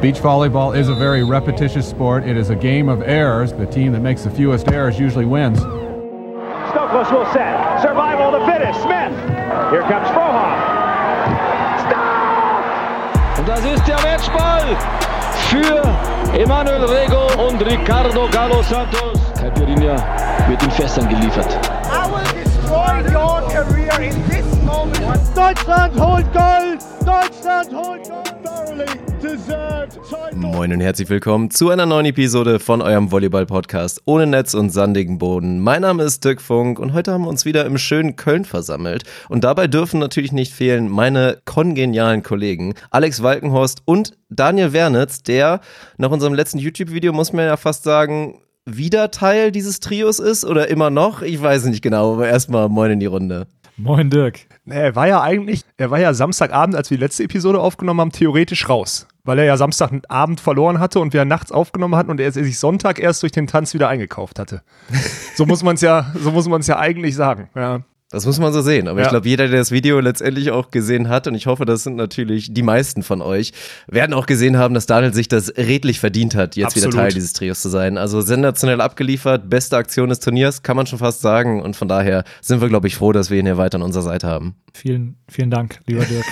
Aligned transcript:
Beach 0.00 0.16
volleyball 0.16 0.74
is 0.74 0.88
a 0.88 0.94
very 0.94 1.22
repetitious 1.22 1.86
sport. 1.86 2.24
It 2.24 2.38
is 2.38 2.48
a 2.48 2.56
game 2.56 2.88
of 2.88 3.02
errors. 3.02 3.52
The 3.52 3.66
team 3.66 3.92
that 3.92 4.00
makes 4.00 4.24
the 4.24 4.30
fewest 4.30 4.68
errors 4.68 4.98
usually 4.98 5.26
wins. 5.26 5.58
Stokos 5.60 7.12
will 7.12 7.30
set. 7.34 7.82
Survival 7.82 8.32
to 8.32 8.40
finish. 8.46 8.74
Smith. 8.76 9.12
Here 9.68 9.82
comes 9.82 10.08
Frohoff. 10.08 10.56
Stop! 11.84 13.38
Und 13.38 13.46
das 13.46 13.62
ist 13.66 13.86
der 13.86 14.00
Matchball 14.00 14.74
für 15.50 15.82
Emanuel 16.32 16.84
Rego 16.86 17.46
und 17.46 17.60
Ricardo 17.60 18.26
Galo 18.30 18.62
Santos. 18.62 19.20
Caipirinha 19.38 19.96
wird 20.48 20.62
in 20.62 20.70
Fässern 20.70 21.10
geliefert. 21.10 21.58
I 21.92 22.08
will 22.10 22.24
destroy 22.42 23.02
your 23.12 23.42
career 23.50 24.00
in 24.00 24.28
this 24.30 24.46
moment. 24.64 25.20
Deutschland 25.36 25.94
holt 26.00 26.32
Gold! 26.32 26.82
Deutschland 27.04 27.70
holt 27.70 28.08
Gold! 28.08 28.24
Thoroughly 28.42 28.86
deserved 28.86 28.94
title. 28.94 29.03
Moin 30.34 30.72
und 30.72 30.80
herzlich 30.80 31.08
willkommen 31.08 31.50
zu 31.50 31.70
einer 31.70 31.86
neuen 31.86 32.06
Episode 32.06 32.58
von 32.58 32.82
eurem 32.82 33.10
Volleyball-Podcast 33.10 34.02
ohne 34.04 34.26
Netz 34.26 34.52
und 34.52 34.68
sandigen 34.70 35.16
Boden. 35.16 35.60
Mein 35.60 35.80
Name 35.80 36.02
ist 36.02 36.24
Dirk 36.24 36.42
Funk 36.42 36.78
und 36.78 36.92
heute 36.92 37.12
haben 37.12 37.24
wir 37.24 37.28
uns 37.28 37.44
wieder 37.44 37.64
im 37.64 37.78
schönen 37.78 38.16
Köln 38.16 38.44
versammelt. 38.44 39.04
Und 39.30 39.44
dabei 39.44 39.66
dürfen 39.66 39.98
natürlich 39.98 40.32
nicht 40.32 40.52
fehlen 40.52 40.90
meine 40.90 41.38
kongenialen 41.46 42.22
Kollegen 42.22 42.74
Alex 42.90 43.22
Walkenhorst 43.22 43.82
und 43.86 44.12
Daniel 44.28 44.72
Wernitz, 44.74 45.22
der 45.22 45.60
nach 45.96 46.10
unserem 46.10 46.34
letzten 46.34 46.58
YouTube-Video, 46.58 47.12
muss 47.12 47.32
man 47.32 47.46
ja 47.46 47.56
fast 47.56 47.84
sagen, 47.84 48.42
wieder 48.66 49.10
Teil 49.10 49.52
dieses 49.52 49.80
Trios 49.80 50.18
ist 50.18 50.44
oder 50.44 50.68
immer 50.68 50.90
noch? 50.90 51.22
Ich 51.22 51.40
weiß 51.40 51.64
nicht 51.66 51.82
genau, 51.82 52.14
aber 52.14 52.28
erstmal 52.28 52.68
moin 52.68 52.92
in 52.92 53.00
die 53.00 53.06
Runde. 53.06 53.46
Moin 53.76 54.10
Dirk. 54.10 54.46
Er 54.66 54.96
war 54.96 55.06
ja 55.06 55.20
eigentlich, 55.20 55.62
er 55.76 55.90
war 55.90 56.00
ja 56.00 56.14
Samstagabend, 56.14 56.74
als 56.74 56.90
wir 56.90 56.96
die 56.96 57.02
letzte 57.02 57.24
Episode 57.24 57.60
aufgenommen 57.60 58.00
haben, 58.00 58.12
theoretisch 58.12 58.68
raus. 58.68 59.06
Weil 59.22 59.38
er 59.38 59.44
ja 59.44 59.56
Samstagabend 59.56 60.40
verloren 60.40 60.80
hatte 60.80 61.00
und 61.00 61.12
wir 61.12 61.24
nachts 61.24 61.52
aufgenommen 61.52 61.96
hatten 61.96 62.10
und 62.10 62.20
er 62.20 62.32
sich 62.32 62.58
Sonntag 62.58 62.98
erst 62.98 63.22
durch 63.22 63.32
den 63.32 63.46
Tanz 63.46 63.74
wieder 63.74 63.88
eingekauft 63.88 64.38
hatte. 64.38 64.62
so 65.34 65.44
muss 65.46 65.62
man 65.62 65.74
es 65.74 65.82
ja, 65.82 66.12
so 66.14 66.30
muss 66.30 66.48
man 66.48 66.60
ja 66.62 66.78
eigentlich 66.78 67.14
sagen. 67.14 67.48
Ja. 67.54 67.82
Das 68.14 68.26
muss 68.26 68.38
man 68.38 68.52
so 68.52 68.62
sehen. 68.62 68.88
Aber 68.88 69.00
Ja. 69.00 69.06
ich 69.06 69.10
glaube, 69.10 69.28
jeder, 69.28 69.48
der 69.48 69.58
das 69.58 69.70
Video 69.72 69.98
letztendlich 70.00 70.50
auch 70.50 70.70
gesehen 70.70 71.08
hat, 71.08 71.26
und 71.26 71.34
ich 71.34 71.46
hoffe, 71.46 71.64
das 71.64 71.82
sind 71.82 71.96
natürlich 71.96 72.54
die 72.54 72.62
meisten 72.62 73.02
von 73.02 73.20
euch, 73.20 73.52
werden 73.88 74.12
auch 74.14 74.26
gesehen 74.26 74.56
haben, 74.56 74.72
dass 74.74 74.86
Daniel 74.86 75.12
sich 75.12 75.28
das 75.28 75.52
redlich 75.56 76.00
verdient 76.00 76.34
hat, 76.34 76.56
jetzt 76.56 76.68
Absolut. 76.76 76.92
wieder 76.94 77.02
Teil 77.02 77.12
dieses 77.12 77.32
Trios 77.32 77.60
zu 77.60 77.68
sein. 77.68 77.98
Also 77.98 78.20
sensationell 78.20 78.80
abgeliefert, 78.80 79.50
beste 79.50 79.76
Aktion 79.76 80.08
des 80.08 80.20
Turniers, 80.20 80.62
kann 80.62 80.76
man 80.76 80.86
schon 80.86 80.98
fast 81.00 81.20
sagen. 81.20 81.60
Und 81.60 81.76
von 81.76 81.88
daher 81.88 82.24
sind 82.40 82.60
wir, 82.60 82.68
glaube 82.68 82.86
ich, 82.86 82.96
froh, 82.96 83.12
dass 83.12 83.30
wir 83.30 83.38
ihn 83.38 83.46
hier 83.46 83.56
weiter 83.58 83.76
an 83.76 83.82
unserer 83.82 84.02
Seite 84.04 84.26
haben. 84.26 84.54
Vielen, 84.72 85.16
vielen 85.28 85.50
Dank, 85.50 85.80
lieber 85.86 86.04
Dirk. 86.04 86.24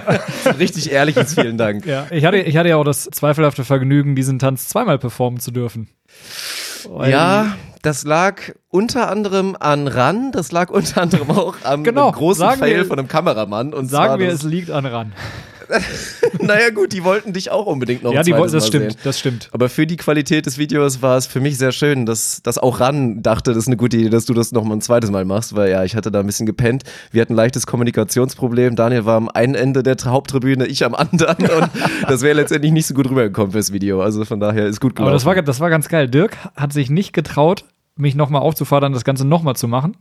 Richtig 0.58 0.90
ehrliches 0.92 1.34
vielen 1.34 1.56
Dank. 1.58 1.86
ja, 1.86 2.06
ich 2.10 2.24
hatte, 2.24 2.38
ich 2.38 2.56
hatte 2.56 2.68
ja 2.68 2.76
auch 2.76 2.84
das 2.84 3.04
zweifelhafte 3.04 3.64
Vergnügen, 3.64 4.14
diesen 4.16 4.38
Tanz 4.38 4.68
zweimal 4.68 4.98
performen 4.98 5.40
zu 5.40 5.50
dürfen. 5.50 5.88
Weil- 6.88 7.10
Ja, 7.10 7.56
das 7.82 8.04
lag 8.04 8.40
unter 8.68 9.08
anderem 9.10 9.56
an 9.58 9.88
Ran, 9.88 10.32
das 10.32 10.52
lag 10.52 10.70
unter 10.70 11.02
anderem 11.02 11.30
auch 11.30 11.54
am 11.64 11.82
Genau, 11.84 12.10
großen 12.12 12.50
Fail 12.52 12.76
wir- 12.78 12.84
von 12.86 12.98
einem 12.98 13.08
Kameramann. 13.08 13.72
Und 13.74 13.86
Sagen 13.88 14.20
wir, 14.20 14.28
es 14.28 14.42
liegt 14.42 14.70
an 14.70 14.86
ran. 14.86 15.12
naja 16.40 16.70
gut, 16.70 16.92
die 16.92 17.04
wollten 17.04 17.32
dich 17.32 17.50
auch 17.50 17.66
unbedingt 17.66 18.02
noch 18.02 18.12
Ja, 18.12 18.22
die, 18.22 18.32
wollten- 18.32 18.52
das 18.52 18.64
Mal 18.64 18.68
stimmt, 18.68 18.92
sehen. 18.92 19.00
das 19.04 19.18
stimmt. 19.18 19.48
Aber 19.52 19.68
für 19.68 19.86
die 19.86 19.96
Qualität 19.96 20.46
des 20.46 20.58
Videos 20.58 21.02
war 21.02 21.16
es 21.16 21.26
für 21.26 21.40
mich 21.40 21.58
sehr 21.58 21.72
schön, 21.72 22.06
dass, 22.06 22.42
dass 22.42 22.58
auch 22.58 22.80
Ran 22.80 23.22
dachte, 23.22 23.50
das 23.50 23.64
ist 23.64 23.66
eine 23.68 23.76
gute 23.76 23.96
Idee, 23.96 24.10
dass 24.10 24.24
du 24.26 24.34
das 24.34 24.52
noch 24.52 24.64
mal 24.64 24.74
ein 24.74 24.80
zweites 24.80 25.10
Mal 25.10 25.24
machst, 25.24 25.54
weil 25.54 25.70
ja, 25.70 25.84
ich 25.84 25.96
hatte 25.96 26.10
da 26.10 26.20
ein 26.20 26.26
bisschen 26.26 26.46
gepennt. 26.46 26.84
Wir 27.12 27.22
hatten 27.22 27.32
ein 27.34 27.36
leichtes 27.36 27.66
Kommunikationsproblem. 27.66 28.76
Daniel 28.76 29.04
war 29.04 29.16
am 29.16 29.28
einen 29.28 29.54
Ende 29.54 29.82
der 29.82 29.96
Haupttribüne, 30.04 30.66
ich 30.66 30.84
am 30.84 30.94
anderen 30.94 31.36
und 31.50 31.70
das 32.08 32.22
wäre 32.22 32.34
letztendlich 32.34 32.72
nicht 32.72 32.86
so 32.86 32.94
gut 32.94 33.08
rübergekommen 33.08 33.52
fürs 33.52 33.72
Video. 33.72 34.00
Also 34.02 34.24
von 34.24 34.40
daher 34.40 34.66
ist 34.66 34.80
gut 34.80 34.94
gelaufen. 34.96 35.08
Aber 35.08 35.12
das 35.14 35.24
war, 35.24 35.40
das 35.42 35.60
war 35.60 35.70
ganz 35.70 35.88
geil. 35.88 36.08
Dirk 36.08 36.36
hat 36.56 36.72
sich 36.72 36.90
nicht 36.90 37.12
getraut, 37.12 37.64
mich 37.96 38.14
nochmal 38.14 38.42
aufzufordern, 38.42 38.92
das 38.92 39.04
Ganze 39.04 39.26
nochmal 39.26 39.56
zu 39.56 39.68
machen 39.68 39.96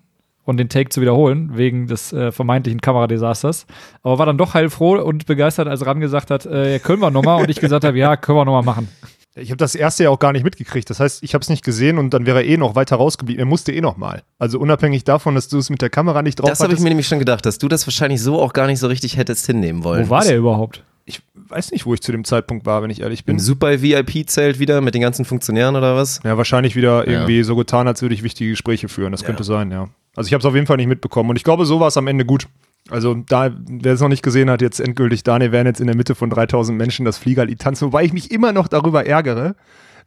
und 0.49 0.57
den 0.57 0.67
Take 0.67 0.89
zu 0.89 1.01
wiederholen, 1.01 1.51
wegen 1.53 1.87
des 1.87 2.11
äh, 2.11 2.31
vermeintlichen 2.31 2.81
Kameradesasters. 2.81 3.65
Aber 4.03 4.19
war 4.19 4.25
dann 4.25 4.37
doch 4.37 4.53
heilfroh 4.53 4.99
und 4.99 5.25
begeistert, 5.25 5.67
als 5.67 5.85
Ran 5.85 5.99
gesagt 5.99 6.31
hat, 6.31 6.45
äh, 6.45 6.79
können 6.79 7.01
wir 7.01 7.11
nochmal. 7.11 7.41
Und 7.41 7.49
ich 7.49 7.59
gesagt 7.59 7.83
habe, 7.83 7.97
ja, 7.97 8.17
können 8.17 8.37
wir 8.37 8.45
nochmal 8.45 8.63
machen. 8.63 8.89
Ich 9.35 9.51
habe 9.51 9.57
das 9.57 9.75
erste 9.75 10.03
ja 10.03 10.09
auch 10.09 10.19
gar 10.19 10.33
nicht 10.33 10.43
mitgekriegt. 10.43 10.89
Das 10.89 10.99
heißt, 10.99 11.23
ich 11.23 11.33
habe 11.33 11.43
es 11.43 11.49
nicht 11.49 11.63
gesehen 11.63 11.97
und 11.97 12.13
dann 12.13 12.25
wäre 12.25 12.39
er 12.39 12.45
eh 12.45 12.57
noch 12.57 12.75
weiter 12.75 12.95
rausgeblieben. 12.95 13.39
Er 13.39 13.45
musste 13.45 13.71
eh 13.71 13.79
noch 13.79 13.95
mal. 13.95 14.23
Also 14.39 14.59
unabhängig 14.59 15.03
davon, 15.03 15.35
dass 15.35 15.47
du 15.47 15.59
es 15.59 15.69
mit 15.69 15.81
der 15.81 15.89
Kamera 15.89 16.21
nicht 16.23 16.39
drauf 16.39 16.49
das 16.49 16.59
habe 16.61 16.73
ich 16.73 16.79
mir 16.79 16.89
nämlich 16.89 17.07
schon 17.07 17.19
gedacht, 17.19 17.45
dass 17.45 17.57
du 17.59 17.67
das 17.67 17.85
wahrscheinlich 17.85 18.21
so 18.21 18.41
auch 18.41 18.53
gar 18.53 18.67
nicht 18.67 18.79
so 18.79 18.87
richtig 18.87 19.17
hättest 19.17 19.45
hinnehmen 19.45 19.83
wollen. 19.83 20.07
Wo 20.07 20.09
war 20.09 20.23
der 20.23 20.37
überhaupt? 20.37 20.83
Ich 21.09 21.21
weiß 21.33 21.71
nicht, 21.71 21.85
wo 21.85 21.93
ich 21.93 22.01
zu 22.01 22.11
dem 22.11 22.23
Zeitpunkt 22.23 22.65
war, 22.65 22.81
wenn 22.83 22.89
ich 22.89 23.01
ehrlich 23.01 23.25
bin. 23.25 23.35
Im 23.35 23.39
super 23.39 23.81
VIP-Zelt 23.81 24.59
wieder 24.59 24.79
mit 24.81 24.93
den 24.93 25.01
ganzen 25.01 25.25
Funktionären 25.25 25.75
oder 25.75 25.95
was? 25.95 26.21
Ja, 26.23 26.37
wahrscheinlich 26.37 26.75
wieder 26.75 27.05
Ja. 27.05 27.11
irgendwie 27.13 27.43
so 27.43 27.55
getan, 27.55 27.87
als 27.87 28.01
würde 28.01 28.15
ich 28.15 28.23
wichtige 28.23 28.51
Gespräche 28.51 28.87
führen. 28.87 29.11
Das 29.11 29.23
könnte 29.23 29.43
sein, 29.43 29.71
ja. 29.71 29.89
Also 30.15 30.27
ich 30.27 30.33
habe 30.33 30.39
es 30.39 30.45
auf 30.45 30.55
jeden 30.55 30.67
Fall 30.67 30.77
nicht 30.77 30.87
mitbekommen 30.87 31.29
und 31.31 31.35
ich 31.35 31.43
glaube, 31.43 31.65
so 31.65 31.79
war 31.79 31.87
es 31.87 31.97
am 31.97 32.07
Ende 32.07 32.25
gut. 32.25 32.47
Also 32.89 33.13
da, 33.13 33.51
wer 33.67 33.93
es 33.93 33.99
noch 34.01 34.07
nicht 34.07 34.23
gesehen 34.23 34.49
hat, 34.49 34.61
jetzt 34.61 34.79
endgültig, 34.79 35.23
Daniel 35.23 35.51
werden 35.51 35.67
jetzt 35.67 35.79
in 35.81 35.87
der 35.87 35.95
Mitte 35.95 36.15
von 36.15 36.29
3000 36.29 36.77
Menschen 36.77 37.05
das 37.05 37.17
Fliegerlied 37.17 37.59
tanzen, 37.59 37.85
wobei 37.87 38.03
ich 38.03 38.13
mich 38.13 38.31
immer 38.31 38.51
noch 38.51 38.67
darüber 38.67 39.05
ärgere, 39.05 39.55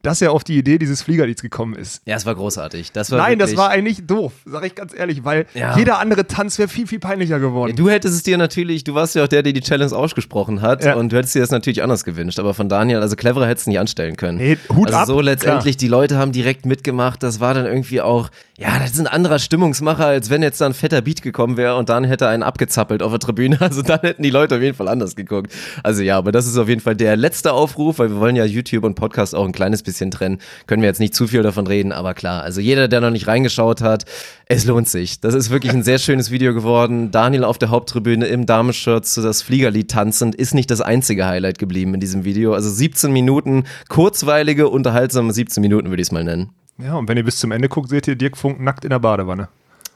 dass 0.02 0.20
er 0.20 0.32
auf 0.32 0.44
die 0.44 0.58
Idee 0.58 0.78
dieses 0.78 1.02
Fliegerlieds 1.02 1.42
gekommen 1.42 1.74
ist. 1.74 2.02
Ja, 2.06 2.16
es 2.16 2.26
war 2.26 2.34
großartig. 2.34 2.92
Das 2.92 3.10
war 3.10 3.18
Nein, 3.18 3.38
das 3.38 3.50
wirklich- 3.50 3.58
war 3.64 3.70
eigentlich 3.70 4.06
doof, 4.06 4.32
sag 4.44 4.64
ich 4.66 4.74
ganz 4.74 4.92
ehrlich, 4.96 5.24
weil 5.24 5.46
Ja. 5.54 5.76
jeder 5.76 5.98
andere 5.98 6.26
Tanz 6.26 6.58
wäre 6.58 6.68
viel, 6.68 6.86
viel 6.86 6.98
peinlicher 6.98 7.38
geworden. 7.38 7.74
Du 7.76 7.88
hättest 7.88 8.14
es 8.14 8.22
dir 8.22 8.36
natürlich, 8.38 8.84
du 8.84 8.94
warst 8.94 9.14
ja 9.14 9.24
auch 9.24 9.28
der, 9.28 9.42
der 9.42 9.52
die 9.52 9.60
Challenge 9.60 9.94
ausgesprochen 9.94 10.60
hat 10.62 10.84
Ja. 10.84 10.94
und 10.96 11.12
du 11.12 11.16
hättest 11.16 11.34
dir 11.34 11.40
das 11.40 11.50
natürlich 11.50 11.82
anders 11.82 12.04
gewünscht, 12.04 12.38
aber 12.38 12.54
von 12.54 12.68
Daniel, 12.68 12.98
also 13.00 13.16
cleverer 13.16 13.46
hättest 13.46 13.66
du 13.66 13.70
nicht 13.70 13.80
anstellen 13.80 14.16
können. 14.16 14.38
Nee, 14.38 14.58
Hut 14.74 14.88
also 14.88 14.98
ab, 14.98 15.06
so 15.06 15.20
letztendlich, 15.20 15.76
die 15.76 15.88
Leute 15.88 16.16
haben 16.16 16.32
direkt 16.32 16.66
mitgemacht, 16.66 17.22
das 17.22 17.40
war 17.40 17.54
dann 17.54 17.66
irgendwie 17.66 18.00
auch, 18.00 18.30
ja, 18.62 18.78
das 18.78 18.93
ist 18.93 19.00
ein 19.00 19.09
anderer 19.09 19.41
Stimmungsmacher, 19.41 20.06
als 20.06 20.31
wenn 20.31 20.41
jetzt 20.41 20.61
da 20.61 20.67
ein 20.67 20.75
fetter 20.75 21.03
Beat 21.03 21.21
gekommen 21.21 21.56
wäre 21.56 21.77
und 21.77 21.89
dann 21.89 22.05
hätte 22.05 22.28
einen 22.28 22.45
abgezappelt 22.45 23.03
auf 23.03 23.11
der 23.11 23.19
Tribüne, 23.19 23.56
also 23.61 23.83
dann 23.83 23.99
hätten 24.03 24.23
die 24.23 24.31
Leute 24.31 24.55
auf 24.55 24.62
jeden 24.62 24.77
Fall 24.77 24.87
anders 24.87 25.17
geguckt. 25.17 25.53
Also 25.83 26.03
ja, 26.03 26.17
aber 26.17 26.31
das 26.31 26.47
ist 26.47 26.56
auf 26.56 26.69
jeden 26.69 26.81
Fall 26.81 26.95
der 26.95 27.17
letzte 27.17 27.55
Aufruf, 27.55 27.99
weil 27.99 28.11
wir 28.11 28.21
wollen 28.21 28.37
ja 28.37 28.45
YouTube 28.45 28.84
und 28.84 28.95
Podcast 28.95 29.34
auch 29.34 29.45
ein 29.45 29.50
kleines 29.50 29.83
bisschen 29.83 30.12
trennen, 30.12 30.39
können 30.69 30.81
wir 30.81 30.89
jetzt 30.89 31.00
nicht 31.00 31.12
zu 31.12 31.27
viel 31.27 31.43
davon 31.43 31.67
reden, 31.67 31.91
aber 31.91 32.15
klar, 32.15 32.45
also 32.45 32.61
jeder, 32.61 32.87
der 32.87 33.00
noch 33.00 33.11
nicht 33.11 33.27
reingeschaut 33.27 33.81
hat, 33.81 34.05
es 34.47 34.65
lohnt 34.65 34.89
sich. 34.89 35.19
Das 35.19 35.34
ist 35.34 35.50
wirklich 35.50 35.73
ein 35.73 35.83
sehr 35.83 35.99
schönes 35.99 36.31
Video 36.31 36.55
geworden. 36.55 37.11
Daniel 37.11 37.43
auf 37.43 37.59
der 37.59 37.71
Haupttribüne 37.71 38.27
im 38.27 38.47
Damenshirt 38.47 39.06
zu 39.06 39.23
das 39.23 39.43
Fliegerlied 39.43 39.91
tanzend 39.91 40.37
ist 40.37 40.55
nicht 40.55 40.71
das 40.71 40.81
einzige 40.81 41.27
Highlight 41.27 41.59
geblieben 41.59 41.94
in 41.94 42.00
diesem 42.00 42.25
Video. 42.25 42.55
Also 42.55 42.71
17 42.71 43.12
Minuten, 43.12 43.65
kurzweilige, 43.89 44.69
unterhaltsame 44.69 45.33
17 45.33 45.61
Minuten 45.61 45.91
würde 45.91 46.03
ich 46.03 46.09
es 46.09 46.12
mal 46.12 46.23
nennen. 46.23 46.62
Ja, 46.84 46.94
und 46.97 47.09
wenn 47.09 47.16
ihr 47.16 47.25
bis 47.25 47.38
zum 47.38 47.53
Ende 47.53 47.69
guckt, 47.69 47.88
seht 47.91 48.06
ihr 48.09 48.16
Dirk 48.16 48.37
Funk 48.37 48.60
nackt 48.60 48.84
in 48.84 48.91
der 48.91 48.98
Badewanne. 48.98 49.48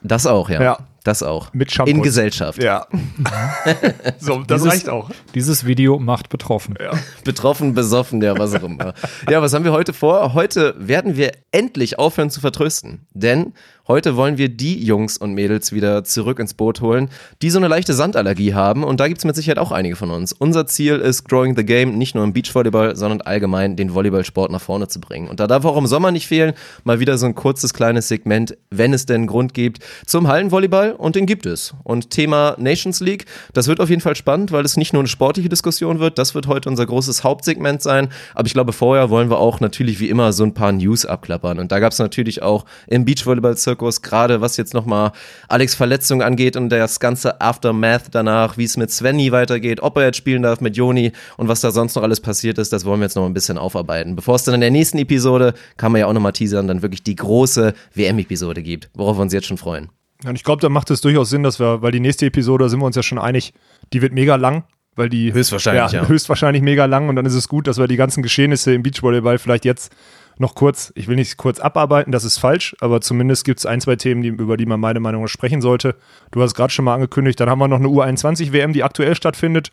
Das 0.03 0.27
auch, 0.27 0.51
ja. 0.51 0.63
Ja. 0.63 0.79
Das 1.05 1.23
auch. 1.23 1.53
Mit 1.55 1.71
Shampoos. 1.71 1.95
In 1.95 2.03
Gesellschaft. 2.03 2.61
Ja. 2.61 2.87
so, 4.19 4.43
das 4.43 4.63
Dieses- 4.63 4.73
reicht 4.73 4.89
auch. 4.89 5.11
Dieses 5.35 5.65
Video 5.65 5.99
macht 6.01 6.29
betroffen. 6.29 6.77
Betroffen, 7.25 7.75
besoffen, 7.75 8.21
ja, 8.23 8.37
was 8.37 8.55
auch 8.55 8.65
immer. 8.65 8.93
ja, 9.31 9.41
was 9.41 9.55
haben 9.55 9.65
wir 9.65 9.73
heute 9.73 9.93
vor? 9.93 10.35
Heute 10.35 10.75
werden 10.79 11.17
wir 11.17 11.33
endlich 11.53 11.99
aufhören 11.99 12.31
zu 12.31 12.41
vertrösten. 12.41 13.07
Denn 13.15 13.53
heute 13.89 14.17
wollen 14.17 14.39
wir 14.39 14.49
die 14.49 14.83
Jungs 14.85 15.17
und 15.19 15.33
Mädels 15.35 15.73
wieder 15.73 16.05
zurück 16.05 16.39
ins 16.39 16.55
Boot 16.55 16.81
holen, 16.81 17.09
die 17.43 17.51
so 17.51 17.59
eine 17.59 17.69
leichte 17.69 17.95
Sandallergie 17.95 18.55
haben. 18.55 18.85
Und 18.85 19.01
da 19.01 19.09
gibt 19.09 19.19
es 19.19 19.25
mit 19.25 19.37
Sicherheit 19.37 19.59
auch 19.59 19.73
einige 19.73 19.97
von 19.97 20.11
uns. 20.11 20.33
Unser 20.33 20.67
Ziel 20.67 20.97
ist, 20.97 21.29
Growing 21.29 21.57
the 21.57 21.65
Game 21.65 21.97
nicht 21.97 22.15
nur 22.15 22.25
im 22.25 22.33
Beachvolleyball, 22.33 22.97
sondern 22.97 23.21
allgemein 23.21 23.77
den 23.77 23.95
Volleyballsport 23.95 24.51
nach 24.51 24.61
vorne 24.61 24.89
zu 24.89 25.01
bringen. 25.01 25.29
Und 25.29 25.41
da 25.41 25.47
darf 25.47 25.65
auch 25.65 25.77
im 25.77 25.87
Sommer 25.87 26.11
nicht 26.11 26.27
fehlen, 26.27 26.55
mal 26.85 27.01
wieder 27.01 27.19
so 27.19 27.27
ein 27.27 27.35
kurzes 27.35 27.75
kleines 27.75 28.09
Segment, 28.09 28.57
wenn 28.71 28.93
es 28.93 29.07
denn 29.07 29.27
Grund 29.27 29.55
gibt, 29.55 29.79
zum 30.07 30.29
Hallenvolleyball. 30.29 30.93
Und 30.93 31.17
den 31.17 31.27
gibt 31.27 31.47
es. 31.47 31.75
Und 31.85 32.11
Thema 32.11 32.57
Nations 32.59 33.01
League, 33.01 33.27
das 33.53 33.69
wird 33.69 33.81
auf 33.81 33.91
jeden 33.91 34.03
Fall 34.03 34.17
spannend, 34.17 34.53
weil 34.53 34.65
es 34.65 34.77
nicht 34.77 34.93
nur 34.93 35.01
eine 35.01 35.09
sportliche 35.09 35.49
Diskussion 35.49 36.01
wird, 36.01 36.19
das 36.19 36.35
wird 36.35 36.47
heute 36.47 36.69
unser 36.69 36.87
großes 36.87 37.25
Hauptsegment 37.25 37.83
sein. 37.83 38.09
Aber 38.35 38.47
ich 38.47 38.53
glaube, 38.53 38.73
vorher 38.73 39.11
wollen 39.11 39.31
wir 39.31 39.39
auch 39.39 39.61
natürlich 39.61 40.01
wie 40.01 40.09
immer 40.09 40.33
so 40.33 40.45
ein 40.45 40.55
paar 40.55 40.73
News 40.73 41.05
abklappern. 41.07 41.59
Und 41.59 41.73
da 41.73 41.79
gab 41.79 41.93
es 41.93 41.99
natürlich 41.99 42.43
auch 42.43 42.65
im 42.87 43.05
Beachvolleyball-Zirkus, 43.77 44.03
gerade 44.03 44.41
was 44.41 44.57
jetzt 44.57 44.75
nochmal 44.75 45.13
Alex 45.49 45.75
Verletzung 45.75 46.23
angeht 46.23 46.57
und 46.57 46.71
das 46.71 47.01
ganze 47.01 47.41
Aftermath 47.41 48.05
danach, 48.13 48.57
wie 48.57 48.65
es 48.65 48.77
mit 48.77 48.91
Svenny 48.91 49.33
weitergeht, 49.33 49.81
ob 49.83 49.97
er 49.97 50.07
jetzt 50.07 50.17
spielen 50.17 50.43
darf 50.43 50.61
mit 50.61 50.77
Joni 50.77 51.13
und 51.37 51.49
was 51.49 51.61
da 51.61 51.71
sonst 51.71 51.95
noch 51.97 52.03
alles 52.03 52.21
passiert 52.21 52.59
ist, 52.59 52.73
das 52.73 52.85
wollen 52.85 53.01
wir 53.01 53.05
jetzt 53.05 53.17
noch 53.17 53.27
ein 53.27 53.35
bisschen 53.35 53.59
aufarbeiten. 53.59 54.17
Bevor 54.17 54.37
es 54.37 54.45
dann 54.45 54.55
in 54.55 54.61
der 54.61 54.71
nächsten 54.71 54.99
Episode, 54.99 55.55
kann 55.77 55.93
man 55.93 56.01
ja 56.01 56.07
auch 56.07 56.13
nochmal 56.13 56.33
teasern, 56.33 56.69
dann 56.69 56.83
wirklich 56.83 57.03
die 57.03 57.17
große 57.17 57.75
WM-Episode 57.95 58.63
gibt, 58.63 58.91
worauf 58.95 59.19
wir 59.19 59.23
uns 59.23 59.33
jetzt 59.33 59.47
schon 59.47 59.59
freuen. 59.59 59.89
Ja, 60.23 60.31
Und 60.31 60.37
ich 60.37 60.45
glaube, 60.45 60.63
da 60.63 60.69
macht 60.69 60.91
es 60.91 61.01
durchaus 61.01 61.31
Sinn, 61.31 61.43
dass 61.43 61.61
wir, 61.61 61.83
weil 61.83 61.93
die 61.93 62.01
nächste 62.01 62.27
Episode, 62.27 62.65
da 62.65 62.69
sind 62.69 62.81
wir 62.81 62.87
uns 62.87 62.97
ja 62.97 63.03
schon 63.03 63.19
einig, 63.19 63.53
die 63.93 64.01
wird 64.03 64.13
mega 64.13 64.37
lang, 64.37 64.65
weil 64.95 65.11
die 65.11 65.33
Höchstwahrscheinlich, 65.33 65.93
ja. 65.93 66.09
höchstwahrscheinlich 66.09 66.63
mega 66.63 66.87
lang 66.87 67.09
und 67.09 67.17
dann 67.17 67.27
ist 67.27 67.35
es 67.35 67.49
gut, 67.49 67.67
dass 67.67 67.79
wir 67.79 67.87
die 67.87 67.97
ganzen 67.97 68.23
Geschehnisse 68.23 68.73
im 68.73 68.83
Beachvolleyball 68.83 69.39
vielleicht 69.39 69.67
jetzt 69.67 69.93
noch 70.39 70.55
kurz, 70.55 70.93
ich 70.95 71.09
will 71.09 71.17
nicht 71.17 71.37
kurz 71.37 71.61
abarbeiten, 71.61 72.13
das 72.13 72.25
ist 72.25 72.39
falsch, 72.39 72.77
aber 72.81 73.01
zumindest 73.01 73.45
gibt 73.45 73.59
es 73.61 73.67
ein, 73.67 73.81
zwei 73.81 73.97
Themen, 73.97 74.23
die, 74.23 74.29
über 74.29 74.57
die 74.57 74.67
man 74.67 74.81
meine 74.81 75.01
Meinung 75.01 75.23
nach 75.23 75.29
sprechen 75.29 75.61
sollte. 75.61 75.97
Du 76.31 76.43
hast 76.43 76.55
gerade 76.55 76.73
schon 76.73 76.85
mal 76.85 76.95
angekündigt, 76.95 77.41
dann 77.41 77.49
haben 77.49 77.59
wir 77.59 77.69
noch 77.69 77.79
eine 77.79 77.89
U21 77.89 78.53
WM, 78.53 78.73
die 78.73 78.83
aktuell 78.83 79.15
stattfindet. 79.15 79.71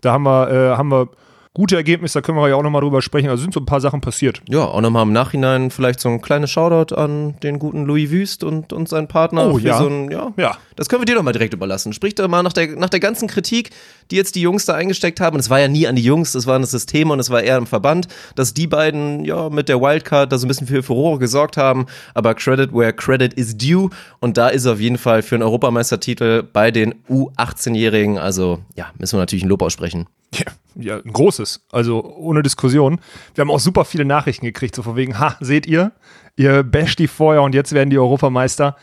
Da 0.00 0.12
haben 0.12 0.24
wir, 0.24 0.50
äh, 0.50 0.76
haben 0.76 0.90
wir 0.90 1.08
gute 1.52 1.74
Ergebnisse, 1.74 2.20
da 2.20 2.22
können 2.22 2.38
wir 2.38 2.48
ja 2.48 2.54
auch 2.54 2.62
nochmal 2.62 2.82
drüber 2.82 3.02
sprechen. 3.02 3.28
Also 3.28 3.42
sind 3.42 3.52
so 3.52 3.60
ein 3.60 3.66
paar 3.66 3.80
Sachen 3.80 4.00
passiert. 4.00 4.40
Ja, 4.48 4.64
auch 4.64 4.80
nochmal 4.80 5.02
im 5.02 5.12
Nachhinein 5.12 5.70
vielleicht 5.70 5.98
so 5.98 6.08
ein 6.08 6.20
kleines 6.20 6.50
Shoutout 6.50 6.94
an 6.94 7.34
den 7.42 7.58
guten 7.58 7.86
Louis 7.86 8.10
Wüst 8.10 8.44
und, 8.44 8.72
und 8.72 8.88
seinen 8.88 9.08
Partner. 9.08 9.52
Oh, 9.52 9.58
ja. 9.58 9.78
So 9.78 9.88
ein, 9.88 10.10
ja. 10.10 10.32
Ja. 10.36 10.56
Das 10.76 10.88
können 10.88 11.02
wir 11.02 11.06
dir 11.06 11.16
doch 11.16 11.24
mal 11.24 11.32
direkt 11.32 11.52
überlassen. 11.52 11.92
Sprich 11.92 12.14
doch 12.14 12.28
mal 12.28 12.42
nach 12.44 12.52
der, 12.52 12.76
nach 12.76 12.88
der 12.88 13.00
ganzen 13.00 13.26
Kritik, 13.26 13.70
die 14.12 14.16
jetzt 14.16 14.36
die 14.36 14.42
Jungs 14.42 14.64
da 14.64 14.74
eingesteckt 14.74 15.20
haben. 15.20 15.34
Und 15.34 15.40
es 15.40 15.50
war 15.50 15.58
ja 15.58 15.66
nie 15.66 15.88
an 15.88 15.96
die 15.96 16.04
Jungs, 16.04 16.32
das 16.32 16.46
war 16.46 16.58
das 16.60 16.70
System 16.70 17.10
und 17.10 17.18
es 17.18 17.30
war 17.30 17.42
eher 17.42 17.56
im 17.56 17.66
Verband, 17.66 18.06
dass 18.36 18.54
die 18.54 18.68
beiden 18.68 19.24
ja 19.24 19.50
mit 19.50 19.68
der 19.68 19.80
Wildcard 19.80 20.30
da 20.30 20.38
so 20.38 20.46
ein 20.46 20.48
bisschen 20.48 20.68
für 20.68 20.84
Furore 20.84 21.18
gesorgt 21.18 21.56
haben. 21.56 21.86
Aber 22.14 22.34
Credit 22.34 22.72
where 22.72 22.92
credit 22.92 23.34
is 23.34 23.56
due. 23.56 23.90
Und 24.20 24.36
da 24.36 24.48
ist 24.48 24.66
auf 24.66 24.78
jeden 24.78 24.98
Fall 24.98 25.22
für 25.22 25.34
einen 25.34 25.42
Europameistertitel 25.42 26.44
bei 26.44 26.70
den 26.70 26.94
U18-Jährigen. 27.08 28.18
Also 28.18 28.60
ja, 28.76 28.86
müssen 28.98 29.16
wir 29.16 29.20
natürlich 29.20 29.44
ein 29.44 29.48
Lob 29.48 29.62
aussprechen. 29.62 30.06
Ja, 30.32 30.44
ja, 30.76 30.96
ein 30.98 31.12
großes. 31.12 31.66
Also 31.70 32.04
ohne 32.04 32.42
Diskussion. 32.42 33.00
Wir 33.34 33.42
haben 33.42 33.50
auch 33.50 33.60
super 33.60 33.84
viele 33.84 34.04
Nachrichten 34.04 34.46
gekriegt, 34.46 34.74
so 34.74 34.82
von 34.82 34.96
wegen, 34.96 35.18
ha, 35.18 35.36
seht 35.40 35.66
ihr, 35.66 35.92
ihr 36.36 36.62
basht 36.62 36.98
die 36.98 37.08
vorher 37.08 37.42
und 37.42 37.54
jetzt 37.54 37.72
werden 37.72 37.90
die 37.90 37.98
Europameister. 37.98 38.76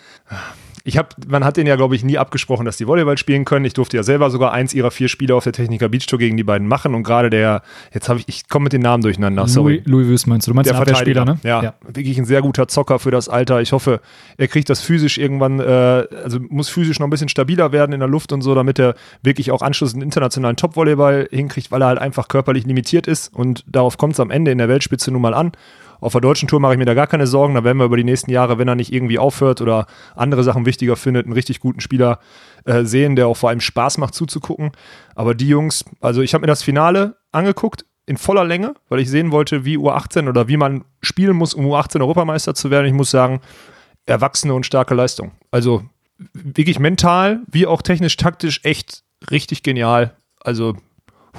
Ich 0.88 0.98
habe, 0.98 1.10
man 1.28 1.44
hat 1.44 1.58
denen 1.58 1.68
ja, 1.68 1.76
glaube 1.76 1.98
ich, 1.98 2.06
nie 2.06 2.18
abgesprochen, 2.18 2.66
dass 2.66 2.78
die 2.78 2.88
Volleyball 2.88 3.18
spielen 3.18 3.44
können. 3.44 3.66
Ich 3.66 3.74
durfte 3.74 3.98
ja 3.98 4.04
selber 4.04 4.30
sogar 4.30 4.54
eins 4.54 4.74
ihrer 4.74 4.90
vier 4.90 5.10
Spiele 5.10 5.36
auf 5.36 5.44
der 5.44 5.52
Techniker 5.52 5.90
Beach 5.90 6.06
Tour 6.06 6.18
gegen 6.18 6.38
die 6.38 6.46
beiden 6.46 6.66
machen 6.66 6.96
und 6.96 7.04
gerade 7.04 7.30
der, 7.30 7.62
jetzt 7.94 8.08
habe 8.08 8.20
ich, 8.20 8.30
ich 8.30 8.48
komme 8.48 8.64
mit 8.64 8.74
den 8.74 8.84
Namen 8.84 9.04
durcheinander, 9.04 9.50
sorry. 9.50 9.82
Louis, 9.84 9.88
Louis 9.88 10.08
Wüst 10.08 10.28
meinst 10.28 10.48
du? 10.48 10.52
Du 10.52 10.56
meinst 10.56 10.72
Der 10.72 10.80
Abwehrspieler, 10.80 11.26
ne? 11.26 11.40
ja, 11.44 11.74
wirklich 11.86 12.18
ein 12.18 12.24
sehr 12.24 12.42
guter 12.42 12.70
Zocker 12.70 13.00
für 13.00 13.12
das 13.12 13.28
Alter. 13.28 13.60
Ich 13.60 13.74
hoffe, 13.74 14.00
er 14.38 14.48
kriegt 14.48 14.70
das 14.70 14.80
physisch 14.80 15.18
irgendwann, 15.18 15.60
äh, 15.60 15.64
also 16.24 16.40
muss 16.48 16.70
physisch 16.70 17.00
noch 17.00 17.08
ein 17.08 17.10
bisschen 17.10 17.28
stabiler 17.28 17.74
werden 17.74 17.92
in 17.92 18.00
der 18.00 18.08
Luft 18.08 18.32
und 18.32 18.42
so, 18.42 18.56
damit 18.56 18.80
er 18.80 18.96
wirklich 19.22 19.52
auch 19.52 19.62
Anschluss 19.62 19.94
in 19.94 20.02
internationalen 20.02 20.56
Top-Volleyball 20.56 21.28
hinkriegt, 21.30 21.70
weil 21.70 21.82
er 21.82 21.88
halt 21.88 22.00
einfach 22.00 22.30
körperlich 22.30 22.66
limitiert 22.66 23.08
ist 23.08 23.34
und 23.34 23.66
darauf 23.68 23.98
kommt 23.98 24.14
es 24.14 24.22
am 24.22 24.32
Ende 24.32 24.52
in 24.52 24.58
der 24.58 24.70
Weltspitze 24.70 25.12
nun 25.12 25.22
mal 25.22 25.34
an. 25.34 25.52
Auf 26.00 26.12
der 26.14 26.22
deutschen 26.22 26.48
Tour 26.48 26.60
mache 26.60 26.74
ich 26.74 26.80
mir 26.80 26.86
da 26.86 26.94
gar 26.94 27.08
keine 27.08 27.28
Sorgen. 27.28 27.56
Da 27.56 27.64
werden 27.64 27.78
wir 27.78 27.86
über 27.86 27.98
die 27.98 28.04
nächsten 28.04 28.32
Jahre, 28.32 28.58
wenn 28.58 28.68
er 28.68 28.76
nicht 28.76 28.94
irgendwie 28.94 29.20
aufhört 29.20 29.62
oder 29.62 29.88
andere 30.16 30.44
Sachen 30.44 30.66
wichtiger 30.66 30.96
findet, 30.96 31.26
einen 31.26 31.34
richtig 31.34 31.60
guten 31.60 31.80
Spieler 31.80 32.20
äh, 32.66 32.84
sehen, 32.84 33.16
der 33.16 33.28
auch 33.28 33.38
vor 33.38 33.50
allem 33.50 33.62
Spaß 33.62 33.98
macht 33.98 34.14
zuzugucken. 34.14 34.72
Aber 35.16 35.34
die 35.34 35.48
Jungs, 35.48 35.86
also 36.02 36.22
ich 36.22 36.34
habe 36.34 36.42
mir 36.42 36.48
das 36.48 36.64
Finale 36.64 37.18
angeguckt 37.32 37.86
in 38.06 38.18
voller 38.18 38.46
Länge, 38.46 38.74
weil 38.90 39.00
ich 39.00 39.10
sehen 39.10 39.32
wollte, 39.32 39.66
wie 39.66 39.78
U18 39.78 40.30
oder 40.30 40.48
wie 40.48 40.58
man 40.58 40.86
spielen 41.02 41.36
muss, 41.36 41.54
um 41.54 41.66
U18 41.66 42.00
Europameister 42.00 42.56
zu 42.56 42.72
werden. 42.72 42.88
Ich 42.88 42.94
muss 42.94 43.12
sagen, 43.12 43.42
erwachsene 44.06 44.54
und 44.54 44.66
starke 44.66 44.96
Leistung. 44.96 45.32
Also 45.52 45.84
wirklich 46.34 46.80
mental 46.80 47.42
wie 47.52 47.68
auch 47.68 47.82
technisch, 47.82 48.18
taktisch 48.18 48.62
echt 48.64 49.04
richtig 49.30 49.64
genial. 49.64 50.16
Also 50.40 50.76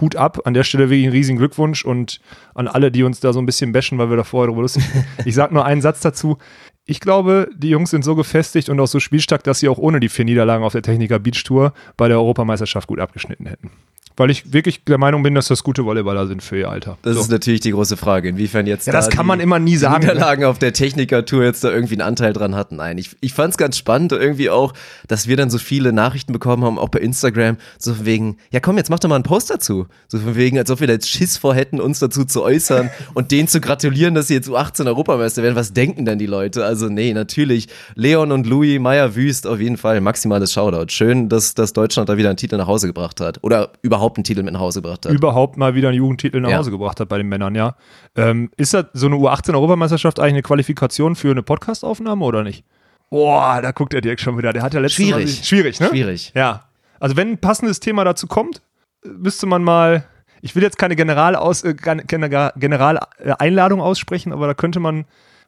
Hut 0.01 0.17
ab. 0.17 0.41
An 0.45 0.55
der 0.55 0.65
Stelle 0.65 0.91
wirklich 0.91 1.05
einen 1.05 1.13
riesigen 1.13 1.39
Glückwunsch 1.39 1.85
und 1.85 2.21
an 2.55 2.69
alle, 2.69 2.91
die 2.91 3.03
uns 3.03 3.21
da 3.21 3.33
so 3.33 3.41
ein 3.41 3.47
bisschen 3.47 3.73
bashen, 3.73 3.99
weil 3.99 4.11
wir 4.11 4.17
da 4.17 4.25
vorher 4.25 4.49
drüber 4.49 4.63
lustig 4.63 4.85
Ich 5.25 5.35
sage 5.35 5.55
nur 5.55 5.65
einen 5.65 5.81
Satz 5.81 6.01
dazu. 6.01 6.39
Ich 6.85 7.01
glaube, 7.01 7.51
die 7.55 7.69
Jungs 7.69 7.91
sind 7.91 8.03
so 8.03 8.15
gefestigt 8.15 8.69
und 8.69 8.81
auch 8.81 8.87
so 8.87 8.99
spielstark, 9.01 9.45
dass 9.45 9.61
sie 9.61 9.69
auch 9.69 9.79
ohne 9.79 10.01
die 10.01 10.09
vier 10.09 10.25
Niederlagen 10.25 10.65
auf 10.65 10.73
der 10.73 10.83
Techniker 10.83 11.19
Beach 11.19 11.45
Tour 11.45 11.75
bei 11.97 12.09
der 12.09 12.17
Europameisterschaft 12.17 12.89
gut 12.89 12.99
abgeschnitten 12.99 13.47
hätten. 13.47 13.71
Weil 14.19 14.31
ich 14.31 14.53
wirklich 14.53 14.85
der 14.85 14.99
Meinung 14.99 15.23
bin, 15.23 15.35
dass 15.35 15.47
das 15.49 15.63
gute 15.63 15.85
Volleyballer 15.85 16.27
sind 16.27 16.43
für 16.43 16.59
ihr 16.59 16.69
Alter. 16.69 16.99
Das 17.03 17.15
So. 17.15 17.21
ist 17.21 17.31
natürlich 17.31 17.61
die 17.61 17.71
große 17.71 17.97
Frage, 17.97 18.29
inwiefern 18.29 18.67
jetzt 18.67 18.87
Ja, 18.87 18.93
das 18.93 19.09
da 19.09 19.17
kann 19.17 19.25
die, 19.27 19.29
man 19.29 19.41
immer 19.41 19.59
nie 19.61 19.77
sagen, 19.77 20.05
ne? 20.05 20.13
Niederlagen 20.13 20.45
auf 20.45 20.59
der 20.59 20.73
Techniker-Tour 20.73 21.45
jetzt 21.45 21.63
da 21.63 21.71
irgendwie 21.71 21.95
einen 21.95 22.03
Anteil 22.03 22.33
dran 22.33 22.57
hatten. 22.57 22.77
Nein, 22.77 22.99
ich, 22.99 23.11
ich 23.21 23.33
fand 23.33 23.53
es 23.53 23.59
ganz 23.59 23.79
spannend 23.79 24.11
irgendwie 24.11 24.51
auch, 24.51 24.75
dass 25.07 25.29
wir 25.29 25.37
dann 25.37 25.51
so 25.51 25.59
viele 25.59 25.93
Nachrichten 25.93 26.33
bekommen 26.33 26.65
haben, 26.65 26.79
auch 26.79 26.89
bei 26.89 26.99
Instagram, 26.99 27.59
so 27.79 27.95
von 27.95 28.07
wegen, 28.07 28.37
ja 28.51 28.59
komm, 28.61 28.77
jetzt 28.77 28.91
mach 28.91 28.99
doch 28.99 29.09
mal 29.09 29.15
einen 29.15 29.23
Post 29.25 29.51
dazu. 29.51 29.87
So 30.09 30.19
von 30.19 30.35
wegen, 30.35 30.59
als 30.59 30.69
ob 30.71 30.81
wir 30.81 30.89
da 30.89 30.95
jetzt 30.95 31.09
Schiss 31.09 31.37
vor 31.37 31.55
hätten, 31.55 31.81
uns 31.81 32.01
dazu 32.01 32.25
zu 32.25 32.43
äußern 32.43 32.91
und 33.15 33.31
denen 33.31 33.47
zu 33.47 33.61
gratulieren, 33.61 34.17
dass 34.17 34.27
sie 34.27 34.35
jetzt 34.35 34.49
U18 34.49 34.87
Europameister 34.87 35.45
werden. 35.45 35.55
Was 35.55 35.73
denken 35.73 36.05
denn 36.05 36.19
die 36.19 36.27
Leute? 36.27 36.65
Also 36.65 36.89
nee, 36.89 37.13
natürlich. 37.13 37.69
Leon 37.95 38.33
und 38.33 38.47
Louis 38.49 38.81
Meyer 38.81 39.15
Wüst 39.15 39.47
auf 39.47 39.61
jeden 39.61 39.77
Fall 39.77 40.01
maximales 40.01 40.53
Shoutout. 40.53 40.87
Schön, 40.89 41.29
dass, 41.29 41.55
dass 41.55 41.73
Deutschland 41.73 42.09
da 42.09 42.17
wieder 42.17 42.31
einen 42.31 42.37
Titel 42.37 42.57
nach 42.57 42.67
Hause 42.67 42.89
gebracht 42.89 43.21
hat. 43.21 43.39
Oder 43.43 43.71
überhaupt 43.83 44.08
einen 44.17 44.25
Titel 44.25 44.43
mit 44.43 44.53
nach 44.55 44.61
Hause 44.61 44.81
gebracht 44.83 45.05
hat. 45.07 45.13
überhaupt 45.13 45.57
mal 45.57 45.75
wieder 45.75 45.89
einen 45.89 45.99
Jugendtitel 45.99 46.41
nach 46.41 46.51
Ja. 46.51 46.59
Hause 46.59 46.71
gebracht 46.71 46.99
hat 47.01 47.09
bei 47.09 47.19
den 47.19 47.29
Männern, 47.29 47.55
ja. 47.55 47.77
Ähm, 48.17 48.51
ist 48.57 48.73
das 48.75 48.87
so 48.95 49.07
eine 49.07 49.17
U18-Europameisterschaft 49.17 50.19
eigentlich 50.21 50.33
eine 50.35 50.43
Qualifikation 50.43 51.17
für 51.17 51.31
eine 51.31 51.43
Podcastaufnahme 51.43 52.25
oder 52.25 52.43
nicht? 52.43 52.65
Boah, 53.11 53.61
da 53.63 53.71
guckt 53.73 53.95
er 53.95 54.01
direkt 54.01 54.21
schon 54.21 54.37
wieder. 54.39 54.53
Der 54.53 54.63
hat 54.63 54.75
ja 54.75 54.81
letztes 54.81 54.99
Mal 55.07 55.13
Schwierig. 55.15 55.31
sich- 55.37 55.47
schwierig, 55.49 55.81
ne? 55.81 55.89
Schwierig. 55.89 56.33
Ja. 56.35 56.65
Also 57.01 57.17
wenn 57.17 57.31
ein 57.33 57.39
passendes 57.39 57.81
Thema 57.81 58.05
dazu 58.05 58.27
kommt, 58.27 58.61
äh, 59.05 59.09
müsste 59.09 59.47
man 59.47 59.63
mal, 59.65 60.05
ich 60.43 60.55
will 60.57 60.63
jetzt 60.63 60.79
keine 60.79 60.95
Generalaus, 60.97 61.63
äh, 61.65 61.75
keine 61.75 62.05
Generaleinladung 62.05 63.81
aussprechen, 63.81 64.33
aber 64.33 64.47
da 64.47 64.55
könnte 64.55 64.81
man, 64.81 65.05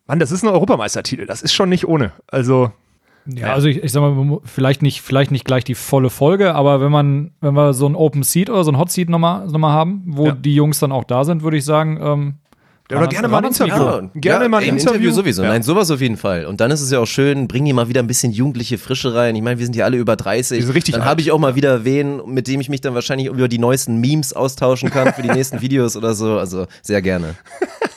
Mann, 0.06 0.18
das 0.18 0.30
ist 0.32 0.42
ein 0.42 0.48
Europameistertitel, 0.48 1.26
das 1.26 1.42
ist 1.42 1.52
schon 1.52 1.68
nicht 1.68 1.86
ohne. 1.86 2.12
Also, 2.28 2.72
Ja, 3.36 3.52
also 3.52 3.68
ich, 3.68 3.82
ich 3.82 3.92
sag 3.92 4.00
mal, 4.00 4.38
vielleicht 4.44 4.82
nicht, 4.82 5.02
vielleicht 5.02 5.30
nicht 5.30 5.44
gleich 5.44 5.64
die 5.64 5.74
volle 5.74 6.10
Folge, 6.10 6.54
aber 6.54 6.80
wenn 6.80 6.90
man, 6.92 7.30
wenn 7.40 7.54
wir 7.54 7.74
so 7.74 7.86
ein 7.86 7.94
Open 7.94 8.22
Seat 8.22 8.50
oder 8.50 8.64
so 8.64 8.70
ein 8.72 8.78
Hot 8.78 8.90
Seat 8.90 9.08
nochmal 9.08 9.46
noch 9.46 9.58
mal 9.58 9.72
haben, 9.72 10.02
wo 10.06 10.26
Ja. 10.26 10.32
die 10.32 10.54
Jungs 10.54 10.78
dann 10.80 10.92
auch 10.92 11.04
da 11.04 11.24
sind, 11.24 11.42
würde 11.42 11.56
ich 11.56 11.64
sagen, 11.64 11.98
ähm, 12.02 12.34
ja, 12.90 12.96
oder 12.98 13.06
gerne 13.06 13.28
mal 13.28 13.38
ein 13.38 13.44
Interview. 13.44 14.08
Gerne 14.16 14.48
mal 14.48 14.58
ein 14.62 14.68
im 14.70 14.76
Interview. 14.76 15.12
sowieso. 15.12 15.42
Ja. 15.44 15.50
Nein, 15.50 15.62
sowas 15.62 15.92
auf 15.92 16.00
jeden 16.00 16.16
Fall. 16.16 16.44
Und 16.46 16.60
dann 16.60 16.72
ist 16.72 16.80
es 16.80 16.90
ja 16.90 16.98
auch 16.98 17.06
schön, 17.06 17.46
bringen 17.46 17.66
die 17.66 17.72
mal 17.72 17.88
wieder 17.88 18.00
ein 18.02 18.08
bisschen 18.08 18.32
jugendliche 18.32 18.78
Frische 18.78 19.14
rein. 19.14 19.36
Ich 19.36 19.42
meine, 19.42 19.60
wir 19.60 19.64
sind 19.64 19.76
ja 19.76 19.84
alle 19.84 19.96
über 19.96 20.16
30. 20.16 20.58
Die 20.58 20.64
sind 20.64 20.74
richtig 20.74 20.96
dann 20.96 21.04
habe 21.04 21.20
ich 21.20 21.30
auch 21.30 21.38
mal 21.38 21.54
wieder 21.54 21.84
wen, 21.84 22.20
mit 22.26 22.48
dem 22.48 22.60
ich 22.60 22.68
mich 22.68 22.80
dann 22.80 22.94
wahrscheinlich 22.94 23.28
über 23.28 23.46
die 23.46 23.58
neuesten 23.58 24.00
Memes 24.00 24.32
austauschen 24.32 24.90
kann 24.90 25.12
für 25.14 25.22
die 25.22 25.28
nächsten 25.32 25.60
Videos 25.60 25.96
oder 25.96 26.14
so. 26.14 26.36
Also 26.38 26.66
sehr 26.82 27.00
gerne. 27.00 27.36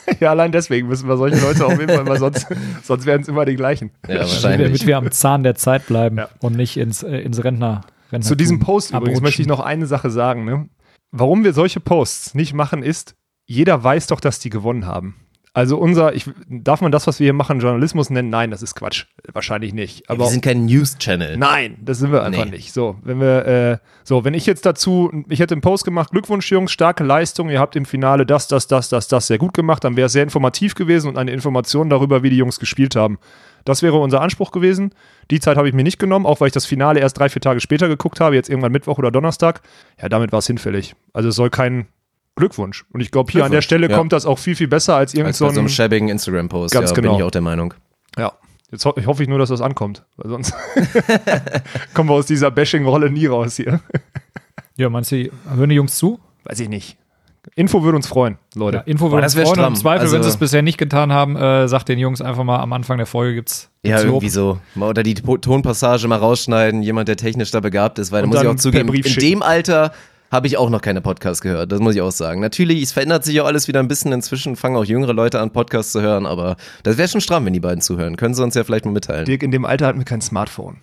Ja, 0.20 0.30
allein 0.30 0.52
deswegen 0.52 0.88
müssen 0.88 1.08
wir 1.08 1.16
solche 1.16 1.40
Leute 1.40 1.66
auf 1.66 1.78
jeden 1.78 1.88
Fall 1.88 2.04
mal, 2.04 2.18
sonst, 2.18 2.46
sonst 2.82 3.06
werden 3.06 3.22
es 3.22 3.28
immer 3.28 3.44
die 3.44 3.56
gleichen. 3.56 3.90
Ja, 4.06 4.14
damit 4.18 4.30
wahrscheinlich. 4.30 4.86
wir 4.86 4.96
am 4.96 5.10
Zahn 5.10 5.42
der 5.42 5.54
Zeit 5.54 5.86
bleiben 5.86 6.18
Ja. 6.18 6.28
und 6.40 6.56
nicht 6.56 6.76
ins, 6.76 7.02
äh, 7.02 7.18
ins 7.18 7.42
Rentner, 7.42 7.82
Rentner 8.12 8.28
Zu 8.28 8.34
diesem 8.34 8.60
Post 8.60 8.92
übrigens 8.92 9.20
möchte 9.20 9.42
ich 9.42 9.48
noch 9.48 9.60
eine 9.60 9.86
Sache 9.86 10.10
sagen. 10.10 10.44
Ne? 10.44 10.68
Warum 11.10 11.44
wir 11.44 11.52
solche 11.52 11.80
Posts 11.80 12.34
nicht 12.34 12.54
machen, 12.54 12.82
ist, 12.82 13.14
jeder 13.46 13.82
weiß 13.82 14.06
doch, 14.08 14.20
dass 14.20 14.38
die 14.38 14.50
gewonnen 14.50 14.86
haben. 14.86 15.16
Also 15.56 15.78
unser, 15.78 16.14
ich, 16.16 16.28
darf 16.48 16.80
man 16.80 16.90
das, 16.90 17.06
was 17.06 17.20
wir 17.20 17.26
hier 17.26 17.32
machen, 17.32 17.60
Journalismus 17.60 18.10
nennen? 18.10 18.28
Nein, 18.28 18.50
das 18.50 18.60
ist 18.60 18.74
Quatsch. 18.74 19.04
Wahrscheinlich 19.32 19.72
nicht. 19.72 20.10
Aber 20.10 20.24
wir 20.24 20.30
sind 20.30 20.42
kein 20.44 20.64
News-Channel. 20.66 21.36
Nein, 21.36 21.76
das 21.80 21.98
sind 21.98 22.10
wir 22.10 22.24
einfach 22.24 22.44
Nee. 22.44 22.50
nicht. 22.50 22.72
So, 22.72 22.96
wenn 23.04 23.20
wir, 23.20 23.46
äh, 23.46 23.78
so, 24.02 24.24
wenn 24.24 24.34
ich 24.34 24.46
jetzt 24.46 24.66
dazu, 24.66 25.12
ich 25.28 25.38
hätte 25.38 25.54
einen 25.54 25.60
Post 25.60 25.84
gemacht, 25.84 26.10
Glückwunsch, 26.10 26.50
Jungs, 26.50 26.72
starke 26.72 27.04
Leistung, 27.04 27.50
ihr 27.50 27.60
habt 27.60 27.76
im 27.76 27.84
Finale 27.86 28.26
das, 28.26 28.48
das, 28.48 28.66
das, 28.66 28.88
das, 28.88 29.06
das 29.06 29.28
sehr 29.28 29.38
gut 29.38 29.54
gemacht, 29.54 29.84
dann 29.84 29.96
wäre 29.96 30.06
es 30.06 30.12
sehr 30.12 30.24
informativ 30.24 30.74
gewesen 30.74 31.06
und 31.08 31.16
eine 31.18 31.30
Information 31.30 31.88
darüber, 31.88 32.24
wie 32.24 32.30
die 32.30 32.36
Jungs 32.36 32.58
gespielt 32.58 32.96
haben. 32.96 33.18
Das 33.64 33.80
wäre 33.80 33.96
unser 33.98 34.22
Anspruch 34.22 34.50
gewesen. 34.50 34.90
Die 35.30 35.38
Zeit 35.38 35.56
habe 35.56 35.68
ich 35.68 35.74
mir 35.74 35.84
nicht 35.84 36.00
genommen, 36.00 36.26
auch 36.26 36.40
weil 36.40 36.48
ich 36.48 36.52
das 36.52 36.66
Finale 36.66 36.98
erst 36.98 37.16
drei, 37.16 37.28
vier 37.28 37.40
Tage 37.40 37.60
später 37.60 37.86
geguckt 37.86 38.18
habe, 38.18 38.34
jetzt 38.34 38.50
irgendwann 38.50 38.72
Mittwoch 38.72 38.98
oder 38.98 39.12
Donnerstag. 39.12 39.60
Ja, 40.02 40.08
damit 40.08 40.32
war 40.32 40.40
es 40.40 40.48
hinfällig. 40.48 40.96
Also 41.12 41.28
es 41.28 41.36
soll 41.36 41.48
kein 41.48 41.86
Glückwunsch. 42.36 42.84
Und 42.92 43.00
ich 43.00 43.10
glaube, 43.10 43.30
hier 43.30 43.44
an 43.44 43.52
der 43.52 43.62
Stelle 43.62 43.88
ja. 43.88 43.96
kommt 43.96 44.12
das 44.12 44.26
auch 44.26 44.38
viel, 44.38 44.56
viel 44.56 44.68
besser 44.68 44.96
als 44.96 45.14
irgend 45.14 45.28
Als 45.28 45.38
so 45.38 45.46
so 45.46 45.52
einem 45.52 45.66
ein. 45.66 45.68
schäbigen 45.68 46.08
Instagram-Post. 46.08 46.74
Ganz 46.74 46.90
ja, 46.90 46.96
genau. 46.96 47.10
bin 47.12 47.18
ich 47.20 47.24
auch 47.24 47.30
der 47.30 47.40
Meinung. 47.42 47.74
Ja. 48.18 48.32
Jetzt 48.70 48.84
ho 48.86 48.92
ich 48.96 49.06
hoffe 49.06 49.22
ich 49.22 49.28
nur, 49.28 49.38
dass 49.38 49.50
das 49.50 49.60
ankommt, 49.60 50.04
weil 50.16 50.30
sonst 50.30 50.52
kommen 51.94 52.08
wir 52.08 52.14
aus 52.14 52.26
dieser 52.26 52.50
Bashing-Rolle 52.50 53.10
nie 53.10 53.26
raus 53.26 53.56
hier. 53.56 53.80
Ja, 54.76 54.88
meinst 54.90 55.12
du, 55.12 55.30
hören 55.54 55.68
die 55.68 55.76
Jungs 55.76 55.94
zu? 55.94 56.18
Weiß 56.44 56.58
ich 56.58 56.68
nicht. 56.68 56.96
Info 57.56 57.82
würde 57.82 57.96
uns 57.96 58.06
freuen, 58.06 58.38
Ja, 58.54 58.60
Leute. 58.60 58.82
Info 58.86 59.04
Boah, 59.06 59.12
würde 59.12 59.24
uns 59.26 59.34
freuen. 59.34 59.46
Und 59.46 59.52
Im 59.52 59.60
stramm. 59.60 59.74
Zweifel, 59.76 60.08
wenn 60.10 60.16
Also- 60.16 60.22
sie 60.22 60.28
es 60.30 60.36
bisher 60.38 60.62
nicht 60.62 60.78
getan 60.78 61.12
haben, 61.12 61.36
äh, 61.36 61.68
sagt 61.68 61.88
den 61.88 61.98
Jungs 61.98 62.20
einfach 62.22 62.42
mal 62.42 62.58
am 62.58 62.72
Anfang 62.72 62.96
der 62.96 63.06
Folge 63.06 63.34
gibt's, 63.34 63.70
Ja, 63.84 63.90
gibt's 63.96 64.04
Lob. 64.04 64.14
irgendwie 64.14 64.28
so. 64.30 64.58
Mal 64.74 64.88
Oder 64.88 65.02
die 65.02 65.14
Tonpassage 65.14 66.08
mal 66.08 66.18
rausschneiden, 66.18 66.82
jemand, 66.82 67.08
der 67.08 67.16
technisch 67.16 67.50
da 67.50 67.60
begabt 67.60 67.98
ist, 67.98 68.12
weil 68.12 68.22
da 68.22 68.26
muss 68.28 68.42
ich 68.42 68.48
auch 68.48 68.56
zugeben, 68.56 68.92
in 68.92 69.02
dem 69.02 69.42
Alter 69.42 69.92
habe 70.34 70.46
ich 70.48 70.56
auch 70.58 70.68
noch 70.68 70.82
keine 70.82 71.00
Podcasts 71.00 71.40
gehört. 71.40 71.72
Das 71.72 71.80
muss 71.80 71.94
ich 71.94 72.02
auch 72.02 72.10
sagen. 72.12 72.40
Natürlich, 72.40 72.82
es 72.82 72.92
verändert 72.92 73.24
sich 73.24 73.34
ja 73.36 73.44
alles 73.44 73.68
wieder 73.68 73.80
ein 73.80 73.88
bisschen. 73.88 74.12
Inzwischen 74.12 74.56
fangen 74.56 74.76
auch 74.76 74.84
jüngere 74.84 75.14
Leute 75.14 75.40
an, 75.40 75.50
Podcasts 75.50 75.92
zu 75.92 76.02
hören, 76.02 76.26
aber 76.26 76.56
das 76.82 76.98
wäre 76.98 77.08
schon 77.08 77.20
stramm, 77.20 77.46
wenn 77.46 77.52
die 77.52 77.60
beiden 77.60 77.80
zuhören. 77.80 78.16
Können 78.16 78.34
sie 78.34 78.42
uns 78.42 78.54
ja 78.54 78.64
vielleicht 78.64 78.84
mal 78.84 78.90
mitteilen. 78.92 79.24
Dirk, 79.24 79.42
in 79.42 79.50
dem 79.50 79.64
Alter 79.64 79.86
hatten 79.86 79.98
wir 79.98 80.04
kein 80.04 80.20
Smartphone. 80.20 80.78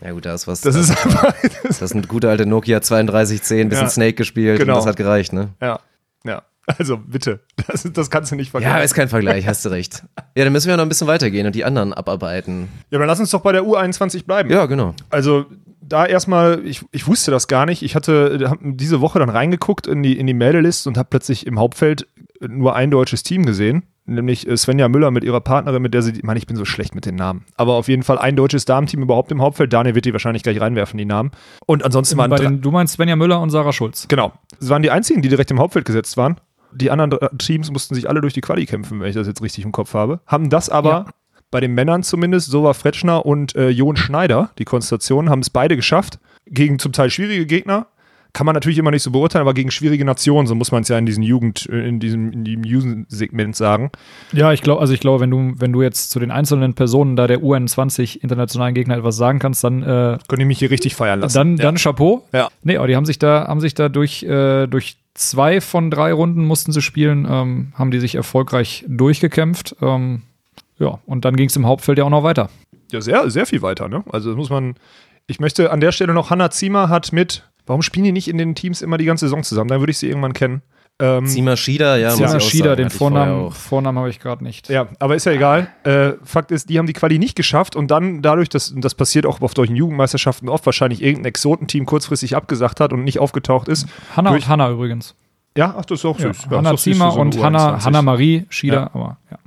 ja 0.00 0.10
gut, 0.12 0.24
da 0.26 0.34
ist 0.34 0.46
was. 0.48 0.62
Das 0.62 0.74
ist 0.74 0.90
einfach. 1.04 1.34
das 1.62 1.82
ist 1.82 1.94
ein 1.94 2.02
guter 2.08 2.30
alte 2.30 2.46
Nokia 2.46 2.80
3210, 2.80 3.68
bisschen 3.68 3.84
Ja, 3.84 3.90
Snake 3.90 4.14
gespielt 4.14 4.58
genau. 4.58 4.72
und 4.72 4.78
das 4.78 4.86
hat 4.86 4.96
gereicht, 4.96 5.32
ne? 5.32 5.50
ja, 5.60 5.78
ja. 6.24 6.42
Also 6.78 6.96
bitte, 6.96 7.40
das, 7.68 7.84
das 7.92 8.10
kannst 8.10 8.32
du 8.32 8.36
nicht 8.36 8.50
vergessen. 8.50 8.72
Ja, 8.74 8.80
ist 8.82 8.94
kein 8.94 9.08
Vergleich, 9.08 9.46
hast 9.46 9.64
du 9.64 9.68
recht. 9.68 10.02
Ja, 10.34 10.42
dann 10.44 10.52
müssen 10.52 10.68
wir 10.68 10.76
noch 10.76 10.82
ein 10.82 10.88
bisschen 10.88 11.06
weitergehen 11.06 11.46
und 11.46 11.54
die 11.54 11.64
anderen 11.64 11.92
abarbeiten. 11.92 12.68
ja, 12.90 12.98
dann 12.98 13.06
lass 13.06 13.20
uns 13.20 13.30
doch 13.30 13.40
bei 13.40 13.52
der 13.52 13.62
U21 13.62 14.24
bleiben. 14.26 14.50
Ja, 14.50 14.66
genau. 14.66 14.94
Also 15.08 15.46
da 15.80 16.04
erstmal, 16.04 16.66
ich, 16.66 16.84
ich 16.90 17.06
wusste 17.06 17.30
das 17.30 17.46
gar 17.46 17.66
nicht. 17.66 17.82
Ich 17.82 17.94
hatte 17.94 18.50
hab 18.50 18.58
diese 18.60 19.00
Woche 19.00 19.20
dann 19.20 19.28
reingeguckt 19.28 19.86
in 19.86 20.02
die, 20.02 20.18
in 20.18 20.26
die 20.26 20.34
Meldelist 20.34 20.86
und 20.88 20.98
habe 20.98 21.08
plötzlich 21.08 21.46
im 21.46 21.60
Hauptfeld 21.60 22.08
nur 22.40 22.74
ein 22.74 22.90
deutsches 22.90 23.22
Team 23.22 23.46
gesehen. 23.46 23.84
nämlich 24.04 24.48
äh, 24.48 24.56
Svenja 24.56 24.88
Müller 24.88 25.10
mit 25.10 25.24
ihrer 25.24 25.40
Partnerin, 25.40 25.82
mit 25.82 25.94
der 25.94 26.02
sie, 26.02 26.12
ich 26.12 26.22
meine, 26.22 26.38
ich 26.38 26.46
bin 26.46 26.56
so 26.56 26.64
schlecht 26.64 26.94
mit 26.94 27.06
den 27.06 27.14
Namen, 27.14 27.44
aber 27.56 27.74
auf 27.74 27.88
jeden 27.88 28.02
Fall 28.02 28.18
ein 28.18 28.36
deutsches 28.36 28.64
Damenteam 28.64 29.02
überhaupt 29.02 29.30
im 29.32 29.40
Hauptfeld. 29.40 29.72
Daniel 29.72 29.94
wird 29.94 30.04
die 30.04 30.12
wahrscheinlich 30.12 30.42
gleich 30.42 30.60
reinwerfen, 30.60 30.98
die 30.98 31.04
Namen. 31.04 31.30
Und 31.66 31.84
ansonsten 31.84 32.16
waren 32.18 32.30
den, 32.30 32.60
du 32.60 32.70
meinst 32.70 32.94
Svenja 32.94 33.16
Müller 33.16 33.40
und 33.40 33.50
Sarah 33.50 33.72
Schulz. 33.72 34.06
Genau. 34.08 34.32
Es 34.60 34.68
waren 34.68 34.82
die 34.82 34.90
einzigen, 34.90 35.22
die 35.22 35.28
direkt 35.28 35.50
im 35.50 35.58
Hauptfeld 35.58 35.84
gesetzt 35.84 36.16
waren. 36.16 36.40
Die 36.76 36.90
anderen 36.90 37.18
Teams 37.38 37.70
mussten 37.70 37.94
sich 37.94 38.08
alle 38.08 38.20
durch 38.20 38.34
die 38.34 38.40
Quali 38.40 38.66
kämpfen, 38.66 39.00
wenn 39.00 39.08
ich 39.08 39.14
das 39.14 39.26
jetzt 39.26 39.42
richtig 39.42 39.64
im 39.64 39.72
Kopf 39.72 39.94
habe. 39.94 40.20
Haben 40.26 40.50
das 40.50 40.68
aber 40.68 40.90
Ja. 40.90 41.06
bei 41.50 41.60
den 41.60 41.74
Männern 41.74 42.02
zumindest, 42.02 42.50
Sova 42.50 42.74
Fretschner 42.74 43.24
und 43.24 43.54
äh, 43.56 43.68
Jon 43.70 43.96
Schneider, 43.96 44.50
die 44.58 44.64
Konstellation, 44.64 45.30
haben 45.30 45.40
es 45.40 45.50
beide 45.50 45.76
geschafft. 45.76 46.18
Gegen 46.46 46.78
zum 46.78 46.92
Teil 46.92 47.10
schwierige 47.10 47.46
Gegner. 47.46 47.86
Kann 48.32 48.44
man 48.44 48.52
natürlich 48.54 48.76
immer 48.76 48.90
nicht 48.90 49.02
so 49.02 49.10
beurteilen, 49.10 49.40
aber 49.40 49.54
gegen 49.54 49.70
schwierige 49.70 50.04
Nationen, 50.04 50.46
so 50.46 50.54
muss 50.54 50.70
man 50.70 50.82
es 50.82 50.88
ja 50.88 50.98
in 50.98 51.06
diesem 51.06 51.22
Jugend, 51.22 51.66
äh, 51.72 51.88
in 51.88 52.00
diesem, 52.00 52.32
in 52.32 52.44
diesem 52.44 52.64
Jugendsegment 52.64 53.56
sagen. 53.56 53.90
Ja, 54.32 54.52
ich 54.52 54.60
glaube, 54.60 54.82
also 54.82 54.92
ich 54.92 55.00
glaube, 55.00 55.20
wenn 55.20 55.30
du, 55.30 55.54
wenn 55.56 55.72
du 55.72 55.80
jetzt 55.80 56.10
zu 56.10 56.20
den 56.20 56.30
einzelnen 56.30 56.74
Personen 56.74 57.16
da 57.16 57.26
der 57.26 57.38
UN20 57.38 58.20
internationalen 58.20 58.74
Gegner 58.74 58.98
etwas 58.98 59.16
sagen 59.16 59.38
kannst, 59.38 59.64
dann, 59.64 59.82
äh, 59.82 60.18
Könnt 60.28 60.40
ihr 60.40 60.46
mich 60.46 60.58
hier 60.58 60.70
richtig 60.70 60.94
feiern 60.94 61.20
lassen. 61.20 61.34
dann, 61.34 61.56
ja. 61.56 61.62
dann 61.62 61.76
Chapeau. 61.76 62.26
Ja. 62.34 62.48
Nee, 62.62 62.76
aber 62.76 62.88
die 62.88 62.96
haben 62.96 63.06
sich 63.06 63.18
da, 63.18 63.46
haben 63.48 63.60
sich 63.60 63.72
da 63.72 63.88
durch, 63.88 64.22
äh, 64.24 64.66
durch 64.66 64.98
zwei 65.16 65.60
von 65.60 65.90
drei 65.90 66.12
Runden 66.12 66.44
mussten 66.44 66.72
sie 66.72 66.82
spielen, 66.82 67.26
ähm, 67.28 67.72
haben 67.74 67.90
die 67.90 68.00
sich 68.00 68.14
erfolgreich 68.14 68.84
durchgekämpft. 68.88 69.76
Ähm, 69.80 70.22
ja, 70.78 70.98
und 71.06 71.24
dann 71.24 71.36
ging 71.36 71.48
es 71.48 71.56
im 71.56 71.66
Hauptfeld 71.66 71.98
ja 71.98 72.04
auch 72.04 72.10
noch 72.10 72.22
weiter. 72.22 72.50
Ja, 72.92 73.00
sehr, 73.00 73.30
sehr 73.30 73.46
viel 73.46 73.62
weiter, 73.62 73.88
ne? 73.88 74.04
Also 74.10 74.30
das 74.30 74.36
muss 74.36 74.50
man. 74.50 74.76
Ich 75.26 75.40
möchte 75.40 75.72
an 75.72 75.80
der 75.80 75.90
Stelle 75.90 76.14
noch, 76.14 76.30
Hanna 76.30 76.50
Ziemer 76.50 76.88
hat 76.88 77.12
mit, 77.12 77.42
warum 77.66 77.82
spielen 77.82 78.04
die 78.04 78.12
nicht 78.12 78.28
in 78.28 78.38
den 78.38 78.54
Teams 78.54 78.80
immer 78.80 78.96
die 78.96 79.04
ganze 79.04 79.26
Saison 79.26 79.42
zusammen? 79.42 79.68
Dann 79.68 79.80
würde 79.80 79.90
ich 79.90 79.98
sie 79.98 80.06
irgendwann 80.06 80.34
kennen. 80.34 80.62
Ähm, 80.98 81.26
Zima 81.26 81.56
Shida, 81.56 81.96
ja, 81.98 82.08
muss 82.08 82.20
ich 82.20 82.26
Sienna 82.26 82.36
auch 82.36 82.40
Schieder, 82.40 82.70
sagen, 82.70 82.82
den 82.84 82.90
Vornamen. 82.90 83.50
Vornamen 83.50 83.98
habe 83.98 84.08
ich 84.08 84.18
gerade 84.18 84.42
nicht. 84.42 84.68
ja, 84.70 84.88
aber 84.98 85.14
ist 85.14 85.26
ja 85.26 85.32
egal. 85.32 85.68
Äh, 85.84 86.12
Fakt 86.24 86.50
ist, 86.50 86.70
die 86.70 86.78
haben 86.78 86.86
die 86.86 86.94
Quali 86.94 87.18
nicht 87.18 87.36
geschafft 87.36 87.76
und 87.76 87.90
dann 87.90 88.22
dadurch, 88.22 88.48
dass 88.48 88.72
das 88.76 88.94
passiert 88.94 89.26
auch 89.26 89.40
auf 89.42 89.52
solchen 89.54 89.76
Jugendmeisterschaften 89.76 90.48
oft, 90.48 90.64
wahrscheinlich 90.64 91.02
irgendein 91.02 91.26
Exotenteam 91.26 91.84
kurzfristig 91.84 92.34
abgesagt 92.34 92.80
hat 92.80 92.94
und 92.94 93.04
nicht 93.04 93.18
aufgetaucht 93.18 93.68
ist. 93.68 93.86
Hanna 94.16 94.30
und 94.30 94.48
Hanna 94.48 94.70
übrigens. 94.70 95.14
Ja, 95.56 95.74
ach, 95.78 95.84
das 95.84 95.98
ist 96.00 96.04
auch 96.06 96.18
Ja, 96.18 96.32
süß. 96.32 96.46
Ja, 96.50 96.56
Hanna 96.58 96.76
Ziemer 96.76 97.10
für 97.10 97.14
so 97.16 97.20
und 97.20 97.42
Hanna, 97.42 97.76
U21. 97.76 97.84
Hanna 97.84 98.02
Marie 98.02 98.46
Schieder, 98.48 98.76
Ja. 98.76 98.90
aber 98.94 99.16
ja. 99.30 99.38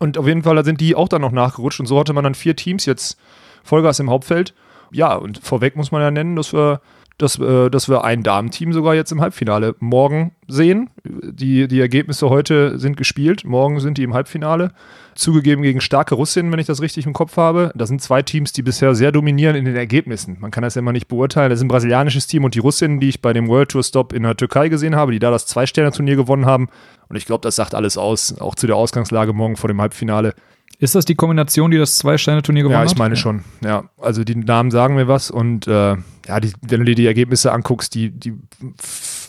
Und 0.00 0.16
auf 0.18 0.26
jeden 0.26 0.42
Fall 0.42 0.64
sind 0.64 0.80
die 0.80 0.94
auch 0.94 1.08
dann 1.08 1.20
noch 1.20 1.32
nachgerutscht 1.32 1.80
und 1.80 1.86
so 1.86 1.98
hatte 2.00 2.12
man 2.14 2.24
dann 2.24 2.34
vier 2.34 2.56
Teams 2.56 2.86
jetzt 2.86 3.18
Vollgas 3.62 4.00
im 4.00 4.08
Hauptfeld. 4.10 4.54
Ja, 4.90 5.14
und 5.14 5.38
vorweg 5.42 5.76
muss 5.76 5.92
man 5.92 6.00
ja 6.02 6.10
nennen, 6.10 6.34
dass 6.36 6.52
wir, 6.52 6.80
dass, 7.18 7.38
äh, 7.38 7.70
dass 7.70 7.88
wir 7.88 8.04
ein 8.04 8.22
Damenteam 8.22 8.72
sogar 8.72 8.94
jetzt 8.94 9.12
im 9.12 9.20
Halbfinale 9.20 9.76
morgen 9.78 10.32
sehen. 10.48 10.90
Die, 11.04 11.68
die 11.68 11.80
Ergebnisse 11.80 12.28
heute 12.28 12.78
sind 12.78 12.96
gespielt, 12.96 13.44
morgen 13.44 13.78
sind 13.80 13.98
die 13.98 14.02
im 14.02 14.14
Halbfinale. 14.14 14.72
Zugegeben 15.14 15.62
gegen 15.62 15.80
starke 15.80 16.16
Russinnen, 16.16 16.50
wenn 16.50 16.58
ich 16.58 16.66
das 16.66 16.80
richtig 16.82 17.06
im 17.06 17.12
Kopf 17.12 17.36
habe. 17.36 17.70
Das 17.76 17.88
sind 17.88 18.02
zwei 18.02 18.22
Teams, 18.22 18.52
die 18.52 18.62
bisher 18.62 18.96
sehr 18.96 19.12
dominieren 19.12 19.54
in 19.54 19.64
den 19.64 19.76
Ergebnissen. 19.76 20.38
Man 20.40 20.50
kann 20.50 20.62
das 20.64 20.74
ja 20.74 20.80
immer 20.80 20.90
nicht 20.92 21.06
beurteilen. 21.06 21.50
Das 21.50 21.60
ist 21.60 21.64
ein 21.64 21.68
brasilianisches 21.68 22.26
Team 22.26 22.42
und 22.42 22.56
die 22.56 22.58
Russinnen, 22.58 22.98
die 22.98 23.10
ich 23.10 23.22
bei 23.22 23.32
dem 23.32 23.46
World 23.46 23.68
Tour 23.70 23.84
Stop 23.84 24.12
in 24.12 24.24
der 24.24 24.36
Türkei 24.36 24.68
gesehen 24.68 24.96
habe, 24.96 25.12
die 25.12 25.20
da 25.20 25.30
das 25.30 25.46
Zwei-Sterne-Turnier 25.46 26.16
gewonnen 26.16 26.46
haben. 26.46 26.68
Und 27.08 27.14
ich 27.16 27.26
glaube, 27.26 27.42
das 27.42 27.54
sagt 27.54 27.76
alles 27.76 27.96
aus, 27.96 28.36
auch 28.40 28.56
zu 28.56 28.66
der 28.66 28.74
Ausgangslage 28.74 29.32
morgen 29.32 29.54
vor 29.56 29.68
dem 29.68 29.80
Halbfinale. 29.80 30.34
Ist 30.80 30.96
das 30.96 31.04
die 31.04 31.14
Kombination, 31.14 31.70
die 31.70 31.78
das 31.78 31.96
Zwei-Sterne-Turnier 31.98 32.64
gewonnen 32.64 32.80
Ja, 32.80 32.84
hat? 32.84 32.90
ich 32.92 32.98
meine 32.98 33.14
schon. 33.14 33.44
Ja, 33.64 33.84
also 34.00 34.24
die 34.24 34.34
Namen 34.34 34.72
sagen 34.72 34.96
mir 34.96 35.06
was 35.06 35.30
und 35.30 35.68
äh, 35.68 35.94
ja, 36.26 36.40
die, 36.40 36.52
wenn 36.62 36.80
du 36.80 36.86
dir 36.86 36.94
die 36.94 37.06
Ergebnisse 37.06 37.52
anguckst, 37.52 37.94
die, 37.94 38.10
die, 38.10 38.34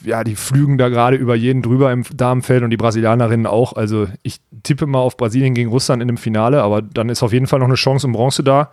ja, 0.04 0.24
die 0.24 0.36
flügen 0.36 0.78
da 0.78 0.90
gerade 0.90 1.18
über 1.18 1.36
jeden 1.36 1.62
drüber 1.62 1.92
im 1.92 2.04
Damenfeld 2.16 2.64
und 2.64 2.70
die 2.70 2.78
Brasilianerinnen 2.78 3.46
auch. 3.46 3.74
Also 3.74 4.08
ich 4.24 4.40
tippe 4.64 4.88
mal 4.88 5.00
auf 5.00 5.18
Brasilien 5.18 5.54
gegen 5.54 5.70
Russland 5.70 6.02
in 6.02 6.08
dem 6.08 6.18
Finale, 6.18 6.64
aber 6.64 6.82
dann 6.82 7.10
ist 7.10 7.24
auf 7.24 7.34
jeden 7.34 7.48
Fall 7.48 7.60
noch 7.60 7.68
eine 7.68 7.76
Chance 7.76 8.08
um 8.08 8.14
Bronze 8.14 8.44
da 8.44 8.72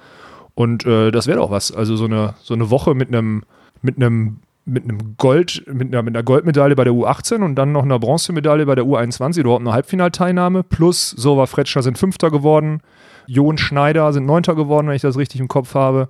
und 0.54 0.86
äh, 0.86 1.10
das 1.10 1.26
wäre 1.26 1.38
doch 1.38 1.50
was. 1.50 1.72
Also 1.72 1.96
so 1.96 2.04
eine, 2.04 2.34
so 2.42 2.54
eine 2.54 2.70
Woche 2.70 2.94
mit 2.94 3.08
einem, 3.08 3.42
mit 3.80 3.96
einem 3.96 4.38
mit 4.64 4.84
einem 4.84 5.16
Gold, 5.16 5.64
mit 5.66 5.88
einer, 5.88 6.02
mit 6.02 6.14
einer 6.14 6.22
Goldmedaille 6.22 6.76
bei 6.76 6.84
der 6.84 6.92
U18 6.92 7.42
und 7.42 7.56
dann 7.56 7.72
noch 7.72 7.82
einer 7.82 7.98
Bronzemedaille 7.98 8.64
bei 8.64 8.76
der 8.76 8.84
U21 8.84 9.40
oder 9.40 9.40
überhaupt 9.40 9.62
eine 9.62 9.72
Halbfinalteilnahme. 9.72 10.62
Plus 10.62 11.10
Sova 11.10 11.46
Fretschner 11.46 11.82
sind 11.82 11.98
Fünfter 11.98 12.30
geworden, 12.30 12.80
Jon 13.26 13.58
Schneider 13.58 14.12
sind 14.12 14.24
Neunter 14.24 14.54
geworden, 14.54 14.86
wenn 14.86 14.94
ich 14.94 15.02
das 15.02 15.18
richtig 15.18 15.40
im 15.40 15.48
Kopf 15.48 15.74
habe. 15.74 16.08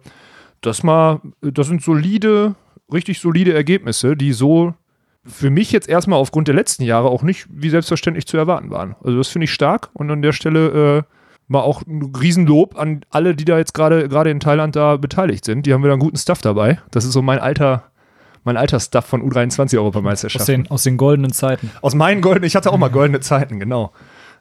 Das 0.63 0.83
mal, 0.83 1.21
das 1.41 1.67
sind 1.67 1.83
solide, 1.83 2.55
richtig 2.93 3.21
solide 3.21 3.53
Ergebnisse, 3.53 4.17
die 4.17 4.33
so 4.33 4.75
für 5.25 5.51
mich 5.51 5.71
jetzt 5.71 5.89
erstmal 5.89 6.19
aufgrund 6.19 6.49
der 6.49 6.55
letzten 6.55 6.83
Jahre 6.83 7.09
auch 7.09 7.23
nicht 7.23 7.47
wie 7.51 7.71
selbstverständlich 7.71 8.27
zu 8.27 8.37
erwarten 8.37 8.71
waren. 8.71 8.97
Also 9.05 9.19
das 9.19 9.29
finde 9.29 9.45
ich 9.45 9.53
stark 9.53 9.91
und 9.93 10.11
an 10.11 10.23
der 10.23 10.33
Stelle 10.33 10.99
äh, 10.99 11.03
mal 11.49 11.61
auch 11.61 11.83
ein 11.83 12.13
Riesenlob 12.19 12.79
an 12.79 13.05
alle, 13.11 13.37
die 13.37 13.45
da 13.45 13.59
jetzt 13.59 13.75
gerade 13.75 14.09
gerade 14.09 14.31
in 14.31 14.41
Thailand 14.41 14.75
da 14.75 14.97
beteiligt 14.97 15.45
sind. 15.45 15.67
Die 15.67 15.73
haben 15.73 15.83
wieder 15.83 15.93
einen 15.93 16.01
guten 16.01 16.17
Stuff 16.17 16.41
dabei. 16.41 16.81
Das 16.91 17.05
ist 17.05 17.13
so 17.13 17.23
mein 17.23 17.39
alter 17.39 17.85
mein 18.45 18.57
alter 18.57 18.81
Stuff 18.81 19.05
von 19.05 19.23
U23 19.23 19.63
aus, 19.63 19.75
Europameisterschaft. 19.75 20.49
den, 20.49 20.69
aus 20.69 20.83
den 20.83 20.97
goldenen 20.97 21.33
Zeiten. 21.33 21.71
Aus 21.81 21.95
meinen 21.95 22.21
goldenen, 22.21 22.47
ich 22.47 22.57
hatte 22.57 22.73
auch 22.73 22.79
mal 22.79 22.89
goldene 22.89 23.21
Zeiten, 23.21 23.61
genau. 23.61 23.93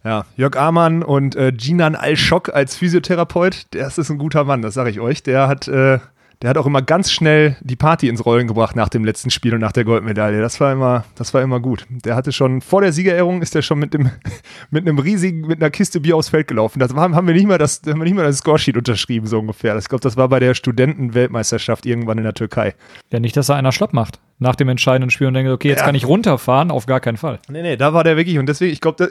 Ja, 0.04 0.26
Jörg 0.36 0.56
Amann 0.58 1.04
und 1.04 1.36
äh, 1.36 1.50
Jinan 1.58 1.96
Al-Schock 1.96 2.50
als 2.54 2.76
Physiotherapeut, 2.76 3.68
das 3.72 3.98
ist 3.98 4.10
ein 4.10 4.18
guter 4.18 4.44
Mann, 4.44 4.62
das 4.62 4.74
sage 4.74 4.90
ich 4.90 5.00
euch. 5.00 5.22
Der 5.22 5.48
hat, 5.48 5.68
äh, 5.68 6.00
der 6.42 6.50
hat 6.50 6.58
auch 6.58 6.66
immer 6.66 6.82
ganz 6.82 7.12
schnell 7.12 7.56
die 7.62 7.76
Party 7.76 8.08
ins 8.10 8.26
Rollen 8.26 8.48
gebracht 8.48 8.76
nach 8.76 8.90
dem 8.90 9.06
letzten 9.06 9.30
Spiel 9.30 9.54
und 9.54 9.60
nach 9.60 9.74
der 9.74 9.84
Goldmedaille. 9.84 10.42
Das 10.42 10.60
war 10.60 10.72
immer, 10.74 11.06
das 11.14 11.36
war 11.36 11.44
immer 11.44 11.60
gut. 11.60 11.86
Der 11.90 12.16
hatte 12.16 12.32
schon 12.32 12.62
vor 12.62 12.82
der 12.82 12.94
Siegerehrung 12.94 13.44
ist 13.44 13.56
er 13.56 13.62
schon 13.62 13.78
mit 13.78 13.94
dem, 13.94 14.10
mit 14.72 14.88
einem 14.88 14.98
riesigen, 14.98 15.42
mit 15.42 15.62
einer 15.62 15.70
Kiste 15.70 16.00
Bier 16.00 16.18
aufs 16.18 16.30
Feld 16.30 16.48
gelaufen. 16.48 16.80
Das 16.80 16.96
war, 16.96 17.12
haben 17.12 17.28
wir 17.28 17.36
nicht 17.36 17.46
mal 17.48 17.60
das, 17.60 17.82
haben 17.86 18.00
wir 18.00 18.06
nicht 18.06 18.16
mal 18.16 18.24
das 18.24 18.40
Scoresheet 18.40 18.78
unterschrieben 18.78 19.28
so 19.28 19.38
ungefähr. 19.38 19.78
Ich 19.78 19.88
glaube, 19.88 20.02
das 20.02 20.18
war 20.18 20.30
bei 20.30 20.40
der 20.40 20.56
Studenten-Weltmeisterschaft 20.56 21.86
irgendwann 21.86 22.18
in 22.18 22.24
der 22.24 22.34
Türkei. 22.34 22.74
Ja, 23.12 23.20
nicht, 23.20 23.38
dass 23.38 23.46
da 23.48 23.56
einer 23.56 23.72
schlapp 23.72 23.94
macht 23.94 24.20
nach 24.40 24.56
dem 24.56 24.70
entscheidenden 24.70 25.12
Spiel 25.12 25.28
und 25.28 25.36
denkt, 25.36 25.52
okay, 25.52 25.68
jetzt 25.70 25.82
Ja. 25.82 25.86
kann 25.86 25.94
ich 25.94 26.08
runterfahren, 26.08 26.72
auf 26.72 26.88
gar 26.88 27.00
keinen 27.00 27.18
Fall. 27.18 27.38
Nee, 27.50 27.62
nee, 27.62 27.78
da 27.78 27.94
war 27.94 28.04
der 28.04 28.18
wirklich 28.18 28.40
und 28.40 28.48
deswegen, 28.48 28.74
ich 28.74 28.82
glaube, 28.82 29.08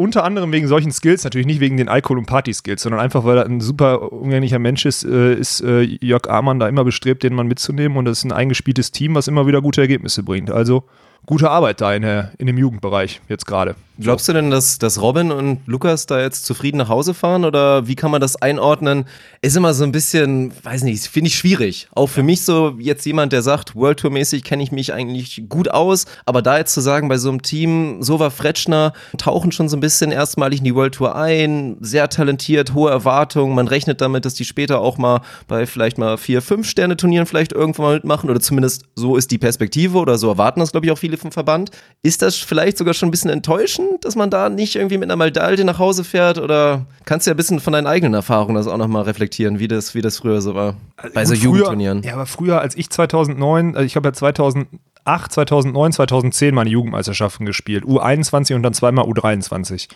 unter 0.00 0.24
anderem 0.24 0.50
wegen 0.50 0.66
solchen 0.66 0.92
Skills, 0.92 1.24
natürlich 1.24 1.46
nicht 1.46 1.60
wegen 1.60 1.76
den 1.76 1.90
Alkohol- 1.90 2.16
und 2.16 2.24
Party-Skills, 2.24 2.80
sondern 2.80 3.02
einfach, 3.02 3.24
weil 3.24 3.36
er 3.36 3.44
ein 3.44 3.60
super 3.60 4.10
umgänglicher 4.12 4.58
Mensch 4.58 4.86
ist, 4.86 5.04
äh, 5.04 5.34
ist 5.34 5.60
äh, 5.60 5.82
Jörg 5.82 6.26
Amann 6.26 6.58
da 6.58 6.68
immer 6.68 6.84
bestrebt, 6.84 7.22
den 7.22 7.34
Mann 7.34 7.48
mitzunehmen 7.48 7.98
und 7.98 8.06
das 8.06 8.18
ist 8.18 8.24
ein 8.24 8.32
eingespieltes 8.32 8.92
Team, 8.92 9.14
was 9.14 9.28
immer 9.28 9.46
wieder 9.46 9.60
gute 9.60 9.82
Ergebnisse 9.82 10.22
bringt. 10.22 10.50
Also 10.50 10.84
gute 11.26 11.50
Arbeit 11.50 11.82
da 11.82 11.92
in, 11.92 12.00
der, 12.00 12.32
in 12.38 12.46
dem 12.46 12.56
Jugendbereich 12.56 13.20
jetzt 13.28 13.44
gerade. 13.44 13.74
Glaubst 14.00 14.28
du 14.28 14.32
denn, 14.32 14.50
dass, 14.50 14.78
dass 14.78 15.02
Robin 15.02 15.30
und 15.30 15.60
Lukas 15.66 16.06
da 16.06 16.22
jetzt 16.22 16.46
zufrieden 16.46 16.78
nach 16.78 16.88
Hause 16.88 17.12
fahren 17.12 17.44
oder 17.44 17.86
wie 17.86 17.96
kann 17.96 18.10
man 18.10 18.22
das 18.22 18.34
einordnen? 18.36 19.04
Ist 19.42 19.58
immer 19.58 19.74
so 19.74 19.84
ein 19.84 19.92
bisschen, 19.92 20.54
weiß 20.62 20.84
nicht, 20.84 21.06
finde 21.06 21.28
ich 21.28 21.34
schwierig. 21.34 21.86
Auch 21.94 22.06
für 22.06 22.22
mich 22.22 22.42
so 22.42 22.76
jetzt 22.78 23.04
jemand, 23.04 23.34
der 23.34 23.42
sagt, 23.42 23.76
World 23.76 24.00
Tour 24.00 24.10
mäßig 24.10 24.42
kenne 24.42 24.62
ich 24.62 24.72
mich 24.72 24.94
eigentlich 24.94 25.42
gut 25.50 25.70
aus, 25.70 26.06
aber 26.24 26.40
da 26.40 26.56
jetzt 26.56 26.72
zu 26.72 26.80
sagen, 26.80 27.10
bei 27.10 27.18
so 27.18 27.28
einem 27.28 27.42
Team, 27.42 28.02
Sova 28.02 28.30
Fretschner 28.30 28.94
tauchen 29.18 29.52
schon 29.52 29.68
so 29.68 29.76
ein 29.76 29.80
bisschen 29.80 30.12
erstmalig 30.12 30.60
in 30.60 30.64
die 30.64 30.74
World 30.74 30.94
Tour 30.94 31.14
ein, 31.14 31.76
sehr 31.80 32.08
talentiert, 32.08 32.72
hohe 32.72 32.90
Erwartungen, 32.90 33.54
man 33.54 33.68
rechnet 33.68 34.00
damit, 34.00 34.24
dass 34.24 34.32
die 34.32 34.46
später 34.46 34.80
auch 34.80 34.96
mal 34.96 35.20
bei 35.46 35.66
vielleicht 35.66 35.98
mal 35.98 36.16
vier, 36.16 36.40
fünf 36.40 36.66
Sterne 36.66 36.96
Turnieren 36.96 37.26
vielleicht 37.26 37.52
irgendwann 37.52 37.84
mal 37.84 37.94
mitmachen 37.96 38.30
oder 38.30 38.40
zumindest 38.40 38.84
so 38.94 39.16
ist 39.16 39.30
die 39.30 39.38
Perspektive 39.38 39.98
oder 39.98 40.16
so 40.16 40.28
erwarten 40.28 40.60
das 40.60 40.72
glaube 40.72 40.86
ich 40.86 40.92
auch 40.92 40.98
viele 40.98 41.18
vom 41.18 41.32
Verband. 41.32 41.70
Ist 42.02 42.22
das 42.22 42.36
vielleicht 42.36 42.78
sogar 42.78 42.94
schon 42.94 43.08
ein 43.08 43.10
bisschen 43.10 43.30
enttäuschend, 43.30 43.89
dass 44.00 44.16
man 44.16 44.30
da 44.30 44.48
nicht 44.48 44.76
irgendwie 44.76 44.98
mit 44.98 45.10
einer 45.10 45.16
Medaille 45.16 45.64
nach 45.64 45.78
Hause 45.78 46.04
fährt 46.04 46.38
oder 46.38 46.86
kannst 47.04 47.26
du 47.26 47.30
ja 47.30 47.34
ein 47.34 47.36
bisschen 47.36 47.60
von 47.60 47.72
deinen 47.72 47.86
eigenen 47.86 48.14
Erfahrungen 48.14 48.54
das 48.54 48.66
auch 48.66 48.76
nochmal 48.76 49.02
reflektieren, 49.02 49.58
wie 49.58 49.68
das, 49.68 49.94
wie 49.94 50.02
das 50.02 50.18
früher 50.18 50.40
so 50.40 50.54
war 50.54 50.76
bei 51.14 51.24
so 51.24 51.34
früher- 51.34 51.44
Jugendturnieren? 51.44 52.02
Ja, 52.02 52.14
aber 52.14 52.26
früher, 52.26 52.60
als 52.60 52.76
ich 52.76 52.90
2009, 52.90 53.74
also 53.76 53.84
ich 53.84 53.96
habe 53.96 54.08
ja 54.08 54.12
2008, 54.12 55.32
2009, 55.32 55.92
2010 55.92 56.54
meine 56.54 56.70
Jugendmeisterschaften 56.70 57.46
gespielt. 57.46 57.84
U21 57.84 58.54
und 58.54 58.62
dann 58.62 58.74
zweimal 58.74 59.04
U23. 59.06 59.88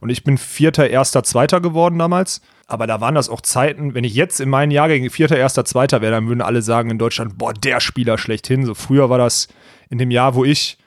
Und 0.00 0.10
ich 0.10 0.22
bin 0.22 0.38
Vierter, 0.38 0.88
Erster, 0.88 1.24
Zweiter 1.24 1.60
geworden 1.60 1.98
damals. 1.98 2.40
Aber 2.68 2.86
da 2.86 3.00
waren 3.00 3.14
das 3.14 3.28
auch 3.28 3.40
Zeiten, 3.40 3.94
wenn 3.94 4.04
ich 4.04 4.14
jetzt 4.14 4.40
in 4.40 4.48
meinen 4.48 4.70
Jahrgängen 4.70 5.10
Vierter, 5.10 5.36
Erster, 5.36 5.64
Zweiter 5.64 6.00
wäre, 6.02 6.12
dann 6.12 6.28
würden 6.28 6.42
alle 6.42 6.62
sagen 6.62 6.90
in 6.90 6.98
Deutschland, 6.98 7.36
boah, 7.38 7.52
der 7.52 7.80
Spieler 7.80 8.18
schlechthin. 8.18 8.64
So 8.64 8.74
früher 8.74 9.10
war 9.10 9.18
das 9.18 9.48
in 9.90 9.98
dem 9.98 10.10
Jahr, 10.10 10.34
wo 10.34 10.44
ich 10.44 10.78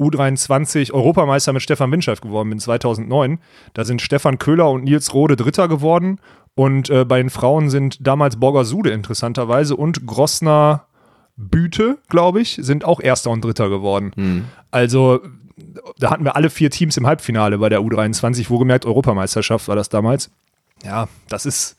U23 0.00 0.92
Europameister 0.92 1.52
mit 1.52 1.62
Stefan 1.62 1.90
Winscheid 1.90 2.20
geworden 2.20 2.50
bin, 2.50 2.58
2009. 2.58 3.38
Da 3.74 3.84
sind 3.84 4.02
Stefan 4.02 4.38
Köhler 4.38 4.70
und 4.70 4.84
Nils 4.84 5.14
Rode 5.14 5.36
Dritter 5.36 5.68
geworden. 5.68 6.20
Und 6.54 6.90
äh, 6.90 7.04
bei 7.04 7.18
den 7.18 7.30
Frauen 7.30 7.70
sind 7.70 8.06
damals 8.06 8.36
Borger 8.36 8.64
Sude 8.64 8.90
interessanterweise 8.90 9.76
und 9.76 10.06
Grossner 10.06 10.86
Büte, 11.36 11.98
glaube 12.08 12.40
ich, 12.40 12.58
sind 12.60 12.84
auch 12.84 13.00
Erster 13.00 13.30
und 13.30 13.44
Dritter 13.44 13.68
geworden. 13.68 14.12
Also 14.70 15.20
da 15.98 16.10
hatten 16.10 16.24
wir 16.24 16.36
alle 16.36 16.50
vier 16.50 16.70
Teams 16.70 16.96
im 16.96 17.06
Halbfinale 17.06 17.58
bei 17.58 17.68
der 17.68 17.80
U23, 17.80 18.48
wohlgemerkt 18.50 18.86
Europameisterschaft 18.86 19.68
war 19.68 19.76
das 19.76 19.88
damals. 19.88 20.30
Ja, 20.84 21.08
das 21.28 21.46
ist, 21.46 21.76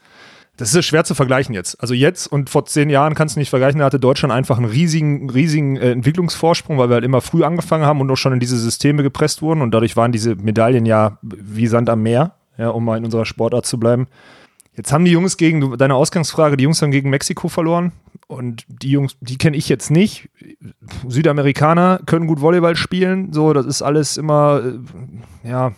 das 0.58 0.74
ist 0.74 0.86
schwer 0.86 1.04
zu 1.04 1.14
vergleichen 1.14 1.54
jetzt. 1.54 1.80
Also 1.80 1.94
jetzt 1.94 2.28
und 2.28 2.50
vor 2.50 2.66
zehn 2.66 2.90
Jahren 2.90 3.14
kannst 3.14 3.36
du 3.36 3.40
nicht 3.40 3.50
vergleichen, 3.50 3.80
da 3.80 3.86
hatte 3.86 4.00
Deutschland 4.00 4.34
einfach 4.34 4.58
einen 4.58 4.66
riesigen, 4.66 5.30
riesigen 5.30 5.78
äh, 5.78 5.92
Entwicklungsvorsprung, 5.92 6.78
weil 6.78 6.90
wir 6.90 6.96
halt 6.96 7.06
immer 7.06 7.22
früh 7.22 7.44
angefangen 7.44 7.86
haben 7.86 8.02
und 8.02 8.10
auch 8.10 8.16
schon 8.16 8.34
in 8.34 8.40
diese 8.40 8.58
Systeme 8.58 9.04
gepresst 9.04 9.42
wurden 9.42 9.62
und 9.62 9.72
dadurch 9.72 9.96
waren 9.96 10.12
diese 10.12 10.36
Medaillen 10.36 10.86
ja 10.86 11.20
wie 11.22 11.68
Sand 11.68 11.90
am 11.90 12.02
Meer, 12.02 12.34
ja, 12.58 12.70
um 12.70 12.84
mal 12.84 12.98
in 12.98 13.06
unserer 13.06 13.26
Sportart 13.26 13.66
zu 13.66 13.80
bleiben. 13.80 14.08
Jetzt 14.76 14.92
haben 14.92 15.06
die 15.06 15.12
Jungs 15.12 15.38
gegen, 15.38 15.78
deine 15.78 15.96
Ausgangsfrage, 15.96 16.58
die 16.58 16.64
Jungs 16.64 16.82
haben 16.82 16.92
gegen 16.92 17.10
Mexiko 17.10 17.50
verloren 17.50 17.94
und 18.28 18.66
die 18.68 18.92
Jungs, 18.92 19.16
die 19.22 19.38
kenne 19.38 19.58
ich 19.58 19.70
jetzt 19.70 19.90
nicht. 19.90 20.30
Südamerikaner 21.08 22.00
können 22.06 22.28
gut 22.28 22.42
Volleyball 22.42 22.76
spielen, 22.76 23.34
so, 23.34 23.54
das 23.54 23.66
ist 23.66 23.82
alles 23.82 24.18
immer, 24.18 24.62
äh, 24.64 25.50
ja, 25.50 25.74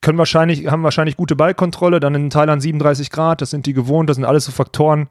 können 0.00 0.18
wahrscheinlich, 0.18 0.66
haben 0.66 0.82
wahrscheinlich 0.82 1.16
gute 1.16 1.36
Ballkontrolle, 1.36 2.00
dann 2.00 2.14
in 2.14 2.30
Thailand 2.30 2.62
37 2.62 3.10
Grad, 3.10 3.42
das 3.42 3.50
sind 3.50 3.66
die 3.66 3.72
gewohnt, 3.72 4.08
das 4.08 4.16
sind 4.16 4.24
alles 4.24 4.46
so 4.46 4.52
Faktoren, 4.52 5.08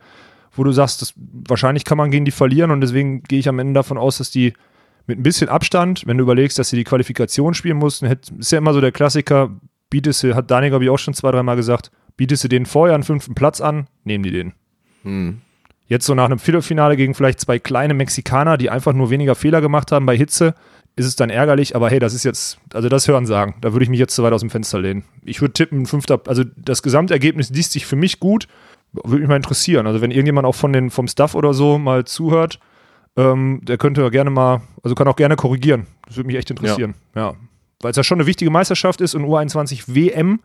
wo 0.52 0.64
du 0.64 0.72
sagst, 0.72 1.02
das, 1.02 1.14
wahrscheinlich 1.48 1.86
kann 1.86 1.98
man 1.98 2.12
gegen 2.12 2.26
die 2.26 2.32
verlieren 2.32 2.72
und 2.72 2.82
deswegen 2.82 3.24
gehe 3.24 3.40
ich 3.40 3.50
am 3.50 3.60
Ende 3.60 3.74
davon 3.74 3.98
aus, 3.98 4.18
dass 4.18 4.32
die 4.32 4.54
mit 5.06 5.20
ein 5.20 5.24
bisschen 5.24 5.50
Abstand, 5.50 6.06
wenn 6.06 6.18
du 6.18 6.24
überlegst, 6.24 6.60
dass 6.60 6.70
sie 6.70 6.76
die 6.76 6.84
Qualifikation 6.84 7.54
spielen 7.54 7.78
mussten, 7.78 8.06
ist 8.06 8.52
ja 8.52 8.58
immer 8.58 8.74
so 8.74 8.82
der 8.82 8.92
Klassiker, 8.92 9.52
bietest 9.90 10.24
du, 10.24 10.36
hat 10.36 10.52
Daniel, 10.52 10.72
glaube 10.72 10.86
ich, 10.86 10.90
auch 10.90 11.00
schon 11.00 11.14
zwei, 11.14 11.32
dreimal 11.32 11.56
gesagt, 11.56 11.92
bietest 12.18 12.44
du 12.44 12.48
den 12.48 12.66
vorher 12.66 12.96
einen 12.96 13.04
fünften 13.04 13.36
Platz 13.36 13.62
an, 13.62 13.88
nehmen 14.04 14.24
die 14.24 14.32
den. 14.32 14.54
Hm. 15.04 15.42
Jetzt 15.88 16.06
so 16.06 16.14
nach 16.14 16.26
einem 16.26 16.38
Viertelfinale 16.38 16.96
gegen 16.96 17.16
vielleicht 17.16 17.40
zwei 17.40 17.58
kleine 17.58 17.96
Mexikaner, 17.96 18.58
die 18.58 18.70
einfach 18.70 18.94
nur 18.94 19.10
weniger 19.10 19.34
Fehler 19.34 19.62
gemacht 19.62 19.92
haben 19.92 20.06
bei 20.06 20.16
Hitze, 20.16 20.54
ist 21.00 21.06
es 21.06 21.16
dann 21.16 21.30
ärgerlich, 21.30 21.78
aber 21.78 21.90
hey, 21.90 22.00
das 22.00 22.14
ist 22.14 22.26
jetzt, 22.26 22.60
also 22.74 22.90
das 22.90 23.08
Hören 23.08 23.26
sagen, 23.26 23.56
da 23.62 23.72
würde 23.72 23.84
ich 23.84 23.90
mich 23.90 24.00
jetzt 24.00 24.14
zu 24.14 24.22
weit 24.22 24.34
aus 24.34 24.42
dem 24.42 24.50
Fenster 24.50 24.80
lehnen. 24.80 25.06
Ich 25.24 25.40
würde 25.40 25.54
tippen, 25.54 25.86
fünfter, 25.86 26.20
also 26.28 26.44
das 26.58 26.84
Gesamtergebnis 26.84 27.50
liest 27.52 27.72
sich 27.72 27.86
für 27.86 27.96
mich 27.96 28.20
gut, 28.20 28.50
würde 28.92 29.20
mich 29.20 29.30
mal 29.30 29.38
interessieren. 29.38 29.88
Also 29.88 30.02
wenn 30.02 30.12
irgendjemand 30.12 30.46
auch 30.46 30.56
von 30.56 30.74
den, 30.74 30.90
vom 30.90 31.08
Staff 31.08 31.36
oder 31.36 31.54
so 31.54 31.78
mal 31.78 32.04
zuhört, 32.04 32.60
ähm, 33.16 33.62
der 33.64 33.78
könnte 33.78 34.12
gerne 34.12 34.30
mal, 34.30 34.62
also 34.84 34.94
kann 34.94 35.08
auch 35.08 35.16
gerne 35.16 35.38
korrigieren. 35.38 35.88
Das 36.06 36.18
würde 36.18 36.28
mich 36.28 36.36
echt 36.36 36.50
interessieren. 36.50 36.96
Ja. 37.16 37.30
ja. 37.30 37.34
Weil 37.80 37.92
es 37.92 37.98
ja 37.98 38.04
schon 38.04 38.18
eine 38.18 38.28
wichtige 38.28 38.52
Meisterschaft 38.52 39.00
ist 39.00 39.16
und 39.16 39.24
U21 39.24 39.96
WM 39.96 40.42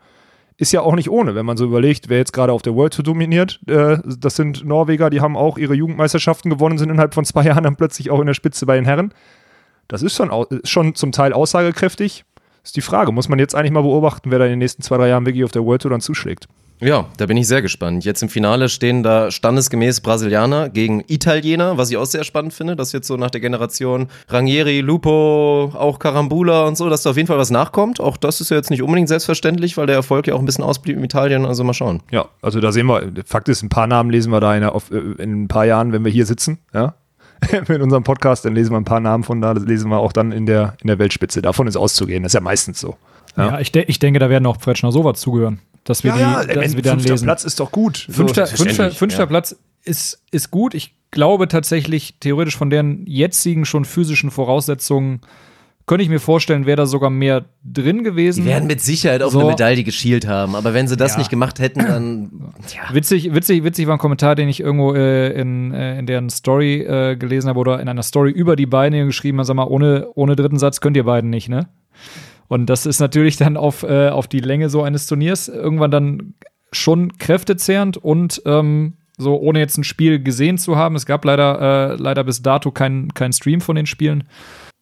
ist 0.55 0.71
ja 0.71 0.79
auch 0.79 0.95
nicht 0.95 1.09
ohne, 1.09 1.35
wenn 1.35 1.45
man 1.45 1.57
so 1.57 1.65
überlegt, 1.65 2.07
wer 2.07 2.17
jetzt 2.17 2.31
gerade 2.31 2.53
auf 2.53 2.61
der 2.61 2.75
World 2.75 2.93
Tour 2.93 3.03
dominiert. 3.03 3.59
Äh, 3.67 3.97
das 4.05 4.37
sind 4.37 4.63
Norweger, 4.63 5.09
die 5.09 5.19
haben 5.19 5.35
auch 5.35 5.57
ihre 5.57 5.73
Jugendmeisterschaften 5.73 6.49
gewonnen, 6.49 6.77
sind 6.77 6.89
innerhalb 6.89 7.13
von 7.13 7.25
zwei 7.25 7.43
Jahren 7.45 7.65
dann 7.65 7.75
plötzlich 7.75 8.09
auch 8.09 8.21
in 8.21 8.27
der 8.27 8.33
Spitze 8.33 8.65
bei 8.65 8.75
den 8.75 8.85
Herren. 8.85 9.13
Das 9.87 10.01
ist 10.01 10.15
schon, 10.15 10.31
schon 10.63 10.95
zum 10.95 11.11
Teil 11.11 11.33
aussagekräftig. 11.33 12.25
Ist 12.63 12.75
die 12.75 12.81
Frage, 12.81 13.11
muss 13.11 13.29
man 13.29 13.37
jetzt 13.37 13.53
eigentlich 13.53 13.71
mal 13.71 13.83
beobachten, 13.83 14.31
wer 14.31 14.39
da 14.39 14.45
in 14.45 14.51
den 14.51 14.59
nächsten 14.59 14.81
zwei, 14.81 14.97
drei 14.97 15.09
Jahren 15.09 15.25
wirklich 15.25 15.43
auf 15.43 15.51
der 15.51 15.63
World 15.63 15.83
Tour 15.83 15.91
dann 15.91 16.01
zuschlägt? 16.01 16.47
Ja, 16.81 17.05
da 17.17 17.25
bin 17.25 17.37
ich 17.37 17.47
sehr 17.47 17.61
gespannt. 17.61 18.03
Jetzt 18.03 18.21
im 18.21 18.27
Finale 18.27 18.67
stehen 18.67 19.01
da 19.01 19.31
standesgemäß 19.31 20.01
Brasilianer 20.01 20.69
gegen 20.69 21.03
Italiener, 21.07 21.77
was 21.77 21.89
ich 21.89 21.95
auch 21.95 22.05
sehr 22.05 22.25
spannend 22.25 22.53
finde, 22.53 22.75
dass 22.75 22.91
jetzt 22.91 23.07
so 23.07 23.15
nach 23.15 23.29
der 23.29 23.39
Generation 23.39 24.07
Rangieri, 24.27 24.81
Lupo, 24.81 25.71
auch 25.73 25.99
Carambula 25.99 26.65
und 26.65 26.75
so, 26.75 26.89
dass 26.89 27.03
da 27.03 27.11
auf 27.11 27.15
jeden 27.15 27.27
Fall 27.27 27.37
was 27.37 27.49
nachkommt. 27.49 28.01
Auch 28.01 28.17
das 28.17 28.41
ist 28.41 28.51
ja 28.51 28.57
jetzt 28.57 28.71
nicht 28.71 28.81
unbedingt 28.81 29.07
selbstverständlich, 29.07 29.77
weil 29.77 29.87
der 29.87 29.95
Erfolg 29.95 30.27
ja 30.27 30.33
auch 30.33 30.39
ein 30.39 30.45
bisschen 30.45 30.65
ausblieb 30.65 30.97
in 30.97 31.03
Italien. 31.03 31.45
Also 31.45 31.63
mal 31.63 31.73
schauen. 31.73 32.01
Ja, 32.11 32.25
also 32.41 32.59
da 32.59 32.73
sehen 32.73 32.87
wir, 32.87 33.09
Fakt 33.25 33.47
ist, 33.47 33.63
ein 33.63 33.69
paar 33.69 33.87
Namen 33.87 34.09
lesen 34.09 34.31
wir 34.31 34.41
da 34.41 34.53
in, 34.55 34.63
in 35.17 35.43
ein 35.43 35.47
paar 35.47 35.65
Jahren, 35.65 35.93
wenn 35.93 36.03
wir 36.03 36.11
hier 36.11 36.25
sitzen. 36.25 36.59
Ja, 36.73 36.95
in 37.69 37.81
unserem 37.81 38.03
Podcast, 38.03 38.45
dann 38.45 38.55
lesen 38.55 38.71
wir 38.71 38.77
ein 38.77 38.85
paar 38.85 38.99
Namen 38.99 39.23
von 39.23 39.41
da, 39.41 39.53
das 39.53 39.65
lesen 39.65 39.89
wir 39.89 39.99
auch 39.99 40.13
dann 40.13 40.31
in 40.31 40.45
der, 40.45 40.75
in 40.81 40.87
der 40.87 40.99
Weltspitze. 40.99 41.41
Davon 41.41 41.67
ist 41.67 41.75
auszugehen. 41.75 42.23
Das 42.23 42.31
ist 42.31 42.35
ja 42.35 42.41
meistens 42.41 42.79
so. 42.79 42.97
Ja, 43.37 43.47
ja 43.47 43.59
ich, 43.59 43.71
de 43.71 43.83
ich 43.87 43.99
denke, 43.99 44.19
da 44.19 44.29
werden 44.29 44.45
auch 44.45 44.57
Pretschner 44.57 44.91
sowas 44.91 45.19
zugehören. 45.19 45.59
Dass 45.83 46.03
wir 46.03 46.15
ja, 46.15 46.43
die, 46.43 46.49
ja, 46.49 46.61
dass 46.61 46.75
wir 46.75 46.81
dann 46.81 46.99
lesen. 46.99 47.25
Platz 47.25 47.43
ist 47.43 47.59
doch 47.59 47.71
gut. 47.71 48.07
Fünfter, 48.09 48.47
so, 48.47 48.63
fünfter, 48.63 48.91
fünfter 48.91 49.19
ja. 49.19 49.25
Platz 49.27 49.55
ist, 49.83 50.23
ist 50.31 50.49
gut. 50.49 50.73
Ich 50.73 50.95
glaube 51.11 51.47
tatsächlich, 51.47 52.15
theoretisch 52.19 52.57
von 52.57 52.69
deren 52.69 53.05
jetzigen 53.05 53.65
schon 53.65 53.85
physischen 53.85 54.31
Voraussetzungen 54.31 55.21
könnte 55.87 56.03
ich 56.03 56.09
mir 56.09 56.19
vorstellen, 56.19 56.65
wäre 56.65 56.77
da 56.77 56.85
sogar 56.87 57.11
mehr 57.11 57.45
drin 57.63 58.03
gewesen. 58.03 58.43
Die 58.43 58.49
werden 58.49 58.67
mit 58.67 58.81
Sicherheit 58.81 59.21
auf 59.21 59.33
so. 59.33 59.39
eine 59.39 59.49
Medaille 59.49 59.83
geschielt 59.83 60.27
haben, 60.27 60.55
aber 60.55 60.73
wenn 60.73 60.87
sie 60.87 60.97
das 60.97 61.13
ja. 61.13 61.19
nicht 61.19 61.29
gemacht 61.29 61.59
hätten, 61.59 61.79
dann. 61.79 62.31
Ja. 62.73 62.93
Witzig, 62.93 63.33
witzig, 63.33 63.63
witzig 63.63 63.85
war 63.85 63.95
ein 63.95 63.99
Kommentar, 63.99 64.33
den 64.33 64.49
ich 64.49 64.59
irgendwo 64.59 64.93
äh, 64.93 65.29
in, 65.39 65.71
äh, 65.71 65.99
in 65.99 66.07
deren 66.07 66.29
Story 66.29 66.81
äh, 66.81 67.15
gelesen 67.15 67.47
habe 67.47 67.59
oder 67.59 67.79
in 67.79 67.87
einer 67.87 68.01
Story 68.01 68.31
über 68.31 68.55
die 68.55 68.65
beiden 68.65 69.05
geschrieben 69.05 69.37
habe, 69.37 69.45
sag 69.45 69.55
mal, 69.55 69.67
ohne, 69.67 70.07
ohne 70.15 70.35
dritten 70.35 70.57
Satz 70.57 70.81
könnt 70.81 70.97
ihr 70.97 71.03
beiden 71.03 71.29
nicht, 71.29 71.47
ne? 71.47 71.67
Und 72.47 72.67
das 72.67 72.85
ist 72.85 72.99
natürlich 72.99 73.37
dann 73.37 73.55
auf, 73.55 73.83
äh, 73.83 74.09
auf 74.09 74.27
die 74.27 74.39
Länge 74.39 74.69
so 74.69 74.81
eines 74.81 75.05
Turniers 75.05 75.47
irgendwann 75.47 75.91
dann 75.91 76.33
schon 76.71 77.17
kräftezehrend 77.17 77.97
und 77.97 78.41
ähm, 78.45 78.93
so 79.17 79.37
ohne 79.37 79.59
jetzt 79.59 79.77
ein 79.77 79.83
Spiel 79.83 80.21
gesehen 80.21 80.57
zu 80.57 80.75
haben. 80.75 80.95
Es 80.95 81.05
gab 81.05 81.23
leider, 81.23 81.91
äh, 81.91 81.95
leider 81.95 82.23
bis 82.23 82.41
dato 82.41 82.71
keinen 82.71 83.13
kein 83.13 83.31
Stream 83.31 83.61
von 83.61 83.75
den 83.75 83.85
Spielen 83.85 84.25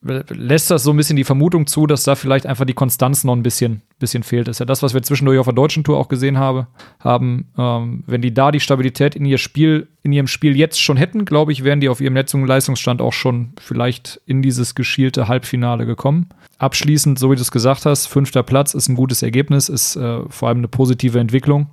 lässt 0.04 0.70
das 0.70 0.84
so 0.84 0.92
ein 0.92 0.98
bisschen 0.98 1.16
die 1.16 1.24
Vermutung 1.24 1.68
zu, 1.68 1.88
dass 1.88 2.04
da 2.04 2.16
vielleicht 2.16 2.46
einfach 2.46 2.66
die 2.66 2.74
Konstanz 2.74 3.24
noch 3.24 3.36
ein 3.36 3.44
bisschen, 3.44 3.82
bisschen 4.00 4.24
fehlt. 4.24 4.48
Das 4.48 4.56
ist 4.56 4.60
ja 4.60 4.66
das, 4.66 4.84
was 4.84 4.94
wir 4.94 5.02
zwischendurch 5.02 5.40
auf 5.40 5.46
der 5.46 5.54
deutschen 5.54 5.84
Tour 5.84 5.98
auch 5.98 6.10
gesehen 6.10 6.38
habe, 6.38 6.68
haben. 7.00 7.48
Ähm, 7.58 8.04
wenn 8.06 8.22
die 8.22 8.34
da 8.34 8.52
die 8.52 8.60
Stabilität 8.60 9.16
in 9.16 9.26
ihr 9.26 9.38
Spiel, 9.38 9.88
in 10.04 10.12
ihrem 10.12 10.28
Spiel 10.28 10.58
jetzt 10.58 10.82
schon 10.82 10.98
hätten, 10.98 11.26
glaube 11.26 11.52
ich, 11.52 11.64
wären 11.64 11.80
die 11.80 11.90
auf 11.90 12.02
ihrem 12.02 12.16
Leistungsstand 12.16 13.02
auch 13.02 13.14
schon 13.14 13.54
vielleicht 13.60 14.22
in 14.26 14.42
dieses 14.42 14.76
geschielte 14.76 15.28
Halbfinale 15.28 15.86
gekommen. 15.86 16.28
Abschließend, 16.58 17.18
so 17.18 17.32
wie 17.32 17.36
du 17.36 17.42
es 17.42 17.52
gesagt 17.52 17.86
hast, 17.86 18.08
fünfter 18.08 18.44
Platz 18.44 18.74
ist 18.74 18.90
ein 18.90 18.96
gutes 18.96 19.22
Ergebnis, 19.22 19.70
ist 19.70 19.96
äh, 19.96 20.20
vor 20.30 20.50
allem 20.50 20.60
eine 20.60 20.68
positive 20.68 21.20
Entwicklung 21.20 21.68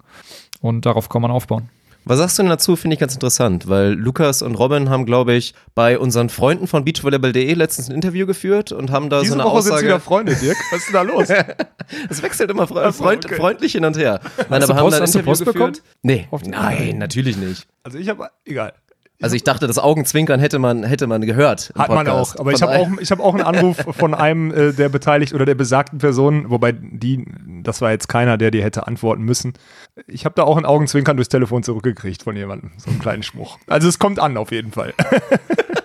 und 0.60 0.86
darauf 0.86 1.08
kann 1.08 1.22
man 1.22 1.30
aufbauen. 1.30 1.68
Was 2.10 2.18
sagst 2.18 2.38
du 2.38 2.42
denn 2.42 2.50
dazu? 2.50 2.74
Finde 2.74 2.94
ich 2.94 3.00
ganz 3.00 3.14
interessant, 3.14 3.68
weil 3.68 3.92
Lukas 3.92 4.42
und 4.42 4.56
Robin 4.56 4.90
haben, 4.90 5.06
glaube 5.06 5.34
ich, 5.34 5.54
bei 5.76 5.96
unseren 5.96 6.28
Freunden 6.28 6.66
von 6.66 6.84
beachvolleyball.de 6.84 7.54
letztens 7.54 7.88
ein 7.88 7.94
Interview 7.94 8.26
geführt 8.26 8.72
und 8.72 8.90
haben 8.90 9.10
da 9.10 9.20
Diese 9.20 9.34
so 9.34 9.38
eine 9.38 9.44
Woche 9.44 9.58
Aussage. 9.58 9.76
Sind 9.76 9.86
wieder 9.86 10.00
Freunde, 10.00 10.34
Dirk. 10.34 10.56
Was 10.72 10.80
ist 10.80 10.86
denn 10.88 10.94
da 10.94 11.02
los? 11.02 11.28
Es 12.10 12.20
wechselt 12.20 12.50
immer 12.50 12.66
fre 12.66 12.92
freund 12.92 13.26
okay. 13.26 13.36
freundlich 13.36 13.72
hin 13.72 13.84
und 13.84 13.96
her. 13.96 14.18
Nein, 14.48 14.60
aber 14.60 14.74
haben 14.74 14.90
da 14.90 14.96
ein 14.96 15.04
Interview 15.04 15.24
Post 15.24 15.44
bekommen? 15.44 15.76
Nee, 16.02 16.28
nein, 16.46 16.98
natürlich 16.98 17.36
nicht. 17.36 17.68
Also 17.84 17.98
ich 17.98 18.08
habe, 18.08 18.28
egal. 18.44 18.72
Also 19.20 19.36
ich 19.36 19.44
dachte, 19.44 19.66
das 19.66 19.78
Augenzwinkern 19.78 20.40
hätte 20.40 20.58
man, 20.58 20.82
hätte 20.82 21.06
man 21.06 21.20
gehört. 21.22 21.72
Hat 21.76 21.90
man 21.90 22.08
auch. 22.08 22.36
Aber 22.38 22.52
ich 22.52 22.62
habe 22.62 22.72
auch, 22.72 22.88
ich 23.00 23.10
hab 23.10 23.20
auch 23.20 23.34
einen 23.34 23.42
Anruf 23.42 23.76
von 23.96 24.14
einem 24.14 24.50
äh, 24.52 24.72
der 24.72 24.88
beteiligt 24.88 25.34
oder 25.34 25.44
der 25.44 25.54
besagten 25.54 25.98
Person, 25.98 26.48
wobei 26.48 26.72
die, 26.72 27.26
das 27.62 27.80
war 27.80 27.90
jetzt 27.90 28.08
keiner, 28.08 28.38
der 28.38 28.50
dir 28.50 28.62
hätte 28.62 28.86
antworten 28.86 29.22
müssen. 29.22 29.52
Ich 30.06 30.24
habe 30.24 30.34
da 30.36 30.44
auch 30.44 30.56
ein 30.56 30.64
Augenzwinkern 30.64 31.16
durchs 31.16 31.28
Telefon 31.28 31.62
zurückgekriegt 31.62 32.22
von 32.22 32.34
jemandem. 32.34 32.72
So 32.78 32.90
einen 32.90 32.98
kleinen 32.98 33.22
Schmuch. 33.22 33.58
Also 33.66 33.88
es 33.88 33.98
kommt 33.98 34.18
an 34.18 34.36
auf 34.36 34.52
jeden 34.52 34.72
Fall. 34.72 34.94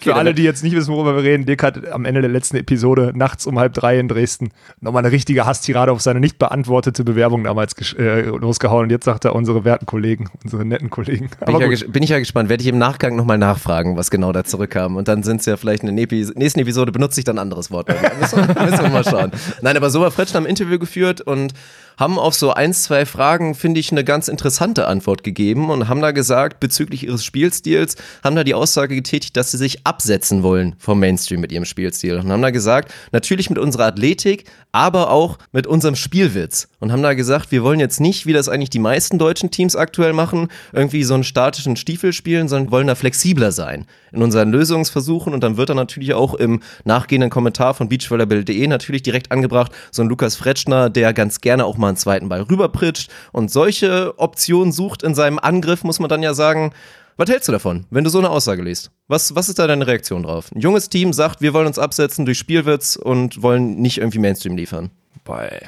Für 0.00 0.14
alle, 0.14 0.34
die 0.34 0.42
jetzt 0.42 0.62
nicht 0.62 0.74
wissen, 0.74 0.92
worüber 0.92 1.16
wir 1.16 1.22
reden, 1.22 1.46
Dirk 1.46 1.62
hat 1.62 1.90
am 1.90 2.04
Ende 2.04 2.20
der 2.20 2.30
letzten 2.30 2.56
Episode 2.56 3.12
nachts 3.14 3.46
um 3.46 3.58
halb 3.58 3.74
drei 3.74 3.98
in 3.98 4.08
Dresden 4.08 4.50
nochmal 4.80 5.04
eine 5.04 5.12
richtige 5.12 5.46
Hasstirade 5.46 5.92
auf 5.92 6.00
seine 6.00 6.20
nicht 6.20 6.38
beantwortete 6.38 7.04
Bewerbung 7.04 7.44
damals 7.44 7.74
äh, 7.98 8.22
losgehauen. 8.22 8.84
Und 8.84 8.90
jetzt 8.90 9.04
sagt 9.04 9.24
er 9.24 9.34
unsere 9.34 9.64
werten 9.64 9.86
Kollegen, 9.86 10.28
unsere 10.42 10.64
netten 10.64 10.90
Kollegen. 10.90 11.30
Bin, 11.44 11.60
ich 11.60 11.80
ja, 11.80 11.88
bin 11.88 12.02
ich 12.02 12.10
ja, 12.10 12.18
gespannt. 12.18 12.48
Werde 12.48 12.62
ich 12.62 12.68
im 12.68 12.78
Nachgang 12.78 13.16
nochmal 13.16 13.38
nachfragen, 13.38 13.96
was 13.96 14.10
genau 14.10 14.32
da 14.32 14.44
zurückkam. 14.44 14.96
Und 14.96 15.08
dann 15.08 15.22
sind 15.22 15.40
es 15.40 15.46
ja 15.46 15.56
vielleicht 15.56 15.82
in 15.82 15.94
der 15.94 15.94
nächsten 15.94 16.60
Episode, 16.60 16.92
benutze 16.92 17.20
ich 17.20 17.24
dann 17.24 17.36
ein 17.36 17.42
anderes 17.42 17.70
Wort. 17.70 17.88
müssen, 18.20 18.40
müssen 18.46 18.82
wir 18.82 18.90
mal 18.90 19.04
schauen. 19.04 19.32
Nein, 19.62 19.76
aber 19.76 19.90
so 19.90 20.00
war 20.00 20.10
Fretschner 20.10 20.40
im 20.40 20.46
Interview 20.46 20.78
geführt 20.78 21.20
und 21.20 21.52
haben 21.98 22.18
auf 22.18 22.34
so 22.34 22.54
ein, 22.54 22.72
zwei 22.72 23.04
Fragen, 23.04 23.54
finde 23.54 23.80
ich, 23.80 23.90
eine 23.90 24.04
ganz 24.04 24.28
interessante 24.28 24.86
Antwort 24.86 25.24
gegeben 25.24 25.68
und 25.68 25.88
haben 25.88 26.00
da 26.00 26.12
gesagt, 26.12 26.60
bezüglich 26.60 27.04
ihres 27.04 27.24
Spielstils, 27.24 27.96
haben 28.22 28.36
da 28.36 28.44
die 28.44 28.54
Aussage 28.54 28.94
getätigt, 28.94 29.36
dass 29.36 29.50
sie 29.50 29.58
sich 29.58 29.84
absetzen 29.84 30.42
wollen 30.44 30.76
vom 30.78 31.00
Mainstream 31.00 31.40
mit 31.40 31.50
ihrem 31.50 31.64
Spielstil. 31.64 32.16
Und 32.16 32.30
haben 32.30 32.42
da 32.42 32.50
gesagt, 32.50 32.94
natürlich 33.10 33.50
mit 33.50 33.58
unserer 33.58 33.86
Athletik, 33.86 34.44
aber 34.70 35.10
auch 35.10 35.38
mit 35.50 35.66
unserem 35.66 35.96
Spielwitz. 35.96 36.68
Und 36.78 36.92
haben 36.92 37.02
da 37.02 37.14
gesagt, 37.14 37.50
wir 37.50 37.64
wollen 37.64 37.80
jetzt 37.80 38.00
nicht, 38.00 38.26
wie 38.26 38.32
das 38.32 38.48
eigentlich 38.48 38.70
die 38.70 38.78
meisten 38.78 39.18
deutschen 39.18 39.50
Teams 39.50 39.74
aktuell 39.74 40.12
machen, 40.12 40.48
irgendwie 40.72 41.02
so 41.02 41.14
einen 41.14 41.24
statischen 41.24 41.74
Stiefel 41.74 42.12
spielen, 42.12 42.48
sondern 42.48 42.70
wollen 42.70 42.86
da 42.86 42.94
flexibler 42.94 43.50
sein 43.50 43.86
in 44.12 44.22
unseren 44.22 44.52
Lösungsversuchen. 44.52 45.34
Und 45.34 45.42
dann 45.42 45.56
wird 45.56 45.70
da 45.70 45.74
natürlich 45.74 46.14
auch 46.14 46.34
im 46.34 46.60
nachgehenden 46.84 47.30
Kommentar 47.30 47.74
von 47.74 47.88
beachvolleyball.de 47.88 48.66
natürlich 48.68 49.02
direkt 49.02 49.32
angebracht, 49.32 49.72
so 49.90 50.02
ein 50.02 50.08
Lukas 50.08 50.36
Fretschner, 50.36 50.90
der 50.90 51.12
ganz 51.12 51.40
gerne 51.40 51.64
auch 51.64 51.76
mal 51.76 51.87
einen 51.88 51.96
zweiten 51.96 52.28
Ball 52.28 52.42
rüberpritscht 52.42 53.10
und 53.32 53.50
solche 53.50 54.18
Optionen 54.18 54.72
sucht 54.72 55.02
in 55.02 55.14
seinem 55.14 55.38
Angriff, 55.38 55.84
muss 55.84 56.00
man 56.00 56.08
dann 56.08 56.22
ja 56.22 56.34
sagen, 56.34 56.72
was 57.16 57.28
hältst 57.28 57.48
du 57.48 57.52
davon, 57.52 57.84
wenn 57.90 58.04
du 58.04 58.10
so 58.10 58.18
eine 58.18 58.30
Aussage 58.30 58.62
liest? 58.62 58.92
Was, 59.08 59.34
was 59.34 59.48
ist 59.48 59.58
da 59.58 59.66
deine 59.66 59.86
Reaktion 59.86 60.22
drauf? 60.22 60.52
Ein 60.54 60.60
junges 60.60 60.88
Team 60.88 61.12
sagt, 61.12 61.40
wir 61.40 61.52
wollen 61.52 61.66
uns 61.66 61.78
absetzen 61.78 62.24
durch 62.24 62.38
Spielwitz 62.38 62.94
und 62.94 63.42
wollen 63.42 63.80
nicht 63.80 63.98
irgendwie 63.98 64.20
Mainstream 64.20 64.56
liefern. 64.56 64.90
Bei. 65.24 65.62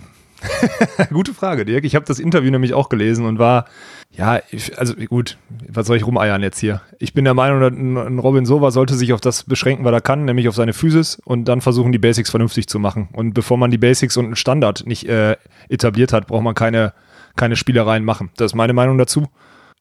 Gute 1.11 1.35
Frage, 1.35 1.65
Dirk. 1.65 1.85
Ich 1.85 1.95
habe 1.95 2.05
das 2.05 2.19
Interview 2.19 2.51
nämlich 2.51 2.75
auch 2.75 2.89
gelesen 2.89 3.27
und 3.27 3.39
war, 3.39 3.67
ja, 4.11 4.41
also 4.77 4.95
gut, 4.95 5.39
was 5.69 5.87
soll 5.87 5.97
ich 5.97 6.07
rumeiern 6.07 6.43
jetzt 6.43 6.59
hier? 6.59 6.83
Ich 6.99 7.15
bin 7.15 7.25
der 7.25 7.35
Meinung, 7.35 7.63
ein 7.63 8.19
Robin 8.19 8.47
Sova 8.47 8.71
sollte 8.71 8.95
sich 8.95 9.13
auf 9.13 9.21
das 9.21 9.45
beschränken, 9.45 9.85
was 9.85 9.93
er 9.93 10.01
kann, 10.01 10.25
nämlich 10.25 10.49
auf 10.49 10.55
seine 10.55 10.73
Physis 10.73 11.21
und 11.25 11.45
dann 11.47 11.61
versuchen, 11.61 11.93
die 11.93 11.99
Basics 11.99 12.31
vernünftig 12.31 12.69
zu 12.69 12.79
machen. 12.79 13.09
Und 13.13 13.35
bevor 13.35 13.57
man 13.57 13.71
die 13.71 13.79
Basics 13.79 14.17
und 14.17 14.27
einen 14.27 14.37
Standard 14.37 14.87
nicht 14.87 15.09
äh, 15.09 15.37
etabliert 15.69 16.13
hat, 16.13 16.27
braucht 16.27 16.43
man 16.43 16.55
keine, 16.55 16.93
keine 17.37 17.57
Spielereien 17.57 18.05
machen. 18.05 18.31
Das 18.37 18.53
ist 18.53 18.57
meine 18.57 18.73
Meinung 18.73 18.99
dazu. 18.99 19.29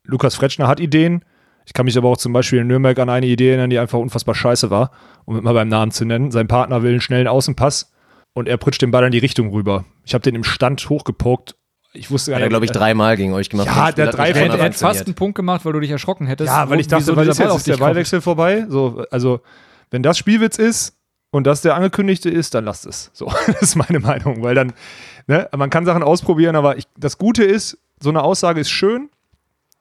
Lukas 0.04 0.36
Fretschner 0.36 0.68
hat 0.68 0.80
Ideen. 0.80 1.24
Ich 1.66 1.74
kann 1.74 1.86
mich 1.86 1.98
aber 1.98 2.10
auch 2.10 2.18
zum 2.18 2.34
Beispiel 2.34 2.60
in 2.60 2.68
Nürnberg 2.68 2.98
an 3.00 3.10
eine 3.10 3.28
Idee 3.28 3.50
erinnern, 3.50 3.70
die 3.70 3.78
einfach 3.78 4.00
unfassbar 4.00 4.34
scheiße 4.34 4.72
war, 4.72 4.92
um 5.26 5.36
es 5.36 5.44
mal 5.44 5.54
beim 5.54 5.68
Namen 5.68 5.92
zu 5.92 6.04
nennen. 6.04 6.32
Sein 6.32 6.48
Partner 6.48 6.82
will 6.82 6.92
einen 6.92 7.02
schnellen 7.02 7.28
Außenpass 7.28 7.92
und 8.40 8.48
er 8.48 8.58
pritscht 8.58 8.82
den 8.82 8.92
Ball 8.92 9.04
in 9.06 9.12
die 9.12 9.20
Richtung 9.20 9.52
rüber. 9.52 9.86
Ich 10.06 10.14
habe 10.14 10.24
den 10.24 10.34
im 10.34 10.44
Stand 10.44 10.90
hochgepokt. 10.90 11.56
Ich 11.94 12.10
wusste 12.10 12.32
gar 12.32 12.36
Hat 12.38 12.42
er, 12.42 12.46
nicht. 12.46 12.52
glaube 12.52 12.66
ich, 12.66 12.72
dreimal 12.72 13.18
gegen 13.18 13.34
euch 13.34 13.50
gemacht. 13.50 13.68
Ja, 13.68 13.92
der 13.92 14.08
hat 14.08 14.18
drei 14.18 14.30
nicht 14.30 14.38
von 14.38 14.48
Er 14.48 14.54
einmal 14.54 14.68
hätte 14.68 14.78
fast 14.78 15.06
einen 15.06 15.16
Punkt 15.16 15.36
gemacht, 15.36 15.66
weil 15.66 15.74
du 15.74 15.80
dich 15.80 15.92
erschrocken 15.92 16.28
hättest. 16.28 16.48
Ja, 16.48 16.70
weil 16.70 16.80
ich 16.80 16.88
dachte, 16.88 17.16
weil 17.16 17.28
ist 17.28 17.38
Ball 17.38 17.52
jetzt 17.52 17.68
der. 17.68 17.78
Ballwechsel 17.78 18.22
vorbei. 18.22 18.66
So, 18.70 19.06
also, 19.12 19.42
wenn 19.92 20.04
das 20.04 20.18
Spielwitz 20.18 20.58
ist 20.58 20.96
und 21.32 21.46
das 21.48 21.62
der 21.62 21.76
angekündigte 21.76 22.30
ist, 22.30 22.54
dann 22.54 22.66
lasst 22.66 22.86
es. 22.86 23.10
So, 23.14 23.26
das 23.48 23.62
ist 23.62 23.76
meine 23.76 24.00
Meinung, 24.00 24.42
weil 24.42 24.56
dann, 24.56 24.74
ne, 25.28 25.50
man 25.56 25.70
kann 25.70 25.86
Sachen 25.86 26.04
ausprobieren, 26.04 26.56
aber 26.56 26.78
ich, 26.78 26.86
das 26.98 27.18
Gute 27.18 27.44
ist, 27.44 27.78
so 28.00 28.10
eine 28.10 28.24
Aussage 28.24 28.62
ist 28.62 28.70
schön, 28.70 29.10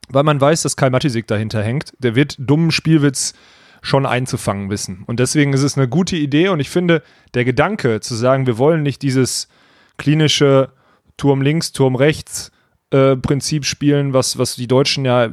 weil 0.08 0.24
man 0.24 0.40
weiß, 0.40 0.62
dass 0.62 0.76
Kai 0.76 0.90
Matisik 0.90 1.26
dahinter 1.26 1.62
hängt. 1.62 1.92
Der 1.98 2.14
wird 2.14 2.36
dummen 2.38 2.70
Spielwitz 2.70 3.34
schon 3.82 4.06
einzufangen 4.06 4.70
wissen. 4.70 5.04
Und 5.06 5.20
deswegen 5.20 5.52
ist 5.52 5.62
es 5.62 5.76
eine 5.76 5.88
gute 5.88 6.16
Idee 6.16 6.48
und 6.48 6.60
ich 6.60 6.70
finde, 6.70 7.02
der 7.34 7.44
Gedanke 7.44 8.00
zu 8.00 8.14
sagen, 8.14 8.46
wir 8.46 8.58
wollen 8.58 8.82
nicht 8.82 9.02
dieses 9.02 9.48
klinische 9.96 10.70
Turm 11.16 11.42
links, 11.42 11.72
Turm 11.72 11.96
rechts 11.96 12.52
äh, 12.90 13.16
Prinzip 13.16 13.64
spielen, 13.64 14.14
was, 14.14 14.38
was 14.38 14.56
die 14.56 14.66
Deutschen 14.66 15.04
ja 15.04 15.28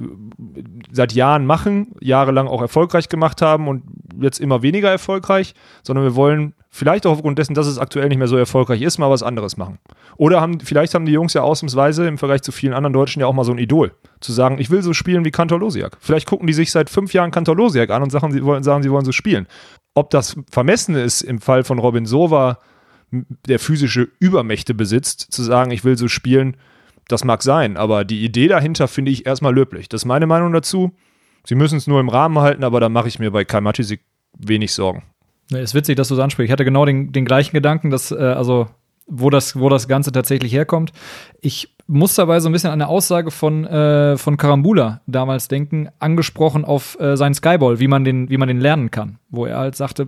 seit 0.91 1.13
Jahren 1.13 1.45
machen, 1.45 1.93
jahrelang 2.01 2.47
auch 2.47 2.61
erfolgreich 2.61 3.07
gemacht 3.07 3.41
haben 3.41 3.67
und 3.67 3.83
jetzt 4.19 4.39
immer 4.39 4.61
weniger 4.61 4.89
erfolgreich, 4.89 5.53
sondern 5.81 6.03
wir 6.03 6.15
wollen 6.15 6.53
vielleicht 6.69 7.05
auch 7.05 7.13
aufgrund 7.13 7.39
dessen, 7.39 7.53
dass 7.53 7.67
es 7.67 7.79
aktuell 7.79 8.09
nicht 8.09 8.17
mehr 8.17 8.27
so 8.27 8.35
erfolgreich 8.35 8.81
ist, 8.81 8.97
mal 8.97 9.09
was 9.09 9.23
anderes 9.23 9.55
machen. 9.55 9.79
Oder 10.17 10.41
haben, 10.41 10.59
vielleicht 10.59 10.93
haben 10.93 11.05
die 11.05 11.13
Jungs 11.13 11.33
ja 11.33 11.43
ausnahmsweise 11.43 12.07
im 12.07 12.17
Vergleich 12.17 12.41
zu 12.41 12.51
vielen 12.51 12.73
anderen 12.73 12.93
Deutschen 12.93 13.21
ja 13.21 13.27
auch 13.27 13.33
mal 13.33 13.45
so 13.45 13.53
ein 13.53 13.57
Idol. 13.57 13.93
Zu 14.19 14.33
sagen, 14.33 14.59
ich 14.59 14.69
will 14.69 14.81
so 14.81 14.93
spielen 14.93 15.23
wie 15.23 15.31
Kantor 15.31 15.59
Losiak. 15.59 15.97
Vielleicht 16.01 16.27
gucken 16.27 16.47
die 16.47 16.53
sich 16.53 16.71
seit 16.71 16.89
fünf 16.89 17.13
Jahren 17.13 17.31
Kantor 17.31 17.55
Losiak 17.55 17.89
an 17.89 18.03
und 18.03 18.11
sagen, 18.11 18.33
sie 18.33 18.43
wollen, 18.43 18.63
sagen, 18.63 18.83
sie 18.83 18.91
wollen 18.91 19.05
so 19.05 19.13
spielen. 19.13 19.47
Ob 19.93 20.09
das 20.09 20.35
vermessen 20.51 20.95
ist 20.95 21.21
im 21.21 21.39
Fall 21.39 21.63
von 21.63 21.79
Robin 21.79 22.05
Sova, 22.05 22.59
der 23.47 23.59
physische 23.59 24.09
Übermächte 24.19 24.73
besitzt, 24.73 25.31
zu 25.31 25.41
sagen, 25.41 25.71
ich 25.71 25.85
will 25.85 25.97
so 25.97 26.09
spielen, 26.09 26.57
das 27.07 27.23
mag 27.23 27.43
sein, 27.43 27.77
aber 27.77 28.05
die 28.05 28.23
Idee 28.23 28.47
dahinter 28.47 28.87
finde 28.87 29.11
ich 29.11 29.25
erstmal 29.25 29.53
löblich. 29.53 29.89
Das 29.89 30.01
ist 30.01 30.05
meine 30.05 30.27
Meinung 30.27 30.51
dazu. 30.53 30.91
Sie 31.45 31.55
müssen 31.55 31.77
es 31.77 31.87
nur 31.87 31.99
im 31.99 32.09
Rahmen 32.09 32.39
halten, 32.39 32.63
aber 32.63 32.79
da 32.79 32.89
mache 32.89 33.07
ich 33.07 33.19
mir 33.19 33.31
bei 33.31 33.45
Kai 33.45 33.61
Matisik 33.61 34.01
wenig 34.37 34.73
Sorgen. 34.73 35.03
Nee, 35.51 35.61
ist 35.61 35.75
witzig, 35.75 35.95
dass 35.95 36.07
du 36.07 36.15
es 36.15 36.19
ansprichst. 36.19 36.47
Ich 36.47 36.51
hatte 36.51 36.65
genau 36.65 36.85
den, 36.85 37.11
den 37.11 37.25
gleichen 37.25 37.53
Gedanken, 37.53 37.91
dass, 37.91 38.11
äh, 38.11 38.15
also, 38.15 38.67
wo 39.07 39.29
das, 39.29 39.59
wo 39.59 39.69
das 39.69 39.87
Ganze 39.87 40.11
tatsächlich 40.11 40.51
herkommt. 40.51 40.91
Ich 41.39 41.75
muss 41.85 42.15
dabei 42.15 42.39
so 42.39 42.49
ein 42.49 42.51
bisschen 42.51 42.71
an 42.71 42.81
eine 42.81 42.89
Aussage 42.89 43.29
von, 43.29 43.65
äh, 43.65 44.17
von 44.17 44.37
Karambula 44.37 45.01
damals 45.05 45.47
denken, 45.47 45.89
angesprochen 45.99 46.65
auf 46.65 46.99
äh, 46.99 47.15
seinen 47.15 47.35
Skyball, 47.35 47.79
wie 47.79 47.87
man, 47.87 48.03
den, 48.03 48.29
wie 48.29 48.37
man 48.37 48.47
den 48.47 48.59
lernen 48.59 48.89
kann. 48.89 49.19
Wo 49.29 49.45
er 49.45 49.59
halt 49.59 49.75
sagte, 49.75 50.07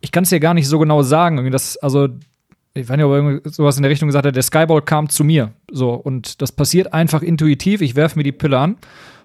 ich 0.00 0.12
kann 0.12 0.24
es 0.24 0.30
dir 0.30 0.40
gar 0.40 0.54
nicht 0.54 0.68
so 0.68 0.78
genau 0.78 1.02
sagen. 1.02 1.50
Das, 1.50 1.76
also, 1.76 2.08
ich 2.76 2.88
weiß 2.88 2.96
nicht, 2.96 3.06
ob 3.06 3.12
er 3.12 3.50
sowas 3.50 3.76
in 3.76 3.82
der 3.82 3.90
Richtung 3.90 4.08
gesagt 4.08 4.26
hat, 4.26 4.36
der 4.36 4.42
Skyball 4.42 4.82
kam 4.82 5.08
zu 5.08 5.24
mir. 5.24 5.52
So, 5.70 5.94
und 5.94 6.42
das 6.42 6.52
passiert 6.52 6.92
einfach 6.92 7.22
intuitiv. 7.22 7.80
Ich 7.80 7.96
werfe 7.96 8.18
mir 8.18 8.22
die 8.22 8.32
Pille 8.32 8.58
an 8.58 8.76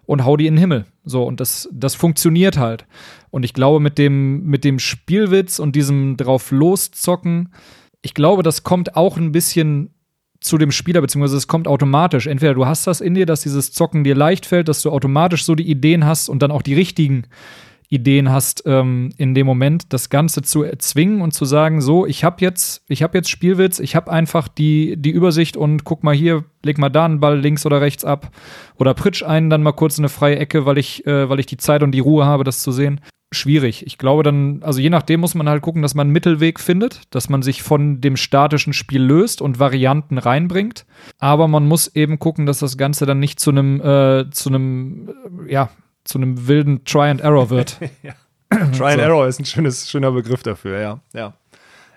und 0.06 0.26
hau 0.26 0.38
die 0.38 0.48
in 0.48 0.56
den 0.56 0.60
Himmel. 0.60 0.86
So, 1.04 1.24
und 1.24 1.40
das, 1.40 1.70
das 1.72 1.96
funktioniert 1.96 2.58
halt. 2.58 2.86
Und 3.30 3.44
ich 3.44 3.54
glaube, 3.54 3.80
mit 3.80 3.98
dem, 3.98 4.46
mit 4.46 4.64
dem 4.64 4.80
Spielwitz 4.80 5.60
und 5.60 5.76
diesem 5.76 6.18
drauf 6.18 6.52
loszocken, 6.52 7.54
ich 8.02 8.14
glaube, 8.14 8.44
das 8.44 8.64
kommt 8.64 8.96
auch 8.96 9.18
ein 9.18 9.32
bisschen 9.32 9.92
zu 10.40 10.58
dem 10.58 10.72
Spieler, 10.72 11.02
beziehungsweise 11.02 11.38
es 11.38 11.48
kommt 11.48 11.68
automatisch. 11.68 12.26
Entweder 12.26 12.56
du 12.56 12.66
hast 12.66 12.88
das 12.88 13.00
in 13.00 13.14
dir, 13.14 13.28
dass 13.28 13.42
dieses 13.42 13.72
Zocken 13.72 14.04
dir 14.04 14.16
leicht 14.16 14.48
fällt, 14.48 14.68
dass 14.68 14.82
du 14.82 14.90
automatisch 14.90 15.46
so 15.46 15.54
die 15.54 15.70
Ideen 15.70 16.06
hast 16.06 16.30
und 16.30 16.42
dann 16.42 16.52
auch 16.52 16.64
die 16.64 16.74
richtigen 16.74 17.26
Ideen 17.92 18.32
hast, 18.32 18.64
ähm, 18.66 19.10
in 19.18 19.36
dem 19.36 19.46
Moment 19.46 19.92
das 19.92 20.10
Ganze 20.10 20.42
zu 20.42 20.64
erzwingen 20.64 21.22
und 21.22 21.34
zu 21.34 21.44
sagen, 21.44 21.82
so, 21.82 22.06
ich 22.06 22.24
habe 22.24 22.38
jetzt, 22.40 22.84
ich 22.88 23.04
habe 23.04 23.18
jetzt 23.18 23.30
Spielwitz, 23.30 23.80
ich 23.80 23.98
habe 23.98 24.10
einfach 24.10 24.48
die, 24.48 24.96
die 24.98 25.12
Übersicht 25.12 25.58
und 25.58 25.84
guck 25.84 26.02
mal 26.02 26.16
hier, 26.16 26.46
leg 26.64 26.78
mal 26.78 26.90
da 26.90 27.04
einen 27.04 27.20
Ball 27.20 27.38
links 27.38 27.66
oder 27.66 27.82
rechts 27.82 28.06
ab 28.06 28.32
oder 28.78 28.94
pritsch 28.94 29.24
einen 29.24 29.50
dann 29.50 29.62
mal 29.62 29.74
kurz 29.74 29.98
in 29.98 30.06
eine 30.06 30.10
freie 30.10 30.40
Ecke, 30.40 30.66
weil 30.66 30.78
ich, 30.78 31.06
äh, 31.06 31.30
weil 31.30 31.42
ich 31.42 31.48
die 31.48 31.58
Zeit 31.58 31.84
und 31.84 31.92
die 31.92 32.00
Ruhe 32.00 32.26
habe, 32.26 32.46
das 32.46 32.62
zu 32.62 32.72
sehen. 32.72 33.02
Schwierig. 33.34 33.86
Ich 33.86 33.98
glaube 33.98 34.24
dann, 34.24 34.64
also 34.64 34.80
je 34.80 34.90
nachdem 34.90 35.20
muss 35.20 35.36
man 35.36 35.50
halt 35.50 35.62
gucken, 35.62 35.82
dass 35.82 35.94
man 35.94 36.08
einen 36.08 36.14
Mittelweg 36.14 36.62
findet, 36.62 37.02
dass 37.12 37.28
man 37.28 37.42
sich 37.42 37.62
von 37.62 38.00
dem 38.00 38.16
statischen 38.16 38.72
Spiel 38.72 39.02
löst 39.02 39.42
und 39.42 39.60
Varianten 39.60 40.18
reinbringt. 40.18 40.86
Aber 41.20 41.50
man 41.50 41.68
muss 41.68 41.94
eben 41.94 42.20
gucken, 42.20 42.46
dass 42.46 42.60
das 42.60 42.78
Ganze 42.78 43.06
dann 43.06 43.20
nicht 43.20 43.42
zu 43.42 43.52
einem, 43.52 43.82
äh, 43.82 44.30
zu 44.32 44.50
einem, 44.50 45.10
äh, 45.46 45.52
ja, 45.52 45.70
zu 46.04 46.18
einem 46.18 46.48
wilden 46.48 46.84
Try 46.86 47.10
and 47.10 47.22
Error 47.22 47.50
wird. 47.50 47.78
Try 48.50 48.92
and 48.92 49.02
Error 49.02 49.28
ist 49.28 49.40
ein 49.40 49.46
schönes, 49.46 49.90
schöner 49.90 50.12
Begriff 50.12 50.44
dafür, 50.44 50.80
ja. 50.80 51.00
Ja, 51.14 51.34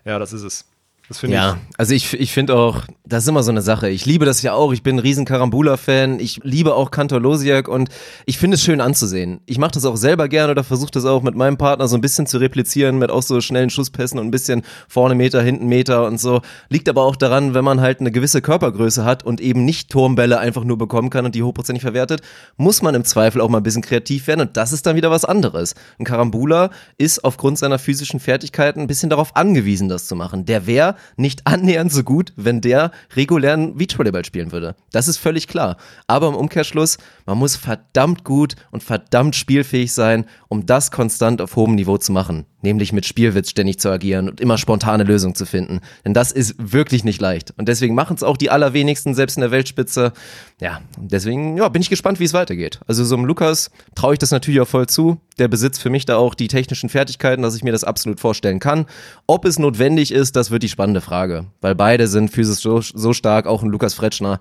ja 0.04 0.18
das 0.18 0.32
ist 0.32 0.42
es. 0.42 0.64
Das 1.08 1.18
finde 1.18 1.36
Ja, 1.36 1.58
also 1.76 1.92
ich, 1.92 2.14
ich 2.14 2.32
finde 2.32 2.56
auch, 2.56 2.84
das 3.04 3.24
ist 3.24 3.28
immer 3.28 3.42
so 3.42 3.50
eine 3.50 3.60
Sache. 3.60 3.90
Ich 3.90 4.06
liebe 4.06 4.24
das 4.24 4.40
ja 4.40 4.54
auch. 4.54 4.72
Ich 4.72 4.82
bin 4.82 4.96
ein 4.96 5.00
riesen 5.00 5.26
Karambula-Fan. 5.26 6.18
Ich 6.18 6.40
liebe 6.42 6.74
auch 6.74 6.90
Kantor 6.90 7.20
Losiak 7.20 7.68
und 7.68 7.90
ich 8.24 8.38
finde 8.38 8.54
es 8.54 8.62
schön 8.62 8.80
anzusehen. 8.80 9.40
Ich 9.44 9.58
mache 9.58 9.72
das 9.72 9.84
auch 9.84 9.96
selber 9.96 10.28
gerne 10.28 10.52
oder 10.52 10.64
versuche 10.64 10.92
das 10.92 11.04
auch 11.04 11.22
mit 11.22 11.34
meinem 11.34 11.58
Partner 11.58 11.88
so 11.88 11.96
ein 11.96 12.00
bisschen 12.00 12.26
zu 12.26 12.38
replizieren 12.38 12.98
mit 12.98 13.10
auch 13.10 13.22
so 13.22 13.42
schnellen 13.42 13.68
Schusspässen 13.68 14.18
und 14.18 14.28
ein 14.28 14.30
bisschen 14.30 14.62
vorne 14.88 15.14
Meter, 15.14 15.42
hinten 15.42 15.66
Meter 15.66 16.06
und 16.06 16.18
so. 16.18 16.40
Liegt 16.70 16.88
aber 16.88 17.02
auch 17.02 17.16
daran, 17.16 17.52
wenn 17.52 17.64
man 17.64 17.82
halt 17.82 18.00
eine 18.00 18.10
gewisse 18.10 18.40
Körpergröße 18.40 19.04
hat 19.04 19.24
und 19.24 19.42
eben 19.42 19.66
nicht 19.66 19.90
Turmbälle 19.90 20.38
einfach 20.38 20.64
nur 20.64 20.78
bekommen 20.78 21.10
kann 21.10 21.26
und 21.26 21.34
die 21.34 21.42
hochprozentig 21.42 21.82
verwertet, 21.82 22.22
muss 22.56 22.80
man 22.80 22.94
im 22.94 23.04
Zweifel 23.04 23.42
auch 23.42 23.50
mal 23.50 23.58
ein 23.58 23.62
bisschen 23.62 23.82
kreativ 23.82 24.26
werden 24.26 24.40
und 24.40 24.56
das 24.56 24.72
ist 24.72 24.86
dann 24.86 24.96
wieder 24.96 25.10
was 25.10 25.26
anderes. 25.26 25.74
Ein 25.98 26.06
Karambula 26.06 26.70
ist 26.96 27.24
aufgrund 27.24 27.58
seiner 27.58 27.78
physischen 27.78 28.20
Fertigkeiten 28.20 28.80
ein 28.80 28.86
bisschen 28.86 29.10
darauf 29.10 29.36
angewiesen, 29.36 29.90
das 29.90 30.06
zu 30.06 30.16
machen. 30.16 30.46
Der 30.46 30.66
wäre 30.66 30.93
nicht 31.16 31.46
annähernd 31.46 31.92
so 31.92 32.02
gut, 32.02 32.32
wenn 32.36 32.60
der 32.60 32.90
regulären 33.14 33.76
Beachvolleyball 33.76 34.24
spielen 34.24 34.52
würde. 34.52 34.76
Das 34.92 35.08
ist 35.08 35.16
völlig 35.16 35.48
klar. 35.48 35.76
Aber 36.06 36.28
im 36.28 36.34
Umkehrschluss, 36.34 36.98
man 37.26 37.38
muss 37.38 37.56
verdammt 37.56 38.24
gut 38.24 38.56
und 38.70 38.82
verdammt 38.82 39.36
spielfähig 39.36 39.92
sein, 39.92 40.26
um 40.48 40.66
das 40.66 40.90
konstant 40.90 41.40
auf 41.40 41.56
hohem 41.56 41.74
Niveau 41.74 41.98
zu 41.98 42.12
machen. 42.12 42.46
Nämlich 42.62 42.92
mit 42.92 43.04
Spielwitz 43.04 43.50
ständig 43.50 43.78
zu 43.78 43.90
agieren 43.90 44.28
und 44.28 44.40
immer 44.40 44.56
spontane 44.56 45.04
Lösungen 45.04 45.34
zu 45.34 45.44
finden. 45.44 45.80
Denn 46.04 46.14
das 46.14 46.32
ist 46.32 46.54
wirklich 46.58 47.04
nicht 47.04 47.20
leicht. 47.20 47.52
Und 47.58 47.68
deswegen 47.68 47.94
machen 47.94 48.16
es 48.16 48.22
auch 48.22 48.36
die 48.36 48.50
allerwenigsten, 48.50 49.14
selbst 49.14 49.36
in 49.36 49.42
der 49.42 49.50
Weltspitze. 49.50 50.12
Ja, 50.60 50.80
deswegen 50.96 51.58
ja, 51.58 51.68
bin 51.68 51.82
ich 51.82 51.90
gespannt, 51.90 52.20
wie 52.20 52.24
es 52.24 52.32
weitergeht. 52.32 52.80
Also 52.86 53.04
so 53.04 53.16
einem 53.16 53.26
Lukas 53.26 53.70
traue 53.94 54.14
ich 54.14 54.18
das 54.18 54.30
natürlich 54.30 54.60
auch 54.60 54.68
voll 54.68 54.86
zu. 54.86 55.20
Der 55.38 55.48
besitzt 55.48 55.82
für 55.82 55.90
mich 55.90 56.04
da 56.06 56.16
auch 56.16 56.34
die 56.34 56.46
technischen 56.48 56.88
Fertigkeiten, 56.88 57.42
dass 57.42 57.56
ich 57.56 57.64
mir 57.64 57.72
das 57.72 57.82
absolut 57.84 58.20
vorstellen 58.20 58.60
kann. 58.60 58.86
Ob 59.26 59.44
es 59.44 59.58
notwendig 59.58 60.12
ist, 60.12 60.36
das 60.36 60.50
wird 60.52 60.62
die 60.62 60.68
spannende 60.68 61.00
Frage. 61.00 61.46
Weil 61.60 61.74
beide 61.74 62.06
sind 62.06 62.30
physisch 62.30 62.60
so, 62.62 62.80
so 62.80 63.12
stark, 63.12 63.46
auch 63.46 63.62
ein 63.64 63.68
Lukas 63.70 63.94
Fretschner, 63.94 64.38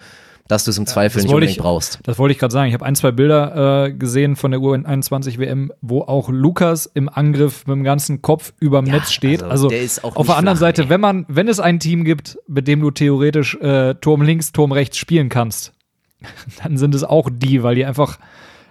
dass 0.47 0.65
du 0.65 0.71
es 0.71 0.77
im 0.77 0.85
Zweifel 0.85 1.21
nicht 1.23 1.29
unbedingt 1.31 1.53
ich- 1.53 1.57
brauchst. 1.57 1.99
Das 2.03 2.19
wollte 2.19 2.33
ich 2.33 2.37
gerade 2.37 2.51
sagen. 2.51 2.67
Ich 2.67 2.73
habe 2.75 2.85
ein, 2.85 2.95
zwei 2.95 3.11
Bilder 3.11 3.85
äh, 3.85 3.93
gesehen 3.93 4.35
von 4.35 4.51
der 4.51 4.59
U21 4.59 5.39
WM, 5.39 5.71
wo 5.81 6.01
auch 6.01 6.29
Lukas 6.29 6.85
im 6.85 7.09
Angriff 7.09 7.65
mit 7.65 7.75
dem 7.77 7.83
ganzen 7.83 8.21
Kopf 8.21 8.53
überm 8.59 8.85
Netz 8.85 9.11
steht. 9.13 9.41
also 9.41 9.51
Also, 9.51 9.67
der 9.69 9.81
ist 9.81 10.03
auch 10.03 10.15
auf 10.15 10.27
der 10.27 10.35
anderen 10.37 10.57
flach, 10.57 10.67
Seite, 10.67 10.83
nee. 10.83 10.89
wenn 10.89 11.01
man, 11.01 11.25
wenn 11.27 11.47
es 11.47 11.59
ein 11.59 11.79
Team 11.79 12.03
gibt, 12.03 12.37
mit 12.47 12.67
dem 12.67 12.81
du 12.81 12.91
theoretisch 12.91 13.55
äh, 13.55 13.95
Turm 13.95 14.21
links, 14.21 14.51
Turm 14.51 14.71
rechts 14.73 14.97
spielen 14.97 15.29
kannst, 15.29 15.71
dann 16.63 16.77
sind 16.77 16.93
es 16.93 17.03
auch 17.03 17.29
die, 17.31 17.63
weil 17.63 17.75
die 17.75 17.85
einfach, 17.85 18.19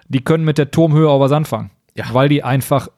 die 0.09 0.23
können 0.23 0.45
mit 0.45 0.59
der 0.59 0.71
Turmhöhe 0.71 1.09
auch 1.09 1.21
was 1.21 1.33
anfangen. 1.33 1.71
Ja. 1.97 2.07
Weil 2.13 2.29
die 2.29 2.43
einfach 2.43 2.89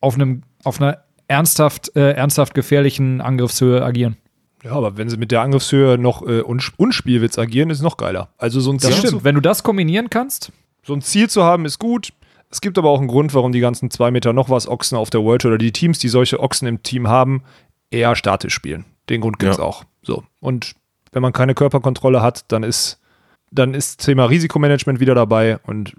auf 0.00 0.14
einem, 0.14 0.42
auf 0.64 0.80
einer 0.80 0.98
ernsthaft, 1.28 1.94
äh, 1.96 2.12
ernsthaft 2.12 2.54
gefährlichen 2.54 3.20
Angriffshöhe 3.20 3.82
agieren. 3.84 4.16
Ja, 4.64 4.72
aber 4.72 4.96
wenn 4.96 5.08
sie 5.08 5.16
mit 5.16 5.30
der 5.30 5.42
Angriffshöhe 5.42 5.96
noch 5.98 6.22
äh, 6.26 6.40
uns 6.40 6.72
Unspielwitz 6.76 7.38
agieren, 7.38 7.70
ist 7.70 7.78
es 7.78 7.82
noch 7.84 7.96
geiler. 7.96 8.30
Also 8.38 8.60
so 8.60 8.70
ein, 8.72 8.78
Das 8.78 8.86
Ziel 8.90 8.98
stimmt. 8.98 9.10
zu, 9.20 9.24
Wenn 9.24 9.34
du 9.36 9.40
das 9.40 9.62
kombinieren 9.62 10.10
kannst, 10.10 10.50
so 10.82 10.92
ein 10.94 11.02
Ziel 11.02 11.28
zu 11.30 11.44
haben, 11.44 11.64
ist 11.64 11.78
gut. 11.78 12.12
Es 12.50 12.60
gibt 12.60 12.78
aber 12.78 12.90
auch 12.90 12.98
einen 12.98 13.08
Grund, 13.08 13.34
warum 13.34 13.52
die 13.52 13.60
ganzen 13.60 13.90
zwei 13.90 14.10
Meter 14.10 14.32
noch 14.32 14.50
was 14.50 14.68
Ochsen 14.68 14.96
auf 14.96 15.10
der 15.10 15.22
World 15.22 15.42
Tour 15.42 15.50
oder 15.52 15.58
die 15.58 15.72
Teams, 15.72 15.98
die 15.98 16.08
solche 16.08 16.40
Ochsen 16.40 16.66
im 16.68 16.82
Team 16.82 17.08
haben, 17.08 17.42
eher 17.90 18.14
statisch 18.16 18.54
spielen. 18.54 18.84
Den 19.08 19.20
Grund 19.20 19.38
gibt 19.38 19.52
es 19.52 19.58
Ja. 19.58 19.64
auch. 19.64 19.84
So. 20.02 20.24
Und 20.40 20.74
wenn 21.12 21.22
man 21.22 21.32
keine 21.32 21.54
Körperkontrolle 21.54 22.22
hat, 22.22 22.44
dann 22.48 22.62
ist, 22.62 23.00
dann 23.50 23.74
ist 23.74 24.04
Thema 24.04 24.24
Risikomanagement 24.26 25.00
wieder 25.00 25.14
dabei 25.14 25.58
und 25.58 25.94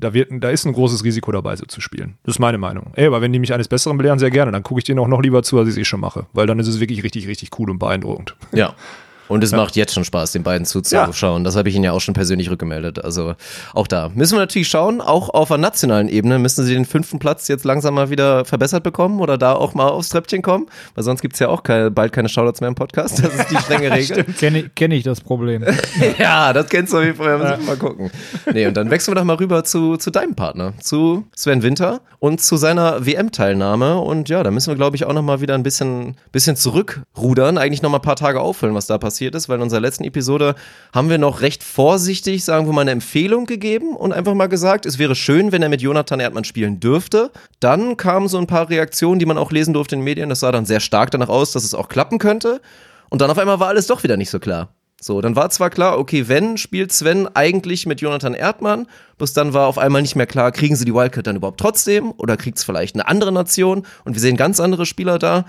da, 0.00 0.14
wird, 0.14 0.30
da 0.32 0.50
ist 0.50 0.64
ein 0.64 0.72
großes 0.72 1.04
Risiko 1.04 1.32
dabei, 1.32 1.56
so 1.56 1.66
zu 1.66 1.80
spielen. 1.80 2.18
Das 2.24 2.36
ist 2.36 2.38
meine 2.38 2.58
Meinung. 2.58 2.92
Ey, 2.94 3.06
aber 3.06 3.20
wenn 3.20 3.32
die 3.32 3.38
mich 3.38 3.52
eines 3.52 3.68
Besseren 3.68 3.96
belehren, 3.96 4.18
sehr 4.18 4.30
gerne. 4.30 4.52
Dann 4.52 4.62
gucke 4.62 4.80
ich 4.80 4.84
denen 4.84 4.98
auch 4.98 5.08
noch 5.08 5.22
lieber 5.22 5.42
zu, 5.42 5.58
als 5.58 5.68
ich 5.68 5.74
es 5.74 5.78
eh 5.78 5.84
schon 5.84 6.00
mache. 6.00 6.26
Weil 6.32 6.46
dann 6.46 6.58
ist 6.58 6.68
es 6.68 6.80
wirklich 6.80 7.02
richtig, 7.02 7.26
richtig 7.26 7.50
cool 7.58 7.70
und 7.70 7.78
beeindruckend. 7.78 8.36
Ja. 8.52 8.74
Und 9.28 9.44
es 9.44 9.52
macht 9.52 9.76
jetzt 9.76 9.94
schon 9.94 10.04
Spaß, 10.04 10.32
den 10.32 10.42
beiden 10.42 10.66
zuzuschauen. 10.66 11.44
Das 11.44 11.56
habe 11.56 11.68
ich 11.68 11.74
Ihnen 11.74 11.84
ja 11.84 11.92
auch 11.92 12.00
schon 12.00 12.14
persönlich 12.14 12.50
rückgemeldet. 12.50 13.04
Also 13.04 13.34
auch 13.74 13.86
da 13.86 14.10
müssen 14.14 14.34
wir 14.34 14.40
natürlich 14.40 14.68
schauen, 14.68 15.00
auch 15.00 15.28
auf 15.28 15.48
der 15.48 15.58
nationalen 15.58 16.08
Ebene 16.08 16.38
müssen 16.38 16.64
Sie 16.64 16.74
den 16.74 16.84
fünften 16.84 17.18
Platz 17.18 17.48
jetzt 17.48 17.64
langsam 17.64 17.94
mal 17.94 18.10
wieder 18.10 18.44
verbessert 18.44 18.82
bekommen 18.82 19.20
oder 19.20 19.38
da 19.38 19.52
auch 19.52 19.74
mal 19.74 19.88
aufs 19.88 20.08
Treppchen 20.08 20.42
kommen, 20.42 20.66
weil 20.94 21.04
sonst 21.04 21.20
gibt 21.20 21.34
es 21.34 21.40
ja 21.40 21.48
auch 21.48 21.62
keine, 21.62 21.90
bald 21.90 22.12
keine 22.12 22.28
Shoutouts 22.28 22.60
mehr 22.60 22.68
im 22.68 22.74
Podcast. 22.74 23.22
Das 23.22 23.34
ist 23.34 23.50
die 23.50 23.56
strenge 23.56 23.90
Regel. 23.92 24.24
Kenne 24.24 24.70
kenn 24.74 24.90
ich 24.90 25.04
das 25.04 25.20
Problem. 25.20 25.64
ja, 26.18 26.52
das 26.52 26.68
kennst 26.68 26.92
du 26.92 26.98
auf 26.98 27.04
jeden 27.04 27.16
Fall. 27.16 27.38
Wir 27.38 27.58
mal 27.58 27.76
gucken. 27.76 28.10
Nee, 28.52 28.66
und 28.66 28.76
dann 28.76 28.90
wechseln 28.90 29.12
wir 29.12 29.20
doch 29.20 29.24
mal 29.24 29.36
rüber 29.36 29.64
zu, 29.64 29.96
zu 29.96 30.10
deinem 30.10 30.34
Partner, 30.34 30.72
zu 30.80 31.26
Sven 31.36 31.62
Winter 31.62 32.00
und 32.18 32.40
zu 32.40 32.56
seiner 32.56 33.04
WM-Teilnahme. 33.04 33.98
Und 33.98 34.28
ja, 34.28 34.42
da 34.42 34.50
müssen 34.50 34.70
wir, 34.70 34.76
glaube 34.76 34.96
ich, 34.96 35.04
auch 35.04 35.12
noch 35.12 35.22
mal 35.22 35.40
wieder 35.40 35.54
ein 35.54 35.62
bisschen, 35.62 36.16
bisschen 36.32 36.56
zurückrudern, 36.56 37.58
eigentlich 37.58 37.82
noch 37.82 37.90
mal 37.90 37.98
ein 37.98 38.02
paar 38.02 38.16
Tage 38.16 38.40
auffüllen, 38.40 38.74
was 38.74 38.86
da 38.86 38.98
passiert 38.98 39.17
ist, 39.20 39.48
weil 39.48 39.56
in 39.56 39.62
unserer 39.62 39.80
letzten 39.80 40.04
Episode 40.04 40.54
haben 40.94 41.10
wir 41.10 41.18
noch 41.18 41.40
recht 41.40 41.62
vorsichtig, 41.62 42.44
sagen 42.44 42.66
wir 42.66 42.72
mal, 42.72 42.82
eine 42.82 42.92
Empfehlung 42.92 43.46
gegeben 43.46 43.96
und 43.96 44.12
einfach 44.12 44.34
mal 44.34 44.48
gesagt, 44.48 44.86
es 44.86 44.98
wäre 44.98 45.14
schön, 45.14 45.52
wenn 45.52 45.62
er 45.62 45.68
mit 45.68 45.82
Jonathan 45.82 46.20
Erdmann 46.20 46.44
spielen 46.44 46.80
dürfte. 46.80 47.30
Dann 47.60 47.96
kamen 47.96 48.28
so 48.28 48.38
ein 48.38 48.46
paar 48.46 48.68
Reaktionen, 48.70 49.18
die 49.18 49.26
man 49.26 49.38
auch 49.38 49.52
lesen 49.52 49.74
durfte 49.74 49.94
in 49.94 50.00
den 50.00 50.04
Medien. 50.04 50.28
Das 50.28 50.40
sah 50.40 50.52
dann 50.52 50.66
sehr 50.66 50.80
stark 50.80 51.10
danach 51.10 51.28
aus, 51.28 51.52
dass 51.52 51.64
es 51.64 51.74
auch 51.74 51.88
klappen 51.88 52.18
könnte. 52.18 52.60
Und 53.10 53.20
dann 53.20 53.30
auf 53.30 53.38
einmal 53.38 53.60
war 53.60 53.68
alles 53.68 53.86
doch 53.86 54.02
wieder 54.02 54.16
nicht 54.16 54.30
so 54.30 54.38
klar. 54.38 54.68
So, 55.00 55.20
dann 55.20 55.36
war 55.36 55.48
zwar 55.50 55.70
klar, 55.70 55.96
okay, 55.96 56.26
wenn 56.26 56.56
spielt 56.56 56.92
Sven 56.92 57.28
eigentlich 57.34 57.86
mit 57.86 58.00
Jonathan 58.00 58.34
Erdmann, 58.34 58.88
bis 59.16 59.32
dann 59.32 59.54
war 59.54 59.68
auf 59.68 59.78
einmal 59.78 60.02
nicht 60.02 60.16
mehr 60.16 60.26
klar, 60.26 60.50
kriegen 60.50 60.74
sie 60.74 60.84
die 60.84 60.92
Wildcard 60.92 61.24
dann 61.24 61.36
überhaupt 61.36 61.60
trotzdem 61.60 62.12
oder 62.16 62.36
kriegt 62.36 62.58
es 62.58 62.64
vielleicht 62.64 62.96
eine 62.96 63.06
andere 63.06 63.30
Nation 63.30 63.86
und 64.04 64.14
wir 64.14 64.20
sehen 64.20 64.36
ganz 64.36 64.58
andere 64.58 64.86
Spieler 64.86 65.20
da. 65.20 65.44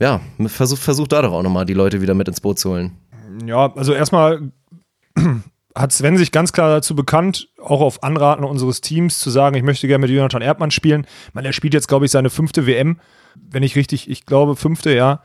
Ja, 0.00 0.20
versuch, 0.46 0.76
versuch 0.76 1.08
da 1.08 1.22
doch 1.22 1.32
auch 1.32 1.42
nochmal 1.42 1.64
die 1.64 1.72
Leute 1.72 2.02
wieder 2.02 2.12
mit 2.12 2.28
ins 2.28 2.42
Boot 2.42 2.58
zu 2.58 2.70
holen. 2.72 2.92
Ja, 3.46 3.72
also 3.74 3.92
erstmal 3.92 4.52
hat 5.74 5.92
Sven 5.92 6.16
sich 6.16 6.32
ganz 6.32 6.52
klar 6.52 6.70
dazu 6.70 6.94
bekannt, 6.94 7.48
auch 7.62 7.80
auf 7.80 8.02
Anraten 8.02 8.44
unseres 8.44 8.80
Teams 8.80 9.18
zu 9.20 9.30
sagen, 9.30 9.56
ich 9.56 9.62
möchte 9.62 9.86
gerne 9.86 10.06
mit 10.06 10.10
Jonathan 10.10 10.42
Erdmann 10.42 10.70
spielen. 10.70 11.06
Meine, 11.32 11.48
er 11.48 11.52
spielt 11.52 11.74
jetzt, 11.74 11.88
glaube 11.88 12.06
ich, 12.06 12.10
seine 12.10 12.30
fünfte 12.30 12.66
WM, 12.66 13.00
wenn 13.34 13.62
ich 13.62 13.76
richtig, 13.76 14.10
ich 14.10 14.26
glaube, 14.26 14.56
fünfte, 14.56 14.94
ja. 14.94 15.22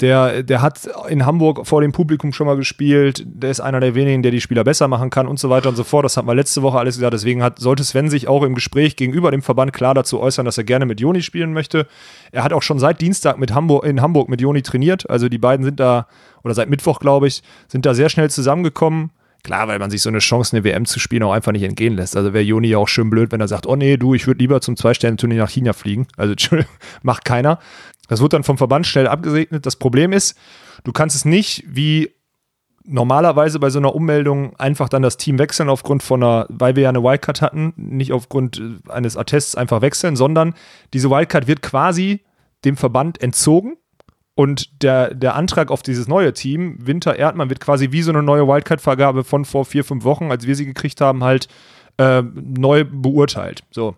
Der, 0.00 0.44
der 0.44 0.62
hat 0.62 0.88
in 1.08 1.26
Hamburg 1.26 1.66
vor 1.66 1.80
dem 1.80 1.90
Publikum 1.90 2.32
schon 2.32 2.46
mal 2.46 2.56
gespielt. 2.56 3.24
Der 3.26 3.50
ist 3.50 3.58
einer 3.58 3.80
der 3.80 3.96
wenigen, 3.96 4.22
der 4.22 4.30
die 4.30 4.40
Spieler 4.40 4.62
besser 4.62 4.86
machen 4.86 5.10
kann 5.10 5.26
und 5.26 5.40
so 5.40 5.50
weiter 5.50 5.68
und 5.68 5.74
so 5.74 5.82
fort. 5.82 6.04
Das 6.04 6.16
hat 6.16 6.24
man 6.24 6.36
letzte 6.36 6.62
Woche 6.62 6.78
alles 6.78 6.96
gesagt. 6.96 7.14
Deswegen 7.14 7.42
hat, 7.42 7.58
sollte 7.58 7.82
Sven 7.82 8.08
sich 8.08 8.28
auch 8.28 8.44
im 8.44 8.54
Gespräch 8.54 8.94
gegenüber 8.94 9.32
dem 9.32 9.42
Verband 9.42 9.72
klar 9.72 9.94
dazu 9.94 10.20
äußern, 10.20 10.44
dass 10.44 10.56
er 10.56 10.62
gerne 10.62 10.86
mit 10.86 11.00
Joni 11.00 11.20
spielen 11.22 11.52
möchte. 11.52 11.88
Er 12.30 12.44
hat 12.44 12.52
auch 12.52 12.62
schon 12.62 12.78
seit 12.78 13.00
Dienstag 13.00 13.38
mit 13.38 13.52
Hamburg, 13.52 13.84
in 13.84 14.00
Hamburg 14.00 14.28
mit 14.28 14.40
Joni 14.40 14.62
trainiert. 14.62 15.10
Also 15.10 15.28
die 15.28 15.38
beiden 15.38 15.64
sind 15.64 15.80
da, 15.80 16.06
oder 16.44 16.54
seit 16.54 16.70
Mittwoch, 16.70 17.00
glaube 17.00 17.26
ich, 17.26 17.42
sind 17.66 17.84
da 17.84 17.92
sehr 17.92 18.08
schnell 18.08 18.30
zusammengekommen. 18.30 19.10
Klar, 19.42 19.68
weil 19.68 19.78
man 19.78 19.90
sich 19.90 20.02
so 20.02 20.08
eine 20.08 20.18
Chance, 20.18 20.56
eine 20.56 20.64
WM 20.64 20.84
zu 20.84 21.00
spielen, 21.00 21.22
auch 21.22 21.32
einfach 21.32 21.52
nicht 21.52 21.62
entgehen 21.62 21.96
lässt. 21.96 22.16
Also 22.16 22.32
wäre 22.32 22.44
Joni 22.44 22.68
ja 22.68 22.78
auch 22.78 22.88
schön 22.88 23.08
blöd, 23.08 23.32
wenn 23.32 23.40
er 23.40 23.48
sagt, 23.48 23.66
oh 23.66 23.76
nee, 23.76 23.96
du, 23.96 24.14
ich 24.14 24.26
würde 24.26 24.38
lieber 24.38 24.60
zum 24.60 24.76
Zwei-Sterne-Turnier 24.76 25.38
nach 25.38 25.50
China 25.50 25.72
fliegen. 25.72 26.06
Also 26.16 26.34
macht 27.02 27.24
keiner. 27.24 27.58
Das 28.08 28.20
wird 28.20 28.32
dann 28.32 28.44
vom 28.44 28.58
Verband 28.58 28.86
schnell 28.86 29.06
abgesegnet. 29.06 29.64
Das 29.64 29.76
Problem 29.76 30.12
ist, 30.12 30.36
du 30.84 30.92
kannst 30.92 31.14
es 31.14 31.24
nicht 31.24 31.64
wie 31.66 32.10
normalerweise 32.84 33.58
bei 33.60 33.70
so 33.70 33.78
einer 33.78 33.94
Ummeldung 33.94 34.56
einfach 34.56 34.88
dann 34.88 35.02
das 35.02 35.18
Team 35.18 35.38
wechseln 35.38 35.68
aufgrund 35.68 36.02
von 36.02 36.22
einer, 36.22 36.46
weil 36.48 36.74
wir 36.74 36.84
ja 36.84 36.88
eine 36.88 37.02
Wildcard 37.02 37.42
hatten, 37.42 37.74
nicht 37.76 38.12
aufgrund 38.12 38.58
äh, 38.58 38.90
eines 38.90 39.16
Attests 39.16 39.54
einfach 39.54 39.82
wechseln, 39.82 40.16
sondern 40.16 40.54
diese 40.94 41.10
Wildcard 41.10 41.46
wird 41.46 41.62
quasi 41.62 42.24
dem 42.64 42.76
Verband 42.76 43.20
entzogen 43.22 43.76
und 44.34 44.82
der, 44.82 45.14
der 45.14 45.34
Antrag 45.34 45.70
auf 45.70 45.82
dieses 45.82 46.08
neue 46.08 46.32
Team, 46.32 46.78
Winter 46.78 47.16
Erdmann, 47.16 47.50
wird 47.50 47.60
quasi 47.60 47.92
wie 47.92 48.02
so 48.02 48.10
eine 48.10 48.22
neue 48.22 48.46
Wildcard-Vergabe 48.46 49.24
von 49.24 49.44
vor 49.44 49.64
vier, 49.64 49.84
fünf 49.84 50.04
Wochen, 50.04 50.30
als 50.30 50.46
wir 50.46 50.54
sie 50.54 50.64
gekriegt 50.64 51.00
haben, 51.00 51.24
halt 51.24 51.48
äh, 51.98 52.22
neu 52.22 52.84
beurteilt. 52.84 53.64
So. 53.70 53.96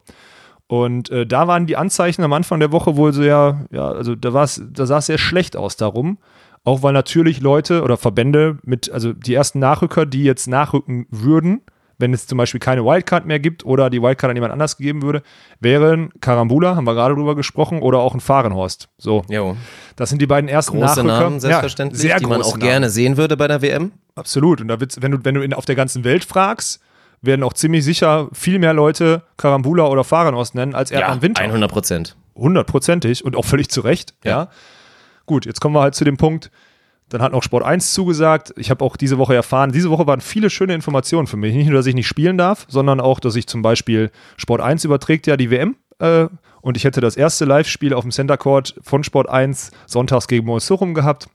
Und 0.71 1.11
äh, 1.11 1.27
da 1.27 1.49
waren 1.49 1.67
die 1.67 1.77
Anzeichen 1.77 2.23
am 2.23 2.33
Anfang 2.33 2.61
der 2.61 2.71
Woche 2.71 2.97
wohl 2.97 3.13
sehr, 3.13 3.67
ja, 3.73 3.89
also 3.89 4.15
da, 4.15 4.33
war's, 4.33 4.63
da 4.71 4.87
sah 4.87 4.99
es 4.99 5.07
sehr 5.07 5.19
schlecht 5.19 5.57
aus 5.57 5.77
darum. 5.77 6.19
Auch 6.63 6.85
weil 6.85 6.93
natürlich 6.93 7.41
Leute 7.41 7.83
oder 7.83 7.97
Verbände 7.97 8.59
mit, 8.63 8.89
also 8.89 9.13
die 9.13 9.35
ersten 9.35 9.59
Nachrücker, 9.59 10.07
die 10.07 10.23
jetzt 10.23 10.47
nachrücken 10.47 11.09
würden, 11.11 11.63
wenn 11.99 12.15
es 12.15 12.29
zum 12.29 12.39
Beispiel 12.39 12.61
keine 12.61 12.85
Wildcard 12.85 13.27
mehr 13.27 13.41
gibt 13.41 13.65
oder 13.67 13.91
die 13.91 14.01
Wildcard 14.01 14.31
an 14.31 14.37
jemand 14.37 14.53
anders 14.53 14.77
gegeben 14.77 15.03
würde, 15.03 15.25
wären 15.59 16.11
Karambula, 16.21 16.77
haben 16.77 16.85
wir 16.85 16.95
gerade 16.95 17.17
drüber 17.17 17.35
gesprochen, 17.35 17.83
oder 17.83 17.99
auch 17.99 18.15
ein 18.15 18.21
Fahrenhorst. 18.21 18.89
So. 18.97 19.25
Jo. 19.29 19.57
Das 19.97 20.09
sind 20.09 20.23
die 20.23 20.29
beiden 20.29 20.49
ersten 20.49 20.79
Große 20.79 21.03
Nachrücker. 21.03 21.21
Namen, 21.25 21.41
selbstverständlich, 21.41 22.01
ja, 22.01 22.11
sehr 22.11 22.19
die 22.21 22.27
man 22.27 22.43
auch 22.43 22.45
große 22.45 22.59
gerne 22.61 22.87
Namen. 22.87 22.91
sehen 22.93 23.17
würde 23.17 23.37
bei 23.37 23.49
der 23.49 23.61
WM. 23.61 23.91
Absolut. 24.15 24.61
Und 24.61 24.69
da 24.69 24.79
wird's, 24.79 25.03
wenn 25.03 25.11
du, 25.11 25.19
wenn 25.25 25.35
du 25.35 25.43
in, 25.43 25.53
auf 25.53 25.65
der 25.65 25.75
ganzen 25.75 26.05
Welt 26.05 26.25
fragst, 26.25 26.81
werden 27.23 27.43
auch 27.43 27.53
ziemlich 27.53 27.85
sicher 27.85 28.29
viel 28.33 28.59
mehr 28.59 28.73
Leute 28.73 29.23
Karambula 29.37 29.87
oder 29.87 30.05
Fahrenhorst 30.05 30.55
nennen 30.55 30.75
als 30.75 30.91
Erdmann 30.91 31.23
Winter. 31.23 31.43
100 31.43 31.71
Prozent. 31.71 32.17
hundertprozentig 32.35 33.25
und 33.25 33.37
auch 33.37 33.45
völlig 33.45 33.69
zu 33.69 33.81
Recht. 33.83 34.15
Ja. 34.25 34.31
Ja. 34.31 34.49
Gut, 35.27 35.47
jetzt 35.47 35.61
kommen 35.61 35.75
wir 35.75 35.83
halt 35.83 35.95
zu 35.95 36.05
dem 36.05 36.17
Punkt. 36.17 36.51
Dann 37.11 37.23
hat 37.23 37.33
noch 37.33 37.43
Sport 37.43 37.65
1 37.65 37.93
zugesagt. 37.93 38.55
Ich 38.57 38.71
habe 38.71 38.85
auch 38.85 38.97
diese 38.97 39.19
Woche 39.19 39.35
erfahren, 39.35 39.73
diese 39.73 39.91
Woche 39.91 40.07
waren 40.07 40.21
viele 40.21 40.49
schöne 40.49 40.75
Informationen 40.75 41.27
für 41.27 41.37
mich. 41.37 41.55
Nicht 41.55 41.67
nur, 41.67 41.77
dass 41.77 41.87
ich 41.87 41.95
nicht 41.95 42.07
spielen 42.07 42.39
darf, 42.39 42.67
sondern 42.69 43.01
auch, 43.01 43.19
dass 43.21 43.35
ich 43.37 43.47
zum 43.49 43.63
Beispiel 43.63 44.11
Sport 44.37 44.61
1 44.61 44.85
überträgt 44.85 45.27
ja 45.27 45.37
die 45.37 45.51
WM. 45.51 45.77
Äh, 45.99 46.29
und 46.63 46.77
ich 46.77 46.85
hätte 46.85 47.01
das 47.01 47.17
erste 47.17 47.45
Live-Spiel 47.47 47.95
auf 47.95 48.03
dem 48.03 48.11
Center 48.13 48.37
Court 48.37 48.77
von 48.83 49.03
Sport 49.03 49.29
1 49.29 49.73
sonntags 49.87 50.29
gegen 50.29 50.47
Moisurum 50.47 50.95
gehabt. 50.95 51.27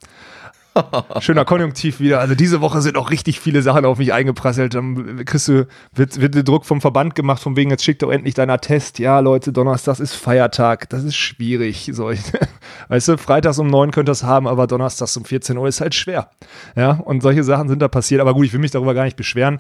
Schöner 1.19 1.45
Konjunktiv 1.45 1.99
wieder. 1.99 2.19
Also 2.19 2.35
diese 2.35 2.59
Woche 2.61 2.81
sind 2.81 2.97
auch 2.97 3.09
richtig 3.09 3.39
viele 3.39 3.61
Sachen 3.61 3.85
auf 3.85 3.97
mich 3.97 4.11
eingeprasselt. 4.11 4.73
Dann 4.73 5.25
kriegst 5.25 5.47
du, 5.47 5.67
wird, 5.93 6.19
wird 6.19 6.35
der 6.35 6.43
Druck 6.43 6.65
vom 6.65 6.81
Verband 6.81 7.15
gemacht, 7.15 7.41
von 7.41 7.55
wegen, 7.55 7.69
jetzt 7.71 7.83
schickt 7.83 8.01
doch 8.01 8.11
endlich 8.11 8.33
deiner 8.33 8.59
Test. 8.59 8.99
Ja, 8.99 9.19
Leute, 9.19 9.53
Donnerstag 9.53 9.99
ist 9.99 10.15
Feiertag. 10.15 10.89
Das 10.89 11.03
ist 11.03 11.15
schwierig. 11.15 11.89
So, 11.93 12.09
ich, 12.09 12.19
weißt 12.89 13.07
du, 13.07 13.17
freitags 13.17 13.59
um 13.59 13.67
9 13.67 13.91
könnt 13.91 14.09
ihr 14.09 14.13
es 14.13 14.23
haben, 14.23 14.47
aber 14.47 14.67
donnerstags 14.67 15.15
um 15.15 15.23
14 15.23 15.57
Uhr 15.57 15.67
ist 15.67 15.81
halt 15.81 15.95
schwer. 15.95 16.29
Ja, 16.75 16.91
und 16.91 17.21
solche 17.21 17.43
Sachen 17.43 17.69
sind 17.69 17.81
da 17.81 17.88
passiert. 17.88 18.19
Aber 18.21 18.33
gut, 18.33 18.45
ich 18.45 18.53
will 18.53 18.59
mich 18.59 18.71
darüber 18.71 18.93
gar 18.93 19.05
nicht 19.05 19.17
beschweren. 19.17 19.59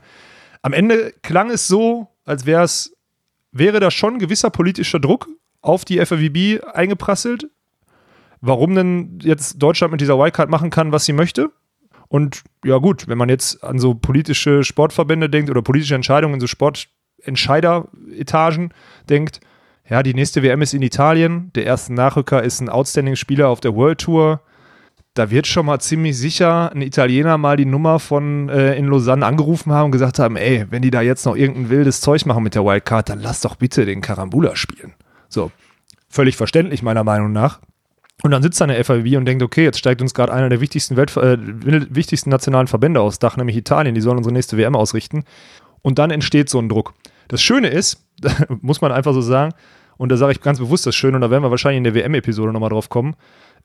Am 0.61 0.73
Ende 0.73 1.13
klang 1.21 1.49
es 1.49 1.67
so, 1.67 2.07
als 2.25 2.45
wäre 2.45 2.63
es, 2.63 2.93
wäre 3.51 3.79
da 3.79 3.89
schon 3.89 4.19
gewisser 4.19 4.49
politischer 4.49 4.99
Druck 4.99 5.27
auf 5.61 5.85
die 5.85 6.03
FAWB 6.05 6.61
eingeprasselt 6.73 7.47
warum 8.45 8.75
denn 8.75 9.19
jetzt 9.21 9.61
Deutschland 9.61 9.91
mit 9.91 10.01
dieser 10.01 10.17
Wildcard 10.17 10.49
machen 10.49 10.69
kann, 10.69 10.91
was 10.91 11.05
sie 11.05 11.13
möchte. 11.13 11.51
Und 12.07 12.43
ja 12.63 12.77
gut, 12.77 13.07
wenn 13.07 13.17
man 13.17 13.29
jetzt 13.29 13.63
an 13.63 13.79
so 13.79 13.95
politische 13.95 14.63
Sportverbände 14.63 15.29
denkt 15.29 15.49
oder 15.49 15.61
politische 15.61 15.95
Entscheidungen 15.95 16.35
in 16.35 16.39
so 16.39 16.47
Sportentscheideretagen 16.47 18.73
denkt, 19.09 19.41
ja, 19.87 20.01
die 20.01 20.13
nächste 20.13 20.41
WM 20.41 20.61
ist 20.61 20.73
in 20.73 20.81
Italien, 20.81 21.51
der 21.53 21.65
erste 21.65 21.93
Nachrücker 21.93 22.41
ist 22.41 22.59
ein 22.59 22.69
Outstanding-Spieler 22.69 23.47
auf 23.47 23.59
der 23.59 23.75
World 23.75 23.99
Tour. 23.99 24.41
Da 25.13 25.29
wird 25.29 25.47
schon 25.47 25.67
mal 25.67 25.79
ziemlich 25.79 26.17
sicher 26.17 26.71
ein 26.71 26.81
Italiener 26.81 27.37
mal 27.37 27.55
die 27.55 27.65
Nummer 27.65 27.99
von 27.99 28.49
äh, 28.49 28.75
in 28.75 28.87
Lausanne 28.87 29.25
angerufen 29.25 29.71
haben 29.71 29.85
und 29.85 29.91
gesagt 29.91 30.19
haben, 30.19 30.35
ey, 30.35 30.65
wenn 30.71 30.81
die 30.81 30.89
da 30.89 31.01
jetzt 31.01 31.25
noch 31.25 31.35
irgendein 31.35 31.69
wildes 31.69 32.01
Zeug 32.01 32.25
machen 32.25 32.43
mit 32.43 32.55
der 32.55 32.65
Wildcard, 32.65 33.09
dann 33.09 33.21
lass 33.21 33.41
doch 33.41 33.55
bitte 33.55 33.85
den 33.85 34.01
Karambula 34.01 34.55
spielen. 34.55 34.93
So, 35.29 35.51
völlig 36.09 36.35
verständlich 36.35 36.81
meiner 36.81 37.03
Meinung 37.03 37.31
nach. 37.31 37.59
Und 38.23 38.31
dann 38.31 38.41
sitzt 38.41 38.59
da 38.61 38.65
eine 38.65 38.81
FAW 38.83 39.17
und 39.17 39.25
denkt, 39.25 39.43
okay, 39.43 39.63
jetzt 39.63 39.77
steigt 39.77 40.01
uns 40.01 40.13
gerade 40.13 40.33
einer 40.33 40.49
der 40.49 40.61
wichtigsten, 40.61 40.95
Welt, 40.95 41.15
äh, 41.17 41.37
wichtigsten 41.93 42.29
nationalen 42.29 42.67
Verbände 42.67 43.01
aufs 43.01 43.19
Dach, 43.19 43.37
nämlich 43.37 43.57
Italien, 43.57 43.93
die 43.93 44.01
sollen 44.01 44.17
unsere 44.17 44.33
nächste 44.33 44.57
WM 44.57 44.75
ausrichten. 44.75 45.25
Und 45.81 45.99
dann 45.99 46.11
entsteht 46.11 46.49
so 46.49 46.59
ein 46.59 46.69
Druck. 46.69 46.93
Das 47.27 47.41
Schöne 47.41 47.67
ist, 47.67 48.05
muss 48.61 48.81
man 48.81 48.91
einfach 48.91 49.13
so 49.13 49.21
sagen, 49.21 49.53
und 49.97 50.11
da 50.11 50.17
sage 50.17 50.31
ich 50.31 50.41
ganz 50.41 50.59
bewusst 50.59 50.85
das 50.85 50.95
Schöne, 50.95 51.15
und 51.17 51.21
da 51.21 51.29
werden 51.29 51.43
wir 51.43 51.51
wahrscheinlich 51.51 51.77
in 51.77 51.83
der 51.83 51.93
WM-Episode 51.95 52.51
nochmal 52.51 52.69
drauf 52.69 52.89
kommen, 52.89 53.15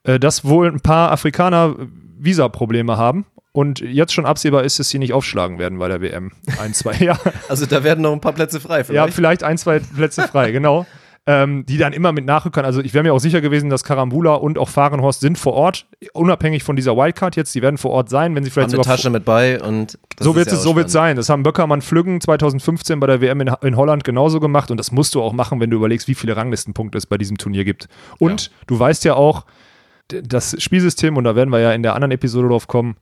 äh, 0.03 0.19
dass 0.19 0.45
wohl 0.45 0.67
ein 0.67 0.81
paar 0.81 1.11
Afrikaner 1.11 1.75
Visa-Probleme 2.19 2.97
haben. 2.97 3.25
Und 3.53 3.79
jetzt 3.81 4.13
schon 4.13 4.25
absehbar 4.25 4.63
ist, 4.63 4.79
dass 4.79 4.89
sie 4.89 4.97
nicht 4.97 5.11
aufschlagen 5.11 5.59
werden 5.59 5.77
bei 5.77 5.89
der 5.89 5.99
WM. 6.01 6.31
Ein, 6.61 6.73
zwei, 6.73 6.93
ja. 6.95 7.17
Also 7.49 7.65
da 7.65 7.83
werden 7.83 8.01
noch 8.01 8.13
ein 8.13 8.21
paar 8.21 8.31
Plätze 8.31 8.61
frei. 8.61 8.77
Ja, 8.79 8.83
Vielleicht. 8.85 9.13
vielleicht 9.13 9.43
ein, 9.43 9.57
zwei 9.57 9.79
Plätze 9.79 10.25
frei, 10.27 10.51
genau. 10.51 10.85
Ähm, 11.27 11.67
die 11.67 11.77
dann 11.77 11.93
immer 11.93 12.11
mit 12.11 12.25
Nachrückern, 12.25 12.65
also 12.65 12.81
ich 12.81 12.95
wäre 12.95 13.03
mir 13.03 13.13
auch 13.13 13.19
sicher 13.19 13.41
gewesen, 13.41 13.69
dass 13.69 13.83
Karambula 13.83 14.33
und 14.33 14.57
auch 14.57 14.69
Fahrenhorst 14.69 15.19
sind 15.19 15.37
vor 15.37 15.53
Ort, 15.53 15.85
unabhängig 16.13 16.63
von 16.63 16.75
dieser 16.75 16.97
Wildcard 16.97 17.35
jetzt, 17.35 17.53
die 17.53 17.61
werden 17.61 17.77
vor 17.77 17.91
Ort 17.91 18.09
sein, 18.09 18.33
wenn 18.33 18.43
sie 18.43 18.49
vielleicht 18.49 18.69
Haben 18.69 18.79
eine 18.79 18.83
sogar 18.83 18.97
Tasche 18.97 19.11
mit 19.11 19.23
bei 19.23 19.61
und 19.61 19.99
so 20.19 20.35
wird 20.35 20.47
ja 20.47 20.53
es, 20.53 20.63
so 20.63 20.75
wird 20.75 20.89
sein. 20.89 21.17
Das 21.17 21.29
haben 21.29 21.43
Böckermann 21.43 21.83
Flüggen 21.83 22.21
2015 22.21 22.99
bei 22.99 23.05
der 23.05 23.21
WM 23.21 23.39
in, 23.39 23.51
in 23.61 23.75
Holland 23.75 24.03
genauso 24.03 24.39
gemacht 24.39 24.71
und 24.71 24.77
das 24.77 24.91
musst 24.91 25.13
du 25.13 25.21
auch 25.21 25.31
machen, 25.31 25.59
wenn 25.59 25.69
du 25.69 25.77
überlegst, 25.77 26.07
wie 26.07 26.15
viele 26.15 26.35
Ranglistenpunkte 26.35 26.97
es 26.97 27.05
bei 27.05 27.19
diesem 27.19 27.37
Turnier 27.37 27.65
gibt. 27.65 27.87
Und 28.17 28.49
du 28.65 28.79
weißt 28.79 29.05
ja 29.05 29.13
auch, 29.13 29.45
das 30.07 30.55
Spielsystem, 30.61 31.17
und 31.17 31.23
da 31.23 31.35
werden 31.35 31.51
wir 31.51 31.59
ja 31.59 31.71
in 31.71 31.83
der 31.83 31.93
anderen 31.93 32.11
Episode 32.11 32.47
drauf 32.47 32.67
kommen, 32.67 32.95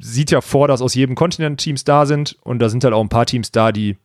sieht 0.00 0.30
ja 0.30 0.40
vor, 0.40 0.68
dass 0.68 0.82
aus 0.82 0.94
jedem 0.94 1.14
Kontinent 1.14 1.60
Teams 1.60 1.84
da 1.84 2.06
sind 2.06 2.36
und 2.42 2.60
da 2.60 2.68
sind 2.68 2.84
halt 2.84 2.94
auch 2.94 3.02
ein 3.02 3.08
paar 3.08 3.26
Teams 3.26 3.50
da, 3.50 3.72
die 3.72 3.96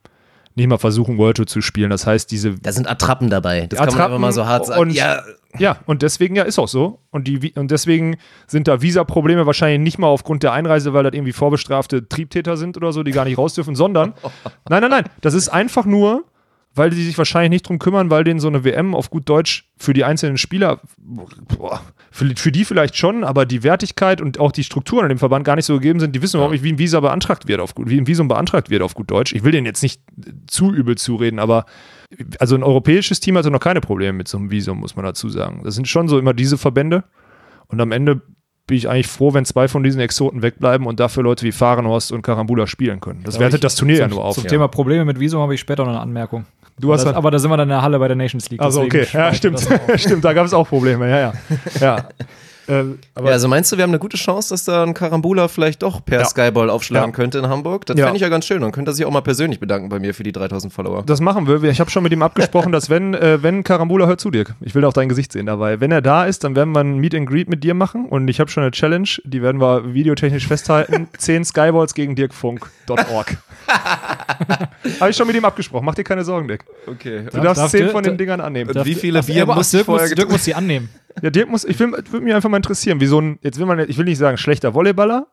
nicht 0.56 0.68
mal 0.68 0.78
versuchen, 0.78 1.18
World 1.18 1.36
Tour 1.36 1.46
zu 1.46 1.60
spielen. 1.60 1.90
Das 1.90 2.06
heißt, 2.06 2.30
diese 2.30 2.54
Da 2.58 2.72
sind 2.72 2.88
Attrappen 2.88 3.30
dabei. 3.30 3.66
Das 3.66 3.78
kann 3.78 3.86
man 3.86 3.94
Attrappen 3.94 4.12
einfach 4.14 4.20
mal 4.20 4.32
so 4.32 4.46
hart 4.46 4.66
sagen. 4.66 4.80
und- 4.80 4.90
ja, 4.90 5.22
Ja, 5.58 5.78
und 5.86 6.02
deswegen, 6.02 6.36
ja, 6.36 6.42
ist 6.42 6.58
auch 6.58 6.68
so. 6.68 6.98
Und, 7.10 7.26
die, 7.28 7.52
und 7.54 7.70
deswegen 7.70 8.16
sind 8.46 8.68
da 8.68 8.82
Visa-Probleme 8.82 9.46
wahrscheinlich 9.46 9.80
nicht 9.80 9.98
mal 9.98 10.08
aufgrund 10.08 10.42
der 10.42 10.52
Einreise, 10.52 10.92
weil 10.92 11.02
das 11.04 11.14
irgendwie 11.14 11.32
vorbestrafte 11.32 12.08
Triebtäter 12.08 12.56
sind 12.58 12.76
oder 12.76 12.92
so, 12.92 13.02
die 13.02 13.10
gar 13.12 13.24
nicht 13.24 13.38
raus 13.38 13.54
dürfen, 13.54 13.74
sondern, 13.74 14.12
nein, 14.68 14.82
nein, 14.82 14.90
nein, 14.90 15.04
das 15.22 15.32
ist 15.34 15.48
einfach 15.48 15.86
nur, 15.86 16.24
weil 16.76 16.90
die 16.90 17.02
sich 17.02 17.16
wahrscheinlich 17.16 17.50
nicht 17.50 17.68
drum 17.68 17.78
kümmern, 17.78 18.10
weil 18.10 18.22
denen 18.22 18.38
so 18.38 18.48
eine 18.48 18.64
WM 18.64 18.94
auf 18.94 19.10
gut 19.10 19.28
Deutsch 19.28 19.68
für 19.78 19.94
die 19.94 20.04
einzelnen 20.04 20.36
Spieler, 20.36 20.80
boah, 20.98 21.80
für, 22.10 22.30
für 22.36 22.52
die 22.52 22.64
vielleicht 22.64 22.96
schon, 22.96 23.24
aber 23.24 23.46
die 23.46 23.62
Wertigkeit 23.62 24.20
und 24.20 24.38
auch 24.38 24.52
die 24.52 24.62
Strukturen 24.62 25.06
in 25.06 25.08
dem 25.10 25.18
Verband 25.18 25.44
gar 25.44 25.56
nicht 25.56 25.64
so 25.64 25.74
gegeben 25.74 26.00
sind. 26.00 26.14
Die 26.14 26.22
wissen 26.22 26.36
überhaupt 26.36 26.52
nicht, 26.52 26.64
wie 26.64 26.72
ein 26.72 26.78
Visa 26.78 27.00
beantragt 27.00 27.48
wird 27.48 27.60
auf 27.60 27.74
gut, 27.74 27.88
wie 27.88 27.98
ein 27.98 28.06
Visum 28.06 28.28
beantragt 28.28 28.70
wird 28.70 28.82
auf 28.82 28.94
gut 28.94 29.10
Deutsch. 29.10 29.32
Ich 29.32 29.42
will 29.42 29.52
denen 29.52 29.66
jetzt 29.66 29.82
nicht 29.82 30.02
zu 30.46 30.72
übel 30.72 30.96
zureden, 30.96 31.38
aber 31.38 31.64
also 32.38 32.54
ein 32.54 32.62
europäisches 32.62 33.20
Team 33.20 33.36
hatte 33.36 33.50
noch 33.50 33.60
keine 33.60 33.80
Probleme 33.80 34.12
mit 34.12 34.28
so 34.28 34.38
einem 34.38 34.50
Visum, 34.50 34.78
muss 34.78 34.96
man 34.96 35.04
dazu 35.04 35.28
sagen. 35.28 35.62
Das 35.64 35.74
sind 35.74 35.88
schon 35.88 36.08
so 36.08 36.18
immer 36.18 36.34
diese 36.34 36.58
Verbände. 36.58 37.04
Und 37.68 37.80
am 37.80 37.90
Ende 37.90 38.22
bin 38.66 38.76
ich 38.76 38.88
eigentlich 38.88 39.06
froh, 39.06 39.32
wenn 39.32 39.44
zwei 39.44 39.68
von 39.68 39.82
diesen 39.82 40.00
Exoten 40.00 40.42
wegbleiben 40.42 40.86
und 40.86 40.98
dafür 40.98 41.22
Leute 41.22 41.44
wie 41.46 41.52
Fahrenhorst 41.52 42.12
und 42.12 42.22
Karambula 42.22 42.66
spielen 42.66 43.00
können. 43.00 43.22
Das 43.24 43.38
wertet 43.38 43.62
das 43.64 43.76
Turnier 43.76 43.98
ja 43.98 44.08
nur 44.08 44.24
auf. 44.24 44.34
Zum 44.34 44.46
Thema 44.46 44.68
Probleme 44.68 45.04
mit 45.04 45.20
Visum 45.20 45.40
habe 45.40 45.54
ich 45.54 45.60
später 45.60 45.84
noch 45.84 45.92
eine 45.92 46.00
Anmerkung. 46.00 46.46
Du 46.78 46.92
hast 46.92 47.00
aber, 47.00 47.04
das, 47.04 47.12
was- 47.12 47.16
aber 47.18 47.30
da 47.30 47.38
sind 47.38 47.50
wir 47.50 47.56
dann 47.56 47.68
in 47.68 47.74
der 47.74 47.82
Halle 47.82 47.98
bei 47.98 48.08
der 48.08 48.16
Nations 48.16 48.50
League. 48.50 48.60
Also 48.60 48.82
okay, 48.82 49.06
ja, 49.12 49.32
stimmt. 49.34 49.60
stimmt, 49.96 50.24
da 50.24 50.32
gab 50.32 50.44
es 50.46 50.52
auch 50.52 50.68
Probleme, 50.68 51.08
ja, 51.08 51.18
ja. 51.18 51.32
ja. 51.80 52.08
Ähm, 52.68 52.98
aber 53.14 53.28
ja, 53.28 53.32
also 53.34 53.48
meinst 53.48 53.70
du, 53.70 53.76
wir 53.76 53.82
haben 53.84 53.90
eine 53.90 53.98
gute 53.98 54.16
Chance, 54.16 54.50
dass 54.50 54.64
da 54.64 54.82
ein 54.82 54.92
Karambula 54.94 55.48
vielleicht 55.48 55.82
doch 55.82 56.04
per 56.04 56.20
Ja. 56.20 56.24
Skyball 56.24 56.68
aufschlagen 56.70 57.10
Ja. 57.10 57.14
könnte 57.16 57.38
in 57.38 57.48
Hamburg? 57.48 57.86
Das 57.86 57.96
Ja. 57.96 58.06
fände 58.06 58.16
ich 58.16 58.22
ja 58.22 58.28
ganz 58.28 58.44
schön. 58.46 58.60
Dann 58.60 58.72
könnte 58.72 58.90
er 58.90 58.94
sich 58.94 59.04
auch 59.04 59.10
mal 59.10 59.20
persönlich 59.22 59.60
bedanken 59.60 59.88
bei 59.88 59.98
mir 60.00 60.14
für 60.14 60.22
die 60.24 60.32
3000 60.32 60.72
Follower. 60.72 61.02
das 61.06 61.20
machen 61.20 61.46
wir. 61.46 61.62
Ich 61.64 61.80
habe 61.80 61.90
schon 61.90 62.02
mit 62.02 62.12
ihm 62.12 62.22
abgesprochen, 62.22 62.72
dass 62.72 62.90
wenn, 62.90 63.14
äh, 63.14 63.42
wenn 63.42 63.62
Karambula 63.64 64.06
hört 64.06 64.20
zu 64.20 64.30
dir, 64.30 64.44
ich 64.60 64.74
will 64.74 64.84
auch 64.84 64.92
dein 64.92 65.08
Gesicht 65.08 65.32
sehen 65.32 65.46
dabei, 65.46 65.80
wenn 65.80 65.92
er 65.92 66.02
da 66.02 66.24
ist, 66.24 66.44
dann 66.44 66.56
werden 66.56 66.74
wir 66.74 66.80
ein 66.80 66.98
Meet 66.98 67.14
and 67.14 67.28
Greet 67.28 67.48
mit 67.48 67.62
dir 67.64 67.74
machen 67.74 68.06
und 68.06 68.28
ich 68.28 68.40
habe 68.40 68.50
schon 68.50 68.62
eine 68.62 68.72
Challenge, 68.72 69.08
die 69.24 69.42
werden 69.42 69.60
wir 69.60 69.94
videotechnisch 69.94 70.46
festhalten. 70.46 71.08
10 71.18 71.44
Skyballs 71.44 71.94
gegen 71.94 72.14
dirkfunk.org. 72.16 73.36
habe 75.00 75.10
ich 75.10 75.16
schon 75.16 75.26
mit 75.26 75.36
ihm 75.36 75.44
abgesprochen. 75.44 75.84
Mach 75.84 75.94
dir 75.94 76.04
keine 76.04 76.24
Sorgen, 76.24 76.48
Dick. 76.48 76.64
Okay. 76.86 77.24
Du 77.32 77.40
darfst 77.40 77.62
darf 77.62 77.70
10 77.70 77.80
Dirk- 77.80 77.92
von 77.92 78.02
den 78.04 78.16
Dingern 78.18 78.40
annehmen. 78.40 78.70
Und 78.76 78.84
wie 78.84 78.94
viele 78.94 79.22
Bier 79.22 79.42
aber 79.42 79.54
muss 79.56 79.66
ich 79.72 79.78
Dirk, 79.78 79.88
muss, 79.88 79.98
vorher 80.00 80.14
Dirk 80.14 80.30
muss 80.30 80.44
die 80.44 80.54
annehmen. 80.54 80.88
Ja, 81.22 81.30
Dirk 81.30 81.48
muss, 81.48 81.64
ich 81.64 81.78
will, 81.78 81.92
würde 81.92 82.20
mich 82.20 82.34
einfach 82.34 82.48
mal 82.48 82.58
interessieren, 82.58 83.00
wie 83.00 83.06
so 83.06 83.20
ein, 83.20 83.38
jetzt 83.42 83.58
will 83.58 83.66
man, 83.66 83.78
ich 83.78 83.96
will 83.96 84.04
nicht 84.04 84.18
sagen 84.18 84.36
schlechter 84.36 84.74
Volleyballer, 84.74 85.28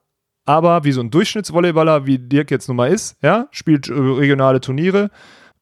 aber 0.45 0.83
wie 0.83 0.91
so 0.91 1.01
ein 1.01 1.11
Durchschnittsvolleyballer, 1.11 2.05
wie 2.05 2.19
Dirk 2.19 2.51
jetzt 2.51 2.67
nun 2.67 2.77
mal 2.77 2.91
ist, 2.91 3.17
ja, 3.21 3.47
spielt 3.51 3.89
äh, 3.89 3.93
regionale 3.93 4.61
Turniere, 4.61 5.09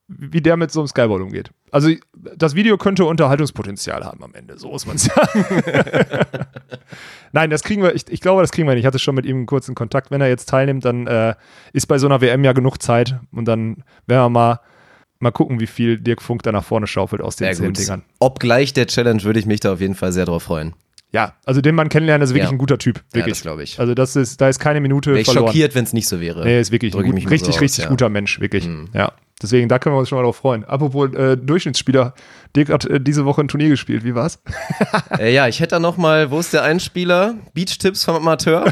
wie 0.08 0.42
der 0.42 0.58
mit 0.58 0.72
so 0.72 0.82
einem 0.82 0.88
Skyball 0.88 1.22
umgeht. 1.22 1.52
Also 1.72 1.90
das 2.14 2.54
Video 2.54 2.78
könnte 2.78 3.06
Unterhaltungspotenzial 3.06 4.04
haben 4.04 4.24
am 4.24 4.34
Ende, 4.34 4.58
so 4.58 4.70
muss 4.70 4.86
man 4.86 4.98
sagen. 5.00 5.46
Nein, 7.32 7.50
das 7.50 7.64
kriegen 7.64 7.82
wir, 7.82 7.96
ich, 7.96 8.10
ich 8.10 8.20
glaube, 8.20 8.42
das 8.42 8.52
kriegen 8.52 8.68
wir 8.68 8.74
nicht. 8.76 8.84
Ich 8.84 8.88
hatte 8.88 9.00
schon 9.00 9.16
mit 9.16 9.26
ihm 9.26 9.38
einen 9.38 9.46
kurzen 9.46 9.74
Kontakt. 9.74 10.12
Wenn 10.12 10.22
er 10.22 10.28
jetzt 10.28 10.50
teilnimmt, 10.50 10.84
dann 10.84 11.08
äh, 11.08 11.36
ist 11.72 11.88
bei 11.88 11.98
so 11.98 12.08
einer 12.08 12.20
WM 12.20 12.44
ja 12.44 12.52
genug 12.52 12.82
Zeit 12.82 13.20
und 13.32 13.46
dann 13.46 13.84
werden 14.06 14.26
wir 14.26 14.30
mal, 14.30 14.60
mal 15.22 15.32
gucken, 15.32 15.60
wie 15.60 15.68
viel 15.68 15.98
Dirk 15.98 16.22
Funk 16.22 16.44
da 16.44 16.52
nach 16.52 16.64
vorne 16.64 16.88
schaufelt 16.88 17.22
aus 17.22 17.36
den 17.36 17.54
zehn. 17.54 17.74
Dingern. 17.74 18.04
Obgleich 18.20 18.74
der 18.74 18.88
Challenge 18.88 19.24
würde 19.24 19.40
ich 19.40 19.46
mich 19.46 19.60
da 19.60 19.74
auf 19.74 19.82
jeden 19.82 19.96
Fall 19.96 20.12
sehr 20.12 20.26
drauf 20.26 20.44
freuen. 20.44 20.74
Ja, 21.14 21.34
also 21.46 21.60
den 21.60 21.76
Mann 21.76 21.90
kennenlernen 21.90 22.24
ist 22.24 22.30
wirklich 22.30 22.46
Ja. 22.46 22.52
ein 22.52 22.58
guter 22.58 22.78
Typ. 22.78 22.98
Ja, 23.10 23.16
Wirklich. 23.20 23.34
das 23.36 23.42
glaube 23.42 23.64
ich. 23.64 23.80
Also 23.82 23.94
das 23.94 24.16
ist, 24.16 24.40
da 24.40 24.48
ist 24.48 24.60
keine 24.60 24.80
Minute 24.80 25.10
Wäre 25.12 25.20
ich 25.20 25.26
verloren. 25.26 25.48
schockiert, 25.48 25.76
wenn 25.76 25.84
es 25.84 25.92
nicht 25.92 26.08
so 26.08 26.22
wäre. 26.22 26.46
Nee, 26.46 26.60
ist 26.62 26.72
wirklich 26.72 26.96
ein 26.96 27.04
gut, 27.04 27.16
richtig, 27.16 27.40
so 27.42 27.50
aus, 27.50 27.62
richtig 27.62 27.84
ja. 27.84 27.90
guter 27.90 28.08
Mensch, 28.08 28.40
wirklich. 28.40 28.66
Mhm. 28.66 28.88
Ja. 28.94 29.12
Deswegen, 29.42 29.68
da 29.68 29.78
können 29.80 29.96
wir 29.96 30.00
uns 30.00 30.08
schon 30.08 30.18
mal 30.20 30.24
drauf 30.24 30.38
freuen. 30.38 30.64
Apropos 30.64 31.14
äh, 31.14 31.36
Durchschnittsspieler, 31.36 32.14
Dirk 32.56 32.70
hat 32.70 32.86
äh, 32.86 33.02
diese 33.02 33.26
Woche 33.26 33.42
ein 33.42 33.48
Turnier 33.50 33.70
gespielt. 33.70 34.04
Wie 34.06 34.16
war's? 34.16 34.40
Äh, 35.20 35.34
ja, 35.34 35.48
ich 35.50 35.60
hätte 35.60 35.76
da 35.76 35.80
noch 35.80 35.98
mal, 35.98 36.32
wo 36.32 36.40
ist 36.40 36.54
der 36.54 36.64
Einspieler? 36.64 37.36
Beach-Tipps 37.54 38.06
vom 38.06 38.16
Amateur. 38.16 38.72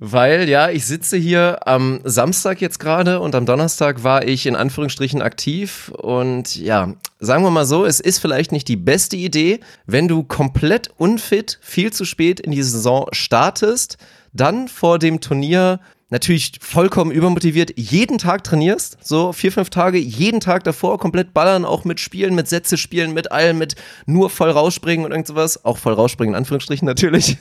Weil, 0.00 0.48
ja, 0.48 0.70
ich 0.70 0.86
sitze 0.86 1.16
hier 1.16 1.66
am 1.66 2.00
Samstag 2.04 2.60
jetzt 2.60 2.78
gerade 2.78 3.18
und 3.18 3.34
am 3.34 3.46
Donnerstag 3.46 4.04
war 4.04 4.26
ich 4.26 4.46
in 4.46 4.54
Anführungsstrichen 4.54 5.22
aktiv. 5.22 5.90
Und 5.96 6.54
ja, 6.54 6.94
sagen 7.18 7.42
wir 7.42 7.50
mal 7.50 7.66
so, 7.66 7.84
es 7.84 7.98
ist 7.98 8.20
vielleicht 8.20 8.52
nicht 8.52 8.68
die 8.68 8.76
beste 8.76 9.16
Idee, 9.16 9.58
wenn 9.86 10.06
du 10.06 10.22
komplett 10.22 10.90
unfit, 10.96 11.58
viel 11.60 11.92
zu 11.92 12.04
spät 12.04 12.38
in 12.38 12.52
die 12.52 12.62
Saison 12.62 13.08
startest, 13.10 13.98
dann 14.32 14.68
vor 14.68 15.00
dem 15.00 15.20
Turnier 15.20 15.80
natürlich 16.10 16.52
vollkommen 16.60 17.10
übermotiviert 17.10 17.72
jeden 17.76 18.18
Tag 18.18 18.44
trainierst, 18.44 18.98
so 19.02 19.32
vier, 19.32 19.52
fünf 19.52 19.70
Tage, 19.70 19.98
jeden 19.98 20.40
Tag 20.40 20.64
davor 20.64 20.98
komplett 20.98 21.34
ballern, 21.34 21.64
auch 21.64 21.84
mit 21.84 22.00
Spielen, 22.00 22.34
mit 22.34 22.48
Sätze 22.48 22.76
spielen, 22.76 23.12
mit 23.12 23.30
allem, 23.30 23.58
mit 23.58 23.74
nur 24.06 24.30
voll 24.30 24.50
rausspringen 24.50 25.04
und 25.04 25.12
irgend 25.12 25.26
sowas. 25.26 25.64
Auch 25.64 25.78
voll 25.78 25.94
rausspringen, 25.94 26.34
in 26.34 26.38
Anführungsstrichen 26.38 26.86
natürlich. 26.86 27.36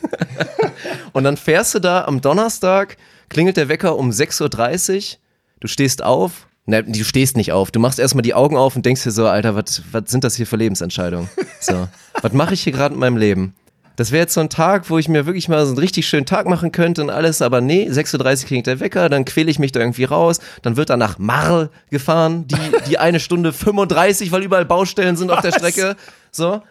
und 1.14 1.24
dann 1.24 1.38
fährst 1.38 1.76
du 1.76 1.80
da 1.80 2.06
am 2.06 2.22
Donnerstag, 2.22 2.98
klingelt 3.30 3.58
der 3.58 3.70
Wecker 3.70 3.98
um 3.98 4.10
6.30 4.10 4.96
Uhr, 4.96 5.18
du 5.62 5.68
stehst 5.68 6.04
auf, 6.04 6.48
Ne, 6.70 6.84
du 6.84 7.06
stehst 7.06 7.38
nicht 7.38 7.54
auf. 7.54 7.72
Du 7.72 7.80
machst 7.80 7.98
erstmal 7.98 8.24
die 8.24 8.34
Augen 8.34 8.58
auf 8.58 8.76
und 8.76 8.86
denkst 8.86 9.02
dir 9.02 9.12
so, 9.12 9.26
Alter, 9.26 9.56
was 9.56 9.82
sind 10.08 10.26
das 10.26 10.36
hier 10.36 10.46
für 10.46 10.58
Lebensentscheidungen? 10.58 11.30
So, 11.62 11.88
was 12.22 12.34
mache 12.34 12.54
ich 12.54 12.62
hier 12.62 12.74
gerade 12.74 12.94
in 12.94 13.00
meinem 13.00 13.16
Leben? 13.16 13.56
Das 13.98 14.12
wäre 14.12 14.22
jetzt 14.22 14.36
so 14.36 14.42
ein 14.42 14.50
Tag, 14.50 14.92
wo 14.92 15.00
ich 15.00 15.10
mir 15.10 15.26
wirklich 15.26 15.50
mal 15.50 15.66
so 15.66 15.72
einen 15.72 15.80
richtig 15.80 16.08
schönen 16.08 16.28
Tag 16.28 16.48
machen 16.48 16.72
könnte 16.72 17.02
und 17.02 17.10
alles, 17.10 17.42
aber 17.42 17.62
nee, 17.62 17.90
6.30 17.90 18.42
Uhr 18.42 18.48
klingt 18.48 18.68
der 18.68 18.80
Wecker, 18.80 19.10
dann 19.10 19.26
quäle 19.26 19.50
ich 19.50 19.58
mich 19.58 19.72
da 19.72 19.80
irgendwie 19.80 20.04
raus, 20.04 20.40
dann 20.62 20.78
wird 20.78 20.92
da 20.92 20.98
nach 20.98 21.18
Marl 21.18 21.72
gefahren, 21.90 22.48
die, 22.48 22.56
die 22.88 23.00
eine 23.00 23.20
Stunde 23.20 23.52
35, 23.52 24.32
weil 24.32 24.44
überall 24.44 24.66
Baustellen 24.66 25.18
sind 25.18 25.32
auf 25.32 25.42
der 25.42 25.52
Strecke. 25.52 25.96
So. 26.32 26.62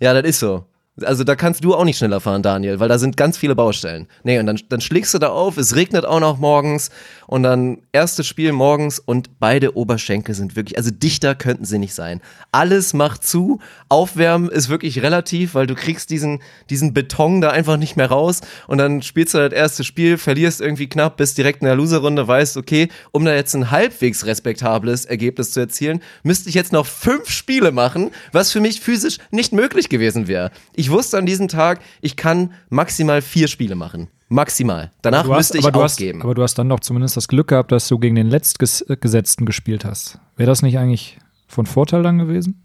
Ja, 0.00 0.12
das 0.12 0.28
ist 0.28 0.40
so. 0.40 0.66
Also 1.00 1.24
da 1.24 1.36
kannst 1.36 1.64
du 1.64 1.74
auch 1.74 1.84
nicht 1.84 1.96
schneller 1.96 2.20
fahren, 2.20 2.42
Daniel, 2.42 2.78
weil 2.78 2.88
da 2.88 2.98
sind 2.98 3.16
ganz 3.16 3.38
viele 3.38 3.54
Baustellen. 3.54 4.08
Nee, 4.24 4.38
und 4.38 4.44
dann, 4.44 4.60
dann 4.68 4.82
schlägst 4.82 5.14
du 5.14 5.18
da 5.18 5.28
auf, 5.30 5.56
es 5.56 5.74
regnet 5.74 6.04
auch 6.04 6.20
noch 6.20 6.38
morgens 6.38 6.90
und 7.26 7.44
dann 7.44 7.78
erstes 7.92 8.26
Spiel 8.26 8.52
morgens 8.52 8.98
und 8.98 9.40
beide 9.40 9.74
Oberschenkel 9.74 10.34
sind 10.34 10.54
wirklich, 10.54 10.76
also 10.76 10.90
dichter 10.90 11.34
könnten 11.34 11.64
sie 11.64 11.78
nicht 11.78 11.94
sein. 11.94 12.20
Alles 12.52 12.92
macht 12.92 13.26
zu, 13.26 13.58
Aufwärmen 13.88 14.50
ist 14.50 14.68
wirklich 14.68 15.02
relativ, 15.02 15.54
weil 15.54 15.66
du 15.66 15.74
kriegst 15.74 16.10
diesen, 16.10 16.42
diesen 16.68 16.92
Beton 16.92 17.40
da 17.40 17.50
einfach 17.50 17.78
nicht 17.78 17.96
mehr 17.96 18.10
raus 18.10 18.42
und 18.66 18.76
dann 18.76 19.00
spielst 19.00 19.32
du 19.32 19.38
das 19.38 19.52
erste 19.54 19.84
Spiel, 19.84 20.18
verlierst 20.18 20.60
irgendwie 20.60 20.90
knapp, 20.90 21.16
bist 21.16 21.38
direkt 21.38 21.62
in 21.62 21.66
der 21.66 21.74
Loserrunde, 21.74 22.28
weißt, 22.28 22.58
okay, 22.58 22.88
um 23.12 23.24
da 23.24 23.34
jetzt 23.34 23.54
ein 23.54 23.70
halbwegs 23.70 24.26
respektables 24.26 25.06
Ergebnis 25.06 25.52
zu 25.52 25.60
erzielen, 25.60 26.02
müsste 26.22 26.50
ich 26.50 26.54
jetzt 26.54 26.72
noch 26.72 26.84
fünf 26.84 27.30
Spiele 27.30 27.72
machen, 27.72 28.10
was 28.30 28.52
für 28.52 28.60
mich 28.60 28.82
physisch 28.82 29.16
nicht 29.30 29.54
möglich 29.54 29.88
gewesen 29.88 30.28
wäre. 30.28 30.50
Ich 30.82 30.90
wusste 30.92 31.18
an 31.18 31.26
diesem 31.26 31.48
Tag, 31.48 31.80
ich 32.00 32.16
kann 32.16 32.52
maximal 32.68 33.22
vier 33.22 33.48
Spiele 33.48 33.74
machen. 33.74 34.08
Maximal. 34.28 34.90
Danach 35.02 35.28
hast, 35.28 35.36
müsste 35.36 35.58
ich 35.58 35.64
aber, 35.64 35.72
du 35.72 35.82
hast, 35.82 35.92
aufgeben. 35.92 36.22
aber 36.22 36.34
du 36.34 36.42
hast 36.42 36.54
dann 36.54 36.68
doch 36.68 36.80
zumindest 36.80 37.16
das 37.16 37.28
Glück 37.28 37.48
gehabt, 37.48 37.70
dass 37.70 37.88
du 37.88 37.98
gegen 37.98 38.14
den 38.14 38.28
Letztgesetzten 38.28 39.44
gespielt 39.44 39.84
hast. 39.84 40.18
Wäre 40.36 40.48
das 40.48 40.62
nicht 40.62 40.78
eigentlich 40.78 41.18
von 41.48 41.66
Vorteil 41.66 42.02
dann 42.02 42.18
gewesen? 42.18 42.62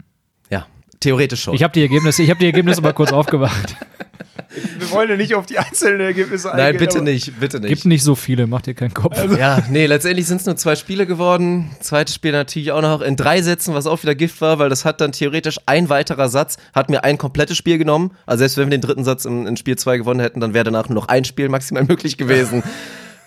ja, 0.50 0.66
theoretisch 1.00 1.42
schon. 1.42 1.54
Ich 1.54 1.62
habe 1.62 1.72
die 1.72 1.82
Ergebnisse, 1.82 2.22
ich 2.22 2.30
habe 2.30 2.40
die 2.40 2.46
Ergebnisse 2.46 2.80
mal 2.80 2.94
kurz 2.94 3.12
aufgemacht. 3.12 3.76
Wir 4.78 4.90
wollen 4.90 5.10
ja 5.10 5.16
nicht 5.16 5.34
auf 5.34 5.46
die 5.46 5.58
einzelnen 5.58 6.00
Ergebnisse 6.00 6.48
Nein, 6.54 6.76
bitte 6.76 7.02
nicht, 7.02 7.38
bitte 7.38 7.60
nicht. 7.60 7.68
Gibt 7.68 7.84
nicht 7.84 8.02
so 8.02 8.14
viele, 8.14 8.46
macht 8.46 8.66
dir 8.66 8.74
keinen 8.74 8.94
Kopf. 8.94 9.16
Ja, 9.38 9.62
nee, 9.70 9.86
letztendlich 9.86 10.26
sind 10.26 10.40
es 10.40 10.46
nur 10.46 10.56
zwei 10.56 10.76
Spiele 10.76 11.06
geworden. 11.06 11.70
Zweites 11.80 12.14
Spiel 12.14 12.32
natürlich 12.32 12.72
auch 12.72 12.82
noch 12.82 13.00
in 13.00 13.16
drei 13.16 13.42
Sätzen, 13.42 13.74
was 13.74 13.86
auch 13.86 14.02
wieder 14.02 14.14
Gift 14.14 14.40
war, 14.40 14.58
weil 14.58 14.68
das 14.68 14.84
hat 14.84 15.00
dann 15.00 15.12
theoretisch 15.12 15.58
ein 15.66 15.88
weiterer 15.88 16.28
Satz, 16.28 16.56
hat 16.74 16.90
mir 16.90 17.04
ein 17.04 17.18
komplettes 17.18 17.56
Spiel 17.56 17.78
genommen. 17.78 18.12
Also 18.26 18.40
selbst 18.40 18.56
wenn 18.56 18.70
wir 18.70 18.78
den 18.78 18.80
dritten 18.80 19.04
Satz 19.04 19.24
in, 19.24 19.46
in 19.46 19.56
Spiel 19.56 19.76
2 19.76 19.98
gewonnen 19.98 20.20
hätten, 20.20 20.40
dann 20.40 20.54
wäre 20.54 20.64
danach 20.64 20.88
nur 20.88 20.96
noch 20.96 21.08
ein 21.08 21.24
Spiel 21.24 21.48
maximal 21.48 21.84
möglich 21.88 22.16
gewesen. 22.16 22.62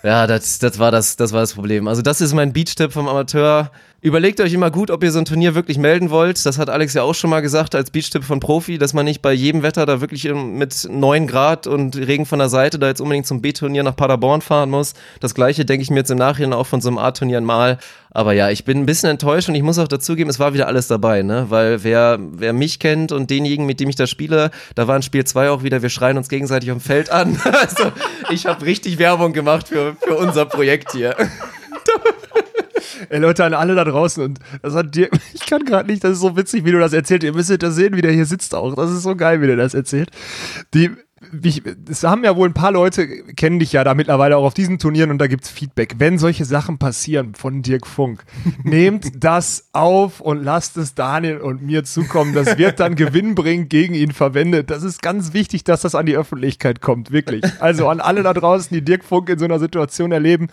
Ja, 0.02 0.26
das, 0.26 0.58
das, 0.58 0.78
war 0.78 0.90
das, 0.90 1.16
das 1.16 1.32
war 1.32 1.40
das 1.40 1.54
Problem. 1.54 1.86
Also 1.86 2.02
das 2.02 2.20
ist 2.20 2.32
mein 2.32 2.52
Beach-Tipp 2.52 2.92
vom 2.92 3.08
Amateur. 3.08 3.70
Überlegt 4.04 4.40
euch 4.40 4.52
immer 4.52 4.72
gut, 4.72 4.90
ob 4.90 5.04
ihr 5.04 5.12
so 5.12 5.20
ein 5.20 5.24
Turnier 5.24 5.54
wirklich 5.54 5.78
melden 5.78 6.10
wollt. 6.10 6.44
Das 6.44 6.58
hat 6.58 6.68
Alex 6.68 6.92
ja 6.92 7.04
auch 7.04 7.14
schon 7.14 7.30
mal 7.30 7.40
gesagt 7.40 7.76
als 7.76 7.92
Beach-Tipp 7.92 8.24
von 8.24 8.40
Profi, 8.40 8.76
dass 8.76 8.94
man 8.94 9.04
nicht 9.04 9.22
bei 9.22 9.32
jedem 9.32 9.62
Wetter 9.62 9.86
da 9.86 10.00
wirklich 10.00 10.24
ähm, 10.24 10.58
mit 10.58 10.88
9 10.90 11.28
Grad 11.28 11.68
und 11.68 11.96
Regen 11.96 12.26
von 12.26 12.40
der 12.40 12.48
Seite 12.48 12.80
da 12.80 12.88
jetzt 12.88 13.00
unbedingt 13.00 13.28
zum 13.28 13.40
B-Turnier 13.40 13.84
nach 13.84 13.94
Paderborn 13.94 14.40
fahren 14.40 14.70
muss. 14.70 14.94
Das 15.20 15.36
gleiche 15.36 15.64
denke 15.64 15.84
ich 15.84 15.90
mir 15.90 15.98
jetzt 15.98 16.10
im 16.10 16.18
Nachhinein 16.18 16.52
auch 16.52 16.66
von 16.66 16.80
so 16.80 16.88
einem 16.88 16.98
A-Turnier 16.98 17.40
mal. 17.42 17.78
Aber 18.10 18.32
ja, 18.32 18.50
ich 18.50 18.64
bin 18.64 18.78
ein 18.78 18.86
bisschen 18.86 19.08
enttäuscht 19.08 19.48
und 19.48 19.54
ich 19.54 19.62
muss 19.62 19.78
auch 19.78 19.86
dazugeben, 19.86 20.28
es 20.28 20.40
war 20.40 20.52
wieder 20.52 20.66
alles 20.66 20.88
dabei, 20.88 21.22
ne? 21.22 21.46
Weil 21.50 21.84
wer, 21.84 22.18
wer 22.20 22.52
mich 22.52 22.80
kennt 22.80 23.12
und 23.12 23.30
denjenigen, 23.30 23.66
mit 23.66 23.78
dem 23.78 23.88
ich 23.88 23.94
da 23.94 24.08
spiele, 24.08 24.50
da 24.74 24.88
war 24.88 24.96
in 24.96 25.02
Spiel 25.02 25.24
2 25.24 25.50
auch 25.50 25.62
wieder, 25.62 25.80
wir 25.80 25.90
schreien 25.90 26.16
uns 26.16 26.28
gegenseitig 26.28 26.72
am 26.72 26.80
Feld 26.80 27.10
an. 27.10 27.40
Also 27.52 27.92
ich 28.30 28.46
habe 28.46 28.66
richtig 28.66 28.98
Werbung 28.98 29.32
gemacht 29.32 29.68
für, 29.68 29.94
für 30.00 30.16
unser 30.16 30.44
Projekt 30.44 30.90
hier. 30.90 31.14
Ey, 33.08 33.18
Leute, 33.18 33.44
an 33.44 33.54
alle 33.54 33.74
da 33.74 33.84
draußen 33.84 34.22
und 34.24 34.38
das 34.62 34.74
hat 34.74 34.94
dir, 34.94 35.08
ich 35.34 35.46
kann 35.46 35.64
gerade 35.64 35.90
nicht, 35.90 36.04
das 36.04 36.12
ist 36.12 36.20
so 36.20 36.36
witzig, 36.36 36.64
wie 36.64 36.72
du 36.72 36.78
das 36.78 36.92
erzählt. 36.92 37.24
Ihr 37.24 37.34
müsstet 37.34 37.62
das 37.62 37.74
sehen, 37.74 37.96
wie 37.96 38.02
der 38.02 38.12
hier 38.12 38.26
sitzt 38.26 38.54
auch. 38.54 38.74
Das 38.74 38.90
ist 38.90 39.02
so 39.02 39.16
geil, 39.16 39.40
wie 39.42 39.46
der 39.46 39.56
das 39.56 39.74
erzählt. 39.74 40.10
Die, 40.74 40.90
ich, 41.42 41.62
es 41.88 42.02
haben 42.02 42.24
ja 42.24 42.36
wohl 42.36 42.48
ein 42.48 42.54
paar 42.54 42.72
Leute, 42.72 43.06
kennen 43.34 43.58
dich 43.58 43.72
ja 43.72 43.84
da 43.84 43.94
mittlerweile 43.94 44.36
auch 44.36 44.44
auf 44.44 44.54
diesen 44.54 44.78
Turnieren 44.78 45.10
und 45.10 45.18
da 45.18 45.26
gibt's 45.26 45.48
Feedback. 45.48 45.94
Wenn 45.98 46.18
solche 46.18 46.44
Sachen 46.44 46.78
passieren 46.78 47.34
von 47.34 47.62
Dirk 47.62 47.86
Funk, 47.86 48.24
nehmt 48.64 49.22
das 49.22 49.68
auf 49.72 50.20
und 50.20 50.42
lasst 50.42 50.76
es 50.76 50.94
Daniel 50.94 51.38
und 51.38 51.62
mir 51.62 51.84
zukommen. 51.84 52.34
Das 52.34 52.58
wird 52.58 52.80
dann 52.80 52.94
gewinnbringend 52.96 53.70
gegen 53.70 53.94
ihn 53.94 54.12
verwendet. 54.12 54.70
Das 54.70 54.82
ist 54.82 55.02
ganz 55.02 55.32
wichtig, 55.32 55.64
dass 55.64 55.82
das 55.82 55.94
an 55.94 56.06
die 56.06 56.16
Öffentlichkeit 56.16 56.80
kommt, 56.80 57.12
wirklich. 57.12 57.44
Also 57.60 57.88
an 57.88 58.00
alle 58.00 58.22
da 58.22 58.34
draußen, 58.34 58.74
die 58.74 58.84
Dirk 58.84 59.04
Funk 59.04 59.28
in 59.28 59.38
so 59.38 59.44
einer 59.44 59.58
Situation 59.58 60.12
erleben, 60.12 60.48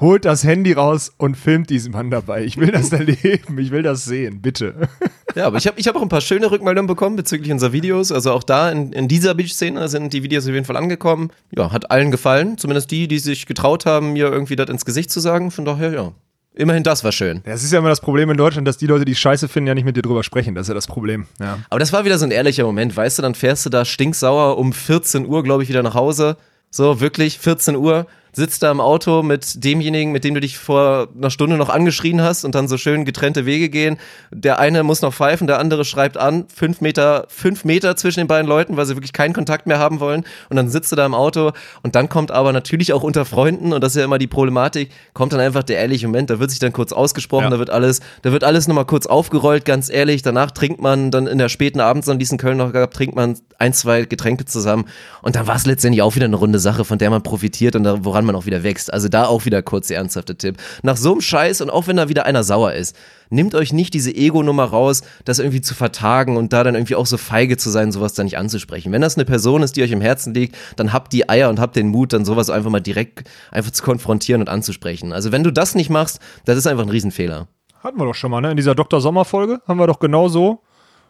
holt 0.00 0.24
das 0.24 0.44
Handy 0.44 0.72
raus 0.72 1.12
und 1.16 1.36
filmt 1.36 1.70
diesen 1.70 1.92
Mann 1.92 2.10
dabei. 2.10 2.44
Ich 2.44 2.56
will 2.56 2.70
das 2.70 2.92
erleben, 2.92 3.58
ich 3.58 3.70
will 3.70 3.82
das 3.82 4.04
sehen, 4.04 4.40
bitte. 4.40 4.88
Ja, 5.34 5.46
aber 5.46 5.58
ich 5.58 5.66
habe 5.66 5.78
ich 5.78 5.86
hab 5.88 5.96
auch 5.96 6.02
ein 6.02 6.08
paar 6.08 6.20
schöne 6.20 6.50
Rückmeldungen 6.50 6.86
bekommen 6.86 7.16
bezüglich 7.16 7.52
unserer 7.52 7.72
Videos. 7.72 8.12
Also 8.12 8.32
auch 8.32 8.42
da 8.42 8.70
in, 8.70 8.92
in 8.92 9.08
dieser 9.08 9.34
Beach-Szene 9.34 9.88
sind 9.88 10.12
die 10.12 10.22
Videos 10.22 10.44
auf 10.46 10.52
jeden 10.52 10.64
Fall 10.64 10.76
angekommen. 10.76 11.30
Ja, 11.56 11.72
hat 11.72 11.90
allen 11.90 12.10
gefallen. 12.10 12.58
Zumindest 12.58 12.90
die, 12.90 13.08
die 13.08 13.18
sich 13.18 13.46
getraut 13.46 13.86
haben, 13.86 14.12
mir 14.12 14.26
irgendwie 14.26 14.56
das 14.56 14.68
ins 14.68 14.84
Gesicht 14.84 15.10
zu 15.10 15.20
sagen. 15.20 15.50
Von 15.50 15.64
daher, 15.64 15.92
ja. 15.92 16.12
Immerhin 16.54 16.82
das 16.82 17.04
war 17.04 17.12
schön. 17.12 17.40
Das 17.44 17.62
ist 17.62 17.72
ja 17.72 17.78
immer 17.78 17.88
das 17.88 18.00
Problem 18.00 18.30
in 18.30 18.36
Deutschland, 18.36 18.66
dass 18.66 18.78
die 18.78 18.88
Leute, 18.88 19.04
die 19.04 19.14
Scheiße 19.14 19.46
finden, 19.46 19.68
ja 19.68 19.74
nicht 19.74 19.84
mit 19.84 19.96
dir 19.96 20.02
drüber 20.02 20.24
sprechen. 20.24 20.56
Das 20.56 20.62
ist 20.62 20.68
ja 20.68 20.74
das 20.74 20.88
Problem. 20.88 21.26
Ja. 21.38 21.58
Aber 21.70 21.78
das 21.78 21.92
war 21.92 22.04
wieder 22.04 22.18
so 22.18 22.24
ein 22.24 22.32
ehrlicher 22.32 22.64
Moment, 22.64 22.96
weißt 22.96 23.18
du, 23.18 23.22
dann 23.22 23.36
fährst 23.36 23.64
du 23.64 23.70
da 23.70 23.84
stinksauer 23.84 24.58
um 24.58 24.72
14 24.72 25.24
Uhr, 25.24 25.44
glaube 25.44 25.62
ich, 25.62 25.68
wieder 25.68 25.84
nach 25.84 25.94
Hause. 25.94 26.36
So, 26.70 27.00
wirklich, 27.00 27.38
14 27.38 27.76
Uhr 27.76 28.08
sitzt 28.32 28.62
da 28.62 28.70
im 28.70 28.80
Auto 28.80 29.22
mit 29.22 29.64
demjenigen, 29.64 30.12
mit 30.12 30.24
dem 30.24 30.34
du 30.34 30.40
dich 30.40 30.58
vor 30.58 31.08
einer 31.16 31.30
Stunde 31.30 31.56
noch 31.56 31.68
angeschrien 31.68 32.22
hast 32.22 32.44
und 32.44 32.54
dann 32.54 32.68
so 32.68 32.76
schön 32.76 33.04
getrennte 33.04 33.46
Wege 33.46 33.68
gehen. 33.68 33.96
Der 34.30 34.58
eine 34.58 34.82
muss 34.82 35.02
noch 35.02 35.14
pfeifen, 35.14 35.46
der 35.46 35.58
andere 35.58 35.84
schreibt 35.84 36.16
an, 36.16 36.46
fünf 36.54 36.80
Meter, 36.80 37.26
fünf 37.28 37.64
Meter 37.64 37.96
zwischen 37.96 38.20
den 38.20 38.26
beiden 38.28 38.48
Leuten, 38.48 38.76
weil 38.76 38.86
sie 38.86 38.96
wirklich 38.96 39.12
keinen 39.12 39.32
Kontakt 39.32 39.66
mehr 39.66 39.78
haben 39.78 40.00
wollen. 40.00 40.24
Und 40.50 40.56
dann 40.56 40.68
sitzt 40.68 40.92
du 40.92 40.96
da 40.96 41.06
im 41.06 41.14
Auto 41.14 41.52
und 41.82 41.94
dann 41.94 42.08
kommt 42.08 42.30
aber 42.30 42.52
natürlich 42.52 42.92
auch 42.92 43.02
unter 43.02 43.24
Freunden, 43.24 43.72
und 43.72 43.82
das 43.82 43.92
ist 43.92 43.98
ja 43.98 44.04
immer 44.04 44.18
die 44.18 44.26
Problematik, 44.26 44.90
kommt 45.14 45.32
dann 45.32 45.40
einfach 45.40 45.62
der 45.62 45.78
ehrliche 45.78 46.06
Moment, 46.06 46.30
da 46.30 46.38
wird 46.38 46.50
sich 46.50 46.58
dann 46.60 46.72
kurz 46.72 46.92
ausgesprochen, 46.92 47.44
Ja. 47.44 47.50
da 47.50 47.58
wird 47.58 47.70
alles, 47.70 48.00
da 48.22 48.32
wird 48.32 48.44
alles 48.44 48.68
nochmal 48.68 48.84
kurz 48.86 49.06
aufgerollt, 49.06 49.64
ganz 49.64 49.90
ehrlich. 49.90 50.22
Danach 50.22 50.50
trinkt 50.50 50.80
man 50.80 51.10
dann 51.10 51.26
in 51.26 51.38
der 51.38 51.48
späten 51.48 51.80
Abendsonne, 51.80 52.18
die 52.18 52.24
es 52.24 52.32
in 52.32 52.38
Köln 52.38 52.58
noch 52.58 52.72
gab, 52.72 52.92
trinkt 52.92 53.16
man 53.16 53.36
ein, 53.58 53.72
zwei 53.72 54.02
Getränke 54.02 54.44
zusammen. 54.44 54.84
Und 55.22 55.36
dann 55.36 55.46
war 55.46 55.56
es 55.56 55.66
letztendlich 55.66 56.02
auch 56.02 56.14
wieder 56.14 56.26
eine 56.26 56.36
runde 56.36 56.58
Sache, 56.58 56.84
von 56.84 56.98
der 56.98 57.10
man 57.10 57.22
profitiert 57.22 57.74
und 57.76 57.84
da, 57.84 58.04
woran 58.04 58.24
man 58.28 58.36
auch 58.36 58.46
wieder 58.46 58.62
wächst. 58.62 58.92
Also 58.92 59.08
da 59.08 59.26
auch 59.26 59.44
wieder 59.44 59.62
kurz 59.62 59.88
der 59.88 59.96
ernsthafte 59.96 60.36
Tipp. 60.36 60.58
Nach 60.82 60.96
so 60.96 61.10
einem 61.10 61.20
Scheiß 61.20 61.60
und 61.60 61.70
auch 61.70 61.88
wenn 61.88 61.96
da 61.96 62.08
wieder 62.08 62.24
einer 62.24 62.44
sauer 62.44 62.74
ist, 62.74 62.94
nehmt 63.30 63.56
euch 63.56 63.72
nicht 63.72 63.92
diese 63.94 64.14
Ego-Nummer 64.14 64.64
raus, 64.64 65.02
das 65.24 65.40
irgendwie 65.40 65.60
zu 65.60 65.74
vertagen 65.74 66.36
und 66.36 66.52
da 66.52 66.62
dann 66.62 66.76
irgendwie 66.76 66.94
auch 66.94 67.06
so 67.06 67.16
feige 67.16 67.56
zu 67.56 67.70
sein, 67.70 67.90
sowas 67.90 68.14
da 68.14 68.22
nicht 68.24 68.38
anzusprechen. 68.38 68.92
Wenn 68.92 69.02
das 69.02 69.16
eine 69.16 69.24
Person 69.24 69.62
ist, 69.62 69.74
die 69.74 69.82
euch 69.82 69.90
im 69.90 70.00
Herzen 70.00 70.32
liegt, 70.32 70.56
dann 70.76 70.92
habt 70.92 71.12
die 71.12 71.28
Eier 71.28 71.48
und 71.48 71.58
habt 71.58 71.76
den 71.76 71.88
Mut, 71.88 72.12
dann 72.12 72.24
sowas 72.24 72.50
einfach 72.50 72.70
mal 72.70 72.80
direkt 72.80 73.28
einfach 73.50 73.72
zu 73.72 73.82
konfrontieren 73.82 74.40
und 74.42 74.48
anzusprechen. 74.48 75.12
Also 75.12 75.32
wenn 75.32 75.42
du 75.42 75.52
das 75.52 75.74
nicht 75.74 75.90
machst, 75.90 76.20
das 76.44 76.56
ist 76.56 76.66
einfach 76.66 76.84
ein 76.84 76.90
Riesenfehler. 76.90 77.48
Hatten 77.82 77.98
wir 77.98 78.04
doch 78.04 78.14
schon 78.14 78.30
mal, 78.30 78.40
ne? 78.40 78.50
In 78.50 78.56
dieser 78.56 78.74
Dr. 78.74 79.00
Sommer-Folge 79.00 79.60
haben 79.66 79.78
wir 79.78 79.86
doch 79.86 80.00
genau 80.00 80.28
so. 80.28 80.62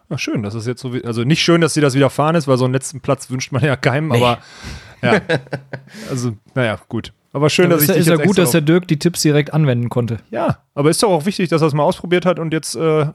Ja, 0.09 0.17
schön, 0.17 0.41
dass 0.41 0.55
es 0.55 0.65
jetzt 0.65 0.81
so, 0.81 0.91
also 1.03 1.23
nicht 1.23 1.41
schön, 1.41 1.61
dass 1.61 1.75
sie 1.75 1.81
das 1.81 1.93
widerfahren 1.93 2.35
ist, 2.35 2.47
weil 2.47 2.57
so 2.57 2.65
einen 2.65 2.73
letzten 2.73 2.99
Platz 2.99 3.29
wünscht 3.29 3.51
man 3.51 3.63
ja 3.63 3.75
keinem, 3.75 4.11
aber 4.11 4.39
ja. 5.01 5.21
Also, 6.09 6.33
naja, 6.55 6.79
gut. 6.87 7.13
Aber 7.31 7.49
schön, 7.49 7.65
Aber 7.65 7.75
dass 7.75 7.83
ist 7.83 7.89
ich 7.89 7.89
ja, 7.89 8.01
dich 8.01 8.07
ist 8.13 8.19
ja 8.19 8.25
gut, 8.25 8.37
dass 8.37 8.51
der 8.51 8.61
Dirk 8.61 8.87
die 8.87 8.97
Tipps 8.97 9.21
direkt 9.21 9.53
anwenden 9.53 9.89
konnte. 9.89 10.17
Ja, 10.31 10.59
aber 10.73 10.89
ist 10.89 11.03
doch 11.03 11.09
auch 11.09 11.25
wichtig, 11.25 11.49
dass 11.49 11.61
er 11.61 11.67
es 11.67 11.73
mal 11.73 11.83
ausprobiert 11.83 12.25
hat 12.25 12.39
und 12.39 12.53
jetzt, 12.53 12.75
äh, 12.75 13.05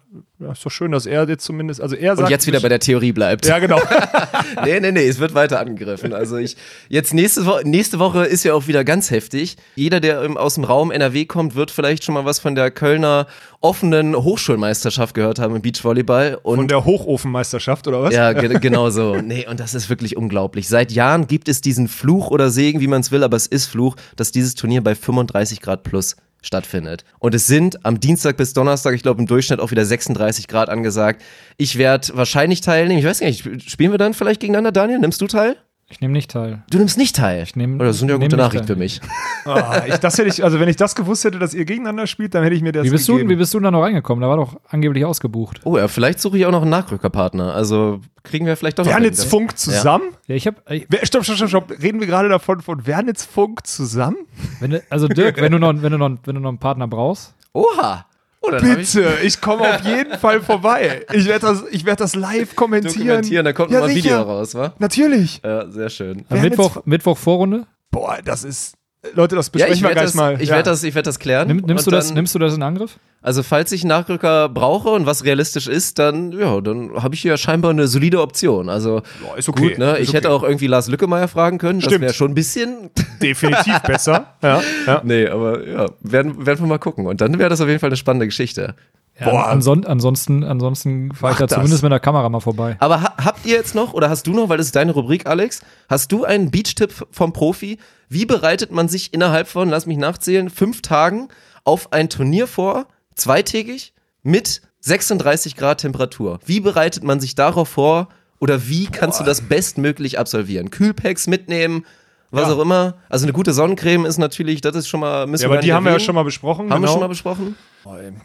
ja, 0.45 0.53
ist 0.53 0.65
doch 0.65 0.71
schön, 0.71 0.93
dass 0.93 1.07
er 1.07 1.27
jetzt 1.29 1.45
zumindest, 1.45 1.81
also 1.81 1.97
er 1.97 2.17
sagt. 2.17 2.27
Und 2.27 2.31
jetzt 2.31 2.47
wieder 2.47 2.61
bei 2.61 2.69
der 2.69 2.79
Theorie 2.79 3.13
bleibt. 3.13 3.47
Ja, 3.47 3.59
genau. 3.59 3.81
nee, 4.65 4.79
nee, 4.79 4.93
nee, 4.93 5.09
es 5.09 5.19
wird 5.19 5.35
weiter 5.35 5.59
angegriffen. 5.59 6.13
Also 6.13 6.37
ich, 6.37 6.57
jetzt 6.89 7.15
nächste, 7.15 7.47
Wo 7.47 7.61
nächste 7.65 7.99
Woche 7.99 8.25
ist 8.25 8.45
ja 8.45 8.53
auch 8.55 8.67
wieder 8.67 8.85
ganz 8.85 9.11
heftig. 9.11 9.57
Jeder, 9.77 10.01
der 10.01 10.39
aus 10.39 10.55
dem 10.55 10.65
Raum 10.65 10.91
NRW 10.91 11.25
kommt, 11.25 11.55
wird 11.55 11.71
vielleicht 11.71 12.05
schon 12.05 12.15
mal 12.15 12.25
was 12.25 12.39
von 12.41 12.55
der 12.55 12.71
Kölner 12.71 13.27
offenen 13.61 14.15
Hochschulmeisterschaft 14.15 15.15
gehört 15.15 15.39
haben 15.39 15.57
im 15.57 15.63
Beachvolleyball. 15.63 16.39
Und 16.43 16.57
Von 16.57 16.69
der 16.69 16.85
Hochofenmeisterschaft, 16.85 17.89
oder 17.89 18.03
was? 18.03 18.15
ja, 18.15 18.33
ge 18.35 18.59
genau 18.61 18.91
so. 18.91 19.17
Nee, 19.17 19.47
und 19.49 19.59
das 19.61 19.75
ist 19.75 19.89
wirklich 19.89 20.17
unglaublich. 20.17 20.69
Seit 20.69 20.93
Jahren 20.93 21.27
gibt 21.27 21.49
es 21.49 21.63
diesen 21.63 21.89
Fluch 21.89 22.31
oder 22.31 22.51
Segen, 22.51 22.81
wie 22.81 22.87
man 22.87 23.01
es 23.01 23.11
will, 23.11 23.25
aber 23.25 23.39
es 23.39 23.47
ist 23.47 23.67
Fluch, 23.67 23.97
dass 24.17 24.33
dieses 24.33 24.55
Turnier 24.55 24.83
bei 24.83 24.95
35 24.95 25.63
Grad 25.63 25.83
plus 25.85 26.17
stattfindet. 26.45 27.05
Und 27.19 27.35
es 27.35 27.47
sind 27.47 27.85
am 27.85 28.01
Dienstag 28.01 28.37
bis 28.37 28.53
Donnerstag, 28.53 28.95
ich 28.95 29.03
glaube 29.03 29.21
im 29.21 29.27
Durchschnitt 29.27 29.61
auch 29.61 29.71
wieder 29.71 29.85
36 29.85 30.49
Grad 30.49 30.69
angesagt. 30.69 31.23
Ich 31.57 31.77
werde 31.79 32.09
wahrscheinlich 32.15 32.61
teilnehmen. 32.61 32.99
Ich 32.99 33.07
weiß 33.07 33.21
nicht, 33.21 33.71
spielen 33.71 33.91
wir 33.91 33.99
dann 33.99 34.15
vielleicht 34.15 34.41
gegeneinander, 34.41 34.73
Daniel? 34.73 34.99
Nimmst 34.99 35.21
du 35.21 35.27
teil? 35.27 35.57
Ich 35.89 36.01
nehme 36.01 36.13
nicht 36.13 36.31
teil. 36.31 36.63
Du 36.71 36.79
nimmst 36.79 36.97
nicht 36.99 37.15
teil. 37.15 37.43
Ich 37.43 37.55
nehm- 37.57 37.79
oh, 37.81 37.85
das 37.85 37.99
sind 37.99 38.09
ja 38.09 38.15
nehm 38.17 38.23
gute 38.29 38.37
nicht 38.37 38.43
Nachrichten 38.45 38.67
teil. 38.67 38.77
für 38.77 38.81
mich. 38.81 39.01
Ah, 39.45 39.83
ich, 39.87 39.97
das 39.99 40.17
hätte 40.19 40.29
ich, 40.29 40.43
also 40.43 40.59
wenn 40.59 40.69
ich 40.69 40.77
das 40.77 40.95
gewusst 40.95 41.25
hätte, 41.25 41.39
dass 41.39 41.53
ihr 41.53 41.65
gegeneinander 41.67 42.07
spielt, 42.07 42.35
dann 42.35 42.43
hätte 42.43 42.57
ich 42.57 42.63
mir 42.63 42.73
das 42.73 42.85
Wie 42.87 42.91
bist, 42.91 43.07
du, 43.09 43.13
gegeben. 43.13 43.29
wie 43.31 43.37
bist 43.37 43.53
du 43.53 43.61
da 43.61 43.71
noch 43.71 43.83
reingekommen? 43.83 44.23
Da 44.23 44.29
war 44.29 44.39
doch 44.39 44.59
angeblich 44.71 45.05
ausgebucht. 45.05 45.61
Oh 45.65 45.77
ja, 45.77 45.87
vielleicht 45.87 46.21
suche 46.21 46.39
ich 46.39 46.47
auch 46.47 46.51
noch 46.51 46.63
einen 46.63 46.71
Nachrückerpartner. 46.71 47.55
Also 47.55 48.01
kriegen 48.23 48.47
wir 48.47 48.57
vielleicht 48.57 48.79
doch 48.79 48.85
noch 48.87 48.93
Wernitz 48.93 49.21
einen. 49.21 49.31
Funk 49.31 49.59
zusammen? 49.59 50.05
Ja, 50.27 50.35
ich 50.35 50.47
habe, 50.47 50.57
stopp, 51.03 51.25
stopp, 51.25 51.37
stopp, 51.37 51.49
stopp. 51.51 51.71
Reden 51.83 52.01
wir 52.01 52.07
gerade 52.07 52.31
davon 52.31 52.61
von 52.63 52.87
Wernitz 52.87 53.25
Funk 53.25 53.67
zusammen? 53.67 54.17
wenn 54.61 54.71
du, 54.71 54.83
also 54.89 55.07
Dirk, 55.07 55.41
wenn 55.41 55.53
du 55.53 55.59
noch, 55.59 55.75
wenn 55.83 55.93
du 55.93 55.99
noch, 55.99 56.11
wenn 56.25 56.35
du 56.35 56.41
noch 56.41 56.49
einen 56.49 56.59
Partner 56.59 56.89
brauchst, 56.89 57.35
Oha! 57.53 58.07
Oh, 58.47 58.51
dann 58.51 58.71
hab 58.71 58.79
ich 58.79 58.93
Bitte, 58.93 59.19
ich 59.23 59.41
komme 59.41 59.75
auf 59.75 59.85
jeden 59.85 60.19
Fall 60.19 60.41
vorbei. 60.41 61.07
Ich 61.13 61.27
werde 61.27 61.47
das, 61.47 61.65
ich 61.71 61.85
werd 61.85 62.01
das 62.01 62.15
live 62.15 62.55
kommentieren. 62.55 62.95
dokumentieren, 63.07 63.45
da 63.45 63.53
kommt 63.53 63.71
ja, 63.71 63.79
noch 63.79 63.87
mal 63.87 63.91
ein 63.91 63.97
Video 63.97 64.21
raus, 64.23 64.55
wa? 64.55 64.75
Natürlich. 64.79 65.41
Ja, 65.45 65.71
sehr 65.71 65.89
schön. 65.89 66.25
Mittwoch, 66.29 66.85
Mittwoch 66.85 67.17
Vorrunde, 67.17 67.67
Boah, 67.91 68.19
das 68.25 68.43
ist. 68.43 68.75
Leute, 69.15 69.37
das 69.37 69.47
Ja, 69.47 69.53
besprechen 69.53 69.75
ich 69.75 69.81
wir 69.83 69.89
werde 69.89 69.95
gleich 69.95 70.05
das, 70.07 70.15
mal. 70.15 70.41
ich 70.41 70.49
ja. 70.49 70.55
werd 70.57 70.67
das, 70.67 70.83
ich 70.83 70.95
werd 70.95 71.07
das 71.07 71.19
klären. 71.19 71.47
Nimm, 71.49 71.59
nimmst, 71.59 71.87
du 71.87 71.91
das, 71.91 72.07
dann- 72.09 72.15
nimmst 72.15 72.35
du 72.35 72.39
das 72.39 72.55
in 72.55 72.63
Angriff? 72.63 72.99
Also 73.23 73.43
falls 73.43 73.73
ich 73.73 73.83
einen 73.83 73.89
Nachrücker 73.89 74.49
brauche 74.51 74.91
und 74.91 75.07
was 75.07 75.25
realistisch 75.25 75.67
ist, 75.67 75.99
dann 75.99 76.33
ja, 76.33 76.61
dann 76.61 76.91
habe 77.03 77.15
ich 77.15 77.23
hier 77.23 77.37
scheinbar 77.39 77.71
eine 77.71 77.87
solide 77.87 78.21
Option. 78.21 78.69
Also 78.69 79.03
Boah, 79.23 79.39
ist 79.39 79.49
okay. 79.49 79.69
gut, 79.71 79.79
ne? 79.79 79.93
Ist 79.97 80.09
Ich 80.09 80.15
hätte 80.15 80.29
okay. 80.29 80.37
auch 80.37 80.43
irgendwie 80.43 80.67
Lars 80.67 80.89
Lückemeier 80.89 81.29
fragen 81.29 81.57
können. 81.59 81.81
Das 81.81 81.87
Stimmt. 81.87 82.03
wäre 82.03 82.13
schon 82.15 82.33
ein 82.33 82.35
bisschen. 82.35 82.91
definitiv 83.23 83.79
besser. 83.81 84.27
Ja, 84.43 84.63
ja. 84.87 85.01
nee, 85.05 85.27
aber 85.27 85.67
ja, 85.67 85.87
werden, 86.03 86.45
werden 86.45 86.61
wir 86.61 86.67
mal 86.67 86.79
gucken. 86.79 87.07
Und 87.07 87.21
dann 87.23 87.39
wäre 87.39 87.49
das 87.49 87.61
auf 87.63 87.69
jeden 87.69 87.81
Fall 87.81 87.89
eine 87.89 87.97
spannende 87.97 88.27
Geschichte. 88.27 88.75
Ja, 89.19 89.31
Boah. 89.31 89.47
anson 89.47 89.87
ansonsten, 89.87 90.43
ansonsten 90.43 91.13
fahre 91.15 91.35
ich 91.35 91.39
da 91.39 91.47
das. 91.47 91.55
zumindest 91.55 91.83
mit 91.85 91.93
der 91.93 92.01
Kamera 92.01 92.29
mal 92.29 92.41
vorbei. 92.41 92.77
Aber 92.81 93.01
ha 93.01 93.15
habt 93.25 93.47
ihr 93.47 93.55
jetzt 93.55 93.75
noch, 93.75 93.93
oder 93.93 94.11
hast 94.11 94.27
du 94.27 94.33
noch, 94.33 94.49
weil 94.49 94.59
das 94.59 94.67
ist 94.67 94.77
deine 94.77 94.93
Rubrik, 94.93 95.27
Alex, 95.27 95.63
hast 95.89 96.11
du 96.11 96.25
einen 96.25 96.51
Beach-Tipp 96.51 97.07
vom 97.13 97.33
Profi? 97.33 97.79
Wie 98.09 98.27
bereitet 98.27 98.73
man 98.73 98.89
sich 98.89 99.15
innerhalb 99.15 99.47
von, 99.47 99.69
lass 99.69 99.87
mich 99.87 99.99
nachzählen, 99.99 100.51
fünf 100.51 100.83
Tagen 100.83 101.29
auf 101.63 101.93
ein 101.93 102.09
Turnier 102.09 102.49
vor, 102.49 102.87
zweitägig, 103.15 103.95
mit 104.23 104.63
36 104.81 105.55
Grad 105.55 105.81
Temperatur? 105.83 106.41
Wie 106.45 106.59
bereitet 106.61 107.05
man 107.05 107.21
sich 107.21 107.37
darauf 107.37 107.69
vor 107.69 108.09
oder 108.41 108.67
wie 108.69 108.87
kannst 108.87 109.21
du 109.21 109.25
das 109.25 109.43
bestmöglich 109.43 110.19
absolvieren? 110.19 110.71
Kühlpacks 110.71 111.29
mitnehmen, 111.29 111.87
was 112.35 112.49
Ja. 112.49 112.55
auch 112.55 112.61
immer. 112.61 112.95
Also 113.09 113.25
eine 113.27 113.33
gute 113.33 113.53
Sonnencreme 113.53 114.05
ist 114.07 114.19
natürlich, 114.19 114.61
das 114.61 114.75
ist 114.77 114.89
schon 114.89 115.01
mal, 115.01 115.27
müssen 115.27 115.45
Ja, 115.45 115.49
wir 115.49 115.55
aber 115.55 115.63
die 115.63 115.73
haben 115.73 115.85
wir 115.85 115.91
ja 115.91 115.95
erwähnen. 115.95 116.07
schon 116.07 116.15
mal 116.15 116.23
besprochen. 116.25 116.71
Haben 116.71 116.81
wir 116.83 116.87
genau. 116.87 116.93
schon 116.93 117.01
mal 117.01 117.09
besprochen? 117.09 117.57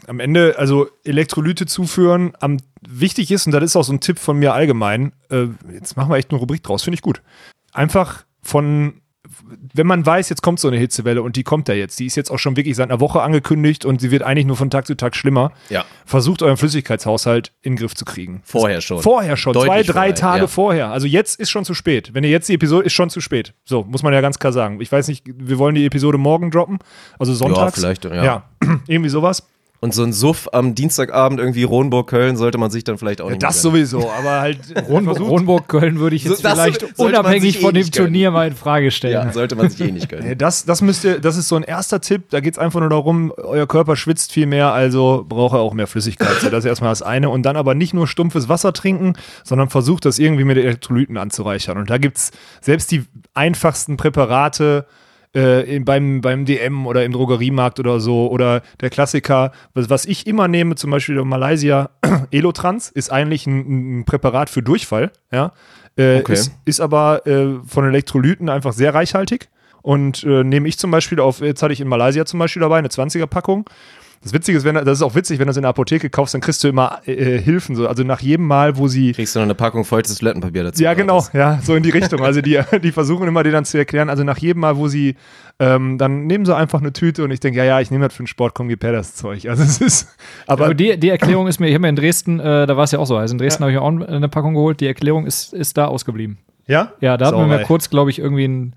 Am 0.06 0.20
Ende, 0.20 0.54
also 0.58 0.88
Elektrolyte 1.04 1.66
zuführen, 1.66 2.32
am 2.40 2.56
wichtig 2.80 3.30
ist, 3.30 3.46
und 3.46 3.52
das 3.52 3.62
ist 3.62 3.76
auch 3.76 3.84
so 3.84 3.92
ein 3.92 4.00
Tipp 4.00 4.18
von 4.18 4.38
mir 4.38 4.54
allgemein, 4.54 5.12
äh, 5.30 5.46
jetzt 5.72 5.96
machen 5.96 6.10
wir 6.10 6.16
echt 6.16 6.30
eine 6.30 6.40
Rubrik 6.40 6.62
draus, 6.62 6.82
finde 6.82 6.94
ich 6.94 7.02
gut. 7.02 7.20
Einfach 7.72 8.24
von, 8.42 9.02
wenn 9.74 9.86
man 9.86 10.04
weiß, 10.04 10.28
jetzt 10.30 10.42
kommt 10.42 10.60
so 10.60 10.68
eine 10.68 10.78
Hitzewelle 10.78 11.22
und 11.22 11.36
die 11.36 11.42
kommt 11.42 11.68
ja 11.68 11.74
jetzt, 11.74 11.98
die 11.98 12.06
ist 12.06 12.16
jetzt 12.16 12.30
auch 12.30 12.38
schon 12.38 12.56
wirklich 12.56 12.76
seit 12.76 12.90
einer 12.90 13.00
Woche 13.00 13.20
angekündigt 13.20 13.84
und 13.84 14.00
sie 14.00 14.10
wird 14.10 14.22
eigentlich 14.22 14.46
nur 14.46 14.56
von 14.56 14.70
Tag 14.70 14.86
zu 14.86 14.96
Tag 14.96 15.14
schlimmer. 15.14 15.52
Ja. 15.68 15.84
Versucht 16.06 16.42
euren 16.42 16.56
Flüssigkeitshaushalt 16.56 17.52
in 17.60 17.72
den 17.72 17.78
Griff 17.78 17.94
zu 17.94 18.04
kriegen. 18.04 18.40
Vorher 18.44 18.80
schon. 18.80 19.02
Vorher 19.02 19.36
schon, 19.36 19.52
Deutlich 19.52 19.70
zwei, 19.70 19.82
drei 19.82 19.92
vorher, 19.92 20.14
Tage 20.14 20.40
ja. 20.42 20.46
vorher. 20.46 20.90
Also 20.90 21.06
jetzt 21.06 21.38
ist 21.38 21.50
schon 21.50 21.64
zu 21.64 21.74
spät. 21.74 22.14
Wenn 22.14 22.24
ihr 22.24 22.30
jetzt 22.30 22.48
die 22.48 22.54
Episode, 22.54 22.86
ist 22.86 22.94
schon 22.94 23.10
zu 23.10 23.20
spät. 23.20 23.52
So, 23.64 23.84
muss 23.84 24.02
man 24.02 24.12
ja 24.12 24.20
ganz 24.20 24.38
klar 24.38 24.52
sagen. 24.52 24.80
Ich 24.80 24.90
weiß 24.90 25.08
nicht, 25.08 25.24
wir 25.26 25.58
wollen 25.58 25.74
die 25.74 25.84
Episode 25.84 26.18
morgen 26.18 26.50
droppen, 26.50 26.78
also 27.18 27.34
sonntags. 27.34 27.74
vielleicht, 27.74 28.04
ja. 28.04 28.24
Ja, 28.24 28.44
irgendwie 28.86 29.10
sowas. 29.10 29.46
Und 29.82 29.94
so 29.94 30.02
ein 30.02 30.12
Suff 30.12 30.46
am 30.52 30.74
Dienstagabend 30.74 31.40
irgendwie 31.40 31.62
Ronburg-Köln 31.62 32.36
sollte 32.36 32.58
man 32.58 32.70
sich 32.70 32.84
dann 32.84 32.98
vielleicht 32.98 33.22
auch 33.22 33.30
nicht 33.30 33.42
Das 33.42 33.62
gönnen. 33.62 33.76
sowieso, 33.76 34.10
aber 34.10 34.40
halt 34.40 34.58
Ron 34.88 35.08
Ronburg, 35.08 35.68
Köln 35.68 35.98
würde 35.98 36.16
ich 36.16 36.24
jetzt 36.24 36.42
So, 36.42 36.48
vielleicht 36.50 36.98
unabhängig 36.98 37.56
eh 37.56 37.60
von 37.62 37.72
dem 37.72 37.80
nicht 37.80 37.94
gönnen. 37.94 38.08
Turnier 38.08 38.30
mal 38.30 38.48
in 38.48 38.54
Frage 38.54 38.90
stellen. 38.90 39.14
Ja, 39.14 39.32
sollte 39.32 39.56
man 39.56 39.70
sich 39.70 39.80
eh 39.80 39.90
nicht 39.90 40.10
gönnen. 40.10 40.36
Das, 40.38 40.66
das 40.66 40.82
müsst 40.82 41.04
ihr, 41.04 41.18
das 41.18 41.38
ist 41.38 41.48
so 41.48 41.56
ein 41.56 41.62
erster 41.62 42.02
Tipp. 42.02 42.24
Da 42.28 42.40
geht 42.40 42.54
es 42.54 42.58
einfach 42.58 42.80
nur 42.80 42.90
darum, 42.90 43.32
euer 43.38 43.66
Körper 43.66 43.96
schwitzt 43.96 44.32
viel 44.32 44.44
mehr, 44.44 44.70
also 44.72 45.24
braucht 45.26 45.54
er 45.54 45.60
auch 45.60 45.72
mehr 45.72 45.86
Flüssigkeit. 45.86 46.40
So, 46.42 46.50
das 46.50 46.60
ist 46.64 46.68
erstmal 46.68 46.90
das 46.90 47.00
eine. 47.00 47.30
Und 47.30 47.44
dann 47.44 47.56
aber 47.56 47.74
nicht 47.74 47.94
nur 47.94 48.06
stumpfes 48.06 48.50
Wasser 48.50 48.74
trinken, 48.74 49.14
sondern 49.44 49.70
versucht 49.70 50.04
das 50.04 50.18
irgendwie 50.18 50.44
mit 50.44 50.58
Elektrolyten 50.58 51.16
anzureichern. 51.16 51.78
Und 51.78 51.88
da 51.88 51.96
gibt 51.96 52.18
es 52.18 52.32
selbst 52.60 52.90
die 52.90 53.04
einfachsten 53.32 53.96
Präparate, 53.96 54.84
äh, 55.34 55.76
in, 55.76 55.84
beim, 55.84 56.20
beim 56.20 56.44
DM 56.44 56.86
oder 56.86 57.04
im 57.04 57.12
Drogeriemarkt 57.12 57.78
oder 57.80 58.00
so. 58.00 58.28
Oder 58.30 58.62
der 58.80 58.90
Klassiker, 58.90 59.52
was, 59.74 59.90
was 59.90 60.06
ich 60.06 60.26
immer 60.26 60.48
nehme, 60.48 60.74
zum 60.74 60.90
Beispiel 60.90 61.18
in 61.18 61.28
Malaysia, 61.28 61.90
Elotrans, 62.30 62.90
ist 62.90 63.10
eigentlich 63.10 63.46
ein, 63.46 64.00
ein 64.00 64.04
Präparat 64.04 64.50
für 64.50 64.62
Durchfall. 64.62 65.12
Ja? 65.32 65.52
Äh, 65.96 66.18
Okay. 66.20 66.32
ist, 66.32 66.52
ist 66.64 66.80
aber 66.80 67.26
äh, 67.26 67.58
von 67.66 67.84
Elektrolyten 67.84 68.48
einfach 68.48 68.72
sehr 68.72 68.94
reichhaltig. 68.94 69.48
Und 69.82 70.24
äh, 70.24 70.44
nehme 70.44 70.68
ich 70.68 70.78
zum 70.78 70.90
Beispiel 70.90 71.20
auf, 71.20 71.40
jetzt 71.40 71.62
hatte 71.62 71.72
ich 71.72 71.80
in 71.80 71.88
Malaysia 71.88 72.24
zum 72.26 72.38
Beispiel 72.38 72.60
dabei, 72.60 72.78
eine 72.78 72.88
20er-Packung. 72.88 73.68
Das 74.22 74.34
Witzige 74.34 74.58
ist, 74.58 74.64
wenn, 74.64 74.74
das 74.74 74.98
ist 74.98 75.02
auch 75.02 75.14
witzig, 75.14 75.38
wenn 75.38 75.46
du 75.46 75.50
es 75.52 75.56
in 75.56 75.62
der 75.62 75.70
Apotheke 75.70 76.10
kaufst, 76.10 76.34
dann 76.34 76.42
kriegst 76.42 76.62
du 76.62 76.68
immer 76.68 77.00
äh, 77.06 77.38
Hilfen. 77.38 77.74
So. 77.74 77.88
Also 77.88 78.02
nach 78.04 78.20
jedem 78.20 78.46
Mal, 78.46 78.76
wo 78.76 78.86
sie. 78.86 79.12
Kriegst 79.12 79.34
du 79.34 79.38
noch 79.38 79.44
eine 79.44 79.54
Packung 79.54 79.82
feuchtes 79.86 80.18
Toilettenpapier 80.18 80.64
dazu? 80.64 80.82
Ja, 80.82 80.92
genau, 80.92 81.24
ja, 81.32 81.58
so 81.62 81.74
in 81.74 81.82
die 81.82 81.88
Richtung. 81.88 82.20
Also 82.20 82.42
die, 82.42 82.60
die 82.82 82.92
versuchen 82.92 83.26
immer 83.26 83.42
dir 83.44 83.52
dann 83.52 83.64
zu 83.64 83.78
erklären, 83.78 84.10
also 84.10 84.22
nach 84.22 84.36
jedem 84.36 84.60
Mal, 84.60 84.76
wo 84.76 84.88
sie, 84.88 85.16
ähm, 85.58 85.96
dann 85.96 86.26
nehmen 86.26 86.44
sie 86.44 86.54
einfach 86.54 86.80
eine 86.80 86.92
Tüte 86.92 87.24
und 87.24 87.30
ich 87.30 87.40
denke, 87.40 87.58
ja, 87.60 87.64
ja, 87.64 87.80
ich 87.80 87.90
nehme 87.90 88.06
das 88.06 88.14
für 88.14 88.22
den 88.22 88.26
Sport, 88.26 88.54
komm, 88.54 88.68
gib 88.68 88.84
her 88.84 88.92
das 88.92 89.14
Zeug. 89.14 89.48
Also 89.48 89.62
es 89.62 89.80
ist, 89.80 90.14
aber, 90.46 90.66
Aber 90.66 90.74
die, 90.74 91.00
die 91.00 91.08
Erklärung 91.08 91.46
ist 91.48 91.58
mir, 91.58 91.68
ich 91.68 91.74
habe 91.74 91.80
mir 91.82 91.88
in 91.88 91.96
Dresden, 91.96 92.40
äh, 92.40 92.66
da 92.66 92.76
war 92.76 92.84
es 92.84 92.90
ja 92.90 92.98
auch 92.98 93.06
so, 93.06 93.16
also 93.16 93.32
in 93.32 93.38
Dresden 93.38 93.64
habe 93.64 93.72
ich 93.72 93.78
auch 93.78 93.88
eine 93.88 94.28
Packung 94.28 94.52
geholt, 94.52 94.80
die 94.80 94.86
Erklärung 94.86 95.24
ist, 95.24 95.54
ist 95.54 95.78
da 95.78 95.86
ausgeblieben. 95.86 96.36
ja? 96.66 96.92
Ja, 97.00 97.16
da 97.16 97.28
hat 97.28 97.34
man 97.34 97.48
mir 97.48 97.62
kurz, 97.62 97.88
glaube 97.88 98.10
ich, 98.10 98.18
irgendwie 98.18 98.44
einen 98.44 98.74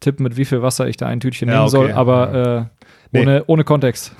Tipp 0.00 0.18
mit 0.18 0.36
wie 0.36 0.44
viel 0.44 0.60
Wasser 0.60 0.88
ich 0.88 0.96
da 0.96 1.06
ein 1.06 1.20
Tütchen 1.20 1.48
Ja, 1.48 1.54
nehmen 1.54 1.62
okay. 1.66 1.70
soll, 1.70 1.92
aber 1.92 2.68
äh, 3.12 3.18
ohne, 3.20 3.44
ohne 3.46 3.62
Kontext. 3.62 4.12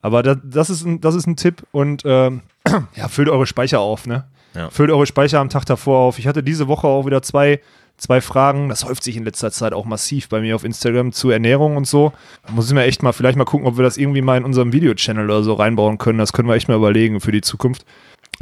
Aber 0.00 0.22
das, 0.22 0.38
das, 0.44 0.70
ist 0.70 0.84
ein, 0.84 1.00
das 1.00 1.14
ist 1.14 1.26
ein 1.26 1.36
Tipp 1.36 1.62
und 1.72 2.02
ähm, 2.04 2.42
ja, 2.94 3.08
füllt 3.08 3.28
eure 3.28 3.46
Speicher 3.46 3.80
auf, 3.80 4.06
ne? 4.06 4.24
Ja. 4.54 4.70
Füllt 4.70 4.90
eure 4.90 5.06
Speicher 5.06 5.40
am 5.40 5.50
Tag 5.50 5.66
davor 5.66 6.00
auf. 6.00 6.18
Ich 6.18 6.26
hatte 6.26 6.42
diese 6.42 6.68
Woche 6.68 6.86
auch 6.86 7.06
wieder 7.06 7.22
zwei, 7.22 7.60
zwei 7.96 8.20
Fragen. 8.20 8.68
Das 8.68 8.84
häuft 8.84 9.02
sich 9.02 9.16
in 9.16 9.24
letzter 9.24 9.50
Zeit 9.50 9.72
auch 9.72 9.84
massiv 9.84 10.28
bei 10.28 10.40
mir 10.40 10.56
auf 10.56 10.64
Instagram 10.64 11.12
zu 11.12 11.30
Ernährung 11.30 11.76
und 11.76 11.86
so. 11.86 12.12
Da 12.46 12.52
muss 12.52 12.66
ich 12.66 12.74
mir 12.74 12.84
echt 12.84 13.02
mal, 13.02 13.12
vielleicht 13.12 13.36
mal 13.36 13.44
gucken, 13.44 13.66
ob 13.66 13.76
wir 13.76 13.84
das 13.84 13.98
irgendwie 13.98 14.22
mal 14.22 14.38
in 14.38 14.44
unserem 14.44 14.72
Video-Channel 14.72 15.26
oder 15.26 15.42
so 15.42 15.52
reinbauen 15.54 15.98
können. 15.98 16.18
Das 16.18 16.32
können 16.32 16.48
wir 16.48 16.54
echt 16.54 16.68
mal 16.68 16.76
überlegen 16.76 17.20
für 17.20 17.32
die 17.32 17.42
Zukunft. 17.42 17.84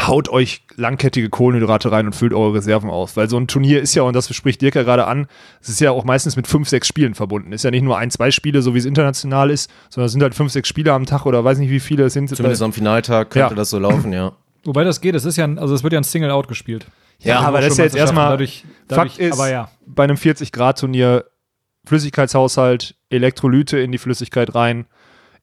Haut 0.00 0.28
euch 0.28 0.62
langkettige 0.74 1.30
Kohlenhydrate 1.30 1.90
rein 1.90 2.06
und 2.06 2.14
füllt 2.14 2.34
eure 2.34 2.54
Reserven 2.54 2.90
aus. 2.90 3.16
Weil 3.16 3.30
so 3.30 3.38
ein 3.38 3.48
Turnier 3.48 3.80
ist 3.80 3.94
ja, 3.94 4.02
und 4.02 4.14
das 4.14 4.32
spricht 4.34 4.60
Dirk 4.60 4.74
ja 4.74 4.82
gerade 4.82 5.06
an, 5.06 5.26
es 5.62 5.70
ist 5.70 5.80
ja 5.80 5.90
auch 5.90 6.04
meistens 6.04 6.36
mit 6.36 6.46
fünf, 6.46 6.68
sechs 6.68 6.86
Spielen 6.86 7.14
verbunden. 7.14 7.52
Ist 7.52 7.64
ja 7.64 7.70
nicht 7.70 7.82
nur 7.82 7.96
ein, 7.96 8.10
zwei 8.10 8.30
Spiele, 8.30 8.60
so 8.60 8.74
wie 8.74 8.78
es 8.78 8.84
international 8.84 9.50
ist, 9.50 9.70
sondern 9.88 10.06
es 10.06 10.12
sind 10.12 10.22
halt 10.22 10.34
fünf, 10.34 10.52
sechs 10.52 10.68
Spiele 10.68 10.92
am 10.92 11.06
Tag 11.06 11.24
oder 11.24 11.42
weiß 11.44 11.58
nicht, 11.58 11.70
wie 11.70 11.80
viele 11.80 12.04
es 12.04 12.12
sind. 12.12 12.28
Zumindest 12.28 12.62
am 12.62 12.74
Finaltag 12.74 13.30
könnte 13.30 13.50
Ja. 13.50 13.56
das 13.56 13.70
so 13.70 13.78
laufen, 13.78 14.12
ja. 14.12 14.32
Wobei 14.64 14.84
das 14.84 15.00
geht, 15.00 15.14
es 15.14 15.24
ist 15.24 15.36
ja, 15.36 15.44
ein, 15.44 15.58
also 15.58 15.74
es 15.74 15.82
wird 15.82 15.92
ja 15.92 16.00
ein 16.00 16.04
Single-Out 16.04 16.48
gespielt. 16.48 16.86
Ja, 17.20 17.40
aber 17.40 17.60
das 17.60 17.72
ist 17.72 17.78
ja 17.78 17.84
jetzt 17.84 17.96
erstmal. 17.96 18.30
Dadurch, 18.30 18.64
dadurch, 18.88 19.12
Fakt 19.12 19.20
ist, 19.20 19.32
aber 19.32 19.48
ja. 19.48 19.70
bei 19.86 20.04
einem 20.04 20.16
40-Grad-Turnier 20.16 21.24
Flüssigkeitshaushalt, 21.86 22.96
Elektrolyte 23.10 23.78
in 23.78 23.92
die 23.92 23.98
Flüssigkeit 23.98 24.54
rein, 24.54 24.86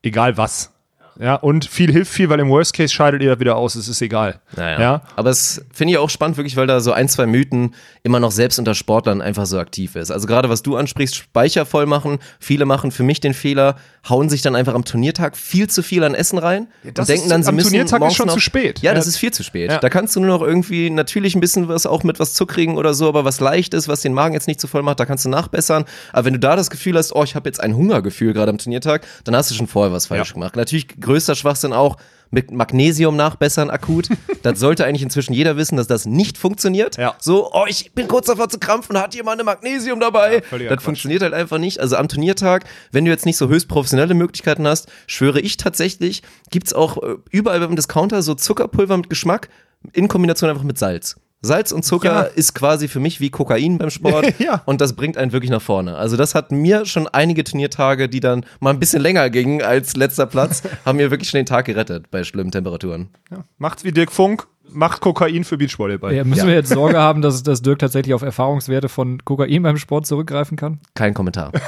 egal 0.04 0.38
was. 0.38 0.73
Ja, 1.20 1.36
und 1.36 1.66
viel 1.66 1.92
hilft 1.92 2.12
viel, 2.12 2.30
weil 2.30 2.40
im 2.40 2.50
Worst 2.50 2.74
Case 2.74 2.94
scheidet 2.94 3.22
ihr 3.22 3.30
da 3.36 3.40
wieder 3.40 3.56
aus, 3.56 3.76
es 3.76 3.88
ist 3.88 4.02
egal. 4.02 4.40
Naja. 4.56 4.80
Ja. 4.82 5.02
Aber 5.16 5.30
es 5.30 5.64
finde 5.74 5.94
ich 5.94 5.98
auch 5.98 6.10
spannend, 6.10 6.38
wirklich, 6.38 6.56
weil 6.58 6.68
da 6.68 6.80
so 6.80 6.92
ein, 6.92 7.08
zwei 7.10 7.26
Mythen 7.26 7.76
immer 8.04 8.20
noch 8.20 8.32
selbst 8.32 8.60
unter 8.60 8.76
Sportlern 8.76 9.22
einfach 9.22 9.46
so 9.46 9.60
aktiv 9.60 9.96
ist. 9.96 10.12
Also 10.12 10.28
gerade 10.28 10.50
was 10.50 10.64
du 10.64 10.76
ansprichst, 10.76 11.16
Speicher 11.16 11.66
voll 11.66 11.86
machen. 11.86 12.20
Viele 12.40 12.66
machen 12.66 12.92
für 12.92 13.04
mich 13.04 13.20
den 13.20 13.34
Fehler, 13.34 13.76
hauen 14.10 14.28
sich 14.30 14.42
dann 14.42 14.56
einfach 14.56 14.74
am 14.74 14.84
Turniertag 14.86 15.38
viel 15.38 15.70
zu 15.70 15.82
viel 15.84 16.04
an 16.04 16.14
Essen 16.16 16.38
rein 16.38 16.68
das 16.84 17.08
und 17.08 17.10
denken 17.10 17.24
ist- 17.26 17.32
dann, 17.32 17.44
sie 17.44 17.50
am 17.50 17.56
müssen 17.56 17.70
Turniertag 17.70 18.02
ist 18.08 18.16
schon 18.16 18.28
noch, 18.28 18.34
zu 18.34 18.40
spät. 18.40 18.80
Ja, 18.82 18.94
das 18.94 19.06
Ja. 19.06 19.10
ist 19.10 19.18
viel 19.18 19.32
zu 19.32 19.44
spät. 19.44 19.72
Ja. 19.72 19.78
Da 19.80 19.90
kannst 19.90 20.16
du 20.16 20.20
nur 20.20 20.30
noch 20.38 20.42
irgendwie 20.46 20.90
natürlich 20.90 21.36
ein 21.36 21.40
bisschen 21.42 21.68
was 21.70 21.86
auch 21.86 22.04
mit 22.04 22.20
was 22.20 22.34
zuckrigen 22.34 22.78
oder 22.78 22.94
so, 22.94 23.08
aber 23.08 23.24
was 23.24 23.40
leicht 23.40 23.74
ist, 23.74 23.88
was 23.88 24.02
den 24.02 24.14
Magen 24.14 24.34
jetzt 24.34 24.48
nicht 24.48 24.60
zu 24.60 24.68
voll 24.68 24.82
macht, 24.84 25.00
da 25.00 25.06
kannst 25.06 25.24
du 25.26 25.30
nachbessern. 25.30 25.86
Aber 26.12 26.26
wenn 26.26 26.34
du 26.34 26.40
da 26.40 26.56
das 26.56 26.70
Gefühl 26.70 26.98
hast, 26.98 27.16
oh, 27.16 27.24
ich 27.24 27.36
habe 27.36 27.48
jetzt 27.48 27.60
ein 27.62 27.76
Hungergefühl 27.76 28.34
gerade 28.34 28.50
am 28.50 28.58
Turniertag, 28.58 29.06
dann 29.24 29.36
hast 29.36 29.50
du 29.52 29.56
schon 29.56 29.68
vorher 29.68 29.94
was 29.94 30.08
falsch 30.08 30.30
Ja. 30.30 30.34
gemacht. 30.34 30.56
Natürlich 30.56 30.88
größter 31.04 31.36
Schwachsinn 31.36 31.74
auch 31.74 31.98
mit 32.34 32.52
Magnesium 32.52 33.16
nachbessern 33.16 33.70
akut. 33.70 34.10
das 34.42 34.60
sollte 34.60 34.86
eigentlich 34.86 35.04
inzwischen 35.04 35.34
jeder 35.34 35.56
wissen, 35.56 35.78
dass 35.78 35.88
das 35.88 36.06
nicht 36.06 36.38
funktioniert. 36.38 36.98
Ja. 36.98 37.16
So, 37.20 37.52
oh, 37.54 37.66
ich 37.68 37.94
bin 37.94 38.08
kurz 38.08 38.26
davor 38.26 38.50
zu 38.50 38.58
krampfen, 38.58 38.98
hat 38.98 39.14
jemand 39.14 39.36
eine 39.36 39.44
Magnesium 39.44 40.00
dabei? 40.00 40.42
völliger 40.42 40.70
das 40.70 40.78
Quatsch. 40.78 40.86
funktioniert 40.86 41.22
halt 41.22 41.34
einfach 41.34 41.60
nicht. 41.60 41.80
Also 41.80 41.96
am 41.96 42.08
Turniertag, 42.08 42.66
wenn 42.92 43.06
du 43.06 43.12
jetzt 43.12 43.26
nicht 43.26 43.38
so 43.38 43.48
höchst 43.48 43.68
professionelle 43.68 44.16
Möglichkeiten 44.16 44.68
hast, 44.68 44.88
schwöre 45.06 45.40
ich 45.40 45.58
tatsächlich, 45.58 46.24
gibt's 46.50 46.74
auch 46.74 47.02
äh, 47.04 47.16
überall 47.30 47.60
beim 47.60 47.76
Discounter 47.76 48.24
so 48.24 48.34
Zuckerpulver 48.34 48.98
mit 48.98 49.10
Geschmack 49.10 49.50
in 49.92 50.08
Kombination 50.08 50.50
einfach 50.50 50.64
mit 50.64 50.80
Salz. 50.80 51.18
Salz 51.46 51.72
und 51.74 51.84
Zucker 51.84 52.10
Ja. 52.14 52.22
ist 52.22 52.56
quasi 52.56 52.88
für 52.88 53.00
mich 53.02 53.20
wie 53.20 53.30
Kokain 53.30 53.78
beim 53.78 53.90
Sport 53.90 54.34
Ja. 54.40 54.62
und 54.66 54.80
das 54.82 54.94
bringt 54.94 55.18
einen 55.18 55.34
wirklich 55.34 55.52
nach 55.52 55.62
vorne. 55.62 55.98
Also 55.98 56.16
das 56.18 56.34
hat 56.36 56.52
mir 56.54 56.86
schon 56.86 57.08
einige 57.10 57.44
Turniertage, 57.44 58.08
die 58.10 58.22
dann 58.22 58.46
mal 58.62 58.70
ein 58.72 58.80
bisschen 58.80 59.02
länger 59.02 59.30
gingen 59.30 59.62
als 59.62 59.96
letzter 59.98 60.26
Platz, 60.26 60.64
haben 60.86 60.96
mir 60.98 61.12
wirklich 61.12 61.30
schon 61.30 61.40
den 61.40 61.46
Tag 61.46 61.66
gerettet 61.66 62.10
bei 62.10 62.24
schlimmen 62.24 62.52
Temperaturen. 62.52 63.10
Macht's 63.58 63.84
wie 63.84 63.92
Dirk 63.92 64.12
Funk, 64.14 64.48
macht 64.72 65.02
Kokain 65.02 65.44
für 65.44 65.58
Beachvolleyball. 65.58 66.14
Ja, 66.14 66.24
müssen 66.24 66.48
wir 66.48 66.56
jetzt 66.56 66.70
Sorge 66.70 66.98
haben, 66.98 67.22
dass, 67.22 67.44
dass 67.44 67.62
Dirk 67.62 67.80
tatsächlich 67.80 68.14
auf 68.14 68.22
Erfahrungswerte 68.22 68.88
von 68.88 69.24
Kokain 69.26 69.62
beim 69.64 69.76
Sport 69.78 70.08
zurückgreifen 70.08 70.56
kann? 70.58 70.80
Kein 70.96 71.14
Kommentar. 71.14 71.52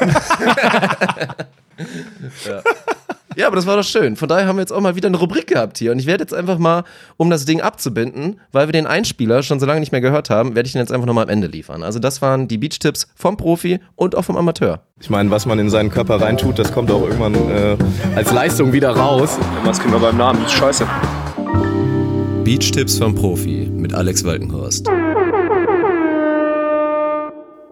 ja. 2.47 2.61
Ja, 3.35 3.47
aber 3.47 3.55
das 3.55 3.65
war 3.65 3.77
doch 3.77 3.83
schön. 3.83 4.15
Von 4.15 4.27
daher 4.27 4.47
haben 4.47 4.57
wir 4.57 4.61
jetzt 4.61 4.71
auch 4.71 4.81
mal 4.81 4.95
wieder 4.95 5.07
eine 5.07 5.17
Rubrik 5.17 5.47
gehabt 5.47 5.77
hier. 5.77 5.91
Und 5.91 5.99
ich 5.99 6.05
werde 6.05 6.23
jetzt 6.23 6.33
einfach 6.33 6.57
mal, 6.57 6.83
um 7.17 7.29
das 7.29 7.45
Ding 7.45 7.61
abzubinden, 7.61 8.39
weil 8.51 8.67
wir 8.67 8.71
den 8.73 8.87
Einspieler 8.87 9.43
schon 9.43 9.59
so 9.59 9.65
lange 9.65 9.79
nicht 9.79 9.91
mehr 9.91 10.01
gehört 10.01 10.29
haben, 10.29 10.55
werde 10.55 10.67
ich 10.67 10.73
den 10.73 10.79
jetzt 10.79 10.91
einfach 10.91 11.05
nochmal 11.05 11.25
am 11.25 11.29
Ende 11.29 11.47
liefern. 11.47 11.83
Also 11.83 11.99
das 11.99 12.21
waren 12.21 12.47
die 12.47 12.57
Beach-Tipps 12.57 13.07
vom 13.15 13.37
Profi 13.37 13.79
und 13.95 14.15
auch 14.15 14.23
vom 14.23 14.37
Amateur. 14.37 14.81
Ich 14.99 15.09
meine, 15.09 15.29
was 15.31 15.45
man 15.45 15.59
in 15.59 15.69
seinen 15.69 15.89
Körper 15.91 16.21
reintut, 16.21 16.57
das 16.59 16.71
kommt 16.71 16.89
auch 16.91 17.03
irgendwann 17.03 17.35
äh, 17.35 17.77
als 18.15 18.31
Leistung 18.31 18.73
wieder 18.73 18.91
raus. 18.91 19.37
Was 19.63 19.79
kennen 19.79 19.93
wir 19.93 19.99
beim 19.99 20.17
Namen? 20.17 20.41
Das 20.43 20.53
ist 20.53 20.57
scheiße. 20.59 20.87
Beach-Tipps 22.43 22.97
vom 22.97 23.15
Profi 23.15 23.69
mit 23.71 23.93
Alex 23.93 24.23
Walkenhorst. 24.23 24.87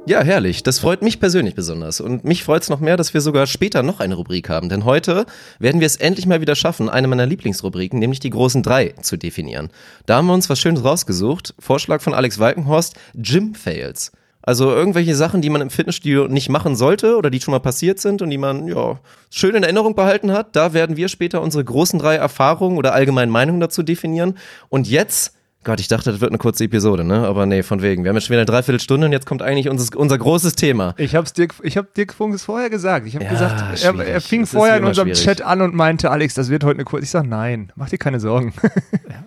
Ja, 0.06 0.22
herrlich. 0.22 0.64
Das 0.64 0.80
freut 0.80 1.02
mich 1.02 1.22
persönlich 1.22 1.56
besonders. 1.56 2.02
Und 2.02 2.26
mich 2.26 2.44
freut 2.44 2.62
es 2.64 2.70
noch 2.70 2.82
mehr, 2.82 2.98
dass 2.98 3.14
wir 3.14 3.22
sogar 3.22 3.48
später 3.48 3.84
noch 3.84 4.02
eine 4.02 4.16
Rubrik 4.16 4.50
haben. 4.50 4.68
Denn 4.68 4.84
heute 4.84 5.26
werden 5.60 5.80
wir 5.80 5.86
es 5.86 5.96
endlich 5.96 6.26
mal 6.26 6.42
wieder 6.42 6.56
schaffen, 6.56 6.90
eine 6.90 7.08
meiner 7.08 7.26
Lieblingsrubriken, 7.26 8.00
nämlich 8.00 8.20
die 8.20 8.30
großen 8.30 8.64
drei, 8.64 8.96
zu 9.02 9.16
definieren. 9.16 9.70
Da 10.06 10.18
haben 10.18 10.28
wir 10.28 10.34
uns 10.34 10.50
was 10.50 10.60
Schönes 10.60 10.84
rausgesucht. 10.84 11.56
Vorschlag 11.58 12.02
von 12.02 12.14
Alex 12.14 12.38
Walkenhorst, 12.38 12.96
Gym-Fails. 13.16 14.12
Also 14.42 14.72
irgendwelche 14.72 15.16
Sachen, 15.16 15.42
die 15.42 15.50
man 15.50 15.62
im 15.62 15.70
Fitnessstudio 15.70 16.28
nicht 16.28 16.50
machen 16.50 16.76
sollte 16.76 17.16
oder 17.16 17.30
die 17.30 17.40
schon 17.40 17.54
mal 17.54 17.60
passiert 17.60 18.02
sind 18.02 18.22
und 18.22 18.30
die 18.30 18.38
man 18.38 18.68
ja 18.68 19.00
schön 19.30 19.56
in 19.56 19.64
Erinnerung 19.64 19.96
behalten 19.96 20.34
hat. 20.34 20.54
Da 20.58 20.74
werden 20.74 20.98
wir 20.98 21.08
später 21.08 21.42
unsere 21.42 21.64
großen 21.64 21.98
drei 21.98 22.16
Erfahrungen 22.16 22.78
oder 22.78 22.94
allgemeinen 22.94 23.32
Meinungen 23.32 23.62
dazu 23.62 23.84
definieren. 23.84 24.38
Und 24.68 24.90
jetzt, 24.90 25.34
Gott, 25.64 25.80
ich 25.80 25.88
dachte, 25.88 26.12
das 26.12 26.20
wird 26.22 26.32
eine 26.32 26.38
kurze 26.38 26.64
Episode, 26.66 27.04
ne? 27.04 27.26
Aber 27.26 27.46
nee, 27.46 27.64
von 27.64 27.82
wegen. 27.82 28.04
Wir 28.04 28.10
haben 28.10 28.16
jetzt 28.18 28.26
schon 28.26 28.34
wieder 28.34 28.42
eine 28.42 28.46
Dreiviertelstunde 28.46 29.06
und 29.08 29.14
jetzt 29.14 29.26
kommt 29.26 29.42
eigentlich 29.42 29.70
unser, 29.70 29.98
unser 29.98 30.18
großes 30.18 30.56
Thema. 30.56 30.94
Ich 30.98 31.16
hab's 31.16 31.34
Dirk, 31.34 31.54
ich 31.64 31.78
hab 31.78 31.94
Dirk 31.94 32.14
Funk 32.14 32.34
es 32.36 32.44
vorher 32.44 32.70
gesagt. 32.70 33.08
Ich 33.08 33.16
habe 33.16 33.26
Ja, 33.26 33.32
gesagt, 33.32 33.84
er, 33.84 34.08
er 34.08 34.22
fing 34.22 34.42
Das 34.42 34.52
vorher 34.52 34.78
in 34.78 34.84
unserem 34.84 35.08
schwierig. 35.10 35.24
Chat 35.24 35.42
an 35.42 35.62
und 35.62 35.74
meinte, 35.74 36.12
Alex, 36.12 36.34
das 36.34 36.50
wird 36.50 36.64
heute 36.64 36.76
eine 36.78 36.84
kurze. 36.86 37.04
Ich 37.06 37.12
sag, 37.12 37.26
nein, 37.26 37.72
mach 37.76 37.90
dir 37.90 37.98
keine 37.98 38.20
Sorgen. 38.20 38.54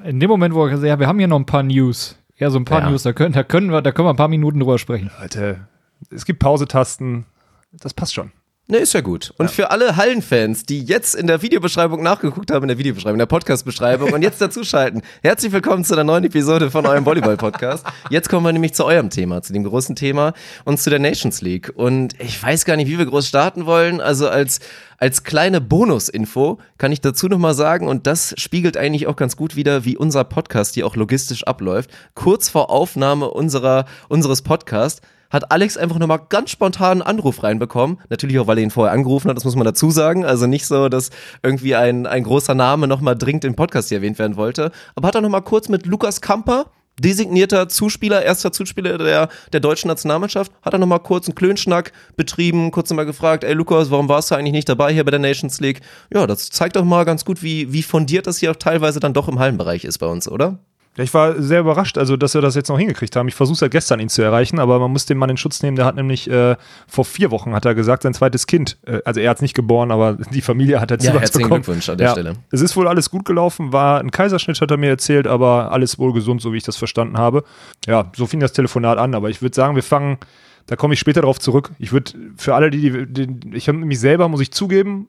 In 0.04 0.20
dem 0.20 0.28
Moment, 0.28 0.54
wo 0.54 0.62
er 0.64 0.68
gesagt 0.70 0.82
hat, 0.82 0.88
ja, 0.88 1.00
wir 1.00 1.06
haben 1.06 1.18
hier 1.18 1.28
noch 1.28 1.38
ein 1.38 1.46
paar 1.46 1.62
News. 1.62 2.16
Ja, 2.36 2.50
so 2.50 2.58
ein 2.58 2.64
paar 2.66 2.80
Ja. 2.82 2.90
News, 2.90 3.02
da 3.02 3.12
können, 3.14 3.32
da 3.32 3.42
können 3.42 3.70
wir, 3.70 3.80
da 3.80 3.92
können 3.92 4.06
wir 4.06 4.12
ein 4.12 4.16
paar 4.16 4.28
Minuten 4.28 4.60
drüber 4.60 4.78
sprechen. 4.78 5.10
Leute, 5.20 5.66
es 6.10 6.26
gibt 6.26 6.38
Pausetasten. 6.40 7.24
Das 7.72 7.94
passt 7.94 8.14
schon. 8.14 8.30
Ne, 8.68 8.78
ist 8.78 8.94
ja 8.94 9.00
gut. 9.00 9.32
Und 9.38 9.48
für 9.48 9.70
alle 9.70 9.94
Hallenfans, 9.94 10.64
die 10.64 10.82
jetzt 10.82 11.14
in 11.14 11.28
der 11.28 11.40
Videobeschreibung 11.40 12.02
nachgeguckt 12.02 12.50
haben, 12.50 12.64
in 12.64 12.68
der 12.68 12.78
Videobeschreibung, 12.78 13.14
in 13.14 13.20
der 13.20 13.26
Podcast-Beschreibung 13.26 14.12
und 14.12 14.22
jetzt 14.22 14.40
dazuschalten, 14.40 15.02
herzlich 15.22 15.52
willkommen 15.52 15.84
zu 15.84 15.94
einer 15.94 16.02
neuen 16.02 16.24
Episode 16.24 16.68
von 16.68 16.84
eurem 16.84 17.06
Volleyball-Podcast. 17.06 17.86
Jetzt 18.10 18.28
kommen 18.28 18.44
wir 18.44 18.52
nämlich 18.52 18.74
zu 18.74 18.84
eurem 18.84 19.08
Thema, 19.08 19.40
zu 19.40 19.52
dem 19.52 19.62
großen 19.62 19.94
Thema 19.94 20.32
und 20.64 20.80
zu 20.80 20.90
der 20.90 20.98
Nations 20.98 21.42
League. 21.42 21.74
Und 21.76 22.20
ich 22.20 22.42
weiß 22.42 22.64
gar 22.64 22.74
nicht, 22.74 22.88
wie 22.88 22.98
wir 22.98 23.06
groß 23.06 23.28
starten 23.28 23.66
wollen. 23.66 24.00
Also 24.00 24.28
als, 24.28 24.58
als 24.98 25.22
kleine 25.22 25.60
Bonusinfo 25.60 26.58
kann 26.76 26.90
ich 26.90 27.00
dazu 27.00 27.28
nochmal 27.28 27.54
sagen, 27.54 27.86
und 27.86 28.08
das 28.08 28.34
spiegelt 28.36 28.76
eigentlich 28.76 29.06
auch 29.06 29.14
ganz 29.14 29.36
gut 29.36 29.54
wieder, 29.54 29.84
wie 29.84 29.96
unser 29.96 30.24
Podcast 30.24 30.74
hier 30.74 30.88
auch 30.88 30.96
logistisch 30.96 31.44
abläuft. 31.44 31.90
Kurz 32.16 32.48
vor 32.48 32.70
Aufnahme 32.70 33.30
unserer, 33.30 33.84
unseres 34.08 34.42
Podcasts 34.42 35.02
hat 35.30 35.50
Alex 35.50 35.76
einfach 35.76 35.98
nochmal 35.98 36.20
ganz 36.28 36.50
spontan 36.50 37.02
einen 37.02 37.02
Anruf 37.02 37.42
reinbekommen. 37.42 37.98
Natürlich 38.08 38.38
auch, 38.38 38.46
weil 38.46 38.58
er 38.58 38.64
ihn 38.64 38.70
vorher 38.70 38.92
angerufen 38.92 39.28
hat, 39.28 39.36
das 39.36 39.44
muss 39.44 39.56
man 39.56 39.64
dazu 39.64 39.90
sagen. 39.90 40.24
Also 40.24 40.46
nicht 40.46 40.66
so, 40.66 40.88
dass 40.88 41.10
irgendwie 41.42 41.74
ein, 41.74 42.06
ein 42.06 42.22
großer 42.22 42.54
Name 42.54 42.86
nochmal 42.86 43.16
dringend 43.16 43.44
im 43.44 43.56
Podcast 43.56 43.88
hier 43.88 43.98
erwähnt 43.98 44.18
werden 44.18 44.36
wollte. 44.36 44.70
Aber 44.94 45.08
hat 45.08 45.14
er 45.14 45.20
nochmal 45.20 45.42
kurz 45.42 45.68
mit 45.68 45.86
Lukas 45.86 46.20
Kamper, 46.20 46.66
designierter 47.00 47.68
Zuspieler, 47.68 48.22
erster 48.22 48.52
Zuspieler 48.52 48.98
der, 48.98 49.28
der 49.52 49.60
deutschen 49.60 49.88
Nationalmannschaft, 49.88 50.52
hat 50.62 50.72
er 50.72 50.78
nochmal 50.78 51.00
kurz 51.00 51.26
einen 51.26 51.34
Klönschnack 51.34 51.92
betrieben, 52.16 52.70
kurz 52.70 52.90
nochmal 52.90 53.06
gefragt, 53.06 53.44
ey 53.44 53.52
Lukas, 53.52 53.90
warum 53.90 54.08
warst 54.08 54.30
du 54.30 54.34
eigentlich 54.34 54.52
nicht 54.52 54.68
dabei 54.68 54.92
hier 54.92 55.04
bei 55.04 55.10
der 55.10 55.20
Nations 55.20 55.60
League? 55.60 55.80
Ja, 56.12 56.26
das 56.26 56.48
zeigt 56.50 56.76
doch 56.76 56.84
mal 56.84 57.04
ganz 57.04 57.24
gut, 57.24 57.42
wie, 57.42 57.72
wie 57.72 57.82
fundiert 57.82 58.26
das 58.26 58.38
hier 58.38 58.50
auch 58.50 58.56
teilweise 58.56 59.00
dann 59.00 59.12
doch 59.12 59.28
im 59.28 59.38
Hallenbereich 59.38 59.84
ist 59.84 59.98
bei 59.98 60.06
uns, 60.06 60.28
oder? 60.28 60.58
Ich 60.98 61.12
war 61.12 61.40
sehr 61.40 61.60
überrascht, 61.60 61.98
also 61.98 62.16
dass 62.16 62.34
wir 62.34 62.40
das 62.40 62.54
jetzt 62.54 62.68
noch 62.68 62.78
hingekriegt 62.78 63.16
haben. 63.16 63.28
Ich 63.28 63.34
versuche 63.34 63.58
seit 63.58 63.70
gestern, 63.70 64.00
ihn 64.00 64.08
zu 64.08 64.22
erreichen, 64.22 64.58
aber 64.58 64.78
man 64.78 64.90
muss 64.90 65.06
den 65.06 65.18
Mann 65.18 65.30
in 65.30 65.36
Schutz 65.36 65.62
nehmen. 65.62 65.76
Der 65.76 65.84
hat 65.84 65.96
nämlich 65.96 66.30
äh, 66.30 66.56
vor 66.88 67.04
vier 67.04 67.30
Wochen, 67.30 67.54
hat 67.54 67.64
er 67.64 67.74
gesagt, 67.74 68.04
sein 68.04 68.14
zweites 68.14 68.46
Kind, 68.46 68.78
äh, 68.86 69.00
also 69.04 69.20
er 69.20 69.30
hat 69.30 69.38
es 69.38 69.42
nicht 69.42 69.54
geboren, 69.54 69.90
aber 69.90 70.14
die 70.32 70.40
Familie 70.40 70.80
hat 70.80 70.90
er 70.90 70.98
Ja, 70.98 71.12
herzlichen 71.12 71.48
bekommen. 71.48 71.62
Glückwunsch 71.62 71.88
an 71.88 71.98
der 71.98 72.10
Stelle. 72.10 72.32
Es 72.50 72.60
ist 72.60 72.76
wohl 72.76 72.88
alles 72.88 73.10
gut 73.10 73.24
gelaufen, 73.24 73.72
war 73.72 74.00
ein 74.00 74.10
Kaiserschnitt, 74.10 74.60
hat 74.60 74.70
er 74.70 74.76
mir 74.78 74.90
erzählt, 74.90 75.26
aber 75.26 75.72
alles 75.72 75.98
wohl 75.98 76.12
gesund, 76.12 76.40
so 76.40 76.52
wie 76.52 76.56
ich 76.56 76.64
das 76.64 76.76
verstanden 76.76 77.18
habe. 77.18 77.44
Ja, 77.86 78.10
so 78.16 78.26
fing 78.26 78.40
das 78.40 78.52
Telefonat 78.52 78.98
an, 78.98 79.14
aber 79.14 79.28
ich 79.28 79.42
würde 79.42 79.54
sagen, 79.54 79.74
wir 79.74 79.82
fangen, 79.82 80.18
da 80.66 80.76
komme 80.76 80.94
ich 80.94 81.00
später 81.00 81.20
darauf 81.20 81.38
zurück. 81.38 81.70
Ich 81.78 81.92
würde 81.92 82.12
für 82.36 82.54
alle, 82.54 82.70
die, 82.70 83.06
die, 83.06 83.26
die 83.28 83.56
ich 83.56 83.68
habe 83.68 83.78
mich 83.78 84.00
selber, 84.00 84.28
muss 84.28 84.40
ich 84.40 84.50
zugeben, 84.50 85.08